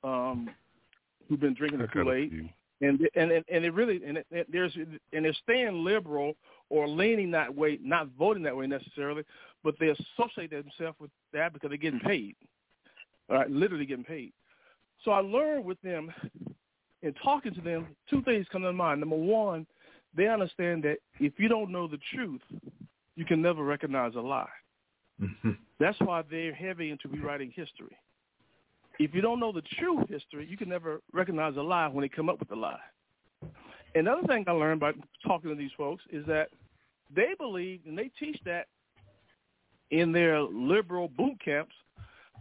um 0.04 0.50
who've 1.28 1.40
been 1.40 1.56
drinking 1.56 1.80
the 1.80 1.88
Kool 1.88 2.12
Aid. 2.12 2.50
And 2.82 3.00
and 3.16 3.32
and 3.32 3.46
and 3.52 3.66
it 3.66 3.74
really 3.74 4.02
and 4.06 4.18
it, 4.18 4.28
it, 4.32 4.48
there's 4.52 4.76
and 4.76 5.26
they're 5.26 5.34
staying 5.44 5.84
liberal 5.84 6.34
or 6.70 6.88
leaning 6.88 7.32
that 7.32 7.54
way, 7.54 7.80
not 7.82 8.10
voting 8.18 8.44
that 8.44 8.56
way 8.56 8.68
necessarily, 8.68 9.24
but 9.64 9.76
they 9.80 9.90
associate 9.90 10.52
themselves 10.52 10.98
with 11.00 11.12
that 11.34 11.54
because 11.54 11.70
they're 11.70 11.78
getting 11.78 12.00
paid, 12.00 12.36
all 13.30 13.38
right, 13.38 13.50
literally 13.50 13.86
getting 13.86 14.04
paid. 14.04 14.32
So 15.04 15.12
I 15.12 15.20
learned 15.22 15.66
with 15.66 15.82
them 15.82 16.14
in 17.02 17.14
talking 17.24 17.54
to 17.56 17.62
them, 17.62 17.88
two 18.10 18.22
things 18.24 18.46
come 18.52 18.62
to 18.64 18.74
mind. 18.74 19.00
Number 19.00 19.16
one, 19.16 19.66
they 20.16 20.28
understand 20.28 20.84
that 20.84 20.98
if 21.20 21.34
you 21.38 21.48
don't 21.48 21.72
know 21.72 21.88
the 21.88 22.00
truth, 22.14 22.42
you 23.16 23.26
can 23.26 23.42
never 23.42 23.64
recognize 23.64 24.16
a 24.16 24.22
lie. 24.22 24.48
Mm-hmm. 25.22 25.52
That's 25.80 26.00
why 26.00 26.24
they're 26.30 26.54
heavy 26.54 26.92
into 26.92 27.08
rewriting 27.08 27.52
history. 27.56 27.98
If 29.00 29.16
you 29.16 29.22
don't 29.22 29.40
know 29.40 29.54
the 29.54 29.64
true 29.80 30.04
history, 30.10 30.46
you 30.50 30.58
can 30.58 30.68
never 30.68 31.02
recognize 31.14 31.56
a 31.56 31.62
lie 31.62 31.88
when 31.88 32.02
they 32.02 32.10
come 32.10 32.28
up 32.28 32.40
with 32.40 32.52
a 32.52 32.56
lie. 32.56 32.80
Another 33.96 34.28
thing 34.28 34.44
I 34.46 34.52
learned 34.52 34.82
by 34.82 34.92
talking 35.26 35.50
to 35.50 35.56
these 35.56 35.72
folks 35.78 36.04
is 36.12 36.26
that 36.28 36.50
they 37.16 37.34
believe 37.38 37.80
and 37.88 37.98
they 37.98 38.12
teach 38.20 38.38
that 38.46 38.68
in 39.90 40.12
their 40.12 40.42
liberal 40.42 41.08
boot 41.08 41.40
camps 41.44 41.74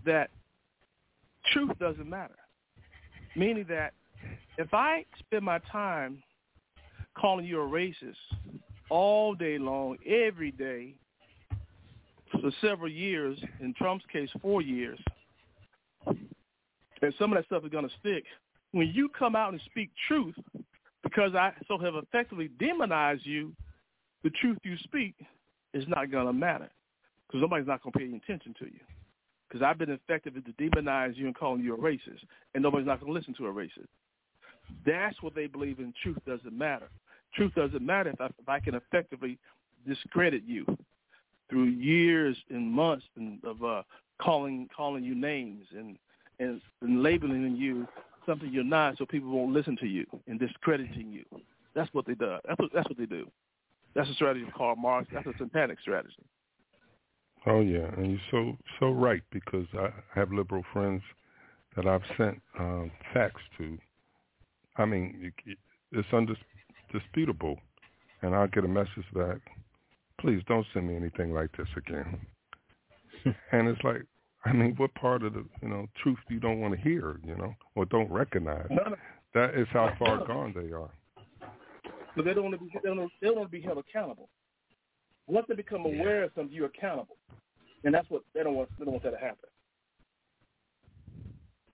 that 0.04 0.30
truth 1.52 1.70
doesn't 1.78 2.08
matter. 2.08 2.34
Meaning 3.36 3.66
that 3.68 3.94
if 4.58 4.74
I 4.74 5.04
spend 5.20 5.44
my 5.44 5.60
time 5.70 6.22
calling 7.16 7.46
you 7.46 7.60
a 7.60 7.66
racist 7.66 8.16
all 8.90 9.34
day 9.34 9.58
long, 9.58 9.96
every 10.06 10.50
day, 10.50 10.94
for 12.32 12.50
several 12.60 12.90
years, 12.90 13.38
in 13.60 13.72
Trump's 13.74 14.04
case, 14.12 14.28
four 14.42 14.60
years, 14.60 14.98
and 17.02 17.14
some 17.18 17.32
of 17.32 17.38
that 17.38 17.46
stuff 17.46 17.64
is 17.64 17.70
going 17.70 17.88
to 17.88 17.94
stick. 18.00 18.24
When 18.72 18.90
you 18.94 19.08
come 19.08 19.34
out 19.34 19.52
and 19.52 19.60
speak 19.66 19.90
truth, 20.06 20.34
because 21.02 21.34
I 21.34 21.52
so 21.66 21.78
have 21.78 21.94
effectively 21.94 22.50
demonized 22.58 23.24
you, 23.24 23.52
the 24.24 24.30
truth 24.30 24.58
you 24.62 24.76
speak 24.84 25.14
is 25.72 25.84
not 25.88 26.10
going 26.10 26.26
to 26.26 26.32
matter 26.32 26.70
because 27.26 27.40
nobody's 27.40 27.66
not 27.66 27.82
going 27.82 27.92
to 27.92 27.98
pay 27.98 28.04
any 28.06 28.16
attention 28.16 28.54
to 28.58 28.64
you. 28.66 28.80
Because 29.48 29.62
I've 29.62 29.78
been 29.78 29.90
effective 29.90 30.34
to 30.34 30.52
demonize 30.62 31.16
you 31.16 31.26
and 31.26 31.34
calling 31.34 31.62
you 31.62 31.74
a 31.74 31.78
racist, 31.78 32.20
and 32.54 32.62
nobody's 32.62 32.86
not 32.86 33.00
going 33.00 33.12
to 33.12 33.18
listen 33.18 33.34
to 33.34 33.46
a 33.46 33.52
racist. 33.52 33.88
That's 34.84 35.20
what 35.22 35.34
they 35.34 35.46
believe 35.46 35.78
in. 35.78 35.94
Truth 36.02 36.18
doesn't 36.26 36.56
matter. 36.56 36.88
Truth 37.34 37.54
doesn't 37.54 37.84
matter 37.84 38.10
if 38.10 38.20
I, 38.20 38.26
if 38.26 38.48
I 38.48 38.60
can 38.60 38.74
effectively 38.74 39.38
discredit 39.86 40.42
you 40.46 40.66
through 41.48 41.64
years 41.64 42.36
and 42.50 42.70
months 42.70 43.06
and 43.16 43.42
of 43.44 43.62
uh, 43.64 43.82
calling 44.20 44.68
calling 44.74 45.04
you 45.04 45.14
names 45.14 45.64
and, 45.74 45.96
and 46.38 46.60
and 46.82 47.02
labeling 47.02 47.56
you 47.56 47.86
something 48.26 48.52
you're 48.52 48.64
not, 48.64 48.98
so 48.98 49.06
people 49.06 49.30
won't 49.30 49.52
listen 49.52 49.76
to 49.78 49.86
you 49.86 50.06
and 50.26 50.38
discrediting 50.38 51.10
you. 51.10 51.24
That's 51.74 51.92
what 51.94 52.06
they 52.06 52.14
do. 52.14 52.36
That's 52.46 52.58
what 52.58 52.70
that's 52.74 52.88
what 52.88 52.98
they 52.98 53.06
do. 53.06 53.30
That's 53.94 54.08
a 54.08 54.14
strategy 54.14 54.46
of 54.46 54.52
Karl 54.54 54.76
Marx. 54.76 55.08
That's 55.12 55.26
a 55.26 55.32
satanic 55.38 55.80
strategy. 55.80 56.24
Oh 57.46 57.60
yeah, 57.60 57.88
and 57.96 58.10
you're 58.10 58.20
so 58.30 58.56
so 58.78 58.90
right 58.90 59.22
because 59.30 59.66
I 59.74 59.88
have 60.14 60.32
liberal 60.32 60.64
friends 60.72 61.02
that 61.76 61.86
I've 61.86 62.02
sent 62.16 62.40
um, 62.58 62.90
facts 63.14 63.42
to. 63.58 63.78
I 64.76 64.84
mean, 64.84 65.32
you, 65.44 65.56
it's 65.92 66.08
undisputable, 66.12 67.56
and 68.22 68.34
I'll 68.34 68.48
get 68.48 68.64
a 68.64 68.68
message 68.68 69.06
back. 69.14 69.38
Please 70.20 70.42
don't 70.48 70.66
send 70.74 70.88
me 70.88 70.96
anything 70.96 71.32
like 71.32 71.56
this 71.56 71.68
again. 71.76 72.20
and 73.52 73.68
it's 73.68 73.82
like, 73.84 74.02
I 74.44 74.52
mean, 74.52 74.74
what 74.76 74.94
part 74.94 75.22
of 75.22 75.34
the 75.34 75.44
you 75.62 75.68
know 75.68 75.86
truth 76.02 76.18
you 76.28 76.40
don't 76.40 76.60
want 76.60 76.74
to 76.74 76.80
hear, 76.80 77.18
you 77.24 77.36
know, 77.36 77.54
or 77.74 77.84
don't 77.86 78.10
recognize? 78.10 78.68
That 79.34 79.54
is 79.54 79.66
how 79.72 79.92
far 79.98 80.24
gone 80.26 80.54
they 80.54 80.72
are. 80.72 80.90
But 82.16 82.24
they 82.24 82.34
don't 82.34 82.44
want 82.44 82.58
to 82.58 82.64
be 82.64 82.70
they 82.82 82.88
don't, 82.88 83.10
they 83.20 83.28
don't 83.28 83.36
want 83.36 83.50
to 83.50 83.56
be 83.56 83.60
held 83.60 83.78
accountable. 83.78 84.28
Once 85.26 85.46
they 85.48 85.54
become 85.54 85.84
aware 85.84 86.24
of 86.24 86.30
something, 86.34 86.54
you're 86.54 86.66
accountable, 86.66 87.16
and 87.84 87.94
that's 87.94 88.08
what 88.10 88.22
they 88.34 88.42
don't 88.42 88.54
want. 88.54 88.68
They 88.78 88.84
don't 88.84 88.92
want 88.92 89.04
that 89.04 89.10
to 89.10 89.18
happen. 89.18 89.48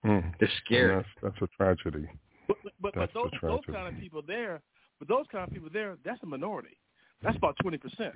Mm. 0.05 0.33
They're 0.39 0.49
scared. 0.65 0.91
And 0.91 0.99
that's, 0.99 1.35
that's 1.39 1.51
a 1.51 1.55
tragedy. 1.57 2.07
But 2.47 2.57
but, 2.63 2.73
but, 2.81 2.93
but 2.95 3.09
those 3.13 3.31
those 3.41 3.61
kind 3.71 3.93
of 3.93 3.99
people 3.99 4.21
there, 4.25 4.61
but 4.99 5.07
those 5.07 5.25
kind 5.31 5.47
of 5.47 5.53
people 5.53 5.69
there, 5.71 5.97
that's 6.03 6.21
a 6.23 6.25
minority. 6.25 6.77
That's 7.23 7.37
about 7.37 7.55
twenty 7.61 7.77
percent. 7.77 8.13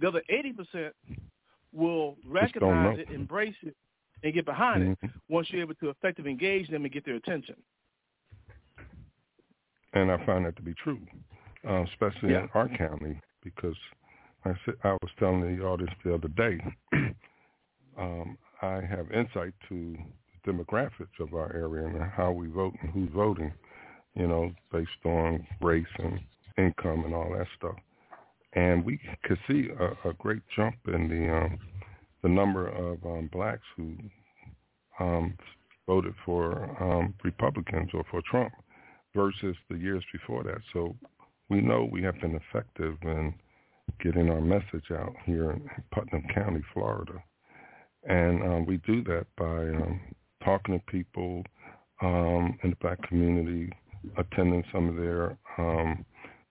The 0.00 0.08
other 0.08 0.22
eighty 0.28 0.52
percent 0.52 0.94
will 1.74 2.16
recognize 2.26 2.98
it, 2.98 3.10
embrace 3.10 3.56
it, 3.62 3.76
and 4.22 4.32
get 4.32 4.44
behind 4.44 4.82
it 4.84 4.98
Mhm. 5.02 5.12
once 5.28 5.50
you're 5.50 5.62
able 5.62 5.74
to 5.76 5.90
effectively 5.90 6.30
engage 6.30 6.68
them 6.70 6.84
and 6.84 6.92
get 6.92 7.04
their 7.04 7.16
attention. 7.16 7.56
and 9.94 10.10
I 10.10 10.24
find 10.26 10.44
that 10.44 10.56
to 10.56 10.62
be 10.62 10.74
true, 10.74 11.00
uh, 11.68 11.84
especially 11.84 12.32
Yeah. 12.32 12.42
in 12.44 12.48
our 12.54 12.68
county, 12.68 13.20
because 13.42 13.76
I 14.44 14.54
said 14.64 14.74
I 14.84 14.92
was 15.02 15.10
telling 15.18 15.56
the 15.56 15.64
audience 15.64 15.92
the 16.04 16.14
other 16.14 16.28
day, 16.28 16.60
um, 17.98 18.36
I 18.60 18.80
have 18.80 19.10
insight 19.12 19.54
to 19.68 19.96
the 20.44 20.52
demographics 20.52 21.18
of 21.20 21.32
our 21.34 21.52
area 21.54 21.86
and 21.86 22.02
how 22.02 22.32
we 22.32 22.48
vote 22.48 22.74
and 22.82 22.90
who's 22.90 23.10
voting, 23.10 23.52
you 24.14 24.26
know, 24.26 24.52
based 24.72 24.90
on 25.04 25.46
race 25.60 25.86
and 25.98 26.20
income 26.58 27.04
and 27.04 27.14
all 27.14 27.30
that 27.36 27.46
stuff, 27.56 27.76
and 28.54 28.84
we 28.84 29.00
could 29.24 29.38
see 29.48 29.68
a, 29.78 30.08
a 30.08 30.12
great 30.14 30.42
jump 30.54 30.76
in 30.86 31.08
the 31.08 31.34
um, 31.34 31.58
the 32.22 32.28
number 32.28 32.68
of 32.68 33.04
um, 33.04 33.28
blacks 33.32 33.62
who 33.76 33.94
um, 34.98 35.34
voted 35.86 36.14
for 36.24 36.74
um, 36.82 37.14
Republicans 37.22 37.90
or 37.92 38.04
for 38.10 38.22
Trump 38.30 38.52
versus 39.14 39.56
the 39.68 39.76
years 39.76 40.02
before 40.12 40.42
that. 40.44 40.58
So 40.72 40.96
we 41.50 41.60
know 41.60 41.88
we 41.90 42.02
have 42.02 42.18
been 42.20 42.40
effective 42.48 42.96
in 43.02 43.34
getting 44.02 44.30
our 44.30 44.40
message 44.40 44.90
out 44.92 45.14
here 45.24 45.50
in 45.50 45.68
Putnam 45.92 46.24
County, 46.34 46.62
Florida. 46.72 47.22
And 48.04 48.42
um, 48.42 48.66
we 48.66 48.78
do 48.78 49.02
that 49.04 49.26
by 49.36 49.44
um, 49.44 50.00
talking 50.44 50.78
to 50.78 50.84
people 50.90 51.42
um, 52.02 52.58
in 52.62 52.70
the 52.70 52.76
black 52.76 53.02
community, 53.08 53.70
attending 54.16 54.64
some 54.72 54.88
of 54.88 54.96
their 54.96 55.36
um, 55.58 56.04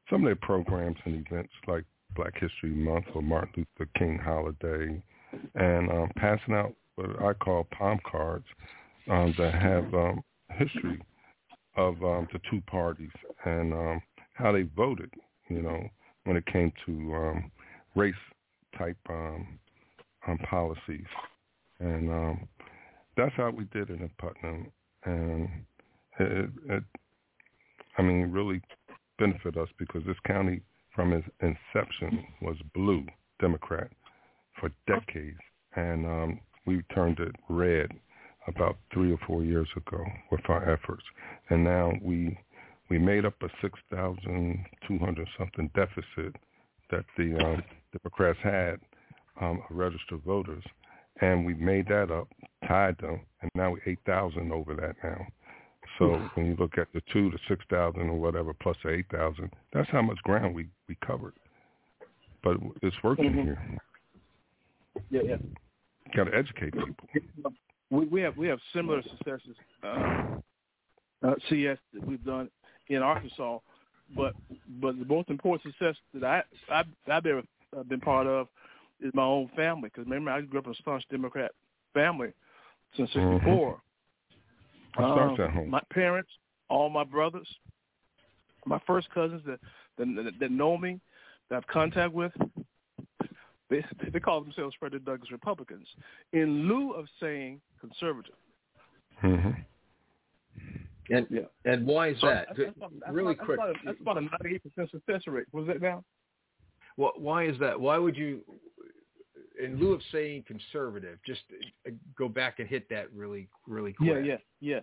some 0.10 0.22
of 0.22 0.26
their 0.26 0.36
programs 0.36 0.98
and 1.06 1.26
events 1.26 1.52
like 1.68 1.86
Black 2.16 2.34
History 2.40 2.72
Month 2.72 3.06
or 3.14 3.22
Martin 3.22 3.66
Luther 3.80 3.90
King 3.98 4.18
holiday, 4.18 5.02
and 5.56 5.92
um, 5.92 6.12
passing 6.16 6.54
out 6.54 6.74
what 6.96 7.22
I 7.22 7.34
call 7.34 7.68
palm 7.78 8.00
cards 8.10 8.46
um, 9.10 9.34
that 9.38 9.54
have 9.54 9.94
um, 9.94 10.24
history 10.52 11.02
of 11.76 12.02
um, 12.04 12.28
the 12.32 12.40
two 12.50 12.62
parties 12.62 13.10
and 13.46 13.74
um, 13.74 14.02
how 14.34 14.52
they 14.52 14.64
voted, 14.76 15.12
you 15.50 15.62
know, 15.62 15.88
when 16.26 16.38
it 16.38 16.46
came 16.46 16.72
to 16.86 17.16
um, 17.16 17.52
race 17.96 18.14
type 18.78 18.98
um, 19.10 19.60
um, 20.28 20.38
policies. 20.50 21.06
And 21.80 22.10
um, 22.10 22.48
that's 23.18 23.34
how 23.36 23.50
we 23.50 23.66
did 23.66 23.90
it 23.90 24.00
in 24.00 24.10
Putnam. 24.20 24.72
And 25.06 25.50
it, 26.20 26.50
it, 26.70 26.84
I 27.98 28.02
mean, 28.02 28.32
really 28.32 28.62
benefit 29.20 29.58
us 29.58 29.70
because 29.78 30.04
this 30.06 30.18
county 30.26 30.62
from 30.96 31.14
its 31.14 31.28
inception 31.42 32.26
was 32.42 32.56
blue 32.74 33.06
Democrat 33.40 33.90
for 34.60 34.70
decades. 34.88 35.40
And 35.76 36.06
um, 36.06 36.40
we 36.66 36.82
turned 36.94 37.20
it 37.20 37.36
red 37.50 37.90
about 38.48 38.78
three 38.94 39.12
or 39.12 39.20
four 39.26 39.44
years 39.44 39.68
ago 39.76 40.04
with 40.32 40.42
our 40.50 40.70
efforts, 40.70 41.04
and 41.50 41.64
now 41.64 41.94
we 42.02 42.38
we 42.90 42.98
made 43.00 43.26
up 43.26 43.36
a 43.42 43.48
six 43.62 43.80
thousand 43.92 44.66
two 44.88 45.00
hundred 45.00 45.28
something 45.38 45.70
deficit 45.74 46.36
that 46.92 47.06
the 47.18 47.36
um, 47.44 47.64
Democrats 47.98 48.40
had 48.44 48.76
um, 49.42 49.62
registered 49.70 50.22
voters, 50.26 50.64
and 51.22 51.46
we 51.46 51.54
made 51.54 51.88
that 51.88 52.12
up, 52.12 52.28
tied 52.68 52.98
them, 53.00 53.22
and 53.42 53.50
now 53.56 53.72
we're 53.72 53.92
eight 53.92 54.00
thousand 54.06 54.52
over 54.52 54.76
that 54.76 54.96
now. 55.04 55.26
So 56.00 56.30
when 56.34 56.48
you 56.48 56.56
look 56.56 56.78
at 56.78 56.88
the 56.94 57.02
two, 57.12 57.30
to 57.32 57.38
six 57.48 57.64
thousand 57.70 58.10
or 58.10 58.20
whatever 58.20 58.54
plus 58.54 58.78
the 58.84 58.90
eight 58.90 59.06
thousand, 59.12 59.52
that's 59.74 59.90
how 59.90 60.02
much 60.02 60.18
ground 60.24 60.56
we 60.56 60.68
we 60.88 60.96
covered. 61.06 61.34
But 62.44 62.58
it's 62.82 62.96
working 63.04 63.32
Mhm. 63.32 63.44
here. 63.44 63.80
Yeah, 65.10 65.22
yeah. 65.22 65.38
Got 66.16 66.26
to 66.26 66.36
educate 66.36 66.74
people. 66.74 67.10
We, 67.90 68.06
we 68.06 68.22
have 68.22 68.36
we 68.38 68.48
have 68.48 68.60
similar 68.74 69.02
successes 69.04 69.56
uh, 69.84 70.40
uh, 71.24 71.36
CS 71.50 71.78
that 71.94 72.06
we've 72.06 72.24
done 72.26 72.50
in 72.88 73.02
Arkansas, 73.02 73.60
but 74.16 74.34
but 74.82 74.98
the 74.98 75.06
most 75.06 75.30
important 75.30 75.74
success 75.74 75.96
that 76.16 76.24
I 76.24 76.44
I, 76.70 76.84
I 77.12 77.20
bear 77.20 77.44
I've 77.78 77.90
been 77.90 78.02
part 78.02 78.28
of 78.28 78.48
is 79.00 79.12
my 79.14 79.24
own 79.24 79.50
family. 79.56 79.90
Because 79.90 80.06
remember, 80.06 80.32
I 80.32 80.42
grew 80.42 80.60
up 80.60 80.66
in 80.66 80.72
a 80.72 80.76
staunch 80.76 81.04
Democrat 81.10 81.52
family 81.94 82.34
since 82.96 83.10
Mhm. 83.12 83.32
'64. 83.32 83.70
It 83.70 83.76
starts 83.76 83.82
Um, 84.98 85.40
at 85.40 85.50
home. 85.52 85.70
My 85.70 85.82
parents, 85.92 86.30
all 86.70 86.90
my 86.90 87.04
brothers, 87.04 87.48
my 88.66 88.80
first 88.86 89.10
cousins 89.12 89.42
that 89.46 89.60
that, 89.98 90.32
that 90.40 90.52
know 90.52 90.78
me, 90.78 91.00
that 91.50 91.56
I 91.56 91.58
have 91.58 91.68
contact 91.68 92.14
with, 92.14 92.32
they 93.70 93.84
they 94.12 94.20
call 94.20 94.42
themselves 94.42 94.76
Frederick 94.80 95.06
Douglass 95.06 95.32
Republicans, 95.32 95.88
in 96.34 96.68
lieu 96.68 96.92
of 96.94 97.06
saying 97.20 97.62
conservative. 97.80 98.36
hmm 99.20 99.50
And 101.10 101.28
Yeah. 101.30 101.42
and 101.66 101.86
why 101.86 102.10
is 102.10 102.20
So 102.22 102.28
that? 102.28 102.48
that's- 102.50 102.58
that's 102.58 102.78
about- 102.78 102.92
that's 103.00 103.12
really 103.14 103.34
about- 103.34 103.46
quick. 103.46 103.60
That's 103.60 103.70
about, 103.72 103.82
a, 103.84 103.86
that's 103.86 104.02
about 104.02 104.18
a 104.18 104.22
ninety-eight 104.22 104.64
percent 104.64 104.92
success 104.92 105.28
rate. 105.28 105.48
Was 105.52 105.68
that 105.68 105.82
now? 105.82 106.04
Wh- 106.96 107.18
Why 107.20 107.46
is 107.46 107.58
that? 107.60 107.80
Why 107.80 107.98
would 107.98 108.16
you, 108.16 108.44
in 109.62 109.80
lieu 109.80 109.94
of 109.94 110.02
saying 110.12 110.44
conservative, 110.48 111.20
just 111.26 111.42
uh, 111.88 111.92
go 112.18 112.28
back 112.28 112.60
and 112.60 112.68
hit 112.68 112.90
that 112.90 113.12
really, 113.14 113.48
really 113.68 113.94
quick? 113.94 114.26
Yeah, 114.26 114.38
yeah, 114.62 114.80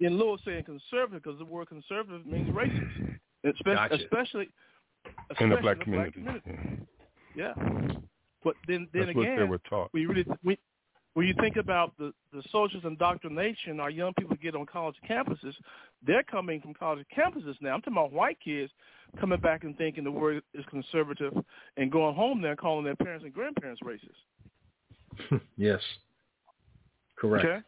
yeah. 0.00 0.06
In 0.06 0.18
lieu 0.18 0.34
of 0.34 0.40
saying 0.44 0.64
conservative, 0.64 1.22
because 1.22 1.38
the 1.38 1.44
word 1.44 1.68
conservative 1.68 2.26
means 2.26 2.48
racist, 2.50 3.18
especially, 3.44 3.74
Gotcha. 3.74 3.94
especially, 3.94 4.48
In 5.40 5.48
the 5.50 5.56
especially 5.56 5.62
black 5.62 5.80
community. 5.80 6.24
Yeah. 6.24 7.52
Yeah. 7.54 7.54
But 8.42 8.54
then, 8.66 8.88
then 8.92 9.06
That's 9.06 9.16
what 9.16 9.22
they 9.26 9.32
again, 9.32 9.48
were 9.48 9.60
taught. 9.68 9.88
when 9.92 10.08
really 10.08 10.24
when, 10.42 10.56
when 11.14 11.26
you 11.26 11.34
think 11.40 11.56
about 11.56 11.96
the 11.98 12.12
the 12.32 12.42
social 12.52 12.80
indoctrination 12.84 13.80
our 13.80 13.90
young 13.90 14.12
people 14.18 14.36
get 14.40 14.54
on 14.54 14.66
college 14.66 14.96
campuses, 15.08 15.54
they're 16.06 16.22
coming 16.22 16.60
from 16.60 16.74
college 16.74 17.04
campuses 17.16 17.54
now. 17.60 17.74
I'm 17.74 17.80
talking 17.80 17.94
about 17.94 18.12
white 18.12 18.38
kids 18.42 18.70
coming 19.18 19.40
back 19.40 19.64
and 19.64 19.76
thinking 19.76 20.04
the 20.04 20.10
word 20.10 20.42
is 20.54 20.64
conservative 20.70 21.32
and 21.76 21.90
going 21.90 22.14
home 22.14 22.40
there 22.40 22.52
and 22.52 22.60
calling 22.60 22.84
their 22.84 22.96
parents 22.96 23.24
and 23.24 23.34
grandparents 23.34 23.80
racist. 23.82 25.40
yes. 25.56 25.80
Correct. 27.18 27.44
Okay. 27.44 27.60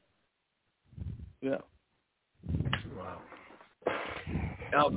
Yeah. 1.40 1.58
Wow. 2.96 3.18
Now, 4.72 4.90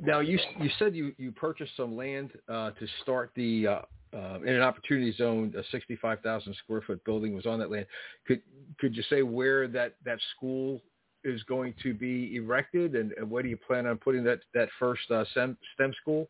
now 0.00 0.20
you 0.20 0.38
you 0.60 0.70
said 0.78 0.94
you 0.94 1.12
you 1.18 1.32
purchased 1.32 1.72
some 1.76 1.96
land 1.96 2.30
uh, 2.48 2.70
to 2.72 2.86
start 3.02 3.32
the 3.34 3.66
uh, 3.66 3.78
uh, 4.14 4.40
in 4.42 4.54
an 4.54 4.62
opportunity 4.62 5.12
zone. 5.16 5.52
A 5.56 5.62
sixty-five 5.70 6.20
thousand 6.20 6.54
square 6.62 6.82
foot 6.86 7.02
building 7.04 7.34
was 7.34 7.46
on 7.46 7.58
that 7.58 7.70
land. 7.70 7.86
Could 8.26 8.42
could 8.78 8.96
you 8.96 9.02
say 9.08 9.22
where 9.22 9.68
that 9.68 9.94
that 10.04 10.18
school 10.36 10.80
is 11.24 11.42
going 11.44 11.74
to 11.82 11.92
be 11.92 12.36
erected, 12.36 12.94
and, 12.94 13.12
and 13.12 13.28
where 13.28 13.42
do 13.42 13.48
you 13.48 13.56
plan 13.56 13.86
on 13.86 13.98
putting 13.98 14.24
that 14.24 14.40
that 14.54 14.68
first 14.78 15.10
uh, 15.10 15.24
STEM 15.32 15.56
STEM 15.74 15.92
school? 16.00 16.28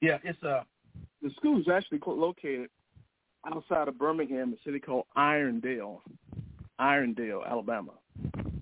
Yeah, 0.00 0.18
it's 0.24 0.42
uh 0.42 0.62
the 1.22 1.30
school 1.30 1.60
is 1.60 1.68
actually 1.68 2.00
located 2.06 2.70
outside 3.46 3.88
of 3.88 3.98
Birmingham, 3.98 4.54
a 4.54 4.64
city 4.64 4.78
called 4.78 5.04
Irondale, 5.16 6.00
Irondale, 6.80 7.46
Alabama. 7.48 7.92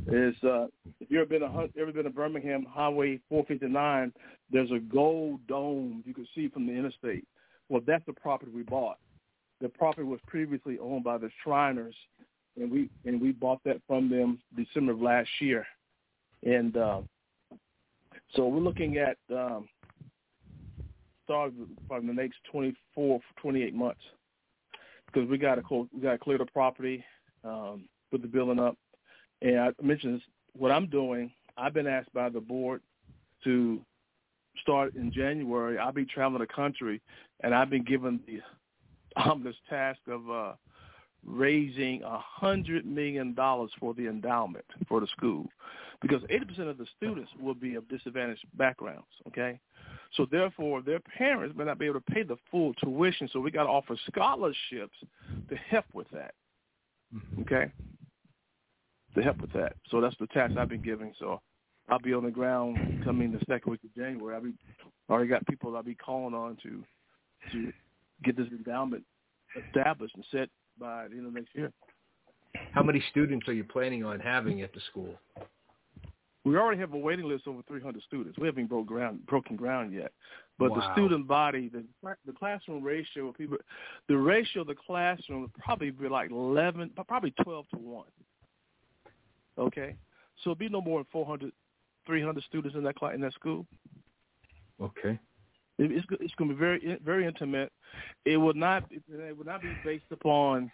Is 0.09 0.35
uh, 0.44 0.66
if 1.01 1.10
you 1.10 1.20
ever 1.20 1.27
been 1.27 1.43
a, 1.43 1.68
ever 1.81 1.93
been 1.93 2.05
to 2.05 2.10
Birmingham 2.10 2.64
Highway 2.68 3.18
459, 3.28 4.12
there's 4.51 4.70
a 4.70 4.78
gold 4.78 5.40
dome 5.48 6.02
you 6.06 6.14
can 6.14 6.27
see 6.35 6.48
from 6.48 6.66
the 6.66 6.73
interstate. 6.73 7.27
Well, 7.68 7.82
that's 7.86 8.05
the 8.06 8.12
property 8.12 8.52
we 8.55 8.62
bought. 8.62 8.98
The 9.60 9.68
property 9.68 10.05
was 10.05 10.20
previously 10.26 10.78
owned 10.78 11.05
by 11.05 11.18
the 11.18 11.30
Shriners, 11.43 11.94
and 12.56 12.70
we 12.70 12.90
and 13.05 13.20
we 13.20 13.32
bought 13.32 13.60
that 13.64 13.80
from 13.86 14.09
them 14.10 14.38
December 14.56 14.93
of 14.93 15.01
last 15.01 15.28
year. 15.40 15.66
And 16.44 16.76
uh, 16.76 17.01
so 18.34 18.47
we're 18.47 18.60
looking 18.60 18.98
at 18.98 19.16
um, 19.34 19.68
start 21.24 21.52
probably 21.88 22.09
the 22.09 22.14
next 22.14 22.36
24, 22.52 23.20
28 23.40 23.74
months 23.74 24.01
because 25.06 25.28
we 25.28 25.38
got 25.38 25.56
to 25.56 25.88
we 25.93 26.01
got 26.01 26.12
to 26.12 26.18
clear 26.18 26.38
the 26.38 26.47
property, 26.47 27.05
um, 27.44 27.88
put 28.10 28.22
the 28.22 28.28
building 28.28 28.59
up, 28.59 28.76
and 29.43 29.59
I 29.59 29.70
mentioned 29.82 30.16
this, 30.16 30.22
what 30.55 30.70
I'm 30.70 30.86
doing. 30.86 31.32
I've 31.56 31.72
been 31.72 31.86
asked 31.86 32.12
by 32.12 32.28
the 32.28 32.40
board 32.40 32.82
to 33.44 33.80
start 34.62 34.94
in 34.94 35.12
January. 35.12 35.78
I'll 35.78 35.92
be 35.92 36.04
traveling 36.04 36.40
the 36.40 36.46
country, 36.46 37.00
and 37.40 37.54
I've 37.54 37.70
been 37.70 37.84
given 37.84 38.20
the 38.26 38.40
ominous 39.16 39.56
task 39.68 40.00
of 40.08 40.30
uh, 40.30 40.52
raising 41.24 42.02
a 42.02 42.18
hundred 42.18 42.86
million 42.86 43.34
dollars 43.34 43.70
for 43.80 43.94
the 43.94 44.06
endowment 44.06 44.64
for 44.88 45.00
the 45.00 45.06
school, 45.08 45.46
because 46.00 46.22
80% 46.22 46.70
of 46.70 46.78
the 46.78 46.86
students 46.96 47.30
will 47.40 47.54
be 47.54 47.74
of 47.74 47.88
disadvantaged 47.88 48.44
backgrounds. 48.54 49.06
Okay, 49.28 49.58
so 50.16 50.26
therefore, 50.30 50.82
their 50.82 51.00
parents 51.00 51.54
may 51.56 51.64
not 51.64 51.78
be 51.78 51.86
able 51.86 52.00
to 52.00 52.12
pay 52.12 52.22
the 52.22 52.36
full 52.50 52.74
tuition. 52.74 53.28
So 53.32 53.40
we 53.40 53.50
got 53.50 53.64
to 53.64 53.70
offer 53.70 53.96
scholarships 54.08 54.96
to 55.48 55.56
help 55.56 55.86
with 55.92 56.08
that. 56.10 56.34
Okay, 57.40 57.70
to 59.14 59.22
help 59.22 59.40
with 59.40 59.52
that. 59.52 59.74
So 59.90 60.00
that's 60.00 60.16
the 60.20 60.26
task 60.28 60.56
I've 60.56 60.68
been 60.68 60.82
giving. 60.82 61.12
So 61.18 61.40
I'll 61.88 61.98
be 61.98 62.14
on 62.14 62.24
the 62.24 62.30
ground 62.30 63.02
coming 63.04 63.32
the 63.32 63.38
second 63.48 63.70
week 63.70 63.84
of 63.84 63.94
January. 63.94 64.34
I'll 64.34 64.42
be 64.42 64.54
already 65.08 65.28
got 65.28 65.46
people 65.46 65.76
I'll 65.76 65.82
be 65.82 65.94
calling 65.94 66.34
on 66.34 66.56
to 66.62 66.82
to 67.52 67.72
get 68.24 68.36
this 68.36 68.48
endowment 68.48 69.04
established 69.68 70.14
and 70.14 70.24
set 70.30 70.48
by 70.78 71.06
the 71.08 71.16
end 71.16 71.26
of 71.26 71.32
next 71.32 71.54
year. 71.54 71.72
How 72.72 72.82
many 72.82 73.02
students 73.10 73.46
are 73.48 73.52
you 73.52 73.64
planning 73.64 74.04
on 74.04 74.18
having 74.18 74.62
at 74.62 74.72
the 74.72 74.80
school? 74.90 75.14
We 76.44 76.56
already 76.56 76.80
have 76.80 76.94
a 76.94 76.96
waiting 76.96 77.26
list 77.26 77.48
over 77.48 77.60
300 77.66 78.00
students. 78.04 78.38
We 78.38 78.46
haven't 78.46 78.68
broke 78.68 78.86
ground, 78.86 79.26
broken 79.26 79.56
ground 79.56 79.92
yet, 79.92 80.12
but 80.60 80.72
the 80.74 80.92
student 80.92 81.26
body, 81.26 81.68
the 81.68 81.84
the 82.24 82.32
classroom 82.32 82.84
ratio 82.84 83.28
of 83.28 83.36
people, 83.36 83.58
the 84.08 84.16
ratio 84.16 84.62
of 84.62 84.68
the 84.68 84.76
classroom 84.86 85.42
would 85.42 85.54
probably 85.54 85.90
be 85.90 86.08
like 86.08 86.30
11, 86.30 86.92
probably 87.08 87.32
12 87.42 87.66
to 87.70 87.78
one. 87.78 88.06
Okay, 89.58 89.96
so 90.42 90.50
it'd 90.50 90.58
be 90.58 90.68
no 90.68 90.80
more 90.80 91.00
than 91.00 91.06
400, 91.10 91.50
300 92.06 92.44
students 92.44 92.76
in 92.76 92.84
that 92.84 92.96
class 92.96 93.14
in 93.14 93.20
that 93.22 93.34
school. 93.34 93.66
Okay. 94.80 95.18
It, 95.78 95.92
it's 95.92 96.06
it's 96.20 96.34
going 96.34 96.48
to 96.50 96.54
be 96.54 96.58
very 96.58 96.98
very 97.04 97.26
intimate. 97.26 97.72
It 98.24 98.36
will 98.36 98.54
not 98.54 98.84
it, 98.90 99.36
would 99.36 99.46
not 99.46 99.62
be 99.62 99.68
based 99.84 100.10
upon 100.10 100.70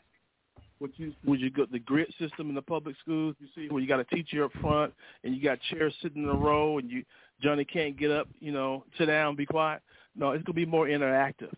what 0.78 0.90
you 0.96 1.12
would 1.24 1.40
you 1.40 1.50
go 1.50 1.66
the 1.70 1.78
grid 1.78 2.12
system 2.18 2.48
in 2.48 2.54
the 2.54 2.62
public 2.62 2.96
schools. 3.00 3.36
You 3.38 3.48
see 3.54 3.68
where 3.68 3.80
you 3.80 3.88
got 3.88 4.00
a 4.00 4.04
teacher 4.04 4.44
up 4.44 4.52
front 4.60 4.92
and 5.24 5.34
you 5.34 5.42
got 5.42 5.58
chairs 5.70 5.94
sitting 6.02 6.24
in 6.24 6.28
a 6.28 6.34
row 6.34 6.78
and 6.78 6.90
you 6.90 7.04
Johnny 7.40 7.64
can't 7.64 7.98
get 7.98 8.10
up, 8.10 8.28
you 8.40 8.52
know, 8.52 8.84
sit 8.98 9.06
down, 9.06 9.34
be 9.34 9.46
quiet. 9.46 9.82
No, 10.14 10.30
it's 10.30 10.44
going 10.44 10.54
to 10.54 10.66
be 10.66 10.66
more 10.66 10.86
interactive. 10.86 11.52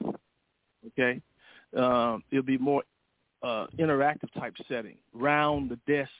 Okay, 0.86 1.20
um, 1.76 2.22
it'll 2.30 2.42
be 2.42 2.58
more 2.58 2.82
uh, 3.42 3.66
interactive 3.78 4.32
type 4.38 4.54
setting. 4.68 4.96
Round 5.12 5.70
the 5.70 5.78
desks, 5.86 6.12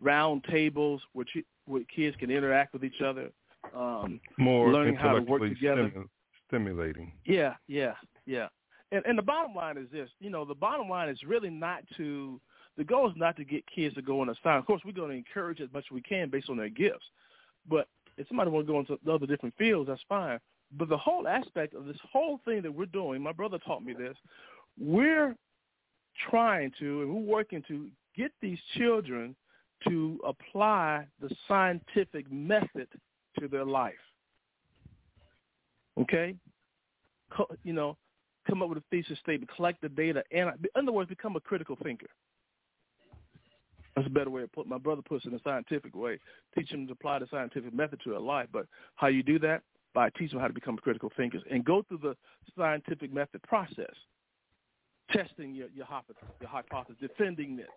round 0.00 0.44
tables 0.44 1.02
where, 1.12 1.26
chi- 1.32 1.44
where 1.66 1.82
kids 1.94 2.16
can 2.18 2.30
interact 2.30 2.72
with 2.72 2.84
each 2.84 3.00
other. 3.00 3.30
Um, 3.74 4.20
More 4.38 4.72
learning 4.72 4.96
how 4.96 5.12
to 5.12 5.20
work 5.20 5.42
intellectually 5.42 5.54
together. 5.54 5.88
stimu- 5.94 6.08
stimulating. 6.48 7.12
yeah, 7.24 7.54
yeah, 7.68 7.94
yeah. 8.26 8.48
And 8.90 9.04
and 9.06 9.16
the 9.16 9.22
bottom 9.22 9.54
line 9.54 9.78
is 9.78 9.88
this, 9.90 10.10
you 10.20 10.30
know, 10.30 10.44
the 10.44 10.54
bottom 10.54 10.88
line 10.88 11.08
is 11.08 11.18
really 11.26 11.48
not 11.50 11.82
to 11.96 12.40
the 12.76 12.84
goal 12.84 13.08
is 13.08 13.16
not 13.16 13.36
to 13.36 13.44
get 13.44 13.64
kids 13.66 13.94
to 13.94 14.02
go 14.02 14.20
on 14.20 14.28
a 14.28 14.34
sign. 14.42 14.58
Of 14.58 14.66
course, 14.66 14.82
we're 14.84 14.92
going 14.92 15.10
to 15.10 15.16
encourage 15.16 15.60
as 15.60 15.68
much 15.72 15.84
as 15.90 15.94
we 15.94 16.02
can 16.02 16.30
based 16.30 16.50
on 16.50 16.56
their 16.56 16.68
gifts. 16.68 17.04
But 17.68 17.86
if 18.16 18.26
somebody 18.28 18.50
want 18.50 18.66
to 18.66 18.72
go 18.72 18.80
into 18.80 18.98
other 19.10 19.26
different 19.26 19.54
fields, 19.56 19.88
that's 19.88 20.02
fine. 20.08 20.38
But 20.76 20.88
the 20.88 20.96
whole 20.96 21.28
aspect 21.28 21.74
of 21.74 21.84
this 21.84 21.98
whole 22.10 22.40
thing 22.44 22.62
that 22.62 22.72
we're 22.72 22.86
doing, 22.86 23.22
my 23.22 23.32
brother 23.32 23.58
taught 23.58 23.84
me 23.84 23.92
this. 23.92 24.16
We're 24.78 25.36
trying 26.30 26.72
to 26.78 27.02
and 27.02 27.14
we're 27.14 27.20
working 27.20 27.62
to 27.68 27.88
get 28.16 28.32
these 28.40 28.58
children 28.76 29.34
to 29.88 30.20
apply 30.26 31.06
the 31.20 31.30
scientific 31.48 32.30
method 32.30 32.88
to 33.38 33.48
their 33.48 33.64
life. 33.64 33.94
Okay? 35.98 36.36
Co- 37.30 37.48
you 37.64 37.72
know, 37.72 37.96
come 38.48 38.62
up 38.62 38.68
with 38.68 38.78
a 38.78 38.84
thesis 38.90 39.18
statement, 39.18 39.50
collect 39.54 39.80
the 39.80 39.88
data, 39.88 40.22
and 40.30 40.50
in 40.50 40.82
other 40.82 40.92
words, 40.92 41.08
become 41.08 41.36
a 41.36 41.40
critical 41.40 41.76
thinker. 41.82 42.08
That's 43.94 44.06
a 44.06 44.10
better 44.10 44.30
way 44.30 44.42
of 44.42 44.52
put. 44.52 44.66
My 44.66 44.78
brother 44.78 45.02
puts 45.02 45.26
it 45.26 45.28
in 45.28 45.34
a 45.34 45.42
scientific 45.44 45.94
way. 45.94 46.18
Teach 46.56 46.70
them 46.70 46.86
to 46.86 46.92
apply 46.94 47.18
the 47.18 47.26
scientific 47.30 47.74
method 47.74 48.00
to 48.04 48.10
their 48.10 48.20
life. 48.20 48.48
But 48.50 48.66
how 48.96 49.08
you 49.08 49.22
do 49.22 49.38
that? 49.40 49.62
By 49.94 50.08
teaching 50.10 50.38
them 50.38 50.40
how 50.40 50.48
to 50.48 50.54
become 50.54 50.78
critical 50.78 51.12
thinkers 51.14 51.42
and 51.50 51.62
go 51.62 51.82
through 51.82 51.98
the 51.98 52.16
scientific 52.56 53.12
method 53.12 53.42
process, 53.42 53.92
testing 55.10 55.54
your 55.54 55.68
your, 55.74 55.86
your 56.40 56.48
hypothesis, 56.48 56.96
defending 56.98 57.58
it, 57.58 57.68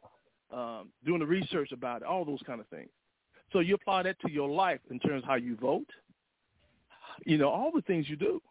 um, 0.56 0.90
doing 1.06 1.20
the 1.20 1.26
research 1.26 1.72
about 1.72 2.02
it, 2.02 2.08
all 2.08 2.24
those 2.26 2.40
kind 2.46 2.60
of 2.60 2.68
things. 2.68 2.90
So 3.52 3.60
you 3.60 3.76
apply 3.76 4.04
that 4.04 4.20
to 4.22 4.32
your 4.32 4.50
life 4.50 4.80
in 4.90 5.00
terms 5.00 5.24
of 5.24 5.28
how 5.28 5.36
you 5.36 5.56
vote, 5.56 5.90
you 7.26 7.38
know, 7.38 7.50
all 7.50 7.72
the 7.74 7.82
things 7.82 8.10
you 8.10 8.16
do. 8.16 8.42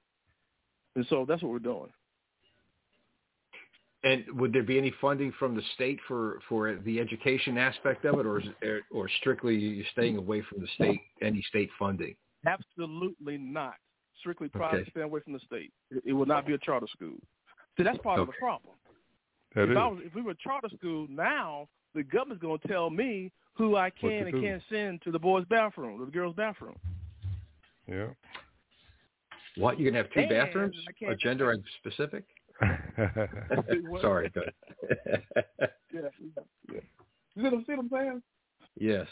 And 0.97 1.05
so 1.09 1.25
that's 1.27 1.43
what 1.43 1.51
we're 1.51 1.59
doing. 1.59 1.91
And 4.05 4.25
would 4.39 4.53
there 4.53 4.63
be 4.63 4.77
any 4.77 4.93
funding 5.01 5.33
from 5.39 5.57
the 5.57 5.63
state 5.75 5.99
for, 6.07 6.39
for 6.49 6.77
the 6.85 7.01
education 7.01 7.57
aspect 7.57 8.05
of 8.05 8.19
it, 8.19 8.27
or 8.27 8.39
is 8.39 8.47
it, 8.61 8.83
or 8.93 9.09
strictly 9.21 9.57
you're 9.57 9.87
staying 9.93 10.19
away 10.19 10.43
from 10.43 10.61
the 10.61 10.69
state 10.77 11.01
any 11.23 11.43
state 11.49 11.71
funding? 11.79 12.15
Absolutely 12.47 13.39
not. 13.39 13.77
strictly 14.21 14.49
private, 14.49 14.83
Okay. 14.83 14.91
stay 14.91 15.01
away 15.01 15.21
from 15.21 15.33
the 15.33 15.41
state. 15.41 15.73
It, 15.91 16.03
it 16.07 16.13
will 16.13 16.27
not 16.27 16.47
be 16.47 16.55
a 16.55 16.59
charter 16.59 16.87
school. 16.87 17.17
See, 17.77 17.83
that's 17.83 17.99
part 17.99 18.21
of 18.21 18.27
the 18.27 18.35
problem. 18.39 18.75
That 19.55 19.71
if. 19.71 19.77
I 19.77 19.87
was, 19.87 20.01
if 20.05 20.15
we 20.15 20.23
were 20.23 20.33
a 20.33 20.37
charter 20.37 20.69
school 20.77 21.07
now, 21.09 21.69
the 21.95 22.03
government's 22.03 22.43
going 22.43 22.59
to 22.59 22.69
tell 22.69 22.91
me 22.91 23.31
who 23.55 23.77
I 23.77 23.91
can 23.91 24.27
and 24.27 24.43
can't 24.43 24.63
send 24.71 25.03
to 25.03 25.11
the 25.11 25.19
boys' 25.19 25.45
bathroom, 25.49 26.01
or 26.01 26.05
the 26.07 26.11
girls' 26.11 26.35
bathroom. 26.37 26.77
Yeah. 27.89 28.07
What? 29.57 29.79
You're 29.79 29.91
gonna 29.93 30.03
have 30.03 30.13
two 30.13 30.21
And 30.21 30.29
bathrooms? 30.29 30.77
A 31.09 31.15
gender 31.15 31.57
specific? 31.79 32.25
Sorry, 34.01 34.31
go 34.31 34.41
ahead. 34.43 34.53
Yeah, 35.07 35.17
yeah, 35.93 36.01
yeah. 36.73 36.81
You 37.37 37.43
see 37.67 37.75
what 37.75 37.79
I'm 37.79 37.91
saying? 37.91 38.23
yes. 38.79 39.07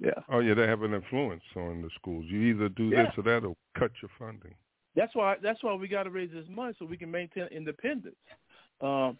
Yeah. 0.00 0.12
oh 0.30 0.38
yeah, 0.38 0.54
they 0.54 0.62
have 0.68 0.82
an 0.82 0.94
influence 0.94 1.42
on 1.56 1.82
the 1.82 1.90
schools. 1.96 2.24
You 2.28 2.40
either 2.42 2.68
do 2.68 2.84
Yeah. 2.84 3.06
this 3.06 3.14
or 3.16 3.22
that, 3.24 3.44
or 3.44 3.56
cut 3.76 3.90
your 4.00 4.10
funding. 4.16 4.54
That's 4.94 5.12
why 5.14 5.36
that's 5.42 5.62
why 5.64 5.74
we 5.74 5.88
got 5.88 6.04
to 6.04 6.10
raise 6.10 6.30
this 6.30 6.46
money 6.48 6.74
so 6.78 6.84
we 6.84 6.96
can 6.96 7.10
maintain 7.10 7.48
independence 7.50 8.14
um, 8.80 9.18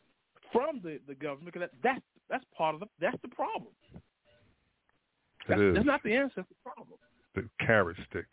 from 0.52 0.80
the, 0.82 1.00
the 1.08 1.14
government. 1.16 1.52
Because 1.52 1.68
that, 1.68 1.82
that's 1.82 2.04
that's 2.30 2.44
part 2.56 2.74
of 2.74 2.80
the 2.80 2.86
that's 3.00 3.20
the 3.22 3.28
problem. 3.28 3.72
That's, 5.48 5.60
that's 5.74 5.86
not 5.86 6.02
the 6.02 6.14
answer. 6.14 6.34
That's 6.36 6.48
the 6.48 6.70
problem. 6.70 6.98
the 7.34 7.48
carrot 7.64 7.96
stick. 8.10 8.26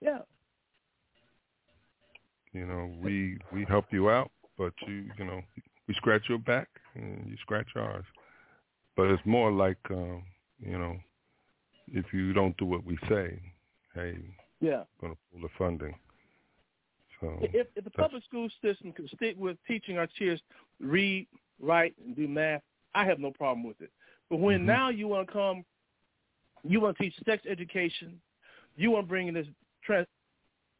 Yeah. 0.00 0.18
You 2.52 2.66
know, 2.66 2.92
we 3.00 3.38
we 3.52 3.64
help 3.64 3.86
you 3.90 4.10
out, 4.10 4.30
but 4.58 4.74
you 4.86 5.10
you 5.18 5.24
know 5.24 5.40
we 5.88 5.94
scratch 5.94 6.22
your 6.28 6.38
back 6.38 6.68
and 6.94 7.26
you 7.26 7.36
scratch 7.40 7.68
ours. 7.76 8.04
But 8.96 9.06
it's 9.06 9.22
more 9.24 9.50
like 9.50 9.78
um, 9.90 10.24
you 10.60 10.78
know, 10.78 10.96
if 11.88 12.12
you 12.12 12.32
don't 12.32 12.56
do 12.58 12.66
what 12.66 12.84
we 12.84 12.98
say, 13.08 13.40
hey, 13.94 14.18
Yeah. 14.60 14.84
we're 15.00 15.08
gonna 15.08 15.14
pull 15.30 15.40
the 15.40 15.48
funding. 15.56 15.94
So 17.20 17.38
If, 17.40 17.68
if 17.76 17.84
the 17.84 17.90
public 17.90 18.24
school 18.24 18.48
system 18.60 18.92
could 18.92 19.08
stick 19.10 19.36
with 19.38 19.56
teaching 19.66 19.96
our 19.96 20.08
kids 20.08 20.42
read, 20.80 21.28
write, 21.60 21.94
and 22.04 22.14
do 22.16 22.26
math, 22.28 22.62
I 22.94 23.04
have 23.04 23.18
no 23.18 23.30
problem 23.30 23.64
with 23.64 23.80
it. 23.80 23.90
But 24.30 24.38
when 24.38 24.62
Mhm. 24.62 24.66
now 24.66 24.88
you 24.88 25.08
want 25.08 25.26
to 25.26 25.32
come, 25.32 25.64
you 26.64 26.80
want 26.80 26.96
to 26.96 27.02
teach 27.02 27.14
sex 27.24 27.44
education, 27.46 28.20
you 28.76 28.90
want 28.90 29.06
to 29.06 29.08
bring 29.08 29.28
in 29.28 29.34
this 29.34 29.46
trans, 29.82 30.06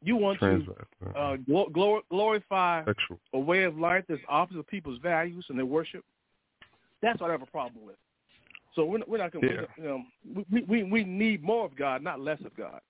you 0.02 0.16
want 0.16 0.38
trans 0.38 0.66
to 0.66 1.16
uh, 1.16 1.36
glo- 1.36 1.68
glor- 1.68 2.02
glorify 2.08 2.84
sexual. 2.84 3.20
a 3.32 3.38
way 3.38 3.64
of 3.64 3.78
life 3.78 4.04
that's 4.08 4.22
opposite 4.28 4.58
of 4.58 4.66
people's 4.66 4.98
values 4.98 5.44
and 5.48 5.58
their 5.58 5.66
worship. 5.66 6.04
That's 7.00 7.20
what 7.20 7.30
I 7.30 7.32
have 7.32 7.42
a 7.42 7.46
problem 7.46 7.84
with. 7.84 7.96
So 8.74 8.84
we're, 8.84 9.00
we're 9.06 9.18
not 9.18 9.32
going 9.32 9.48
to, 9.48 9.54
Yeah. 9.54 9.66
you 9.76 9.84
know, 9.84 10.04
we, 10.50 10.62
we 10.62 10.82
we 10.84 11.04
need 11.04 11.42
more 11.42 11.64
of 11.64 11.76
God, 11.76 12.02
not 12.02 12.20
less 12.20 12.40
of 12.44 12.54
God. 12.56 12.80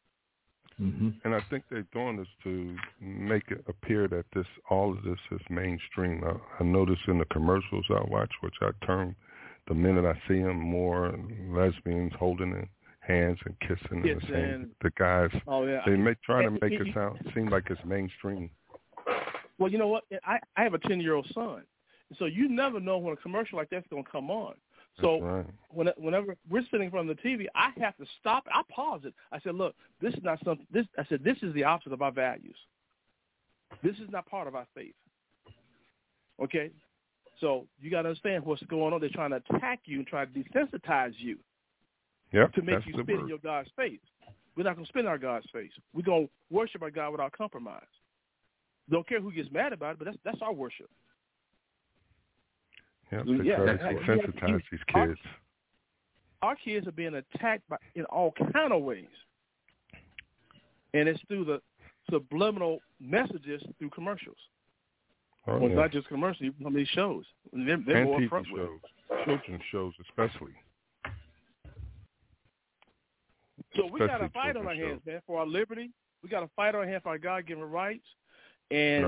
Mm-hmm. 0.82 1.10
And 1.24 1.34
I 1.34 1.40
think 1.48 1.64
they're 1.70 1.86
doing 1.92 2.16
this 2.16 2.26
to 2.42 2.76
make 3.00 3.44
it 3.48 3.64
appear 3.68 4.08
that 4.08 4.24
this 4.34 4.46
all 4.68 4.90
of 4.90 5.02
this 5.04 5.18
is 5.30 5.40
mainstream. 5.48 6.24
I, 6.24 6.34
I 6.60 6.64
notice 6.64 6.98
in 7.06 7.18
the 7.18 7.24
commercials 7.26 7.86
I 7.90 8.02
watch, 8.08 8.32
which 8.40 8.54
I 8.60 8.70
turn 8.84 9.14
the 9.68 9.74
minute 9.74 10.04
I 10.04 10.14
see 10.26 10.42
them, 10.42 10.58
more 10.58 11.14
lesbians 11.48 12.12
holding 12.18 12.50
their 12.50 12.68
hands 13.00 13.38
and 13.44 13.54
kissing 13.60 14.08
and 14.08 14.20
the 14.20 14.26
same. 14.26 14.70
The 14.82 14.90
guys 14.98 15.30
Oh 15.46 15.64
yeah. 15.66 15.82
they 15.86 15.96
make 15.96 16.20
try 16.22 16.42
to 16.42 16.50
make 16.50 16.72
it 16.72 16.88
sound 16.94 17.18
seem 17.34 17.48
like 17.48 17.64
it's 17.70 17.80
mainstream. 17.84 18.50
Well, 19.58 19.70
you 19.70 19.78
know 19.78 19.88
what? 19.88 20.04
I 20.24 20.38
I 20.56 20.64
have 20.64 20.74
a 20.74 20.78
ten 20.78 21.00
year 21.00 21.14
old 21.14 21.30
son, 21.32 21.62
so 22.18 22.24
you 22.24 22.48
never 22.48 22.80
know 22.80 22.98
when 22.98 23.12
a 23.12 23.16
commercial 23.16 23.58
like 23.58 23.70
that's 23.70 23.86
going 23.88 24.04
to 24.04 24.10
come 24.10 24.30
on. 24.30 24.54
So 25.00 25.20
right. 25.20 25.46
when, 25.70 25.88
whenever 25.96 26.36
we're 26.50 26.64
sitting 26.70 26.86
in 26.86 26.90
front 26.90 27.08
of 27.08 27.16
the 27.16 27.22
TV, 27.22 27.46
I 27.54 27.70
have 27.80 27.96
to 27.96 28.04
stop. 28.20 28.44
I 28.52 28.62
pause 28.70 29.02
it. 29.04 29.14
I 29.30 29.40
said, 29.40 29.54
"Look, 29.54 29.74
this 30.00 30.12
is 30.14 30.22
not 30.22 30.38
something. 30.44 30.66
This 30.70 30.86
I 30.98 31.04
said 31.08 31.24
this 31.24 31.38
is 31.42 31.54
the 31.54 31.64
opposite 31.64 31.92
of 31.92 32.02
our 32.02 32.12
values. 32.12 32.56
This 33.82 33.96
is 33.96 34.10
not 34.10 34.26
part 34.26 34.48
of 34.48 34.54
our 34.54 34.66
faith." 34.74 34.94
Okay, 36.42 36.70
so 37.40 37.66
you 37.80 37.90
got 37.90 38.02
to 38.02 38.08
understand 38.08 38.44
what's 38.44 38.62
going 38.64 38.92
on. 38.92 39.00
They're 39.00 39.10
trying 39.10 39.30
to 39.30 39.42
attack 39.50 39.80
you 39.84 39.98
and 39.98 40.06
try 40.06 40.24
to 40.24 40.30
desensitize 40.30 41.14
you 41.16 41.38
Yep, 42.32 42.54
to 42.54 42.62
make 42.62 42.86
you 42.86 42.94
spit 43.02 43.20
in 43.20 43.28
your 43.28 43.38
God's 43.38 43.70
face. 43.76 44.00
We're 44.56 44.64
not 44.64 44.74
going 44.74 44.84
to 44.84 44.88
spit 44.88 45.00
in 45.00 45.06
our 45.06 45.18
God's 45.18 45.46
face. 45.52 45.70
We're 45.94 46.02
going 46.02 46.26
to 46.26 46.32
worship 46.50 46.82
our 46.82 46.90
God 46.90 47.12
without 47.12 47.32
compromise. 47.32 47.80
Don't 48.90 49.08
care 49.08 49.20
who 49.20 49.32
gets 49.32 49.50
mad 49.50 49.72
about 49.72 49.92
it, 49.92 49.98
but 49.98 50.04
that's 50.06 50.18
that's 50.24 50.42
our 50.42 50.52
worship. 50.52 50.90
Yep, 53.12 53.24
Yeah, 53.44 53.56
try 53.56 53.66
to 53.66 53.76
that- 53.76 53.96
desensitize 53.96 54.62
these 54.70 54.80
our- 54.94 55.06
kids. 55.08 55.20
our 56.40 56.56
kids 56.56 56.86
are 56.86 56.92
being 56.92 57.14
attacked 57.14 57.68
by 57.68 57.76
in 57.94 58.04
all 58.06 58.32
kind 58.32 58.72
of 58.72 58.82
ways, 58.82 59.06
and 60.94 61.08
it's 61.08 61.20
through 61.28 61.44
the 61.44 61.62
subliminal 62.10 62.80
messages 63.00 63.62
through 63.78 63.90
commercials. 63.90 64.38
Oh, 65.46 65.58
well, 65.58 65.68
yeah. 65.68 65.74
not 65.76 65.90
just 65.90 66.08
commercials, 66.08 66.42
even 66.42 66.58
some 66.62 66.68
of 66.68 66.74
these 66.74 66.88
shows. 66.88 67.24
They're, 67.52 67.76
they're 67.78 67.96
and 68.02 68.04
more 68.06 68.20
upfront 68.20 68.50
with 68.50 68.62
shows, 68.62 69.24
children's 69.24 69.62
shows 69.70 69.92
especially. 70.08 70.54
So 73.74 73.86
we 73.86 73.98
got 74.00 74.22
a 74.22 74.28
fight 74.30 74.56
on 74.56 74.66
our 74.66 74.74
children's 74.74 74.90
hands, 74.90 75.06
man, 75.06 75.20
for 75.26 75.40
our 75.40 75.46
liberty. 75.46 75.90
We 76.22 76.28
got 76.28 76.42
a 76.44 76.48
fight 76.56 76.74
on 76.74 76.82
our 76.82 76.86
hands 76.86 77.02
for 77.02 77.10
our 77.10 77.18
God-given 77.18 77.64
rights. 77.64 78.06
And. 78.70 79.04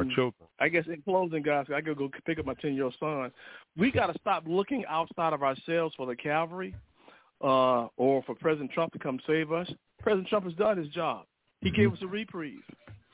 I 0.61 0.69
guess 0.69 0.85
in 0.87 1.03
closing, 1.03 1.43
guys, 1.43 1.67
I 1.69 1.81
gotta 1.81 1.95
go 1.95 2.11
pick 2.27 2.39
up 2.39 2.47
my 2.47 2.55
ten-year-old 2.55 2.95
son. 3.01 3.33
We 3.77 3.91
got 3.91 4.07
to 4.07 4.19
stop 4.21 4.45
looking 4.47 4.85
outside 4.89 5.33
of 5.33 5.43
ourselves 5.43 5.95
for 5.97 6.07
the 6.07 6.15
cavalry, 6.15 6.75
uh, 7.41 7.89
or 7.97 8.23
for 8.23 8.35
President 8.35 8.71
Trump 8.71 8.93
to 8.93 8.99
come 8.99 9.19
save 9.27 9.53
us. 9.53 9.69
President 10.01 10.29
Trump 10.29 10.45
has 10.45 10.55
done 10.55 10.79
his 10.79 10.89
job. 10.89 11.27
He 11.61 11.71
gave 11.71 11.93
us 11.93 11.99
a 12.03 12.07
reprieve. 12.07 12.63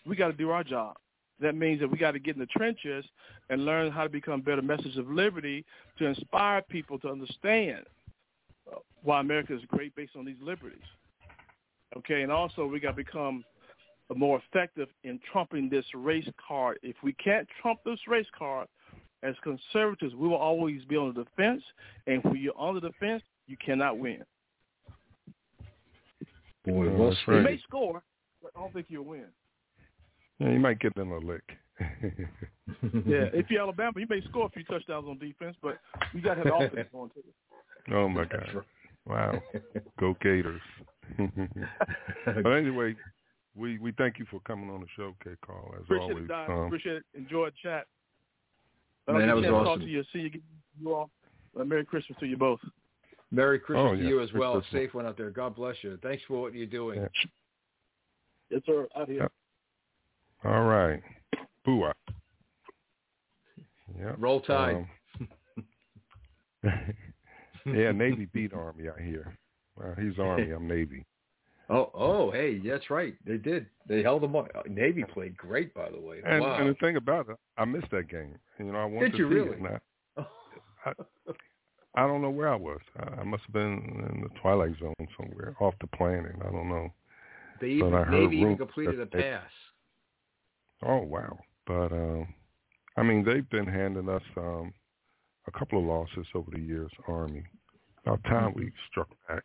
We 0.06 0.16
got 0.16 0.28
to 0.28 0.32
do 0.32 0.50
our 0.50 0.64
job. 0.64 0.96
That 1.40 1.54
means 1.54 1.80
that 1.80 1.90
we 1.90 1.96
got 1.96 2.12
to 2.12 2.18
get 2.18 2.34
in 2.34 2.40
the 2.40 2.46
trenches 2.46 3.04
and 3.48 3.64
learn 3.64 3.90
how 3.90 4.02
to 4.02 4.10
become 4.10 4.42
better 4.42 4.60
messengers 4.60 4.98
of 4.98 5.10
liberty 5.10 5.64
to 5.98 6.06
inspire 6.06 6.62
people 6.62 6.98
to 6.98 7.08
understand 7.08 7.84
uh, 8.70 8.76
why 9.02 9.20
America 9.20 9.54
is 9.54 9.62
great 9.68 9.94
based 9.96 10.16
on 10.16 10.24
these 10.24 10.36
liberties. 10.42 10.78
Okay, 11.96 12.22
and 12.22 12.30
also 12.30 12.66
we 12.66 12.78
got 12.78 12.90
to 12.90 12.96
become 12.96 13.44
more 14.14 14.40
effective 14.44 14.88
in 15.04 15.20
trumping 15.32 15.68
this 15.68 15.84
race 15.94 16.28
card. 16.46 16.78
If 16.82 16.96
we 17.02 17.12
can't 17.14 17.46
trump 17.62 17.80
this 17.84 17.98
race 18.08 18.26
card, 18.36 18.68
as 19.22 19.34
conservatives, 19.42 20.14
we 20.14 20.28
will 20.28 20.36
always 20.36 20.84
be 20.84 20.96
on 20.96 21.14
the 21.14 21.24
defense, 21.24 21.62
and 22.06 22.22
when 22.24 22.36
you're 22.36 22.56
on 22.56 22.74
the 22.74 22.80
defense, 22.80 23.22
you 23.46 23.56
cannot 23.64 23.98
win. 23.98 24.22
Boy, 26.64 26.86
Oh, 26.86 26.90
well 26.96 27.10
that's 27.10 27.20
You 27.26 27.42
may 27.42 27.58
score, 27.58 28.02
but 28.42 28.52
I 28.56 28.60
don't 28.60 28.72
think 28.72 28.86
you'll 28.88 29.04
win. 29.04 29.26
Yeah, 30.38 30.50
you 30.50 30.58
might 30.58 30.78
get 30.78 30.94
them 30.94 31.12
a 31.12 31.18
lick. 31.18 31.42
Yeah, 31.78 31.86
if 33.32 33.50
you're 33.50 33.60
Alabama, 33.60 33.92
you 33.96 34.06
may 34.08 34.22
score 34.28 34.46
a 34.46 34.50
few 34.50 34.64
touchdowns 34.64 35.06
on 35.08 35.18
defense, 35.18 35.56
but 35.62 35.78
you 36.12 36.20
got 36.20 36.34
to 36.34 36.44
have 36.44 36.46
the 36.46 36.66
offense 36.66 36.88
going 36.92 37.10
too. 37.10 37.94
Oh 37.94 38.08
my 38.08 38.24
God! 38.24 38.62
Wow, 39.06 39.42
go 39.98 40.14
Gators! 40.22 40.60
but 41.18 42.50
anyway, 42.50 42.94
we 43.56 43.78
we 43.78 43.92
thank 43.92 44.18
you 44.18 44.26
for 44.30 44.40
coming 44.40 44.70
on 44.70 44.80
the 44.80 44.86
show, 44.96 45.14
K. 45.22 45.30
Carl. 45.44 45.74
As 45.76 45.82
Appreciate 45.82 46.10
always, 46.10 46.24
it, 46.24 46.28
Don. 46.28 46.50
um, 46.50 46.58
Appreciate 46.66 46.96
it. 46.96 47.04
Enjoy 47.14 47.46
the 47.46 47.52
chat. 47.62 47.86
But 49.06 49.14
Man, 49.16 49.26
that 49.28 49.36
was 49.36 49.44
awesome. 49.46 49.64
talk 49.64 49.78
to 49.80 49.86
you. 49.86 50.04
See 50.12 50.18
you, 50.20 50.30
you 50.80 50.94
all. 50.94 51.10
Uh, 51.58 51.64
Merry 51.64 51.84
Christmas 51.84 52.18
to 52.20 52.26
you 52.26 52.36
both. 52.36 52.60
Merry 53.32 53.58
Christmas 53.58 53.90
Oh, 53.92 53.96
to 53.96 54.02
you 54.02 54.20
as 54.20 54.28
Merry 54.32 54.40
well. 54.40 54.52
Christmas. 54.60 54.82
Safe 54.82 54.94
one 54.94 55.06
out 55.06 55.16
there. 55.16 55.30
God 55.30 55.54
bless 55.56 55.76
you. 55.82 55.98
Thanks 56.02 56.22
for 56.28 56.40
what 56.42 56.54
you're 56.54 56.66
doing. 56.66 57.00
Yeah. 57.00 57.08
Yes, 58.50 58.62
sir. 58.66 58.86
Out 58.96 59.08
here. 59.08 59.22
Yep. 59.22 59.32
all 60.44 60.62
right, 60.64 61.02
boo 61.64 61.84
Yeah. 63.98 64.14
Roll 64.18 64.40
Tide. 64.40 64.86
yeah, 66.64 67.92
Navy 67.92 68.26
beat 68.32 68.52
Army. 68.52 68.88
out 68.88 69.00
here. 69.00 69.36
Well, 69.76 69.94
he's 70.00 70.18
Army. 70.18 70.50
I'm 70.50 70.66
Navy. 70.68 71.04
Oh, 71.70 71.90
oh, 71.94 72.30
hey, 72.32 72.58
that's 72.58 72.90
right. 72.90 73.14
They 73.24 73.36
did. 73.36 73.66
They 73.88 74.02
held 74.02 74.22
them 74.22 74.34
up. 74.34 74.48
Navy 74.68 75.04
played 75.04 75.36
great, 75.36 75.72
by 75.72 75.88
the 75.88 76.00
way. 76.00 76.20
And, 76.26 76.42
wow. 76.42 76.58
and 76.58 76.68
the 76.68 76.74
thing 76.74 76.96
about 76.96 77.28
it, 77.28 77.36
I 77.56 77.64
missed 77.64 77.90
that 77.92 78.08
game. 78.08 78.34
You 78.58 78.72
know, 78.72 78.78
I 78.78 78.84
wanted 78.86 79.12
Did 79.12 79.18
to 79.18 79.18
you 79.18 79.28
see 79.28 79.34
really? 79.34 79.50
it. 79.50 79.58
And 80.16 80.26
I, 80.84 80.92
I, 81.94 82.06
don't 82.08 82.22
know 82.22 82.30
where 82.30 82.52
I 82.52 82.56
was. 82.56 82.80
I, 82.98 83.20
I 83.20 83.24
must 83.24 83.44
have 83.44 83.52
been 83.52 84.10
in 84.12 84.22
the 84.22 84.40
twilight 84.40 84.74
zone 84.80 84.94
somewhere, 85.16 85.54
off 85.60 85.74
the 85.80 85.86
planet. 85.86 86.32
I 86.40 86.50
don't 86.50 86.68
know. 86.68 86.88
they 87.60 87.68
even, 87.68 87.90
but 87.92 87.98
I 87.98 88.04
heard 88.04 88.20
Navy 88.20 88.38
even 88.38 88.56
completed 88.56 89.00
a 89.00 89.06
pass. 89.06 89.50
Oh 90.82 91.02
wow! 91.02 91.38
But 91.66 91.92
um, 91.92 92.26
I 92.96 93.02
mean, 93.02 93.22
they've 93.24 93.48
been 93.50 93.66
handing 93.66 94.08
us 94.08 94.22
um, 94.36 94.72
a 95.46 95.56
couple 95.56 95.78
of 95.78 95.84
losses 95.84 96.26
over 96.34 96.50
the 96.50 96.60
years. 96.60 96.90
Army, 97.06 97.44
about 98.04 98.24
time 98.24 98.54
we 98.56 98.72
struck 98.90 99.08
back. 99.28 99.44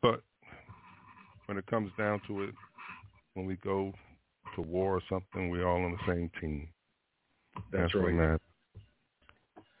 But 0.00 0.22
when 1.52 1.58
it 1.58 1.66
comes 1.66 1.92
down 1.98 2.18
to 2.26 2.44
it, 2.44 2.54
when 3.34 3.44
we 3.44 3.56
go 3.56 3.92
to 4.54 4.62
war 4.62 4.96
or 4.96 5.02
something, 5.10 5.50
we're 5.50 5.68
all 5.68 5.84
on 5.84 5.92
the 5.92 6.10
same 6.10 6.30
team. 6.40 6.66
That's 7.70 7.94
what 7.94 8.06
right. 8.06 8.14
matters. 8.14 8.40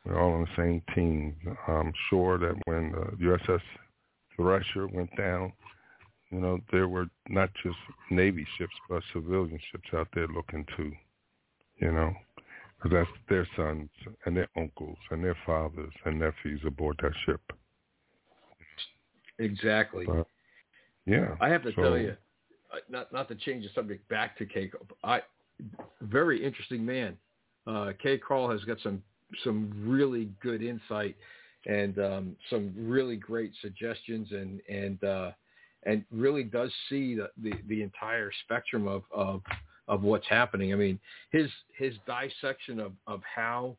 We're 0.04 0.20
all 0.20 0.34
on 0.34 0.42
the 0.42 0.62
same 0.62 0.82
team. 0.94 1.34
I'm 1.66 1.94
sure 2.10 2.36
that 2.36 2.54
when 2.66 2.92
the 2.92 3.24
USS 3.24 3.62
Thresher 4.36 4.86
went 4.86 5.16
down, 5.16 5.54
you 6.30 6.40
know, 6.40 6.58
there 6.70 6.88
were 6.88 7.06
not 7.30 7.48
just 7.62 7.76
Navy 8.10 8.46
ships, 8.58 8.74
but 8.90 9.02
civilian 9.14 9.58
ships 9.70 9.88
out 9.94 10.08
there 10.14 10.28
looking 10.28 10.66
too, 10.76 10.92
you 11.78 11.90
know, 11.90 12.12
because 12.76 12.92
that's 12.92 13.18
their 13.30 13.48
sons 13.56 13.88
and 14.26 14.36
their 14.36 14.48
uncles 14.58 14.98
and 15.10 15.24
their 15.24 15.38
fathers 15.46 15.92
and 16.04 16.18
nephews 16.20 16.60
aboard 16.66 17.00
that 17.02 17.12
ship. 17.24 17.40
Exactly. 19.38 20.04
But, 20.04 20.26
yeah. 21.06 21.36
I 21.40 21.48
have 21.48 21.62
to 21.62 21.72
so, 21.74 21.82
tell 21.82 21.98
you, 21.98 22.16
not 22.88 23.12
not 23.12 23.28
to 23.28 23.34
change 23.34 23.64
the 23.64 23.70
subject 23.74 24.08
back 24.08 24.36
to 24.38 24.46
Kay. 24.46 24.70
I 25.04 25.20
very 26.00 26.44
interesting 26.44 26.84
man. 26.84 27.16
Uh, 27.66 27.92
KCarl 28.04 28.50
has 28.50 28.64
got 28.64 28.78
some 28.82 29.02
some 29.44 29.72
really 29.86 30.30
good 30.42 30.62
insight 30.62 31.16
and 31.66 31.98
um, 31.98 32.36
some 32.50 32.74
really 32.76 33.16
great 33.16 33.52
suggestions 33.60 34.28
and 34.32 34.60
and 34.68 35.04
uh, 35.04 35.30
and 35.84 36.04
really 36.10 36.44
does 36.44 36.70
see 36.88 37.14
the, 37.14 37.30
the, 37.42 37.52
the 37.68 37.82
entire 37.82 38.30
spectrum 38.44 38.86
of, 38.86 39.02
of 39.14 39.42
of 39.88 40.02
what's 40.02 40.26
happening. 40.28 40.72
I 40.72 40.76
mean, 40.76 40.98
his 41.30 41.50
his 41.76 41.94
dissection 42.06 42.80
of, 42.80 42.92
of 43.06 43.20
how 43.22 43.76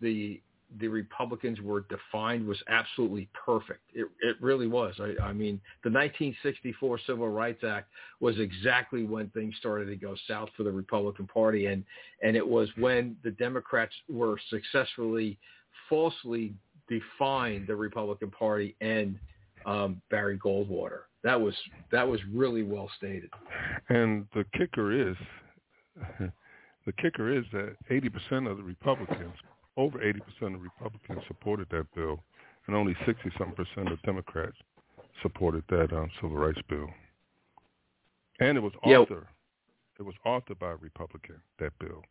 the 0.00 0.40
the 0.78 0.88
Republicans 0.88 1.60
were 1.60 1.84
defined 1.88 2.46
was 2.46 2.62
absolutely 2.68 3.28
perfect. 3.44 3.80
It, 3.92 4.06
it 4.20 4.36
really 4.40 4.68
was. 4.68 4.94
I, 5.00 5.14
I 5.22 5.32
mean, 5.32 5.60
the 5.82 5.90
1964 5.90 7.00
Civil 7.06 7.28
Rights 7.28 7.64
Act 7.64 7.88
was 8.20 8.38
exactly 8.38 9.04
when 9.04 9.28
things 9.30 9.54
started 9.58 9.86
to 9.86 9.96
go 9.96 10.14
south 10.28 10.48
for 10.56 10.62
the 10.62 10.70
Republican 10.70 11.26
Party, 11.26 11.66
and 11.66 11.84
and 12.22 12.36
it 12.36 12.46
was 12.46 12.68
when 12.76 13.16
the 13.24 13.32
Democrats 13.32 13.94
were 14.08 14.38
successfully 14.48 15.38
falsely 15.88 16.54
defined 16.88 17.66
the 17.66 17.76
Republican 17.76 18.30
Party 18.30 18.76
and 18.80 19.18
um, 19.66 20.00
Barry 20.10 20.38
Goldwater. 20.38 21.00
That 21.22 21.40
was 21.40 21.54
that 21.92 22.06
was 22.06 22.20
really 22.32 22.62
well 22.62 22.90
stated. 22.96 23.30
And 23.88 24.26
the 24.34 24.44
kicker 24.56 25.10
is, 25.10 25.16
the 26.86 26.92
kicker 26.92 27.36
is 27.36 27.44
that 27.52 27.76
80% 27.90 28.50
of 28.50 28.56
the 28.56 28.62
Republicans, 28.62 29.34
over 29.80 29.98
80% 29.98 30.54
of 30.54 30.62
Republicans 30.62 31.22
supported 31.26 31.68
that 31.70 31.86
bill, 31.94 32.22
and 32.66 32.76
only 32.76 32.94
60-something 33.06 33.54
percent 33.54 33.90
of 33.90 34.00
Democrats 34.02 34.56
supported 35.22 35.64
that 35.70 35.92
um, 35.92 36.10
civil 36.20 36.36
rights 36.36 36.60
bill. 36.68 36.88
And 38.40 38.56
it 38.56 38.60
was 38.60 38.72
authored. 38.84 39.26
It 39.98 40.02
was 40.02 40.14
authored 40.26 40.58
by 40.58 40.70
a 40.70 40.76
Republican. 40.76 41.36
That 41.58 41.72
bill. 41.78 42.02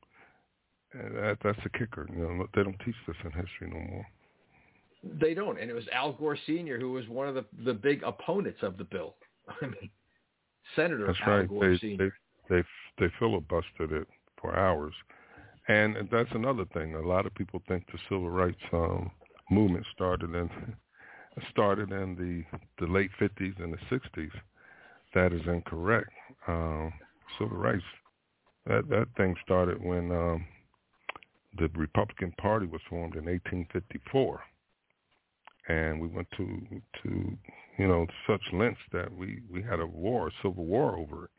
And 0.94 1.16
that, 1.16 1.38
that's 1.44 1.60
the 1.64 1.70
kicker. 1.70 2.08
You 2.12 2.20
know, 2.20 2.48
they 2.56 2.64
don't 2.64 2.80
teach 2.86 2.96
this 3.08 3.16
in 3.24 3.32
history 3.32 3.70
no 3.72 3.80
more. 3.92 4.06
They 5.22 5.34
don't, 5.34 5.60
and 5.60 5.70
it 5.70 5.74
was 5.74 5.86
Al 5.94 6.12
Gore 6.14 6.38
Sr. 6.46 6.78
who 6.78 6.92
was 6.92 7.08
one 7.08 7.28
of 7.28 7.36
the 7.36 7.46
the 7.64 7.74
big 7.74 8.04
opponents 8.04 8.60
of 8.62 8.78
the 8.78 8.84
bill. 8.84 9.16
I 9.62 9.66
mean, 9.66 9.90
Senator 10.76 11.08
That's 11.08 11.20
Al 11.26 11.38
right. 11.38 11.48
Gore 11.48 11.70
They, 11.70 11.78
Sr. 11.78 12.12
they 12.50 12.56
they 12.56 12.64
they 12.98 13.14
filibustered 13.22 13.92
it 13.94 14.08
for 14.42 14.58
hours, 14.58 14.94
and 15.70 15.96
that's 16.12 16.32
another 16.34 16.66
thing. 16.74 16.96
A 16.96 17.02
lot 17.02 17.26
of 17.26 17.34
people 17.36 17.62
think 17.68 17.86
the 17.92 18.00
civil 18.10 18.30
rights 18.30 18.62
um, 18.74 19.12
movement 19.50 19.86
started 19.94 20.34
in 20.36 20.50
started 21.52 21.92
in 21.92 22.16
the 22.16 22.86
the 22.86 22.92
late 22.92 23.12
fifties 23.18 23.54
and 23.60 23.74
the 23.74 23.78
sixties. 23.90 24.32
That 25.14 25.34
is 25.34 25.42
incorrect. 25.48 26.10
Um, 26.48 26.92
civil 27.38 27.58
rights 27.58 27.84
that 28.66 28.90
that 28.90 29.08
thing 29.18 29.36
started 29.44 29.84
when 29.84 30.12
um, 30.12 30.46
the 31.58 31.70
Republican 31.76 32.34
Party 32.40 32.66
was 32.66 32.82
formed 32.90 33.16
in 33.16 33.26
1854 33.26 34.42
and 35.70 36.02
we 36.02 36.08
went 36.08 36.28
to 36.36 36.62
to 37.04 37.38
you 37.78 37.88
know 37.88 38.06
such 38.28 38.42
lengths 38.52 38.82
that 38.92 39.16
we 39.16 39.42
we 39.50 39.62
had 39.62 39.80
a 39.80 39.86
war, 39.86 40.28
a 40.28 40.32
civil 40.44 40.66
war 40.66 40.98
over 40.98 41.26
it, 41.26 41.32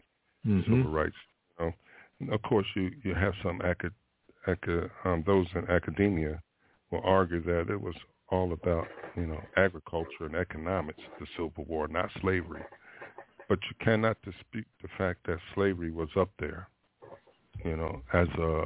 Mm-hmm. 0.47 0.75
civil 0.75 0.91
rights. 0.91 1.17
You 1.59 1.67
know, 1.67 1.73
and 2.21 2.33
of 2.33 2.41
course 2.43 2.67
you 2.75 2.91
you 3.05 3.15
have 3.15 3.35
some 3.43 3.61
acad, 3.61 3.93
um, 5.05 5.23
those 5.27 5.47
in 5.55 5.69
academia 5.69 6.43
will 6.91 7.03
argue 7.05 7.43
that 7.43 7.71
it 7.71 7.81
was 7.81 7.95
all 8.31 8.53
about 8.53 8.87
you 9.17 9.27
know 9.27 9.41
agriculture 9.57 10.25
and 10.27 10.35
economics, 10.35 11.01
the 11.19 11.27
Civil 11.37 11.65
War, 11.65 11.89
not 11.89 12.11
slavery. 12.21 12.63
But 13.49 13.59
you 13.69 13.85
cannot 13.85 14.17
dispute 14.23 14.67
the 14.81 14.89
fact 14.97 15.27
that 15.27 15.39
slavery 15.55 15.91
was 15.91 16.09
up 16.17 16.31
there, 16.39 16.69
you 17.65 17.77
know, 17.77 18.03
as 18.13 18.29
a 18.39 18.65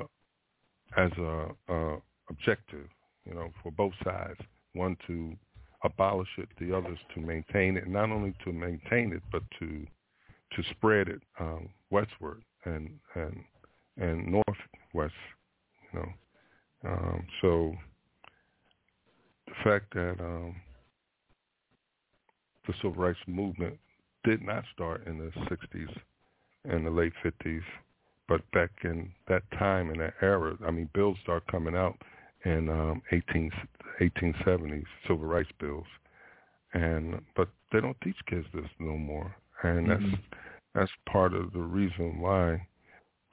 as 0.97 1.11
a 1.19 1.97
objective, 2.31 2.87
you 3.27 3.35
know, 3.35 3.51
for 3.63 3.73
both 3.73 3.95
sides. 4.05 4.39
One 4.75 4.97
to 5.07 5.35
abolish 5.85 6.29
it, 6.39 6.49
the 6.59 6.77
others 6.77 6.99
to 7.15 7.21
maintain 7.21 7.77
it. 7.77 7.89
Not 7.89 8.11
only 8.11 8.35
to 8.45 8.53
maintain 8.53 9.13
it, 9.13 9.23
but 9.33 9.43
to 9.59 9.87
to 10.55 10.63
spread 10.71 11.09
it 11.09 11.23
um, 11.41 11.69
westward 11.91 12.43
and 12.65 12.91
and 13.15 13.43
and 13.97 14.27
northwest. 14.27 15.15
Know, 15.95 16.13
um, 16.87 17.27
so 17.41 17.75
the 19.47 19.55
fact 19.63 19.95
that 19.95 20.17
um, 20.21 20.57
the 22.67 22.75
civil 22.83 22.95
rights 22.95 23.19
movement 23.27 23.79
did 24.25 24.43
not 24.43 24.65
start 24.73 25.07
in 25.07 25.19
the 25.19 25.31
60s 25.49 25.97
and 26.65 26.87
the 26.87 26.91
late 26.91 27.13
50s, 27.25 27.63
but 28.29 28.41
back 28.53 28.71
in 28.85 29.11
that 29.29 29.43
time 29.59 29.91
in 29.91 29.99
that 29.99 30.15
era, 30.23 30.57
I 30.67 30.71
mean, 30.71 30.89
bills 30.95 31.19
start 31.23 31.47
coming 31.47 31.77
out 31.77 31.97
in 32.45 32.69
um, 32.69 33.03
18, 33.13 33.51
1870s, 34.01 34.85
civil 35.07 35.27
rights 35.27 35.51
bills, 35.61 35.87
and 36.73 37.21
but 37.37 37.49
they 37.73 37.81
don't 37.81 38.01
teach 38.03 38.17
kids 38.27 38.47
this 38.53 38.69
no 38.79 38.97
more, 38.97 39.35
and 39.63 39.89
that's 39.89 40.03
Mhm. 40.03 40.19
that's 40.75 40.93
part 41.07 41.35
of 41.35 41.53
the 41.53 41.61
reason 41.61 42.19
why 42.19 42.67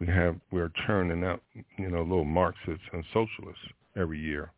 we 0.02 0.08
have 0.08 0.36
we're 0.52 0.72
churning 0.88 1.24
out 1.24 1.42
you 1.78 1.90
know 1.90 2.02
little 2.02 2.26
Marxists 2.26 2.84
and 2.92 3.04
socialists 3.14 3.64
every 3.96 4.20
year, 4.20 4.52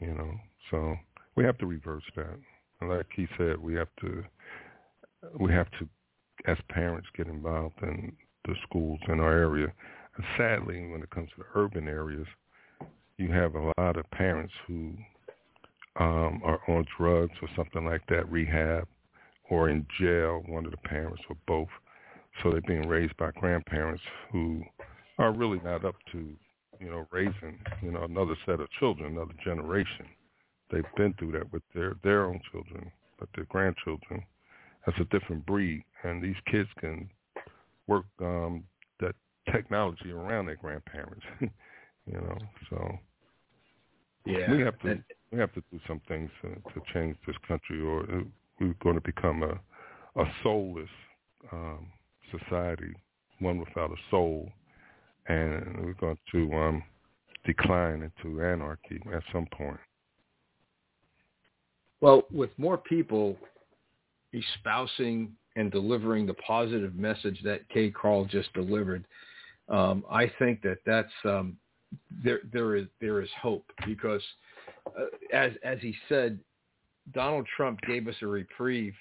you 0.00 0.14
know. 0.14 0.30
So 0.70 0.94
we 1.34 1.44
have 1.44 1.58
to 1.58 1.66
reverse 1.66 2.04
that. 2.14 2.38
And 2.80 2.88
like 2.88 3.06
he 3.14 3.26
said, 3.36 3.60
we 3.60 3.74
have 3.74 3.88
to 4.00 4.22
we 5.38 5.52
have 5.52 5.66
to 5.72 5.88
as 6.46 6.56
parents 6.68 7.08
get 7.16 7.26
involved 7.26 7.74
in 7.82 8.12
the 8.46 8.54
schools 8.68 9.00
in 9.08 9.18
our 9.18 9.32
area. 9.32 9.66
And 10.16 10.24
sadly, 10.38 10.86
when 10.88 11.02
it 11.02 11.10
comes 11.10 11.28
to 11.30 11.42
the 11.42 11.60
urban 11.60 11.88
areas, 11.88 12.26
you 13.16 13.32
have 13.32 13.54
a 13.56 13.72
lot 13.78 13.96
of 13.96 14.10
parents 14.12 14.52
who 14.66 14.92
um, 15.98 16.40
are 16.44 16.60
on 16.68 16.86
drugs 16.98 17.32
or 17.42 17.48
something 17.56 17.84
like 17.84 18.02
that, 18.08 18.30
rehab, 18.30 18.86
or 19.50 19.68
in 19.68 19.86
jail, 20.00 20.42
one 20.46 20.64
of 20.64 20.70
the 20.70 20.76
parents 20.78 21.22
or 21.28 21.36
both. 21.46 21.68
So 22.42 22.50
they're 22.50 22.60
being 22.62 22.88
raised 22.88 23.16
by 23.16 23.30
grandparents 23.32 24.02
who 24.30 24.62
are 25.18 25.32
really 25.32 25.60
not 25.64 25.84
up 25.84 25.96
to, 26.12 26.34
you 26.80 26.90
know, 26.90 27.06
raising, 27.12 27.58
you 27.82 27.92
know, 27.92 28.04
another 28.04 28.36
set 28.46 28.60
of 28.60 28.70
children, 28.78 29.12
another 29.12 29.34
generation. 29.44 30.06
They've 30.70 30.84
been 30.96 31.14
through 31.14 31.32
that 31.32 31.52
with 31.52 31.62
their 31.74 31.94
their 32.02 32.24
own 32.24 32.40
children, 32.50 32.90
but 33.18 33.28
their 33.34 33.44
grandchildren, 33.46 34.24
that's 34.86 34.98
a 35.00 35.04
different 35.04 35.44
breed, 35.46 35.84
and 36.02 36.22
these 36.22 36.36
kids 36.50 36.68
can 36.80 37.08
work 37.86 38.06
um, 38.20 38.64
that 39.00 39.14
technology 39.52 40.10
around 40.10 40.46
their 40.46 40.56
grandparents, 40.56 41.24
you 41.40 42.14
know. 42.14 42.38
So 42.70 42.98
Yeah, 44.24 44.50
we 44.50 44.60
have 44.62 44.78
to 44.80 44.98
we 45.30 45.38
have 45.38 45.52
to 45.54 45.62
do 45.70 45.80
some 45.86 46.00
things 46.08 46.30
to, 46.42 46.48
to 46.48 46.80
change 46.92 47.16
this 47.26 47.36
country, 47.46 47.80
or 47.80 48.06
we're 48.60 48.74
going 48.82 48.94
to 48.96 49.00
become 49.02 49.42
a 49.42 49.60
a 50.20 50.24
soulless 50.42 50.90
um, 51.52 51.86
society, 52.38 52.94
one 53.40 53.58
without 53.58 53.90
a 53.90 53.96
soul, 54.10 54.48
and 55.28 55.84
we're 55.84 55.94
going 55.94 56.18
to 56.32 56.52
um, 56.54 56.82
decline 57.44 58.02
into 58.02 58.42
anarchy 58.42 59.00
at 59.12 59.22
some 59.32 59.46
point. 59.56 59.78
Well, 62.00 62.24
with 62.32 62.50
more 62.58 62.78
people 62.78 63.36
espousing 64.32 65.32
and 65.56 65.70
delivering 65.70 66.26
the 66.26 66.34
positive 66.34 66.94
message 66.96 67.40
that 67.44 67.68
KCarl 67.70 68.28
just 68.28 68.52
delivered, 68.54 69.04
um, 69.68 70.04
I 70.10 70.30
think 70.38 70.62
that 70.62 70.78
that's 70.84 71.12
um, 71.24 71.56
there. 72.24 72.40
There 72.52 72.76
is 72.76 72.86
there 73.00 73.22
is 73.22 73.28
hope 73.40 73.64
because, 73.86 74.22
uh, 74.86 75.04
as 75.32 75.52
as 75.62 75.78
he 75.80 75.94
said, 76.08 76.38
Donald 77.14 77.46
Trump 77.56 77.80
gave 77.86 78.08
us 78.08 78.16
a 78.22 78.26
reprieve, 78.26 78.94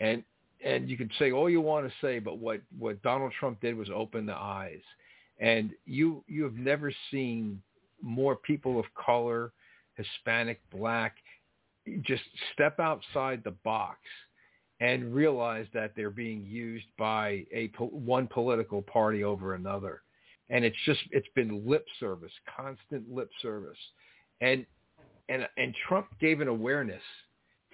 and 0.00 0.22
and 0.64 0.88
you 0.88 0.96
can 0.96 1.10
say 1.18 1.30
all 1.30 1.48
you 1.48 1.60
want 1.60 1.86
to 1.86 1.92
say, 2.00 2.18
but 2.18 2.38
what 2.38 2.60
what 2.78 3.00
Donald 3.02 3.32
Trump 3.38 3.60
did 3.60 3.76
was 3.76 3.88
open 3.94 4.26
the 4.26 4.34
eyes, 4.34 4.80
and 5.38 5.70
you 5.84 6.24
you 6.26 6.42
have 6.42 6.54
never 6.54 6.92
seen 7.10 7.60
more 8.02 8.36
people 8.36 8.80
of 8.80 8.86
color, 8.94 9.52
Hispanic, 9.94 10.60
Black, 10.72 11.16
just 12.02 12.22
step 12.52 12.80
outside 12.80 13.42
the 13.44 13.54
box 13.62 13.98
and 14.80 15.14
realize 15.14 15.66
that 15.72 15.92
they're 15.94 16.10
being 16.10 16.44
used 16.44 16.86
by 16.98 17.44
a 17.54 17.70
one 17.78 18.26
political 18.26 18.82
party 18.82 19.22
over 19.22 19.54
another. 19.54 20.02
And 20.50 20.64
it's 20.64 20.76
just 20.86 21.00
it's 21.10 21.28
been 21.34 21.66
lip 21.66 21.86
service 22.00 22.32
constant 22.56 23.10
lip 23.12 23.30
service. 23.42 23.78
And 24.40 24.64
and 25.28 25.46
and 25.58 25.74
Trump 25.88 26.06
gave 26.20 26.40
an 26.40 26.48
awareness 26.48 27.02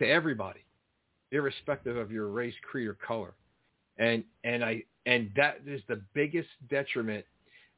to 0.00 0.08
everybody 0.08 0.64
irrespective 1.32 1.97
of 1.97 2.11
your 2.11 2.28
race 2.28 2.55
creed 2.70 2.89
or 2.89 2.94
color 2.94 3.35
and 4.01 4.24
and 4.44 4.65
I 4.65 4.82
and 5.07 5.31
that 5.36 5.61
is 5.66 5.81
the 5.89 6.01
biggest 6.15 6.48
detriment 6.69 7.24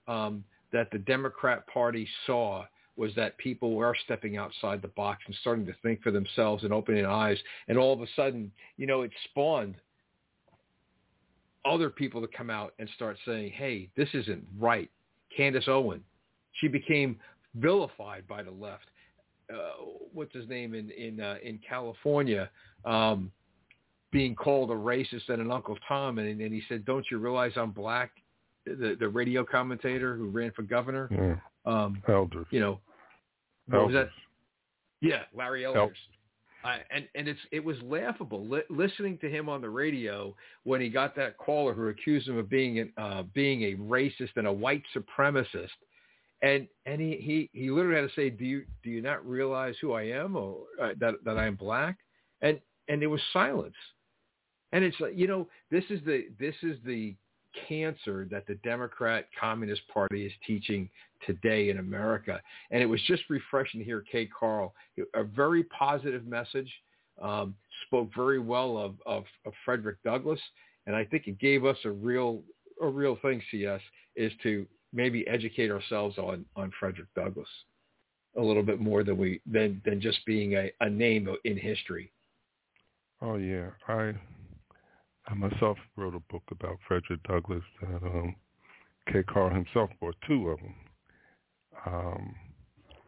um, 0.08 0.42
that 0.72 0.90
the 0.90 0.98
Democrat 0.98 1.66
Party 1.66 2.08
saw 2.26 2.64
was 2.96 3.14
that 3.16 3.36
people 3.38 3.74
were 3.74 3.96
stepping 4.04 4.36
outside 4.36 4.82
the 4.82 4.88
box 4.88 5.22
and 5.26 5.34
starting 5.40 5.66
to 5.66 5.74
think 5.82 6.02
for 6.02 6.10
themselves 6.10 6.62
and 6.62 6.72
opening 6.72 7.06
eyes, 7.06 7.38
and 7.68 7.78
all 7.78 7.92
of 7.92 8.02
a 8.02 8.06
sudden, 8.14 8.52
you 8.76 8.86
know, 8.86 9.02
it 9.02 9.10
spawned 9.30 9.74
other 11.64 11.88
people 11.88 12.20
to 12.20 12.28
come 12.36 12.50
out 12.50 12.74
and 12.78 12.88
start 12.94 13.16
saying, 13.26 13.52
"Hey, 13.52 13.90
this 13.96 14.08
isn't 14.14 14.44
right." 14.58 14.90
Candace 15.36 15.68
Owen, 15.68 16.04
she 16.60 16.68
became 16.68 17.18
vilified 17.54 18.26
by 18.28 18.42
the 18.42 18.50
left. 18.50 18.84
Uh, 19.52 19.84
what's 20.12 20.34
his 20.34 20.48
name 20.48 20.74
in 20.74 20.90
in 20.90 21.20
uh, 21.20 21.36
in 21.42 21.58
California? 21.66 22.50
Um, 22.84 23.32
being 24.12 24.34
called 24.36 24.70
a 24.70 24.74
racist 24.74 25.28
and 25.28 25.40
an 25.42 25.50
Uncle 25.50 25.76
Tom, 25.88 26.18
and, 26.18 26.40
and 26.40 26.52
he 26.54 26.62
said, 26.68 26.84
"Don't 26.84 27.04
you 27.10 27.18
realize 27.18 27.52
I'm 27.56 27.72
black?" 27.72 28.12
The 28.64 28.96
the 29.00 29.08
radio 29.08 29.44
commentator 29.44 30.14
who 30.14 30.28
ran 30.28 30.52
for 30.52 30.62
governor, 30.62 31.08
Yeah. 31.10 31.36
um, 31.70 32.00
Elders. 32.06 32.46
you 32.50 32.60
know, 32.60 32.78
what 33.68 33.86
was 33.86 33.94
that? 33.94 33.98
Elders. 33.98 34.12
Yeah, 35.00 35.22
Larry. 35.34 35.64
Elders. 35.64 35.96
I, 36.64 36.78
and 36.94 37.08
and 37.16 37.26
it's 37.26 37.40
it 37.50 37.64
was 37.64 37.76
laughable 37.82 38.46
li- 38.46 38.62
listening 38.70 39.18
to 39.18 39.28
him 39.28 39.48
on 39.48 39.60
the 39.60 39.68
radio 39.68 40.32
when 40.62 40.80
he 40.80 40.88
got 40.90 41.16
that 41.16 41.36
caller 41.36 41.74
who 41.74 41.88
accused 41.88 42.28
him 42.28 42.38
of 42.38 42.48
being 42.48 42.78
an, 42.78 42.92
uh, 42.96 43.24
being 43.34 43.62
a 43.64 43.74
racist 43.74 44.36
and 44.36 44.46
a 44.46 44.52
white 44.52 44.84
supremacist, 44.94 45.70
and 46.42 46.68
and 46.86 47.00
he, 47.00 47.16
he 47.16 47.50
he 47.52 47.68
literally 47.70 48.00
had 48.00 48.08
to 48.08 48.14
say, 48.14 48.30
do 48.30 48.44
you 48.44 48.64
do 48.84 48.90
you 48.90 49.02
not 49.02 49.26
realize 49.26 49.74
who 49.80 49.92
I 49.94 50.02
am 50.02 50.36
or 50.36 50.58
uh, 50.80 50.90
that 51.00 51.14
that 51.24 51.36
I 51.36 51.46
am 51.46 51.56
black? 51.56 51.96
And 52.42 52.60
and 52.88 53.02
there 53.02 53.10
was 53.10 53.20
silence, 53.32 53.74
and 54.72 54.82
it's 54.84 54.98
like 55.00 55.12
you 55.16 55.26
know 55.26 55.48
this 55.70 55.84
is 55.90 56.00
the 56.04 56.26
this 56.38 56.54
is 56.62 56.76
the 56.84 57.14
cancer 57.68 58.26
that 58.30 58.46
the 58.46 58.54
Democrat 58.56 59.26
Communist 59.38 59.82
Party 59.88 60.26
is 60.26 60.32
teaching 60.46 60.88
today 61.26 61.70
in 61.70 61.78
America. 61.78 62.40
And 62.70 62.82
it 62.82 62.86
was 62.86 63.00
just 63.06 63.22
refreshing 63.28 63.80
to 63.80 63.84
hear 63.84 64.04
KCarl, 64.12 64.72
a 65.14 65.24
very 65.24 65.64
positive 65.64 66.26
message, 66.26 66.72
um, 67.20 67.54
spoke 67.86 68.10
very 68.16 68.38
well 68.38 68.78
of, 68.78 68.94
of, 69.06 69.24
of 69.46 69.52
Frederick 69.64 70.02
Douglass. 70.02 70.40
And 70.86 70.96
I 70.96 71.04
think 71.04 71.26
it 71.26 71.38
gave 71.38 71.64
us 71.64 71.76
a 71.84 71.90
real, 71.90 72.42
a 72.80 72.88
real 72.88 73.18
thing, 73.22 73.42
CS, 73.50 73.80
is 74.16 74.32
to 74.42 74.66
maybe 74.92 75.26
educate 75.28 75.70
ourselves 75.70 76.18
on, 76.18 76.44
on 76.56 76.72
Frederick 76.78 77.08
Douglass 77.14 77.48
a 78.36 78.42
little 78.42 78.62
bit 78.62 78.80
more 78.80 79.04
than 79.04 79.18
we, 79.18 79.40
than, 79.46 79.80
than 79.84 80.00
just 80.00 80.24
being 80.24 80.54
a, 80.54 80.70
a 80.80 80.88
name 80.88 81.28
in 81.44 81.56
history. 81.56 82.10
Oh 83.20 83.36
yeah, 83.36 83.68
I 83.86 84.14
I 85.26 85.34
myself 85.34 85.78
wrote 85.96 86.14
a 86.14 86.32
book 86.32 86.42
about 86.50 86.78
Frederick 86.86 87.22
Douglass 87.24 87.62
that 87.80 88.02
um, 88.02 88.34
KCarl 89.08 89.54
himself 89.54 89.90
bought 90.00 90.16
two 90.26 90.48
of 90.48 90.58
them. 90.58 90.74
Um, 91.86 92.34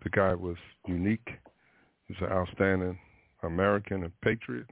the 0.03 0.11
guy 0.11 0.35
was 0.35 0.57
unique. 0.87 1.29
He's 2.07 2.17
an 2.21 2.29
outstanding 2.29 2.99
American 3.43 4.05
and 4.05 4.21
patriot, 4.21 4.67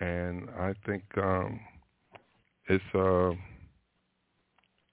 and 0.00 0.48
I 0.58 0.74
think 0.86 1.02
um, 1.16 1.60
it's 2.68 2.84
uh, 2.94 3.30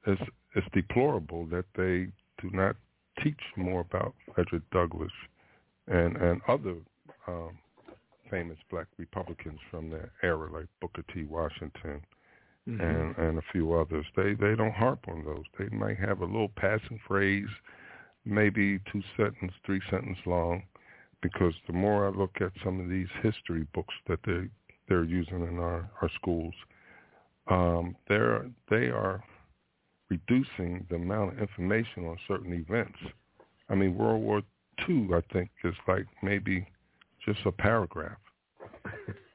it's 0.07 0.21
it's 0.55 0.67
deplorable 0.73 1.45
that 1.47 1.65
they 1.75 2.07
do 2.41 2.55
not 2.55 2.75
teach 3.23 3.39
more 3.55 3.81
about 3.81 4.13
Frederick 4.33 4.63
Douglass 4.71 5.11
and 5.87 6.15
and 6.17 6.41
other 6.47 6.75
um, 7.27 7.57
famous 8.29 8.57
black 8.69 8.87
Republicans 8.97 9.59
from 9.69 9.89
that 9.91 10.09
era, 10.23 10.51
like 10.51 10.67
Booker 10.81 11.03
T. 11.13 11.23
Washington 11.23 12.01
Mm-hmm. 12.67 12.81
and 12.81 13.15
and 13.17 13.37
a 13.37 13.43
few 13.51 13.73
others. 13.73 14.05
They 14.15 14.33
they 14.33 14.55
don't 14.55 14.73
harp 14.73 15.07
on 15.07 15.23
those. 15.23 15.43
They 15.59 15.69
might 15.75 15.99
have 15.99 16.21
a 16.21 16.25
little 16.25 16.49
passing 16.55 16.99
phrase, 17.07 17.47
maybe 18.25 18.79
two 18.91 19.03
sentence, 19.15 19.51
three 19.63 19.81
sentence 19.91 20.17
long, 20.25 20.63
because 21.21 21.53
the 21.67 21.73
more 21.73 22.07
I 22.07 22.09
look 22.09 22.41
at 22.41 22.51
some 22.63 22.79
of 22.79 22.89
these 22.89 23.07
history 23.21 23.67
books 23.75 23.93
that 24.07 24.19
they 24.25 24.49
they're 24.89 25.03
using 25.03 25.41
in 25.47 25.59
our 25.59 25.87
our 26.01 26.09
schools, 26.15 26.55
um, 27.51 27.95
they're 28.07 28.47
they 28.67 28.87
are 28.87 29.23
reducing 30.09 30.87
the 30.89 30.95
amount 30.95 31.33
of 31.33 31.39
information 31.39 32.07
on 32.07 32.17
certain 32.27 32.53
events. 32.53 32.97
I 33.69 33.75
mean, 33.75 33.95
World 33.95 34.23
War 34.23 34.41
II, 34.89 35.09
I 35.13 35.21
think, 35.31 35.51
is 35.63 35.75
like 35.87 36.07
maybe 36.23 36.67
just 37.25 37.39
a 37.45 37.51
paragraph. 37.51 38.17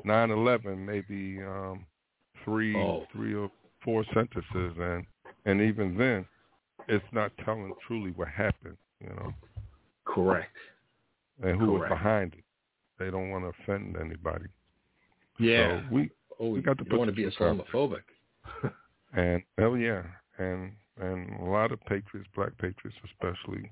9/11, 0.05 0.79
maybe 0.79 1.43
um, 1.43 1.85
three, 2.45 2.75
Oh. 2.77 3.07
three 3.13 3.35
or 3.35 3.51
four 3.85 4.05
sentences, 4.15 4.77
and 4.79 5.05
and 5.45 5.61
even 5.61 5.97
then, 5.97 6.25
it's 6.89 7.05
not 7.13 7.33
telling 7.45 7.73
truly 7.87 8.11
what 8.13 8.29
happened. 8.29 8.77
You 9.01 9.09
know, 9.11 9.33
Correct. 10.05 10.55
and 11.43 11.59
who 11.59 11.73
was 11.73 11.89
behind 11.89 12.35
it. 12.35 12.45
They 12.99 13.11
don't 13.11 13.31
want 13.31 13.45
to 13.45 13.63
offend 13.63 13.97
anybody. 13.97 14.47
Yeah. 15.39 15.81
So 15.81 15.95
we 15.95 16.11
oh, 16.39 16.51
we 16.51 16.61
got 16.61 16.79
to 16.79 16.85
you 16.85 16.91
put 16.91 16.91
don't 16.91 16.99
want 17.01 17.11
to 17.11 17.17
be 17.17 17.25
Islamophobic. 17.25 18.03
And 19.13 19.43
oh 19.59 19.75
yeah, 19.75 20.03
and 20.39 20.71
and 21.01 21.41
a 21.41 21.45
lot 21.45 21.73
of 21.73 21.81
patriots, 21.87 22.29
black 22.37 22.57
patriots 22.59 22.97
especially, 23.07 23.69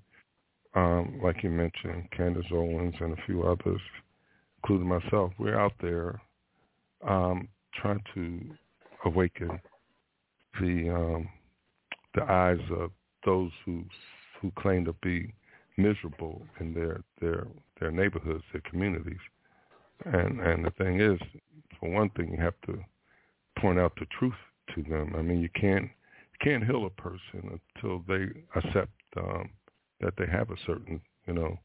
um, 0.74 1.20
like 1.23 1.45
you 1.45 1.51
mentioned, 1.51 2.11
Candace 2.11 2.51
Owens 2.51 2.95
and 3.01 3.12
a 3.16 3.23
few 3.24 3.45
others, 3.45 3.81
including 4.63 4.89
myself, 4.89 5.33
we're 5.39 5.59
out 5.59 5.73
there 5.81 6.21
um, 7.07 7.49
trying 7.75 8.03
to 8.15 8.41
awaken 9.05 9.61
the 10.61 10.91
um, 10.91 11.29
the 12.15 12.23
eyes 12.23 12.59
of 12.77 12.91
those 13.25 13.51
who 13.65 13.85
who 14.41 14.51
claim 14.59 14.85
to 14.85 14.93
be 15.03 15.33
miserable 15.77 16.43
in 16.61 16.75
their 16.75 17.03
their 17.21 17.47
their 17.81 17.91
neighborhoods, 17.91 18.45
their 18.53 18.63
communities. 18.69 19.19
And 20.05 20.41
and 20.41 20.65
the 20.65 20.71
thing 20.73 21.01
is, 21.01 21.19
for 21.79 21.91
one 21.91 22.11
thing, 22.11 22.33
you 22.33 22.43
have 22.43 22.61
to 22.67 22.79
point 23.61 23.79
out 23.79 23.93
the 23.99 24.07
truth 24.19 24.35
to 24.75 24.83
them. 24.83 25.15
I 25.17 25.23
mean, 25.23 25.41
you 25.41 25.51
can't 25.55 25.85
you 25.85 26.39
can't 26.43 26.65
heal 26.65 26.87
a 26.87 26.91
person 26.91 27.61
until 27.77 28.05
they 28.09 28.27
accept 28.57 28.93
um, 29.17 29.51
that 30.01 30.15
they 30.17 30.27
have 30.31 30.51
a 30.51 30.57
certain 30.67 31.01
you 31.27 31.35
know 31.35 31.59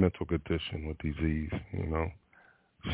mental 0.00 0.26
condition 0.26 0.86
or 0.86 0.94
disease. 1.02 1.52
You 1.72 1.86
know, 1.86 2.08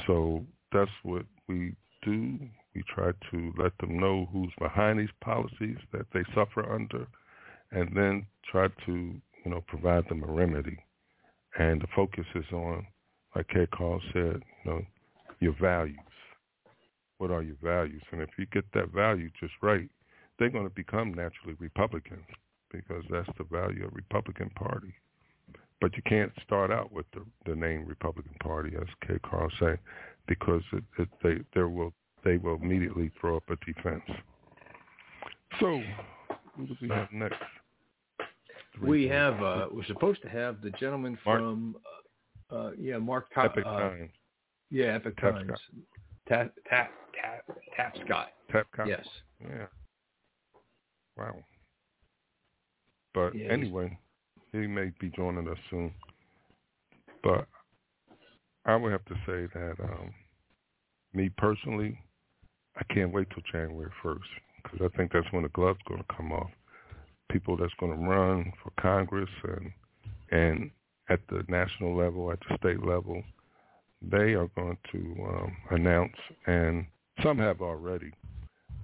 so 0.06 0.44
that's 0.72 0.90
what 1.02 1.24
we 1.48 1.74
do. 2.04 2.38
We 2.74 2.82
try 2.94 3.12
to 3.30 3.52
let 3.56 3.72
them 3.78 3.98
know 3.98 4.28
who's 4.32 4.52
behind 4.58 4.98
these 4.98 5.08
policies 5.22 5.78
that 5.92 6.06
they 6.12 6.22
suffer 6.34 6.70
under, 6.70 7.06
and 7.72 7.96
then 7.96 8.26
try 8.50 8.68
to 8.86 8.92
you 8.92 9.50
know 9.50 9.62
provide 9.66 10.08
them 10.08 10.22
a 10.22 10.32
remedy. 10.32 10.78
And 11.58 11.80
the 11.80 11.86
focus 11.96 12.26
is 12.34 12.44
on, 12.52 12.86
like 13.34 13.48
KCarl 13.48 14.00
said, 14.12 14.42
you 14.64 14.70
know, 14.70 14.82
your 15.40 15.54
values 15.58 15.98
what 17.18 17.30
are 17.30 17.42
your 17.42 17.56
values? 17.62 18.02
And 18.12 18.20
if 18.20 18.30
you 18.38 18.46
get 18.46 18.64
that 18.74 18.92
value 18.92 19.30
just 19.40 19.54
right, 19.62 19.88
they're 20.38 20.50
going 20.50 20.68
to 20.68 20.74
become 20.74 21.14
naturally 21.14 21.56
Republicans 21.58 22.26
because 22.70 23.04
that's 23.10 23.28
the 23.38 23.44
value 23.44 23.86
of 23.86 23.94
Republican 23.94 24.50
Party. 24.50 24.92
But 25.80 25.94
you 25.96 26.02
can't 26.06 26.32
start 26.42 26.70
out 26.70 26.90
with 26.90 27.06
the, 27.12 27.22
the 27.44 27.54
name 27.54 27.84
Republican 27.86 28.34
Party, 28.40 28.72
as 28.76 28.86
KCarl 29.08 29.50
say, 29.60 29.78
because 30.26 30.62
it, 30.72 30.84
it, 30.98 31.08
they 31.22 31.36
there 31.54 31.68
will 31.68 31.92
they 32.24 32.38
will 32.38 32.56
immediately 32.56 33.10
throw 33.20 33.36
up 33.36 33.44
a 33.50 33.56
defense. 33.64 34.02
So, 35.60 35.80
who 36.56 36.66
do 36.66 36.76
we 36.80 36.88
have 36.88 37.08
next? 37.12 37.36
Three 38.74 38.90
We 38.90 39.08
have 39.08 39.42
uh 39.42 39.66
we're 39.70 39.84
supposed 39.84 40.22
to 40.22 40.28
have 40.28 40.60
the 40.62 40.70
gentleman 40.70 41.18
from 41.22 41.76
uh, 42.50 42.54
uh 42.54 42.70
yeah, 42.78 42.98
Mark 42.98 43.26
Ta- 43.34 43.44
Epoch 43.44 43.66
uh, 43.66 43.78
Times. 43.78 44.10
Yeah, 44.70 44.86
Epic 44.94 45.16
Tap 45.18 45.34
Times. 45.34 45.60
Tap 46.28 46.52
tap 46.68 46.90
tap 47.14 47.44
tap 47.76 47.94
Scott. 48.04 48.28
Tapscott. 48.52 48.86
Yes. 48.86 49.06
Yeah. 49.40 49.66
Wow. 51.16 51.36
But 53.14 53.34
Yeah, 53.34 53.48
anyway, 53.50 53.98
he 54.60 54.66
may 54.66 54.92
be 55.00 55.10
joining 55.14 55.48
us 55.48 55.58
soon. 55.70 55.92
But 57.22 57.46
I 58.64 58.76
would 58.76 58.92
have 58.92 59.04
to 59.06 59.14
say 59.26 59.48
that 59.54 59.74
um, 59.82 60.12
me 61.14 61.30
personally, 61.36 61.98
I 62.76 62.94
can't 62.94 63.12
wait 63.12 63.28
till 63.30 63.42
January 63.50 63.90
1st 64.04 64.18
because 64.62 64.80
I 64.92 64.96
think 64.96 65.12
that's 65.12 65.30
when 65.32 65.44
the 65.44 65.48
glove's 65.50 65.80
going 65.88 66.02
to 66.02 66.14
come 66.16 66.32
off. 66.32 66.50
People 67.30 67.56
that's 67.56 67.72
going 67.80 67.92
to 67.92 68.06
run 68.08 68.52
for 68.62 68.70
Congress 68.80 69.30
and 69.44 69.72
and 70.30 70.70
at 71.08 71.20
the 71.28 71.44
national 71.48 71.96
level, 71.96 72.32
at 72.32 72.38
the 72.48 72.56
state 72.56 72.84
level, 72.84 73.22
they 74.02 74.34
are 74.34 74.48
going 74.56 74.76
to 74.92 74.98
um, 75.28 75.56
announce, 75.70 76.16
and 76.46 76.84
some 77.22 77.38
have 77.38 77.60
already, 77.60 78.12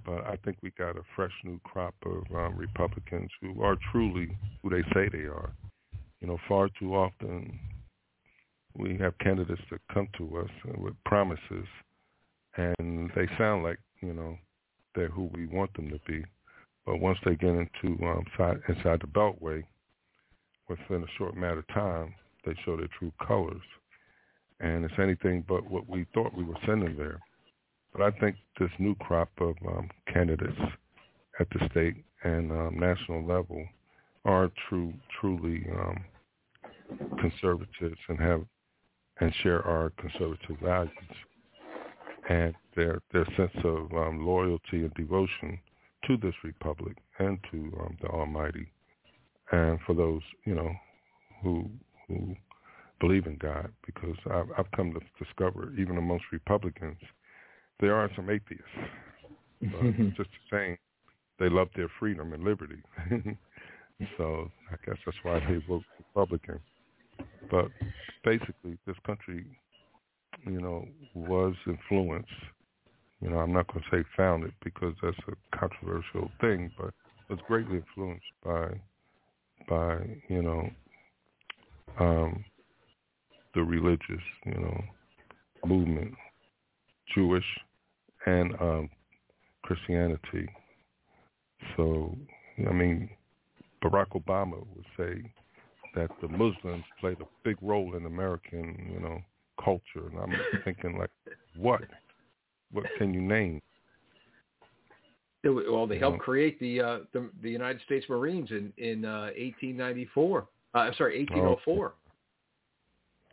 but 0.05 0.25
I 0.25 0.37
think 0.43 0.57
we 0.61 0.71
got 0.71 0.97
a 0.97 1.03
fresh 1.15 1.33
new 1.43 1.59
crop 1.63 1.95
of 2.05 2.23
um, 2.35 2.55
Republicans 2.57 3.29
who 3.41 3.61
are 3.61 3.75
truly 3.91 4.35
who 4.61 4.69
they 4.69 4.81
say 4.93 5.09
they 5.11 5.25
are. 5.25 5.53
You 6.23 6.29
know, 6.29 6.37
far 6.47 6.69
too 6.79 6.95
often 6.95 7.59
we 8.77 8.97
have 8.97 9.17
candidates 9.19 9.61
that 9.69 9.81
come 9.93 10.07
to 10.17 10.37
us 10.37 10.49
with 10.77 10.93
promises, 11.05 11.67
and 12.55 13.11
they 13.13 13.27
sound 13.37 13.63
like 13.63 13.77
you 14.01 14.13
know 14.13 14.37
they're 14.95 15.09
who 15.09 15.29
we 15.35 15.47
want 15.47 15.73
them 15.73 15.89
to 15.89 15.99
be. 16.07 16.23
But 16.85 17.01
once 17.01 17.17
they 17.25 17.35
get 17.35 17.49
into 17.49 18.01
um, 18.05 18.23
side, 18.37 18.61
inside 18.69 19.01
the 19.01 19.07
Beltway, 19.07 19.65
within 20.69 21.03
a 21.03 21.17
short 21.17 21.35
matter 21.35 21.59
of 21.59 21.67
time, 21.67 22.15
they 22.45 22.55
show 22.63 22.77
their 22.77 22.87
true 22.97 23.11
colors. 23.25 23.61
And 24.61 24.85
it's 24.85 24.93
anything 24.99 25.43
but 25.45 25.69
what 25.69 25.89
we 25.89 26.05
thought 26.13 26.33
we 26.33 26.45
were 26.45 26.55
sending 26.65 26.95
there. 26.95 27.19
But 27.91 28.01
I 28.01 28.11
think 28.19 28.37
this 28.59 28.71
new 28.79 28.95
crop 28.95 29.29
of 29.41 29.55
um, 29.67 29.89
candidates 30.11 30.59
at 31.41 31.47
the 31.49 31.67
state 31.69 31.95
and 32.23 32.49
um, 32.51 32.77
national 32.79 33.25
level 33.25 33.65
are 34.23 34.49
true, 34.69 34.93
truly 35.19 35.65
um, 35.69 36.03
conservatives 37.19 37.97
and 38.09 38.19
have 38.19 38.43
and 39.19 39.33
share 39.41 39.65
our 39.65 39.91
conservative 39.91 40.57
values 40.61 40.91
and 42.29 42.55
their 42.75 42.99
their 43.11 43.25
sense 43.37 43.51
of 43.63 43.91
um, 43.93 44.25
loyalty 44.25 44.83
and 44.83 44.93
devotion 44.95 45.59
to 46.07 46.17
this 46.17 46.33
republic 46.43 46.97
and 47.19 47.37
to 47.51 47.57
um, 47.81 47.97
the 48.01 48.07
Almighty, 48.07 48.71
and 49.51 49.79
for 49.85 49.93
those 49.93 50.21
you 50.45 50.55
know 50.55 50.71
who 51.41 51.69
who 52.07 52.35
believe 52.99 53.25
in 53.25 53.37
God, 53.37 53.69
because 53.85 54.15
I've, 54.31 54.47
I've 54.57 54.71
come 54.75 54.93
to 54.93 55.23
discover 55.23 55.73
even 55.77 55.97
amongst 55.97 56.25
Republicans 56.31 56.97
there 57.79 57.95
are 57.95 58.09
some 58.15 58.29
atheists. 58.29 58.63
But 59.61 59.81
just 60.17 60.29
the 60.29 60.57
same, 60.57 60.77
they 61.39 61.49
love 61.49 61.67
their 61.75 61.89
freedom 61.99 62.33
and 62.33 62.43
liberty. 62.43 62.81
so 64.17 64.49
I 64.71 64.75
guess 64.85 64.97
that's 65.05 65.17
why 65.23 65.39
they 65.39 65.61
vote 65.67 65.83
Republican. 65.97 66.59
But 67.49 67.67
basically, 68.23 68.77
this 68.85 68.95
country, 69.05 69.45
you 70.45 70.61
know, 70.61 70.87
was 71.13 71.53
influenced. 71.67 72.29
You 73.21 73.29
know, 73.29 73.37
I'm 73.37 73.53
not 73.53 73.67
going 73.67 73.83
to 73.89 73.97
say 73.97 74.03
founded 74.17 74.53
because 74.63 74.93
that's 75.01 75.17
a 75.27 75.57
controversial 75.57 76.29
thing, 76.41 76.71
but 76.77 76.93
was 77.29 77.39
greatly 77.47 77.77
influenced 77.77 78.25
by, 78.43 78.67
by 79.69 79.97
you 80.27 80.41
know, 80.41 80.69
um, 81.99 82.43
the 83.53 83.61
religious, 83.61 84.23
you 84.45 84.53
know, 84.53 84.83
movement, 85.65 86.13
Jewish 87.15 87.45
and 88.25 88.53
um, 88.59 88.89
Christianity. 89.63 90.47
So, 91.77 92.15
I 92.67 92.73
mean, 92.73 93.09
Barack 93.83 94.09
Obama 94.09 94.65
would 94.75 94.85
say 94.97 95.31
that 95.95 96.09
the 96.21 96.27
Muslims 96.27 96.83
played 96.99 97.17
a 97.21 97.25
big 97.43 97.57
role 97.61 97.95
in 97.95 98.05
American, 98.05 98.91
you 98.91 98.99
know, 98.99 99.19
culture. 99.63 100.07
And 100.09 100.19
I'm 100.19 100.33
thinking, 100.63 100.97
like, 100.97 101.11
what? 101.57 101.81
What 102.71 102.85
can 102.97 103.13
you 103.13 103.21
name? 103.21 103.61
It, 105.43 105.49
well, 105.49 105.85
they 105.85 105.99
helped 105.99 106.19
create 106.19 106.59
the, 106.59 106.81
uh, 106.81 106.99
the 107.11 107.29
the 107.41 107.49
United 107.49 107.81
States 107.81 108.05
Marines 108.09 108.49
in 108.51 108.71
in 108.77 109.05
uh, 109.05 109.31
1894. 109.37 110.47
Uh, 110.73 110.77
I'm 110.77 110.93
sorry, 110.95 111.19
1804. 111.19 111.93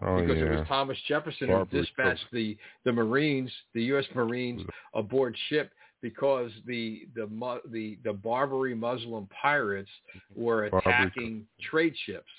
Oh, 0.03 0.21
because 0.21 0.37
yeah. 0.37 0.45
it 0.45 0.51
was 0.51 0.67
Thomas 0.67 0.99
Jefferson 1.07 1.49
who 1.49 1.55
Barbary 1.55 1.83
dispatched 1.83 2.25
the 2.33 2.57
the 2.85 2.93
Marines, 2.93 3.51
the 3.75 3.83
U.S. 3.85 4.07
Marines, 4.15 4.63
aboard 4.95 5.37
ship 5.49 5.73
because 6.03 6.51
the 6.67 7.07
the 7.15 7.29
the 7.71 7.99
the 8.03 8.13
Barbary 8.13 8.75
Muslim 8.75 9.29
pirates 9.41 9.91
were 10.35 10.69
Barbary- 10.71 10.93
attacking 10.93 11.47
trade 11.71 11.95
ships. 12.07 12.31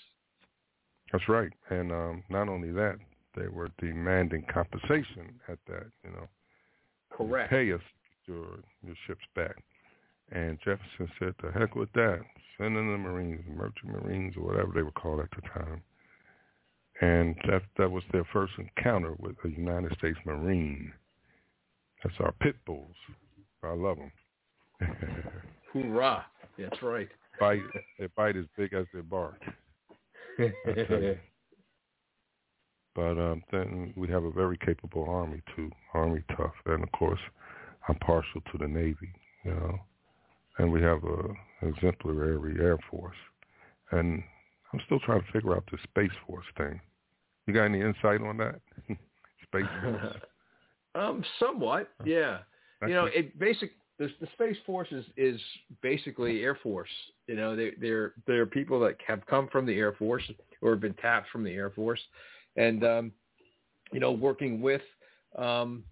That's 1.11 1.27
right. 1.27 1.51
And 1.69 1.91
um, 1.91 2.23
not 2.29 2.47
only 2.47 2.71
that, 2.71 2.97
they 3.35 3.47
were 3.47 3.69
demanding 3.79 4.45
compensation 4.53 5.39
at 5.47 5.57
that, 5.67 5.87
you 6.03 6.11
know. 6.11 6.27
Correct. 7.11 7.49
Pay 7.49 7.71
us 7.73 7.81
your 8.25 8.59
your 8.85 8.95
ships 9.07 9.25
back. 9.35 9.55
And 10.31 10.57
Jefferson 10.63 11.11
said, 11.19 11.33
"The 11.43 11.51
heck 11.51 11.75
with 11.75 11.91
that. 11.93 12.21
Send 12.57 12.77
in 12.77 12.91
the 12.91 12.97
Marines, 12.97 13.43
merchant 13.47 13.85
Marines, 13.85 14.35
or 14.37 14.43
whatever 14.43 14.71
they 14.73 14.83
were 14.83 14.91
called 14.91 15.19
at 15.19 15.29
the 15.31 15.41
time." 15.49 15.81
And 17.01 17.35
that 17.47 17.63
that 17.77 17.91
was 17.91 18.03
their 18.11 18.25
first 18.31 18.53
encounter 18.57 19.13
with 19.19 19.35
a 19.43 19.49
United 19.49 19.91
States 19.97 20.17
Marine. 20.25 20.93
That's 22.03 22.15
our 22.19 22.31
pit 22.41 22.55
bulls. 22.65 22.95
I 23.63 23.73
love 23.73 23.97
them. 23.97 24.11
Hoorah! 25.73 26.25
That's 26.57 26.81
right. 26.81 27.09
bite, 27.39 27.61
their 27.99 28.09
bite 28.09 28.35
as 28.35 28.45
big 28.57 28.73
as 28.73 28.85
their 28.93 29.03
bark. 29.03 29.39
I 30.39 30.83
tell 30.87 31.01
you. 31.01 31.17
But 32.93 33.17
um, 33.17 33.43
then 33.51 33.93
we 33.95 34.09
have 34.09 34.23
a 34.23 34.31
very 34.31 34.57
capable 34.57 35.05
army 35.09 35.41
too, 35.55 35.71
army 35.93 36.23
tough, 36.35 36.53
and 36.65 36.83
of 36.83 36.91
course, 36.91 37.19
I'm 37.87 37.95
partial 37.95 38.41
to 38.51 38.57
the 38.57 38.67
Navy, 38.67 39.13
you 39.45 39.51
know, 39.51 39.79
and 40.57 40.71
we 40.71 40.81
have 40.81 41.03
a 41.03 41.67
exemplary 41.67 42.59
Air 42.59 42.77
Force, 42.89 43.15
and 43.91 44.21
I'm 44.73 44.79
still 44.85 44.99
trying 44.99 45.21
to 45.21 45.31
figure 45.31 45.55
out 45.55 45.63
the 45.71 45.77
Space 45.83 46.11
Force 46.27 46.45
thing. 46.57 46.81
You 47.47 47.53
got 47.53 47.65
any 47.65 47.81
insight 47.81 48.21
on 48.21 48.37
that? 48.37 48.59
Space 49.43 49.65
Force. 49.83 50.15
um, 50.95 51.23
somewhat, 51.39 51.89
yeah. 52.03 52.39
you 52.81 52.93
know, 52.93 53.05
it 53.05 53.39
basic 53.39 53.71
the, 54.01 54.09
the 54.19 54.27
space 54.33 54.57
force 54.65 54.87
is, 54.91 55.05
is 55.15 55.39
basically 55.83 56.41
Air 56.41 56.57
Force. 56.63 56.89
You 57.27 57.35
know, 57.35 57.55
they 57.55 57.71
they're 57.79 58.13
they're 58.25 58.47
people 58.47 58.79
that 58.79 58.95
have 59.05 59.23
come 59.27 59.47
from 59.51 59.67
the 59.67 59.77
Air 59.77 59.93
Force 59.93 60.23
or 60.61 60.71
have 60.71 60.79
been 60.79 60.95
tapped 60.95 61.29
from 61.29 61.43
the 61.43 61.51
Air 61.51 61.69
Force, 61.69 61.99
and 62.57 62.83
um, 62.83 63.11
you 63.93 63.99
know, 63.99 64.11
working 64.11 64.59
with 64.59 64.81
um, 65.37 65.83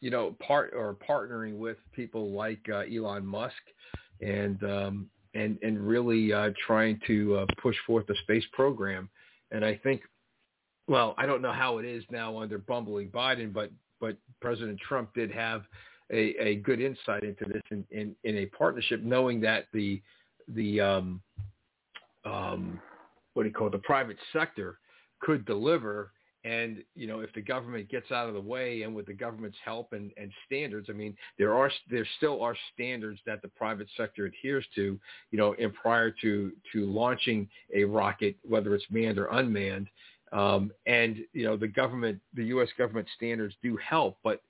you 0.00 0.10
know, 0.10 0.34
part 0.44 0.72
or 0.74 0.96
partnering 1.08 1.58
with 1.58 1.76
people 1.94 2.30
like 2.32 2.60
uh, 2.72 2.84
Elon 2.92 3.26
Musk, 3.26 3.54
and 4.22 4.62
um, 4.64 5.10
and 5.34 5.58
and 5.62 5.78
really 5.78 6.32
uh, 6.32 6.50
trying 6.66 6.98
to 7.06 7.36
uh, 7.36 7.46
push 7.62 7.76
forth 7.86 8.06
the 8.06 8.16
space 8.22 8.44
program. 8.52 9.10
And 9.50 9.62
I 9.62 9.78
think, 9.82 10.00
well, 10.88 11.14
I 11.18 11.26
don't 11.26 11.42
know 11.42 11.52
how 11.52 11.76
it 11.78 11.84
is 11.84 12.02
now 12.10 12.38
under 12.38 12.56
bumbling 12.56 13.10
Biden, 13.10 13.52
but 13.52 13.70
but 14.00 14.16
President 14.40 14.80
Trump 14.80 15.12
did 15.14 15.30
have 15.30 15.64
a, 16.12 16.34
a 16.40 16.54
good 16.56 16.80
insight 16.80 17.24
into 17.24 17.44
this 17.46 17.62
in, 17.70 17.84
in, 17.90 18.14
in 18.24 18.38
a 18.38 18.46
partnership, 18.46 19.02
knowing 19.02 19.40
that 19.40 19.66
the 19.72 20.00
the 20.48 20.80
um, 20.80 21.20
um, 22.24 22.80
what 23.34 23.44
do 23.44 23.48
you 23.48 23.54
call 23.54 23.68
it, 23.68 23.72
the 23.72 23.78
private 23.78 24.18
sector 24.32 24.78
could 25.20 25.44
deliver. 25.44 26.12
And 26.44 26.82
you 26.96 27.06
know, 27.06 27.20
if 27.20 27.32
the 27.34 27.40
government 27.40 27.88
gets 27.88 28.10
out 28.10 28.26
of 28.26 28.34
the 28.34 28.40
way, 28.40 28.82
and 28.82 28.92
with 28.92 29.06
the 29.06 29.12
government's 29.12 29.58
help 29.64 29.92
and, 29.92 30.10
and 30.16 30.32
standards, 30.44 30.88
I 30.90 30.92
mean, 30.92 31.16
there 31.38 31.54
are 31.54 31.70
there 31.88 32.06
still 32.16 32.42
are 32.42 32.56
standards 32.74 33.20
that 33.26 33.42
the 33.42 33.48
private 33.48 33.86
sector 33.96 34.26
adheres 34.26 34.66
to. 34.74 34.98
You 35.30 35.38
know, 35.38 35.52
in 35.52 35.70
prior 35.72 36.10
to 36.22 36.52
to 36.72 36.86
launching 36.86 37.48
a 37.72 37.84
rocket, 37.84 38.36
whether 38.42 38.74
it's 38.74 38.84
manned 38.90 39.18
or 39.18 39.26
unmanned, 39.26 39.88
um, 40.32 40.72
and 40.86 41.18
you 41.32 41.44
know, 41.44 41.56
the 41.56 41.68
government, 41.68 42.20
the 42.34 42.46
U.S. 42.46 42.68
government 42.76 43.06
standards 43.16 43.54
do 43.62 43.76
help. 43.76 44.18
But 44.24 44.42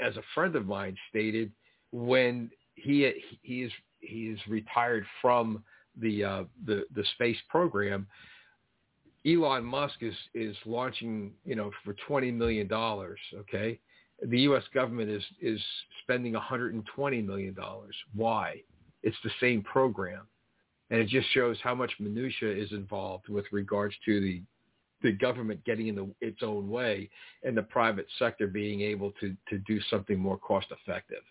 as 0.00 0.16
a 0.16 0.22
friend 0.34 0.56
of 0.56 0.66
mine 0.66 0.96
stated, 1.10 1.50
when 1.92 2.50
he 2.74 3.12
he 3.42 3.62
is 3.62 3.72
he 4.00 4.28
is 4.28 4.38
retired 4.48 5.04
from 5.22 5.62
the 6.00 6.24
uh, 6.24 6.44
the 6.66 6.84
the 6.94 7.04
space 7.14 7.38
program. 7.48 8.06
Elon 9.26 9.64
Musk 9.64 9.96
is 10.02 10.14
is 10.34 10.56
launching, 10.66 11.32
you 11.44 11.54
know, 11.54 11.70
for 11.84 11.94
twenty 12.06 12.30
million 12.30 12.66
dollars. 12.66 13.18
Okay, 13.34 13.78
the 14.22 14.40
U.S. 14.40 14.64
government 14.74 15.10
is 15.10 15.24
is 15.40 15.60
spending 16.02 16.34
one 16.34 16.42
hundred 16.42 16.74
and 16.74 16.84
twenty 16.94 17.22
million 17.22 17.54
dollars. 17.54 17.94
Why? 18.14 18.60
It's 19.02 19.16
the 19.22 19.30
same 19.40 19.62
program, 19.62 20.26
and 20.90 21.00
it 21.00 21.08
just 21.08 21.28
shows 21.32 21.58
how 21.62 21.74
much 21.74 21.92
minutia 22.00 22.50
is 22.50 22.72
involved 22.72 23.28
with 23.28 23.44
regards 23.52 23.94
to 24.04 24.20
the 24.20 24.42
the 25.04 25.12
government 25.12 25.62
getting 25.64 25.88
in 25.88 25.94
the, 25.94 26.08
its 26.22 26.42
own 26.42 26.68
way 26.68 27.08
and 27.44 27.54
the 27.56 27.62
private 27.62 28.06
sector 28.18 28.48
being 28.48 28.80
able 28.80 29.12
to 29.20 29.36
to 29.48 29.58
do 29.58 29.78
something 29.90 30.18
more 30.18 30.38
cost 30.38 30.66
effective. 30.70 31.22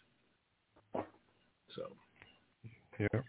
So, 1.76 1.92
Yeah. 3.00 3.22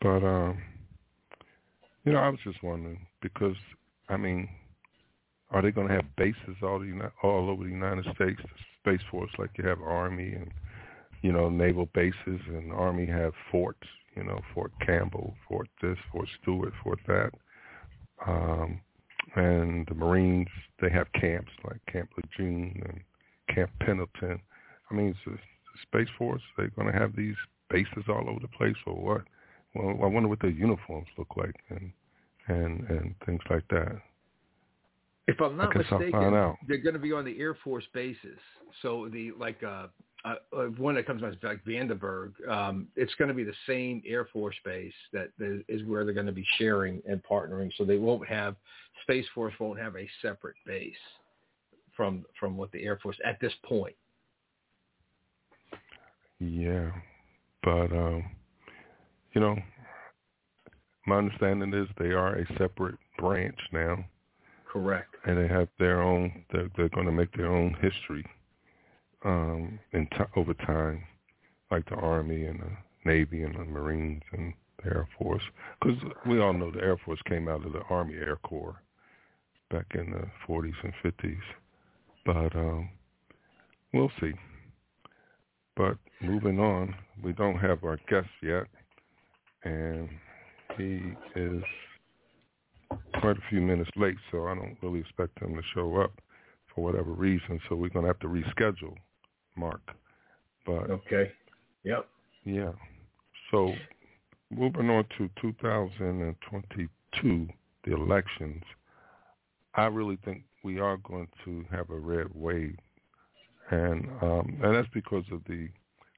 But 0.00 0.24
um, 0.24 0.62
you 2.04 2.12
know, 2.12 2.20
I 2.20 2.28
was 2.28 2.38
just 2.44 2.62
wondering 2.62 3.04
because 3.20 3.56
I 4.08 4.16
mean, 4.16 4.48
are 5.50 5.60
they 5.60 5.72
going 5.72 5.88
to 5.88 5.94
have 5.94 6.16
bases 6.16 6.56
all 6.62 6.78
the 6.78 7.10
all 7.24 7.50
over 7.50 7.64
the 7.64 7.70
United 7.70 8.04
States, 8.14 8.40
the 8.40 8.48
Space 8.80 9.06
Force, 9.10 9.30
like 9.36 9.50
you 9.58 9.66
have 9.66 9.82
Army 9.82 10.32
and 10.32 10.52
you 11.22 11.32
know 11.32 11.50
naval 11.50 11.88
bases, 11.92 12.14
and 12.26 12.72
Army 12.72 13.06
have 13.06 13.32
forts, 13.50 13.88
you 14.14 14.22
know, 14.22 14.40
Fort 14.54 14.70
Campbell, 14.86 15.34
Fort 15.48 15.68
this, 15.82 15.98
Fort 16.12 16.28
Stewart, 16.40 16.72
Fort 16.84 17.00
that, 17.08 17.32
um, 18.26 18.80
and 19.34 19.86
the 19.88 19.94
Marines 19.94 20.48
they 20.80 20.90
have 20.90 21.06
camps 21.12 21.50
like 21.64 21.80
Camp 21.90 22.10
Lejeune 22.16 22.82
and 22.86 23.00
Camp 23.54 23.70
Pendleton. 23.80 24.40
I 24.90 24.94
mean, 24.94 25.08
it's 25.08 25.18
the 25.26 25.38
Space 25.82 26.12
Force. 26.18 26.42
They're 26.56 26.70
going 26.70 26.92
to 26.92 26.98
have 26.98 27.16
these 27.16 27.34
bases 27.70 28.04
all 28.08 28.28
over 28.28 28.40
the 28.40 28.48
place, 28.48 28.76
or 28.86 28.94
what? 28.94 29.22
Well, 29.74 29.98
I 30.02 30.06
wonder 30.06 30.28
what 30.28 30.40
their 30.40 30.50
uniforms 30.50 31.08
look 31.18 31.36
like 31.36 31.54
and 31.70 31.92
and 32.48 32.88
and 32.88 33.14
things 33.24 33.40
like 33.50 33.66
that. 33.70 34.00
if 35.26 35.40
I'm 35.40 35.56
not 35.56 35.74
I 35.74 35.80
guess 35.80 35.92
I'll 35.92 35.98
mistaken, 35.98 36.56
they're 36.68 36.78
going 36.78 36.94
to 36.94 37.00
be 37.00 37.12
on 37.12 37.24
the 37.24 37.38
Air 37.38 37.56
Force 37.64 37.84
bases. 37.92 38.38
So 38.82 39.08
the 39.12 39.32
like 39.38 39.62
uh, 39.62 39.88
uh, 40.26 40.64
one 40.78 40.96
that 40.96 41.06
comes 41.06 41.20
to 41.20 41.26
mind 41.26 41.36
is 41.36 41.42
like 41.44 41.64
Vandenberg. 41.64 42.32
Um, 42.48 42.88
it's 42.96 43.14
going 43.14 43.28
to 43.28 43.34
be 43.34 43.44
the 43.44 43.54
same 43.66 44.02
Air 44.06 44.26
Force 44.32 44.56
base 44.64 44.92
that 45.12 45.30
is 45.68 45.84
where 45.84 46.04
they're 46.04 46.14
going 46.14 46.26
to 46.26 46.32
be 46.32 46.46
sharing 46.58 47.00
and 47.08 47.22
partnering. 47.22 47.70
So 47.76 47.84
they 47.84 47.98
won't 47.98 48.26
have 48.28 48.56
Space 49.02 49.26
Force 49.34 49.54
won't 49.60 49.78
have 49.78 49.94
a 49.96 50.08
separate 50.22 50.56
base 50.66 50.94
from 51.96 52.24
from 52.38 52.56
what 52.56 52.72
the 52.72 52.82
Air 52.82 52.98
Force 53.02 53.16
at 53.24 53.40
this 53.40 53.52
point. 53.64 53.94
Yeah, 56.40 56.90
but 57.62 57.92
um, 57.92 58.24
you 59.32 59.40
know, 59.40 59.56
my 61.06 61.18
understanding 61.18 61.72
is 61.72 61.88
they 61.98 62.12
are 62.12 62.34
a 62.36 62.46
separate 62.58 62.96
branch 63.18 63.58
now. 63.72 64.04
Correct. 64.70 65.14
And 65.24 65.38
they 65.38 65.48
have 65.48 65.68
their 65.78 66.02
own. 66.02 66.44
They're, 66.52 66.68
they're 66.76 66.88
going 66.90 67.06
to 67.06 67.12
make 67.12 67.32
their 67.34 67.50
own 67.50 67.74
history 67.80 68.26
um, 69.26 69.80
in 69.92 70.06
t- 70.06 70.24
over 70.36 70.54
time, 70.54 71.02
like 71.70 71.84
the 71.90 71.96
Army 71.96 72.46
and 72.46 72.60
the 72.60 72.70
Navy 73.04 73.42
and 73.42 73.54
the 73.54 73.64
Marines 73.64 74.22
and 74.32 74.54
the 74.78 74.86
Air 74.86 75.08
Force. 75.18 75.42
Because 75.80 75.98
we 76.26 76.40
all 76.40 76.52
know 76.52 76.70
the 76.70 76.80
Air 76.80 76.96
Force 77.04 77.20
came 77.28 77.48
out 77.48 77.66
of 77.66 77.72
the 77.72 77.82
Army 77.90 78.14
Air 78.14 78.36
Corps 78.36 78.80
back 79.70 79.86
in 79.94 80.12
the 80.12 80.24
40s 80.48 80.72
and 80.84 80.92
50s. 81.04 81.36
But 82.24 82.56
um, 82.56 82.88
we'll 83.92 84.12
see. 84.20 84.32
But 85.76 85.98
moving 86.22 86.60
on, 86.60 86.94
we 87.22 87.32
don't 87.32 87.58
have 87.58 87.84
our 87.84 87.98
guest 88.08 88.28
yet, 88.42 88.66
and 89.64 90.08
he 90.78 91.00
is 91.34 91.62
quite 93.20 93.36
a 93.36 93.42
few 93.50 93.60
minutes 93.60 93.90
late, 93.96 94.16
so 94.30 94.46
I 94.46 94.54
don't 94.54 94.76
really 94.82 95.00
expect 95.00 95.40
him 95.40 95.54
to 95.54 95.62
show 95.74 95.96
up 95.96 96.12
for 96.72 96.84
whatever 96.84 97.10
reason. 97.10 97.60
So 97.68 97.74
we're 97.74 97.90
going 97.90 98.04
to 98.04 98.08
have 98.08 98.20
to 98.20 98.28
reschedule 98.28 98.94
Mark. 99.56 99.80
But 100.64 100.90
okay, 100.90 101.30
yep, 101.84 102.08
yeah. 102.44 102.72
So 103.50 103.74
moving 104.50 104.90
on 104.90 105.04
to 105.18 105.28
2022, 105.40 107.48
the 107.84 107.94
elections. 107.94 108.62
I 109.74 109.86
really 109.86 110.18
think 110.24 110.42
we 110.64 110.80
are 110.80 110.96
going 110.96 111.28
to 111.44 111.64
have 111.70 111.90
a 111.90 111.98
red 111.98 112.28
wave, 112.34 112.76
and 113.70 114.08
um, 114.22 114.58
and 114.62 114.74
that's 114.74 114.88
because 114.92 115.24
of 115.30 115.42
the 115.48 115.68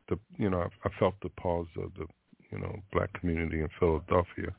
the 0.09 0.19
you 0.37 0.49
know 0.49 0.61
I, 0.61 0.89
I 0.89 0.91
felt 0.99 1.15
the 1.23 1.29
pause 1.31 1.67
of 1.77 1.93
the 1.95 2.07
you 2.51 2.59
know 2.59 2.75
black 2.93 3.13
community 3.15 3.61
in 3.61 3.69
Philadelphia, 3.79 4.55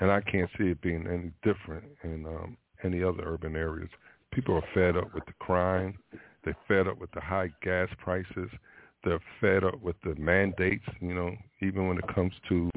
and 0.00 0.10
I 0.10 0.20
can't 0.20 0.50
see 0.58 0.64
it 0.64 0.82
being 0.82 1.06
any 1.06 1.32
different 1.42 1.84
in 2.04 2.26
um, 2.26 2.56
any 2.84 3.02
other 3.02 3.22
urban 3.24 3.56
areas. 3.56 3.90
People 4.32 4.56
are 4.56 4.64
fed 4.74 4.96
up 4.96 5.14
with 5.14 5.24
the 5.26 5.34
crime. 5.40 5.98
They're 6.44 6.56
fed 6.66 6.88
up 6.88 6.98
with 6.98 7.10
the 7.12 7.20
high 7.20 7.50
gas 7.62 7.88
prices. 7.98 8.50
They're 9.04 9.22
fed 9.40 9.64
up 9.64 9.80
with 9.80 9.96
the 10.04 10.14
mandates. 10.16 10.84
You 11.00 11.14
know, 11.14 11.34
even 11.60 11.88
when 11.88 11.98
it 11.98 12.14
comes 12.14 12.32
to 12.48 12.70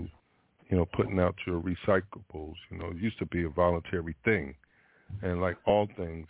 you 0.69 0.77
know 0.77 0.85
putting 0.95 1.19
out 1.19 1.35
your 1.45 1.61
recyclables. 1.61 2.55
You 2.69 2.77
know, 2.77 2.89
it 2.91 2.97
used 2.97 3.19
to 3.19 3.25
be 3.25 3.43
a 3.43 3.49
voluntary 3.49 4.15
thing, 4.23 4.55
and 5.21 5.41
like 5.41 5.57
all 5.65 5.87
things 5.97 6.27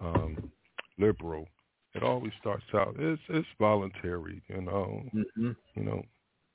um, 0.00 0.50
liberal, 0.98 1.46
it 1.94 2.02
always 2.02 2.32
starts 2.40 2.64
out 2.74 2.96
it's 2.98 3.22
it's 3.28 3.48
voluntary. 3.58 4.42
You 4.48 4.62
know, 4.62 5.02
mm-hmm. 5.14 5.52
you 5.74 5.84
know, 5.84 6.02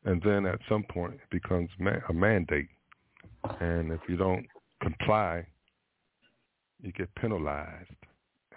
and 0.05 0.21
then 0.23 0.45
at 0.45 0.59
some 0.67 0.83
point 0.83 1.13
it 1.15 1.29
becomes 1.29 1.69
ma- 1.79 2.01
a 2.09 2.13
mandate, 2.13 2.69
and 3.59 3.91
if 3.91 4.01
you 4.07 4.17
don't 4.17 4.45
comply, 4.81 5.45
you 6.81 6.91
get 6.91 7.13
penalized, 7.15 7.89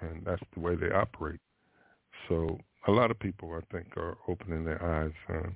and 0.00 0.24
that's 0.24 0.42
the 0.54 0.60
way 0.60 0.76
they 0.76 0.90
operate. 0.90 1.40
So 2.28 2.58
a 2.88 2.90
lot 2.90 3.10
of 3.10 3.18
people, 3.18 3.52
I 3.54 3.74
think, 3.74 3.96
are 3.96 4.16
opening 4.28 4.64
their 4.64 4.82
eyes. 4.82 5.12
Uh, 5.28 5.50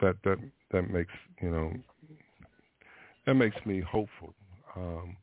that 0.00 0.16
that 0.24 0.38
that 0.72 0.90
makes 0.90 1.12
you 1.40 1.50
know 1.50 1.72
that 3.26 3.34
makes 3.34 3.56
me 3.64 3.80
hopeful. 3.80 4.34
Um, 4.76 5.16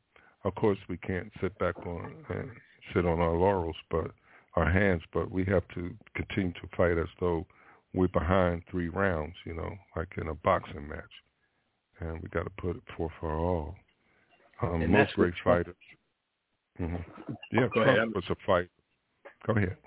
of 0.44 0.56
course, 0.56 0.80
we 0.90 0.98
can't 0.98 1.32
sit 1.42 1.58
back 1.60 1.78
on 1.86 2.14
and 2.30 2.50
sit 2.94 3.06
on 3.06 3.20
our 3.20 3.36
laurels, 3.36 3.76
but 3.90 4.12
our 4.56 4.70
hands. 4.70 5.02
But 5.14 5.32
we 5.32 5.46
have 5.46 5.64
to 5.76 5.92
continue 6.16 6.54
to 6.54 6.68
fight 6.76 6.98
as 6.98 7.08
though 7.20 7.46
we're 7.94 8.08
behind 8.08 8.64
three 8.70 8.90
rounds. 8.90 9.36
You 9.46 9.54
know, 9.54 9.74
like 9.96 10.10
in 10.18 10.28
a 10.28 10.36
boxing 10.36 10.88
match, 10.88 11.04
and 12.00 12.22
we 12.22 12.30
got 12.30 12.44
to 12.44 12.52
put 12.58 12.76
it 12.76 12.84
forth 12.98 13.14
for 13.20 13.34
all. 13.34 13.76
Um, 14.62 14.92
most 14.92 15.14
great 15.16 15.34
fighters. 15.44 15.76
Mm-hmm. 16.80 17.34
Yeah, 17.52 17.68
Go 17.74 17.84
Trump 17.84 17.98
ahead. 17.98 18.08
was 18.16 18.24
a 18.30 18.36
fight. 18.46 18.70
Go 19.46 19.54
ahead. 19.54 19.78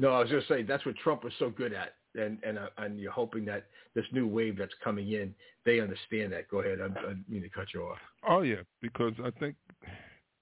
No, 0.00 0.14
I 0.14 0.20
was 0.20 0.30
just 0.30 0.48
saying 0.48 0.64
that's 0.66 0.86
what 0.86 0.96
Trump 0.96 1.24
was 1.24 1.32
so 1.38 1.50
good 1.50 1.74
at, 1.74 1.92
and 2.14 2.38
and 2.42 2.58
uh, 2.58 2.68
and 2.78 2.98
you're 2.98 3.12
hoping 3.12 3.44
that 3.44 3.66
this 3.94 4.06
new 4.12 4.26
wave 4.26 4.56
that's 4.56 4.72
coming 4.82 5.12
in, 5.12 5.34
they 5.66 5.78
understand 5.78 6.32
that. 6.32 6.48
Go 6.48 6.60
ahead. 6.60 6.78
I, 6.80 6.86
I 6.86 7.14
mean 7.28 7.42
to 7.42 7.50
cut 7.50 7.66
you 7.74 7.82
off. 7.82 7.98
Oh 8.26 8.40
yeah, 8.40 8.62
because 8.80 9.12
I 9.22 9.30
think, 9.38 9.56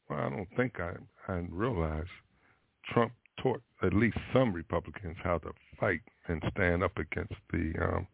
well, 0.09 0.21
I 0.21 0.31
don't 0.31 0.49
think 0.57 0.79
I 0.79 0.93
I 1.27 1.45
realize 1.51 2.07
Trump 2.93 3.11
taught 3.43 3.61
at 3.83 3.93
least 3.93 4.17
some 4.33 4.53
Republicans 4.53 5.17
how 5.25 5.39
to 5.39 5.51
fight 5.81 6.03
and 6.29 6.41
stand 6.53 6.85
up 6.85 6.97
against 6.97 7.35
the 7.53 7.73
um, 7.83 8.07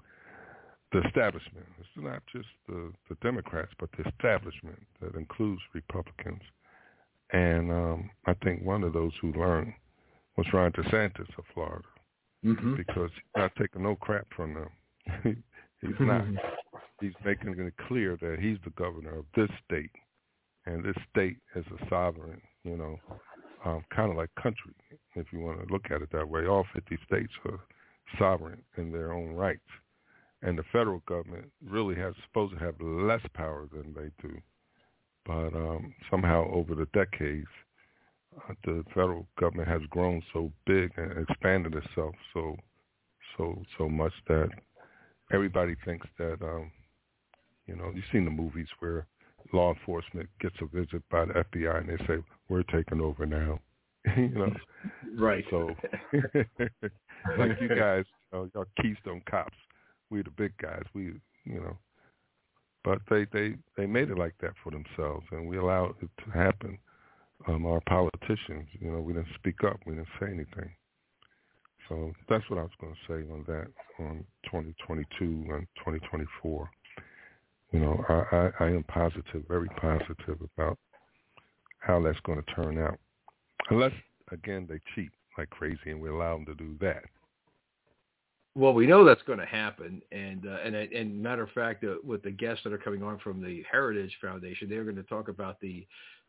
the 0.92 1.02
establishment. 1.06 1.66
It's 1.78 1.88
not 1.94 2.22
just 2.32 2.48
the 2.66 2.90
the 3.10 3.16
Democrats, 3.20 3.72
but 3.78 3.90
the 3.98 4.08
establishment 4.08 4.80
that 5.02 5.14
includes 5.14 5.60
Republicans. 5.74 6.40
And 7.34 7.70
um, 7.70 8.10
I 8.24 8.32
think 8.42 8.64
one 8.64 8.82
of 8.82 8.94
those 8.94 9.12
who 9.20 9.32
learned 9.32 9.74
was 10.36 10.46
Ron 10.52 10.72
DeSantis 10.72 11.28
of 11.38 11.44
Florida 11.52 11.84
Mm-hmm. 12.44 12.76
because 12.76 13.10
he's 13.14 13.40
not 13.40 13.52
taking 13.58 13.82
no 13.82 13.96
crap 13.96 14.26
from 14.36 14.52
them. 14.52 14.68
he's 15.80 15.94
not. 15.98 16.26
He's 17.00 17.14
making 17.24 17.54
it 17.58 17.74
clear 17.88 18.18
that 18.20 18.36
he's 18.38 18.58
the 18.64 18.70
governor 18.70 19.18
of 19.18 19.24
this 19.34 19.48
state, 19.64 19.90
and 20.66 20.84
this 20.84 20.96
state 21.10 21.38
is 21.56 21.64
a 21.68 21.88
sovereign, 21.88 22.40
you 22.62 22.76
know, 22.76 23.00
um, 23.64 23.82
kind 23.94 24.10
of 24.10 24.18
like 24.18 24.28
country, 24.34 24.74
if 25.14 25.26
you 25.32 25.40
want 25.40 25.66
to 25.66 25.72
look 25.72 25.86
at 25.90 26.02
it 26.02 26.10
that 26.12 26.28
way. 26.28 26.46
All 26.46 26.66
50 26.74 26.98
states 27.06 27.32
are 27.46 27.60
sovereign 28.18 28.60
in 28.76 28.92
their 28.92 29.12
own 29.12 29.30
rights, 29.34 29.60
and 30.42 30.58
the 30.58 30.64
federal 30.70 31.02
government 31.08 31.50
really 31.66 31.94
has 31.94 32.14
supposed 32.26 32.52
to 32.52 32.58
have 32.62 32.74
less 32.80 33.22
power 33.32 33.66
than 33.72 33.94
they 33.94 34.10
do. 34.26 34.36
But 35.24 35.56
um, 35.56 35.94
somehow 36.10 36.50
over 36.52 36.74
the 36.74 36.88
decades, 36.92 37.48
the 38.64 38.84
federal 38.88 39.26
government 39.38 39.68
has 39.68 39.82
grown 39.90 40.22
so 40.32 40.50
big 40.66 40.92
and 40.96 41.26
expanded 41.28 41.74
itself 41.74 42.14
so 42.32 42.56
so 43.36 43.62
so 43.78 43.88
much 43.88 44.12
that 44.28 44.48
everybody 45.32 45.74
thinks 45.84 46.06
that 46.18 46.36
um 46.42 46.70
you 47.66 47.76
know 47.76 47.90
you've 47.94 48.04
seen 48.12 48.24
the 48.24 48.30
movies 48.30 48.68
where 48.80 49.06
law 49.52 49.72
enforcement 49.72 50.28
gets 50.40 50.56
a 50.60 50.66
visit 50.66 51.02
by 51.10 51.24
the 51.24 51.32
FBI 51.32 51.80
and 51.80 51.88
they 51.88 52.04
say 52.06 52.22
we're 52.48 52.62
taking 52.64 53.00
over 53.00 53.26
now. 53.26 53.58
You 54.18 54.28
know? 54.28 54.52
Right. 55.16 55.44
so 55.48 55.70
like 57.38 57.58
you 57.58 57.68
guys 57.68 58.04
you 58.04 58.38
know, 58.38 58.50
y'all 58.54 58.66
keystone 58.82 59.22
cops 59.30 59.56
we 60.10 60.20
the 60.20 60.30
big 60.30 60.52
guys 60.58 60.82
we 60.92 61.04
you 61.44 61.60
know. 61.60 61.78
But 62.84 62.98
they 63.08 63.26
they 63.32 63.54
they 63.78 63.86
made 63.86 64.10
it 64.10 64.18
like 64.18 64.34
that 64.42 64.52
for 64.62 64.70
themselves 64.70 65.24
and 65.30 65.48
we 65.48 65.56
allowed 65.56 65.94
it 66.02 66.10
to 66.22 66.30
happen 66.30 66.78
um, 67.48 67.66
our 67.66 67.80
politicians. 67.88 68.68
You 68.80 68.92
know, 68.92 69.00
we 69.00 69.12
didn't 69.12 69.28
speak 69.36 69.62
up. 69.64 69.78
We 69.86 69.94
didn't 69.94 70.08
say 70.20 70.26
anything. 70.26 70.70
So 71.88 72.12
that's 72.28 72.48
what 72.48 72.58
I 72.58 72.62
was 72.62 72.70
going 72.80 72.94
to 72.94 73.00
say 73.06 73.30
on 73.30 73.44
that 73.46 73.66
on 73.98 74.24
2022 74.46 75.24
and 75.54 75.66
2024. 75.78 76.70
You 77.72 77.80
know, 77.80 78.04
I, 78.08 78.36
I, 78.36 78.50
I 78.60 78.68
am 78.68 78.84
positive, 78.84 79.44
very 79.48 79.68
positive 79.80 80.38
about 80.56 80.78
how 81.80 82.00
that's 82.00 82.20
going 82.20 82.42
to 82.42 82.54
turn 82.54 82.78
out. 82.78 82.98
Unless, 83.70 83.92
again, 84.30 84.66
they 84.68 84.80
cheat 84.94 85.10
like 85.36 85.50
crazy 85.50 85.90
and 85.90 86.00
we 86.00 86.08
allow 86.08 86.34
them 86.36 86.46
to 86.46 86.54
do 86.54 86.76
that. 86.80 87.02
Well, 88.56 88.72
we 88.72 88.86
know 88.86 89.04
that's 89.04 89.22
going 89.22 89.40
to 89.40 89.46
happen, 89.46 90.00
and 90.12 90.46
uh, 90.46 90.58
and 90.64 90.76
and 90.76 91.20
matter 91.20 91.42
of 91.42 91.50
fact, 91.50 91.82
uh, 91.82 91.96
with 92.04 92.22
the 92.22 92.30
guests 92.30 92.62
that 92.62 92.72
are 92.72 92.78
coming 92.78 93.02
on 93.02 93.18
from 93.18 93.42
the 93.42 93.64
Heritage 93.68 94.16
Foundation, 94.22 94.68
they're 94.68 94.84
going 94.84 94.94
to 94.94 95.02
talk 95.02 95.28
about 95.28 95.60
the 95.60 95.84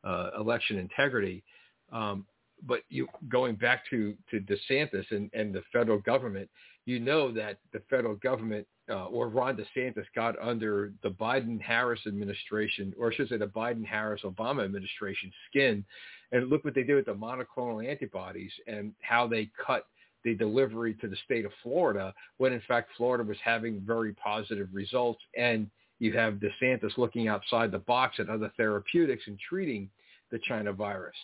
uh, 0.05 0.29
election 0.39 0.77
integrity. 0.77 1.43
Um, 1.91 2.25
but 2.63 2.81
you 2.89 3.07
going 3.29 3.55
back 3.55 3.83
to 3.89 4.15
to 4.31 4.39
DeSantis 4.39 5.05
and, 5.11 5.29
and 5.33 5.53
the 5.53 5.61
federal 5.73 5.99
government, 5.99 6.49
you 6.85 6.99
know 6.99 7.31
that 7.33 7.59
the 7.73 7.81
federal 7.89 8.15
government 8.15 8.65
uh, 8.89 9.05
or 9.05 9.29
Ron 9.29 9.57
DeSantis 9.57 10.05
got 10.15 10.39
under 10.39 10.93
the 11.03 11.09
Biden-Harris 11.09 12.01
administration, 12.07 12.93
or 12.99 13.11
I 13.11 13.15
should 13.15 13.29
say 13.29 13.37
the 13.37 13.47
Biden-Harris-Obama 13.47 14.63
administration 14.63 15.31
skin, 15.49 15.83
and 16.31 16.49
look 16.49 16.63
what 16.63 16.75
they 16.75 16.83
did 16.83 16.95
with 16.95 17.07
the 17.07 17.13
monoclonal 17.13 17.87
antibodies 17.87 18.51
and 18.67 18.93
how 19.01 19.27
they 19.27 19.49
cut 19.65 19.87
the 20.23 20.33
delivery 20.35 20.95
to 20.95 21.07
the 21.07 21.15
state 21.23 21.45
of 21.45 21.51
Florida 21.61 22.13
when 22.37 22.51
in 22.51 22.61
fact 22.67 22.89
Florida 22.97 23.23
was 23.23 23.37
having 23.43 23.79
very 23.81 24.13
positive 24.13 24.67
results 24.73 25.21
and 25.37 25.69
you 25.99 26.13
have 26.13 26.35
DeSantis 26.35 26.97
looking 26.97 27.27
outside 27.27 27.71
the 27.71 27.79
box 27.79 28.19
at 28.19 28.29
other 28.29 28.51
therapeutics 28.57 29.23
and 29.27 29.39
treating 29.39 29.89
the 30.31 30.39
China 30.39 30.73
virus. 30.73 31.15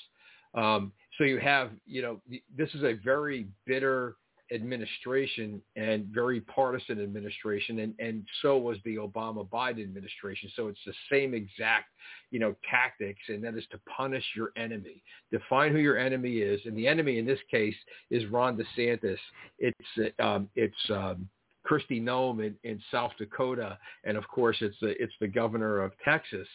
Um, 0.54 0.92
so 1.18 1.24
you 1.24 1.40
have, 1.40 1.72
you 1.86 2.02
know, 2.02 2.22
this 2.56 2.70
is 2.74 2.84
a 2.84 2.94
very 3.04 3.48
bitter 3.66 4.16
administration 4.54 5.62
and 5.76 6.06
very 6.08 6.42
partisan 6.42 7.02
administration, 7.02 7.80
and 7.80 7.94
and 8.00 8.26
so 8.42 8.58
was 8.58 8.78
the 8.84 8.96
Obama 8.96 9.48
Biden 9.48 9.82
administration. 9.82 10.52
So 10.56 10.68
it's 10.68 10.80
the 10.86 10.94
same 11.12 11.34
exact 11.34 11.86
you 12.32 12.40
know 12.40 12.56
tactics, 12.70 13.22
and 13.30 13.44
that 13.44 13.56
is 13.56 13.64
to 13.72 13.80
punish 13.96 14.26
your 14.36 14.52
enemy, 14.58 15.02
define 15.32 15.72
who 15.72 15.80
your 15.80 15.98
enemy 15.98 16.40
is, 16.40 16.62
and 16.66 16.78
the 16.78 16.88
enemy 16.88 17.18
in 17.18 17.26
this 17.26 17.40
case 17.50 17.76
is 18.10 18.26
Ron 18.28 18.58
DeSantis. 18.58 19.18
It's 19.60 20.14
um, 20.20 20.50
it's 20.56 20.90
um, 20.90 21.30
Kristi 21.72 22.02
Noem 22.02 22.46
in, 22.46 22.56
in 22.64 22.82
South 22.92 23.12
Dakota, 23.18 23.78
and 24.04 24.18
of 24.18 24.28
course 24.28 24.58
it's 24.62 24.76
the 24.82 25.02
it's 25.02 25.14
the 25.22 25.28
governor 25.28 25.82
of 25.82 25.94
Texas. 26.04 26.48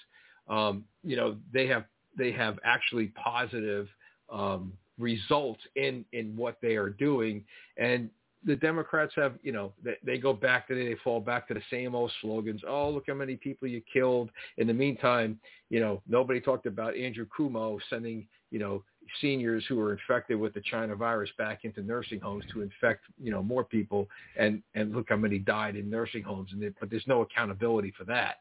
Um, 0.49 0.85
you 1.03 1.17
know 1.17 1.37
they 1.53 1.67
have 1.69 1.85
they 2.19 2.33
have 2.33 2.59
actually 2.65 3.13
positive 3.23 3.89
um, 4.31 4.73
results 4.99 5.61
in 5.77 6.05
in 6.13 6.37
what 6.37 6.59
they 6.61 6.77
are 6.77 6.91
doing, 6.91 7.45
and 7.79 8.11
the 8.45 8.57
Democrats 8.57 9.13
have 9.17 9.35
you 9.43 9.53
know 9.53 9.73
they, 9.83 9.97
they 10.05 10.19
go 10.19 10.33
back 10.33 10.69
to 10.69 10.75
they 10.75 10.97
fall 11.03 11.21
back 11.21 11.49
to 11.49 11.55
the 11.55 11.63
same 11.71 11.95
old 11.95 12.13
slogans. 12.21 12.63
Oh, 12.67 12.91
look 12.91 13.05
how 13.09 13.15
many 13.15 13.37
people 13.37 13.69
you 13.69 13.83
killed. 13.91 14.31
In 14.59 14.67
the 14.67 14.75
meantime, 14.75 15.41
you 15.71 15.81
know 15.81 16.03
nobody 16.07 16.41
talked 16.41 16.67
about 16.67 16.97
Andrew 16.97 17.27
Cuomo 17.27 17.79
sending 17.89 18.27
you 18.51 18.59
know 18.59 18.85
seniors 19.21 19.65
who 19.69 19.77
were 19.77 19.93
infected 19.93 20.39
with 20.39 20.55
the 20.55 20.61
China 20.61 20.95
virus 20.95 21.31
back 21.39 21.65
into 21.65 21.83
nursing 21.83 22.21
homes 22.21 22.45
to 22.53 22.63
infect, 22.63 23.05
you 23.23 23.31
know, 23.31 23.43
more 23.43 23.65
people, 23.65 24.09
and 24.39 24.63
and 24.75 24.95
look 24.95 25.07
how 25.09 25.17
many 25.17 25.39
died 25.39 25.77
in 25.77 25.89
nursing 25.89 26.23
homes, 26.23 26.51
and 26.53 26.63
it, 26.63 26.75
but 26.81 26.91
there's 26.91 27.07
no 27.07 27.23
accountability 27.23 27.93
for 27.97 28.05
that. 28.05 28.37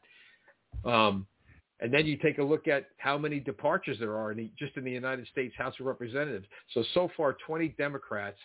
Um, 0.84 1.26
and 1.80 1.92
then 1.92 2.06
you 2.06 2.16
take 2.16 2.38
a 2.38 2.42
look 2.42 2.68
at 2.68 2.86
how 2.96 3.18
many 3.18 3.38
departures 3.38 3.98
there 3.98 4.16
are 4.16 4.32
in 4.32 4.38
the, 4.38 4.50
just 4.58 4.76
in 4.76 4.84
the 4.84 4.90
United 4.90 5.26
States 5.28 5.54
House 5.58 5.74
of 5.78 5.86
Representatives. 5.86 6.46
So 6.72 6.82
so 6.94 7.10
far, 7.16 7.36
20 7.46 7.68
Democrats 7.76 8.38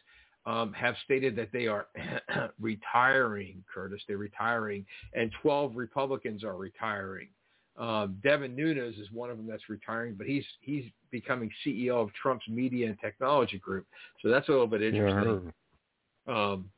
um, 0.45 0.74
have 0.74 0.95
stated 1.06 1.35
that 1.35 1.50
they 1.53 1.67
are 1.67 1.88
retiring. 2.59 3.64
Curtis, 3.74 4.01
they're 4.08 4.17
retiring, 4.17 4.85
and 5.14 5.32
12 5.41 5.75
Republicans 5.75 6.43
are 6.43 6.58
retiring. 6.58 7.30
Um, 7.77 8.17
Devin 8.22 8.56
Nunes 8.56 8.98
is 8.98 9.11
one 9.11 9.30
of 9.30 9.38
them 9.38 9.48
that's 9.48 9.69
retiring, 9.69 10.16
but 10.17 10.27
he's 10.27 10.45
he's 10.59 10.85
becoming 11.09 11.50
CEO 11.66 12.01
of 12.01 12.09
Trump's 12.14 12.48
Media 12.48 12.88
and 12.88 13.00
Technology 13.00 13.58
Group. 13.58 13.85
So 14.22 14.30
that's 14.30 14.50
a 14.50 14.51
little 14.51 14.67
bit 14.67 14.82
interesting. 14.82 15.53
Yeah, 16.27 16.51
um, 16.51 16.69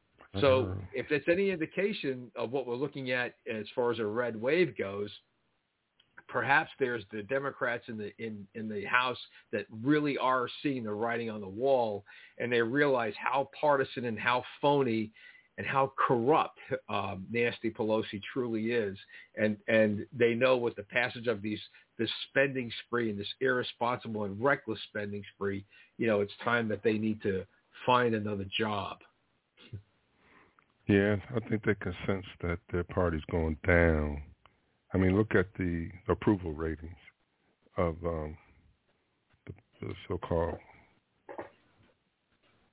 so 0.41 0.75
if 0.93 1.11
it's 1.11 1.27
any 1.27 1.51
indication 1.51 2.31
of 2.35 2.51
what 2.51 2.65
we're 2.65 2.75
looking 2.75 3.11
at 3.11 3.35
as 3.51 3.65
far 3.75 3.91
as 3.91 3.99
a 3.99 4.05
red 4.05 4.39
wave 4.39 4.75
goes, 4.77 5.11
perhaps 6.27 6.71
there's 6.79 7.03
the 7.11 7.21
Democrats 7.23 7.83
in 7.87 7.97
the 7.97 8.11
in 8.17 8.47
in 8.55 8.67
the 8.67 8.83
House 8.85 9.17
that 9.51 9.65
really 9.83 10.17
are 10.17 10.47
seeing 10.63 10.83
the 10.83 10.93
writing 10.93 11.29
on 11.29 11.41
the 11.41 11.47
wall, 11.47 12.03
and 12.39 12.51
they 12.51 12.61
realize 12.61 13.13
how 13.17 13.49
partisan 13.59 14.05
and 14.05 14.17
how 14.17 14.43
phony 14.61 15.11
and 15.57 15.67
how 15.67 15.93
corrupt 15.97 16.57
um, 16.89 17.25
Nancy 17.31 17.69
Pelosi 17.69 18.21
truly 18.33 18.71
is, 18.71 18.97
and 19.37 19.57
and 19.67 20.05
they 20.17 20.33
know 20.33 20.57
with 20.57 20.75
the 20.75 20.83
passage 20.83 21.27
of 21.27 21.41
these 21.41 21.59
this 21.97 22.09
spending 22.29 22.71
spree 22.85 23.09
and 23.09 23.19
this 23.19 23.31
irresponsible 23.39 24.23
and 24.23 24.43
reckless 24.43 24.79
spending 24.89 25.23
spree, 25.35 25.63
you 25.97 26.07
know, 26.07 26.21
it's 26.21 26.33
time 26.43 26.67
that 26.67 26.83
they 26.83 26.97
need 26.97 27.21
to 27.21 27.45
find 27.85 28.15
another 28.15 28.45
job. 28.57 28.97
Yeah, 30.87 31.15
I 31.35 31.39
think 31.47 31.63
they 31.63 31.75
can 31.75 31.93
sense 32.05 32.25
that 32.41 32.59
their 32.71 32.83
party's 32.83 33.23
going 33.31 33.57
down. 33.65 34.21
I 34.93 34.97
mean, 34.97 35.15
look 35.15 35.33
at 35.33 35.47
the 35.57 35.89
approval 36.09 36.51
ratings 36.51 36.91
of 37.77 37.95
um, 38.03 38.37
the, 39.45 39.53
the 39.81 39.93
so-called 40.07 40.57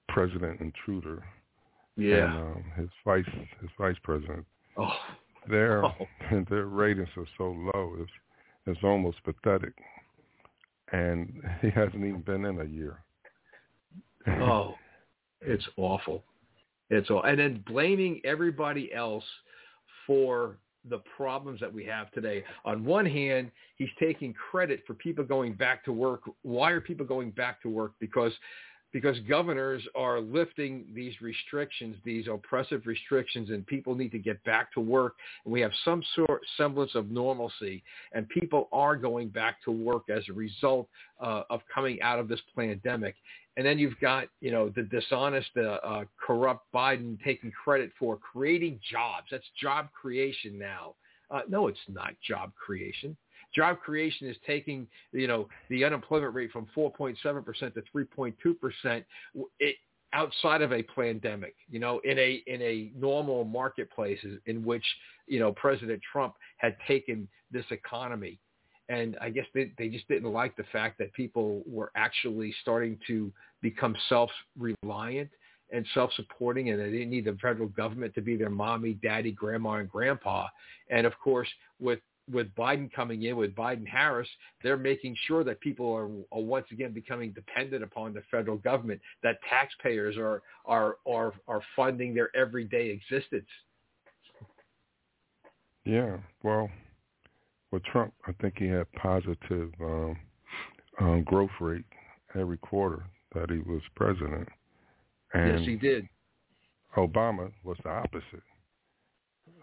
president 0.09 0.61
intruder 0.61 1.23
yeah. 2.01 2.33
And 2.33 2.39
um, 2.39 2.65
his 2.77 2.89
vice 3.05 3.25
his 3.61 3.71
vice 3.79 3.97
president. 4.03 4.45
Oh. 4.77 4.93
Their 5.49 5.85
oh. 5.85 5.95
their 6.51 6.67
ratings 6.67 7.09
are 7.17 7.27
so 7.39 7.57
low. 7.75 7.97
It's 8.01 8.11
it's 8.67 8.81
almost 8.83 9.19
pathetic. 9.25 9.75
And 10.93 11.43
he 11.61 11.71
hasn't 11.71 12.05
even 12.05 12.23
been 12.23 12.45
in 12.45 12.61
a 12.61 12.65
year. 12.65 12.99
oh, 14.43 14.75
it's 15.41 15.67
awful. 15.77 16.25
It's 16.91 17.09
all, 17.11 17.23
and 17.23 17.39
then 17.39 17.63
blaming 17.67 18.21
everybody 18.25 18.93
else 18.93 19.25
for 20.07 20.59
the 20.89 20.99
problems 21.17 21.61
that 21.61 21.73
we 21.73 21.85
have 21.85 22.11
today. 22.11 22.43
On 22.65 22.85
one 22.85 23.07
hand, 23.07 23.51
he's 23.77 23.89
taking 24.01 24.33
credit 24.33 24.83
for 24.87 24.95
people 24.95 25.25
going 25.25 25.53
back 25.53 25.85
to 25.85 25.93
work. 25.93 26.23
Why 26.43 26.71
are 26.71 26.81
people 26.81 27.07
going 27.07 27.31
back 27.31 27.63
to 27.63 27.69
work? 27.69 27.93
Because 28.01 28.33
because 28.93 29.19
governors 29.21 29.83
are 29.95 30.21
lifting 30.21 30.85
these 30.95 31.21
restrictions, 31.21 31.97
these 32.05 32.27
oppressive 32.27 32.87
restrictions, 32.87 33.51
and 33.51 33.67
people 33.67 33.95
need 33.95 34.11
to 34.13 34.19
get 34.19 34.43
back 34.45 34.73
to 34.73 34.81
work. 34.81 35.15
And 35.45 35.53
we 35.53 35.61
have 35.61 35.73
some 35.85 36.03
sort 36.15 36.43
semblance 36.57 36.95
of 36.95 37.11
normalcy, 37.11 37.83
and 38.13 38.29
people 38.29 38.69
are 38.73 38.97
going 38.97 39.29
back 39.29 39.63
to 39.65 39.71
work 39.71 40.05
as 40.11 40.25
a 40.29 40.33
result 40.33 40.89
uh, 41.21 41.43
of 41.51 41.61
coming 41.73 42.01
out 42.03 42.19
of 42.19 42.29
this 42.29 42.41
pandemic. 42.57 43.15
And 43.57 43.67
then 43.67 43.79
you've 43.79 43.99
got, 44.01 44.29
you 44.41 44.51
know, 44.51 44.71
the 44.71 44.83
dishonest, 44.85 45.51
uh, 45.57 45.79
uh, 45.85 46.05
corrupt 46.25 46.67
Biden 46.75 47.23
taking 47.23 47.51
credit 47.53 47.91
for 47.99 48.17
creating 48.17 48.81
jobs. 48.91 49.27
That's 49.31 49.45
job 49.61 49.89
creation 49.93 50.59
now. 50.59 50.95
Uh, 51.31 51.43
no, 51.49 51.69
it's 51.69 51.79
not 51.89 52.15
job 52.27 52.53
creation. 52.55 53.17
Job 53.55 53.81
creation 53.81 54.29
is 54.29 54.37
taking, 54.47 54.87
you 55.13 55.27
know, 55.27 55.49
the 55.69 55.85
unemployment 55.85 56.35
rate 56.35 56.53
from 56.53 56.67
4.7% 56.77 57.17
to 57.75 57.83
3.2% 57.95 59.05
it, 59.59 59.77
outside 60.13 60.63
of 60.63 60.73
a 60.73 60.83
pandemic, 60.83 61.55
you 61.71 61.79
know, 61.79 62.01
in 62.05 62.19
a 62.19 62.43
in 62.47 62.61
a 62.63 62.91
normal 62.97 63.45
marketplace 63.45 64.19
in 64.47 64.65
which, 64.65 64.85
you 65.27 65.39
know, 65.39 65.53
President 65.53 66.01
Trump 66.13 66.35
had 66.57 66.77
taken 66.87 67.29
this 67.51 67.65
economy. 67.71 68.39
And 68.89 69.17
I 69.21 69.31
guess 69.31 69.47
they, 69.55 69.71
they 69.79 69.89
just 69.89 70.09
didn't 70.09 70.33
like 70.33 70.57
the 70.57 70.65
fact 70.73 70.99
that 70.99 71.13
people 71.13 71.63
were 71.65 71.93
actually 71.95 72.53
starting 72.61 72.99
to 73.07 73.33
become 73.63 73.97
self-reliant 74.09 75.31
and 75.73 75.87
self-supporting 75.95 76.71
and 76.71 76.81
they 76.81 76.91
didn't 76.91 77.11
need 77.11 77.25
the 77.25 77.37
federal 77.41 77.69
government 77.69 78.15
to 78.17 78.21
be 78.21 78.37
their 78.37 78.51
mommy, 78.51 78.95
daddy, 78.95 79.31
grandma, 79.31 79.75
and 79.75 79.89
grandpa. 79.89 80.49
And 80.89 81.07
of 81.07 81.13
course, 81.23 81.49
with 81.79 82.01
with 82.33 82.55
Biden 82.55 82.93
coming 82.93 83.23
in, 83.25 83.37
with 83.37 83.55
Biden 83.55 83.87
Harris, 83.87 84.29
they're 84.63 84.77
making 84.77 85.17
sure 85.27 85.45
that 85.45 85.61
people 85.61 85.93
are, 85.93 86.09
are 86.37 86.43
once 86.43 86.67
again 86.71 86.93
becoming 86.93 87.33
dependent 87.33 87.83
upon 87.83 88.15
the 88.15 88.23
federal 88.31 88.57
government, 88.59 89.01
that 89.23 89.39
taxpayers 89.49 90.17
are 90.17 90.43
are 90.67 90.97
are 91.07 91.33
are 91.49 91.63
funding 91.77 92.15
their 92.15 92.35
everyday 92.37 92.89
existence. 92.89 93.49
Yeah, 95.85 96.19
well, 96.43 96.69
with 97.71 97.83
Trump, 97.85 98.13
I 98.27 98.33
think 98.41 98.55
he 98.59 98.67
had 98.67 98.91
positive 98.93 99.73
um, 99.81 100.17
um, 101.01 101.23
growth 101.25 101.51
rate 101.61 101.85
every 102.35 102.59
quarter 102.59 103.05
that 103.35 103.51
he 103.51 103.59
was 103.59 103.83
president. 103.97 104.49
And 105.33 105.59
yes, 105.61 105.69
he 105.69 105.77
did. 105.77 106.09
Obama 106.97 107.53
was 107.65 107.79
the 107.85 107.91
opposite. 107.91 108.43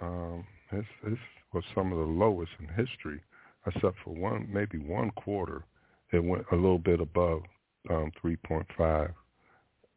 Um, 0.02 0.46
his, 0.72 0.86
his 1.06 1.18
was 1.54 1.64
some 1.74 1.92
of 1.92 1.98
the 1.98 2.04
lowest 2.04 2.52
in 2.60 2.68
history, 2.68 3.22
except 3.66 3.98
for 4.04 4.14
one, 4.14 4.48
maybe 4.52 4.78
one 4.78 5.12
quarter. 5.12 5.64
It 6.12 6.24
went 6.24 6.46
a 6.52 6.56
little 6.56 6.80
bit 6.80 7.00
above 7.00 7.42
um, 7.90 8.12
3.5, 8.24 9.14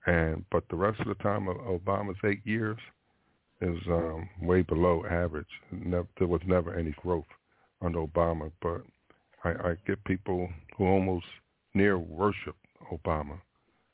and 0.06 0.44
but 0.50 0.64
the 0.70 0.76
rest 0.76 1.00
of 1.00 1.08
the 1.08 1.22
time 1.22 1.48
of 1.48 1.56
Obama's 1.58 2.18
eight 2.24 2.40
years 2.44 2.78
is 3.60 3.78
um, 3.88 4.28
way 4.40 4.62
below 4.62 5.04
average. 5.10 5.46
Never, 5.70 6.08
there 6.18 6.28
was 6.28 6.40
never 6.46 6.74
any 6.74 6.94
growth 7.02 7.26
under 7.82 7.98
Obama, 7.98 8.50
but 8.62 8.82
I, 9.44 9.50
I 9.50 9.76
get 9.86 10.02
people 10.04 10.48
who 10.76 10.86
almost 10.86 11.26
near 11.74 11.98
worship 11.98 12.56
Obama, 12.92 13.38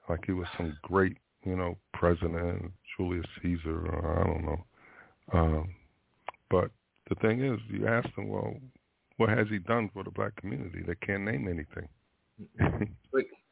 like 0.09 0.21
he 0.27 0.33
was 0.33 0.47
some 0.57 0.77
great, 0.83 1.17
you 1.45 1.57
know, 1.57 1.77
president, 1.93 2.73
Julius 2.97 3.27
Caesar, 3.43 3.87
or 3.87 4.21
I 4.21 4.27
don't 4.27 4.45
know. 4.45 4.65
Um, 5.33 5.75
but 6.51 6.71
the 7.09 7.15
thing 7.17 7.45
is, 7.45 7.59
you 7.69 7.87
ask 7.87 8.13
them, 8.15 8.29
well, 8.29 8.55
what 9.17 9.29
has 9.31 9.47
he 9.49 9.59
done 9.59 9.91
for 9.93 10.05
the 10.05 10.11
black 10.11 10.37
community? 10.37 10.83
They 10.87 10.95
can't 11.07 11.25
name 11.25 11.49
anything. 11.49 11.89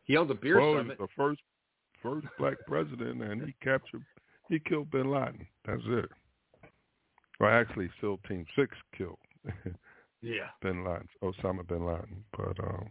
he 0.05 0.13
held 0.13 0.31
a 0.31 0.35
beer 0.35 0.61
well, 0.61 0.79
summit. 0.79 0.99
the 0.99 1.09
first 1.17 1.41
first 2.03 2.27
black 2.39 2.57
president, 2.67 3.23
and 3.23 3.43
he 3.43 3.55
captured, 3.63 4.05
he 4.51 4.59
killed 4.59 4.91
Bin 4.91 5.11
Laden. 5.11 5.47
That's 5.65 5.81
it. 5.87 6.11
Well, 7.41 7.51
actually, 7.51 7.91
SEAL 8.01 8.19
Team 8.29 8.45
Six 8.57 8.77
killed. 8.97 9.19
yeah. 10.23 10.51
Bin 10.61 10.85
Laden, 10.85 11.09
Osama 11.23 11.67
Bin 11.67 11.87
Laden, 11.87 12.25
but 12.37 12.63
um, 12.63 12.91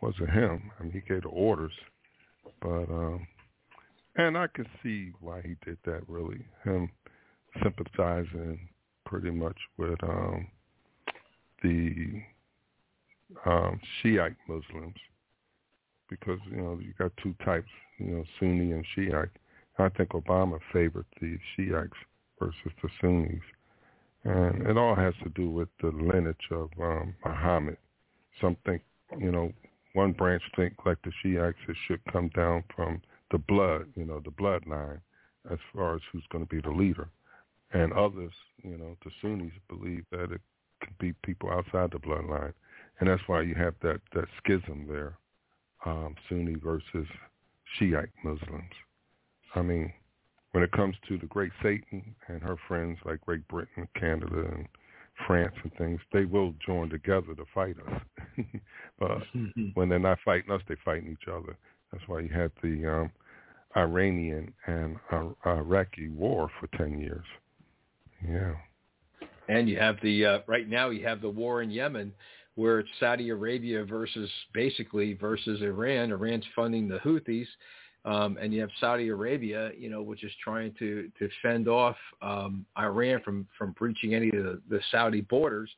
wasn't 0.00 0.30
him. 0.30 0.72
I 0.78 0.82
mean, 0.82 0.92
he 0.92 1.00
gave 1.00 1.22
the 1.22 1.28
orders, 1.28 1.72
but 2.60 2.90
um, 2.90 3.26
and 4.16 4.36
I 4.36 4.48
can 4.48 4.66
see 4.82 5.12
why 5.20 5.40
he 5.42 5.54
did 5.64 5.78
that. 5.84 6.02
Really, 6.08 6.44
him 6.64 6.90
sympathizing 7.62 8.68
pretty 9.12 9.30
much 9.30 9.56
with 9.76 10.02
um, 10.04 10.46
the 11.62 12.22
um, 13.44 13.78
Shiite 14.00 14.36
Muslims 14.48 14.94
because 16.08 16.38
you 16.50 16.56
know 16.56 16.78
you 16.80 16.94
got 16.98 17.12
two 17.22 17.34
types, 17.44 17.68
you 17.98 18.06
know, 18.06 18.24
Sunni 18.40 18.72
and 18.72 18.84
Shiite, 18.94 19.28
I 19.78 19.90
think 19.90 20.10
Obama 20.10 20.58
favored 20.72 21.04
the 21.20 21.36
Shiites 21.54 21.92
versus 22.38 22.72
the 22.82 22.88
Sunnis. 23.02 23.42
And 24.24 24.66
it 24.66 24.78
all 24.78 24.94
has 24.94 25.12
to 25.24 25.28
do 25.30 25.50
with 25.50 25.68
the 25.82 25.88
lineage 25.88 26.48
of 26.50 26.70
um, 26.80 27.14
Muhammad. 27.22 27.76
Some 28.40 28.56
think, 28.64 28.80
you 29.18 29.30
know, 29.30 29.52
one 29.92 30.12
branch 30.12 30.42
think 30.56 30.72
like 30.86 30.98
the 31.04 31.12
Shiites, 31.22 31.58
it 31.68 31.76
should 31.86 32.00
come 32.10 32.30
down 32.34 32.64
from 32.74 33.02
the 33.30 33.38
blood, 33.38 33.86
you 33.94 34.06
know, 34.06 34.20
the 34.24 34.30
bloodline, 34.30 35.00
as 35.50 35.58
far 35.74 35.96
as 35.96 36.00
who's 36.12 36.24
going 36.30 36.46
to 36.46 36.54
be 36.54 36.62
the 36.62 36.74
leader. 36.74 37.08
And 37.72 37.92
others, 37.92 38.32
you 38.62 38.76
know, 38.76 38.96
the 39.04 39.10
Sunnis 39.20 39.52
believe 39.68 40.04
that 40.10 40.30
it 40.32 40.40
could 40.80 40.98
be 40.98 41.14
people 41.24 41.50
outside 41.50 41.90
the 41.92 41.98
bloodline, 41.98 42.52
and 43.00 43.08
that's 43.08 43.22
why 43.26 43.42
you 43.42 43.54
have 43.54 43.74
that 43.82 44.00
that 44.14 44.26
schism 44.38 44.86
there, 44.88 45.16
um, 45.86 46.14
Sunni 46.28 46.56
versus 46.62 47.06
Shiite 47.78 48.10
Muslims. 48.24 48.72
I 49.54 49.62
mean, 49.62 49.92
when 50.52 50.62
it 50.62 50.72
comes 50.72 50.96
to 51.08 51.18
the 51.18 51.26
Great 51.26 51.52
Satan 51.62 52.14
and 52.28 52.42
her 52.42 52.56
friends 52.68 52.98
like 53.04 53.20
Great 53.22 53.46
Britain, 53.48 53.88
Canada, 53.98 54.44
and 54.54 54.66
France 55.26 55.54
and 55.62 55.72
things, 55.76 56.00
they 56.12 56.24
will 56.24 56.54
join 56.64 56.90
together 56.90 57.34
to 57.34 57.44
fight 57.54 57.76
us. 57.88 58.02
but 58.98 59.22
when 59.74 59.88
they're 59.88 59.98
not 59.98 60.18
fighting 60.24 60.50
us, 60.50 60.60
they're 60.68 60.78
fighting 60.84 61.10
each 61.10 61.28
other. 61.28 61.56
That's 61.90 62.06
why 62.06 62.20
you 62.20 62.28
had 62.28 62.50
the 62.62 62.86
um, 62.86 63.12
Iranian 63.76 64.52
and 64.66 64.96
Iraqi 65.46 66.08
war 66.08 66.50
for 66.60 66.66
10 66.76 66.98
years. 66.98 67.24
Yeah. 68.26 68.54
And 69.48 69.68
you 69.68 69.78
have 69.78 69.96
the, 70.02 70.24
uh, 70.24 70.38
right 70.46 70.68
now 70.68 70.90
you 70.90 71.04
have 71.06 71.20
the 71.20 71.28
war 71.28 71.62
in 71.62 71.70
Yemen 71.70 72.12
where 72.54 72.80
it's 72.80 72.90
Saudi 73.00 73.30
Arabia 73.30 73.84
versus 73.84 74.30
basically 74.52 75.14
versus 75.14 75.62
Iran. 75.62 76.10
Iran's 76.10 76.44
funding 76.54 76.88
the 76.88 76.98
Houthis. 76.98 77.46
Um, 78.04 78.36
and 78.40 78.52
you 78.52 78.60
have 78.60 78.70
Saudi 78.80 79.08
Arabia, 79.08 79.70
you 79.78 79.88
know, 79.88 80.02
which 80.02 80.24
is 80.24 80.32
trying 80.42 80.74
to 80.80 81.08
to 81.20 81.28
fend 81.40 81.68
off 81.68 81.96
um, 82.20 82.66
Iran 82.76 83.20
from 83.24 83.46
from 83.56 83.72
breaching 83.72 84.14
any 84.14 84.28
of 84.28 84.42
the, 84.42 84.60
the 84.68 84.80
Saudi 84.90 85.20
borders, 85.20 85.70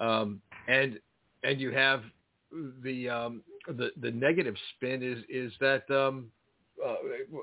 um, 0.00 0.42
and 0.66 0.98
and 1.44 1.60
you 1.60 1.70
have 1.70 2.02
the 2.82 3.08
um, 3.08 3.42
the 3.68 3.90
the 4.00 4.10
negative 4.10 4.56
spin 4.74 5.04
is 5.04 5.22
is 5.28 5.52
that 5.60 5.88
um, 5.88 6.32
uh, 6.84 6.94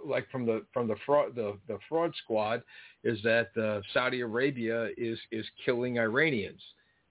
like 0.06 0.30
from 0.32 0.46
the 0.46 0.64
from 0.74 0.88
the 0.88 0.96
fraud 1.06 1.36
the, 1.36 1.58
the 1.68 1.78
fraud 1.88 2.14
squad 2.24 2.64
is 3.04 3.20
that 3.24 3.50
uh, 3.58 3.82
Saudi 3.94 4.22
Arabia 4.22 4.90
is 4.98 5.20
is 5.32 5.46
killing 5.66 6.00
Iranians 6.00 6.62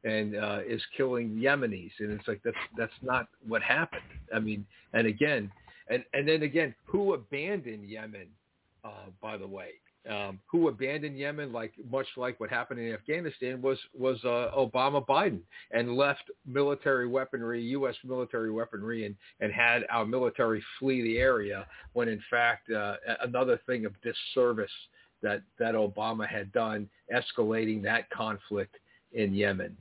and 0.05 0.37
uh, 0.37 0.61
is 0.67 0.83
killing 0.97 1.31
Yemenis, 1.31 1.93
and 1.99 2.13
it's 2.13 2.29
like 2.29 2.41
that's 2.45 2.57
that's 2.77 2.93
not 3.03 3.27
what 3.47 3.63
happened. 3.63 4.03
I 4.35 4.39
mean, 4.39 4.67
and 4.93 5.07
again, 5.07 5.51
and 5.89 6.05
and 6.13 6.29
then 6.29 6.43
again, 6.43 6.75
who 6.85 7.15
abandoned 7.15 7.89
Yemen? 7.89 8.27
Uh, 8.85 9.09
by 9.23 9.39
the 9.39 9.47
way, 9.47 9.69
um, 10.11 10.39
who 10.47 10.69
abandoned 10.69 11.17
Yemen, 11.19 11.53
like 11.53 11.73
much 11.91 12.07
like 12.17 12.39
what 12.39 12.51
happened 12.51 12.81
in 12.81 12.93
Afghanistan, 12.93 13.63
was 13.63 13.79
was 13.99 14.19
uh, 14.25 14.51
Obama 14.57 15.05
Biden, 15.05 15.41
and 15.71 15.97
left 15.97 16.31
military 16.47 17.07
weaponry, 17.07 17.63
U.S. 17.63 17.95
military 18.05 18.51
weaponry, 18.51 19.07
and 19.07 19.15
and 19.41 19.53
had 19.53 19.83
our 19.91 20.05
military 20.05 20.63
flee 20.79 21.03
the 21.03 21.19
area. 21.19 21.67
When 21.95 22.09
in 22.09 22.21
fact, 22.31 22.71
uh, 22.71 22.97
another 23.23 23.59
thing 23.67 23.87
of 23.87 23.93
disservice 24.03 24.71
that 25.23 25.43
that 25.59 25.75
Obama 25.75 26.29
had 26.29 26.53
done, 26.53 26.89
escalating 27.15 27.83
that 27.85 28.11
conflict 28.11 28.77
in 29.13 29.35
Yemen. 29.35 29.77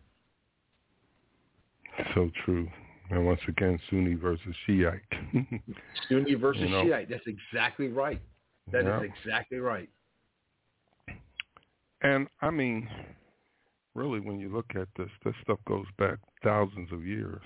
So 2.15 2.31
true. 2.45 2.67
And 3.09 3.25
once 3.25 3.41
again, 3.47 3.79
Sunni 3.89 4.15
versus 4.15 4.55
Shiite. 4.65 5.01
Sunni 6.09 6.33
versus 6.33 6.61
You 6.61 6.69
know? 6.69 6.87
Shiite. 6.87 7.09
That's 7.09 7.27
exactly 7.27 7.89
right. 7.89 8.21
That 8.71 8.81
is 8.81 8.85
Yeah. 8.85 9.01
exactly 9.01 9.59
right. 9.59 9.89
And 12.03 12.27
I 12.41 12.49
mean, 12.49 12.87
really, 13.95 14.19
when 14.19 14.39
you 14.39 14.53
look 14.53 14.71
at 14.75 14.87
this, 14.97 15.09
this 15.23 15.33
stuff 15.41 15.59
goes 15.67 15.85
back 15.97 16.19
thousands 16.43 16.91
of 16.91 17.05
years. 17.05 17.41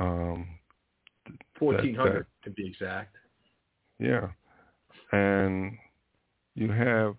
Um, 0.00 0.48
th- 1.26 1.38
Fourteen 1.58 1.94
hundred 1.94 2.26
to 2.44 2.50
be 2.50 2.66
exact. 2.66 3.16
Yeah, 3.98 4.28
and 5.12 5.76
you 6.54 6.70
have 6.70 7.14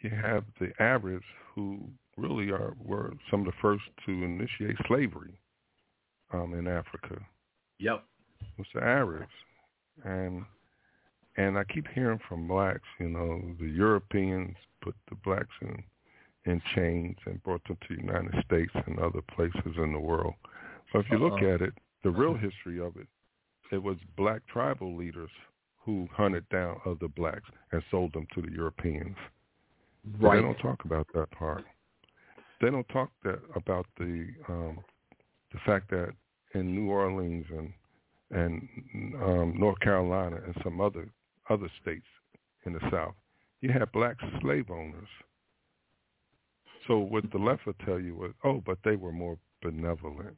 you 0.00 0.10
have 0.10 0.44
the 0.60 0.72
Arabs 0.78 1.24
who 1.54 1.80
really 2.16 2.50
are 2.50 2.74
were 2.82 3.12
some 3.30 3.40
of 3.40 3.46
the 3.46 3.52
first 3.60 3.84
to 4.06 4.12
initiate 4.12 4.76
slavery 4.86 5.38
um, 6.32 6.54
in 6.54 6.68
Africa. 6.68 7.20
Yep. 7.78 8.04
It's 8.58 8.68
the 8.74 8.82
Arabs, 8.82 9.32
and 10.04 10.44
and 11.36 11.58
I 11.58 11.64
keep 11.64 11.86
hearing 11.94 12.20
from 12.28 12.46
blacks, 12.46 12.88
you 13.00 13.08
know, 13.08 13.40
the 13.58 13.68
Europeans 13.68 14.56
put 14.82 14.94
the 15.08 15.16
blacks 15.24 15.54
in 15.60 15.82
in 16.44 16.60
chains 16.74 17.16
and 17.26 17.42
brought 17.44 17.62
them 17.68 17.78
to 17.86 17.94
the 17.94 18.02
United 18.02 18.34
States 18.44 18.72
and 18.86 18.98
other 18.98 19.22
places 19.34 19.76
in 19.76 19.92
the 19.92 19.98
world. 19.98 20.34
But 20.92 21.00
if 21.00 21.10
you 21.10 21.18
look 21.18 21.40
at 21.40 21.62
it, 21.62 21.72
the 22.02 22.10
real 22.10 22.34
history 22.48 22.80
of 22.80 22.96
it, 22.96 23.06
it 23.70 23.80
was 23.82 23.96
black 24.16 24.42
tribal 24.48 24.96
leaders 24.96 25.30
who 25.84 26.08
hunted 26.12 26.48
down 26.48 26.80
other 26.84 27.08
blacks 27.08 27.48
and 27.70 27.82
sold 27.90 28.12
them 28.12 28.26
to 28.34 28.42
the 28.42 28.50
Europeans. 28.50 29.16
Right. 30.20 30.36
They 30.36 30.42
don't 30.42 30.58
talk 30.58 30.84
about 30.84 31.06
that 31.14 31.30
part. 31.30 31.64
They 32.60 32.70
don't 32.70 32.88
talk 32.88 33.10
that 33.24 33.40
about 33.54 33.86
the 33.98 34.26
um, 34.48 34.78
the 35.52 35.58
fact 35.64 35.90
that 35.90 36.10
in 36.54 36.74
New 36.74 36.90
Orleans 36.90 37.46
and 37.50 37.72
and 38.30 38.68
um, 39.22 39.54
North 39.58 39.78
Carolina 39.80 40.38
and 40.44 40.54
some 40.62 40.80
other 40.80 41.08
other 41.50 41.68
states 41.80 42.06
in 42.66 42.72
the 42.72 42.80
South, 42.90 43.14
you 43.60 43.70
had 43.72 43.90
black 43.92 44.16
slave 44.40 44.70
owners. 44.70 45.08
So 46.86 46.98
what 46.98 47.30
the 47.30 47.38
left 47.38 47.66
would 47.66 47.78
tell 47.84 48.00
you 48.00 48.16
was, 48.16 48.32
oh, 48.44 48.62
but 48.64 48.78
they 48.84 48.96
were 48.96 49.12
more 49.12 49.38
benevolent. 49.62 50.36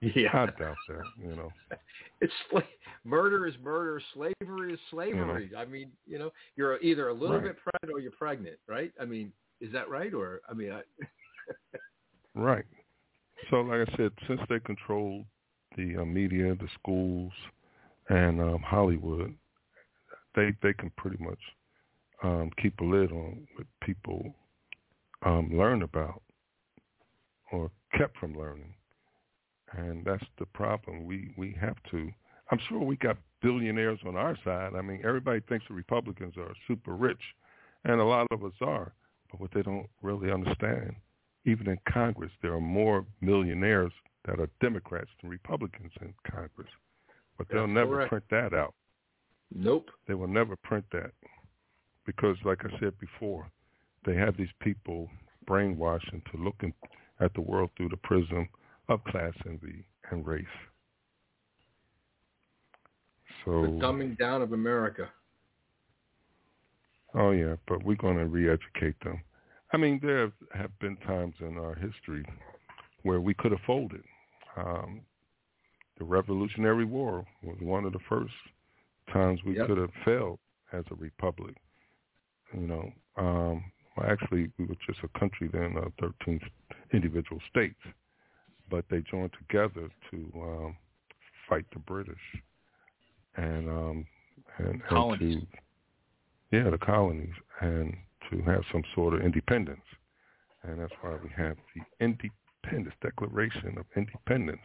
Yeah. 0.00 0.30
I 0.32 0.46
doubt 0.46 0.76
that. 0.88 1.04
You 1.22 1.36
know. 1.36 1.52
It's 2.20 2.32
sla- 2.52 2.62
murder 3.04 3.48
is 3.48 3.54
murder. 3.60 4.00
Slavery 4.14 4.72
is 4.74 4.78
slavery. 4.92 5.50
I 5.58 5.64
mean, 5.64 5.90
you 6.06 6.20
know, 6.20 6.30
you're 6.54 6.80
either 6.80 7.08
a 7.08 7.12
little 7.12 7.36
Right. 7.36 7.46
bit 7.46 7.56
pregnant 7.56 7.96
or 7.96 8.00
you're 8.00 8.12
pregnant, 8.12 8.58
right? 8.68 8.92
I 9.00 9.04
mean, 9.04 9.32
is 9.60 9.72
that 9.72 9.88
right? 9.90 10.14
Or 10.14 10.40
I 10.48 10.54
mean, 10.54 10.70
I, 10.70 10.82
Right. 12.34 12.64
So, 13.50 13.56
like 13.62 13.88
I 13.88 13.96
said, 13.96 14.12
since 14.28 14.40
they 14.48 14.60
control 14.60 15.24
the 15.76 15.96
uh, 15.98 16.04
media, 16.04 16.54
the 16.54 16.68
schools, 16.80 17.32
and 18.08 18.40
um, 18.40 18.62
Hollywood, 18.62 19.34
they 20.34 20.54
they 20.62 20.72
can 20.72 20.90
pretty 20.96 21.22
much 21.22 21.38
um, 22.22 22.50
keep 22.60 22.78
a 22.80 22.84
lid 22.84 23.12
on 23.12 23.46
what 23.54 23.66
people 23.82 24.34
um, 25.24 25.50
learn 25.52 25.82
about 25.82 26.22
or 27.50 27.70
kept 27.96 28.16
from 28.18 28.36
learning, 28.38 28.74
and 29.72 30.04
that's 30.04 30.24
the 30.38 30.46
problem. 30.46 31.04
We 31.04 31.32
we 31.36 31.56
have 31.60 31.76
to. 31.90 32.10
I'm 32.50 32.58
sure 32.68 32.80
we 32.80 32.96
got 32.96 33.16
billionaires 33.40 34.00
on 34.06 34.16
our 34.16 34.36
side. 34.44 34.72
I 34.76 34.82
mean, 34.82 35.02
everybody 35.04 35.40
thinks 35.48 35.64
the 35.68 35.74
Republicans 35.74 36.34
are 36.36 36.52
super 36.68 36.94
rich, 36.94 37.22
and 37.84 38.00
a 38.00 38.04
lot 38.04 38.26
of 38.30 38.44
us 38.44 38.52
are. 38.60 38.92
But 39.30 39.40
what 39.40 39.50
they 39.54 39.62
don't 39.62 39.88
really 40.02 40.30
understand 40.30 40.94
even 41.44 41.68
in 41.68 41.78
Congress, 41.92 42.30
there 42.40 42.54
are 42.54 42.60
more 42.60 43.04
millionaires 43.20 43.92
that 44.26 44.38
are 44.38 44.48
Democrats 44.60 45.10
than 45.20 45.30
Republicans 45.30 45.92
in 46.00 46.14
Congress. 46.30 46.68
But 47.36 47.48
they'll 47.50 47.66
never 47.66 47.96
correct. 47.96 48.08
print 48.10 48.24
that 48.30 48.54
out. 48.54 48.74
Nope. 49.54 49.90
They 50.06 50.14
will 50.14 50.28
never 50.28 50.56
print 50.56 50.84
that 50.92 51.12
because, 52.06 52.36
like 52.44 52.64
I 52.64 52.78
said 52.80 52.98
before, 52.98 53.50
they 54.04 54.14
have 54.16 54.36
these 54.36 54.52
people 54.60 55.08
brainwashed 55.48 56.12
into 56.12 56.42
looking 56.42 56.72
at 57.20 57.32
the 57.34 57.40
world 57.40 57.70
through 57.76 57.90
the 57.90 57.96
prism 57.98 58.48
of 58.88 59.02
class 59.04 59.32
envy 59.46 59.84
and 60.10 60.26
race. 60.26 60.44
So, 63.44 63.62
The 63.62 63.68
dumbing 63.68 64.18
down 64.18 64.42
of 64.42 64.52
America. 64.52 65.10
oh 67.14 67.30
yeah, 67.32 67.56
but 67.66 67.82
we're 67.84 67.96
going 67.96 68.16
to 68.16 68.26
re-educate 68.26 68.98
them. 69.04 69.22
I 69.72 69.76
mean, 69.76 69.98
there 70.00 70.20
have- 70.20 70.48
have 70.54 70.78
been 70.78 70.96
times 70.98 71.34
in 71.40 71.56
our 71.58 71.74
history 71.74 72.24
where 73.02 73.20
we 73.20 73.34
could 73.34 73.52
have 73.52 73.60
folded. 73.62 74.04
Um, 74.56 75.04
the 75.96 76.04
Revolutionary 76.04 76.84
War 76.84 77.26
was 77.42 77.58
one 77.60 77.84
of 77.84 77.92
the 77.92 77.98
first 78.00 78.34
times 79.12 79.42
we 79.44 79.56
Yep. 79.56 79.66
could 79.66 79.78
have 79.78 79.92
failed 80.04 80.38
as 80.72 80.84
a 80.90 80.94
republic. 80.94 81.56
You 82.52 82.66
know, 82.66 82.92
um, 83.16 83.64
well, 83.96 84.10
actually, 84.10 84.50
we 84.58 84.66
were 84.66 84.76
just 84.86 85.00
a 85.02 85.18
country 85.18 85.48
then 85.48 85.76
of 85.76 85.92
13 86.00 86.40
individual 86.92 87.40
states, 87.48 87.80
but 88.68 88.84
they 88.88 89.00
joined 89.02 89.32
together 89.34 89.88
to 90.10 90.32
um, 90.36 90.76
fight 91.48 91.66
the 91.72 91.78
British 91.80 92.42
and 93.36 93.68
um, 93.68 94.06
and, 94.58 94.82
and 94.90 95.18
to 95.18 95.46
yeah, 96.52 96.68
the 96.68 96.78
colonies, 96.78 97.34
and 97.60 97.96
to 98.30 98.42
have 98.42 98.62
some 98.70 98.82
sort 98.94 99.14
of 99.14 99.22
independence. 99.22 99.80
And 100.62 100.78
that's 100.78 100.92
why 101.00 101.16
we 101.22 101.30
have 101.36 101.56
the 101.74 102.04
Independence 102.04 102.94
Declaration 103.02 103.78
of 103.78 103.86
Independence 103.96 104.60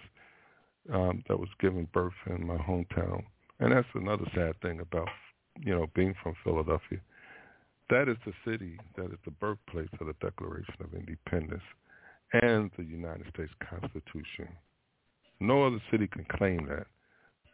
um, 0.94 1.24
that 1.28 1.40
was 1.40 1.50
given 1.60 1.88
birth 1.94 2.14
in 2.28 2.46
my 2.46 2.58
hometown. 2.58 3.24
And 3.60 3.72
that's 3.72 3.88
another 3.96 4.26
sad 4.36 4.60
thing 4.62 4.80
about 4.80 5.08
you 5.64 5.74
know, 5.74 5.88
being 5.96 6.14
from 6.22 6.36
Philadelphia, 6.44 7.00
that 7.90 8.10
is 8.10 8.18
the 8.26 8.34
city 8.46 8.78
that 8.96 9.06
is 9.06 9.20
the 9.26 9.32
birthplace 9.32 9.90
of 10.00 10.08
the 10.08 10.16
Declaration 10.22 10.76
of 10.82 10.94
Independence 10.94 11.64
and 12.34 12.70
the 12.78 12.84
United 12.84 13.26
States 13.34 13.52
Constitution. 13.70 14.50
No 15.40 15.66
other 15.66 15.82
city 15.92 16.08
can 16.08 16.26
claim 16.38 16.68
that. 16.68 16.88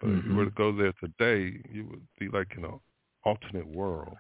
But 0.02 0.10
mm-hmm. 0.10 0.20
if 0.20 0.26
you 0.26 0.36
were 0.36 0.46
to 0.46 0.52
go 0.52 0.76
there 0.76 0.94
today, 1.00 1.60
you 1.72 1.86
would 1.90 2.02
be 2.20 2.30
like 2.30 2.48
in 2.58 2.66
an 2.66 2.80
alternate 3.24 3.68
world, 3.68 4.18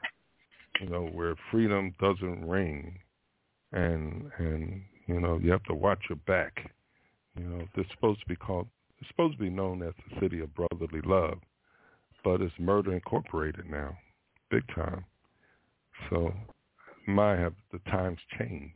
you 0.80 0.88
know, 0.88 1.08
where 1.08 1.36
freedom 1.52 1.94
doesn't 2.00 2.48
ring, 2.48 3.00
and 3.72 4.30
and 4.38 4.84
you 5.08 5.20
know 5.20 5.40
you 5.42 5.52
have 5.52 5.64
to 5.64 5.74
watch 5.74 6.00
your 6.10 6.20
back. 6.28 6.72
You 7.36 7.46
know, 7.46 7.68
it's 7.76 7.90
supposed 7.92 8.20
to 8.22 8.28
be 8.28 8.36
called. 8.36 8.68
It's 9.00 9.10
supposed 9.10 9.38
to 9.38 9.44
be 9.44 9.50
known 9.50 9.82
as 9.82 9.94
the 10.08 10.20
city 10.22 10.40
of 10.42 10.54
brotherly 10.54 11.02
love, 11.04 11.40
but 12.24 12.42
it's 12.42 12.54
murder 12.60 12.94
incorporated 12.94 13.70
now, 13.70 13.98
big 14.50 14.64
time. 14.76 15.06
So, 16.10 16.34
my 17.08 17.36
have 17.36 17.54
the 17.72 17.80
times 17.92 18.20
change, 18.38 18.72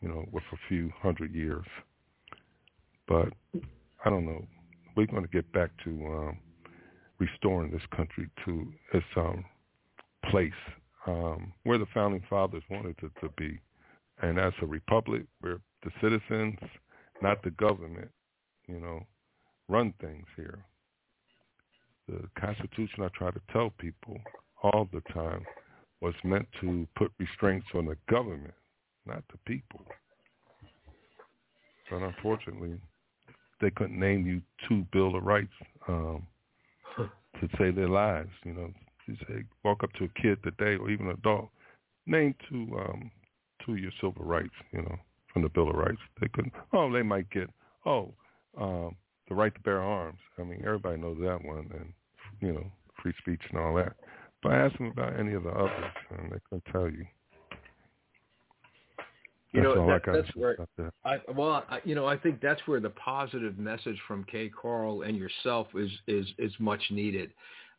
you 0.00 0.08
know, 0.08 0.24
with 0.32 0.44
a 0.52 0.56
few 0.68 0.90
hundred 1.00 1.34
years. 1.34 1.66
But 3.06 3.28
I 4.04 4.10
don't 4.10 4.24
know. 4.24 4.44
We're 4.96 5.06
going 5.06 5.22
to 5.22 5.28
get 5.28 5.50
back 5.52 5.70
to 5.84 5.90
um, 5.90 6.38
restoring 7.18 7.70
this 7.70 7.82
country 7.94 8.28
to 8.44 8.72
its 8.92 9.06
um, 9.16 9.44
place 10.30 10.52
um, 11.06 11.52
where 11.64 11.78
the 11.78 11.86
founding 11.92 12.22
fathers 12.30 12.62
wanted 12.70 12.96
it 13.02 13.12
to 13.20 13.28
be, 13.36 13.60
and 14.22 14.38
as 14.38 14.52
a 14.62 14.66
republic 14.66 15.24
where 15.40 15.58
the 15.82 15.90
citizens, 16.00 16.58
not 17.22 17.42
the 17.42 17.50
government, 17.50 18.10
you 18.66 18.80
know, 18.80 19.00
run 19.68 19.92
things 20.00 20.26
here. 20.36 20.64
The 22.08 22.28
Constitution, 22.38 23.02
I 23.02 23.08
try 23.08 23.30
to 23.30 23.40
tell 23.52 23.70
people 23.78 24.18
all 24.62 24.88
the 24.92 25.00
time, 25.12 25.44
was 26.00 26.14
meant 26.22 26.46
to 26.60 26.86
put 26.96 27.10
restraints 27.18 27.66
on 27.74 27.86
the 27.86 27.96
government, 28.10 28.54
not 29.06 29.24
the 29.30 29.38
people. 29.46 29.84
But 31.90 32.02
unfortunately, 32.02 32.78
they 33.60 33.70
couldn't 33.70 33.98
name 33.98 34.26
you 34.26 34.42
two 34.68 34.86
Bill 34.92 35.16
of 35.16 35.22
Rights 35.22 35.52
um, 35.88 36.26
to 36.96 37.48
save 37.58 37.76
their 37.76 37.88
lives. 37.88 38.30
You 38.44 38.52
know, 38.52 38.70
you 39.06 39.16
say 39.28 39.44
walk 39.64 39.82
up 39.82 39.92
to 39.94 40.04
a 40.04 40.20
kid 40.20 40.42
today 40.42 40.76
or 40.76 40.90
even 40.90 41.06
an 41.06 41.12
adult, 41.12 41.48
name 42.06 42.34
two 42.48 42.68
um, 42.78 43.10
two 43.64 43.72
of 43.72 43.78
your 43.78 43.92
civil 44.00 44.24
rights. 44.24 44.54
You 44.72 44.82
know, 44.82 44.96
from 45.34 45.42
the 45.42 45.50
Bill 45.50 45.68
of 45.68 45.76
Rights. 45.76 46.00
They 46.20 46.28
couldn't. 46.28 46.54
Oh, 46.72 46.90
they 46.90 47.02
might 47.02 47.28
get 47.28 47.50
oh 47.84 48.14
um, 48.58 48.96
the 49.28 49.34
right 49.34 49.54
to 49.54 49.60
bear 49.60 49.80
arms. 49.80 50.18
I 50.38 50.42
mean, 50.42 50.62
everybody 50.64 51.00
knows 51.00 51.18
that 51.20 51.44
one, 51.44 51.70
and 51.72 51.92
you 52.40 52.52
know, 52.52 52.64
free 53.02 53.14
speech 53.20 53.40
and 53.50 53.58
all 53.58 53.74
that. 53.74 53.94
But 54.42 54.52
I 54.52 54.56
asked 54.58 54.78
them 54.78 54.88
about 54.88 55.18
any 55.18 55.32
of 55.32 55.44
the 55.44 55.50
others, 55.50 55.92
and 56.10 56.30
they 56.30 56.38
couldn't 56.48 56.64
tell 56.70 56.88
you. 56.88 57.06
You 59.52 59.62
know, 59.62 59.86
that, 59.86 60.02
that's 60.04 60.34
where 60.34 60.56
I 61.04 61.18
well, 61.32 61.64
I, 61.70 61.78
you 61.84 61.94
know, 61.94 62.06
I 62.06 62.16
think 62.16 62.40
that's 62.40 62.60
where 62.66 62.80
the 62.80 62.90
positive 62.90 63.56
message 63.56 63.98
from 64.08 64.24
KCarl 64.24 65.08
and 65.08 65.16
yourself 65.16 65.68
is 65.76 65.90
is 66.08 66.26
is 66.38 66.52
much 66.58 66.82
needed. 66.90 67.30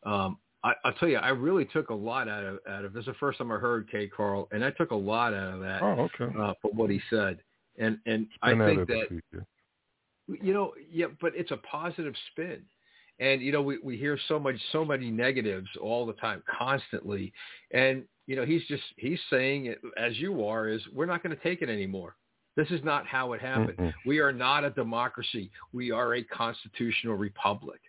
Um, 0.04 0.38
I, 0.64 0.72
I'll 0.84 0.94
tell 0.94 1.08
you, 1.08 1.18
I 1.18 1.28
really 1.28 1.66
took 1.66 1.90
a 1.90 1.94
lot 1.94 2.28
out 2.28 2.44
of 2.44 2.58
out 2.68 2.86
of 2.86 2.94
this. 2.94 3.02
Is 3.02 3.06
the 3.06 3.14
first 3.14 3.38
time 3.38 3.52
I 3.52 3.56
heard 3.56 3.90
KCarl, 3.90 4.48
and 4.52 4.64
I 4.64 4.70
took 4.70 4.90
a 4.90 4.96
lot 4.96 5.34
out 5.34 5.54
of 5.54 5.60
that. 5.60 5.82
Oh, 5.82 6.08
okay. 6.20 6.34
Uh, 6.36 6.54
from 6.62 6.78
what 6.78 6.88
he 6.88 7.00
said, 7.10 7.40
and 7.78 7.98
and 8.06 8.26
I 8.40 8.52
think 8.52 8.88
that 8.88 9.20
you 10.28 10.52
know, 10.52 10.72
yeah, 10.90 11.06
but 11.20 11.32
it's 11.34 11.50
a 11.50 11.56
positive 11.58 12.14
spin. 12.30 12.62
And 13.18 13.40
you 13.40 13.52
know, 13.52 13.62
we 13.62 13.78
we 13.82 13.96
hear 13.96 14.18
so 14.28 14.38
much, 14.38 14.56
so 14.72 14.84
many 14.84 15.10
negatives 15.10 15.68
all 15.80 16.04
the 16.04 16.12
time, 16.14 16.42
constantly, 16.58 17.32
and 17.72 18.04
you 18.26 18.36
know, 18.36 18.44
he's 18.44 18.62
just 18.66 18.82
he's 18.96 19.20
saying 19.30 19.66
it 19.66 19.80
as 19.96 20.16
you 20.18 20.44
are 20.44 20.68
is 20.68 20.82
we're 20.92 21.06
not 21.06 21.22
going 21.22 21.34
to 21.34 21.42
take 21.42 21.62
it 21.62 21.70
anymore. 21.70 22.16
This 22.56 22.70
is 22.70 22.82
not 22.82 23.06
how 23.06 23.34
it 23.34 23.40
happened. 23.40 23.76
Mm-hmm. 23.78 24.08
We 24.08 24.18
are 24.18 24.32
not 24.32 24.64
a 24.64 24.70
democracy. 24.70 25.50
We 25.72 25.90
are 25.90 26.14
a 26.14 26.22
constitutional 26.24 27.14
republic. 27.14 27.80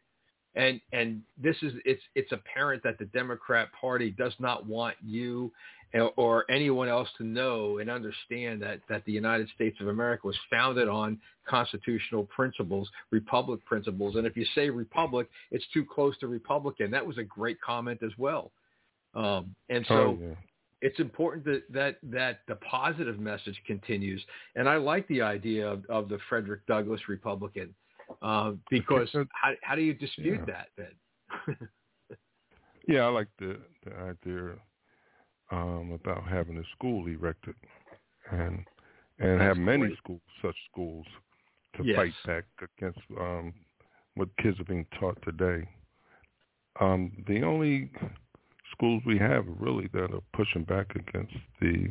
And 0.56 0.82
and 0.91 1.22
this 1.41 1.56
is 1.61 1.74
it's 1.85 2.01
it's 2.16 2.32
apparent 2.32 2.83
that 2.83 2.98
the 2.98 3.06
Democrat 3.06 3.69
Party 3.80 4.11
does 4.11 4.33
not 4.40 4.66
want 4.66 4.95
you 5.03 5.51
or 6.16 6.49
anyone 6.49 6.90
else 6.90 7.07
to 7.17 7.24
know 7.24 7.77
and 7.77 7.90
understand 7.90 8.61
that, 8.61 8.80
that 8.90 9.06
the 9.06 9.11
United 9.11 9.48
States 9.56 9.77
of 9.80 9.88
America 9.88 10.27
was 10.27 10.35
founded 10.49 10.88
on 10.88 11.19
constitutional 11.48 12.25
principles, 12.25 12.90
republic 13.11 13.64
principles. 13.66 14.16
And 14.16 14.27
if 14.27 14.35
you 14.35 14.45
say 14.53 14.69
republic, 14.69 15.30
it's 15.51 15.66
too 15.74 15.85
close 15.85 16.17
to 16.19 16.27
Republican. 16.27 16.91
That 16.91 17.06
was 17.06 17.17
a 17.17 17.24
great 17.24 17.59
comment 17.61 18.01
as 18.03 18.11
well. 18.17 18.51
Um, 19.14 19.56
and 19.69 19.85
so 19.88 19.95
oh, 19.95 20.17
yeah. 20.22 20.35
it's 20.82 20.99
important 20.99 21.45
that, 21.45 21.64
that 21.72 21.98
that 22.03 22.41
the 22.48 22.56
positive 22.56 23.19
message 23.19 23.59
continues. 23.66 24.22
And 24.56 24.67
I 24.67 24.75
like 24.75 25.07
the 25.07 25.22
idea 25.22 25.67
of, 25.67 25.85
of 25.90 26.09
the 26.09 26.19
Frederick 26.30 26.66
Douglass 26.67 27.01
Republican 27.07 27.74
uh, 28.22 28.51
because 28.69 29.09
how, 29.14 29.53
how 29.64 29.75
do 29.75 29.82
you 29.82 29.93
dispute 29.93 30.41
yeah. 30.48 30.53
that 30.53 30.67
then? 30.77 31.69
yeah, 32.88 33.01
I 33.01 33.07
like 33.07 33.27
the, 33.40 33.57
the 33.85 33.93
idea 33.95 34.56
um, 35.51 36.00
about 36.03 36.27
having 36.27 36.58
a 36.58 36.64
school 36.76 37.08
erected 37.08 37.56
and 38.32 38.66
and 39.19 39.40
That's 39.40 39.48
have 39.48 39.58
many 39.58 39.88
great. 39.88 39.98
schools, 39.98 40.22
such 40.42 40.56
schools, 40.72 41.06
to 41.76 41.84
yes. 41.84 41.95
fight 41.95 42.14
back 42.26 42.43
against 42.77 43.00
um, 43.19 43.53
what 44.14 44.30
kids 44.38 44.59
are 44.59 44.66
being 44.66 44.85
taught 45.00 45.17
today. 45.24 45.67
Um, 46.80 47.11
the 47.27 47.42
only 47.42 47.90
schools 48.72 49.01
we 49.08 49.17
have 49.17 49.45
really 49.59 49.90
that 49.93 50.14
are 50.14 50.22
pushing 50.34 50.64
back 50.64 50.95
against 50.95 51.34
the 51.61 51.90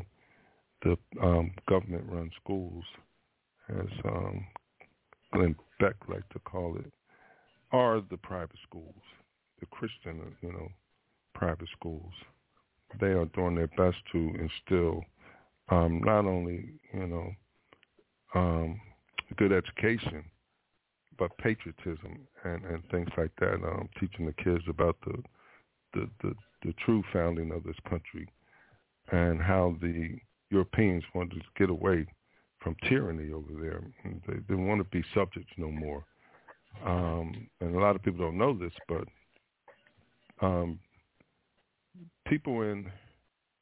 the 0.83 0.97
um, 1.21 1.51
government-run 1.69 2.31
schools, 2.41 2.85
as 3.71 3.89
um, 4.05 4.47
Glenn 5.33 5.57
Beck 5.81 5.97
like 6.09 6.29
to 6.29 6.39
call 6.41 6.77
it, 6.77 6.93
are 7.73 8.01
the 8.11 8.19
private 8.19 8.59
schools, 8.63 8.95
the 9.59 9.67
Christian, 9.67 10.21
you 10.43 10.53
know, 10.53 10.69
private 11.35 11.69
schools. 11.77 12.13
They 13.01 13.09
are 13.09 13.27
doing 13.27 13.57
their 13.57 13.69
best 13.69 13.99
to 14.13 14.19
instill 14.19 15.05
um, 15.69 16.01
not 16.05 16.25
only, 16.25 16.71
you 16.93 17.07
know, 17.07 17.31
um, 18.35 18.81
good 19.37 19.53
education, 19.53 20.25
but 21.19 21.37
patriotism 21.39 22.27
and, 22.45 22.65
and 22.65 22.83
things 22.91 23.09
like 23.17 23.33
that. 23.41 23.55
Um, 23.55 23.89
teaching 23.99 24.27
the 24.27 24.33
kids 24.33 24.65
about 24.69 24.97
the, 25.05 25.23
the 25.95 26.11
the 26.23 26.35
the 26.65 26.75
true 26.85 27.03
founding 27.13 27.53
of 27.53 27.65
this 27.65 27.77
country 27.89 28.29
and 29.13 29.41
how 29.41 29.77
the 29.81 30.19
Europeans 30.51 31.05
wanted 31.15 31.41
to 31.41 31.47
get 31.57 31.71
away 31.71 32.07
from 32.61 32.77
tyranny 32.89 33.33
over 33.33 33.53
there. 33.61 33.83
They 34.27 34.35
didn't 34.35 34.67
want 34.67 34.81
to 34.81 34.85
be 34.91 35.05
subjects 35.15 35.53
no 35.57 35.71
more. 35.71 36.05
Um, 36.85 37.49
and 37.61 37.75
a 37.75 37.79
lot 37.79 37.97
of 37.97 38.03
people 38.03 38.21
don't 38.21 38.39
know 38.39 38.57
this, 38.57 38.73
but 38.89 39.05
um, 40.45 40.79
people 42.29 42.63
in 42.63 42.91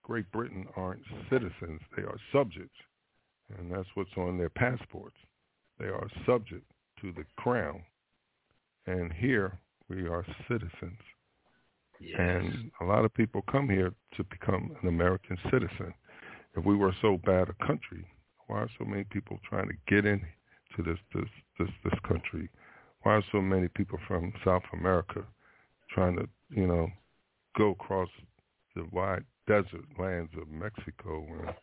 Great 0.02 0.30
Britain 0.32 0.66
aren't 0.76 1.02
citizens; 1.30 1.80
they 1.96 2.02
are 2.02 2.18
subjects, 2.32 2.76
and 3.58 3.70
that's 3.70 3.88
what's 3.94 4.16
on 4.16 4.38
their 4.38 4.50
passports. 4.50 5.16
They 5.78 5.86
are 5.86 6.08
subject 6.26 6.70
to 7.00 7.12
the 7.12 7.24
crown, 7.36 7.82
and 8.86 9.12
here 9.12 9.58
we 9.88 10.06
are 10.06 10.24
citizens. 10.48 10.98
Yes. 12.00 12.16
And 12.18 12.70
a 12.80 12.84
lot 12.84 13.04
of 13.04 13.14
people 13.14 13.42
come 13.50 13.68
here 13.68 13.92
to 14.16 14.24
become 14.24 14.76
an 14.82 14.88
American 14.88 15.38
citizen. 15.50 15.94
If 16.56 16.64
we 16.64 16.76
were 16.76 16.94
so 17.00 17.18
bad 17.24 17.48
a 17.48 17.66
country, 17.66 18.06
why 18.46 18.58
are 18.58 18.70
so 18.78 18.84
many 18.84 19.04
people 19.04 19.38
trying 19.48 19.68
to 19.68 19.74
get 19.88 20.04
into 20.04 20.24
this 20.78 20.98
this 21.14 21.28
this 21.58 21.70
this 21.84 21.98
country? 22.06 22.48
Why 23.02 23.14
are 23.14 23.24
so 23.32 23.40
many 23.40 23.68
people 23.68 23.98
from 24.06 24.32
South 24.44 24.62
America 24.72 25.24
trying 25.90 26.16
to, 26.16 26.28
you 26.50 26.66
know, 26.66 26.88
go 27.56 27.70
across 27.70 28.08
the 28.74 28.86
wide 28.92 29.24
desert 29.46 29.84
lands 29.98 30.30
of 30.40 30.48
Mexico 30.48 31.26
and 31.40 31.54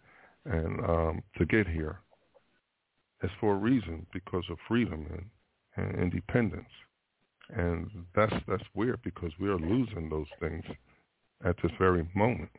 and 0.54 0.80
um, 0.86 1.24
to 1.38 1.46
get 1.46 1.68
here? 1.68 2.00
It's 3.22 3.34
for 3.40 3.54
a 3.54 3.58
reason 3.58 4.08
because 4.12 4.44
of 4.50 4.58
freedom 4.68 5.06
and, 5.12 5.86
and 5.86 6.02
independence. 6.02 6.70
And 7.56 7.90
that's 8.16 8.34
that's 8.48 8.64
weird 8.74 9.02
because 9.04 9.32
we 9.40 9.50
are 9.50 9.60
losing 9.60 10.10
those 10.10 10.28
things 10.40 10.64
at 11.46 11.56
this 11.62 11.72
very 11.78 12.08
moment. 12.16 12.50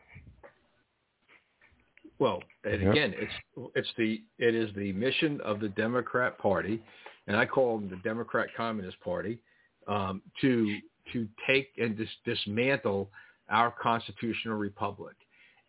Well, 2.19 2.41
and 2.63 2.81
yep. 2.81 2.91
again, 2.91 3.13
it's 3.17 3.69
it's 3.75 3.89
the 3.97 4.21
it 4.37 4.55
is 4.55 4.69
the 4.75 4.93
mission 4.93 5.41
of 5.41 5.59
the 5.59 5.69
Democrat 5.69 6.37
Party, 6.37 6.81
and 7.27 7.35
I 7.35 7.45
call 7.45 7.79
them 7.79 7.89
the 7.89 7.97
Democrat 7.97 8.47
Communist 8.55 8.99
Party, 9.01 9.39
um, 9.87 10.21
to 10.41 10.77
to 11.11 11.27
take 11.47 11.69
and 11.77 11.97
dis- 11.97 12.07
dismantle 12.23 13.09
our 13.49 13.71
constitutional 13.71 14.57
republic, 14.57 15.15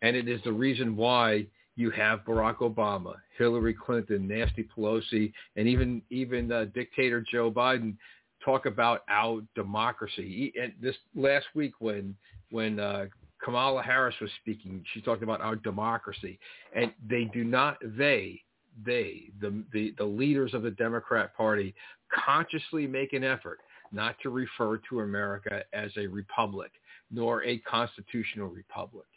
and 0.01 0.15
it 0.15 0.27
is 0.27 0.41
the 0.43 0.51
reason 0.51 0.95
why 0.95 1.45
you 1.75 1.91
have 1.91 2.23
Barack 2.25 2.57
Obama, 2.57 3.15
Hillary 3.37 3.73
Clinton, 3.73 4.27
Nancy 4.27 4.67
Pelosi, 4.75 5.31
and 5.55 5.67
even 5.67 6.01
even 6.09 6.51
uh, 6.51 6.65
dictator 6.73 7.23
Joe 7.29 7.51
Biden 7.51 7.95
talk 8.43 8.65
about 8.65 9.03
our 9.09 9.41
democracy. 9.55 10.53
And 10.61 10.73
this 10.81 10.95
last 11.15 11.47
week 11.53 11.73
when 11.79 12.15
when 12.51 12.79
uh, 12.79 13.05
Kamala 13.43 13.81
Harris 13.81 14.15
was 14.21 14.29
speaking, 14.41 14.83
she 14.93 15.01
talked 15.01 15.23
about 15.23 15.41
our 15.41 15.55
democracy, 15.55 16.39
and 16.73 16.91
they 17.09 17.25
do 17.25 17.43
not 17.43 17.77
they 17.97 18.41
they 18.85 19.29
the 19.41 19.63
the, 19.73 19.93
the 19.97 20.05
leaders 20.05 20.53
of 20.53 20.63
the 20.63 20.71
Democrat 20.71 21.35
Party 21.35 21.75
consciously 22.13 22.87
make 22.87 23.13
an 23.13 23.23
effort 23.23 23.59
not 23.91 24.15
to 24.23 24.29
refer 24.29 24.79
to 24.89 25.01
America 25.01 25.63
as 25.73 25.91
a 25.97 26.07
republic 26.07 26.71
nor 27.11 27.43
a 27.43 27.57
constitutional 27.59 28.47
republic, 28.47 29.07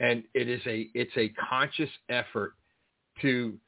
and 0.00 0.24
it 0.34 0.48
is 0.48 0.60
a 0.66 0.88
it's 0.94 1.16
a 1.16 1.28
conscious 1.48 1.90
effort 2.08 2.54
to 3.22 3.58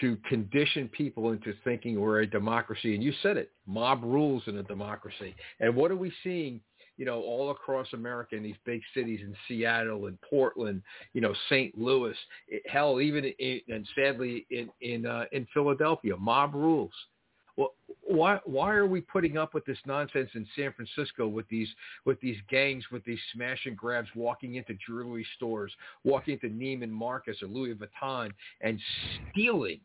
to 0.00 0.16
condition 0.28 0.88
people 0.88 1.32
into 1.32 1.52
thinking 1.64 2.00
we're 2.00 2.20
a 2.20 2.26
democracy. 2.26 2.94
And 2.94 3.02
you 3.02 3.12
said 3.22 3.36
it, 3.36 3.50
mob 3.66 4.02
rules 4.02 4.42
in 4.46 4.58
a 4.58 4.62
democracy. 4.62 5.34
And 5.60 5.74
what 5.74 5.90
are 5.90 5.96
we 5.96 6.12
seeing, 6.22 6.60
you 6.96 7.04
know, 7.04 7.20
all 7.22 7.50
across 7.50 7.88
America 7.92 8.36
in 8.36 8.42
these 8.42 8.56
big 8.64 8.80
cities 8.94 9.20
in 9.22 9.34
Seattle 9.46 10.06
and 10.06 10.18
Portland, 10.28 10.82
you 11.14 11.20
know, 11.20 11.34
St. 11.48 11.76
Louis, 11.76 12.16
it, 12.48 12.62
hell, 12.66 13.00
even 13.00 13.24
in, 13.24 13.60
and 13.68 13.86
sadly 13.96 14.46
in 14.50 14.68
in 14.80 15.06
uh, 15.06 15.24
in 15.32 15.46
Philadelphia, 15.52 16.16
mob 16.16 16.54
rules. 16.54 16.92
Well, 17.58 17.74
why 18.06 18.38
why 18.44 18.72
are 18.74 18.86
we 18.86 19.00
putting 19.00 19.36
up 19.36 19.52
with 19.52 19.66
this 19.66 19.78
nonsense 19.84 20.30
in 20.34 20.46
San 20.56 20.72
Francisco 20.72 21.26
with 21.26 21.46
these 21.48 21.68
with 22.04 22.20
these 22.20 22.36
gangs 22.48 22.84
with 22.92 23.04
these 23.04 23.18
smash 23.34 23.66
and 23.66 23.76
grabs 23.76 24.08
walking 24.14 24.54
into 24.54 24.74
jewelry 24.86 25.26
stores, 25.36 25.72
walking 26.04 26.34
into 26.40 26.48
Neiman 26.48 26.88
Marcus 26.88 27.42
or 27.42 27.48
Louis 27.48 27.74
Vuitton 27.74 28.30
and 28.60 28.80
stealing 29.32 29.80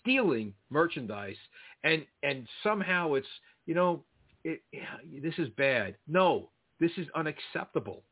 stealing 0.00 0.54
merchandise 0.70 1.36
and 1.84 2.04
and 2.22 2.48
somehow 2.62 3.12
it's 3.12 3.28
you 3.66 3.74
know 3.74 4.02
it, 4.42 4.62
this 5.22 5.34
is 5.38 5.48
bad. 5.50 5.96
No, 6.08 6.48
this 6.80 6.90
is 6.96 7.06
unacceptable. 7.14 8.02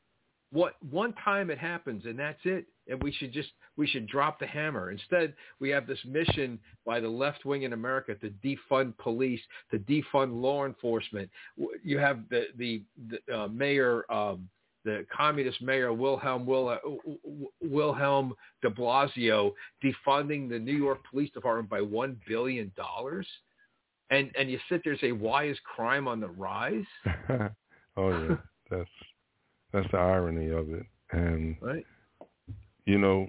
What 0.52 0.74
one 0.90 1.14
time 1.24 1.50
it 1.50 1.58
happens 1.58 2.04
and 2.06 2.18
that's 2.18 2.40
it, 2.44 2.66
and 2.88 3.00
we 3.02 3.12
should 3.12 3.32
just 3.32 3.50
we 3.76 3.86
should 3.86 4.06
drop 4.06 4.38
the 4.40 4.46
hammer. 4.46 4.90
Instead, 4.90 5.34
we 5.60 5.70
have 5.70 5.86
this 5.86 5.98
mission 6.04 6.58
by 6.84 6.98
the 7.00 7.08
left 7.08 7.44
wing 7.44 7.62
in 7.62 7.72
America 7.72 8.14
to 8.16 8.30
defund 8.44 8.96
police, 8.98 9.40
to 9.70 9.78
defund 9.78 10.40
law 10.40 10.66
enforcement. 10.66 11.30
You 11.84 11.98
have 11.98 12.20
the 12.30 12.46
the, 12.58 12.82
the 13.08 13.34
uh, 13.34 13.48
mayor. 13.48 14.10
Um, 14.12 14.48
the 14.82 15.04
communist 15.14 15.60
mayor 15.60 15.92
Wilhelm 15.92 16.46
Wil- 16.46 16.78
Wilhelm 17.60 18.32
De 18.62 18.70
Blasio 18.70 19.52
defunding 19.84 20.48
the 20.48 20.58
New 20.58 20.74
York 20.74 21.00
Police 21.10 21.30
Department 21.32 21.68
by 21.68 21.82
one 21.82 22.18
billion 22.26 22.72
dollars, 22.78 23.26
and 24.08 24.30
and 24.38 24.50
you 24.50 24.58
sit 24.70 24.80
there 24.82 24.94
and 24.94 25.00
say, 25.00 25.12
why 25.12 25.48
is 25.48 25.58
crime 25.64 26.08
on 26.08 26.18
the 26.18 26.28
rise? 26.28 26.86
oh 27.98 28.08
yeah, 28.08 28.36
that's 28.70 28.88
that's 29.73 29.90
the 29.90 29.99
irony 29.99 30.50
of 30.50 30.70
it, 30.73 30.86
and 31.12 31.57
right. 31.60 31.84
you 32.86 32.99
know, 32.99 33.26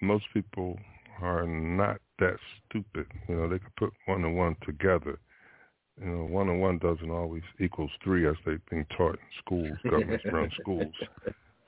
most 0.00 0.24
people 0.32 0.78
are 1.20 1.46
not 1.46 2.00
that 2.18 2.36
stupid. 2.68 3.06
You 3.28 3.36
know, 3.36 3.48
they 3.48 3.58
could 3.58 3.76
put 3.76 3.92
one 4.06 4.24
and 4.24 4.36
one 4.36 4.56
together 4.64 5.18
you 6.00 6.06
know, 6.06 6.24
one 6.24 6.48
on 6.48 6.60
one 6.60 6.78
doesn't 6.78 7.10
always 7.10 7.42
equals 7.58 7.90
three 8.04 8.28
as 8.28 8.36
they've 8.46 8.64
been 8.70 8.86
taught 8.96 9.14
in 9.14 9.18
schools, 9.38 9.78
government 9.90 10.22
run 10.32 10.50
schools. 10.60 10.94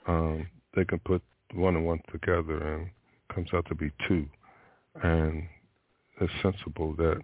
Um, 0.06 0.46
they 0.74 0.84
can 0.84 1.00
put 1.00 1.22
one 1.54 1.76
and 1.76 1.84
one 1.84 2.00
together 2.12 2.58
and 2.58 2.90
comes 3.34 3.48
out 3.52 3.66
to 3.68 3.74
be 3.74 3.90
two. 4.06 4.26
And 5.02 5.44
it's 6.20 6.32
sensible 6.42 6.94
that, 6.96 7.20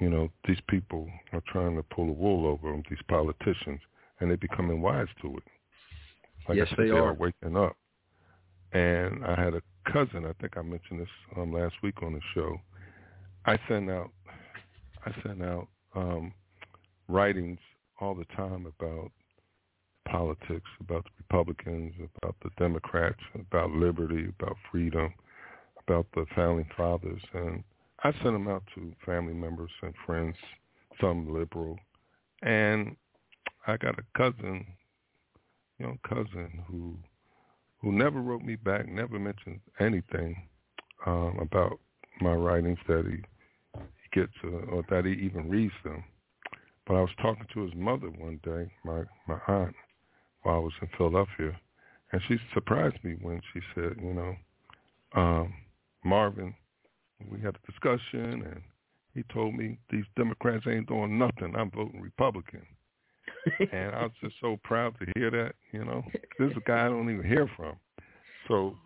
you 0.00 0.08
know, 0.08 0.30
these 0.46 0.60
people 0.68 1.08
are 1.32 1.42
trying 1.46 1.76
to 1.76 1.82
pull 1.82 2.06
the 2.06 2.12
wool 2.12 2.46
over 2.46 2.70
them, 2.70 2.82
these 2.88 2.98
politicians, 3.08 3.80
and 4.20 4.30
they're 4.30 4.36
becoming 4.36 4.80
wise 4.80 5.08
to 5.22 5.36
it. 5.36 5.42
Like 6.48 6.58
yes, 6.58 6.66
I 6.68 6.70
said, 6.70 6.78
they, 6.78 6.84
they 6.90 6.96
are. 6.96 7.08
are 7.08 7.14
waking 7.14 7.56
up. 7.56 7.76
And 8.72 9.24
I 9.24 9.42
had 9.42 9.54
a 9.54 9.62
cousin, 9.90 10.24
I 10.26 10.32
think 10.40 10.56
I 10.56 10.62
mentioned 10.62 11.00
this 11.00 11.08
um, 11.36 11.52
last 11.52 11.74
week 11.82 12.02
on 12.02 12.12
the 12.12 12.20
show. 12.34 12.56
I 13.46 13.58
sent 13.68 13.90
out 13.90 14.10
I 15.06 15.12
sent 15.22 15.42
out 15.42 15.68
um, 15.94 16.32
writings 17.08 17.60
all 18.00 18.14
the 18.14 18.26
time 18.36 18.66
about 18.66 19.10
politics, 20.08 20.68
about 20.80 21.04
the 21.04 21.10
Republicans, 21.18 21.94
about 22.22 22.36
the 22.42 22.50
Democrats, 22.58 23.20
about 23.34 23.70
liberty, 23.70 24.28
about 24.38 24.56
freedom, 24.70 25.12
about 25.86 26.06
the 26.14 26.26
founding 26.34 26.68
fathers, 26.76 27.22
and 27.32 27.62
I 28.02 28.12
sent 28.12 28.24
them 28.24 28.48
out 28.48 28.62
to 28.74 28.92
family 29.04 29.34
members 29.34 29.70
and 29.82 29.92
friends, 30.06 30.36
some 31.00 31.32
liberal, 31.32 31.76
and 32.42 32.96
I 33.68 33.76
got 33.76 33.98
a 33.98 34.18
cousin, 34.18 34.64
young 35.78 35.98
cousin 36.08 36.64
who 36.66 36.96
who 37.82 37.92
never 37.92 38.20
wrote 38.20 38.40
me 38.40 38.56
back, 38.56 38.88
never 38.88 39.18
mentioned 39.18 39.60
anything 39.78 40.48
um, 41.06 41.38
about 41.38 41.78
my 42.22 42.32
writings 42.32 42.78
that 42.88 43.04
he 43.06 43.22
gets 44.18 44.32
uh, 44.42 44.72
or 44.72 44.82
that 44.88 45.04
he 45.04 45.12
even 45.12 45.50
reads 45.50 45.74
them. 45.84 46.02
But 46.86 46.94
I 46.94 47.00
was 47.02 47.10
talking 47.20 47.46
to 47.52 47.60
his 47.60 47.74
mother 47.74 48.08
one 48.08 48.40
day, 48.42 48.70
my 48.84 49.04
my 49.26 49.38
aunt, 49.46 49.74
while 50.42 50.56
I 50.56 50.60
was 50.60 50.72
in 50.80 50.88
Philadelphia, 50.96 51.60
and 52.12 52.22
she 52.26 52.38
surprised 52.54 53.04
me 53.04 53.16
when 53.20 53.42
she 53.52 53.60
said, 53.74 53.96
you 54.00 54.14
know, 54.14 54.34
um, 55.14 55.52
Marvin, 56.04 56.54
we 57.30 57.38
had 57.38 57.54
a 57.54 57.70
discussion, 57.70 58.42
and 58.44 58.62
he 59.12 59.24
told 59.30 59.54
me 59.54 59.78
these 59.90 60.06
Democrats 60.16 60.64
ain't 60.66 60.88
doing 60.88 61.18
nothing. 61.18 61.54
I'm 61.54 61.70
voting 61.70 62.00
Republican. 62.00 62.62
and 63.72 63.94
I 63.94 64.02
was 64.02 64.12
just 64.22 64.34
so 64.40 64.58
proud 64.64 64.94
to 64.98 65.06
hear 65.16 65.30
that. 65.30 65.54
You 65.72 65.84
know, 65.84 66.04
this 66.38 66.50
is 66.50 66.56
a 66.56 66.60
guy 66.66 66.86
I 66.86 66.88
don't 66.88 67.10
even 67.10 67.26
hear 67.26 67.50
from. 67.56 67.76
So, 68.46 68.76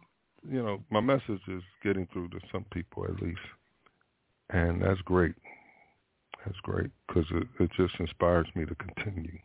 you 0.48 0.62
know, 0.62 0.80
my 0.90 1.00
message 1.00 1.40
is 1.48 1.62
getting 1.82 2.08
through 2.12 2.28
to 2.30 2.40
some 2.50 2.64
people 2.72 3.04
at 3.04 3.22
least 3.22 3.40
and 4.52 4.80
that's 4.80 5.00
great. 5.02 5.34
That's 6.44 6.58
great 6.62 6.90
because 7.06 7.24
it, 7.30 7.46
it 7.60 7.70
just 7.76 7.94
inspires 7.98 8.46
me 8.54 8.64
to 8.66 8.74
continue. 8.74 9.38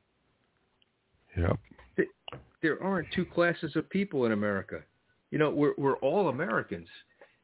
Yep. 1.37 1.59
There 2.61 2.81
aren't 2.83 3.11
two 3.11 3.25
classes 3.25 3.75
of 3.75 3.89
people 3.89 4.25
in 4.25 4.31
America. 4.31 4.81
You 5.31 5.37
know, 5.37 5.49
we're 5.49 5.73
we're 5.77 5.97
all 5.97 6.29
Americans, 6.29 6.87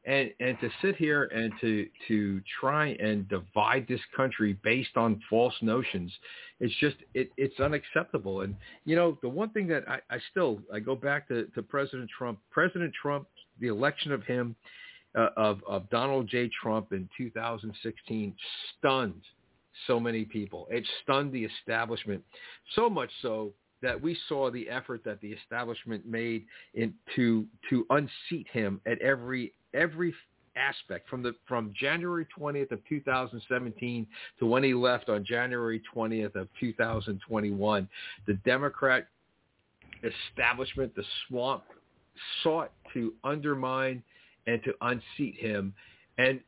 and 0.06 0.30
and 0.40 0.58
to 0.60 0.68
sit 0.82 0.96
here 0.96 1.24
and 1.24 1.52
to 1.60 1.86
to 2.08 2.40
try 2.60 2.88
and 3.00 3.28
divide 3.28 3.86
this 3.88 4.00
country 4.16 4.58
based 4.62 4.96
on 4.96 5.20
false 5.30 5.54
notions, 5.62 6.12
it's 6.60 6.74
just 6.80 6.96
it, 7.14 7.30
it's 7.36 7.58
unacceptable. 7.60 8.42
And 8.42 8.54
you 8.84 8.96
know, 8.96 9.18
the 9.22 9.28
one 9.28 9.50
thing 9.50 9.66
that 9.68 9.88
I, 9.88 10.00
I 10.10 10.18
still 10.30 10.60
I 10.72 10.80
go 10.80 10.94
back 10.94 11.28
to, 11.28 11.46
to 11.54 11.62
President 11.62 12.10
Trump. 12.16 12.38
President 12.50 12.92
Trump, 13.00 13.26
the 13.60 13.68
election 13.68 14.12
of 14.12 14.22
him 14.24 14.54
uh, 15.16 15.28
of, 15.36 15.60
of 15.66 15.88
Donald 15.90 16.28
J. 16.28 16.50
Trump 16.60 16.92
in 16.92 17.08
2016 17.16 18.34
stunned 18.78 19.22
so 19.86 19.98
many 19.98 20.24
people. 20.24 20.66
It 20.70 20.86
stunned 21.02 21.32
the 21.32 21.44
establishment 21.44 22.22
so 22.74 22.88
much 22.88 23.10
so 23.22 23.52
that 23.82 24.00
we 24.00 24.16
saw 24.28 24.50
the 24.50 24.68
effort 24.68 25.02
that 25.04 25.20
the 25.20 25.32
establishment 25.32 26.06
made 26.06 26.46
in, 26.74 26.94
to 27.16 27.46
to 27.70 27.86
unseat 27.90 28.46
him 28.52 28.80
at 28.86 29.00
every 29.02 29.52
every 29.74 30.14
aspect 30.56 31.08
from 31.08 31.22
the 31.22 31.34
from 31.48 31.72
January 31.78 32.26
20th 32.38 32.70
of 32.70 32.78
2017 32.88 34.06
to 34.38 34.46
when 34.46 34.62
he 34.62 34.72
left 34.72 35.08
on 35.08 35.24
January 35.24 35.82
20th 35.92 36.36
of 36.36 36.46
2021 36.60 37.88
the 38.28 38.34
Democrat 38.44 39.08
establishment 40.04 40.94
the 40.94 41.02
swamp 41.26 41.64
sought 42.42 42.70
to 42.92 43.12
undermine 43.24 44.02
and 44.46 44.62
to 44.64 44.74
unseat 44.82 45.36
him. 45.36 45.74
And 46.18 46.40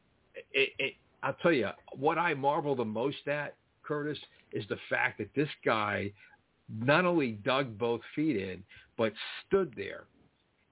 it, 0.52 0.70
it, 0.78 0.94
I'll 1.22 1.36
tell 1.42 1.52
you, 1.52 1.68
what 1.96 2.18
I 2.18 2.34
marvel 2.34 2.76
the 2.76 2.84
most 2.84 3.26
at, 3.26 3.54
Curtis, 3.82 4.18
is 4.52 4.64
the 4.68 4.78
fact 4.88 5.18
that 5.18 5.28
this 5.34 5.48
guy 5.64 6.12
not 6.68 7.04
only 7.04 7.32
dug 7.32 7.78
both 7.78 8.00
feet 8.14 8.36
in, 8.36 8.62
but 8.96 9.12
stood 9.46 9.72
there. 9.76 10.04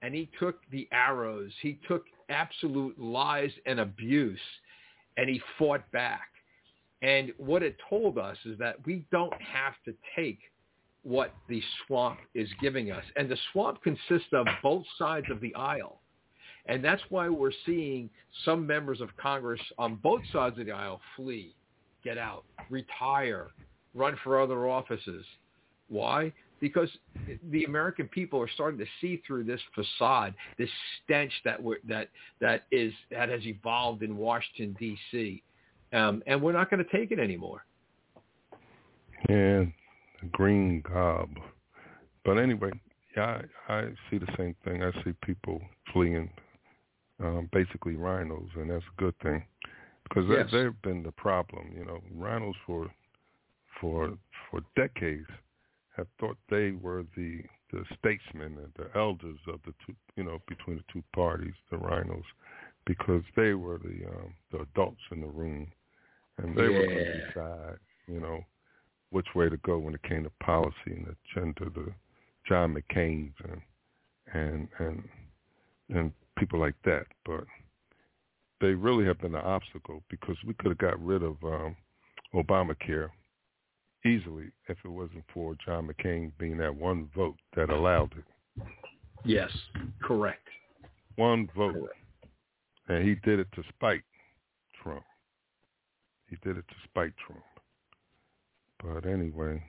And 0.01 0.13
he 0.13 0.29
took 0.39 0.59
the 0.71 0.87
arrows. 0.91 1.51
He 1.61 1.79
took 1.87 2.05
absolute 2.29 2.99
lies 2.99 3.51
and 3.65 3.79
abuse, 3.79 4.39
and 5.17 5.29
he 5.29 5.41
fought 5.57 5.89
back. 5.91 6.29
And 7.01 7.31
what 7.37 7.63
it 7.63 7.77
told 7.89 8.17
us 8.17 8.37
is 8.45 8.57
that 8.57 8.85
we 8.85 9.05
don't 9.11 9.33
have 9.41 9.73
to 9.85 9.93
take 10.15 10.39
what 11.03 11.33
the 11.47 11.61
swamp 11.85 12.17
is 12.33 12.49
giving 12.59 12.91
us. 12.91 13.03
And 13.15 13.29
the 13.29 13.37
swamp 13.51 13.83
consists 13.83 14.29
of 14.33 14.47
both 14.63 14.83
sides 14.97 15.27
of 15.29 15.39
the 15.39 15.53
aisle. 15.53 16.01
And 16.65 16.83
that's 16.83 17.01
why 17.09 17.29
we're 17.29 17.51
seeing 17.65 18.09
some 18.43 18.65
members 18.65 19.01
of 19.01 19.15
Congress 19.17 19.61
on 19.77 19.95
both 19.95 20.21
sides 20.33 20.57
of 20.57 20.65
the 20.65 20.71
aisle 20.71 20.99
flee, 21.15 21.55
get 22.03 22.17
out, 22.17 22.43
retire, 22.71 23.51
run 23.93 24.17
for 24.23 24.41
other 24.41 24.67
offices. 24.67 25.25
Why? 25.89 26.33
Because 26.59 26.89
the 27.51 27.65
American 27.65 28.07
people 28.07 28.39
are 28.39 28.49
starting 28.53 28.79
to 28.79 28.85
see 29.01 29.21
through 29.27 29.43
this 29.43 29.61
facade, 29.73 30.33
this 30.57 30.69
stench 31.03 31.31
that 31.43 31.61
we're, 31.61 31.77
that 31.87 32.09
that 32.39 32.63
is 32.71 32.93
that 33.11 33.29
has 33.29 33.41
evolved 33.45 34.03
in 34.03 34.17
Washington 34.17 34.75
D.C. 34.79 35.43
Um, 35.93 36.23
and 36.27 36.41
we're 36.41 36.53
not 36.53 36.69
going 36.69 36.83
to 36.83 36.97
take 36.97 37.11
it 37.11 37.19
anymore. 37.19 37.65
Yeah, 39.29 39.65
green 40.31 40.81
gob 40.81 41.29
but 42.25 42.39
anyway, 42.39 42.71
yeah, 43.15 43.41
I, 43.69 43.73
I 43.73 43.83
see 44.09 44.17
the 44.17 44.27
same 44.37 44.55
thing. 44.65 44.83
I 44.83 44.91
see 45.03 45.13
people 45.23 45.61
fleeing, 45.93 46.29
um, 47.23 47.47
basically 47.53 47.93
RINOs, 47.93 48.49
and 48.55 48.69
that's 48.69 48.83
a 48.83 49.01
good 49.01 49.17
thing 49.21 49.45
because 50.03 50.25
Yes. 50.27 50.49
they, 50.51 50.63
they've 50.63 50.81
been 50.81 51.03
the 51.03 51.11
problem. 51.11 51.71
You 51.77 51.85
know, 51.85 52.01
RINOs 52.17 52.55
for 52.65 52.89
for 53.79 54.17
for 54.49 54.61
decades 54.75 55.29
have 55.97 56.07
thought 56.19 56.37
they 56.49 56.71
were 56.71 57.05
the 57.15 57.41
the 57.71 57.83
statesmen 57.97 58.57
and 58.57 58.71
the 58.77 58.87
elders 58.97 59.39
of 59.47 59.59
the 59.65 59.73
two, 59.85 59.95
you 60.15 60.23
know, 60.23 60.39
between 60.47 60.77
the 60.77 60.83
two 60.93 61.03
parties, 61.13 61.53
the 61.71 61.77
RINOs, 61.77 62.23
because 62.85 63.23
they 63.35 63.53
were 63.53 63.79
the 63.79 64.07
um, 64.07 64.33
the 64.51 64.59
adults 64.59 65.01
in 65.11 65.21
the 65.21 65.27
room, 65.27 65.67
and 66.37 66.55
they 66.55 66.63
were 66.63 66.85
going 66.85 66.89
to 66.89 67.27
decide, 67.27 67.77
you 68.07 68.19
know, 68.19 68.39
which 69.09 69.27
way 69.35 69.49
to 69.49 69.57
go 69.57 69.77
when 69.77 69.95
it 69.95 70.03
came 70.03 70.23
to 70.23 70.31
policy 70.41 70.73
and 70.87 71.15
agenda. 71.35 71.65
The 71.73 71.91
John 72.47 72.75
McCain's 72.75 73.33
and 73.43 73.61
and 74.33 74.67
and 74.79 75.03
and 75.89 76.11
people 76.37 76.59
like 76.59 76.75
that, 76.85 77.05
but 77.25 77.45
they 78.61 78.73
really 78.73 79.05
have 79.05 79.19
been 79.19 79.35
an 79.35 79.41
obstacle 79.41 80.03
because 80.09 80.37
we 80.45 80.53
could 80.55 80.71
have 80.71 80.77
got 80.77 81.03
rid 81.03 81.23
of 81.23 81.35
um, 81.43 81.75
Obamacare 82.33 83.09
easily 84.05 84.51
if 84.67 84.77
it 84.83 84.89
wasn't 84.89 85.23
for 85.33 85.55
John 85.65 85.87
McCain 85.87 86.31
being 86.37 86.57
that 86.57 86.75
one 86.75 87.09
vote 87.15 87.35
that 87.55 87.69
allowed 87.69 88.13
it. 88.17 88.63
Yes, 89.23 89.51
correct. 90.01 90.47
One 91.15 91.49
vote. 91.55 91.89
And 92.87 93.07
he 93.07 93.15
did 93.15 93.39
it 93.39 93.47
to 93.55 93.63
spite 93.69 94.03
Trump. 94.81 95.03
He 96.29 96.37
did 96.43 96.57
it 96.57 96.65
to 96.67 96.75
spite 96.83 97.13
Trump. 97.25 97.43
But 98.83 99.09
anyway, 99.09 99.63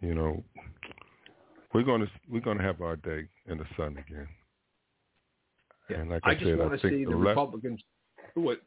you 0.00 0.14
know, 0.14 0.42
we're 1.74 1.82
going 1.82 2.00
to 2.00 2.10
we're 2.30 2.40
going 2.40 2.58
to 2.58 2.64
have 2.64 2.80
our 2.80 2.96
day 2.96 3.28
in 3.48 3.58
the 3.58 3.66
sun 3.76 3.98
again. 3.98 4.28
And 5.88 6.10
like 6.10 6.22
I, 6.24 6.30
I 6.30 6.34
just 6.34 6.46
said, 6.46 6.58
want 6.58 6.72
I 6.72 6.76
to 6.76 6.82
think 6.82 6.94
see 6.94 7.04
the, 7.04 7.10
the, 7.10 7.16
Republicans 7.16 7.80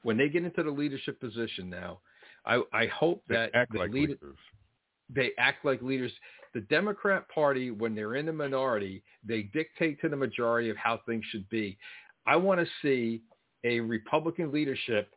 when 0.04 0.18
they 0.18 0.30
get 0.30 0.44
into 0.44 0.64
the 0.64 0.72
leadership 0.72 1.20
position 1.20 1.70
now. 1.70 2.00
I, 2.46 2.62
I 2.74 2.86
hope 2.88 3.24
that 3.30 3.52
act 3.54 3.74
the 3.74 3.80
like 3.80 3.92
leader, 3.92 4.14
leaders. 4.14 4.38
They 5.14 5.32
act 5.38 5.66
like 5.66 5.82
leaders. 5.82 6.12
The 6.54 6.62
Democrat 6.62 7.30
Party, 7.30 7.72
when 7.72 7.94
they're 7.94 8.16
in 8.16 8.26
the 8.26 8.34
minority, 8.34 9.04
they 9.24 9.44
dictate 9.44 10.02
to 10.02 10.10
the 10.10 10.16
majority 10.16 10.70
of 10.70 10.78
how 10.78 11.00
things 11.06 11.24
should 11.30 11.48
be. 11.50 11.78
I 12.26 12.36
want 12.36 12.60
to 12.60 12.68
see 12.82 13.22
a 13.64 13.80
Republican 13.80 14.52
leadership 14.52 15.14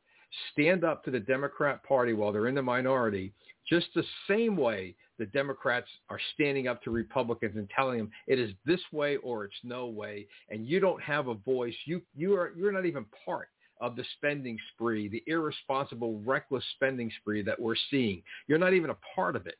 stand 0.52 0.84
up 0.84 1.04
to 1.04 1.10
the 1.10 1.20
Democrat 1.20 1.82
Party 1.84 2.12
while 2.12 2.32
they're 2.32 2.48
in 2.48 2.54
the 2.54 2.62
minority, 2.62 3.32
just 3.68 3.88
the 3.94 4.04
same 4.28 4.56
way 4.56 4.94
the 5.18 5.26
Democrats 5.26 5.88
are 6.08 6.18
standing 6.34 6.68
up 6.68 6.82
to 6.82 6.90
Republicans 6.90 7.56
and 7.56 7.68
telling 7.70 7.98
them 7.98 8.10
it 8.26 8.38
is 8.38 8.50
this 8.66 8.80
way 8.92 9.16
or 9.16 9.44
it's 9.44 9.54
no 9.62 9.86
way, 9.86 10.26
and 10.50 10.66
you 10.66 10.80
don't 10.80 11.02
have 11.02 11.28
a 11.28 11.34
voice. 11.34 11.74
You 11.84 12.02
you 12.16 12.34
are 12.34 12.52
you're 12.56 12.72
not 12.72 12.86
even 12.86 13.06
part 13.24 13.48
of 13.80 13.96
the 13.96 14.04
spending 14.16 14.58
spree, 14.72 15.08
the 15.08 15.22
irresponsible, 15.26 16.20
reckless 16.24 16.64
spending 16.74 17.10
spree 17.20 17.42
that 17.42 17.60
we're 17.60 17.76
seeing. 17.90 18.22
You're 18.46 18.58
not 18.58 18.74
even 18.74 18.90
a 18.90 18.96
part 19.14 19.36
of 19.36 19.46
it. 19.46 19.56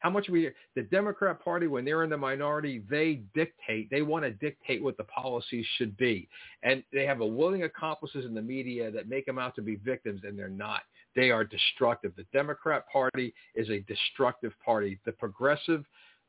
How 0.00 0.10
much 0.10 0.28
we 0.28 0.50
the 0.74 0.82
Democrat 0.82 1.42
Party 1.42 1.66
when 1.66 1.84
they're 1.84 2.04
in 2.04 2.10
the 2.10 2.16
minority, 2.16 2.82
they 2.88 3.22
dictate. 3.34 3.90
They 3.90 4.02
want 4.02 4.24
to 4.24 4.30
dictate 4.30 4.82
what 4.82 4.96
the 4.96 5.04
policies 5.04 5.66
should 5.78 5.96
be, 5.96 6.28
and 6.62 6.82
they 6.92 7.06
have 7.06 7.20
a 7.20 7.26
willing 7.26 7.62
accomplices 7.62 8.24
in 8.24 8.34
the 8.34 8.42
media 8.42 8.90
that 8.90 9.08
make 9.08 9.26
them 9.26 9.38
out 9.38 9.54
to 9.56 9.62
be 9.62 9.76
victims, 9.76 10.22
and 10.24 10.38
they're 10.38 10.48
not. 10.48 10.82
They 11.14 11.30
are 11.30 11.44
destructive. 11.44 12.12
The 12.14 12.26
Democrat 12.32 12.84
Party 12.92 13.34
is 13.54 13.70
a 13.70 13.80
destructive 13.80 14.52
party. 14.64 15.00
The 15.06 15.12
progressive 15.12 15.84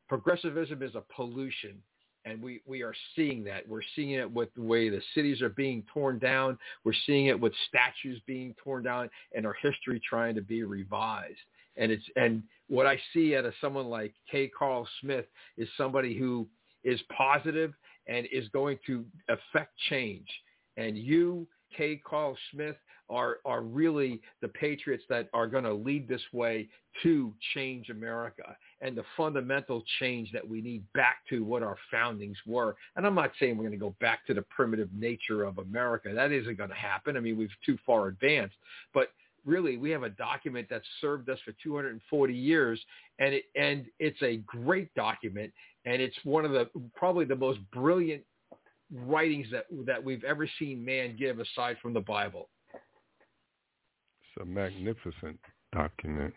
progressivism 0.08 0.82
is 0.82 0.94
a 0.94 1.02
pollution. 1.14 1.76
And 2.24 2.42
we, 2.42 2.60
we 2.66 2.82
are 2.82 2.94
seeing 3.14 3.44
that. 3.44 3.66
We're 3.66 3.80
seeing 3.94 4.12
it 4.12 4.30
with 4.30 4.52
the 4.54 4.62
way 4.62 4.88
the 4.88 5.00
cities 5.14 5.40
are 5.40 5.50
being 5.50 5.84
torn 5.92 6.18
down. 6.18 6.58
We're 6.84 6.92
seeing 7.06 7.26
it 7.26 7.38
with 7.38 7.52
statues 7.68 8.20
being 8.26 8.54
torn 8.62 8.82
down 8.82 9.08
and 9.34 9.46
our 9.46 9.54
history 9.62 10.00
trying 10.06 10.34
to 10.34 10.42
be 10.42 10.62
revised. 10.62 11.36
And 11.76 11.92
it's 11.92 12.04
and 12.16 12.42
what 12.68 12.86
I 12.86 12.98
see 13.12 13.36
out 13.36 13.44
of 13.44 13.54
someone 13.60 13.86
like 13.86 14.14
KCarl 14.32 14.86
Smith 15.00 15.26
is 15.56 15.68
somebody 15.76 16.16
who 16.16 16.46
is 16.84 17.00
positive 17.16 17.72
and 18.06 18.26
is 18.32 18.48
going 18.48 18.78
to 18.86 19.04
affect 19.28 19.72
change. 19.88 20.28
And 20.76 20.96
you, 20.96 21.46
KCarl 21.78 22.36
Smith, 22.52 22.76
are 23.10 23.38
are 23.44 23.62
really 23.62 24.20
the 24.42 24.48
patriots 24.48 25.04
that 25.08 25.28
are 25.32 25.46
going 25.46 25.64
to 25.64 25.72
lead 25.72 26.06
this 26.06 26.22
way 26.32 26.68
to 27.02 27.32
change 27.54 27.88
America 27.88 28.56
and 28.80 28.96
the 28.96 29.04
fundamental 29.16 29.82
change 29.98 30.30
that 30.32 30.46
we 30.46 30.60
need 30.60 30.82
back 30.92 31.18
to 31.28 31.44
what 31.44 31.62
our 31.62 31.76
foundings 31.90 32.36
were. 32.46 32.76
And 32.96 33.06
I'm 33.06 33.14
not 33.14 33.32
saying 33.40 33.56
we're 33.56 33.64
going 33.64 33.78
to 33.78 33.78
go 33.78 33.94
back 34.00 34.26
to 34.26 34.34
the 34.34 34.42
primitive 34.42 34.88
nature 34.92 35.44
of 35.44 35.58
America. 35.58 36.12
That 36.14 36.32
isn't 36.32 36.58
going 36.58 36.70
to 36.70 36.76
happen. 36.76 37.16
I 37.16 37.20
mean, 37.20 37.38
we've 37.38 37.48
too 37.64 37.78
far 37.86 38.08
advanced. 38.08 38.56
But 38.92 39.08
really, 39.48 39.76
we 39.76 39.90
have 39.90 40.02
a 40.02 40.10
document 40.10 40.68
that's 40.70 40.86
served 41.00 41.28
us 41.30 41.38
for 41.44 41.52
240 41.62 42.34
years, 42.34 42.80
and 43.18 43.34
it 43.34 43.44
and 43.56 43.86
it's 43.98 44.20
a 44.22 44.36
great 44.46 44.94
document, 44.94 45.52
and 45.84 46.00
it's 46.00 46.16
one 46.24 46.44
of 46.44 46.52
the 46.52 46.68
probably 46.94 47.24
the 47.24 47.36
most 47.36 47.58
brilliant 47.72 48.22
writings 48.92 49.46
that 49.50 49.66
that 49.86 50.02
we've 50.02 50.24
ever 50.24 50.48
seen 50.58 50.84
man 50.84 51.16
give 51.18 51.38
aside 51.40 51.76
from 51.80 51.94
the 51.94 52.00
Bible. 52.00 52.48
It's 52.74 54.42
a 54.42 54.44
magnificent 54.44 55.38
document 55.72 56.34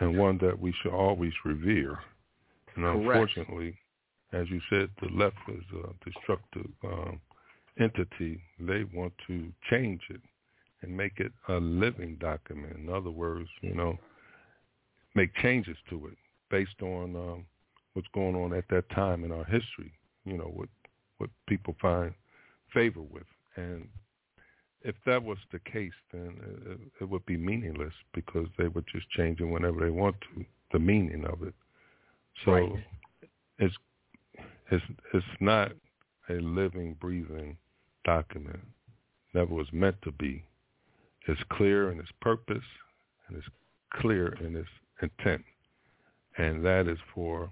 and 0.00 0.18
one 0.18 0.38
that 0.40 0.58
we 0.58 0.74
should 0.82 0.92
always 0.92 1.32
revere. 1.44 1.98
And 2.74 2.84
Correct. 2.84 3.36
unfortunately, 3.36 3.76
as 4.32 4.48
you 4.48 4.60
said, 4.70 4.88
the 5.02 5.08
left 5.14 5.36
is 5.48 5.64
a 5.84 6.10
destructive 6.10 6.70
um, 6.84 7.20
entity. 7.78 8.40
They 8.58 8.84
want 8.94 9.12
to 9.26 9.52
change 9.70 10.00
it 10.08 10.20
and 10.82 10.96
make 10.96 11.18
it 11.18 11.32
a 11.48 11.54
living 11.54 12.16
document. 12.20 12.76
In 12.76 12.88
other 12.88 13.10
words, 13.10 13.48
you 13.62 13.74
know, 13.74 13.98
make 15.14 15.34
changes 15.36 15.76
to 15.90 16.06
it 16.06 16.16
based 16.50 16.80
on 16.82 17.14
um, 17.16 17.46
what's 17.94 18.08
going 18.14 18.34
on 18.34 18.52
at 18.54 18.68
that 18.70 18.88
time 18.90 19.24
in 19.24 19.32
our 19.32 19.44
history. 19.44 19.92
You 20.24 20.36
know, 20.38 20.50
what 20.54 20.68
what 21.18 21.30
people 21.46 21.76
find 21.80 22.12
favor 22.72 23.02
with, 23.02 23.26
and 23.56 23.88
if 24.82 24.94
that 25.06 25.22
was 25.22 25.38
the 25.52 25.58
case, 25.60 25.92
then 26.12 26.36
it, 26.66 26.80
it 27.02 27.04
would 27.04 27.24
be 27.26 27.36
meaningless 27.36 27.92
because 28.14 28.46
they 28.56 28.68
would 28.68 28.86
just 28.92 29.08
change 29.10 29.40
it 29.40 29.44
whenever 29.44 29.80
they 29.80 29.90
want 29.90 30.16
to. 30.34 30.44
The 30.72 30.78
meaning 30.78 31.24
of 31.26 31.42
it. 31.42 31.54
So 32.44 32.52
Right. 32.52 32.84
it's 33.58 33.74
it's 34.70 34.84
it's 35.12 35.26
not 35.40 35.72
a 36.28 36.34
living, 36.34 36.94
breathing 37.00 37.56
document. 38.04 38.60
Never 39.34 39.54
was 39.54 39.66
meant 39.72 40.00
to 40.02 40.12
be. 40.12 40.44
It's 41.26 41.40
clear 41.52 41.90
in 41.92 41.98
its 41.98 42.10
purpose, 42.20 42.64
and 43.28 43.36
it's 43.36 43.46
clear 44.00 44.28
in 44.44 44.56
its 44.56 44.68
intent, 45.02 45.44
and 46.38 46.64
that 46.64 46.88
is 46.88 46.98
for 47.14 47.50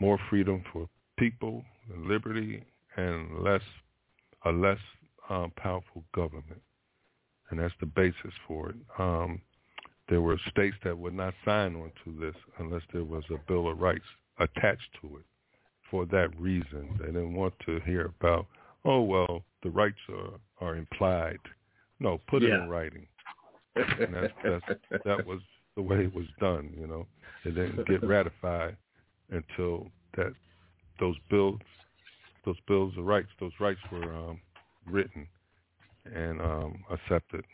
more 0.00 0.18
freedom 0.28 0.62
for 0.72 0.88
people 1.18 1.64
and 1.92 2.06
liberty, 2.06 2.62
and 2.96 3.42
less 3.42 3.62
a 4.44 4.50
less 4.50 4.78
um, 5.28 5.52
powerful 5.56 6.04
government, 6.14 6.60
and 7.50 7.58
that's 7.58 7.74
the 7.80 7.86
basis 7.86 8.32
for 8.46 8.70
it. 8.70 8.76
Um, 8.98 9.40
there 10.08 10.20
were 10.20 10.38
states 10.50 10.76
that 10.84 10.96
would 10.96 11.14
not 11.14 11.34
sign 11.44 11.74
on 11.76 11.90
to 12.04 12.20
this 12.20 12.34
unless 12.58 12.82
there 12.92 13.04
was 13.04 13.24
a 13.30 13.38
Bill 13.48 13.68
of 13.68 13.80
Rights 13.80 14.04
attached 14.38 14.88
to 15.00 15.16
it. 15.16 15.24
For 15.90 16.06
that 16.06 16.38
reason, 16.38 16.96
they 17.00 17.06
didn't 17.06 17.34
want 17.34 17.54
to 17.66 17.80
hear 17.80 18.12
about, 18.20 18.46
oh 18.84 19.02
well, 19.02 19.44
the 19.62 19.70
rights 19.70 19.98
are 20.08 20.38
are 20.60 20.76
implied. 20.76 21.38
No, 22.00 22.18
put 22.28 22.42
it 22.42 22.48
Yeah. 22.48 22.62
in 22.62 22.68
writing. 22.68 23.06
And 23.74 24.14
that's, 24.14 24.32
that's, 24.44 25.04
that 25.04 25.26
was 25.26 25.40
the 25.76 25.82
way 25.82 26.04
it 26.04 26.14
was 26.14 26.26
done. 26.40 26.72
You 26.78 26.86
know, 26.86 27.06
it 27.44 27.54
didn't 27.54 27.86
get 27.86 28.02
ratified 28.06 28.76
until 29.30 29.90
that 30.16 30.32
those 30.98 31.16
bills, 31.30 31.60
those 32.44 32.56
bills 32.66 32.94
of 32.96 33.04
rights, 33.04 33.28
those 33.38 33.52
rights 33.60 33.80
were 33.92 34.14
um, 34.14 34.40
written 34.86 35.26
and 36.14 36.40
um, 36.40 36.84
accepted. 36.90 37.44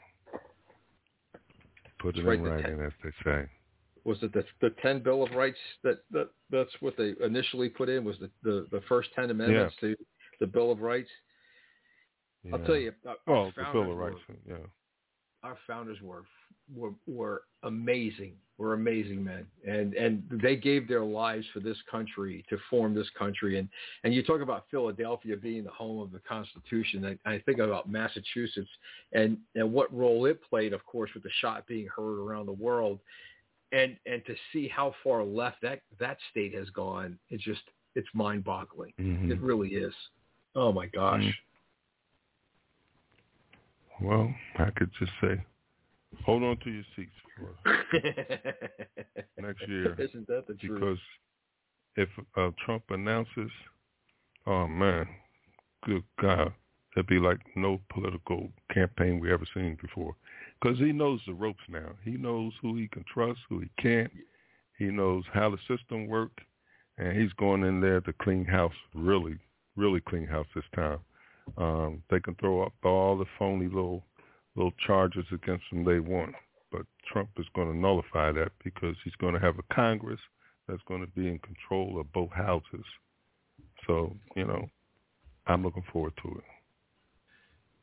Put 1.98 2.16
it 2.16 2.24
right, 2.24 2.38
in 2.38 2.44
the 2.44 2.50
writing, 2.50 2.80
as 2.80 2.92
they 3.02 3.10
say. 3.24 3.48
was 4.04 4.18
it 4.22 4.32
the 4.32 4.44
the 4.60 4.70
ten 4.82 5.00
Bill 5.02 5.22
of 5.22 5.30
Rights 5.32 5.58
that, 5.84 6.02
that 6.10 6.30
that's 6.50 6.70
what 6.80 6.96
they 6.96 7.14
initially 7.24 7.68
put 7.68 7.88
in 7.88 8.04
was 8.04 8.16
the 8.18 8.30
the, 8.42 8.66
the 8.70 8.80
first 8.88 9.10
ten 9.14 9.30
amendments 9.30 9.74
to 9.80 9.96
the 10.40 10.46
Bill 10.46 10.72
of 10.72 10.80
Rights. 10.80 11.10
I'll 12.52 12.58
tell 12.60 12.76
you, 12.76 12.92
our, 13.06 13.16
Well, 13.26 13.36
our 13.46 13.52
the 13.52 13.72
Bill 13.72 13.92
of 13.92 13.96
were- 13.98 14.14
Yeah. 14.48 14.56
our 15.42 15.56
founders 15.66 16.00
were 16.02 16.24
were 16.74 16.94
were 17.06 17.42
amazing. 17.64 18.36
Were 18.58 18.74
amazing 18.74 19.24
men, 19.24 19.44
and 19.66 19.94
and 19.94 20.22
they 20.30 20.54
gave 20.56 20.86
their 20.86 21.02
lives 21.02 21.44
for 21.52 21.58
this 21.60 21.80
country 21.90 22.44
to 22.48 22.56
form 22.70 22.94
this 22.94 23.10
country. 23.10 23.58
And 23.58 23.68
and 24.04 24.14
you 24.14 24.22
talk 24.22 24.40
about 24.40 24.68
Philadelphia 24.70 25.36
being 25.36 25.64
the 25.64 25.70
home 25.70 26.00
of 26.00 26.12
the 26.12 26.20
Constitution. 26.20 27.18
I, 27.26 27.30
I 27.34 27.38
think 27.40 27.58
about 27.58 27.88
Massachusetts 27.90 28.70
and 29.12 29.38
and 29.56 29.72
what 29.72 29.92
role 29.92 30.26
it 30.26 30.40
played, 30.48 30.72
of 30.72 30.84
course, 30.86 31.10
with 31.14 31.24
the 31.24 31.30
shot 31.40 31.66
being 31.66 31.88
heard 31.88 32.18
around 32.18 32.46
the 32.46 32.52
world. 32.52 33.00
And 33.72 33.96
and 34.06 34.24
to 34.26 34.34
see 34.52 34.68
how 34.68 34.94
far 35.02 35.24
left 35.24 35.60
that 35.62 35.80
that 35.98 36.18
state 36.30 36.54
has 36.54 36.70
gone, 36.70 37.18
it's 37.30 37.42
just 37.42 37.62
it's 37.96 38.08
mind-boggling. 38.14 38.92
Mhm. 39.00 39.30
It 39.32 39.40
really 39.40 39.70
is. 39.70 39.94
Oh 40.54 40.70
my 40.72 40.86
gosh. 40.86 41.22
Mhm. 41.22 41.34
Well, 44.02 44.34
I 44.58 44.70
could 44.70 44.90
just 44.98 45.12
say, 45.20 45.44
hold 46.24 46.42
on 46.42 46.56
to 46.58 46.70
your 46.70 46.84
seats 46.96 47.12
for 47.36 47.72
next 49.40 49.68
year. 49.68 49.94
Isn't 49.98 50.26
that 50.26 50.46
the 50.48 50.54
truth? 50.54 50.80
because 50.80 50.98
if 51.96 52.08
uh, 52.36 52.50
Trump 52.64 52.84
announces, 52.90 53.50
oh 54.46 54.66
man, 54.66 55.06
good 55.84 56.02
God, 56.20 56.52
it'd 56.96 57.06
be 57.06 57.18
like 57.18 57.38
no 57.54 57.80
political 57.90 58.50
campaign 58.72 59.20
we 59.20 59.32
ever 59.32 59.46
seen 59.54 59.78
before. 59.80 60.16
Because 60.60 60.78
he 60.78 60.92
knows 60.92 61.20
the 61.26 61.34
ropes 61.34 61.62
now. 61.68 61.92
He 62.04 62.12
knows 62.12 62.52
who 62.60 62.76
he 62.76 62.88
can 62.88 63.04
trust, 63.12 63.40
who 63.48 63.60
he 63.60 63.70
can't. 63.80 64.10
He 64.78 64.86
knows 64.86 65.24
how 65.32 65.50
the 65.50 65.58
system 65.68 66.08
works, 66.08 66.42
and 66.98 67.20
he's 67.20 67.32
going 67.34 67.62
in 67.62 67.80
there 67.80 68.00
to 68.00 68.12
clean 68.20 68.44
house, 68.44 68.72
really, 68.94 69.36
really 69.76 70.00
clean 70.00 70.26
house 70.26 70.46
this 70.54 70.64
time. 70.74 70.98
Um, 71.56 72.02
they 72.10 72.20
can 72.20 72.34
throw 72.36 72.62
up 72.62 72.72
all 72.84 73.16
the 73.18 73.26
phony 73.38 73.66
little 73.66 74.04
little 74.54 74.72
charges 74.86 75.24
against 75.32 75.64
him 75.70 75.84
they 75.84 75.98
want, 75.98 76.34
but 76.70 76.82
Trump 77.10 77.30
is 77.38 77.46
going 77.54 77.72
to 77.72 77.76
nullify 77.76 78.32
that 78.32 78.52
because 78.62 78.96
he's 79.02 79.14
going 79.14 79.32
to 79.34 79.40
have 79.40 79.58
a 79.58 79.74
Congress 79.74 80.20
that's 80.68 80.82
going 80.88 81.00
to 81.00 81.06
be 81.12 81.26
in 81.26 81.38
control 81.38 81.98
of 81.98 82.12
both 82.12 82.30
houses. 82.32 82.84
So, 83.86 84.14
you 84.36 84.44
know, 84.44 84.68
I'm 85.46 85.62
looking 85.62 85.84
forward 85.92 86.12
to 86.22 86.28
it. 86.32 86.44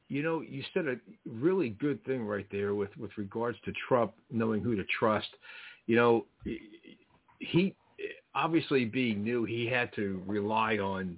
You 0.09 0.23
know, 0.23 0.41
you 0.41 0.63
said 0.73 0.87
a 0.87 0.95
really 1.27 1.69
good 1.69 2.03
thing 2.05 2.25
right 2.25 2.47
there 2.51 2.73
with 2.73 2.95
with 2.97 3.11
regards 3.17 3.57
to 3.65 3.73
Trump 3.87 4.13
knowing 4.31 4.61
who 4.61 4.75
to 4.75 4.83
trust. 4.99 5.29
You 5.85 5.95
know, 5.95 6.25
he 7.39 7.75
obviously 8.33 8.85
being 8.85 9.23
new, 9.23 9.45
he 9.45 9.67
had 9.67 9.93
to 9.95 10.21
rely 10.25 10.77
on 10.77 11.17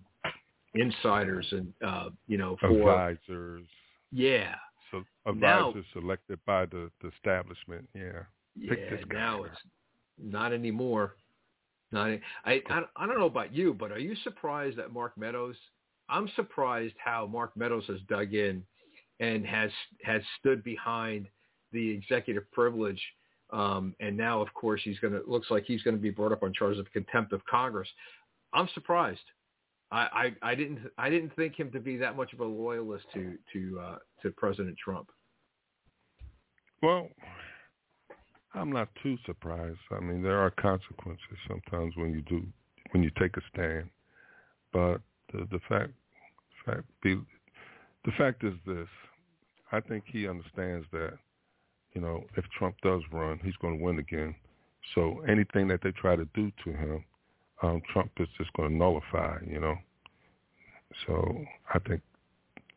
insiders 0.75 1.47
and 1.51 1.73
uh, 1.85 2.09
you 2.27 2.37
know 2.37 2.55
for 2.59 2.67
Advisors, 2.69 3.65
yeah 4.11 4.55
so 4.91 5.03
Now- 5.33 5.69
advisors 5.69 5.85
selected 5.93 6.39
by 6.45 6.65
the, 6.65 6.91
the 7.01 7.09
establishment. 7.15 7.87
Yeah. 7.95 8.23
Pick 8.69 8.79
yeah 8.79 8.89
this 8.89 9.05
guy. 9.09 9.17
now 9.19 9.43
it's 9.43 9.57
not 10.21 10.51
anymore. 10.53 11.15
Not 11.91 12.07
any- 12.07 12.21
I, 12.45 12.61
I 12.69 12.81
I 12.97 13.07
don't 13.07 13.17
know 13.17 13.25
about 13.25 13.53
you, 13.53 13.73
but 13.73 13.91
are 13.91 13.99
you 13.99 14.15
surprised 14.23 14.77
that 14.77 14.91
Mark 14.91 15.17
Meadows? 15.17 15.55
I'm 16.09 16.29
surprised 16.35 16.95
how 17.03 17.25
Mark 17.27 17.55
Meadows 17.55 17.85
has 17.87 17.99
dug 18.09 18.33
in 18.33 18.63
and 19.21 19.45
has 19.45 19.71
has 20.03 20.21
stood 20.39 20.63
behind 20.63 21.27
the 21.71 21.89
executive 21.89 22.49
privilege. 22.51 23.01
Um, 23.51 23.95
and 23.99 24.15
now, 24.15 24.41
of 24.41 24.53
course, 24.53 24.81
he's 24.83 24.99
going 24.99 25.13
to 25.13 25.21
looks 25.25 25.49
like 25.51 25.63
he's 25.65 25.81
going 25.83 25.95
to 25.95 26.01
be 26.01 26.09
brought 26.09 26.31
up 26.31 26.43
on 26.43 26.53
charges 26.53 26.79
of 26.79 26.91
contempt 26.91 27.31
of 27.33 27.45
Congress. 27.45 27.87
I'm 28.53 28.67
surprised. 28.73 29.19
I, 29.91 30.35
I, 30.41 30.55
didn't 30.55 30.79
I 30.97 31.09
didn't 31.09 31.35
think 31.35 31.59
him 31.59 31.69
to 31.71 31.79
be 31.79 31.97
that 31.97 32.15
much 32.15 32.31
of 32.33 32.39
a 32.39 32.45
loyalist 32.45 33.05
to 33.13 33.37
to 33.53 33.79
uh, 33.79 33.97
to 34.21 34.31
President 34.31 34.77
Trump. 34.83 35.09
Well, 36.81 37.09
I'm 38.53 38.71
not 38.71 38.89
too 39.03 39.17
surprised. 39.25 39.79
I 39.91 39.99
mean, 39.99 40.21
there 40.23 40.39
are 40.39 40.51
consequences 40.51 41.37
sometimes 41.47 41.95
when 41.97 42.13
you 42.13 42.21
do 42.21 42.45
when 42.91 43.03
you 43.03 43.11
take 43.19 43.35
a 43.37 43.41
stand. 43.53 43.89
But 44.71 45.01
the 45.33 45.47
the 45.51 45.59
fact 45.67 45.91
fact 46.65 46.83
be 47.03 47.19
the 48.05 48.11
fact 48.17 48.43
is 48.43 48.53
this. 48.65 48.87
I 49.73 49.79
think 49.79 50.03
he 50.07 50.27
understands 50.27 50.85
that, 50.91 51.13
you 51.93 52.01
know, 52.01 52.25
if 52.35 52.43
Trump 52.57 52.75
does 52.83 53.01
run, 53.11 53.39
he's 53.43 53.55
going 53.61 53.77
to 53.77 53.83
win 53.83 53.99
again. 53.99 54.35
So 54.95 55.21
anything 55.27 55.67
that 55.69 55.81
they 55.81 55.91
try 55.91 56.15
to 56.15 56.25
do 56.33 56.51
to 56.65 56.71
him, 56.71 57.05
um, 57.61 57.81
Trump 57.91 58.11
is 58.19 58.27
just 58.37 58.51
going 58.53 58.69
to 58.69 58.75
nullify, 58.75 59.37
you 59.47 59.59
know. 59.59 59.75
So 61.05 61.45
I 61.73 61.79
think 61.79 62.01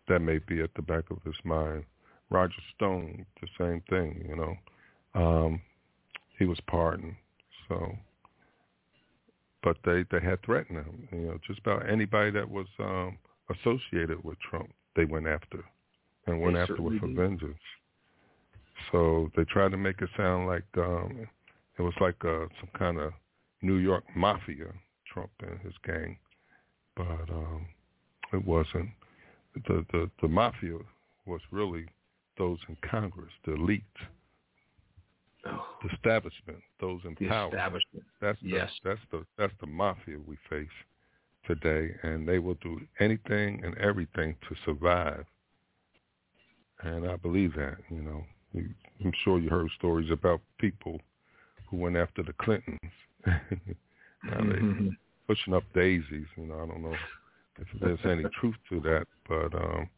that 0.09 0.21
may 0.21 0.39
be 0.39 0.61
at 0.61 0.71
the 0.77 0.83
back 0.83 1.11
of 1.11 1.19
his 1.25 1.35
mind. 1.45 1.85
Roger 2.31 2.55
Stone, 2.77 3.27
the 3.41 3.49
same 3.59 3.83
thing, 3.89 4.25
you 4.29 4.37
know. 4.37 4.57
Um, 5.15 5.61
he 6.39 6.45
was 6.45 6.59
pardoned, 6.67 7.15
so. 7.69 7.93
But 9.63 9.79
they 9.85 10.05
they 10.11 10.21
had 10.23 10.43
threatened 10.45 10.79
him, 10.79 11.09
you 11.13 11.19
know. 11.21 11.39
Just 11.47 11.61
about 11.61 11.89
anybody 11.89 12.31
that 12.33 12.49
was 12.49 12.67
um, 12.79 13.19
associated 13.51 14.23
with 14.23 14.39
Trump, 14.51 14.71
they 14.97 15.05
went 15.05 15.27
after, 15.27 15.65
and 16.27 16.41
went 16.41 16.57
They 16.57 16.61
after 16.61 16.83
with 16.83 17.01
did. 17.01 17.17
vengeance. 17.17 17.57
So 18.93 19.31
they 19.37 19.45
tried 19.45 19.71
to 19.71 19.77
make 19.77 20.01
it 20.03 20.11
sound 20.17 20.47
like 20.47 20.65
um, 20.77 21.27
it 21.79 21.83
was 21.83 21.95
like 22.01 22.17
uh, 22.25 22.47
some 22.61 22.71
kind 22.79 22.99
of 22.99 23.13
New 23.65 23.77
York 23.77 24.05
mafia, 24.15 24.67
Trump 25.13 25.31
and 25.41 25.59
his 25.61 25.73
gang, 25.85 26.17
but 26.97 27.29
um, 27.31 27.67
it 28.33 28.45
wasn't. 28.45 28.91
The, 29.67 29.85
the 29.93 30.11
the 30.21 30.29
mafia 30.29 30.79
was 31.27 31.41
really 31.51 31.87
those 32.37 32.59
in 32.69 32.77
Congress, 32.89 33.33
the 33.47 33.55
elite, 33.55 33.83
Oh, 35.47 35.63
the 35.83 35.95
establishment, 35.95 36.59
those 36.81 37.01
in 37.05 37.15
the 37.21 37.29
power. 37.29 37.49
establishment. 37.49 38.05
That's 38.21 38.41
the, 38.41 38.49
Yes. 38.49 38.71
that's 38.83 39.01
the 39.11 39.25
that's 39.39 39.53
the 39.61 39.67
mafia 39.67 40.17
we 40.27 40.37
face 40.49 40.77
today, 41.47 41.95
and 42.03 42.27
they 42.27 42.39
will 42.39 42.57
do 42.63 42.81
anything 42.99 43.63
and 43.65 43.77
everything 43.79 44.37
to 44.49 44.57
survive. 44.65 45.27
And 46.81 47.07
I 47.09 47.17
believe 47.17 47.55
that. 47.57 47.77
You 47.91 48.03
know, 48.03 48.25
I'm 48.55 49.13
sure 49.23 49.39
you 49.39 49.51
heard 49.51 49.69
stories 49.79 50.11
about 50.11 50.41
people 50.59 51.01
who 51.69 51.77
went 51.77 51.97
after 51.97 52.23
the 52.23 52.33
Clintons. 52.35 52.79
Now 53.27 54.41
they 54.41 54.91
pushing 55.27 55.55
up 55.55 55.65
daisies. 55.75 56.27
You 56.37 56.47
know, 56.47 56.55
I 56.55 56.67
don't 56.67 56.83
know 56.83 56.95
if 57.59 57.67
there's 57.81 57.99
any 58.05 58.25
truth 58.41 58.57
to 58.71 58.81
that, 58.81 59.07
but 59.29 59.55
um, 59.55 59.89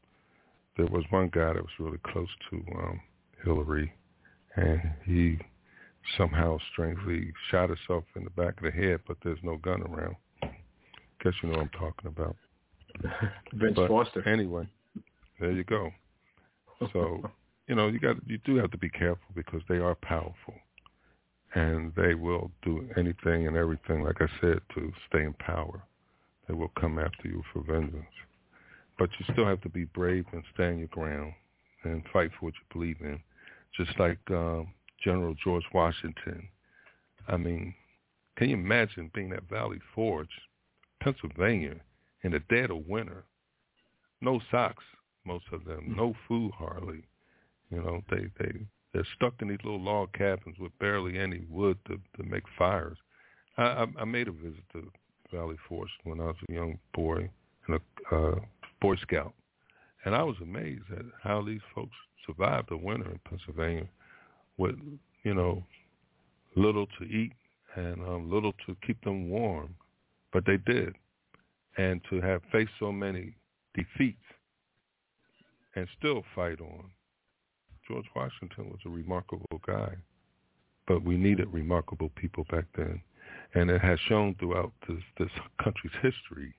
there 0.76 0.86
was 0.86 1.04
one 1.10 1.30
guy 1.32 1.52
that 1.52 1.62
was 1.62 1.70
really 1.78 1.98
close 2.12 2.28
to 2.50 2.56
um, 2.76 3.00
Hillary, 3.44 3.92
and 4.56 4.80
he 5.04 5.38
somehow 6.16 6.58
strangely 6.72 7.32
shot 7.50 7.68
himself 7.68 8.04
in 8.14 8.24
the 8.24 8.30
back 8.30 8.56
of 8.58 8.64
the 8.64 8.70
head, 8.70 9.00
but 9.06 9.16
there's 9.24 9.38
no 9.42 9.56
gun 9.56 9.82
around. 9.82 10.16
Guess 11.22 11.32
you 11.42 11.48
know 11.48 11.58
what 11.58 11.62
I'm 11.62 11.68
talking 11.70 12.06
about. 12.06 12.36
Vince 13.54 13.74
But 13.74 13.88
Foster. 13.88 14.26
Anyway, 14.28 14.68
there 15.40 15.52
you 15.52 15.64
go. 15.64 15.90
So 16.92 17.22
you 17.68 17.74
know 17.74 17.88
you 17.88 17.98
got 17.98 18.16
you 18.26 18.38
do 18.44 18.56
have 18.56 18.70
to 18.70 18.78
be 18.78 18.88
careful 18.88 19.26
because 19.34 19.62
they 19.68 19.76
are 19.76 19.94
powerful, 19.96 20.54
and 21.56 21.90
they 21.96 22.12
will 22.14 22.50
do 22.62 22.86
anything 22.98 23.46
and 23.46 23.56
everything, 23.56 24.02
like 24.02 24.20
I 24.20 24.28
said, 24.42 24.60
to 24.74 24.92
stay 25.08 25.22
in 25.22 25.32
power. 25.32 25.82
They 26.46 26.54
will 26.54 26.70
come 26.78 26.98
after 26.98 27.26
you 27.26 27.42
for 27.50 27.62
vengeance, 27.62 28.04
but 28.98 29.08
you 29.18 29.32
still 29.32 29.46
have 29.46 29.62
to 29.62 29.70
be 29.70 29.84
brave 29.86 30.26
and 30.32 30.44
stand 30.52 30.78
your 30.78 30.88
ground 30.88 31.32
and 31.82 32.02
fight 32.12 32.30
for 32.32 32.46
what 32.46 32.54
you 32.54 32.78
believe 32.78 32.98
in. 33.00 33.18
Just 33.74 33.98
like 33.98 34.18
um, 34.30 34.68
General 35.02 35.34
George 35.42 35.64
Washington. 35.72 36.46
I 37.26 37.38
mean, 37.38 37.74
can 38.36 38.50
you 38.50 38.56
imagine 38.56 39.10
being 39.14 39.32
at 39.32 39.48
Valley 39.48 39.80
Forge, 39.94 40.28
Pennsylvania, 41.00 41.76
in 42.22 42.32
the 42.32 42.40
dead 42.50 42.70
of 42.70 42.86
winter? 42.86 43.24
No 44.20 44.40
socks, 44.50 44.84
most 45.24 45.46
of 45.52 45.64
them. 45.64 45.94
No 45.96 46.14
food, 46.28 46.52
hardly. 46.52 47.02
You 47.70 47.82
know, 47.82 48.02
they 48.10 48.26
they 48.38 48.52
they're 48.96 49.06
stuck 49.14 49.34
in 49.42 49.48
these 49.48 49.58
little 49.62 49.82
log 49.82 50.10
cabins 50.14 50.56
with 50.58 50.76
barely 50.78 51.18
any 51.18 51.42
wood 51.50 51.76
to 51.86 52.00
to 52.16 52.22
make 52.22 52.44
fires. 52.58 52.96
I 53.58 53.62
I, 53.62 53.86
I 54.00 54.04
made 54.06 54.26
a 54.26 54.32
visit 54.32 54.64
to 54.72 54.90
Valley 55.30 55.56
Forge 55.68 55.90
when 56.04 56.18
I 56.18 56.24
was 56.24 56.36
a 56.48 56.52
young 56.52 56.78
boy 56.94 57.28
and 57.66 57.78
a 57.78 58.16
uh, 58.16 58.36
Boy 58.80 58.96
Scout, 58.96 59.34
and 60.06 60.14
I 60.14 60.22
was 60.22 60.36
amazed 60.40 60.84
at 60.96 61.04
how 61.22 61.42
these 61.42 61.60
folks 61.74 61.94
survived 62.26 62.70
the 62.70 62.78
winter 62.78 63.10
in 63.10 63.20
Pennsylvania 63.28 63.86
with 64.56 64.76
you 65.24 65.34
know 65.34 65.62
little 66.54 66.86
to 66.98 67.04
eat 67.04 67.32
and 67.74 68.00
um, 68.00 68.30
little 68.32 68.54
to 68.66 68.74
keep 68.86 68.98
them 69.04 69.28
warm, 69.28 69.74
but 70.32 70.46
they 70.46 70.56
did, 70.56 70.94
and 71.76 72.00
to 72.08 72.22
have 72.22 72.40
faced 72.50 72.72
so 72.80 72.90
many 72.90 73.34
defeats 73.74 74.16
and 75.74 75.86
still 75.98 76.24
fight 76.34 76.62
on. 76.62 76.90
George 77.88 78.06
Washington 78.14 78.70
was 78.70 78.80
a 78.84 78.88
remarkable 78.88 79.60
guy, 79.66 79.94
but 80.86 81.02
we 81.02 81.16
needed 81.16 81.52
remarkable 81.52 82.10
people 82.16 82.44
back 82.50 82.64
then, 82.76 83.00
and 83.54 83.70
it 83.70 83.80
has 83.80 83.98
shown 84.08 84.34
throughout 84.34 84.72
this, 84.88 85.02
this 85.18 85.30
country's 85.62 85.92
history 86.02 86.54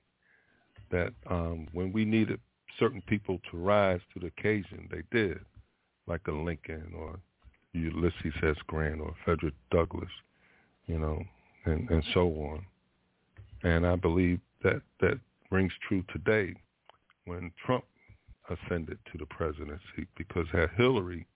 that 0.90 1.12
um, 1.28 1.68
when 1.72 1.92
we 1.92 2.04
needed 2.04 2.40
certain 2.78 3.02
people 3.02 3.38
to 3.50 3.58
rise 3.58 4.00
to 4.14 4.20
the 4.20 4.26
occasion, 4.26 4.88
they 4.90 5.02
did, 5.10 5.38
like 6.06 6.26
a 6.28 6.32
Lincoln 6.32 6.92
or 6.96 7.18
Ulysses 7.72 8.34
S. 8.42 8.56
Grant 8.66 9.00
or 9.00 9.14
Frederick 9.24 9.54
Douglass, 9.70 10.08
you 10.86 10.98
know, 10.98 11.22
and, 11.64 11.88
and 11.90 12.02
so 12.14 12.28
on. 12.28 12.64
And 13.62 13.86
I 13.86 13.96
believe 13.96 14.40
that 14.62 14.80
that 15.00 15.18
rings 15.50 15.72
true 15.86 16.04
today 16.12 16.54
when 17.24 17.50
Trump 17.64 17.84
ascended 18.50 18.98
to 19.12 19.18
the 19.18 19.26
presidency 19.26 20.06
because 20.16 20.46
had 20.52 20.70
Hillary 20.76 21.26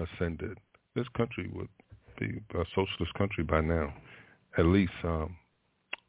ascended, 0.00 0.58
this 0.94 1.06
country 1.16 1.50
would 1.54 1.68
be 2.18 2.40
a 2.54 2.64
socialist 2.74 3.12
country 3.14 3.44
by 3.44 3.60
now, 3.60 3.92
at 4.58 4.66
least 4.66 4.92
um, 5.04 5.36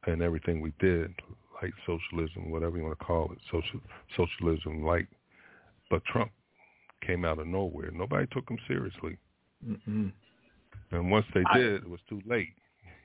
in 0.07 0.21
everything 0.21 0.61
we 0.61 0.73
did, 0.79 1.13
like 1.61 1.73
socialism, 1.85 2.49
whatever 2.51 2.77
you 2.77 2.83
want 2.83 2.97
to 2.97 3.05
call 3.05 3.31
it, 3.31 3.39
social 3.51 3.79
socialism 4.15 4.83
like. 4.83 5.07
But 5.89 6.03
Trump 6.05 6.31
came 7.05 7.25
out 7.25 7.39
of 7.39 7.47
nowhere. 7.47 7.91
Nobody 7.91 8.27
took 8.27 8.49
him 8.49 8.57
seriously. 8.67 9.17
Mm-hmm. 9.65 10.07
And 10.91 11.11
once 11.11 11.25
they 11.33 11.43
I- 11.51 11.57
did, 11.57 11.83
it 11.83 11.89
was 11.89 11.99
too 12.09 12.21
late. 12.25 12.49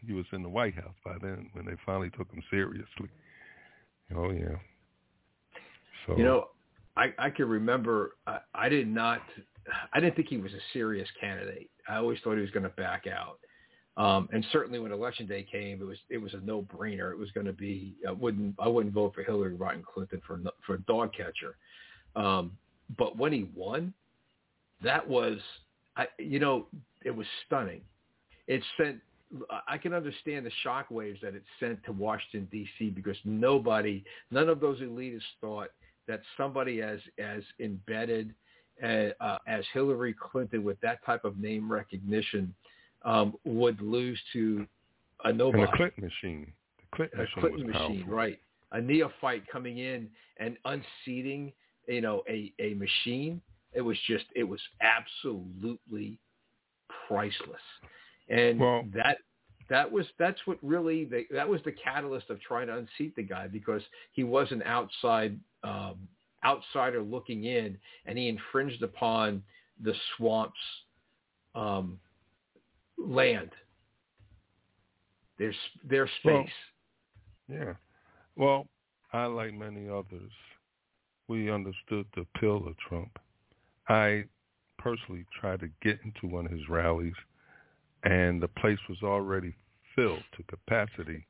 He 0.04 0.12
was 0.12 0.26
in 0.32 0.42
the 0.42 0.48
White 0.48 0.74
House 0.74 0.96
by 1.04 1.14
then 1.22 1.48
when 1.52 1.64
they 1.64 1.76
finally 1.86 2.10
took 2.10 2.28
him 2.32 2.42
seriously. 2.50 3.08
Oh 4.16 4.30
yeah. 4.32 4.56
So 6.04 6.16
You 6.16 6.24
know, 6.24 6.48
I 6.96 7.12
I 7.18 7.30
can 7.30 7.48
remember 7.48 8.16
I, 8.26 8.38
I 8.54 8.68
did 8.68 8.88
not 8.88 9.22
I 9.92 10.00
didn't 10.00 10.16
think 10.16 10.28
he 10.28 10.38
was 10.38 10.52
a 10.52 10.60
serious 10.72 11.08
candidate. 11.20 11.70
I 11.88 11.96
always 11.96 12.18
thought 12.22 12.34
he 12.34 12.40
was 12.40 12.50
going 12.50 12.64
to 12.64 12.70
back 12.70 13.04
out. 13.06 13.38
Um, 13.96 14.28
and 14.32 14.44
certainly 14.52 14.78
when 14.78 14.90
election 14.90 15.26
day 15.26 15.46
came, 15.50 15.80
it 15.80 15.84
was 15.84 15.98
it 16.08 16.18
was 16.18 16.34
a 16.34 16.40
no 16.40 16.62
brainer. 16.62 17.12
It 17.12 17.18
was 17.18 17.30
going 17.32 17.46
to 17.46 17.52
be 17.52 17.96
I 18.08 18.12
wouldn't 18.12 18.54
I 18.58 18.68
wouldn't 18.68 18.94
vote 18.94 19.14
for 19.14 19.22
Hillary 19.22 19.54
Rodham 19.54 19.84
Clinton 19.84 20.20
for 20.26 20.40
for 20.66 20.74
a 20.74 20.80
dog 20.82 21.12
catcher. 21.14 21.56
Um, 22.16 22.52
but 22.96 23.16
when 23.16 23.32
he 23.32 23.48
won, 23.54 23.92
that 24.82 25.06
was 25.06 25.38
I 25.96 26.06
you 26.18 26.38
know 26.38 26.66
it 27.04 27.14
was 27.14 27.26
stunning. 27.46 27.82
It 28.46 28.62
sent 28.76 28.98
I 29.66 29.78
can 29.78 29.94
understand 29.94 30.46
the 30.46 30.50
shockwaves 30.64 31.20
that 31.20 31.34
it 31.34 31.42
sent 31.58 31.82
to 31.84 31.92
Washington 31.92 32.48
D.C. 32.50 32.90
because 32.90 33.16
nobody, 33.24 34.04
none 34.30 34.48
of 34.48 34.60
those 34.60 34.80
elitists 34.80 35.22
thought 35.40 35.68
that 36.08 36.20
somebody 36.36 36.82
as 36.82 36.98
as 37.18 37.42
embedded 37.60 38.34
uh, 38.82 39.08
uh, 39.20 39.38
as 39.46 39.64
Hillary 39.72 40.14
Clinton 40.14 40.64
with 40.64 40.80
that 40.80 41.04
type 41.04 41.24
of 41.24 41.38
name 41.38 41.70
recognition 41.70 42.54
um, 43.04 43.34
would 43.44 43.80
lose 43.80 44.18
to 44.32 44.66
a 45.24 45.28
and 45.28 45.38
nobody, 45.38 45.64
the 45.64 45.76
Clinton 45.76 46.04
machine. 46.04 46.52
The 46.90 46.96
Clinton 46.96 47.18
a 47.18 47.22
machine 47.22 47.40
Clinton 47.40 47.70
machine, 47.70 48.06
right? 48.08 48.38
A 48.72 48.80
neophyte 48.80 49.46
coming 49.48 49.78
in 49.78 50.08
and 50.38 50.56
unseating, 50.64 51.52
you 51.86 52.00
know, 52.00 52.22
a 52.28 52.52
a 52.58 52.74
machine. 52.74 53.40
It 53.74 53.80
was 53.80 53.96
just, 54.06 54.24
it 54.34 54.44
was 54.44 54.60
absolutely 54.80 56.18
priceless, 57.08 57.62
and 58.28 58.60
Well- 58.60 58.84
that 58.94 59.18
that 59.72 59.90
was 59.90 60.06
that's 60.18 60.40
what 60.44 60.58
really 60.60 61.06
the, 61.06 61.24
that 61.30 61.48
was 61.48 61.60
the 61.64 61.72
catalyst 61.72 62.28
of 62.28 62.38
trying 62.42 62.66
to 62.66 62.76
unseat 62.76 63.16
the 63.16 63.22
guy 63.22 63.46
because 63.46 63.82
he 64.12 64.22
was 64.22 64.46
an 64.52 64.62
outside 64.64 65.38
um, 65.64 65.96
outsider 66.44 67.02
looking 67.02 67.44
in, 67.44 67.78
and 68.04 68.18
he 68.18 68.28
infringed 68.28 68.82
upon 68.82 69.42
the 69.82 69.94
swamp's 70.16 70.58
um, 71.54 71.98
land, 72.98 73.50
their 75.38 75.54
their 75.88 76.08
Well, 76.24 76.42
space. 76.42 76.52
Yeah. 77.48 77.74
Well, 78.36 78.66
I, 79.12 79.24
like 79.26 79.54
many 79.54 79.88
others, 79.88 80.32
we 81.28 81.50
understood 81.50 82.06
the 82.14 82.26
appeal 82.34 82.66
of 82.66 82.76
Trump. 82.88 83.18
I 83.88 84.24
personally 84.78 85.24
tried 85.40 85.60
to 85.60 85.68
get 85.82 85.98
into 86.04 86.34
one 86.34 86.44
of 86.44 86.52
his 86.52 86.68
rallies, 86.68 87.14
and 88.04 88.42
the 88.42 88.48
place 88.48 88.78
was 88.88 88.98
already 89.02 89.54
filled 89.94 90.22
to 90.36 90.42
capacity, 90.44 91.26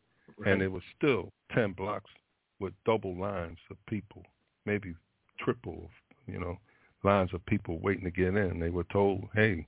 and 0.46 0.62
it 0.62 0.68
was 0.70 0.82
still 0.96 1.32
10 1.54 1.72
blocks 1.72 2.10
with 2.58 2.72
double 2.84 3.16
lines 3.16 3.58
of 3.70 3.76
people, 3.86 4.22
maybe 4.64 4.94
triple, 5.38 5.90
you 6.26 6.38
know, 6.38 6.58
lines 7.04 7.30
of 7.34 7.44
people 7.46 7.78
waiting 7.80 8.04
to 8.04 8.10
get 8.10 8.36
in. 8.36 8.60
They 8.60 8.70
were 8.70 8.84
told, 8.84 9.28
hey, 9.34 9.66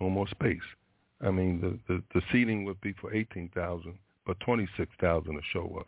no 0.00 0.10
more 0.10 0.28
space. 0.28 0.60
I 1.20 1.30
mean, 1.30 1.60
the, 1.60 1.78
the, 1.92 2.02
the 2.14 2.22
seating 2.32 2.64
would 2.64 2.80
be 2.80 2.94
for 3.00 3.14
18,000, 3.14 3.96
but 4.26 4.40
26,000 4.40 5.34
to 5.34 5.40
show 5.52 5.76
up. 5.78 5.86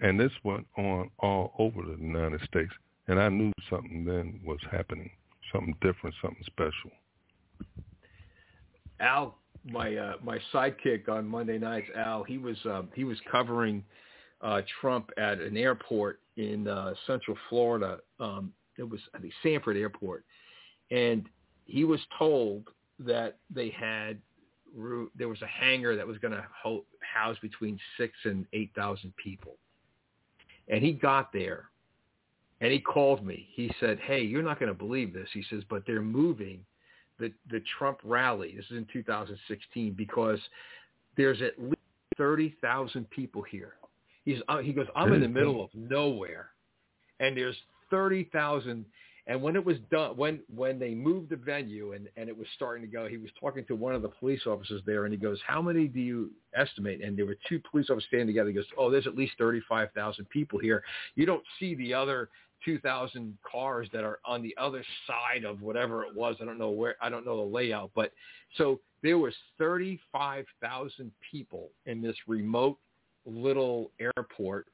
And 0.00 0.18
this 0.18 0.32
went 0.44 0.66
on 0.78 1.10
all 1.18 1.52
over 1.58 1.82
the 1.82 2.00
United 2.00 2.40
States. 2.42 2.72
And 3.08 3.20
I 3.20 3.28
knew 3.28 3.52
something 3.68 4.04
then 4.04 4.40
was 4.44 4.58
happening, 4.70 5.10
something 5.52 5.74
different, 5.80 6.14
something 6.22 6.42
special. 6.46 6.90
Al, 9.00 9.36
my 9.70 9.96
uh, 9.96 10.14
my 10.22 10.38
sidekick 10.52 11.08
on 11.08 11.26
Monday 11.26 11.58
nights, 11.58 11.88
Al, 11.96 12.22
he 12.22 12.38
was 12.38 12.56
um, 12.66 12.88
he 12.94 13.04
was 13.04 13.18
covering 13.30 13.84
uh, 14.40 14.62
Trump 14.80 15.10
at 15.16 15.40
an 15.40 15.56
airport 15.56 16.20
in 16.36 16.68
uh, 16.68 16.94
Central 17.06 17.36
Florida. 17.48 17.98
Um, 18.20 18.52
it 18.78 18.88
was 18.88 19.00
I 19.14 19.18
think 19.18 19.32
Sanford 19.42 19.76
Airport, 19.76 20.24
and 20.90 21.28
he 21.64 21.84
was 21.84 22.00
told 22.18 22.64
that 23.00 23.38
they 23.52 23.70
had 23.70 24.18
there 25.16 25.28
was 25.28 25.40
a 25.42 25.46
hangar 25.46 25.96
that 25.96 26.06
was 26.06 26.18
going 26.18 26.34
to 26.34 26.44
ho- 26.62 26.84
house 27.00 27.36
between 27.40 27.78
six 27.96 28.12
and 28.24 28.46
eight 28.52 28.70
thousand 28.76 29.12
people, 29.16 29.56
and 30.68 30.82
he 30.82 30.92
got 30.92 31.32
there, 31.32 31.70
and 32.60 32.72
he 32.72 32.78
called 32.78 33.24
me. 33.24 33.48
He 33.52 33.72
said, 33.80 33.98
"Hey, 34.00 34.22
you're 34.22 34.42
not 34.42 34.60
going 34.60 34.70
to 34.70 34.78
believe 34.78 35.12
this." 35.12 35.28
He 35.32 35.44
says, 35.50 35.62
"But 35.68 35.82
they're 35.86 36.02
moving." 36.02 36.64
The 37.18 37.32
the 37.50 37.62
Trump 37.78 37.98
rally. 38.04 38.54
This 38.56 38.66
is 38.66 38.78
in 38.78 38.86
2016 38.92 39.94
because 39.94 40.40
there's 41.16 41.40
at 41.42 41.58
least 41.58 41.76
30,000 42.16 43.08
people 43.10 43.42
here. 43.42 43.74
He's 44.24 44.38
uh, 44.48 44.58
he 44.58 44.72
goes, 44.72 44.86
I'm 44.96 45.12
in 45.12 45.20
the 45.20 45.28
middle 45.28 45.62
of 45.62 45.70
nowhere, 45.74 46.50
and 47.20 47.36
there's 47.36 47.56
30,000. 47.90 48.84
And 49.28 49.42
when 49.42 49.56
it 49.56 49.64
was 49.64 49.76
done, 49.90 50.16
when 50.16 50.40
when 50.54 50.78
they 50.78 50.94
moved 50.94 51.30
the 51.30 51.36
venue 51.36 51.92
and 51.92 52.08
and 52.16 52.28
it 52.28 52.36
was 52.36 52.46
starting 52.54 52.82
to 52.82 52.88
go, 52.88 53.08
he 53.08 53.16
was 53.16 53.30
talking 53.40 53.64
to 53.66 53.74
one 53.74 53.94
of 53.94 54.02
the 54.02 54.08
police 54.08 54.46
officers 54.46 54.82
there, 54.86 55.04
and 55.04 55.12
he 55.12 55.18
goes, 55.18 55.38
"How 55.46 55.60
many 55.62 55.88
do 55.88 56.00
you 56.00 56.30
estimate?" 56.54 57.02
And 57.02 57.16
there 57.16 57.26
were 57.26 57.36
two 57.48 57.60
police 57.70 57.90
officers 57.90 58.06
standing 58.08 58.28
together. 58.28 58.50
He 58.50 58.54
goes, 58.54 58.66
"Oh, 58.78 58.90
there's 58.90 59.06
at 59.06 59.16
least 59.16 59.34
35,000 59.38 60.28
people 60.28 60.58
here. 60.58 60.82
You 61.16 61.26
don't 61.26 61.42
see 61.58 61.74
the 61.74 61.94
other 61.94 62.28
2,000 62.66 63.38
cars 63.50 63.88
that 63.94 64.04
are 64.04 64.18
on 64.26 64.42
the 64.42 64.54
other 64.58 64.84
side 65.06 65.44
of 65.44 65.62
whatever 65.62 66.04
it 66.04 66.14
was. 66.14 66.36
I 66.42 66.44
don't 66.44 66.58
know 66.58 66.70
where. 66.70 66.96
I 67.00 67.08
don't 67.08 67.24
know 67.24 67.36
the 67.36 67.50
layout, 67.54 67.90
but 67.94 68.12
so 68.58 68.80
there 69.02 69.16
was 69.16 69.34
35,000 69.58 71.10
people 71.30 71.70
in 71.86 72.02
this 72.02 72.16
remote 72.26 72.78
little 73.24 73.92
airport, 73.98 74.66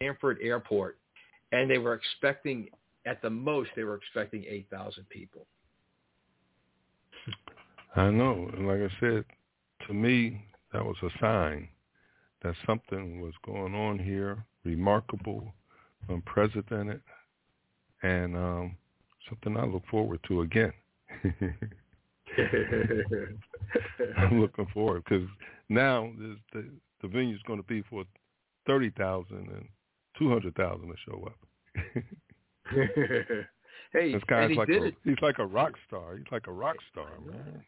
Sanford 0.00 0.38
Airport, 0.40 0.98
and 1.52 1.70
they 1.70 1.78
were 1.78 1.94
expecting, 1.94 2.68
at 3.04 3.20
the 3.20 3.30
most, 3.30 3.70
they 3.76 3.84
were 3.84 3.96
expecting 3.96 4.44
8,000 4.48 5.08
people. 5.10 5.46
I 7.96 8.10
know. 8.10 8.48
And 8.52 8.66
like 8.66 8.78
I 8.80 9.00
said, 9.00 9.24
to 9.86 9.94
me, 9.94 10.46
that 10.72 10.84
was 10.84 10.96
a 11.02 11.10
sign 11.20 11.68
that 12.42 12.54
something 12.66 13.20
was 13.20 13.34
going 13.44 13.74
on 13.74 13.98
here, 13.98 14.44
remarkable, 14.64 15.52
unprecedented, 16.08 17.02
and 18.02 18.36
um, 18.36 18.76
something 19.28 19.56
I 19.56 19.64
look 19.64 19.82
forward 19.90 20.20
to 20.28 20.42
again. 20.42 20.72
I'm 24.16 24.40
looking 24.40 24.66
forward 24.72 25.04
because 25.04 25.28
now 25.68 26.10
there's 26.18 26.38
the 26.52 26.70
the 27.02 27.18
is 27.30 27.42
going 27.46 27.58
to 27.58 27.66
be 27.66 27.82
for 27.90 28.04
thirty 28.66 28.90
thousand 28.90 29.48
and 29.48 29.66
two 30.18 30.28
hundred 30.28 30.54
thousand 30.54 30.88
to 30.88 30.94
show 31.06 31.26
up. 31.26 31.36
hey, 33.92 34.12
this 34.12 34.22
guy's 34.28 34.56
like 34.56 34.68
a, 34.68 34.84
it. 34.84 34.94
he's 35.04 35.16
like 35.22 35.38
a 35.38 35.46
rock 35.46 35.72
star. 35.86 36.16
He's 36.16 36.26
like 36.30 36.46
a 36.46 36.52
rock 36.52 36.76
star, 36.90 37.08
man. 37.26 37.64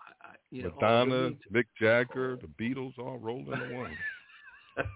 I- 0.00 0.28
I- 0.28 0.36
you 0.50 0.62
know, 0.64 0.72
Madonna, 0.74 1.30
Mick 1.52 1.66
Jagger, 1.80 2.36
the 2.36 2.48
Beatles, 2.62 2.98
all 2.98 3.18
rolled 3.18 3.48
into 3.48 3.74
one. 3.74 3.96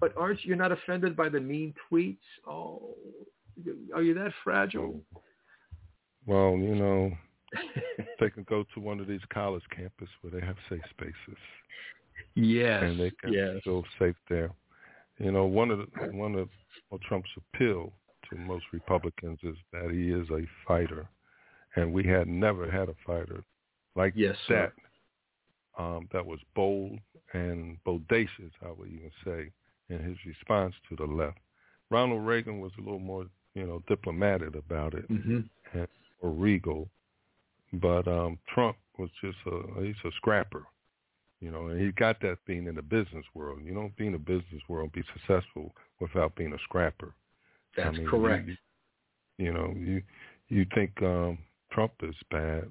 but 0.00 0.12
aren't 0.16 0.44
you 0.44 0.56
not 0.56 0.72
offended 0.72 1.16
by 1.16 1.28
the 1.28 1.40
mean 1.40 1.74
tweets? 1.90 2.18
Oh, 2.46 2.94
are 3.94 4.02
you 4.02 4.14
that 4.14 4.32
fragile? 4.44 5.00
Well, 6.26 6.52
you 6.52 6.74
know, 6.74 7.12
they 8.20 8.30
can 8.30 8.44
go 8.44 8.64
to 8.74 8.80
one 8.80 9.00
of 9.00 9.06
these 9.06 9.20
college 9.32 9.62
campuses 9.76 10.08
where 10.20 10.38
they 10.38 10.46
have 10.46 10.56
safe 10.68 10.82
spaces, 10.90 11.38
yes, 12.34 12.82
and 12.82 13.00
they 13.00 13.10
can 13.22 13.32
yes. 13.32 13.56
feel 13.64 13.84
safe 13.98 14.16
there. 14.28 14.50
You 15.18 15.32
know, 15.32 15.46
one 15.46 15.70
of 15.70 15.78
the, 15.78 15.86
one 16.12 16.34
of 16.34 16.48
Trump's 17.08 17.30
appeal 17.54 17.92
to 18.30 18.36
most 18.36 18.64
Republicans 18.72 19.38
is 19.42 19.56
that 19.72 19.90
he 19.90 20.10
is 20.10 20.28
a 20.30 20.46
fighter, 20.66 21.08
and 21.76 21.92
we 21.92 22.06
had 22.06 22.28
never 22.28 22.70
had 22.70 22.88
a 22.88 22.94
fighter 23.06 23.42
like 23.96 24.12
Yes, 24.14 24.36
that 24.48 24.72
um, 25.78 26.08
that 26.12 26.24
was 26.24 26.38
bold 26.54 26.98
and 27.32 27.78
bodacious, 27.86 28.52
I 28.64 28.70
would 28.76 28.88
even 28.88 29.10
say, 29.24 29.50
in 29.88 30.02
his 30.02 30.16
response 30.26 30.74
to 30.88 30.96
the 30.96 31.04
left. 31.04 31.38
Ronald 31.90 32.26
Reagan 32.26 32.60
was 32.60 32.72
a 32.78 32.82
little 32.82 32.98
more, 32.98 33.26
you 33.54 33.66
know, 33.66 33.82
diplomatic 33.88 34.54
about 34.54 34.94
it 34.94 35.06
hmm 35.06 35.40
and, 35.72 35.88
or 36.20 36.30
regal, 36.30 36.88
but 37.74 38.06
um, 38.08 38.38
Trump 38.52 38.76
was 38.98 39.10
just 39.22 39.36
a 39.46 39.82
he's 39.82 39.94
a 40.04 40.10
scrapper, 40.16 40.64
you 41.40 41.50
know, 41.50 41.68
and 41.68 41.80
he 41.80 41.92
got 41.92 42.20
that 42.20 42.38
being 42.46 42.66
in 42.66 42.74
the 42.74 42.82
business 42.82 43.24
world. 43.34 43.60
You 43.64 43.74
don't 43.74 43.96
be 43.96 44.06
in 44.06 44.12
the 44.12 44.18
business 44.18 44.62
world 44.68 44.90
and 44.94 45.04
be 45.04 45.08
successful 45.12 45.74
without 46.00 46.34
being 46.34 46.52
a 46.52 46.58
scrapper. 46.64 47.14
That's 47.76 47.88
I 47.88 47.98
mean, 47.98 48.08
correct. 48.08 48.48
You, 48.48 48.56
you 49.38 49.52
know, 49.52 49.74
you 49.76 50.02
you 50.48 50.66
think 50.74 50.90
um, 51.02 51.38
Trump 51.72 51.92
is 52.02 52.14
bad. 52.30 52.64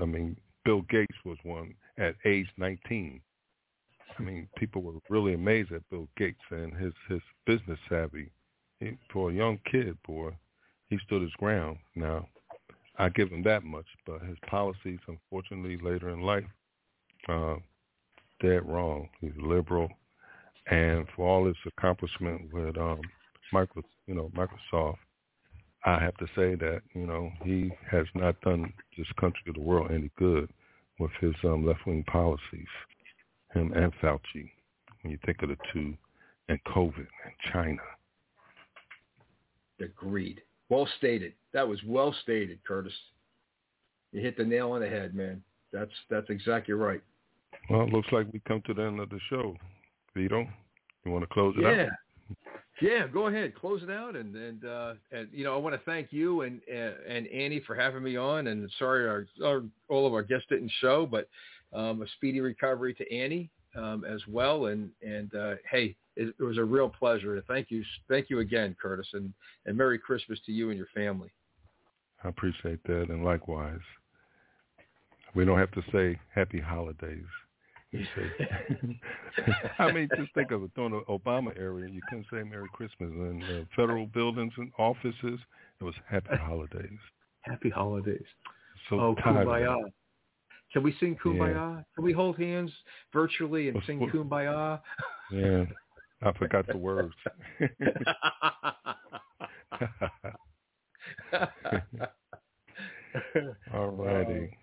I 0.00 0.04
mean, 0.04 0.36
Bill 0.64 0.82
Gates 0.82 1.16
was 1.24 1.38
one 1.42 1.74
at 1.98 2.14
age 2.24 2.46
19. 2.56 3.20
I 4.18 4.22
mean, 4.22 4.48
people 4.56 4.82
were 4.82 4.94
really 5.08 5.34
amazed 5.34 5.72
at 5.72 5.88
Bill 5.90 6.08
Gates 6.16 6.40
and 6.50 6.74
his 6.74 6.92
his 7.08 7.20
business 7.46 7.78
savvy. 7.88 8.30
He, 8.80 8.96
for 9.12 9.30
a 9.30 9.34
young 9.34 9.58
kid, 9.70 9.96
boy, 10.06 10.30
he 10.88 10.98
stood 11.06 11.22
his 11.22 11.32
ground. 11.32 11.78
Now, 11.94 12.26
I 12.98 13.08
give 13.08 13.30
him 13.30 13.42
that 13.44 13.64
much, 13.64 13.86
but 14.06 14.22
his 14.22 14.36
policies, 14.46 14.98
unfortunately, 15.08 15.78
later 15.82 16.10
in 16.10 16.20
life, 16.20 16.44
uh, 17.28 17.56
dead 18.40 18.68
wrong. 18.68 19.08
He's 19.20 19.32
liberal, 19.38 19.88
and 20.70 21.06
for 21.16 21.26
all 21.26 21.46
his 21.46 21.56
accomplishment 21.66 22.52
with 22.52 22.76
um, 22.76 23.00
Micro, 23.52 23.82
you 24.06 24.14
know, 24.14 24.30
Microsoft, 24.36 24.98
I 25.84 25.98
have 25.98 26.16
to 26.18 26.26
say 26.36 26.54
that 26.56 26.82
you 26.94 27.06
know 27.06 27.30
he 27.44 27.72
has 27.90 28.06
not 28.14 28.40
done 28.42 28.72
this 28.96 29.06
country 29.18 29.42
or 29.48 29.54
the 29.54 29.60
world 29.60 29.90
any 29.90 30.10
good 30.18 30.50
with 30.98 31.10
his 31.20 31.34
um, 31.44 31.66
left-wing 31.66 32.04
policies. 32.04 32.68
Him 33.54 33.72
and 33.74 33.92
Fauci, 34.02 34.50
when 35.02 35.12
you 35.12 35.18
think 35.24 35.42
of 35.42 35.48
the 35.48 35.56
two, 35.72 35.94
and 36.48 36.58
COVID 36.64 36.96
and 36.96 37.52
China. 37.52 37.82
Agreed. 39.80 40.42
Well 40.68 40.88
stated. 40.98 41.34
That 41.52 41.66
was 41.66 41.78
well 41.86 42.14
stated, 42.22 42.58
Curtis. 42.66 42.92
You 44.12 44.20
hit 44.20 44.36
the 44.36 44.44
nail 44.44 44.72
on 44.72 44.80
the 44.80 44.88
head, 44.88 45.14
man. 45.14 45.42
That's 45.72 45.90
that's 46.10 46.30
exactly 46.30 46.74
right. 46.74 47.02
Well, 47.70 47.82
it 47.82 47.92
looks 47.92 48.08
like 48.12 48.26
we 48.32 48.40
come 48.46 48.62
to 48.66 48.74
the 48.74 48.82
end 48.82 49.00
of 49.00 49.08
the 49.08 49.20
show. 49.30 49.56
Vito, 50.14 50.46
you 51.04 51.10
want 51.10 51.22
to 51.22 51.32
close 51.32 51.54
it 51.56 51.62
yeah. 51.62 51.84
out? 51.84 51.88
Yeah, 52.80 53.06
go 53.06 53.28
ahead, 53.28 53.54
close 53.54 53.82
it 53.82 53.90
out, 53.90 54.16
and 54.16 54.34
and 54.34 54.64
uh, 54.64 54.94
and 55.12 55.28
you 55.32 55.44
know 55.44 55.54
I 55.54 55.58
want 55.58 55.74
to 55.74 55.80
thank 55.84 56.12
you 56.12 56.42
and 56.42 56.60
and 56.68 57.26
Annie 57.28 57.62
for 57.66 57.74
having 57.74 58.02
me 58.02 58.16
on, 58.16 58.48
and 58.48 58.70
sorry 58.78 59.06
our, 59.08 59.26
our 59.44 59.62
all 59.88 60.06
of 60.06 60.12
our 60.12 60.22
guests 60.22 60.46
didn't 60.48 60.72
show, 60.80 61.06
but 61.06 61.28
um, 61.72 62.02
a 62.02 62.06
speedy 62.16 62.40
recovery 62.40 62.94
to 62.94 63.14
Annie 63.14 63.50
um, 63.76 64.04
as 64.04 64.20
well, 64.28 64.66
and 64.66 64.90
and 65.02 65.34
uh, 65.34 65.54
hey, 65.70 65.96
it, 66.16 66.34
it 66.38 66.42
was 66.42 66.58
a 66.58 66.64
real 66.64 66.88
pleasure. 66.88 67.42
Thank 67.48 67.70
you, 67.70 67.84
thank 68.08 68.30
you 68.30 68.40
again, 68.40 68.76
Curtis, 68.80 69.08
and 69.12 69.32
and 69.66 69.76
Merry 69.76 69.98
Christmas 69.98 70.38
to 70.46 70.52
you 70.52 70.70
and 70.70 70.76
your 70.76 70.88
family. 70.94 71.30
I 72.24 72.28
appreciate 72.28 72.82
that, 72.84 73.08
and 73.08 73.24
likewise. 73.24 73.80
We 75.34 75.46
don't 75.46 75.58
have 75.58 75.70
to 75.72 75.82
say 75.92 76.20
Happy 76.34 76.60
Holidays. 76.60 77.24
I 79.78 79.92
mean, 79.92 80.08
just 80.16 80.32
think 80.34 80.50
of 80.50 80.62
it 80.62 80.74
during 80.74 80.92
the 80.92 81.00
Obama 81.08 81.56
era. 81.58 81.80
You 81.80 82.00
couldn't 82.08 82.26
say 82.30 82.42
Merry 82.42 82.68
Christmas 82.72 83.10
in 83.10 83.42
uh, 83.42 83.64
federal 83.76 84.06
buildings 84.06 84.52
and 84.56 84.70
offices. 84.78 85.40
It 85.80 85.84
was 85.84 85.94
Happy 86.08 86.36
Holidays. 86.38 86.98
Happy 87.42 87.70
holidays. 87.70 88.24
So 88.88 89.00
oh, 89.00 89.12
of 89.12 89.18
kumbaya. 89.18 89.76
Can 90.72 90.82
we 90.82 90.94
sing 91.00 91.16
kumbaya? 91.22 91.76
Yeah. 91.76 91.82
Can 91.94 92.04
we 92.04 92.12
hold 92.12 92.38
hands 92.38 92.70
virtually 93.12 93.68
and 93.68 93.80
sing 93.86 94.00
kumbaya? 94.12 94.80
Yeah, 95.30 95.64
I 96.22 96.32
forgot 96.32 96.66
the 96.66 96.78
words. 96.78 97.14
All 103.74 103.88
righty. 103.88 104.56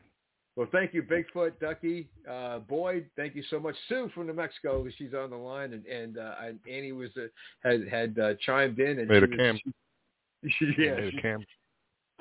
Well, 0.56 0.68
thank 0.72 0.94
you, 0.94 1.04
Bigfoot, 1.04 1.54
Ducky, 1.62 2.10
uh, 2.30 2.60
Boyd. 2.60 3.06
Thank 3.16 3.36
you 3.36 3.44
so 3.50 3.60
much, 3.60 3.76
Sue 3.88 4.10
from 4.14 4.28
New 4.28 4.34
Mexico. 4.34 4.86
She's 4.98 5.14
on 5.14 5.30
the 5.30 5.38
line, 5.38 5.72
and 5.74 5.86
and, 5.86 6.18
uh, 6.18 6.34
Annie 6.70 6.92
was 6.92 7.10
uh, 7.18 7.28
had 7.64 7.88
had 7.88 8.20
uh, 8.20 8.34
chimed 8.46 8.80
in 8.80 9.00
and 9.00 9.08
Made 9.08 9.24
a 9.24 9.28
was- 9.28 9.38
cam. 9.38 9.60
She, 10.44 10.50
she, 10.60 10.74
yeah, 10.84 10.96
Made 10.96 11.16
a 11.16 11.22
cam. 11.22 11.46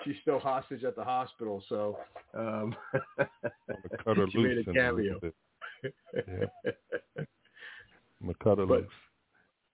She's 0.05 0.17
still 0.23 0.39
hostage 0.39 0.85
at 0.85 0.97
the 0.97 1.05
hospital, 1.05 1.63
so 1.69 1.99
um, 2.35 2.75
cut 3.17 4.17
her 4.17 4.27
she 4.33 4.39
loose 4.39 4.67
made 4.67 4.69
a 4.69 4.73
cameo. 4.73 5.15
little 5.15 5.21
bit. 5.21 5.35
Yeah. 6.15 6.75
I'm 8.23 8.35
cut 8.43 8.59
her 8.59 8.67
But- 8.67 8.81
loose. 8.83 8.89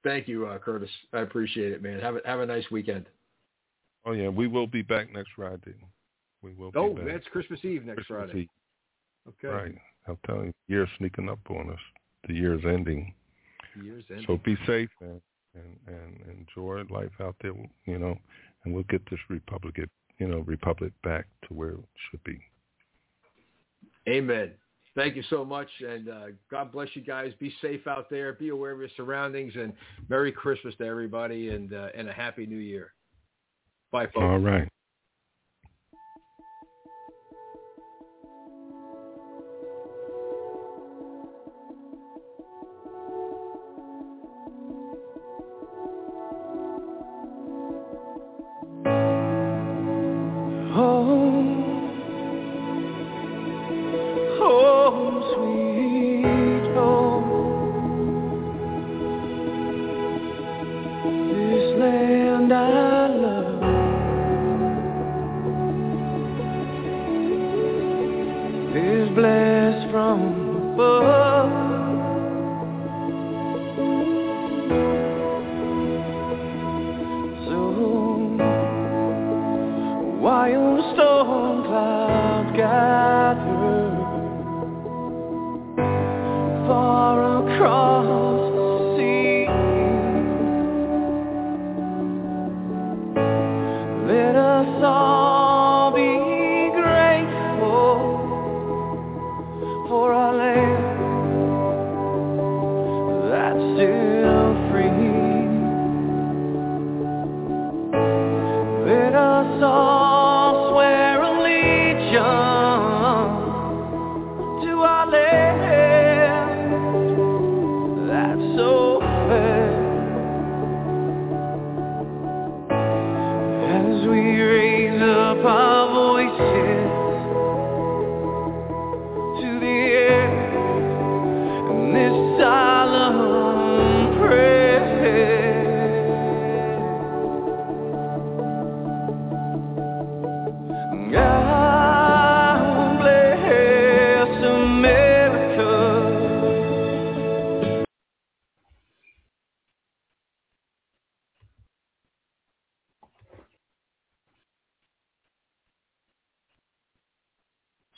Thank 0.02 0.28
you, 0.28 0.46
uh, 0.46 0.58
Curtis. 0.58 0.90
I 1.14 1.20
appreciate 1.20 1.72
it, 1.72 1.82
man. 1.82 1.98
Have 1.98 2.16
a 2.16 2.20
have 2.26 2.40
a 2.40 2.44
nice 2.46 2.70
weekend. 2.70 3.06
Oh 4.04 4.12
yeah, 4.12 4.28
we 4.28 4.46
will 4.46 4.66
be 4.66 4.82
back 4.82 5.10
next 5.14 5.30
Friday. 5.34 5.74
We 6.42 6.52
will 6.52 6.70
be 6.70 6.78
Oh, 6.78 6.94
that's 7.06 7.24
Christmas 7.32 7.58
Eve 7.64 7.86
next 7.86 8.04
Christmas 8.04 8.30
Friday. 8.30 8.40
Eve. 8.40 8.48
Okay. 9.28 9.48
Right. 9.48 9.74
I'm 10.06 10.18
telling 10.26 10.46
you, 10.48 10.52
year's 10.68 10.90
sneaking 10.98 11.30
up 11.30 11.38
on 11.48 11.70
us. 11.70 11.78
The 12.28 12.34
year's 12.34 12.60
ending. 12.66 13.14
Years 13.82 14.04
ending. 14.10 14.26
So 14.26 14.38
be 14.44 14.58
safe 14.66 14.90
and, 15.00 15.22
and, 15.54 15.78
and 15.86 16.46
enjoy 16.54 16.82
life 16.90 17.12
out 17.22 17.36
there, 17.40 17.52
you 17.86 17.98
know, 17.98 18.14
and 18.64 18.74
we'll 18.74 18.82
get 18.90 19.00
this 19.10 19.20
republic, 19.30 19.76
you 20.18 20.28
know, 20.28 20.40
republic 20.40 20.92
back 21.02 21.26
to 21.48 21.54
where 21.54 21.72
it 21.72 21.84
should 22.10 22.22
be. 22.24 22.40
Amen. 24.08 24.52
Thank 24.94 25.16
you 25.16 25.24
so 25.28 25.44
much, 25.44 25.68
and 25.80 26.08
uh, 26.08 26.26
God 26.50 26.70
bless 26.70 26.88
you 26.94 27.02
guys. 27.02 27.32
Be 27.40 27.52
safe 27.60 27.86
out 27.88 28.08
there. 28.10 28.32
Be 28.32 28.50
aware 28.50 28.70
of 28.70 28.78
your 28.78 28.88
surroundings, 28.96 29.52
and 29.56 29.72
Merry 30.08 30.30
Christmas 30.30 30.74
to 30.76 30.86
everybody, 30.86 31.48
and 31.48 31.74
uh, 31.74 31.88
and 31.96 32.08
a 32.08 32.12
Happy 32.12 32.46
New 32.46 32.58
Year. 32.58 32.92
Bye, 33.90 34.06
folks. 34.06 34.18
All 34.18 34.38
right. 34.38 34.68